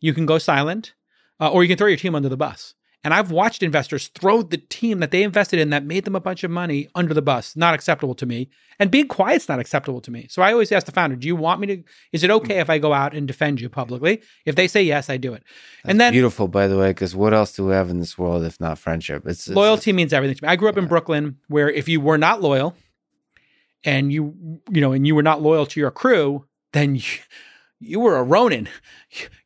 you 0.00 0.14
can 0.14 0.26
go 0.26 0.38
silent, 0.38 0.94
uh, 1.40 1.50
or 1.50 1.62
you 1.62 1.68
can 1.68 1.78
throw 1.78 1.88
your 1.88 1.96
team 1.96 2.14
under 2.14 2.28
the 2.28 2.36
bus. 2.36 2.74
And 3.04 3.12
I've 3.12 3.32
watched 3.32 3.64
investors 3.64 4.08
throw 4.08 4.42
the 4.42 4.58
team 4.58 5.00
that 5.00 5.10
they 5.10 5.24
invested 5.24 5.58
in 5.58 5.70
that 5.70 5.84
made 5.84 6.04
them 6.04 6.14
a 6.14 6.20
bunch 6.20 6.44
of 6.44 6.52
money 6.52 6.88
under 6.94 7.12
the 7.12 7.22
bus. 7.22 7.56
Not 7.56 7.74
acceptable 7.74 8.14
to 8.14 8.26
me. 8.26 8.48
And 8.78 8.92
being 8.92 9.08
quiet's 9.08 9.48
not 9.48 9.58
acceptable 9.58 10.00
to 10.02 10.10
me. 10.10 10.28
So 10.30 10.40
I 10.40 10.52
always 10.52 10.70
ask 10.70 10.86
the 10.86 10.92
founder, 10.92 11.16
do 11.16 11.26
you 11.26 11.34
want 11.34 11.60
me 11.60 11.66
to, 11.66 11.82
is 12.12 12.22
it 12.22 12.30
okay 12.30 12.60
if 12.60 12.70
I 12.70 12.78
go 12.78 12.92
out 12.92 13.12
and 13.12 13.26
defend 13.26 13.60
you 13.60 13.68
publicly? 13.68 14.22
If 14.46 14.54
they 14.54 14.68
say 14.68 14.84
yes, 14.84 15.10
I 15.10 15.16
do 15.16 15.34
it. 15.34 15.42
That's 15.82 15.90
and 15.90 16.00
then 16.00 16.12
beautiful, 16.12 16.46
by 16.46 16.68
the 16.68 16.78
way, 16.78 16.90
because 16.90 17.16
what 17.16 17.34
else 17.34 17.52
do 17.52 17.66
we 17.66 17.72
have 17.72 17.90
in 17.90 17.98
this 17.98 18.16
world 18.16 18.44
if 18.44 18.60
not 18.60 18.78
friendship? 18.78 19.26
It's, 19.26 19.48
it's 19.48 19.56
loyalty 19.56 19.92
means 19.92 20.12
everything 20.12 20.36
to 20.36 20.44
me. 20.44 20.48
I 20.48 20.56
grew 20.56 20.68
up 20.68 20.78
in 20.78 20.86
Brooklyn 20.86 21.38
where 21.48 21.68
if 21.68 21.88
you 21.88 22.00
were 22.00 22.18
not 22.18 22.40
loyal 22.40 22.76
and 23.82 24.12
you, 24.12 24.60
you 24.70 24.80
know, 24.80 24.92
and 24.92 25.08
you 25.08 25.16
were 25.16 25.24
not 25.24 25.42
loyal 25.42 25.66
to 25.66 25.80
your 25.80 25.90
crew, 25.90 26.46
then 26.72 26.94
you, 26.94 27.02
you 27.80 27.98
were 27.98 28.16
a 28.16 28.22
Ronin. 28.22 28.68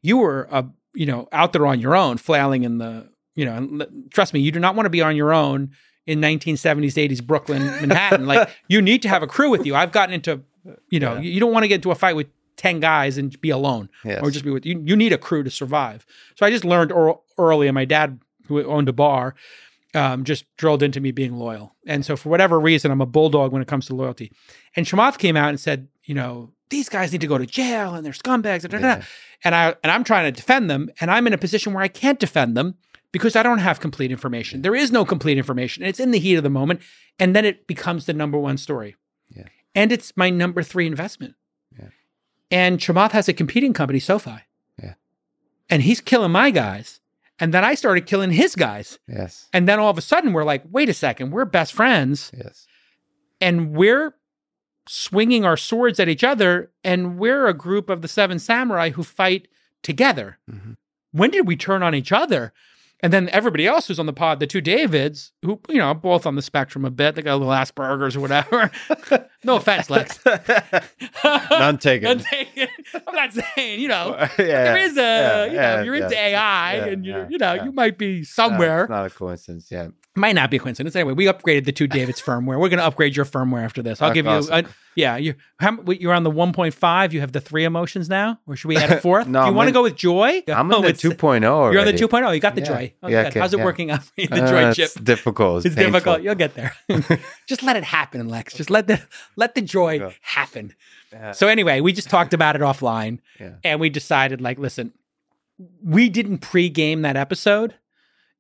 You 0.02 0.18
were 0.18 0.46
a, 0.52 0.66
you 0.94 1.06
know, 1.06 1.26
out 1.32 1.54
there 1.54 1.66
on 1.66 1.80
your 1.80 1.96
own, 1.96 2.18
flailing 2.18 2.62
in 2.62 2.76
the 2.78 3.10
you 3.36 3.44
know, 3.44 3.54
and 3.54 4.10
trust 4.10 4.34
me, 4.34 4.40
you 4.40 4.50
do 4.50 4.58
not 4.58 4.74
want 4.74 4.86
to 4.86 4.90
be 4.90 5.02
on 5.02 5.14
your 5.14 5.32
own 5.32 5.70
in 6.06 6.20
1970s, 6.20 6.94
80s 6.94 7.24
Brooklyn, 7.24 7.64
Manhattan. 7.80 8.26
like 8.26 8.48
you 8.68 8.82
need 8.82 9.02
to 9.02 9.08
have 9.08 9.22
a 9.22 9.26
crew 9.26 9.50
with 9.50 9.64
you. 9.64 9.76
I've 9.76 9.92
gotten 9.92 10.14
into, 10.14 10.40
you 10.90 10.98
know, 10.98 11.14
yeah. 11.14 11.20
you, 11.20 11.38
don't 11.38 11.52
want 11.52 11.62
to 11.64 11.68
get 11.68 11.76
into 11.76 11.90
a 11.90 11.94
fight 11.94 12.16
with 12.16 12.26
10 12.56 12.80
guys 12.80 13.18
and 13.18 13.38
be 13.40 13.50
alone 13.50 13.90
yes. 14.04 14.20
or 14.22 14.30
just 14.30 14.44
be 14.44 14.50
with 14.50 14.66
you. 14.66 14.82
You 14.84 14.96
need 14.96 15.12
a 15.12 15.18
crew 15.18 15.42
to 15.42 15.50
survive. 15.50 16.06
So 16.34 16.46
I 16.46 16.50
just 16.50 16.64
learned 16.64 16.90
or, 16.90 17.20
early, 17.38 17.68
and 17.68 17.74
my 17.74 17.84
dad, 17.84 18.18
who 18.46 18.64
owned 18.64 18.88
a 18.88 18.92
bar, 18.92 19.34
um, 19.94 20.24
just 20.24 20.44
drilled 20.56 20.82
into 20.82 21.00
me 21.00 21.10
being 21.10 21.36
loyal. 21.36 21.74
And 21.86 22.04
so 22.04 22.16
for 22.16 22.28
whatever 22.28 22.58
reason, 22.58 22.90
I'm 22.90 23.00
a 23.00 23.06
bulldog 23.06 23.52
when 23.52 23.62
it 23.62 23.68
comes 23.68 23.86
to 23.86 23.94
loyalty. 23.94 24.32
And 24.74 24.86
Chamath 24.86 25.18
came 25.18 25.36
out 25.36 25.48
and 25.48 25.60
said, 25.60 25.88
you 26.04 26.14
know, 26.14 26.52
these 26.68 26.88
guys 26.88 27.12
need 27.12 27.20
to 27.20 27.26
go 27.26 27.38
to 27.38 27.46
jail 27.46 27.94
and 27.94 28.04
they're 28.04 28.12
scumbags. 28.12 28.70
yeah. 28.80 29.02
And 29.44 29.54
I 29.54 29.74
and 29.82 29.92
I'm 29.92 30.02
trying 30.02 30.24
to 30.24 30.32
defend 30.32 30.70
them, 30.70 30.90
and 31.00 31.10
I'm 31.10 31.26
in 31.26 31.32
a 31.32 31.38
position 31.38 31.74
where 31.74 31.82
I 31.82 31.88
can't 31.88 32.18
defend 32.18 32.56
them 32.56 32.76
because 33.12 33.36
I 33.36 33.42
don't 33.42 33.58
have 33.58 33.80
complete 33.80 34.10
information. 34.10 34.62
There 34.62 34.74
is 34.74 34.92
no 34.92 35.04
complete 35.04 35.38
information. 35.38 35.84
It's 35.84 36.00
in 36.00 36.10
the 36.10 36.18
heat 36.18 36.36
of 36.36 36.42
the 36.42 36.50
moment. 36.50 36.80
And 37.18 37.34
then 37.34 37.44
it 37.44 37.66
becomes 37.66 38.06
the 38.06 38.12
number 38.12 38.38
one 38.38 38.58
story. 38.58 38.96
Yeah. 39.34 39.46
And 39.74 39.92
it's 39.92 40.16
my 40.16 40.30
number 40.30 40.62
three 40.62 40.86
investment. 40.86 41.34
Yeah. 41.78 41.88
And 42.50 42.78
Chamath 42.78 43.12
has 43.12 43.28
a 43.28 43.32
competing 43.32 43.72
company, 43.72 44.00
SoFi. 44.00 44.38
Yeah. 44.82 44.94
And 45.70 45.82
he's 45.82 46.00
killing 46.00 46.32
my 46.32 46.50
guys. 46.50 47.00
And 47.38 47.52
then 47.52 47.64
I 47.64 47.74
started 47.74 48.06
killing 48.06 48.30
his 48.30 48.54
guys. 48.54 48.98
Yes. 49.08 49.48
And 49.52 49.68
then 49.68 49.78
all 49.78 49.90
of 49.90 49.98
a 49.98 50.02
sudden 50.02 50.32
we're 50.32 50.44
like, 50.44 50.64
wait 50.70 50.88
a 50.88 50.94
second, 50.94 51.30
we're 51.30 51.44
best 51.44 51.72
friends. 51.72 52.32
Yes. 52.36 52.66
And 53.40 53.74
we're 53.74 54.14
swinging 54.88 55.44
our 55.44 55.56
swords 55.56 56.00
at 56.00 56.08
each 56.08 56.24
other. 56.24 56.70
And 56.82 57.18
we're 57.18 57.46
a 57.46 57.54
group 57.54 57.90
of 57.90 58.02
the 58.02 58.08
seven 58.08 58.38
samurai 58.38 58.90
who 58.90 59.02
fight 59.02 59.48
together. 59.82 60.38
Mm-hmm. 60.50 60.72
When 61.12 61.30
did 61.30 61.46
we 61.46 61.56
turn 61.56 61.82
on 61.82 61.94
each 61.94 62.12
other? 62.12 62.52
And 63.00 63.12
then 63.12 63.28
everybody 63.28 63.66
else 63.66 63.88
who's 63.88 63.98
on 63.98 64.06
the 64.06 64.12
pod, 64.14 64.40
the 64.40 64.46
two 64.46 64.62
Davids, 64.62 65.32
who, 65.42 65.60
you 65.68 65.76
know, 65.76 65.92
both 65.92 66.24
on 66.24 66.34
the 66.34 66.40
spectrum 66.40 66.84
a 66.86 66.90
bit, 66.90 67.14
they 67.14 67.22
got 67.22 67.34
a 67.34 67.36
little 67.36 67.52
Asperger's 67.52 68.16
or 68.16 68.20
whatever. 68.20 68.70
no 69.44 69.56
offense, 69.56 69.90
Lex. 69.90 70.18
None 71.24 71.76
taken. 71.76 72.04
None 72.04 72.18
taken. 72.20 72.68
I'm 73.06 73.14
not 73.14 73.32
saying, 73.34 73.80
you 73.80 73.88
know, 73.88 74.16
yeah, 74.38 74.64
there 74.64 74.78
is 74.78 74.96
a, 74.96 75.00
yeah, 75.00 75.44
you 75.44 75.52
know, 75.52 75.60
yeah, 75.60 75.82
you're 75.82 75.94
into 75.94 76.18
AI 76.18 76.74
and, 76.74 77.04
you, 77.04 77.26
you 77.28 77.38
know, 77.38 77.52
you 77.54 77.72
might 77.72 77.98
be 77.98 78.24
somewhere. 78.24 78.86
No, 78.88 78.96
not 78.96 79.06
a 79.06 79.10
coincidence, 79.10 79.68
yeah. 79.70 79.88
Might 80.14 80.34
not 80.34 80.50
be 80.50 80.56
a 80.56 80.60
coincidence. 80.60 80.96
Anyway, 80.96 81.12
we 81.12 81.26
upgraded 81.26 81.66
the 81.66 81.72
two 81.72 81.86
Davids 81.86 82.22
firmware. 82.22 82.58
We're 82.58 82.70
going 82.70 82.78
to 82.78 82.86
upgrade 82.86 83.14
your 83.14 83.26
firmware 83.26 83.62
after 83.62 83.82
this. 83.82 84.00
I'll 84.00 84.14
give 84.14 84.26
awesome. 84.26 84.54
you, 84.54 84.60
a, 84.62 84.74
yeah, 84.96 85.16
you 85.16 85.34
how, 85.58 85.78
you're 85.88 86.14
on 86.14 86.24
the 86.24 86.30
1.5. 86.30 87.12
You 87.12 87.20
have 87.20 87.32
the 87.32 87.40
three 87.40 87.64
emotions 87.64 88.08
now, 88.08 88.40
or 88.46 88.56
should 88.56 88.68
we 88.68 88.76
add 88.76 88.90
a 88.90 89.00
fourth? 89.02 89.28
no, 89.28 89.42
Do 89.42 89.50
you 89.50 89.54
want 89.54 89.68
to 89.68 89.72
go 89.72 89.82
with 89.82 89.94
joy? 89.94 90.42
I'm 90.48 90.72
on 90.72 90.82
the 90.82 90.88
2.0. 90.88 91.44
Already. 91.44 91.74
You're 91.74 91.86
on 91.86 91.86
the 91.86 91.92
2.0. 91.92 92.34
You 92.34 92.40
got 92.40 92.54
the 92.54 92.62
yeah. 92.62 92.66
joy. 92.66 92.94
Oh, 93.02 93.08
yeah, 93.08 93.26
okay, 93.28 93.38
How's 93.38 93.52
it 93.52 93.60
working 93.60 93.90
out 93.90 94.04
for 94.04 94.12
you? 94.16 94.26
The 94.26 94.42
uh, 94.42 94.48
joy 94.48 94.72
chip. 94.72 94.86
It's 94.86 94.94
difficult. 94.94 95.58
It's, 95.58 95.66
it's 95.66 95.74
difficult. 95.76 96.22
You'll 96.22 96.34
get 96.34 96.54
there. 96.54 96.74
just 97.46 97.62
let 97.62 97.76
it 97.76 97.84
happen, 97.84 98.28
Lex. 98.28 98.54
Just 98.54 98.70
let 98.70 98.86
the 98.86 99.02
let 99.36 99.54
the 99.54 99.60
joy 99.60 100.14
happen. 100.22 100.74
Yeah. 101.12 101.32
So 101.32 101.46
anyway, 101.46 101.80
we 101.80 101.92
just 101.92 102.08
talked 102.08 102.32
about 102.32 102.56
it 102.56 102.62
offline, 102.62 103.20
and 103.62 103.78
we 103.80 103.90
decided, 103.90 104.40
like, 104.40 104.58
listen, 104.58 104.92
we 105.82 106.08
didn't 106.08 106.38
pre-game 106.38 107.02
that 107.02 107.16
episode 107.16 107.74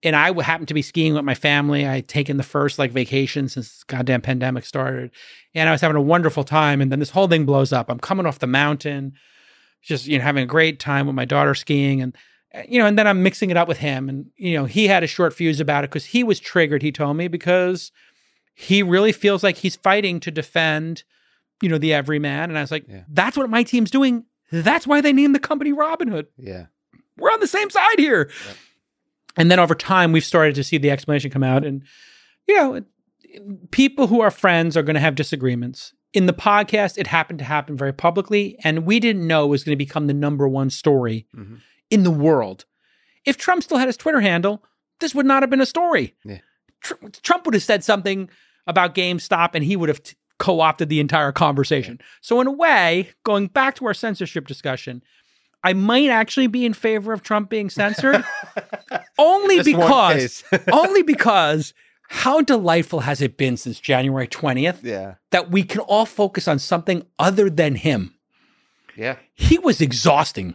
and 0.02 0.14
I 0.14 0.32
happened 0.42 0.68
to 0.68 0.74
be 0.74 0.82
skiing 0.82 1.14
with 1.14 1.24
my 1.24 1.34
family. 1.34 1.86
I 1.86 1.96
had 1.96 2.08
taken 2.08 2.36
the 2.36 2.42
first 2.42 2.78
like 2.78 2.92
vacation 2.92 3.48
since 3.48 3.82
goddamn 3.84 4.22
pandemic 4.22 4.64
started, 4.64 5.10
and 5.54 5.68
I 5.68 5.72
was 5.72 5.80
having 5.80 5.96
a 5.96 6.02
wonderful 6.02 6.44
time. 6.44 6.80
And 6.80 6.92
then 6.92 6.98
this 6.98 7.10
whole 7.10 7.28
thing 7.28 7.44
blows 7.44 7.72
up. 7.72 7.90
I'm 7.90 7.98
coming 7.98 8.26
off 8.26 8.38
the 8.38 8.46
mountain, 8.46 9.14
just 9.82 10.06
you 10.06 10.18
know 10.18 10.24
having 10.24 10.44
a 10.44 10.46
great 10.46 10.78
time 10.78 11.06
with 11.06 11.16
my 11.16 11.24
daughter 11.24 11.54
skiing, 11.54 12.02
and 12.02 12.14
eh, 12.52 12.64
you 12.68 12.78
know, 12.78 12.86
and 12.86 12.98
then 12.98 13.06
I'm 13.06 13.22
mixing 13.22 13.50
it 13.50 13.56
up 13.56 13.68
with 13.68 13.78
him, 13.78 14.08
and 14.08 14.26
you 14.36 14.54
know 14.54 14.66
he 14.66 14.86
had 14.86 15.02
a 15.02 15.08
short 15.08 15.32
fuse 15.32 15.60
about 15.60 15.84
it 15.84 15.90
because 15.90 16.06
he 16.06 16.22
was 16.22 16.40
triggered. 16.40 16.82
He 16.82 16.92
told 16.92 17.16
me 17.16 17.28
because 17.28 17.90
he 18.54 18.82
really 18.82 19.12
feels 19.12 19.42
like 19.42 19.56
he's 19.56 19.76
fighting 19.76 20.20
to 20.20 20.30
defend, 20.30 21.04
you 21.60 21.68
know, 21.68 21.78
the 21.78 21.94
everyman, 21.94 22.50
and 22.50 22.58
I 22.58 22.60
was 22.60 22.70
like, 22.70 22.86
yeah. 22.88 23.04
that's 23.08 23.36
what 23.36 23.50
my 23.50 23.62
team's 23.62 23.90
doing. 23.90 24.24
That's 24.52 24.86
why 24.86 25.00
they 25.00 25.12
named 25.12 25.34
the 25.34 25.40
company 25.40 25.72
Robinhood. 25.72 26.26
Yeah, 26.36 26.66
we're 27.16 27.32
on 27.32 27.40
the 27.40 27.46
same 27.46 27.70
side 27.70 27.98
here. 27.98 28.30
Yeah. 28.46 28.52
And 29.36 29.50
then 29.50 29.58
over 29.58 29.74
time, 29.74 30.12
we've 30.12 30.24
started 30.24 30.54
to 30.54 30.64
see 30.64 30.78
the 30.78 30.90
explanation 30.90 31.30
come 31.30 31.42
out. 31.42 31.64
And, 31.64 31.82
you 32.46 32.54
know, 32.54 32.82
people 33.70 34.06
who 34.06 34.20
are 34.20 34.30
friends 34.30 34.76
are 34.76 34.82
going 34.82 34.94
to 34.94 35.00
have 35.00 35.14
disagreements. 35.14 35.92
In 36.12 36.26
the 36.26 36.32
podcast, 36.32 36.96
it 36.96 37.06
happened 37.06 37.38
to 37.40 37.44
happen 37.44 37.76
very 37.76 37.92
publicly, 37.92 38.56
and 38.64 38.86
we 38.86 39.00
didn't 39.00 39.26
know 39.26 39.44
it 39.44 39.48
was 39.48 39.64
going 39.64 39.74
to 39.74 39.84
become 39.84 40.06
the 40.06 40.14
number 40.14 40.48
one 40.48 40.70
story 40.70 41.26
mm-hmm. 41.36 41.56
in 41.90 42.04
the 42.04 42.10
world. 42.10 42.64
If 43.24 43.36
Trump 43.36 43.62
still 43.62 43.78
had 43.78 43.88
his 43.88 43.96
Twitter 43.96 44.20
handle, 44.20 44.62
this 45.00 45.14
would 45.14 45.26
not 45.26 45.42
have 45.42 45.50
been 45.50 45.60
a 45.60 45.66
story. 45.66 46.14
Yeah. 46.24 46.38
Tr- 46.80 46.94
Trump 47.22 47.44
would 47.44 47.54
have 47.54 47.62
said 47.62 47.84
something 47.84 48.30
about 48.66 48.94
GameStop, 48.94 49.50
and 49.54 49.64
he 49.64 49.76
would 49.76 49.90
have 49.90 50.02
t- 50.02 50.16
co 50.38 50.60
opted 50.60 50.88
the 50.88 51.00
entire 51.00 51.32
conversation. 51.32 51.98
Yeah. 52.00 52.06
So, 52.22 52.40
in 52.40 52.46
a 52.46 52.52
way, 52.52 53.10
going 53.24 53.48
back 53.48 53.74
to 53.76 53.86
our 53.86 53.94
censorship 53.94 54.46
discussion, 54.46 55.02
I 55.66 55.72
might 55.72 56.10
actually 56.10 56.46
be 56.46 56.64
in 56.64 56.74
favor 56.74 57.12
of 57.12 57.24
Trump 57.24 57.50
being 57.50 57.70
censored, 57.70 58.24
only 59.18 59.56
Just 59.56 59.66
because, 59.66 60.44
only 60.72 61.02
because 61.02 61.74
how 62.08 62.40
delightful 62.40 63.00
has 63.00 63.20
it 63.20 63.36
been 63.36 63.56
since 63.56 63.80
January 63.80 64.28
20th? 64.28 64.84
Yeah. 64.84 65.14
That 65.32 65.50
we 65.50 65.64
can 65.64 65.80
all 65.80 66.06
focus 66.06 66.46
on 66.46 66.60
something 66.60 67.04
other 67.18 67.50
than 67.50 67.74
him. 67.74 68.14
Yeah. 68.94 69.16
He 69.34 69.58
was 69.58 69.80
exhausting. 69.80 70.54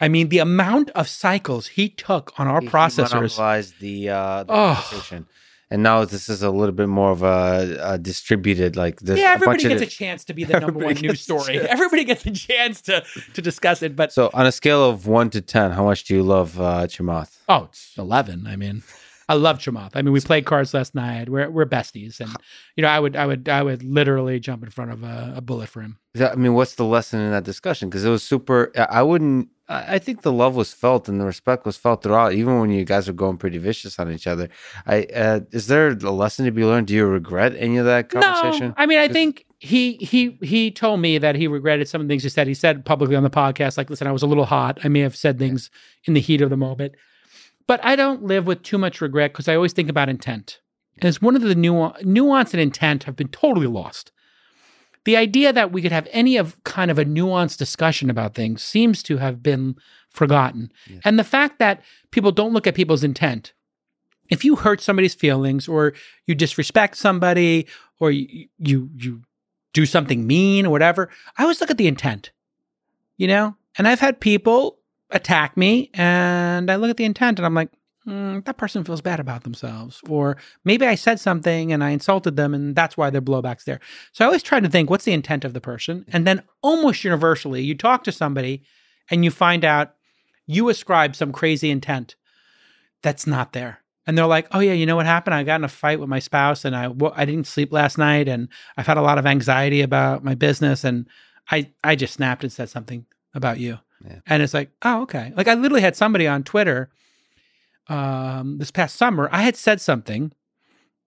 I 0.00 0.08
mean, 0.08 0.30
the 0.30 0.38
amount 0.38 0.88
of 0.92 1.06
cycles 1.06 1.66
he 1.66 1.90
took 1.90 2.32
on 2.40 2.48
our 2.48 2.62
he, 2.62 2.68
processors. 2.68 3.74
He 3.78 4.06
the, 4.06 4.14
uh, 4.14 4.44
the 4.44 4.52
oh. 4.54 5.24
And 5.70 5.82
now 5.82 6.04
this 6.04 6.28
is 6.28 6.42
a 6.42 6.50
little 6.50 6.74
bit 6.74 6.88
more 6.88 7.10
of 7.12 7.22
a, 7.22 7.78
a 7.80 7.98
distributed 7.98 8.76
like 8.76 9.00
this. 9.00 9.18
Yeah, 9.18 9.32
everybody 9.32 9.62
gets 9.62 9.82
a 9.82 9.86
chance 9.86 10.24
to 10.24 10.34
be 10.34 10.44
the 10.44 10.58
number 10.58 10.80
one 10.80 10.94
news 10.94 11.20
story. 11.20 11.58
Everybody 11.60 12.04
gets 12.04 12.26
a 12.26 12.32
chance 12.32 12.80
to 12.82 13.04
to 13.34 13.42
discuss 13.42 13.82
it. 13.82 13.94
But 13.94 14.12
so 14.12 14.30
on 14.34 14.46
a 14.46 14.52
scale 14.52 14.88
of 14.88 15.06
one 15.06 15.30
to 15.30 15.40
ten, 15.40 15.70
how 15.70 15.84
much 15.84 16.04
do 16.04 16.14
you 16.14 16.22
love 16.22 16.60
uh, 16.60 16.86
Chamath? 16.86 17.38
Oh, 17.48 17.64
it's 17.70 17.96
eleven. 17.96 18.46
I 18.46 18.56
mean. 18.56 18.82
I 19.28 19.34
love 19.34 19.58
Chamath. 19.60 19.92
I 19.94 20.02
mean, 20.02 20.12
we 20.12 20.20
played 20.20 20.44
cards 20.44 20.74
last 20.74 20.92
night. 20.92 21.28
We're 21.28 21.48
we're 21.48 21.64
besties, 21.64 22.18
and 22.18 22.34
you 22.74 22.82
know, 22.82 22.88
I 22.88 22.98
would 22.98 23.14
I 23.14 23.26
would 23.26 23.48
I 23.48 23.62
would 23.62 23.84
literally 23.84 24.40
jump 24.40 24.64
in 24.64 24.70
front 24.70 24.90
of 24.90 25.04
a, 25.04 25.34
a 25.36 25.40
bullet 25.40 25.68
for 25.68 25.82
him. 25.82 25.98
I 26.20 26.34
mean, 26.34 26.54
what's 26.54 26.74
the 26.74 26.84
lesson 26.84 27.20
in 27.20 27.30
that 27.30 27.44
discussion? 27.44 27.88
Because 27.88 28.04
it 28.04 28.10
was 28.10 28.24
super. 28.24 28.72
I 28.76 29.04
wouldn't 29.04 29.48
I 29.70 30.00
think 30.00 30.22
the 30.22 30.32
love 30.32 30.56
was 30.56 30.72
felt 30.72 31.08
and 31.08 31.20
the 31.20 31.24
respect 31.24 31.64
was 31.64 31.76
felt 31.76 32.02
throughout, 32.02 32.32
even 32.32 32.58
when 32.58 32.70
you 32.70 32.84
guys 32.84 33.06
were 33.06 33.12
going 33.12 33.36
pretty 33.36 33.58
vicious 33.58 34.00
on 34.00 34.10
each 34.10 34.26
other. 34.26 34.48
I 34.84 35.04
uh, 35.04 35.40
is 35.52 35.68
there 35.68 35.90
a 35.90 36.10
lesson 36.10 36.44
to 36.46 36.50
be 36.50 36.64
learned? 36.64 36.88
Do 36.88 36.94
you 36.94 37.06
regret 37.06 37.54
any 37.56 37.76
of 37.76 37.86
that 37.86 38.08
conversation? 38.08 38.68
No, 38.68 38.74
I 38.76 38.86
mean, 38.86 38.98
I 38.98 39.06
think 39.06 39.46
he 39.60 39.92
he 39.94 40.38
he 40.42 40.72
told 40.72 41.00
me 41.00 41.18
that 41.18 41.36
he 41.36 41.46
regretted 41.46 41.88
some 41.88 42.00
of 42.00 42.08
the 42.08 42.12
things 42.12 42.24
he 42.24 42.28
said. 42.28 42.48
He 42.48 42.54
said 42.54 42.84
publicly 42.84 43.14
on 43.14 43.22
the 43.22 43.30
podcast, 43.30 43.78
like, 43.78 43.88
"Listen, 43.90 44.08
I 44.08 44.12
was 44.12 44.24
a 44.24 44.26
little 44.26 44.46
hot. 44.46 44.80
I 44.82 44.88
may 44.88 45.00
have 45.00 45.14
said 45.14 45.38
things 45.38 45.70
in 46.04 46.14
the 46.14 46.20
heat 46.20 46.40
of 46.40 46.50
the 46.50 46.56
moment, 46.56 46.96
but 47.68 47.78
I 47.84 47.94
don't 47.94 48.24
live 48.24 48.48
with 48.48 48.64
too 48.64 48.78
much 48.78 49.00
regret 49.00 49.32
because 49.32 49.46
I 49.46 49.54
always 49.54 49.72
think 49.72 49.88
about 49.88 50.08
intent. 50.08 50.58
And 50.98 51.08
it's 51.08 51.22
one 51.22 51.36
of 51.36 51.42
the 51.42 51.54
nuance, 51.54 52.04
nuance 52.04 52.52
and 52.52 52.60
intent 52.60 53.04
have 53.04 53.14
been 53.14 53.28
totally 53.28 53.68
lost." 53.68 54.10
The 55.04 55.16
idea 55.16 55.52
that 55.52 55.72
we 55.72 55.82
could 55.82 55.92
have 55.92 56.08
any 56.10 56.36
of 56.36 56.62
kind 56.64 56.90
of 56.90 56.98
a 56.98 57.04
nuanced 57.04 57.56
discussion 57.58 58.10
about 58.10 58.34
things 58.34 58.62
seems 58.62 59.02
to 59.04 59.16
have 59.16 59.42
been 59.42 59.76
forgotten. 60.10 60.70
Yeah. 60.88 61.00
And 61.04 61.18
the 61.18 61.24
fact 61.24 61.58
that 61.58 61.82
people 62.10 62.32
don't 62.32 62.52
look 62.52 62.66
at 62.66 62.74
people's 62.74 63.04
intent. 63.04 63.52
If 64.28 64.44
you 64.44 64.56
hurt 64.56 64.80
somebody's 64.80 65.14
feelings 65.14 65.66
or 65.66 65.94
you 66.26 66.34
disrespect 66.34 66.96
somebody 66.96 67.66
or 67.98 68.10
you 68.10 68.48
you, 68.58 68.90
you 68.96 69.22
do 69.72 69.86
something 69.86 70.26
mean 70.26 70.66
or 70.66 70.70
whatever, 70.70 71.10
I 71.36 71.42
always 71.42 71.60
look 71.60 71.70
at 71.70 71.78
the 71.78 71.88
intent. 71.88 72.30
You 73.16 73.26
know? 73.26 73.56
And 73.76 73.88
I've 73.88 74.00
had 74.00 74.20
people 74.20 74.78
attack 75.10 75.56
me 75.56 75.90
and 75.94 76.70
I 76.70 76.76
look 76.76 76.90
at 76.90 76.96
the 76.96 77.04
intent 77.04 77.38
and 77.38 77.46
I'm 77.46 77.54
like, 77.54 77.70
"Hmm, 78.10 78.40
that 78.40 78.56
person 78.56 78.82
feels 78.82 79.00
bad 79.00 79.20
about 79.20 79.44
themselves. 79.44 80.00
Or 80.08 80.36
maybe 80.64 80.84
I 80.84 80.96
said 80.96 81.20
something 81.20 81.72
and 81.72 81.84
I 81.84 81.90
insulted 81.90 82.34
them 82.34 82.54
and 82.54 82.74
that's 82.74 82.96
why 82.96 83.08
their 83.08 83.22
blowback's 83.22 83.64
there. 83.64 83.78
So 84.10 84.24
I 84.24 84.26
always 84.26 84.42
try 84.42 84.58
to 84.58 84.68
think, 84.68 84.90
what's 84.90 85.04
the 85.04 85.12
intent 85.12 85.44
of 85.44 85.52
the 85.52 85.60
person? 85.60 86.04
And 86.08 86.26
then 86.26 86.42
almost 86.60 87.04
universally, 87.04 87.62
you 87.62 87.76
talk 87.76 88.02
to 88.04 88.12
somebody 88.12 88.64
and 89.10 89.24
you 89.24 89.30
find 89.30 89.64
out 89.64 89.94
you 90.44 90.68
ascribe 90.68 91.14
some 91.14 91.30
crazy 91.30 91.70
intent 91.70 92.16
that's 93.00 93.28
not 93.28 93.52
there. 93.52 93.78
And 94.08 94.18
they're 94.18 94.26
like, 94.26 94.48
oh, 94.50 94.58
yeah, 94.58 94.72
you 94.72 94.86
know 94.86 94.96
what 94.96 95.06
happened? 95.06 95.34
I 95.34 95.44
got 95.44 95.60
in 95.60 95.64
a 95.64 95.68
fight 95.68 96.00
with 96.00 96.08
my 96.08 96.18
spouse 96.18 96.64
and 96.64 96.74
I, 96.74 96.88
well, 96.88 97.12
I 97.14 97.24
didn't 97.24 97.46
sleep 97.46 97.72
last 97.72 97.96
night 97.96 98.26
and 98.26 98.48
I've 98.76 98.88
had 98.88 98.96
a 98.96 99.02
lot 99.02 99.18
of 99.18 99.26
anxiety 99.26 99.82
about 99.82 100.24
my 100.24 100.34
business. 100.34 100.82
And 100.82 101.06
I, 101.48 101.70
I 101.84 101.94
just 101.94 102.14
snapped 102.14 102.42
and 102.42 102.52
said 102.52 102.70
something 102.70 103.06
about 103.34 103.60
you. 103.60 103.78
Yeah. 104.04 104.18
And 104.26 104.42
it's 104.42 104.54
like, 104.54 104.72
oh, 104.82 105.02
okay. 105.02 105.32
Like 105.36 105.46
I 105.46 105.54
literally 105.54 105.82
had 105.82 105.94
somebody 105.94 106.26
on 106.26 106.42
Twitter 106.42 106.90
um, 107.88 108.58
this 108.58 108.70
past 108.70 108.96
summer. 108.96 109.28
I 109.32 109.42
had 109.42 109.56
said 109.56 109.80
something. 109.80 110.32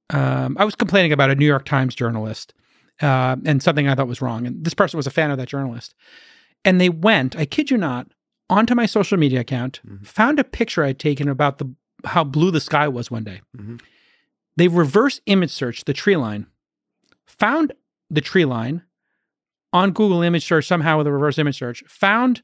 Um, 0.10 0.58
I 0.60 0.66
was 0.66 0.76
complaining 0.76 1.12
about 1.14 1.30
a 1.30 1.36
New 1.36 1.46
York 1.46 1.66
Times 1.66 1.96
journalist 1.96 2.54
uh, 3.02 3.36
and 3.46 3.64
something 3.64 3.88
I 3.88 3.96
thought 3.96 4.08
was 4.08 4.22
wrong. 4.22 4.46
And 4.46 4.64
this 4.64 4.74
person 4.74 4.98
was 4.98 5.08
a 5.08 5.12
fan 5.12 5.32
of 5.32 5.38
that 5.38 5.48
journalist. 5.48 5.96
And 6.66 6.80
they 6.80 6.90
went, 6.90 7.36
I 7.36 7.46
kid 7.46 7.72
you 7.72 7.78
not, 7.78 8.08
onto 8.50 8.76
my 8.76 8.86
social 8.86 9.18
media 9.18 9.40
account, 9.40 9.80
Mhm. 9.88 10.06
found 10.06 10.40
a 10.40 10.44
picture 10.44 10.84
I'd 10.84 11.00
taken 11.00 11.28
about 11.28 11.58
the 11.58 11.74
how 12.06 12.24
blue 12.26 12.52
the 12.52 12.60
sky 12.60 12.88
was 12.90 13.10
one 13.10 13.24
day. 13.24 13.42
Mhm. 13.58 13.82
They 14.58 14.68
reverse 14.68 15.22
image 15.26 15.52
searched 15.52 15.86
the 15.86 15.94
tree 15.94 16.18
line, 16.18 16.48
found 17.26 17.72
the 18.10 18.22
tree 18.22 18.46
line 18.46 18.84
on 19.72 19.92
Google 19.92 20.22
image 20.22 20.46
search 20.46 20.68
somehow 20.68 20.98
with 20.98 21.08
a 21.08 21.12
reverse 21.12 21.40
image 21.40 21.58
search, 21.58 21.82
found 21.88 22.42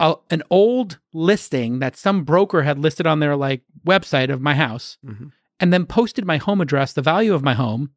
a, 0.00 0.14
an 0.30 0.42
old 0.50 0.98
listing 1.12 1.78
that 1.78 1.96
some 1.96 2.24
broker 2.24 2.62
had 2.62 2.78
listed 2.78 3.06
on 3.06 3.20
their 3.20 3.36
like 3.36 3.62
website 3.86 4.30
of 4.30 4.40
my 4.40 4.54
house, 4.54 4.98
Mhm. 5.04 5.32
and 5.60 5.72
then 5.72 5.86
posted 5.86 6.24
my 6.24 6.36
home 6.36 6.60
address, 6.60 6.92
the 6.92 7.02
value 7.02 7.32
of 7.34 7.42
my 7.42 7.54
home, 7.54 7.90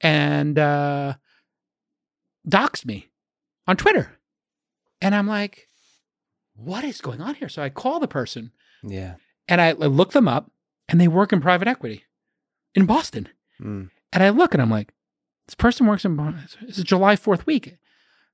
and 0.00 0.58
uh, 0.58 1.14
doxed 2.48 2.84
me 2.84 3.08
on 3.66 3.76
Twitter. 3.76 4.18
And 5.00 5.14
I'm 5.14 5.26
like, 5.26 5.68
what 6.54 6.84
is 6.84 7.00
going 7.00 7.20
on 7.20 7.34
here? 7.36 7.48
So 7.48 7.62
I 7.62 7.68
call 7.70 7.98
the 8.00 8.08
person 8.08 8.52
Yeah. 8.82 9.14
and 9.48 9.60
I, 9.60 9.68
I 9.68 9.72
look 9.72 10.12
them 10.12 10.28
up 10.28 10.50
and 10.88 11.00
they 11.00 11.08
work 11.08 11.32
in 11.32 11.40
private 11.40 11.68
equity 11.68 12.04
in 12.74 12.86
Boston. 12.86 13.28
Mm. 13.60 13.90
And 14.12 14.22
I 14.22 14.28
look 14.30 14.52
and 14.54 14.62
I'm 14.62 14.70
like, 14.70 14.92
this 15.46 15.54
person 15.54 15.86
works 15.86 16.04
in 16.04 16.14
Boston. 16.16 16.46
It's 16.68 16.82
July 16.82 17.16
4th 17.16 17.46
week. 17.46 17.76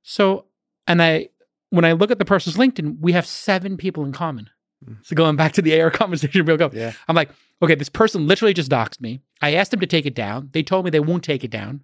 So, 0.02 0.46
and 0.86 1.02
I, 1.02 1.28
when 1.70 1.84
I 1.84 1.92
look 1.92 2.10
at 2.10 2.18
the 2.18 2.24
person's 2.24 2.56
LinkedIn, 2.56 2.98
we 3.00 3.12
have 3.12 3.26
seven 3.26 3.76
people 3.76 4.04
in 4.04 4.12
common. 4.12 4.48
Mm. 4.88 4.96
So 5.02 5.14
going 5.16 5.36
back 5.36 5.52
to 5.54 5.62
the 5.62 5.80
AR 5.80 5.90
conversation 6.02 6.44
real 6.44 6.56
quick, 6.56 6.72
Yeah. 6.72 6.92
I'm 7.08 7.16
like, 7.16 7.30
okay, 7.62 7.74
this 7.74 7.88
person 7.88 8.26
literally 8.26 8.54
just 8.54 8.70
doxed 8.70 9.00
me. 9.00 9.20
I 9.42 9.54
asked 9.54 9.70
them 9.70 9.80
to 9.80 9.86
take 9.86 10.06
it 10.06 10.14
down. 10.14 10.50
They 10.52 10.62
told 10.62 10.84
me 10.84 10.90
they 10.90 11.00
won't 11.00 11.24
take 11.24 11.44
it 11.44 11.50
down. 11.50 11.82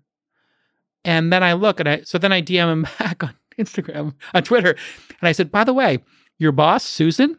And 1.05 1.33
then 1.33 1.43
I 1.43 1.53
look 1.53 1.81
and 1.81 1.89
I, 1.89 2.03
so 2.03 2.19
then 2.19 2.33
I 2.33 2.41
DM 2.41 2.71
him 2.73 2.87
back 2.99 3.23
on 3.23 3.35
Instagram, 3.59 4.15
on 4.33 4.43
Twitter. 4.43 4.71
And 4.71 5.29
I 5.29 5.33
said, 5.33 5.51
by 5.53 5.65
the 5.65 5.75
way, 5.75 5.99
your 6.39 6.53
boss, 6.53 6.85
Susan, 6.85 7.39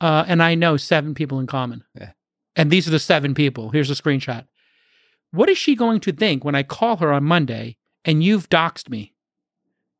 uh, 0.00 0.24
and 0.26 0.42
I 0.42 0.54
know 0.54 0.76
seven 0.76 1.14
people 1.14 1.40
in 1.40 1.46
common. 1.46 1.84
Yeah. 1.98 2.12
And 2.56 2.70
these 2.70 2.88
are 2.88 2.90
the 2.90 2.98
seven 2.98 3.34
people. 3.34 3.70
Here's 3.70 3.90
a 3.90 3.94
screenshot. 3.94 4.46
What 5.30 5.48
is 5.48 5.58
she 5.58 5.76
going 5.76 6.00
to 6.00 6.12
think 6.12 6.44
when 6.44 6.54
I 6.54 6.62
call 6.62 6.96
her 6.96 7.12
on 7.12 7.24
Monday 7.24 7.76
and 8.04 8.24
you've 8.24 8.48
doxed 8.48 8.88
me? 8.88 9.14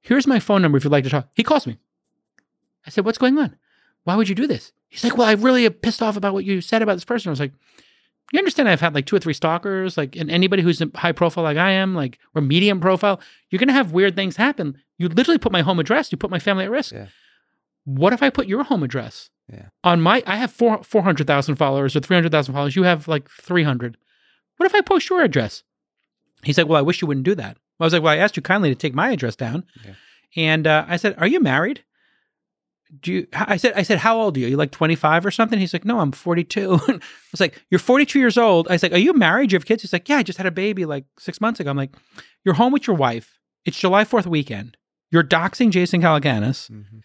Here's 0.00 0.26
my 0.26 0.40
phone 0.40 0.62
number 0.62 0.78
if 0.78 0.84
you'd 0.84 0.90
like 0.90 1.04
to 1.04 1.10
talk. 1.10 1.28
He 1.34 1.42
calls 1.42 1.66
me. 1.66 1.78
I 2.86 2.90
said, 2.90 3.04
What's 3.04 3.18
going 3.18 3.38
on? 3.38 3.56
Why 4.04 4.16
would 4.16 4.28
you 4.28 4.34
do 4.34 4.46
this? 4.46 4.72
He's 4.88 5.04
like, 5.04 5.16
Well, 5.16 5.28
I 5.28 5.32
really 5.32 5.66
am 5.66 5.72
pissed 5.72 6.02
off 6.02 6.16
about 6.16 6.34
what 6.34 6.44
you 6.44 6.60
said 6.60 6.82
about 6.82 6.94
this 6.94 7.04
person. 7.04 7.28
I 7.28 7.32
was 7.32 7.40
like, 7.40 7.52
You 8.32 8.38
understand 8.38 8.68
I've 8.68 8.80
had 8.80 8.94
like 8.94 9.06
two 9.06 9.16
or 9.16 9.20
three 9.20 9.34
stalkers, 9.34 9.96
like, 9.96 10.16
and 10.16 10.30
anybody 10.30 10.62
who's 10.62 10.82
high 10.94 11.12
profile 11.12 11.44
like 11.44 11.58
I 11.58 11.72
am, 11.72 11.94
like, 11.94 12.18
or 12.34 12.42
medium 12.42 12.80
profile, 12.80 13.20
you're 13.50 13.58
going 13.58 13.68
to 13.68 13.74
have 13.74 13.92
weird 13.92 14.16
things 14.16 14.36
happen. 14.36 14.78
You 14.98 15.08
literally 15.08 15.38
put 15.38 15.52
my 15.52 15.62
home 15.62 15.78
address, 15.78 16.10
you 16.12 16.18
put 16.18 16.30
my 16.30 16.38
family 16.38 16.64
at 16.64 16.70
risk. 16.70 16.92
Yeah. 16.92 17.06
What 17.84 18.12
if 18.12 18.22
I 18.22 18.30
put 18.30 18.46
your 18.46 18.64
home 18.64 18.82
address? 18.82 19.30
Yeah. 19.52 19.66
On 19.82 20.00
my, 20.00 20.22
I 20.26 20.36
have 20.36 20.52
four, 20.52 20.82
400,000 20.84 21.56
followers 21.56 21.96
or 21.96 22.00
300,000 22.00 22.54
followers. 22.54 22.76
You 22.76 22.84
have 22.84 23.08
like 23.08 23.28
300. 23.28 23.96
What 24.56 24.66
if 24.66 24.74
I 24.74 24.80
post 24.80 25.08
your 25.10 25.22
address? 25.22 25.64
He's 26.42 26.56
like, 26.56 26.68
Well, 26.68 26.78
I 26.78 26.82
wish 26.82 27.02
you 27.02 27.08
wouldn't 27.08 27.24
do 27.24 27.34
that. 27.34 27.56
I 27.80 27.84
was 27.84 27.92
like, 27.92 28.02
Well, 28.02 28.12
I 28.12 28.16
asked 28.18 28.36
you 28.36 28.42
kindly 28.42 28.68
to 28.70 28.74
take 28.74 28.94
my 28.94 29.10
address 29.12 29.36
down. 29.36 29.64
Yeah. 29.84 29.94
And 30.36 30.66
uh, 30.66 30.84
I 30.88 30.96
said, 30.96 31.14
Are 31.18 31.26
you 31.26 31.40
married? 31.40 31.84
Do 33.00 33.12
you, 33.12 33.26
I 33.32 33.56
said, 33.56 33.74
I 33.76 33.84
said, 33.84 33.98
how 33.98 34.20
old 34.20 34.36
are 34.36 34.40
you? 34.40 34.46
Are 34.46 34.50
you 34.50 34.56
like 34.56 34.72
25 34.72 35.24
or 35.24 35.30
something? 35.30 35.60
He's 35.60 35.72
like, 35.72 35.84
no, 35.84 36.00
I'm 36.00 36.10
42. 36.10 36.72
I 36.88 36.98
was 37.30 37.38
like, 37.38 37.62
you're 37.70 37.78
42 37.78 38.18
years 38.18 38.36
old. 38.36 38.66
I 38.66 38.72
was 38.72 38.82
like, 38.82 38.90
are 38.92 38.98
you 38.98 39.12
married? 39.12 39.50
Do 39.50 39.54
you 39.54 39.58
have 39.60 39.64
kids? 39.64 39.82
He's 39.82 39.92
like, 39.92 40.08
yeah, 40.08 40.16
I 40.16 40.24
just 40.24 40.38
had 40.38 40.46
a 40.48 40.50
baby 40.50 40.84
like 40.84 41.04
six 41.16 41.40
months 41.40 41.60
ago. 41.60 41.70
I'm 41.70 41.76
like, 41.76 41.94
you're 42.44 42.56
home 42.56 42.72
with 42.72 42.88
your 42.88 42.96
wife. 42.96 43.38
It's 43.64 43.78
July 43.78 44.02
4th 44.02 44.26
weekend. 44.26 44.76
You're 45.12 45.22
doxing 45.22 45.70
Jason 45.70 46.02
Calacanis 46.02 46.68
Mhm. 46.68 47.02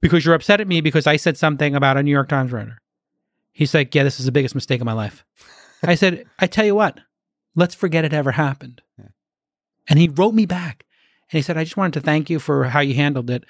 because 0.00 0.24
you're 0.24 0.34
upset 0.34 0.62
at 0.62 0.66
me 0.66 0.80
because 0.80 1.06
I 1.06 1.16
said 1.16 1.36
something 1.36 1.74
about 1.74 1.98
a 1.98 2.02
New 2.02 2.10
York 2.10 2.30
Times 2.30 2.50
writer. 2.50 2.78
He's 3.52 3.74
like, 3.74 3.94
yeah, 3.94 4.04
this 4.04 4.18
is 4.18 4.24
the 4.24 4.32
biggest 4.32 4.54
mistake 4.54 4.80
of 4.80 4.86
my 4.86 4.94
life. 4.94 5.26
I 5.82 5.94
said, 5.94 6.24
I 6.38 6.46
tell 6.46 6.64
you 6.64 6.74
what, 6.74 7.00
let's 7.54 7.74
forget 7.74 8.06
it 8.06 8.14
ever 8.14 8.30
happened. 8.30 8.80
Yeah. 8.98 9.08
And 9.88 9.98
he 9.98 10.08
wrote 10.08 10.34
me 10.34 10.46
back 10.46 10.84
and 11.30 11.38
he 11.38 11.42
said, 11.42 11.56
I 11.56 11.64
just 11.64 11.76
wanted 11.76 11.94
to 11.94 12.00
thank 12.00 12.30
you 12.30 12.38
for 12.38 12.64
how 12.64 12.80
you 12.80 12.94
handled 12.94 13.30
it. 13.30 13.44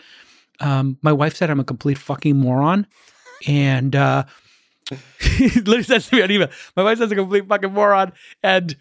Um, 0.61 0.99
my 1.03 1.13
wife 1.13 1.37
said 1.37 1.51
I'm 1.51 1.61
a 1.61 1.65
complete 1.65 1.99
fucking 1.99 2.37
moron. 2.37 2.87
And 3.47 3.95
uh, 3.97 4.25
he 5.21 5.49
literally 5.49 5.83
says 5.83 6.09
to 6.09 6.17
me 6.17 6.23
on 6.23 6.31
email, 6.31 6.49
my 6.77 6.83
wife 6.83 6.99
says 6.99 7.11
I'm 7.11 7.19
a 7.19 7.23
complete 7.23 7.49
fucking 7.49 7.73
moron. 7.73 8.13
And 8.43 8.77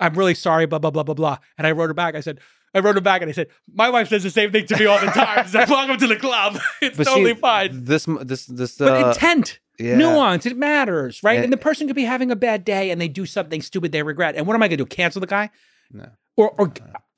I'm 0.00 0.14
really 0.14 0.34
sorry, 0.34 0.66
blah, 0.66 0.78
blah, 0.78 0.90
blah, 0.90 1.02
blah, 1.02 1.14
blah. 1.14 1.38
And 1.58 1.66
I 1.66 1.72
wrote 1.72 1.88
her 1.88 1.94
back. 1.94 2.14
I 2.14 2.20
said, 2.20 2.40
I 2.74 2.80
wrote 2.80 2.94
her 2.94 3.00
back 3.00 3.20
and 3.22 3.28
I 3.28 3.32
said, 3.32 3.48
my 3.72 3.90
wife 3.90 4.08
says 4.08 4.22
the 4.22 4.30
same 4.30 4.50
thing 4.50 4.66
to 4.66 4.78
me 4.78 4.86
all 4.86 4.98
the 4.98 5.06
time. 5.12 5.44
She's 5.44 5.54
like, 5.54 5.68
welcome 5.68 5.98
to 5.98 6.06
the 6.06 6.16
club. 6.16 6.58
It's 6.82 6.96
But 6.96 7.06
totally 7.06 7.34
see, 7.34 7.40
fine. 7.40 7.84
This, 7.84 8.06
this, 8.22 8.46
this, 8.46 8.78
But 8.78 9.02
uh, 9.04 9.08
intent, 9.08 9.60
yeah. 9.78 9.96
nuance, 9.96 10.46
it 10.46 10.56
matters, 10.56 11.22
right? 11.22 11.38
Yeah. 11.38 11.44
And 11.44 11.52
the 11.52 11.58
person 11.58 11.86
could 11.86 11.96
be 11.96 12.04
having 12.04 12.30
a 12.30 12.36
bad 12.36 12.64
day 12.64 12.90
and 12.90 13.00
they 13.00 13.08
do 13.08 13.26
something 13.26 13.60
stupid 13.62 13.92
they 13.92 14.02
regret. 14.02 14.36
And 14.36 14.46
what 14.46 14.54
am 14.54 14.62
I 14.62 14.68
going 14.68 14.78
to 14.78 14.84
do? 14.84 14.86
Cancel 14.86 15.20
the 15.20 15.26
guy? 15.26 15.50
No. 15.92 16.08
Or, 16.36 16.50
or 16.58 16.72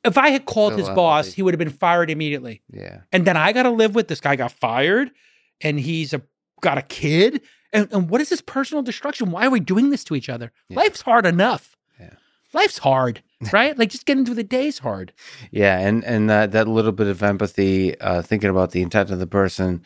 if 0.05 0.19
I 0.19 0.31
had 0.31 0.45
called 0.45 0.77
his 0.77 0.89
boss, 0.89 1.33
he 1.33 1.43
would 1.43 1.55
have 1.55 1.59
been 1.59 1.71
fired 1.71 2.11
immediately. 2.11 2.63
Yeah. 2.71 3.01
And 3.13 3.25
then 3.25 3.37
I 3.37 3.53
got 3.53 3.63
to 3.63 3.71
live 3.71 3.95
with 3.95 4.09
this 4.09 4.21
guy 4.21 4.37
got 4.37 4.53
fired 4.53 5.11
and 5.61 5.81
he's 5.81 6.13
a 6.13 6.23
got 6.61 6.79
a 6.79 6.83
kid. 6.83 7.41
And, 7.73 7.89
and 7.93 8.09
what 8.09 8.21
is 8.21 8.29
this 8.29 8.41
personal 8.41 8.83
destruction? 8.83 9.31
Why 9.31 9.47
are 9.47 9.51
we 9.51 9.61
doing 9.61 9.91
this 9.91 10.05
to 10.05 10.15
each 10.15 10.29
other? 10.29 10.53
Yeah. 10.69 10.77
Life's 10.77 11.03
hard 11.03 11.27
enough. 11.27 11.77
Yeah. 11.99 12.11
Life's 12.53 12.79
hard, 12.79 13.23
right? 13.53 13.77
like 13.79 13.91
just 13.91 14.07
getting 14.07 14.25
through 14.25 14.37
the 14.37 14.45
day's 14.45 14.79
hard. 14.79 15.13
Yeah, 15.51 15.79
and 15.79 16.05
and 16.05 16.29
that 16.31 16.53
that 16.53 16.69
little 16.69 16.93
bit 16.93 17.07
of 17.07 17.23
empathy, 17.23 17.99
uh, 18.01 18.23
thinking 18.23 18.51
about 18.51 18.73
the 18.73 18.83
intent 18.83 19.11
of 19.11 19.19
the 19.19 19.27
person, 19.27 19.83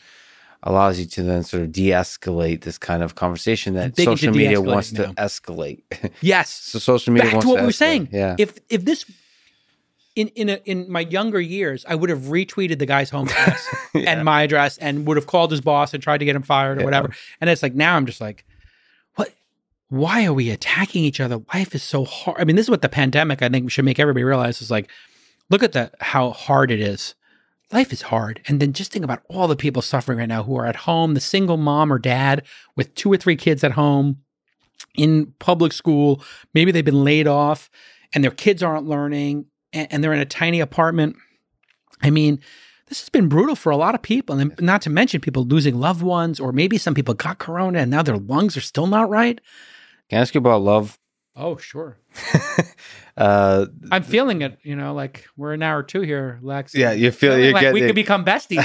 allows 0.64 0.98
you 0.98 1.06
to 1.06 1.22
then 1.22 1.44
sort 1.44 1.62
of 1.62 1.70
de-escalate 1.72 2.62
this 2.62 2.78
kind 2.78 3.02
of 3.02 3.14
conversation 3.14 3.74
that 3.74 3.96
social 3.96 4.32
media 4.32 4.60
wants 4.60 4.90
to 4.92 5.04
escalate. 5.14 5.82
Yes. 6.20 6.50
so 6.50 6.78
social 6.78 7.12
media 7.12 7.26
Back 7.26 7.34
wants 7.34 7.44
to 7.44 7.48
what 7.50 7.56
to 7.56 7.62
we 7.62 7.66
were 7.66 7.72
saying. 7.72 8.08
Yeah, 8.12 8.34
If 8.38 8.58
if 8.68 8.84
this 8.84 9.04
in 10.16 10.28
in 10.28 10.48
a, 10.48 10.54
in 10.64 10.90
my 10.90 11.00
younger 11.00 11.40
years, 11.40 11.84
I 11.88 11.94
would 11.94 12.10
have 12.10 12.22
retweeted 12.22 12.80
the 12.80 12.86
guy's 12.86 13.08
home 13.10 13.28
address 13.28 13.68
Yeah. 13.94 14.10
and 14.10 14.24
my 14.24 14.42
address 14.42 14.76
and 14.78 15.06
would 15.06 15.16
have 15.16 15.26
called 15.28 15.52
his 15.52 15.60
boss 15.60 15.94
and 15.94 16.02
tried 16.02 16.18
to 16.18 16.24
get 16.24 16.34
him 16.34 16.42
fired 16.42 16.78
or 16.78 16.80
Yeah. 16.80 16.84
whatever. 16.86 17.10
And 17.40 17.48
it's 17.48 17.62
like 17.62 17.74
now 17.76 17.94
I'm 17.96 18.04
just 18.06 18.20
like, 18.20 18.44
what? 19.14 19.32
Why 19.90 20.24
are 20.26 20.32
we 20.34 20.50
attacking 20.50 21.04
each 21.04 21.20
other? 21.20 21.40
Life 21.54 21.72
is 21.74 21.84
so 21.84 22.04
hard. 22.04 22.40
I 22.40 22.44
mean, 22.44 22.56
this 22.56 22.66
is 22.66 22.70
what 22.70 22.82
the 22.82 22.88
pandemic 22.88 23.42
I 23.42 23.48
think 23.48 23.70
should 23.70 23.84
make 23.84 24.00
everybody 24.00 24.24
realize 24.24 24.60
is 24.60 24.70
like, 24.72 24.90
look 25.50 25.62
at 25.62 25.70
the 25.72 25.92
how 26.00 26.32
hard 26.32 26.72
it 26.72 26.80
is. 26.80 27.14
Life 27.72 27.92
is 27.92 28.02
hard. 28.02 28.40
And 28.48 28.60
then 28.60 28.72
just 28.72 28.92
think 28.92 29.04
about 29.04 29.22
all 29.28 29.46
the 29.46 29.56
people 29.56 29.82
suffering 29.82 30.18
right 30.18 30.28
now 30.28 30.42
who 30.42 30.56
are 30.56 30.66
at 30.66 30.76
home, 30.76 31.14
the 31.14 31.20
single 31.20 31.58
mom 31.58 31.92
or 31.92 31.98
dad 31.98 32.44
with 32.76 32.94
two 32.94 33.12
or 33.12 33.16
three 33.16 33.36
kids 33.36 33.62
at 33.62 33.72
home 33.72 34.18
in 34.94 35.34
public 35.38 35.72
school. 35.72 36.22
Maybe 36.54 36.72
they've 36.72 36.84
been 36.84 37.04
laid 37.04 37.26
off 37.26 37.68
and 38.14 38.24
their 38.24 38.30
kids 38.30 38.62
aren't 38.62 38.86
learning 38.86 39.46
and, 39.72 39.88
and 39.90 40.04
they're 40.04 40.14
in 40.14 40.20
a 40.20 40.24
tiny 40.24 40.60
apartment. 40.60 41.16
I 42.02 42.10
mean, 42.10 42.40
this 42.86 43.00
has 43.00 43.10
been 43.10 43.28
brutal 43.28 43.54
for 43.54 43.70
a 43.70 43.76
lot 43.76 43.94
of 43.94 44.00
people. 44.00 44.38
And 44.38 44.54
not 44.60 44.80
to 44.82 44.90
mention 44.90 45.20
people 45.20 45.44
losing 45.44 45.78
loved 45.78 46.02
ones, 46.02 46.40
or 46.40 46.52
maybe 46.52 46.78
some 46.78 46.94
people 46.94 47.12
got 47.12 47.38
corona 47.38 47.80
and 47.80 47.90
now 47.90 48.02
their 48.02 48.16
lungs 48.16 48.56
are 48.56 48.62
still 48.62 48.86
not 48.86 49.10
right. 49.10 49.40
can 50.08 50.18
I 50.18 50.22
ask 50.22 50.34
you 50.34 50.38
about 50.38 50.62
love? 50.62 50.98
Oh, 51.38 51.56
sure. 51.56 51.98
Uh, 53.18 53.66
I'm 53.90 54.04
feeling 54.04 54.42
it, 54.42 54.60
you 54.62 54.76
know, 54.76 54.94
like 54.94 55.26
we're 55.36 55.52
an 55.52 55.60
hour 55.60 55.80
or 55.80 55.82
two 55.82 56.02
here, 56.02 56.38
Lex. 56.40 56.72
yeah, 56.72 56.92
you 56.92 57.10
feel 57.10 57.32
Feeling 57.32 57.46
you 57.46 57.52
like 57.52 57.62
get 57.62 57.74
we 57.74 57.80
could 57.80 57.96
become 57.96 58.24
besties. 58.24 58.64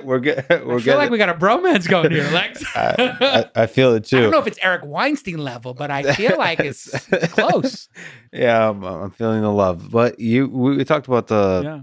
we're 0.04 0.20
good. 0.20 0.42
We're 0.48 0.78
I 0.78 0.80
feel 0.80 0.96
like 0.96 1.10
we 1.10 1.18
got 1.18 1.28
a 1.28 1.34
bromance 1.34 1.86
going 1.86 2.10
here, 2.10 2.26
Lex. 2.30 2.64
I, 2.74 3.50
I, 3.54 3.62
I 3.64 3.66
feel 3.66 3.92
it 3.92 4.06
too. 4.06 4.16
I 4.16 4.20
don't 4.22 4.30
know 4.30 4.38
if 4.38 4.46
it's 4.46 4.58
Eric 4.62 4.86
Weinstein 4.86 5.36
level, 5.36 5.74
but 5.74 5.90
I 5.90 6.14
feel 6.14 6.38
like 6.38 6.60
it's 6.60 6.88
close. 7.34 7.90
Yeah, 8.32 8.70
I'm, 8.70 8.82
I'm 8.84 9.10
feeling 9.10 9.42
the 9.42 9.52
love. 9.52 9.90
But 9.90 10.18
you, 10.18 10.48
we, 10.48 10.78
we 10.78 10.84
talked 10.84 11.06
about 11.06 11.26
the. 11.26 11.60
Yeah. 11.62 11.80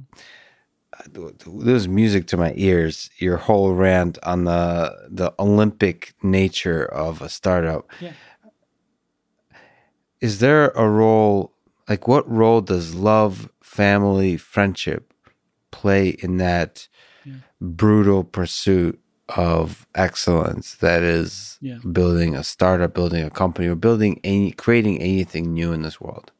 There's 1.45 1.87
music 1.87 2.25
to 2.27 2.37
my 2.37 2.53
ears. 2.55 3.11
Your 3.19 3.37
whole 3.37 3.73
rant 3.73 4.17
on 4.23 4.45
the 4.45 4.91
the 5.09 5.33
Olympic 5.39 6.13
nature 6.23 6.83
of 6.83 7.21
a 7.21 7.29
startup. 7.29 7.89
Yeah. 7.99 8.13
Is 10.21 10.39
there 10.39 10.69
a 10.69 10.87
role? 10.87 11.51
Like, 11.89 12.07
what 12.07 12.29
role 12.31 12.61
does 12.61 12.93
love, 12.95 13.49
family, 13.61 14.37
friendship 14.37 15.13
play 15.71 16.09
in 16.09 16.37
that 16.37 16.87
Yeah. 17.25 17.33
brutal 17.59 18.23
pursuit 18.23 18.99
of 19.29 19.85
excellence 19.95 20.75
that 20.75 21.01
is 21.03 21.57
Yeah. 21.61 21.79
building 21.91 22.35
a 22.35 22.43
startup, 22.43 22.93
building 22.93 23.23
a 23.23 23.29
company, 23.29 23.67
or 23.67 23.75
building 23.75 24.19
any, 24.23 24.51
creating 24.51 25.01
anything 25.01 25.53
new 25.53 25.71
in 25.73 25.81
this 25.81 25.99
world? 25.99 26.31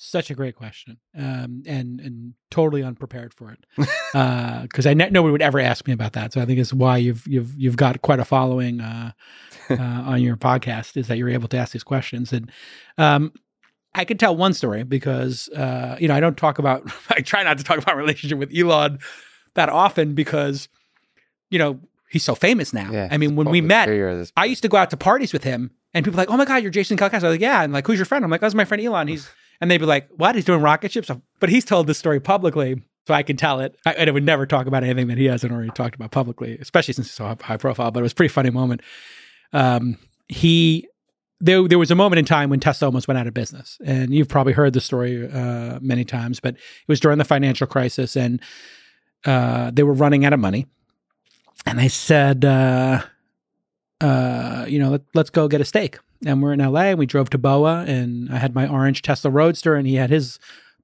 Such 0.00 0.30
a 0.30 0.34
great 0.34 0.54
question, 0.54 0.98
um, 1.16 1.64
and 1.66 2.00
and 2.00 2.34
totally 2.50 2.84
unprepared 2.84 3.34
for 3.34 3.50
it, 3.50 3.64
because 4.62 4.86
I 4.86 4.94
ne- 4.94 5.10
nobody 5.10 5.32
would 5.32 5.42
ever 5.42 5.58
ask 5.58 5.86
me 5.88 5.92
about 5.92 6.12
that. 6.12 6.32
So 6.32 6.40
I 6.40 6.46
think 6.46 6.60
it's 6.60 6.72
why 6.72 6.98
you've 6.98 7.26
you've 7.26 7.52
you've 7.58 7.76
got 7.76 8.00
quite 8.00 8.20
a 8.20 8.24
following 8.24 8.80
uh, 8.80 9.10
uh, 9.70 9.76
on 10.06 10.22
your 10.22 10.36
podcast 10.36 10.96
is 10.96 11.08
that 11.08 11.18
you're 11.18 11.28
able 11.28 11.48
to 11.48 11.56
ask 11.56 11.72
these 11.72 11.84
questions. 11.84 12.32
And 12.32 12.50
um, 12.96 13.32
I 13.94 14.04
could 14.04 14.20
tell 14.20 14.36
one 14.36 14.54
story 14.54 14.82
because 14.82 15.48
uh, 15.50 15.96
you 16.00 16.08
know 16.08 16.14
I 16.14 16.20
don't 16.20 16.36
talk 16.36 16.58
about 16.58 16.90
I 17.10 17.20
try 17.20 17.42
not 17.42 17.58
to 17.58 17.64
talk 17.64 17.78
about 17.78 17.96
relationship 17.96 18.38
with 18.38 18.54
Elon 18.56 18.98
that 19.54 19.68
often 19.68 20.14
because 20.14 20.68
you 21.50 21.58
know 21.58 21.80
he's 22.10 22.24
so 22.24 22.34
famous 22.34 22.72
now. 22.72 22.90
I 23.10 23.16
mean, 23.16 23.36
when 23.36 23.50
we 23.50 23.60
met, 23.60 23.88
figure 23.88 24.08
at 24.08 24.16
this 24.16 24.32
I 24.36 24.44
used 24.46 24.62
to 24.62 24.68
go 24.68 24.76
out 24.76 24.90
to 24.90 24.96
parties 24.96 25.32
with 25.32 25.44
him, 25.44 25.70
and 25.94 26.04
people 26.04 26.16
were 26.16 26.22
like, 26.22 26.30
"Oh 26.30 26.36
my 26.36 26.44
god, 26.44 26.62
you're 26.62 26.70
Jason 26.70 26.96
Calacanis." 26.96 27.24
I'm 27.24 27.30
like, 27.30 27.40
"Yeah," 27.40 27.62
and 27.62 27.72
like, 27.72 27.86
"Who's 27.86 27.98
your 27.98 28.06
friend?" 28.06 28.24
I'm 28.24 28.30
like, 28.30 28.40
"That's 28.40 28.54
my 28.54 28.64
friend 28.64 28.82
Elon." 28.82 29.08
He's 29.08 29.28
and 29.60 29.70
they'd 29.70 29.78
be 29.78 29.86
like, 29.86 30.08
"What? 30.16 30.34
He's 30.34 30.44
doing 30.44 30.62
rocket 30.62 30.92
ships?" 30.92 31.10
But 31.40 31.48
he's 31.50 31.64
told 31.64 31.86
this 31.86 31.98
story 31.98 32.20
publicly, 32.20 32.82
so 33.06 33.14
I 33.14 33.22
can 33.22 33.36
tell 33.36 33.60
it. 33.60 33.76
I, 33.86 33.94
and 33.94 34.08
I 34.08 34.12
would 34.12 34.24
never 34.24 34.46
talk 34.46 34.66
about 34.66 34.84
anything 34.84 35.08
that 35.08 35.18
he 35.18 35.24
hasn't 35.26 35.52
already 35.52 35.70
talked 35.70 35.94
about 35.94 36.10
publicly, 36.10 36.58
especially 36.60 36.94
since 36.94 37.08
he's 37.08 37.14
so 37.14 37.36
high 37.40 37.56
profile. 37.56 37.90
But 37.90 38.00
it 38.00 38.04
was 38.04 38.12
a 38.12 38.16
pretty 38.16 38.32
funny 38.32 38.50
moment. 38.50 38.82
Um, 39.52 39.98
he 40.28 40.88
there 41.40 41.66
there 41.68 41.78
was 41.78 41.90
a 41.90 41.94
moment 41.94 42.18
in 42.18 42.24
time 42.24 42.50
when 42.50 42.60
Tesla 42.60 42.86
almost 42.86 43.08
went 43.08 43.18
out 43.18 43.26
of 43.26 43.34
business, 43.34 43.78
and 43.84 44.12
you've 44.12 44.28
probably 44.28 44.52
heard 44.52 44.72
the 44.72 44.80
story 44.80 45.30
uh, 45.30 45.78
many 45.80 46.04
times. 46.04 46.40
But 46.40 46.54
it 46.54 46.88
was 46.88 47.00
during 47.00 47.18
the 47.18 47.24
financial 47.24 47.66
crisis, 47.66 48.16
and 48.16 48.40
uh, 49.24 49.70
they 49.72 49.82
were 49.82 49.94
running 49.94 50.24
out 50.24 50.32
of 50.32 50.40
money. 50.40 50.66
And 51.66 51.80
I 51.80 51.88
said, 51.88 52.44
uh, 52.44 53.02
uh, 54.00 54.64
you 54.68 54.78
know, 54.78 54.90
let, 54.90 55.02
let's 55.14 55.30
go 55.30 55.48
get 55.48 55.60
a 55.60 55.64
steak. 55.64 55.98
And 56.24 56.42
we're 56.42 56.52
in 56.52 56.60
LA 56.60 56.82
and 56.82 56.98
we 56.98 57.06
drove 57.06 57.30
to 57.30 57.38
Boa 57.38 57.84
and 57.86 58.32
I 58.32 58.38
had 58.38 58.54
my 58.54 58.66
orange 58.66 59.02
Tesla 59.02 59.30
Roadster 59.30 59.74
and 59.74 59.86
he 59.86 59.94
had 59.94 60.10
his 60.10 60.38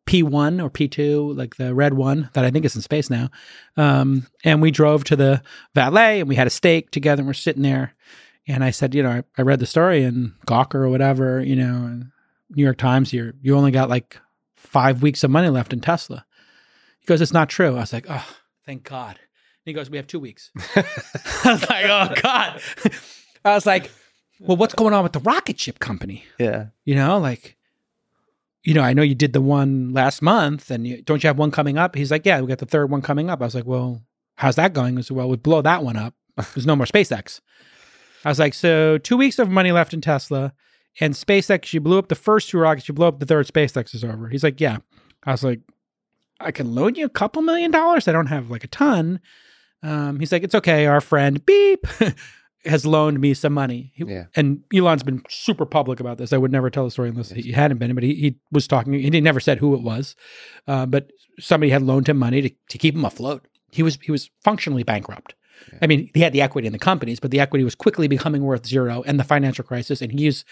P1 0.06 0.62
or 0.62 0.70
P2, 0.70 1.36
like 1.36 1.56
the 1.56 1.74
red 1.74 1.94
one 1.94 2.30
that 2.34 2.44
I 2.44 2.50
think 2.50 2.64
is 2.64 2.76
in 2.76 2.82
space 2.82 3.10
now. 3.10 3.30
Um, 3.76 4.26
and 4.44 4.60
we 4.62 4.70
drove 4.70 5.04
to 5.04 5.16
the 5.16 5.42
valet 5.74 6.20
and 6.20 6.28
we 6.28 6.36
had 6.36 6.46
a 6.46 6.50
steak 6.50 6.90
together 6.90 7.20
and 7.20 7.26
we're 7.26 7.34
sitting 7.34 7.62
there. 7.62 7.94
And 8.46 8.62
I 8.62 8.70
said, 8.70 8.94
you 8.94 9.02
know, 9.02 9.10
I, 9.10 9.22
I 9.38 9.42
read 9.42 9.60
the 9.60 9.66
story 9.66 10.02
in 10.02 10.34
Gawker 10.46 10.76
or 10.76 10.88
whatever, 10.90 11.42
you 11.42 11.56
know, 11.56 11.84
and 11.86 12.10
New 12.50 12.62
York 12.62 12.76
Times, 12.76 13.12
you're, 13.12 13.32
you 13.40 13.56
only 13.56 13.70
got 13.70 13.88
like 13.88 14.18
five 14.54 15.02
weeks 15.02 15.24
of 15.24 15.30
money 15.30 15.48
left 15.48 15.72
in 15.72 15.80
Tesla. 15.80 16.26
He 17.00 17.06
goes, 17.06 17.20
it's 17.20 17.32
not 17.32 17.48
true. 17.48 17.76
I 17.76 17.80
was 17.80 17.92
like, 17.92 18.06
oh, 18.08 18.26
thank 18.66 18.84
God. 18.84 19.16
And 19.16 19.66
he 19.66 19.72
goes, 19.72 19.88
we 19.88 19.96
have 19.96 20.06
two 20.06 20.20
weeks. 20.20 20.50
I 20.76 20.84
was 21.44 21.68
like, 21.68 21.86
oh 21.86 22.14
God. 22.22 22.60
I 23.44 23.54
was 23.54 23.66
like, 23.66 23.90
well, 24.40 24.56
what's 24.56 24.74
going 24.74 24.92
on 24.92 25.02
with 25.02 25.12
the 25.12 25.20
rocket 25.20 25.58
ship 25.58 25.78
company? 25.78 26.24
yeah. 26.38 26.66
You 26.84 26.94
know, 26.94 27.18
like, 27.18 27.56
you 28.62 28.74
know, 28.74 28.82
I 28.82 28.94
know 28.94 29.02
you 29.02 29.14
did 29.14 29.32
the 29.32 29.40
one 29.40 29.92
last 29.92 30.22
month 30.22 30.70
and 30.70 30.86
you, 30.86 31.02
don't 31.02 31.22
you 31.22 31.28
have 31.28 31.38
one 31.38 31.50
coming 31.50 31.78
up? 31.78 31.94
He's 31.94 32.10
like, 32.10 32.24
yeah, 32.24 32.40
we 32.40 32.46
got 32.46 32.58
the 32.58 32.66
third 32.66 32.90
one 32.90 33.02
coming 33.02 33.28
up. 33.30 33.42
I 33.42 33.44
was 33.44 33.54
like, 33.54 33.66
well, 33.66 34.02
how's 34.36 34.56
that 34.56 34.72
going? 34.72 34.98
I 34.98 35.02
said, 35.02 35.16
well, 35.16 35.28
we 35.28 35.36
blow 35.36 35.62
that 35.62 35.84
one 35.84 35.96
up. 35.96 36.14
There's 36.36 36.66
no 36.66 36.76
more 36.76 36.86
SpaceX. 36.86 37.40
I 38.24 38.28
was 38.30 38.38
like, 38.38 38.54
so 38.54 38.98
two 38.98 39.16
weeks 39.16 39.38
of 39.38 39.48
money 39.50 39.72
left 39.72 39.92
in 39.94 40.00
Tesla 40.00 40.52
and 41.00 41.14
SpaceX, 41.14 41.72
you 41.72 41.80
blew 41.80 41.98
up 41.98 42.08
the 42.08 42.14
first 42.14 42.48
two 42.50 42.58
rockets, 42.58 42.88
you 42.88 42.94
blow 42.94 43.08
up 43.08 43.18
the 43.20 43.26
third, 43.26 43.46
SpaceX 43.46 43.94
is 43.94 44.04
over. 44.04 44.28
He's 44.28 44.44
like, 44.44 44.60
yeah. 44.60 44.78
I 45.24 45.32
was 45.32 45.44
like, 45.44 45.60
I 46.40 46.50
can 46.52 46.74
loan 46.74 46.94
you 46.94 47.06
a 47.06 47.10
couple 47.10 47.42
million 47.42 47.70
dollars. 47.70 48.08
I 48.08 48.12
don't 48.12 48.26
have 48.26 48.50
like 48.50 48.64
a 48.64 48.68
ton. 48.68 49.20
Um, 49.82 50.18
he's 50.20 50.32
like, 50.32 50.42
it's 50.42 50.54
okay. 50.54 50.86
Our 50.86 51.00
friend 51.00 51.44
Beep 51.44 51.86
has 52.64 52.86
loaned 52.86 53.20
me 53.20 53.34
some 53.34 53.52
money. 53.52 53.92
He- 53.94 54.04
Yeah. 54.06 54.24
And 54.34 54.62
Elon's 54.74 55.02
been 55.02 55.22
super 55.28 55.66
public 55.66 56.00
about 56.00 56.18
this. 56.18 56.32
I 56.32 56.38
would 56.38 56.52
never 56.52 56.70
tell 56.70 56.84
the 56.84 56.90
story 56.90 57.10
unless 57.10 57.30
he 57.30 57.52
hadn't 57.52 57.78
been, 57.78 57.94
but 57.94 58.02
he, 58.02 58.14
he 58.14 58.36
was 58.50 58.66
talking, 58.66 58.94
he 58.94 59.10
never 59.20 59.40
said 59.40 59.58
who 59.58 59.74
it 59.74 59.82
was. 59.82 60.16
Uh, 60.66 60.86
but 60.86 61.10
somebody 61.38 61.70
had 61.70 61.82
loaned 61.82 62.08
him 62.08 62.18
money 62.18 62.40
to, 62.42 62.50
to 62.70 62.78
keep 62.78 62.94
him 62.94 63.04
afloat. 63.04 63.46
He 63.70 63.82
was, 63.82 63.98
he 64.02 64.10
was 64.12 64.30
functionally 64.42 64.82
bankrupt. 64.84 65.34
I 65.82 65.86
mean, 65.86 66.10
he 66.14 66.20
had 66.20 66.32
the 66.32 66.42
equity 66.42 66.66
in 66.66 66.72
the 66.72 66.78
companies, 66.78 67.20
but 67.20 67.30
the 67.30 67.40
equity 67.40 67.64
was 67.64 67.74
quickly 67.74 68.08
becoming 68.08 68.42
worth 68.42 68.66
zero 68.66 69.02
and 69.06 69.18
the 69.18 69.24
financial 69.24 69.64
crisis. 69.64 70.00
And 70.00 70.12
he's 70.12 70.44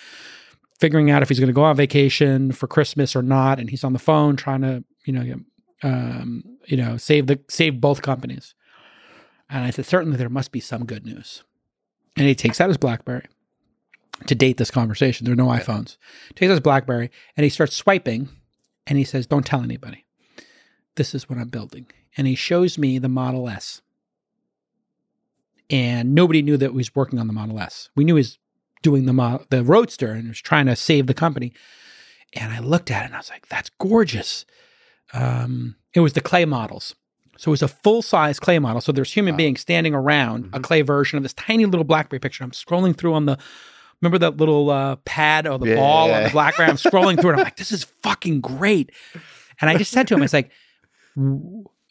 figuring 0.81 1.11
out 1.11 1.23
if 1.23 1.29
he's 1.29 1.39
going 1.39 1.49
to 1.49 1.55
go 1.55 1.63
on 1.63 1.77
vacation 1.77 2.53
for 2.53 2.67
Christmas 2.67 3.15
or 3.15 3.23
not. 3.23 3.61
And 3.61 3.71
he's 3.71 3.85
on 3.85 3.93
the 3.93 3.99
phone 3.99 4.37
trying 4.37 4.63
to, 4.63 4.85
you 5.05 5.13
know, 5.13 5.35
um, 5.83 6.45
you 6.67 6.77
know, 6.77 6.97
save 6.97 7.27
the 7.27 7.41
save 7.49 7.81
both 7.81 8.03
companies. 8.03 8.55
And 9.49 9.65
I 9.65 9.71
said, 9.71 9.87
certainly 9.87 10.17
there 10.17 10.29
must 10.29 10.53
be 10.53 10.61
some 10.61 10.85
good 10.85 11.05
news. 11.05 11.45
And 12.17 12.27
he 12.27 12.35
takes 12.35 12.61
out 12.61 12.69
his 12.69 12.79
BlackBerry 12.79 13.27
to 14.27 14.35
date 14.35 14.57
this 14.57 14.71
conversation. 14.71 15.25
There 15.25 15.33
are 15.33 15.37
no 15.37 15.47
iPhones. 15.47 15.97
Takes 16.35 16.49
out 16.49 16.55
his 16.55 16.61
BlackBerry 16.61 17.11
and 17.37 17.45
he 17.45 17.51
starts 17.51 17.77
swiping, 17.77 18.29
and 18.87 18.99
he 18.99 19.05
says, 19.05 19.27
"Don't 19.27 19.47
tell 19.47 19.63
anybody. 19.63 20.05
This 20.97 21.15
is 21.15 21.29
what 21.29 21.39
I'm 21.39 21.49
building." 21.49 21.87
And 22.17 22.27
he 22.27 22.35
shows 22.35 22.77
me 22.77 22.99
the 22.99 23.09
Model 23.09 23.49
S. 23.49 23.81
And 25.73 26.15
nobody 26.15 26.43
knew 26.43 26.57
that 26.59 26.71
he 26.71 26.77
was 26.77 26.95
working 26.95 27.19
on 27.19 27.27
the 27.27 27.33
Model 27.33 27.59
S. 27.59 27.89
We 27.97 28.05
knew 28.05 28.15
he 28.15 28.21
was 28.21 28.39
doing 28.83 29.07
the 29.07 29.13
mo- 29.13 29.45
the 29.51 29.65
Roadster 29.65 30.13
and 30.13 30.29
was 30.29 30.41
trying 30.41 30.67
to 30.67 30.77
save 30.77 31.07
the 31.07 31.15
company. 31.15 31.53
And 32.35 32.53
I 32.53 32.59
looked 32.61 32.91
at 32.91 33.03
it 33.03 33.07
and 33.07 33.15
I 33.15 33.19
was 33.19 33.31
like, 33.31 33.49
"That's 33.49 33.71
gorgeous." 33.79 34.45
Um, 35.13 35.77
it 35.95 36.01
was 36.01 36.13
the 36.15 36.21
clay 36.21 36.45
models. 36.45 36.95
So 37.39 37.49
it 37.51 37.53
was 37.53 37.63
a 37.63 37.69
full 37.69 38.03
size 38.03 38.39
clay 38.39 38.59
model. 38.59 38.81
So 38.81 38.93
there's 38.93 39.13
human 39.13 39.33
Wow. 39.35 39.39
beings 39.39 39.61
standing 39.61 39.95
around 39.95 40.51
a 40.53 40.61
clay 40.61 40.83
version 40.83 41.17
of 41.17 41.23
this 41.23 41.33
tiny 41.35 41.65
little 41.67 41.85
BlackBerry 41.85 42.21
picture. 42.21 42.45
I'm 42.45 42.51
scrolling 42.53 42.97
through 42.97 43.15
on 43.15 43.27
the, 43.27 43.39
remember 44.01 44.19
that 44.19 44.37
little 44.37 44.71
uh, 44.71 44.97
pad 45.05 45.47
or 45.47 45.59
the 45.59 45.67
Yeah, 45.67 45.77
ball 45.77 46.09
yeah, 46.09 46.17
on 46.19 46.23
the. 46.25 46.31
BlackBerry? 46.31 46.69
I'm 46.69 46.77
scrolling 46.77 47.21
through 47.21 47.31
it. 47.31 47.35
I'm 47.35 47.43
like, 47.45 47.57
this 47.63 47.73
is 47.73 47.85
fucking 48.03 48.41
great. 48.43 48.93
And 49.61 49.69
I 49.71 49.77
just 49.77 49.91
said 49.93 50.07
to 50.09 50.15
him, 50.15 50.23
it's 50.23 50.33
like, 50.33 50.51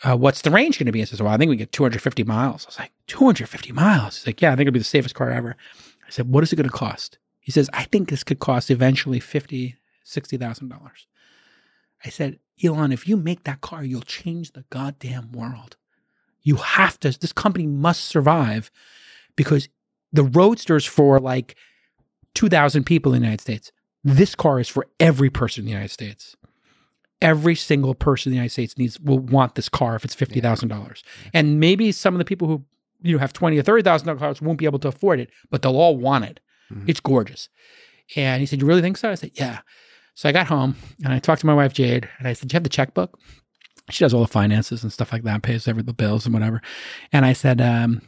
uh, 0.04 0.18
what's 0.18 0.42
the 0.42 0.52
range 0.52 0.80
going 0.80 0.88
to 0.88 0.92
be? 0.92 1.00
He 1.00 1.06
says, 1.06 1.22
well, 1.22 1.34
I 1.34 1.38
think 1.38 1.50
we 1.50 1.56
get 1.56 1.72
250 1.72 2.24
miles. 2.24 2.66
I 2.66 2.70
was 2.70 2.80
like, 2.80 2.92
250 3.08 3.72
miles? 3.72 4.18
He's 4.18 4.28
like, 4.28 4.42
yeah, 4.42 4.52
I 4.52 4.56
think 4.56 4.68
it'll 4.68 4.74
be 4.74 4.80
the 4.80 4.86
safest 4.86 5.16
car 5.16 5.30
ever. 5.30 5.56
I 6.08 6.10
said, 6.10 6.30
what 6.30 6.44
is 6.44 6.52
it 6.52 6.56
going 6.56 6.70
to 6.70 6.76
cost? 6.76 7.18
He 7.40 7.52
says, 7.52 7.70
I 7.74 7.84
think 7.86 8.10
this 8.10 8.24
could 8.24 8.40
cost 8.40 8.72
eventually 8.72 9.20
50, 9.20 9.76
$60,000. 10.06 10.90
I 12.04 12.10
said, 12.10 12.40
Elon, 12.64 12.92
if 12.92 13.08
you 13.08 13.18
make 13.18 13.44
that 13.44 13.62
car, 13.62 13.84
you'll 13.84 14.02
change 14.02 14.52
the 14.52 14.66
goddamn 14.70 15.32
world. 15.32 15.78
You 16.42 16.56
have 16.56 17.00
to, 17.02 17.18
this 17.18 17.34
company 17.34 17.68
must 17.68 18.06
survive 18.06 18.72
because 19.36 19.70
the 20.12 20.24
Roadster's 20.24 20.86
for 20.86 21.20
like 21.20 21.56
2,000 22.34 22.86
people 22.86 23.14
in 23.14 23.22
the 23.22 23.28
United 23.28 23.42
States. 23.42 23.72
This 24.04 24.34
car 24.34 24.60
is 24.60 24.68
for 24.68 24.88
every 25.00 25.30
person 25.30 25.62
in 25.62 25.66
the 25.66 25.72
United 25.72 25.92
States. 25.92 26.36
Every 27.22 27.56
single 27.56 27.94
person 27.94 28.30
in 28.30 28.32
the 28.32 28.38
United 28.38 28.52
States 28.54 28.78
needs 28.78 29.00
will 29.00 29.20
want 29.20 29.56
this 29.56 29.70
car 29.70 29.96
if 29.96 30.04
it's 30.04 30.16
fifty 30.16 30.42
thousand 30.42 30.70
dollars, 30.70 31.04
and 31.34 31.60
maybe 31.60 31.92
some 31.92 32.14
of 32.16 32.20
the 32.20 32.26
people 32.26 32.48
who 32.48 32.64
you 33.04 33.14
know 33.14 33.20
have 33.20 33.34
twenty 33.34 33.58
or 33.60 33.64
thirty 33.64 33.84
thousand 33.84 34.08
dollars 34.08 34.20
cars 34.20 34.42
won't 34.42 34.58
be 34.58 34.66
able 34.66 34.80
to 34.80 34.88
afford 34.88 35.20
it, 35.20 35.30
but 35.50 35.62
they'll 35.62 35.78
all 35.78 35.98
want 35.98 36.26
it. 36.26 36.40
Mhm. 36.74 36.90
It's 36.90 37.00
gorgeous. 37.00 37.50
And 38.16 38.40
he 38.40 38.46
said, 38.46 38.60
"You 38.62 38.66
really 38.68 38.82
think 38.82 38.98
so?" 38.98 39.12
I 39.12 39.16
said, 39.16 39.32
"Yeah." 39.36 39.60
So 40.16 40.28
I 40.30 40.32
got 40.32 40.48
home 40.48 40.76
and 41.04 41.14
I 41.14 41.20
talked 41.20 41.42
to 41.42 41.48
my 41.48 41.54
wife 41.54 41.74
Jade, 41.74 42.10
and 42.20 42.28
I 42.28 42.34
said, 42.34 42.50
"Do 42.50 42.54
you 42.54 42.58
have 42.58 42.64
the 42.64 42.70
checkbook?" 42.70 43.20
She 43.90 44.04
does 44.04 44.14
all 44.14 44.22
the 44.22 44.28
finances 44.28 44.84
and 44.84 44.92
stuff 44.92 45.12
like 45.14 45.24
that, 45.24 45.42
pays 45.42 45.68
every 45.68 45.84
the 45.84 45.94
bills 45.94 46.26
and 46.26 46.34
whatever. 46.34 46.62
And 47.12 47.26
I 47.26 47.34
said, 47.34 47.62
um, 47.62 48.02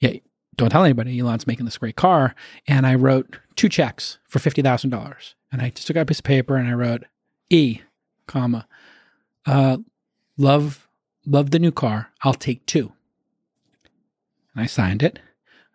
"Yeah, 0.00 0.14
don't 0.56 0.70
tell 0.70 0.84
anybody. 0.84 1.18
Elon's 1.18 1.46
making 1.46 1.64
this 1.66 1.78
great 1.78 1.96
car." 1.96 2.34
And 2.66 2.86
I 2.86 2.94
wrote 2.94 3.38
two 3.56 3.68
checks 3.68 4.18
for 4.26 4.38
fifty 4.38 4.62
thousand 4.62 4.90
dollars, 4.90 5.34
and 5.52 5.60
I 5.60 5.70
just 5.70 5.86
took 5.86 5.96
out 5.96 6.02
a 6.02 6.06
piece 6.06 6.18
of 6.20 6.24
paper 6.24 6.56
and 6.56 6.68
I 6.68 6.72
wrote 6.72 7.04
E, 7.50 7.80
comma, 8.28 8.68
uh, 9.46 9.78
love 10.36 10.88
love 11.26 11.50
the 11.50 11.58
new 11.58 11.72
car. 11.72 12.10
I'll 12.22 12.32
take 12.34 12.64
two. 12.66 12.92
And 14.54 14.62
I 14.62 14.66
signed 14.66 15.02
it. 15.02 15.18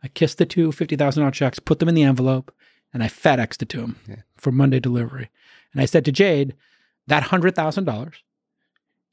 I 0.03 0.07
kissed 0.07 0.37
the 0.37 0.45
two 0.45 0.69
$50,000 0.71 1.31
checks, 1.33 1.59
put 1.59 1.79
them 1.79 1.87
in 1.89 1.95
the 1.95 2.03
envelope, 2.03 2.51
and 2.93 3.03
I 3.03 3.07
FedExed 3.07 3.61
it 3.61 3.69
to 3.69 3.81
him 3.81 3.95
Yeah. 4.07 4.15
for 4.35 4.51
Monday 4.51 4.79
delivery. 4.79 5.29
And 5.71 5.81
I 5.81 5.85
said 5.85 6.03
to 6.05 6.11
Jade, 6.11 6.55
that 7.07 7.23
$100,000 7.23 8.13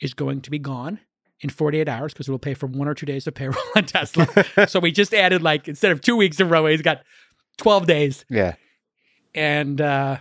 is 0.00 0.14
going 0.14 0.40
to 0.40 0.50
be 0.50 0.58
gone 0.58 0.98
in 1.40 1.50
48 1.50 1.88
hours 1.88 2.12
because 2.12 2.26
it 2.28 2.30
will 2.30 2.38
pay 2.38 2.54
for 2.54 2.66
one 2.66 2.88
or 2.88 2.94
two 2.94 3.06
days 3.06 3.26
of 3.26 3.34
payroll 3.34 3.62
on 3.76 3.84
Tesla. 3.84 4.26
so 4.68 4.80
we 4.80 4.90
just 4.92 5.12
added 5.14 5.42
like 5.42 5.68
instead 5.68 5.92
of 5.92 6.00
two 6.00 6.16
weeks 6.16 6.40
of 6.40 6.50
row, 6.50 6.66
he's 6.66 6.82
got 6.82 7.02
12 7.58 7.86
days. 7.86 8.24
Yeah. 8.30 8.54
And 9.34 9.80
uh, 9.80 10.18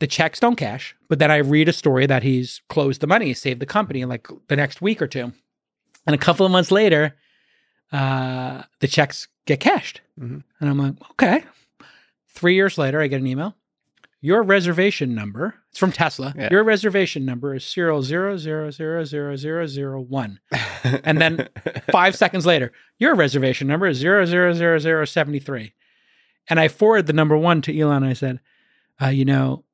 the 0.00 0.06
checks 0.06 0.40
don't 0.40 0.56
cash. 0.56 0.94
But 1.08 1.18
then 1.20 1.30
I 1.30 1.36
read 1.38 1.68
a 1.68 1.72
story 1.72 2.06
that 2.06 2.22
he's 2.22 2.60
closed 2.68 3.00
the 3.00 3.06
money, 3.06 3.32
saved 3.34 3.60
the 3.60 3.66
company 3.66 4.00
in 4.00 4.08
like 4.08 4.28
the 4.48 4.56
next 4.56 4.82
week 4.82 5.00
or 5.00 5.06
two. 5.06 5.32
And 6.06 6.14
a 6.14 6.18
couple 6.18 6.44
of 6.44 6.52
months 6.52 6.70
later, 6.72 7.16
uh, 7.92 8.62
the 8.80 8.88
checks 8.88 9.28
get 9.46 9.60
cashed. 9.60 10.00
Mhm. 10.18 10.42
And 10.60 10.68
I'm 10.70 10.78
like, 10.78 10.94
okay. 11.12 11.44
Three 12.28 12.54
years 12.54 12.78
later, 12.78 13.00
I 13.00 13.06
get 13.06 13.20
an 13.20 13.26
email. 13.26 13.56
Your 14.22 14.42
reservation 14.42 15.14
number, 15.14 15.54
it's 15.70 15.78
from 15.78 15.92
Tesla. 15.92 16.34
Yeah. 16.36 16.48
Your 16.50 16.62
reservation 16.62 17.24
number 17.24 17.54
is 17.54 17.64
serial 17.64 18.02
zero 18.02 18.36
zero 18.36 18.70
zero 18.70 19.02
zero 19.04 19.34
zero 19.36 19.66
zero 19.66 20.00
one. 20.00 20.40
And 21.04 21.20
then 21.20 21.48
Five 21.92 22.14
seconds 22.16 22.44
later, 22.46 22.70
your 22.98 23.14
reservation 23.14 23.66
number 23.66 23.86
is 23.86 23.96
zero 23.96 24.26
zero 24.26 24.52
zero 24.52 24.78
zero 24.78 25.04
seventy 25.06 25.38
three. 25.38 25.72
And 26.48 26.60
I 26.60 26.68
forward 26.68 27.06
the 27.06 27.12
number 27.14 27.36
one 27.36 27.62
to 27.62 27.78
Elon. 27.78 28.04
I 28.04 28.12
said, 28.12 28.40
uh, 29.00 29.06
you 29.08 29.24
know, 29.24 29.64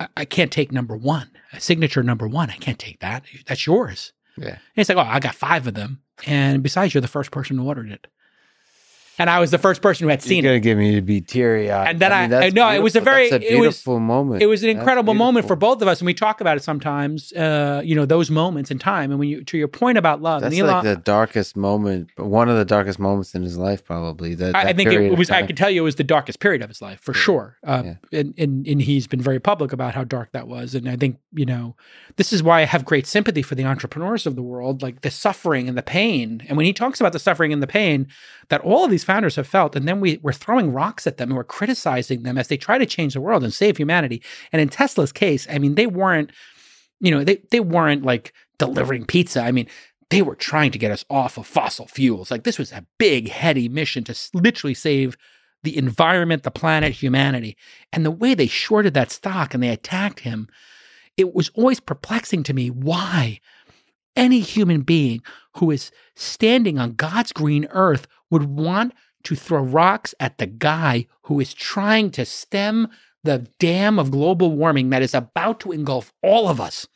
I, 0.00 0.08
I 0.16 0.24
can't 0.24 0.52
take 0.52 0.72
number 0.72 0.96
one, 0.96 1.30
a 1.52 1.60
signature 1.60 2.02
number 2.02 2.28
one. 2.28 2.50
I 2.50 2.56
can't 2.56 2.78
take 2.78 3.00
that. 3.00 3.24
That's 3.46 3.66
yours. 3.66 4.12
yeah. 4.36 4.48
And 4.50 4.58
he's 4.74 4.88
like, 4.88 4.98
oh, 4.98 5.08
I 5.08 5.20
got 5.20 5.34
five 5.34 5.66
of 5.66 5.74
them. 5.74 6.02
And 6.26 6.62
besides, 6.62 6.94
you're 6.94 7.00
the 7.02 7.08
first 7.08 7.30
person 7.30 7.58
who 7.58 7.66
ordered 7.66 7.90
it. 7.90 8.06
And 9.18 9.30
I 9.30 9.40
was 9.40 9.50
the 9.50 9.58
first 9.58 9.80
person 9.82 10.04
who 10.04 10.10
had 10.10 10.22
seen 10.22 10.44
You're 10.44 10.54
it. 10.54 10.60
gonna 10.60 10.74
get 10.74 10.76
me 10.78 10.94
to 10.96 11.00
be 11.02 11.20
teary 11.20 11.70
eyed. 11.70 11.88
And 11.88 11.98
then 12.00 12.12
I- 12.12 12.46
I 12.46 12.50
know, 12.50 12.70
it 12.70 12.82
was 12.82 12.96
a 12.96 13.00
very- 13.00 13.30
a 13.30 13.36
it 13.36 13.58
was- 13.58 13.76
beautiful 13.76 13.98
moment. 14.00 14.42
It 14.42 14.46
was 14.46 14.62
an 14.62 14.68
incredible 14.70 15.14
moment 15.14 15.46
for 15.46 15.56
both 15.56 15.80
of 15.80 15.88
us. 15.88 16.00
And 16.00 16.06
we 16.06 16.14
talk 16.14 16.40
about 16.40 16.56
it 16.56 16.62
sometimes, 16.62 17.32
uh, 17.32 17.80
you 17.84 17.94
know, 17.94 18.04
those 18.04 18.30
moments 18.30 18.70
in 18.70 18.78
time. 18.78 19.10
And 19.10 19.18
when 19.18 19.28
you, 19.28 19.42
to 19.44 19.56
your 19.58 19.68
point 19.68 19.96
about 19.98 20.20
love, 20.20 20.42
That's 20.42 20.58
like 20.60 20.84
the 20.84 20.96
darkest 20.96 21.56
moment, 21.56 22.10
one 22.16 22.48
of 22.48 22.56
the 22.56 22.64
darkest 22.64 22.98
moments 22.98 23.34
in 23.34 23.42
his 23.42 23.56
life, 23.56 23.84
probably. 23.84 24.34
That, 24.34 24.54
I, 24.54 24.68
I 24.68 24.72
think 24.72 24.90
it 24.92 25.16
was. 25.16 25.30
I 25.30 25.42
can 25.42 25.56
tell 25.56 25.70
you 25.70 25.80
it 25.80 25.84
was 25.84 25.94
the 25.96 26.04
darkest 26.04 26.40
period 26.40 26.62
of 26.62 26.68
his 26.68 26.82
life 26.82 27.00
for 27.00 27.12
Yeah. 27.14 27.20
sure. 27.20 27.56
Uh, 27.66 27.82
Yeah. 28.12 28.20
and, 28.20 28.34
and 28.36 28.66
and 28.66 28.82
he's 28.82 29.06
been 29.06 29.20
very 29.20 29.38
public 29.40 29.72
about 29.72 29.94
how 29.94 30.04
dark 30.04 30.32
that 30.32 30.46
was. 30.48 30.74
And 30.74 30.88
I 30.88 30.96
think 30.96 31.16
you 31.32 31.46
know 31.46 31.74
this 32.16 32.32
is 32.32 32.42
why 32.42 32.60
I 32.60 32.64
have 32.64 32.84
great 32.84 33.06
sympathy 33.06 33.42
for 33.42 33.54
the 33.54 33.64
entrepreneurs 33.64 34.26
of 34.26 34.36
the 34.36 34.42
world, 34.42 34.82
like 34.82 35.00
the 35.00 35.10
suffering 35.10 35.68
and 35.68 35.76
the 35.78 35.82
pain. 35.82 36.42
And 36.48 36.56
when 36.56 36.66
he 36.66 36.72
talks 36.72 37.00
about 37.00 37.12
the 37.12 37.18
suffering 37.18 37.52
and 37.52 37.62
the 37.62 37.66
pain 37.66 38.06
that 38.48 38.60
all 38.60 38.84
of 38.84 38.90
these 38.90 39.04
founders 39.06 39.36
have 39.36 39.46
felt, 39.46 39.74
and 39.76 39.88
then 39.88 40.00
we 40.00 40.18
we're 40.22 40.32
throwing 40.32 40.72
rocks 40.72 41.06
at 41.06 41.16
them 41.16 41.30
and 41.30 41.36
we're 41.36 41.44
criticizing 41.44 42.22
them 42.22 42.36
as 42.36 42.48
they 42.48 42.56
try 42.56 42.76
to 42.78 42.86
change 42.86 43.14
the 43.14 43.20
world 43.20 43.42
and 43.42 43.54
save 43.54 43.78
humanity. 43.78 44.22
And 44.52 44.60
in 44.60 44.68
Tesla's 44.68 45.12
case, 45.12 45.46
I 45.50 45.58
mean, 45.58 45.76
they 45.76 45.86
weren't, 45.86 46.30
you 47.00 47.10
know, 47.10 47.24
they 47.24 47.36
they 47.50 47.60
weren't 47.60 48.04
like 48.04 48.32
delivering 48.58 49.06
pizza. 49.06 49.40
I 49.42 49.52
mean, 49.52 49.68
they 50.10 50.22
were 50.22 50.36
trying 50.36 50.70
to 50.72 50.78
get 50.78 50.92
us 50.92 51.04
off 51.08 51.38
of 51.38 51.46
fossil 51.46 51.86
fuels. 51.86 52.30
Like 52.30 52.44
this 52.44 52.58
was 52.58 52.72
a 52.72 52.86
big, 52.98 53.28
heady 53.28 53.68
mission 53.68 54.04
to 54.04 54.16
literally 54.34 54.74
save 54.74 55.16
the 55.62 55.76
environment, 55.76 56.42
the 56.42 56.50
planet, 56.50 56.92
humanity. 56.92 57.56
And 57.92 58.04
the 58.04 58.10
way 58.10 58.34
they 58.34 58.46
shorted 58.46 58.94
that 58.94 59.10
stock 59.10 59.52
and 59.52 59.62
they 59.62 59.70
attacked 59.70 60.20
him, 60.20 60.48
it 61.16 61.34
was 61.34 61.50
always 61.54 61.80
perplexing 61.80 62.44
to 62.44 62.54
me 62.54 62.70
why 62.70 63.40
any 64.14 64.40
human 64.40 64.82
being 64.82 65.22
who 65.56 65.70
is 65.70 65.90
standing 66.14 66.78
on 66.78 66.92
God's 66.92 67.32
green 67.32 67.66
earth 67.70 68.06
would 68.30 68.44
want 68.44 68.92
to 69.24 69.34
throw 69.34 69.62
rocks 69.62 70.14
at 70.20 70.38
the 70.38 70.46
guy 70.46 71.06
who 71.22 71.40
is 71.40 71.52
trying 71.54 72.10
to 72.12 72.24
stem 72.24 72.88
the 73.24 73.48
dam 73.58 73.98
of 73.98 74.10
global 74.12 74.52
warming 74.52 74.90
that 74.90 75.02
is 75.02 75.14
about 75.14 75.58
to 75.60 75.72
engulf 75.72 76.12
all 76.22 76.48
of 76.48 76.60
us. 76.60 76.86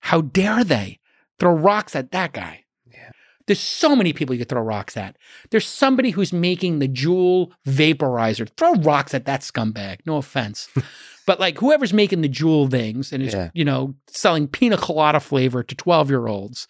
How 0.00 0.20
dare 0.20 0.62
they 0.62 1.00
throw 1.40 1.52
rocks 1.52 1.96
at 1.96 2.12
that 2.12 2.32
guy? 2.32 2.64
Yeah. 2.88 3.10
There's 3.48 3.58
so 3.60 3.96
many 3.96 4.12
people 4.12 4.34
you 4.34 4.40
could 4.40 4.48
throw 4.48 4.62
rocks 4.62 4.96
at. 4.96 5.16
There's 5.50 5.66
somebody 5.66 6.10
who's 6.10 6.32
making 6.32 6.78
the 6.78 6.88
Juul 6.88 7.50
vaporizer. 7.66 8.48
Throw 8.56 8.74
rocks 8.74 9.12
at 9.14 9.24
that 9.26 9.40
scumbag. 9.40 9.98
No 10.06 10.18
offense. 10.18 10.68
but 11.26 11.40
like 11.40 11.58
whoever's 11.58 11.92
making 11.92 12.20
the 12.20 12.28
Juul 12.28 12.70
things 12.70 13.12
and 13.12 13.22
is, 13.24 13.34
Yeah. 13.34 13.50
you 13.54 13.64
know, 13.64 13.96
selling 14.06 14.46
pina 14.46 14.76
colada 14.76 15.18
flavor 15.18 15.64
to 15.64 15.74
12 15.74 16.10
year 16.10 16.28
olds, 16.28 16.68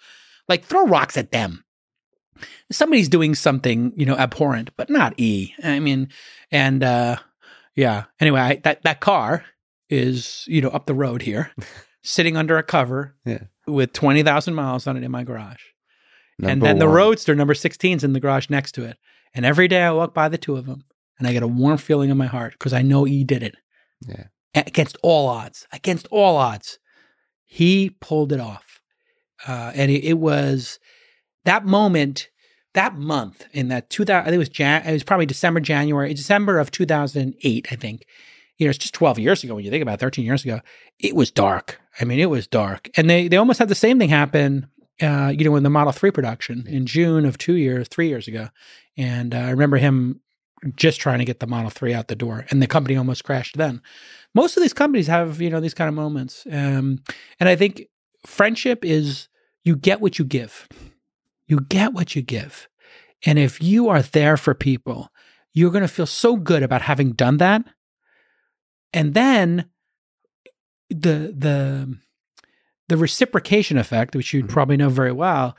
like 0.49 0.65
throw 0.65 0.87
rocks 0.87 1.19
at 1.19 1.33
them. 1.33 1.65
Somebody's 2.71 3.09
doing 3.09 3.35
something, 3.35 3.93
you 3.97 4.07
know, 4.07 4.17
abhorrent, 4.17 4.71
but 4.77 4.91
not 4.91 5.15
E. 5.19 5.55
I 5.63 5.79
mean, 5.81 6.09
and 6.51 6.83
uh 6.83 7.17
yeah. 7.75 8.05
Anyway, 8.21 8.41
I, 8.41 8.57
that 8.65 8.83
that 8.83 9.01
car 9.01 9.45
is, 9.91 10.45
you 10.47 10.61
know, 10.61 10.69
up 10.71 10.87
the 10.87 10.95
road 10.95 11.23
here, 11.23 11.51
sitting 12.03 12.37
under 12.37 12.57
a 12.59 12.63
cover 12.63 13.15
Yeah. 13.25 13.45
with 13.67 13.93
20,000 13.93 14.55
miles 14.55 14.87
on 14.87 14.97
it 14.97 15.05
in 15.05 15.11
my 15.11 15.23
garage 15.25 15.63
and 16.39 16.47
Number 16.49 16.67
then 16.67 16.79
the 16.79 16.87
one. 16.87 16.95
Roadster 16.95 17.35
number 17.35 17.55
16 17.55 17.97
is 17.99 18.05
in 18.05 18.13
the 18.13 18.21
garage 18.21 18.51
next 18.51 18.73
to 18.73 18.85
it. 18.85 18.97
And 19.35 19.45
every 19.47 19.69
day 19.69 19.83
I 19.83 19.91
walk 19.93 20.13
by 20.15 20.29
the 20.29 20.39
two 20.39 20.57
of 20.57 20.67
them 20.67 20.85
and 21.19 21.27
I 21.29 21.33
get 21.33 21.43
a 21.43 21.49
warm 21.49 21.79
feeling 21.79 22.11
in 22.11 22.17
my 22.19 22.27
heart 22.27 22.53
because 22.53 22.73
I 22.73 22.83
know 22.83 23.07
E 23.07 23.25
did 23.25 23.43
it. 23.43 23.55
Yeah. 24.07 24.25
Against 24.55 24.97
all 25.03 25.29
odds, 25.29 25.67
against 25.73 26.07
all 26.11 26.37
odds, 26.37 26.79
he 27.45 27.91
pulled 28.01 28.33
it 28.33 28.41
off. 28.41 28.81
Uh, 29.47 29.71
and 29.75 29.91
it, 29.91 30.03
it 30.05 30.15
was 30.19 30.79
that 31.47 31.65
moment, 31.65 32.29
that 32.75 32.97
month 32.97 33.47
in 33.53 33.69
that 33.69 33.91
2000, 33.91 34.21
I 34.21 34.25
think 34.25 34.35
it 34.35 34.39
was 34.39 34.49
Jan, 34.49 34.87
it 34.87 34.93
was 34.93 35.03
probably 35.03 35.27
December, 35.27 35.61
January, 35.61 36.13
December 36.15 36.59
of 36.59 36.71
2008, 36.71 37.69
I 37.71 37.77
think. 37.77 38.05
You 38.59 38.67
know, 38.67 38.71
it's 38.71 38.79
just 38.79 38.95
12 38.95 39.19
years 39.19 39.43
ago 39.45 39.55
when 39.55 39.65
you 39.65 39.71
think 39.71 39.83
about 39.83 39.95
it, 39.95 40.01
13 40.01 40.25
years 40.25 40.45
ago. 40.45 40.61
It 40.99 41.15
was 41.15 41.31
dark. 41.31 41.81
I 42.01 42.05
mean, 42.05 42.21
it 42.21 42.31
was 42.31 42.47
dark. 42.47 42.91
And 42.97 43.09
they, 43.09 43.29
they 43.29 43.37
almost 43.37 43.59
had 43.59 43.69
the 43.69 43.75
same 43.75 43.99
thing 43.99 44.09
happen 44.09 44.69
uh, 45.01 45.33
you 45.37 45.45
know, 45.45 45.57
in 45.57 45.63
the 45.63 45.71
Model 45.71 45.93
3 45.93 46.11
production 46.11 46.67
in 46.67 46.87
June 46.87 47.27
of 47.27 47.37
two 47.39 47.55
years, 47.55 47.89
three 47.89 48.09
years 48.09 48.29
ago. 48.29 48.49
And 48.97 49.35
uh, 49.35 49.39
I 49.39 49.51
remember 49.51 49.77
him 49.77 50.21
just 50.75 51.01
trying 51.01 51.19
to 51.19 51.25
get 51.25 51.41
the 51.41 51.47
Model 51.47 51.71
3 51.71 51.93
out 51.93 52.09
the 52.09 52.17
door, 52.17 52.47
and 52.51 52.63
the 52.63 52.67
company 52.67 52.97
almost 52.97 53.25
crashed 53.25 53.57
then. 53.57 53.83
Most 54.35 54.57
of 54.57 54.63
these 54.63 54.73
companies 54.73 55.07
have, 55.07 55.41
you 55.41 55.51
know, 55.51 55.61
these 55.61 55.75
kind 55.75 55.89
of 55.89 55.95
moments. 55.95 56.47
Um, 56.51 57.03
and 57.39 57.49
I 57.49 57.57
think 57.57 57.89
friendship 58.25 58.85
is 58.85 59.29
you 59.65 59.77
get 59.77 60.01
what 60.01 60.19
you 60.19 60.25
give. 60.25 60.67
You 61.47 61.61
get 61.61 61.93
what 61.93 62.15
you 62.17 62.23
give. 62.23 62.69
And 63.25 63.39
if 63.39 63.63
you 63.63 63.89
are 63.89 64.03
there 64.03 64.37
for 64.37 64.55
people, 64.55 65.11
you're 65.53 65.71
going 65.71 65.83
to 65.83 65.89
feel 65.89 66.07
so 66.07 66.37
good 66.37 66.63
about 66.63 66.83
having 66.83 67.13
done 67.13 67.39
that. 67.39 67.65
And 68.93 69.15
then 69.15 69.67
the, 70.91 71.35
the, 71.37 71.97
the 72.89 72.97
reciprocation 72.97 73.79
effect, 73.79 74.15
which 74.15 74.33
you'd 74.33 74.47
Mhm. 74.47 74.51
probably 74.51 74.77
know 74.77 74.89
very 74.91 75.13
well, 75.13 75.57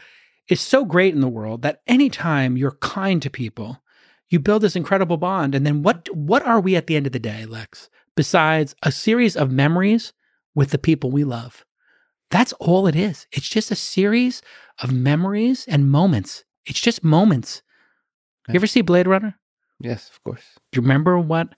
is 0.50 0.62
so 0.62 0.86
great 0.86 1.14
in 1.14 1.22
the 1.22 1.28
world 1.28 1.62
that 1.64 1.82
anytime 1.88 2.56
you're 2.58 2.78
kind 2.80 3.22
to 3.22 3.30
people, 3.30 3.82
you 4.30 4.40
build 4.40 4.62
this 4.62 4.76
incredible 4.76 5.18
bond. 5.18 5.56
And 5.56 5.66
then 5.66 5.84
what 5.84 6.08
what 6.16 6.46
are 6.46 6.60
we 6.60 6.76
at 6.76 6.88
the 6.88 6.96
end 6.96 7.06
of 7.06 7.12
the 7.14 7.20
day, 7.20 7.46
Lex? 7.46 7.90
Besides 8.16 8.76
a 8.84 8.92
series 8.92 9.36
of 9.36 9.52
memories 9.52 10.14
with 10.56 10.72
the 10.72 10.78
people 10.78 11.12
we 11.12 11.24
love. 11.24 11.66
That's 12.30 12.54
all 12.54 12.88
it 12.88 12.96
is. 12.96 13.26
It's 13.32 13.48
just 13.48 13.72
a 13.72 13.76
series 13.76 14.42
of 14.82 14.92
memories 14.92 15.66
and 15.68 15.90
moments. 15.90 16.44
It's 16.66 16.80
just 16.80 17.04
moments. 17.04 17.62
You 18.50 18.56
ever 18.56 18.68
see 18.68 18.82
Blade 18.82 19.08
Runner? 19.08 19.36
Yes, 19.80 20.10
of 20.10 20.24
course. 20.24 20.44
Do 20.72 20.78
you 20.78 20.82
remember 20.82 21.20
what 21.20 21.50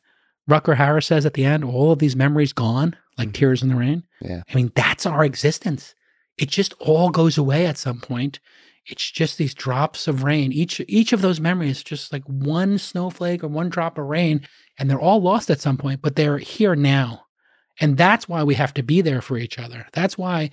Rutger 0.49 0.75
Hauer 0.75 1.03
says 1.03 1.25
at 1.25 1.33
the 1.33 1.45
end? 1.45 1.63
All 1.63 1.91
of 1.91 1.99
these 1.99 2.15
memories 2.15 2.53
gone, 2.53 2.95
like 3.17 3.29
Mhm. 3.29 3.33
tears 3.33 3.61
in 3.63 3.69
the 3.69 3.75
rain. 3.75 4.03
Yeah. 4.21 4.41
I 4.49 4.55
mean, 4.55 4.71
that's 4.75 5.05
our 5.05 5.23
existence. 5.23 5.93
It 6.37 6.49
just 6.49 6.73
all 6.79 7.09
goes 7.09 7.37
away 7.37 7.65
at 7.65 7.77
some 7.77 7.99
point. 7.99 8.39
It's 8.85 9.11
just 9.11 9.37
these 9.37 9.53
drops 9.53 10.07
of 10.07 10.23
rain. 10.23 10.51
Each 10.51 10.81
each 10.87 11.13
of 11.13 11.21
those 11.21 11.39
memories, 11.39 11.83
just 11.83 12.11
like 12.11 12.23
one 12.25 12.77
snowflake 12.79 13.43
or 13.43 13.47
one 13.47 13.69
drop 13.69 13.97
of 13.99 14.05
rain, 14.05 14.47
and 14.77 14.89
they're 14.89 14.99
all 14.99 15.21
lost 15.21 15.49
at 15.51 15.61
some 15.61 15.77
point, 15.77 16.01
but 16.01 16.15
they're 16.15 16.39
here 16.39 16.75
now. 16.75 17.25
And 17.79 17.97
that's 17.97 18.27
why 18.27 18.43
we 18.43 18.55
have 18.55 18.73
to 18.75 18.83
be 18.83 19.01
there 19.01 19.21
for 19.21 19.37
each 19.37 19.57
other. 19.57 19.87
That's 19.93 20.17
why 20.17 20.49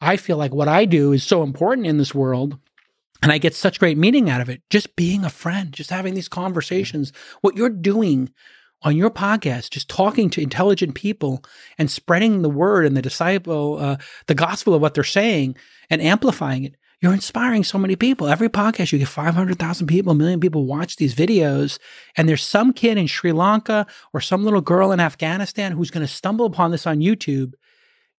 I 0.00 0.16
feel 0.16 0.36
like 0.36 0.52
what 0.54 0.68
I 0.68 0.84
do 0.84 1.12
is 1.12 1.22
so 1.24 1.42
important 1.42 1.86
in 1.86 1.98
this 1.98 2.14
world. 2.14 2.58
And 3.22 3.32
I 3.32 3.38
get 3.38 3.54
such 3.54 3.78
great 3.78 3.96
meaning 3.96 4.28
out 4.28 4.40
of 4.40 4.50
it. 4.50 4.62
Just 4.68 4.96
being 4.96 5.24
a 5.24 5.30
friend, 5.30 5.72
just 5.72 5.90
having 5.90 6.14
these 6.14 6.28
conversations. 6.28 7.12
What 7.40 7.56
you're 7.56 7.70
doing 7.70 8.30
on 8.82 8.96
your 8.96 9.08
podcast, 9.08 9.70
just 9.70 9.88
talking 9.88 10.28
to 10.30 10.42
intelligent 10.42 10.94
people 10.94 11.42
and 11.78 11.90
spreading 11.90 12.42
the 12.42 12.50
word 12.50 12.84
and 12.84 12.96
the 12.96 13.02
disciple, 13.02 13.78
uh, 13.78 13.96
the 14.26 14.34
gospel 14.34 14.74
of 14.74 14.82
what 14.82 14.92
they're 14.92 15.04
saying 15.04 15.56
and 15.88 16.02
amplifying 16.02 16.64
it. 16.64 16.76
You're 17.00 17.12
inspiring 17.12 17.64
so 17.64 17.78
many 17.78 17.96
people. 17.96 18.28
Every 18.28 18.48
podcast, 18.48 18.92
you 18.92 18.98
get 18.98 19.08
500,000 19.08 19.86
people, 19.86 20.12
a 20.12 20.14
million 20.14 20.40
people 20.40 20.64
watch 20.64 20.96
these 20.96 21.14
videos. 21.14 21.78
And 22.16 22.28
there's 22.28 22.42
some 22.42 22.72
kid 22.72 22.96
in 22.96 23.06
Sri 23.06 23.32
Lanka 23.32 23.86
or 24.12 24.20
some 24.20 24.44
little 24.44 24.60
girl 24.60 24.92
in 24.92 25.00
Afghanistan 25.00 25.72
who's 25.72 25.90
going 25.90 26.06
to 26.06 26.12
stumble 26.12 26.46
upon 26.46 26.70
this 26.70 26.86
on 26.86 27.00
YouTube 27.00 27.54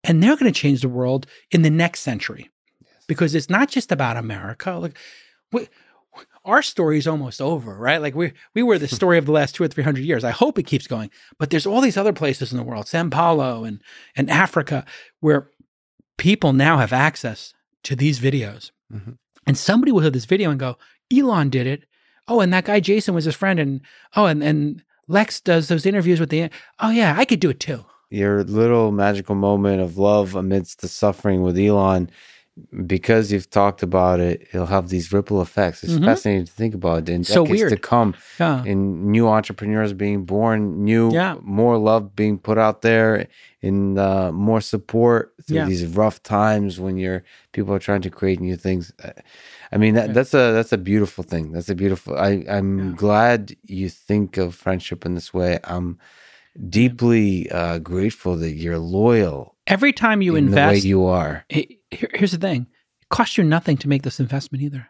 and 0.03 0.22
they're 0.22 0.38
going 0.38 0.52
to 0.52 0.60
change 0.60 0.81
the 0.81 0.89
world 0.89 1.26
in 1.52 1.64
the 1.64 1.69
next 1.69 2.02
century 2.02 2.49
because 3.07 3.34
it's 3.34 3.49
not 3.49 3.69
just 3.69 3.91
about 3.91 4.18
America. 4.18 4.72
Like, 4.72 4.97
we, 5.52 5.68
our 6.45 6.61
story 6.61 6.99
is 6.99 7.07
almost 7.07 7.41
over, 7.41 7.76
right? 7.76 8.02
Like 8.02 8.15
we 8.15 8.34
we 8.53 8.64
were 8.64 8.77
the 8.77 8.88
story 8.99 9.18
of 9.18 9.26
the 9.26 9.31
last 9.31 9.56
two 9.56 9.64
or 9.64 9.68
three 9.68 9.84
hundred 9.84 10.06
years. 10.06 10.23
I 10.23 10.31
hope 10.31 10.60
it 10.60 10.64
keeps 10.64 10.88
going, 10.88 11.10
but 11.39 11.49
there's 11.49 11.65
all 11.65 11.81
these 11.81 11.97
other 11.97 12.14
places 12.14 12.52
in 12.52 12.57
the 12.57 12.64
world, 12.64 12.88
Sao 12.88 13.10
Paulo 13.10 13.64
and 13.64 13.81
and 14.15 14.30
Africa, 14.30 14.85
where 15.19 15.49
people 16.18 16.53
now 16.53 16.77
have 16.77 16.93
access 16.93 17.55
to 17.86 17.95
these 17.95 18.20
videos 18.20 18.72
Mhm. 18.94 19.18
And 19.48 19.57
somebody 19.57 19.91
will 19.91 20.02
hear 20.02 20.12
this 20.12 20.26
video 20.26 20.49
and 20.52 20.60
go, 20.60 20.78
Elon 21.16 21.49
did 21.49 21.68
it. 21.68 21.84
Oh, 22.28 22.40
and 22.40 22.52
that 22.53 22.66
guy 22.66 22.80
Jason 22.80 23.14
was 23.16 23.26
his 23.26 23.36
friend. 23.36 23.60
And 23.60 23.82
oh, 24.16 24.26
and, 24.26 24.44
and 24.44 24.84
Lex 25.07 25.40
does 25.41 25.68
those 25.68 25.86
interviews 25.86 26.20
with 26.20 26.30
the, 26.30 26.49
oh, 26.80 26.90
yeah, 26.90 27.16
I 27.18 27.26
could 27.26 27.40
do 27.40 27.49
it 27.52 27.60
too. 27.60 27.86
Your 28.10 28.44
little 28.44 28.91
magical 28.91 29.36
moment 29.36 29.82
of 29.82 29.98
love 29.98 30.36
amidst 30.36 30.82
the 30.82 30.88
suffering 30.88 31.41
with 31.41 31.57
Elon, 31.57 32.10
because 32.88 33.32
you've 33.32 33.49
talked 33.49 33.84
about 33.84 34.19
it, 34.19 34.48
it'll 34.53 34.65
have 34.68 34.88
these 34.90 35.11
ripple 35.11 35.41
effects. 35.41 35.84
It's 35.84 35.94
Mhm. 35.94 36.06
fascinating 36.06 36.45
to 36.45 36.52
think 36.52 36.73
about. 36.73 37.10
In 37.10 37.23
So 37.26 37.45
decades 37.45 37.69
to 37.72 37.77
come, 37.77 38.15
Yeah. 38.40 38.64
in 38.64 39.11
new 39.11 39.27
entrepreneurs 39.27 39.91
being 39.94 40.23
born, 40.23 40.84
new 40.84 41.11
Yeah. 41.11 41.36
more 41.41 41.77
love 41.77 42.15
being 42.15 42.38
put 42.38 42.57
out 42.57 42.82
there, 42.82 43.27
in 43.61 43.98
uh, 43.98 44.32
more 44.32 44.61
support 44.61 45.34
through 45.45 45.57
Yeah. 45.57 45.65
these 45.65 45.86
rough 45.86 46.23
times 46.23 46.80
when 46.80 46.98
you're 46.98 47.23
people 47.52 47.73
are 47.73 47.80
trying 47.80 48.02
to 48.02 48.10
create 48.10 48.40
new 48.40 48.56
things. 48.56 48.94
Uh, 49.03 49.10
I 49.72 49.77
mean 49.77 49.94
that 49.95 50.14
that's 50.14 50.34
a 50.34 50.53
that's 50.53 50.72
a 50.72 50.77
beautiful 50.77 51.23
thing. 51.26 51.52
That's 51.52 51.69
a 51.69 51.76
beautiful. 51.76 52.15
I 52.18 52.45
I'm 52.48 52.95
glad 52.95 53.56
you 53.65 53.90
think 53.90 54.38
of 54.38 54.56
friendship 54.56 55.06
in 55.06 55.15
this 55.15 55.34
way. 55.34 55.60
I'm 55.65 55.98
deeply 56.69 57.49
uh, 57.52 57.80
grateful 57.80 58.38
that 58.38 58.52
you're 58.52 58.80
loyal 58.80 59.56
Every 59.68 59.94
time 59.94 60.22
you 60.22 60.36
in 60.36 60.52
the 60.52 60.57
way 60.57 60.77
you 60.77 61.06
are. 61.06 61.44
it, 61.49 61.69
here- 61.91 62.11
here's 62.14 62.32
the 62.32 62.38
thing. 62.38 62.68
It 63.02 63.10
costs 63.10 63.38
you 63.38 63.44
nothing 63.44 63.77
to 63.77 63.90
make 63.90 64.03
this 64.03 64.19
investment 64.19 64.64
either. 64.64 64.88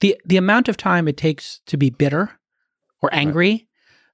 The 0.00 0.18
the 0.24 0.38
amount 0.38 0.68
of 0.68 0.76
time 0.76 1.06
it 1.08 1.16
takes 1.16 1.60
to 1.66 1.76
be 1.76 1.90
bitter 1.90 2.38
or 3.02 3.10
angry 3.12 3.68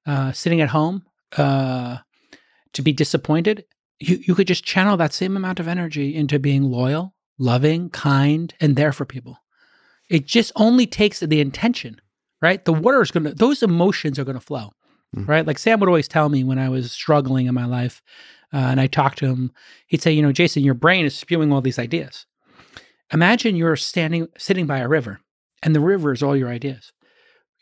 uh, 0.05 0.33
sitting 0.33 0.61
at 0.61 0.71
home 0.71 1.05
uh, 1.37 1.99
to 2.73 2.83
be 2.83 2.93
disappointed 2.93 3.65
you, 3.99 4.19
you 4.27 4.35
could 4.35 4.47
just 4.47 4.65
channel 4.65 4.97
that 4.99 5.13
same 5.15 5.37
amount 5.37 5.59
of 5.61 5.69
energy 5.69 6.15
into 6.15 6.39
being 6.39 6.65
loyal 6.65 7.15
loving 7.39 7.91
kind 7.91 8.55
and 8.61 8.77
there 8.77 8.93
for 8.93 9.05
people. 9.05 9.39
It 10.09 10.27
just 10.27 10.53
only 10.57 10.87
takes 10.87 11.21
the 11.21 11.41
intention 11.41 12.01
right? 12.43 12.65
The 12.65 12.73
water 12.73 13.01
is 13.01 13.11
going 13.11 13.25
to 13.25 13.35
those 13.35 13.63
emotions 13.63 14.19
are 14.19 14.25
going 14.25 14.39
to 14.39 14.45
flow 14.45 14.73
Mhm. 15.15 15.29
right? 15.29 15.47
Like 15.47 15.59
sam 15.59 15.79
would 15.81 15.89
always 15.89 16.09
tell 16.09 16.29
me 16.29 16.43
when 16.45 16.59
i 16.59 16.69
was 16.69 16.91
struggling 16.93 17.47
in 17.47 17.55
my 17.55 17.65
life 17.67 18.03
uh, 18.53 18.57
and 18.59 18.81
i 18.81 18.87
talked 18.87 19.19
to 19.19 19.27
him 19.27 19.53
he'd 19.87 20.03
say 20.03 20.11
you 20.13 20.23
know 20.23 20.33
jason 20.33 20.63
your 20.65 20.75
brain 20.75 21.05
is 21.05 21.15
spewing 21.17 21.53
all 21.53 21.61
these 21.61 21.79
ideas. 21.79 22.27
Imagine 23.13 23.55
you're 23.55 23.77
standing 23.77 24.27
sitting 24.37 24.67
by 24.67 24.79
a 24.79 24.89
river 24.89 25.21
and 25.63 25.75
the 25.75 25.81
river 25.81 26.13
is 26.13 26.23
all 26.23 26.37
your 26.37 26.49
ideas. 26.49 26.93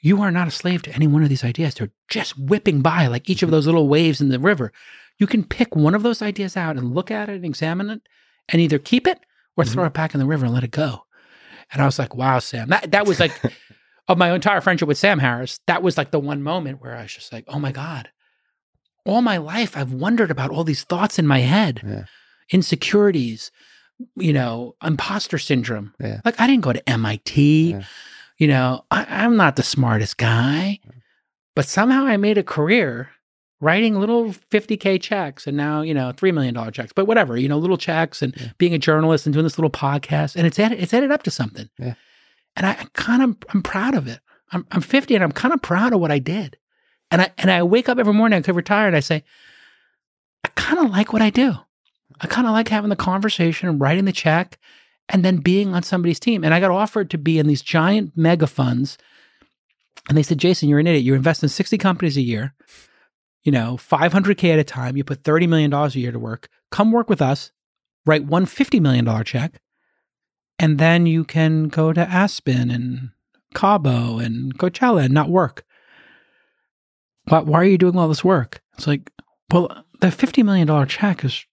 You 0.01 0.23
are 0.23 0.31
not 0.31 0.49
a 0.49 0.51
slave 0.51 0.83
to 0.83 0.95
any 0.95 1.07
one 1.07 1.23
of 1.23 1.29
these 1.29 1.45
ideas. 1.45 1.75
They're 1.75 1.93
just 2.09 2.39
whipping 2.39 2.81
by 2.81 3.07
like 3.09 3.29
each 3.29 3.43
of 3.43 3.51
those 3.51 3.67
little 3.67 3.89
waves 3.89 4.21
in 4.21 4.29
the 4.31 4.39
river. 4.39 4.73
You 5.19 5.27
can 5.27 5.45
pick 5.45 5.77
one 5.77 5.95
of 5.95 6.03
those 6.03 6.23
ideas 6.23 6.57
out 6.57 6.77
and 6.77 6.95
look 6.95 7.11
at 7.11 7.29
it 7.29 7.37
and 7.37 7.45
examine 7.45 7.91
it 7.91 8.03
and 8.49 8.61
either 8.61 8.79
keep 8.79 9.07
it 9.07 9.21
or 9.57 9.65
throw 9.65 9.85
it 9.85 9.93
back 9.93 10.15
in 10.15 10.21
the 10.21 10.27
river 10.27 10.47
and 10.47 10.55
let 10.55 10.65
it 10.65 10.71
go. 10.71 11.05
And 11.73 11.81
i 11.83 11.85
was 11.87 11.99
like 11.99 12.15
wow 12.15 12.39
sam. 12.39 12.69
That, 12.69 12.91
that 12.93 13.07
was 13.07 13.21
like 13.21 13.33
of 14.09 14.19
my 14.19 14.33
entire 14.35 14.61
friendship 14.61 14.87
with 14.89 14.99
sam 14.99 15.19
harris 15.19 15.59
that 15.67 15.83
was 15.83 15.97
like 15.97 16.11
the 16.11 16.21
one 16.21 16.43
moment 16.43 16.81
where 16.83 16.95
i 16.97 17.03
was 17.03 17.13
just 17.15 17.33
like 17.33 17.45
oh 17.49 17.59
my 17.59 17.73
god. 17.73 18.09
All 19.07 19.21
my 19.23 19.37
life 19.37 19.77
i've 19.77 19.93
wondered 19.93 20.31
about 20.31 20.51
all 20.51 20.65
these 20.65 20.85
thoughts 20.85 21.19
in 21.19 21.27
my 21.27 21.41
head. 21.41 21.81
Yeah. 21.87 22.05
insecurities 22.51 23.51
you 24.17 24.33
know 24.33 24.75
imposter 24.83 25.39
syndrome. 25.39 25.95
Yeah. 26.01 26.21
like 26.25 26.41
i 26.41 26.47
didn't 26.47 26.63
go 26.65 26.73
to 26.73 26.83
mit 26.99 27.37
Yeah. 27.37 27.83
you 28.39 28.49
know 28.49 28.85
I, 28.91 29.07
i'm 29.09 29.37
not 29.37 29.57
the 29.57 29.63
smartest 29.63 30.17
guy. 30.17 30.81
But 31.55 31.67
somehow 31.67 32.05
i 32.07 32.17
made 32.17 32.39
a 32.39 32.43
career 32.43 33.11
writing 33.61 33.95
little 34.01 34.33
50k 34.51 35.01
checks 35.01 35.47
and 35.47 35.57
now 35.57 35.81
you 35.83 35.95
know 35.95 36.13
$3 36.13 36.35
million 36.35 36.55
checks 36.73 36.93
but 36.93 37.07
whatever 37.07 37.37
you 37.37 37.49
know 37.49 37.57
little 37.59 37.77
checks 37.79 38.21
and 38.23 38.53
being 38.59 38.75
a 38.75 38.79
journalist 38.79 39.25
and 39.27 39.33
doing 39.33 39.45
this 39.45 39.57
little 39.59 39.71
podcast. 39.71 40.35
And 40.37 40.47
it's 40.47 40.59
added, 40.59 40.81
it's 40.83 40.93
added 40.93 41.11
up 41.13 41.23
to 41.23 41.31
something. 41.31 41.69
And 42.57 42.67
i 42.67 42.75
kind 42.95 43.23
of 43.23 43.37
i'm 43.53 43.63
proud 43.63 43.95
of 43.95 44.07
it. 44.07 44.21
I'm, 44.53 44.67
I'm 44.71 44.81
50 44.81 45.15
and 45.15 45.25
i'm 45.25 45.33
kind 45.33 45.55
of 45.55 45.63
proud 45.63 45.93
of 45.93 46.01
what 46.01 46.13
i 46.13 46.19
did. 46.19 46.57
And 47.11 47.23
i 47.23 47.33
and 47.39 47.51
i 47.51 47.63
wake 47.63 47.89
up 47.89 47.99
every 47.99 48.13
morning 48.13 48.39
i 48.39 48.43
could 48.43 48.57
retire 48.57 48.87
and 48.87 48.97
i 48.97 49.01
say 49.01 49.25
i 50.45 50.49
kind 50.55 50.79
of 50.85 50.91
like 50.91 51.13
what 51.13 51.23
i 51.23 51.31
do. 51.31 51.55
I 52.21 52.27
kind 52.27 52.47
of 52.47 52.53
like 52.53 52.69
having 52.69 52.91
the 52.91 52.97
conversation 52.97 53.69
and 53.69 53.81
writing 53.81 54.05
the 54.05 54.13
check 54.13 54.59
and 55.09 55.25
then 55.25 55.39
being 55.39 55.75
on 55.75 55.83
somebody's 55.83 56.21
team. 56.21 56.45
And 56.45 56.55
i 56.55 56.61
got 56.61 56.71
offered 56.71 57.11
to 57.11 57.19
be 57.19 57.39
in 57.39 57.47
these 57.47 57.63
giant 57.63 58.13
mega 58.17 58.47
funds. 58.47 58.99
And 60.09 60.19
they 60.19 60.23
said 60.23 60.39
jason 60.39 60.69
you're 60.69 60.79
an 60.79 60.87
idiot. 60.87 61.05
You 61.05 61.15
invest 61.15 61.43
in 61.43 61.49
60 61.49 61.79
companies 61.79 62.17
a 62.17 62.23
year 62.23 62.55
you 63.43 63.53
know 63.53 63.77
500k 63.77 64.53
at 64.53 64.59
a 64.59 64.65
time. 64.65 64.97
You 64.97 65.05
put 65.05 65.25
30 65.25 65.47
million 65.47 65.71
dollars 65.71 65.95
a 65.95 66.01
year 66.01 66.13
to 66.13 66.19
work. 66.19 66.49
Come 66.71 66.93
work 66.93 67.09
with 67.09 67.23
us 67.23 67.51
write 68.07 68.25
one 68.25 68.47
$50 68.47 68.81
million 68.81 69.25
check 69.25 69.61
and 70.59 70.79
then 70.79 71.07
you 71.07 71.25
can 71.25 71.69
go 71.69 71.93
to 71.93 72.01
aspen 72.01 72.71
and 72.71 73.11
cabo 73.55 74.19
and 74.19 74.57
coachella 74.59 75.05
and 75.05 75.15
not 75.15 75.29
work 75.29 75.65
why, 77.29 77.41
why 77.41 77.61
are 77.61 77.65
you 77.65 77.79
doing 77.79 77.97
all 77.97 78.09
this 78.09 78.25
work 78.25 78.61
it's 78.77 78.87
like 78.87 79.11
well 79.53 79.85
the 80.01 80.09
$50 80.09 80.45
million 80.45 80.87
check 80.89 81.25
is 81.25 81.45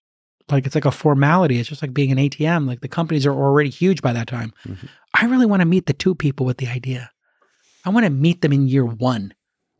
like 0.49 0.65
it's 0.65 0.75
like 0.75 0.85
a 0.85 0.91
formality 0.91 1.59
it's 1.59 1.69
just 1.69 1.81
like 1.81 1.93
being 1.93 2.11
an 2.11 2.17
atm 2.17 2.67
like 2.67 2.81
the 2.81 2.87
companies 2.87 3.25
are 3.25 3.33
already 3.33 3.69
huge 3.69 4.01
by 4.01 4.13
that 4.13 4.27
time 4.27 4.51
Mhm. 4.65 4.89
i 5.13 5.25
really 5.25 5.45
want 5.45 5.61
to 5.61 5.65
meet 5.65 5.85
the 5.85 5.93
two 5.93 6.15
people 6.15 6.45
with 6.45 6.57
the 6.57 6.67
idea 6.67 7.11
i 7.85 7.89
want 7.89 8.05
to 8.05 8.09
meet 8.09 8.41
them 8.41 8.53
in 8.53 8.67
year 8.67 8.85
one 8.85 9.33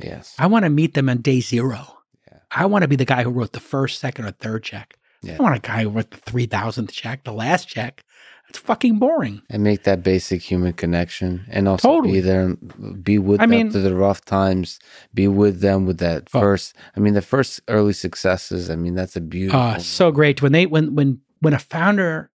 Yes. 0.03 0.33
I 0.39 0.47
want 0.47 0.65
to 0.65 0.69
meet 0.71 0.95
them 0.95 1.09
on 1.09 1.19
day 1.21 1.41
zero. 1.41 1.99
Yeah. 2.27 2.39
I 2.49 2.65
want 2.65 2.81
to 2.81 2.87
be 2.87 2.95
the 2.95 3.05
guy 3.05 3.21
who 3.21 3.29
wrote 3.29 3.53
the 3.53 3.59
first, 3.59 3.99
second, 3.99 4.25
or 4.25 4.31
third 4.31 4.63
check. 4.63 4.95
Yeah. 5.21 5.35
I 5.39 5.43
want 5.43 5.55
a 5.55 5.59
guy 5.59 5.83
who 5.83 5.89
wrote 5.89 6.09
the 6.09 6.17
three 6.17 6.47
thousandth 6.47 6.91
check, 6.91 7.23
the 7.23 7.31
last 7.31 7.67
check. 7.67 8.03
That's 8.51 8.65
fucking 8.65 8.99
boring. 8.99 9.41
and 9.49 9.63
make 9.63 9.83
that 9.83 10.03
basic 10.03 10.41
human 10.41 10.73
connection 10.73 11.45
and 11.49 11.67
also 11.69 11.87
Totally. 11.87 12.13
be 12.15 12.19
there 12.19 12.55
be 13.01 13.17
with 13.17 13.39
I 13.39 13.43
them 13.43 13.49
mean- 13.51 13.71
through 13.71 13.83
the 13.83 13.95
rough 13.95 14.25
times 14.25 14.77
be 15.13 15.27
with 15.29 15.61
them 15.61 15.85
with 15.85 15.99
that 15.99 16.27
Oh. 16.33 16.39
first 16.41 16.75
i 16.97 16.99
mean 16.99 17.13
the 17.13 17.21
first 17.21 17.61
early 17.69 17.93
successes 17.93 18.69
i 18.69 18.75
mean 18.75 18.93
that's 18.93 19.15
a 19.15 19.21
beautiful 19.21 19.59
Uh, 19.59 19.77
so 19.79 20.11
great 20.11 20.41
when 20.41 20.51
they 20.51 20.65
when 20.65 20.95
when 20.95 21.21
when 21.39 21.53
a 21.53 21.59
founder 21.59 22.29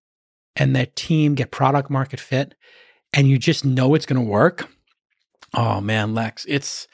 and 0.56 0.74
their 0.74 0.88
team 0.96 1.36
get 1.36 1.52
product 1.52 1.90
market 1.90 2.20
fit, 2.22 2.56
and 3.12 3.28
you 3.28 3.38
just 3.38 3.66
know 3.66 3.94
it's 3.94 4.06
going 4.06 4.24
to 4.24 4.32
work. 4.32 4.70
Oh 5.54 5.82
man, 5.82 6.14
Lex, 6.16 6.46
it's 6.48 6.88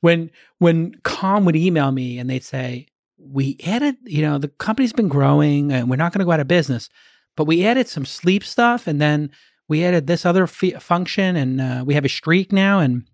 when 0.00 0.30
when 0.58 0.94
Calm 1.02 1.44
would 1.44 1.54
email 1.56 1.92
me 1.92 2.18
and 2.18 2.28
they'd 2.30 2.42
say, 2.42 2.86
"We 3.18 3.58
added, 3.66 3.96
you 4.04 4.22
know, 4.22 4.38
the 4.38 4.48
company's 4.48 4.94
been 4.94 5.08
growing 5.08 5.70
and 5.70 5.90
we're 5.90 5.96
not 5.96 6.12
going 6.12 6.20
to 6.20 6.24
go 6.24 6.32
out 6.32 6.40
of 6.40 6.48
business, 6.48 6.88
but 7.36 7.44
we 7.44 7.64
added 7.66 7.88
some 7.88 8.04
sleep 8.04 8.44
stuff 8.44 8.86
and 8.86 9.00
then 9.00 9.30
we 9.68 9.84
added 9.84 10.06
this 10.06 10.24
other 10.26 10.44
f- 10.44 10.82
function 10.82 11.36
and 11.36 11.60
uh, 11.60 11.82
we 11.86 11.94
have 11.94 12.04
a 12.04 12.08
streak 12.08 12.52
now 12.52 12.78
and 12.80 13.04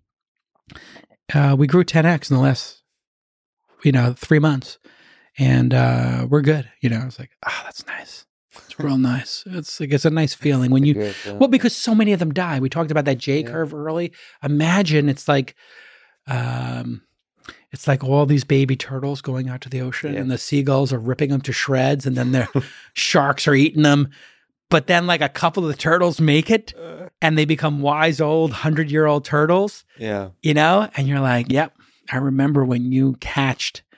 uh, 1.33 1.55
we 1.57 1.67
grew 1.67 1.83
10x 1.83 2.29
in 2.29 2.35
the 2.37 2.43
last, 2.43 2.83
you 3.83 3.91
know, 3.91 4.13
three 4.17 4.39
months, 4.39 4.77
and 5.37 5.73
uh, 5.73 6.27
we're 6.29 6.41
good. 6.41 6.69
You 6.81 6.89
know, 6.89 7.03
it's 7.05 7.19
like, 7.19 7.31
ah, 7.45 7.61
that's 7.63 7.85
nice. 7.87 8.25
It's 8.53 8.77
real 8.79 8.97
nice. 9.13 9.43
It's 9.47 9.79
like 9.79 9.93
it's 9.93 10.03
a 10.05 10.09
nice 10.09 10.33
feeling 10.33 10.71
when 10.71 10.85
you 10.85 10.93
Good, 10.93 11.15
yeah. 11.25 11.33
well, 11.33 11.47
because 11.47 11.73
so 11.75 11.95
many 11.95 12.11
of 12.11 12.19
them 12.19 12.33
die. 12.33 12.59
We 12.59 12.69
talked 12.69 12.91
about 12.91 13.05
that 13.05 13.17
J 13.17 13.39
Yeah. 13.41 13.47
curve 13.47 13.73
early. 13.73 14.11
Imagine 14.43 15.07
it's 15.07 15.27
like, 15.29 15.55
um, 16.27 17.01
it's 17.71 17.87
like 17.87 18.03
all 18.03 18.25
these 18.25 18.43
baby 18.43 18.75
turtles 18.75 19.21
going 19.21 19.49
out 19.49 19.61
to 19.61 19.69
the 19.69 19.81
ocean, 19.81 20.13
Yeah. 20.13 20.19
and 20.21 20.31
the 20.31 20.37
seagulls 20.37 20.91
are 20.93 20.99
ripping 20.99 21.29
them 21.29 21.41
to 21.41 21.53
shreds, 21.53 22.05
and 22.05 22.15
then 22.15 22.31
the 22.31 22.47
sharks 22.93 23.47
are 23.47 23.55
eating 23.55 23.83
them. 23.83 24.09
But 24.69 24.87
then, 24.87 25.05
like 25.07 25.21
a 25.21 25.27
couple 25.29 25.63
of 25.63 25.69
the 25.71 25.77
turtles 25.77 26.21
make 26.21 26.49
it, 26.49 26.73
uh. 26.77 27.09
and 27.21 27.37
they 27.37 27.45
become 27.45 27.81
wise 27.81 28.21
old 28.21 28.51
hundred 28.51 28.89
year 28.91 29.05
old 29.05 29.25
turtles. 29.25 29.83
yeah 29.97 30.29
You 30.41 30.53
know, 30.53 30.89
and 30.95 31.07
you're 31.07 31.19
like, 31.19 31.51
"Yep, 31.51 31.75
I 32.11 32.17
remember 32.17 32.63
when 32.65 32.91
you 32.91 33.15
catched." 33.19 33.83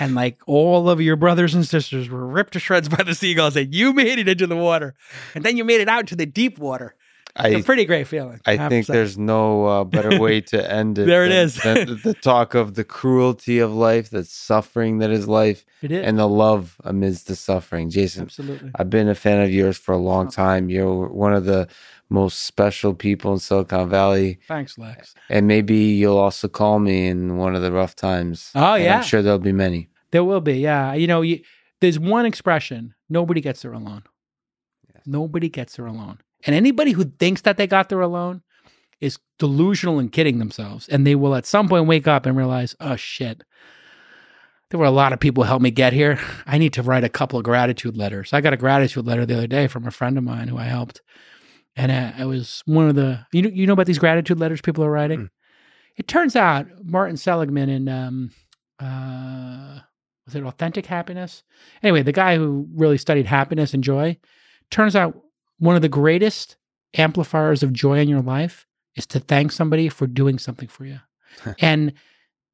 And 0.00 0.14
like 0.14 0.38
all 0.46 0.88
of 0.88 0.98
your 1.00 1.16
brothers 1.16 1.54
and 1.54 1.66
sisters 1.66 2.08
were 2.08 2.26
ripped 2.26 2.54
to 2.54 2.58
shreds 2.58 2.88
by 2.88 3.02
the 3.02 3.14
seagulls, 3.14 3.54
and 3.54 3.74
you 3.74 3.92
made 3.92 4.18
it 4.18 4.26
into 4.26 4.46
the 4.46 4.56
water, 4.56 4.94
and 5.34 5.44
then 5.44 5.58
you 5.58 5.64
made 5.64 5.82
it 5.82 5.88
out 5.88 6.06
to 6.06 6.16
the 6.16 6.24
deep 6.24 6.58
water. 6.58 6.94
It's 7.36 7.44
i 7.44 7.48
a 7.60 7.62
pretty 7.62 7.84
great 7.84 8.06
feeling. 8.06 8.40
I 8.46 8.56
have 8.56 8.70
think 8.70 8.86
there's 8.86 9.16
no 9.16 9.66
uh, 9.66 9.84
better 9.84 10.18
way 10.18 10.40
to 10.40 10.70
end 10.80 10.98
it. 10.98 11.06
There 11.06 11.24
it 11.24 11.28
than- 11.28 11.44
is. 11.44 11.54
than 11.62 12.00
the, 12.02 12.14
talk 12.14 12.54
of 12.54 12.74
the 12.74 12.84
cruelty 12.84 13.58
of 13.60 13.72
life, 13.72 14.10
the 14.10 14.24
suffering 14.24 14.98
that 14.98 15.10
is 15.10 15.28
life, 15.28 15.64
it 15.82 15.92
is 15.92 16.04
and 16.04 16.18
the 16.18 16.26
love 16.28 16.76
amidst 16.84 17.28
the 17.28 17.36
suffering. 17.36 17.90
Jason, 17.90 18.22
absolutely. 18.22 18.70
I've 18.74 18.90
been 18.90 19.08
a 19.08 19.14
fan 19.14 19.40
of 19.42 19.50
yours 19.50 19.76
for 19.76 19.92
a 19.92 19.98
long 19.98 20.28
time. 20.30 20.68
You're 20.68 21.08
one 21.08 21.32
of 21.32 21.44
the 21.44 21.68
most 22.10 22.40
special 22.44 22.94
people 22.94 23.32
in 23.34 23.38
Silicon 23.38 23.88
Valley, 23.88 24.38
Thanks, 24.48 24.78
Lex. 24.78 25.14
and 25.28 25.46
maybe 25.46 25.76
you'll 25.76 26.16
also 26.16 26.48
call 26.48 26.78
me 26.78 27.06
in 27.06 27.36
one 27.36 27.54
of 27.54 27.60
the 27.62 27.70
rough 27.70 27.94
times. 27.94 28.50
Oh, 28.54 28.74
yeah. 28.76 28.96
I'm 28.98 29.02
sure 29.04 29.20
there'll 29.22 29.38
be 29.38 29.52
many. 29.52 29.88
There 30.10 30.24
will 30.24 30.40
be, 30.40 30.54
yeah. 30.54 30.94
You 30.94 31.06
know, 31.06 31.20
you, 31.20 31.40
there's 31.80 31.98
one 31.98 32.24
expression: 32.24 32.94
nobody 33.10 33.40
gets 33.42 33.60
there 33.62 33.74
alone. 33.74 34.04
Yes. 34.94 35.02
Nobody 35.06 35.50
gets 35.50 35.76
there 35.76 35.86
alone, 35.86 36.18
and 36.46 36.54
anybody 36.54 36.92
who 36.92 37.04
thinks 37.04 37.42
that 37.42 37.56
they 37.56 37.66
got 37.66 37.88
there 37.88 38.00
alone 38.00 38.42
is 39.00 39.18
delusional 39.38 39.98
and 39.98 40.12
kidding 40.12 40.38
themselves. 40.38 40.88
And 40.88 41.06
they 41.06 41.14
will 41.14 41.34
at 41.34 41.46
some 41.46 41.68
point 41.68 41.86
wake 41.86 42.08
up 42.08 42.26
and 42.26 42.36
realize, 42.36 42.74
oh 42.80 42.96
shit. 42.96 43.42
There 44.70 44.78
were 44.78 44.86
a 44.86 44.90
lot 44.90 45.12
of 45.14 45.20
people 45.20 45.44
who 45.44 45.48
helped 45.48 45.62
me 45.62 45.70
get 45.70 45.94
here. 45.94 46.18
I 46.46 46.58
need 46.58 46.74
to 46.74 46.82
write 46.82 47.04
a 47.04 47.08
couple 47.08 47.38
of 47.38 47.44
gratitude 47.44 47.96
letters. 47.96 48.32
I 48.32 48.40
got 48.40 48.52
a 48.52 48.58
gratitude 48.58 49.06
letter 49.06 49.24
the 49.24 49.36
other 49.38 49.46
day 49.46 49.66
from 49.66 49.86
a 49.86 49.90
friend 49.90 50.18
of 50.18 50.24
mine 50.24 50.48
who 50.48 50.58
I 50.58 50.64
helped. 50.64 51.00
and 51.76 51.92
uh, 51.92 52.12
it 52.22 52.26
was 52.26 52.62
one 52.66 52.88
of 52.88 52.94
the 52.96 53.24
you 53.32 53.40
know 53.40 53.48
you 53.48 53.66
know 53.66 53.72
about 53.72 53.86
these 53.86 53.98
gratitude 54.00 54.38
letters 54.38 54.60
people 54.60 54.84
are 54.84 54.90
writing. 54.90 55.20
Mm. 55.20 55.30
It 55.96 56.08
turns 56.08 56.36
out 56.36 56.66
Martin 56.84 57.16
Seligman 57.16 57.68
in 57.68 57.88
um, 57.88 58.30
uh, 58.80 59.78
was 60.26 60.34
it 60.34 60.44
Authentic 60.44 60.86
Happiness? 60.86 61.42
Anyway, 61.82 62.02
the 62.02 62.12
guy 62.12 62.36
who 62.36 62.68
really 62.74 62.98
studied 62.98 63.26
happiness 63.26 63.72
and 63.72 63.82
joy. 63.82 64.18
Turns 64.70 64.94
out 64.94 65.18
one 65.58 65.76
of 65.76 65.82
the 65.82 65.88
greatest 65.88 66.56
amplifiers 66.94 67.62
of 67.62 67.72
joy 67.72 67.98
in 67.98 68.08
your 68.08 68.22
life 68.22 68.66
is 68.96 69.06
to 69.06 69.20
thank 69.20 69.52
somebody 69.52 69.88
for 69.88 70.06
doing 70.06 70.38
something 70.38 70.68
for 70.68 70.84
you. 70.84 71.00
and 71.60 71.92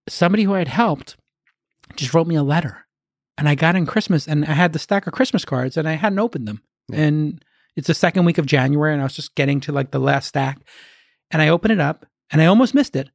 somebody 0.08 0.42
who 0.42 0.54
I 0.54 0.58
had 0.58 0.68
helped 0.68 1.16
just 1.96 2.12
wrote 2.14 2.26
me 2.26 2.34
a 2.34 2.42
letter. 2.42 2.86
And 3.38 3.48
I 3.48 3.54
got 3.54 3.76
in 3.76 3.86
Christmas 3.86 4.28
and 4.28 4.44
I 4.44 4.52
had 4.52 4.72
the 4.72 4.78
stack 4.78 5.06
of 5.06 5.12
Christmas 5.12 5.44
cards 5.44 5.76
and 5.76 5.88
I 5.88 5.92
hadn't 5.94 6.18
opened 6.18 6.46
them. 6.46 6.62
Yeah. 6.88 7.00
And 7.02 7.44
it's 7.76 7.88
the 7.88 7.94
second 7.94 8.24
week 8.24 8.38
of 8.38 8.46
January 8.46 8.92
and 8.92 9.00
I 9.00 9.04
was 9.04 9.14
just 9.14 9.34
getting 9.34 9.60
to 9.60 9.72
like 9.72 9.90
the 9.90 9.98
last 9.98 10.28
stack. 10.28 10.58
And 11.30 11.40
I 11.42 11.48
opened 11.48 11.72
it 11.72 11.80
up 11.80 12.06
and 12.30 12.40
I 12.40 12.46
almost 12.46 12.74
missed 12.74 12.94
it. 12.96 13.10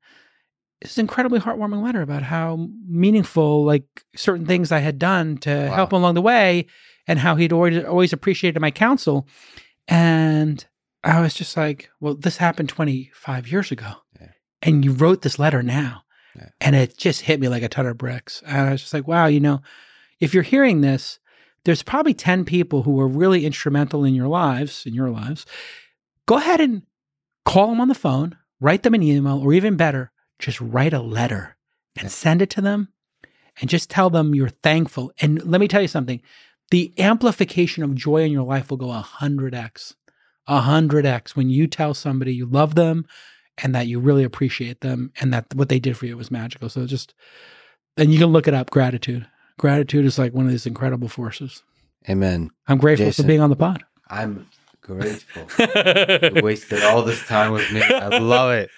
It's 0.81 0.97
an 0.97 1.01
incredibly 1.01 1.39
heartwarming 1.39 1.83
letter 1.83 2.01
about 2.01 2.23
how 2.23 2.67
meaningful 2.87 3.65
like 3.65 3.83
certain 4.15 4.45
things 4.45 4.71
I 4.71 4.79
had 4.79 4.97
done 4.99 5.37
to 5.39 5.49
Wow. 5.69 5.75
help 5.75 5.93
him 5.93 5.99
along 5.99 6.15
the 6.15 6.21
way 6.21 6.67
and 7.07 7.19
how 7.19 7.35
he'd 7.35 7.53
always 7.53 7.83
always 7.85 8.13
appreciated 8.13 8.59
my 8.59 8.71
counsel. 8.71 9.27
And 9.89 10.63
I 11.03 11.19
was 11.19 11.33
just 11.33 11.57
like, 11.57 11.89
well, 11.99 12.13
this 12.13 12.37
happened 12.37 12.69
25 12.69 13.47
years 13.51 13.71
ago. 13.71 13.91
Yeah. 14.19 14.27
And 14.61 14.85
you 14.85 14.91
wrote 14.93 15.23
this 15.23 15.39
letter 15.39 15.63
now. 15.63 16.03
Yeah. 16.35 16.49
And 16.61 16.75
it 16.75 16.95
just 16.97 17.21
hit 17.21 17.39
me 17.39 17.47
like 17.49 17.63
a 17.63 17.69
ton 17.69 17.87
of 17.87 17.97
bricks. 17.97 18.43
And 18.45 18.69
I 18.69 18.71
was 18.71 18.81
just 18.81 18.93
like, 18.93 19.07
wow, 19.07 19.25
you 19.25 19.39
know, 19.39 19.61
if 20.19 20.33
you're 20.33 20.43
hearing 20.43 20.81
this, 20.81 21.19
there's 21.65 21.81
probably 21.83 22.13
10 22.13 22.45
people 22.45 22.83
who 22.83 22.91
were 22.91 23.07
really 23.07 23.45
instrumental 23.45 24.05
in 24.05 24.13
your 24.13 24.27
lives, 24.27 24.85
in 24.85 24.93
your 24.93 25.09
lives. 25.09 25.45
Go 26.27 26.37
ahead 26.37 26.61
and 26.61 26.83
call 27.45 27.67
them 27.69 27.81
on 27.81 27.87
the 27.87 27.95
phone, 27.95 28.37
write 28.59 28.83
them 28.83 28.93
an 28.93 29.01
email, 29.03 29.39
or 29.39 29.53
even 29.53 29.75
better, 29.75 30.11
just 30.37 30.61
write 30.61 30.93
a 30.93 31.01
letter 31.01 31.57
and 31.95 32.03
Yeah. 32.03 32.09
send 32.09 32.41
it 32.43 32.49
to 32.51 32.61
them 32.61 32.89
and 33.59 33.69
just 33.69 33.89
tell 33.89 34.09
them 34.11 34.35
you're 34.35 34.49
thankful. 34.49 35.11
And 35.19 35.43
let 35.43 35.59
me 35.59 35.67
tell 35.67 35.81
you 35.81 35.87
something 35.87 36.21
the 36.71 36.93
amplification 36.97 37.83
of 37.83 37.95
joy 37.95 38.23
in 38.23 38.31
your 38.31 38.45
life 38.45 38.69
will 38.69 38.77
go 38.77 38.87
100x. 38.87 39.95
100x 40.47 41.35
when 41.35 41.49
you 41.49 41.67
tell 41.67 41.93
somebody 41.93 42.33
you 42.33 42.45
love 42.45 42.75
them 42.75 43.05
and 43.57 43.75
that 43.75 43.87
you 43.87 43.99
really 43.99 44.23
appreciate 44.23 44.81
them 44.81 45.11
and 45.19 45.31
that 45.33 45.45
what 45.53 45.69
they 45.69 45.79
did 45.79 45.97
for 45.97 46.05
you 46.05 46.17
was 46.17 46.31
magical. 46.31 46.69
So 46.69 46.85
just, 46.85 47.13
and 47.97 48.11
you 48.11 48.19
can 48.19 48.29
look 48.29 48.47
it 48.47 48.53
up 48.53 48.69
gratitude. 48.69 49.27
Gratitude 49.57 50.05
is 50.05 50.17
like 50.17 50.33
one 50.33 50.45
of 50.45 50.51
these 50.51 50.65
incredible 50.65 51.09
forces. 51.09 51.63
Amen. 52.09 52.49
I'm 52.67 52.77
grateful 52.77 53.07
Jason. 53.07 53.23
for 53.23 53.27
being 53.27 53.41
on 53.41 53.49
the 53.49 53.55
pod. 53.55 53.83
I'm 54.09 54.47
grateful. 54.81 55.47
You 56.35 56.41
wasted 56.41 56.83
all 56.83 57.03
this 57.03 57.25
time 57.27 57.51
with 57.51 57.71
me. 57.71 57.81
I 57.81 58.17
love 58.17 58.51
it. 58.51 58.69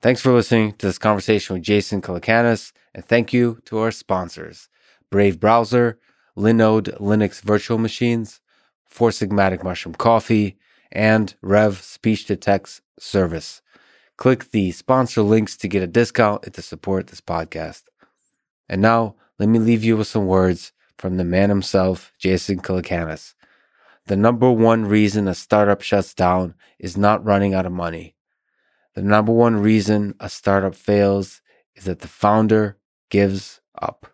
Thanks 0.00 0.20
for 0.20 0.32
listening 0.32 0.72
to 0.74 0.86
this 0.86 0.98
conversation 0.98 1.54
with 1.54 1.62
Jason 1.62 2.02
Calacanis, 2.02 2.72
and 2.94 3.04
thank 3.04 3.32
you 3.32 3.60
to 3.64 3.78
our 3.78 3.90
sponsors 3.90 4.68
Brave 5.10 5.40
Browser, 5.40 5.98
Linode 6.36 6.98
Linux 6.98 7.40
Virtual 7.42 7.78
Machines, 7.78 8.40
Four 8.84 9.10
Sigmatic 9.10 9.62
Mushroom 9.62 9.94
Coffee, 9.94 10.56
and 10.90 11.34
Rev 11.42 11.80
Speech 11.80 12.26
to 12.26 12.36
Text 12.36 12.80
Service. 12.98 13.62
Click 14.16 14.50
the 14.50 14.70
sponsor 14.70 15.22
links 15.22 15.56
to 15.56 15.68
get 15.68 15.82
a 15.82 15.88
discount 15.88 16.44
and 16.44 16.54
to 16.54 16.62
support 16.62 17.08
this 17.08 17.20
podcast. 17.20 17.82
And 18.68 18.80
now, 18.80 19.16
let 19.38 19.48
me 19.48 19.58
leave 19.58 19.82
you 19.82 19.96
with 19.96 20.06
some 20.06 20.26
words 20.26 20.72
from 20.98 21.16
the 21.16 21.24
man 21.24 21.48
himself, 21.48 22.12
Jason 22.18 22.60
Calacanis. 22.60 23.34
The 24.06 24.16
number 24.16 24.50
one 24.50 24.84
reason 24.84 25.26
a 25.26 25.34
startup 25.34 25.82
shuts 25.82 26.14
down 26.14 26.54
is 26.78 26.96
not 26.96 27.24
running 27.24 27.54
out 27.54 27.66
of 27.66 27.72
money. 27.72 28.14
The 28.94 29.02
number 29.02 29.32
one 29.32 29.56
reason 29.56 30.14
a 30.20 30.28
startup 30.28 30.74
fails 30.74 31.42
is 31.74 31.84
that 31.84 32.00
the 32.00 32.08
founder 32.08 32.78
gives 33.10 33.60
up. 33.80 34.13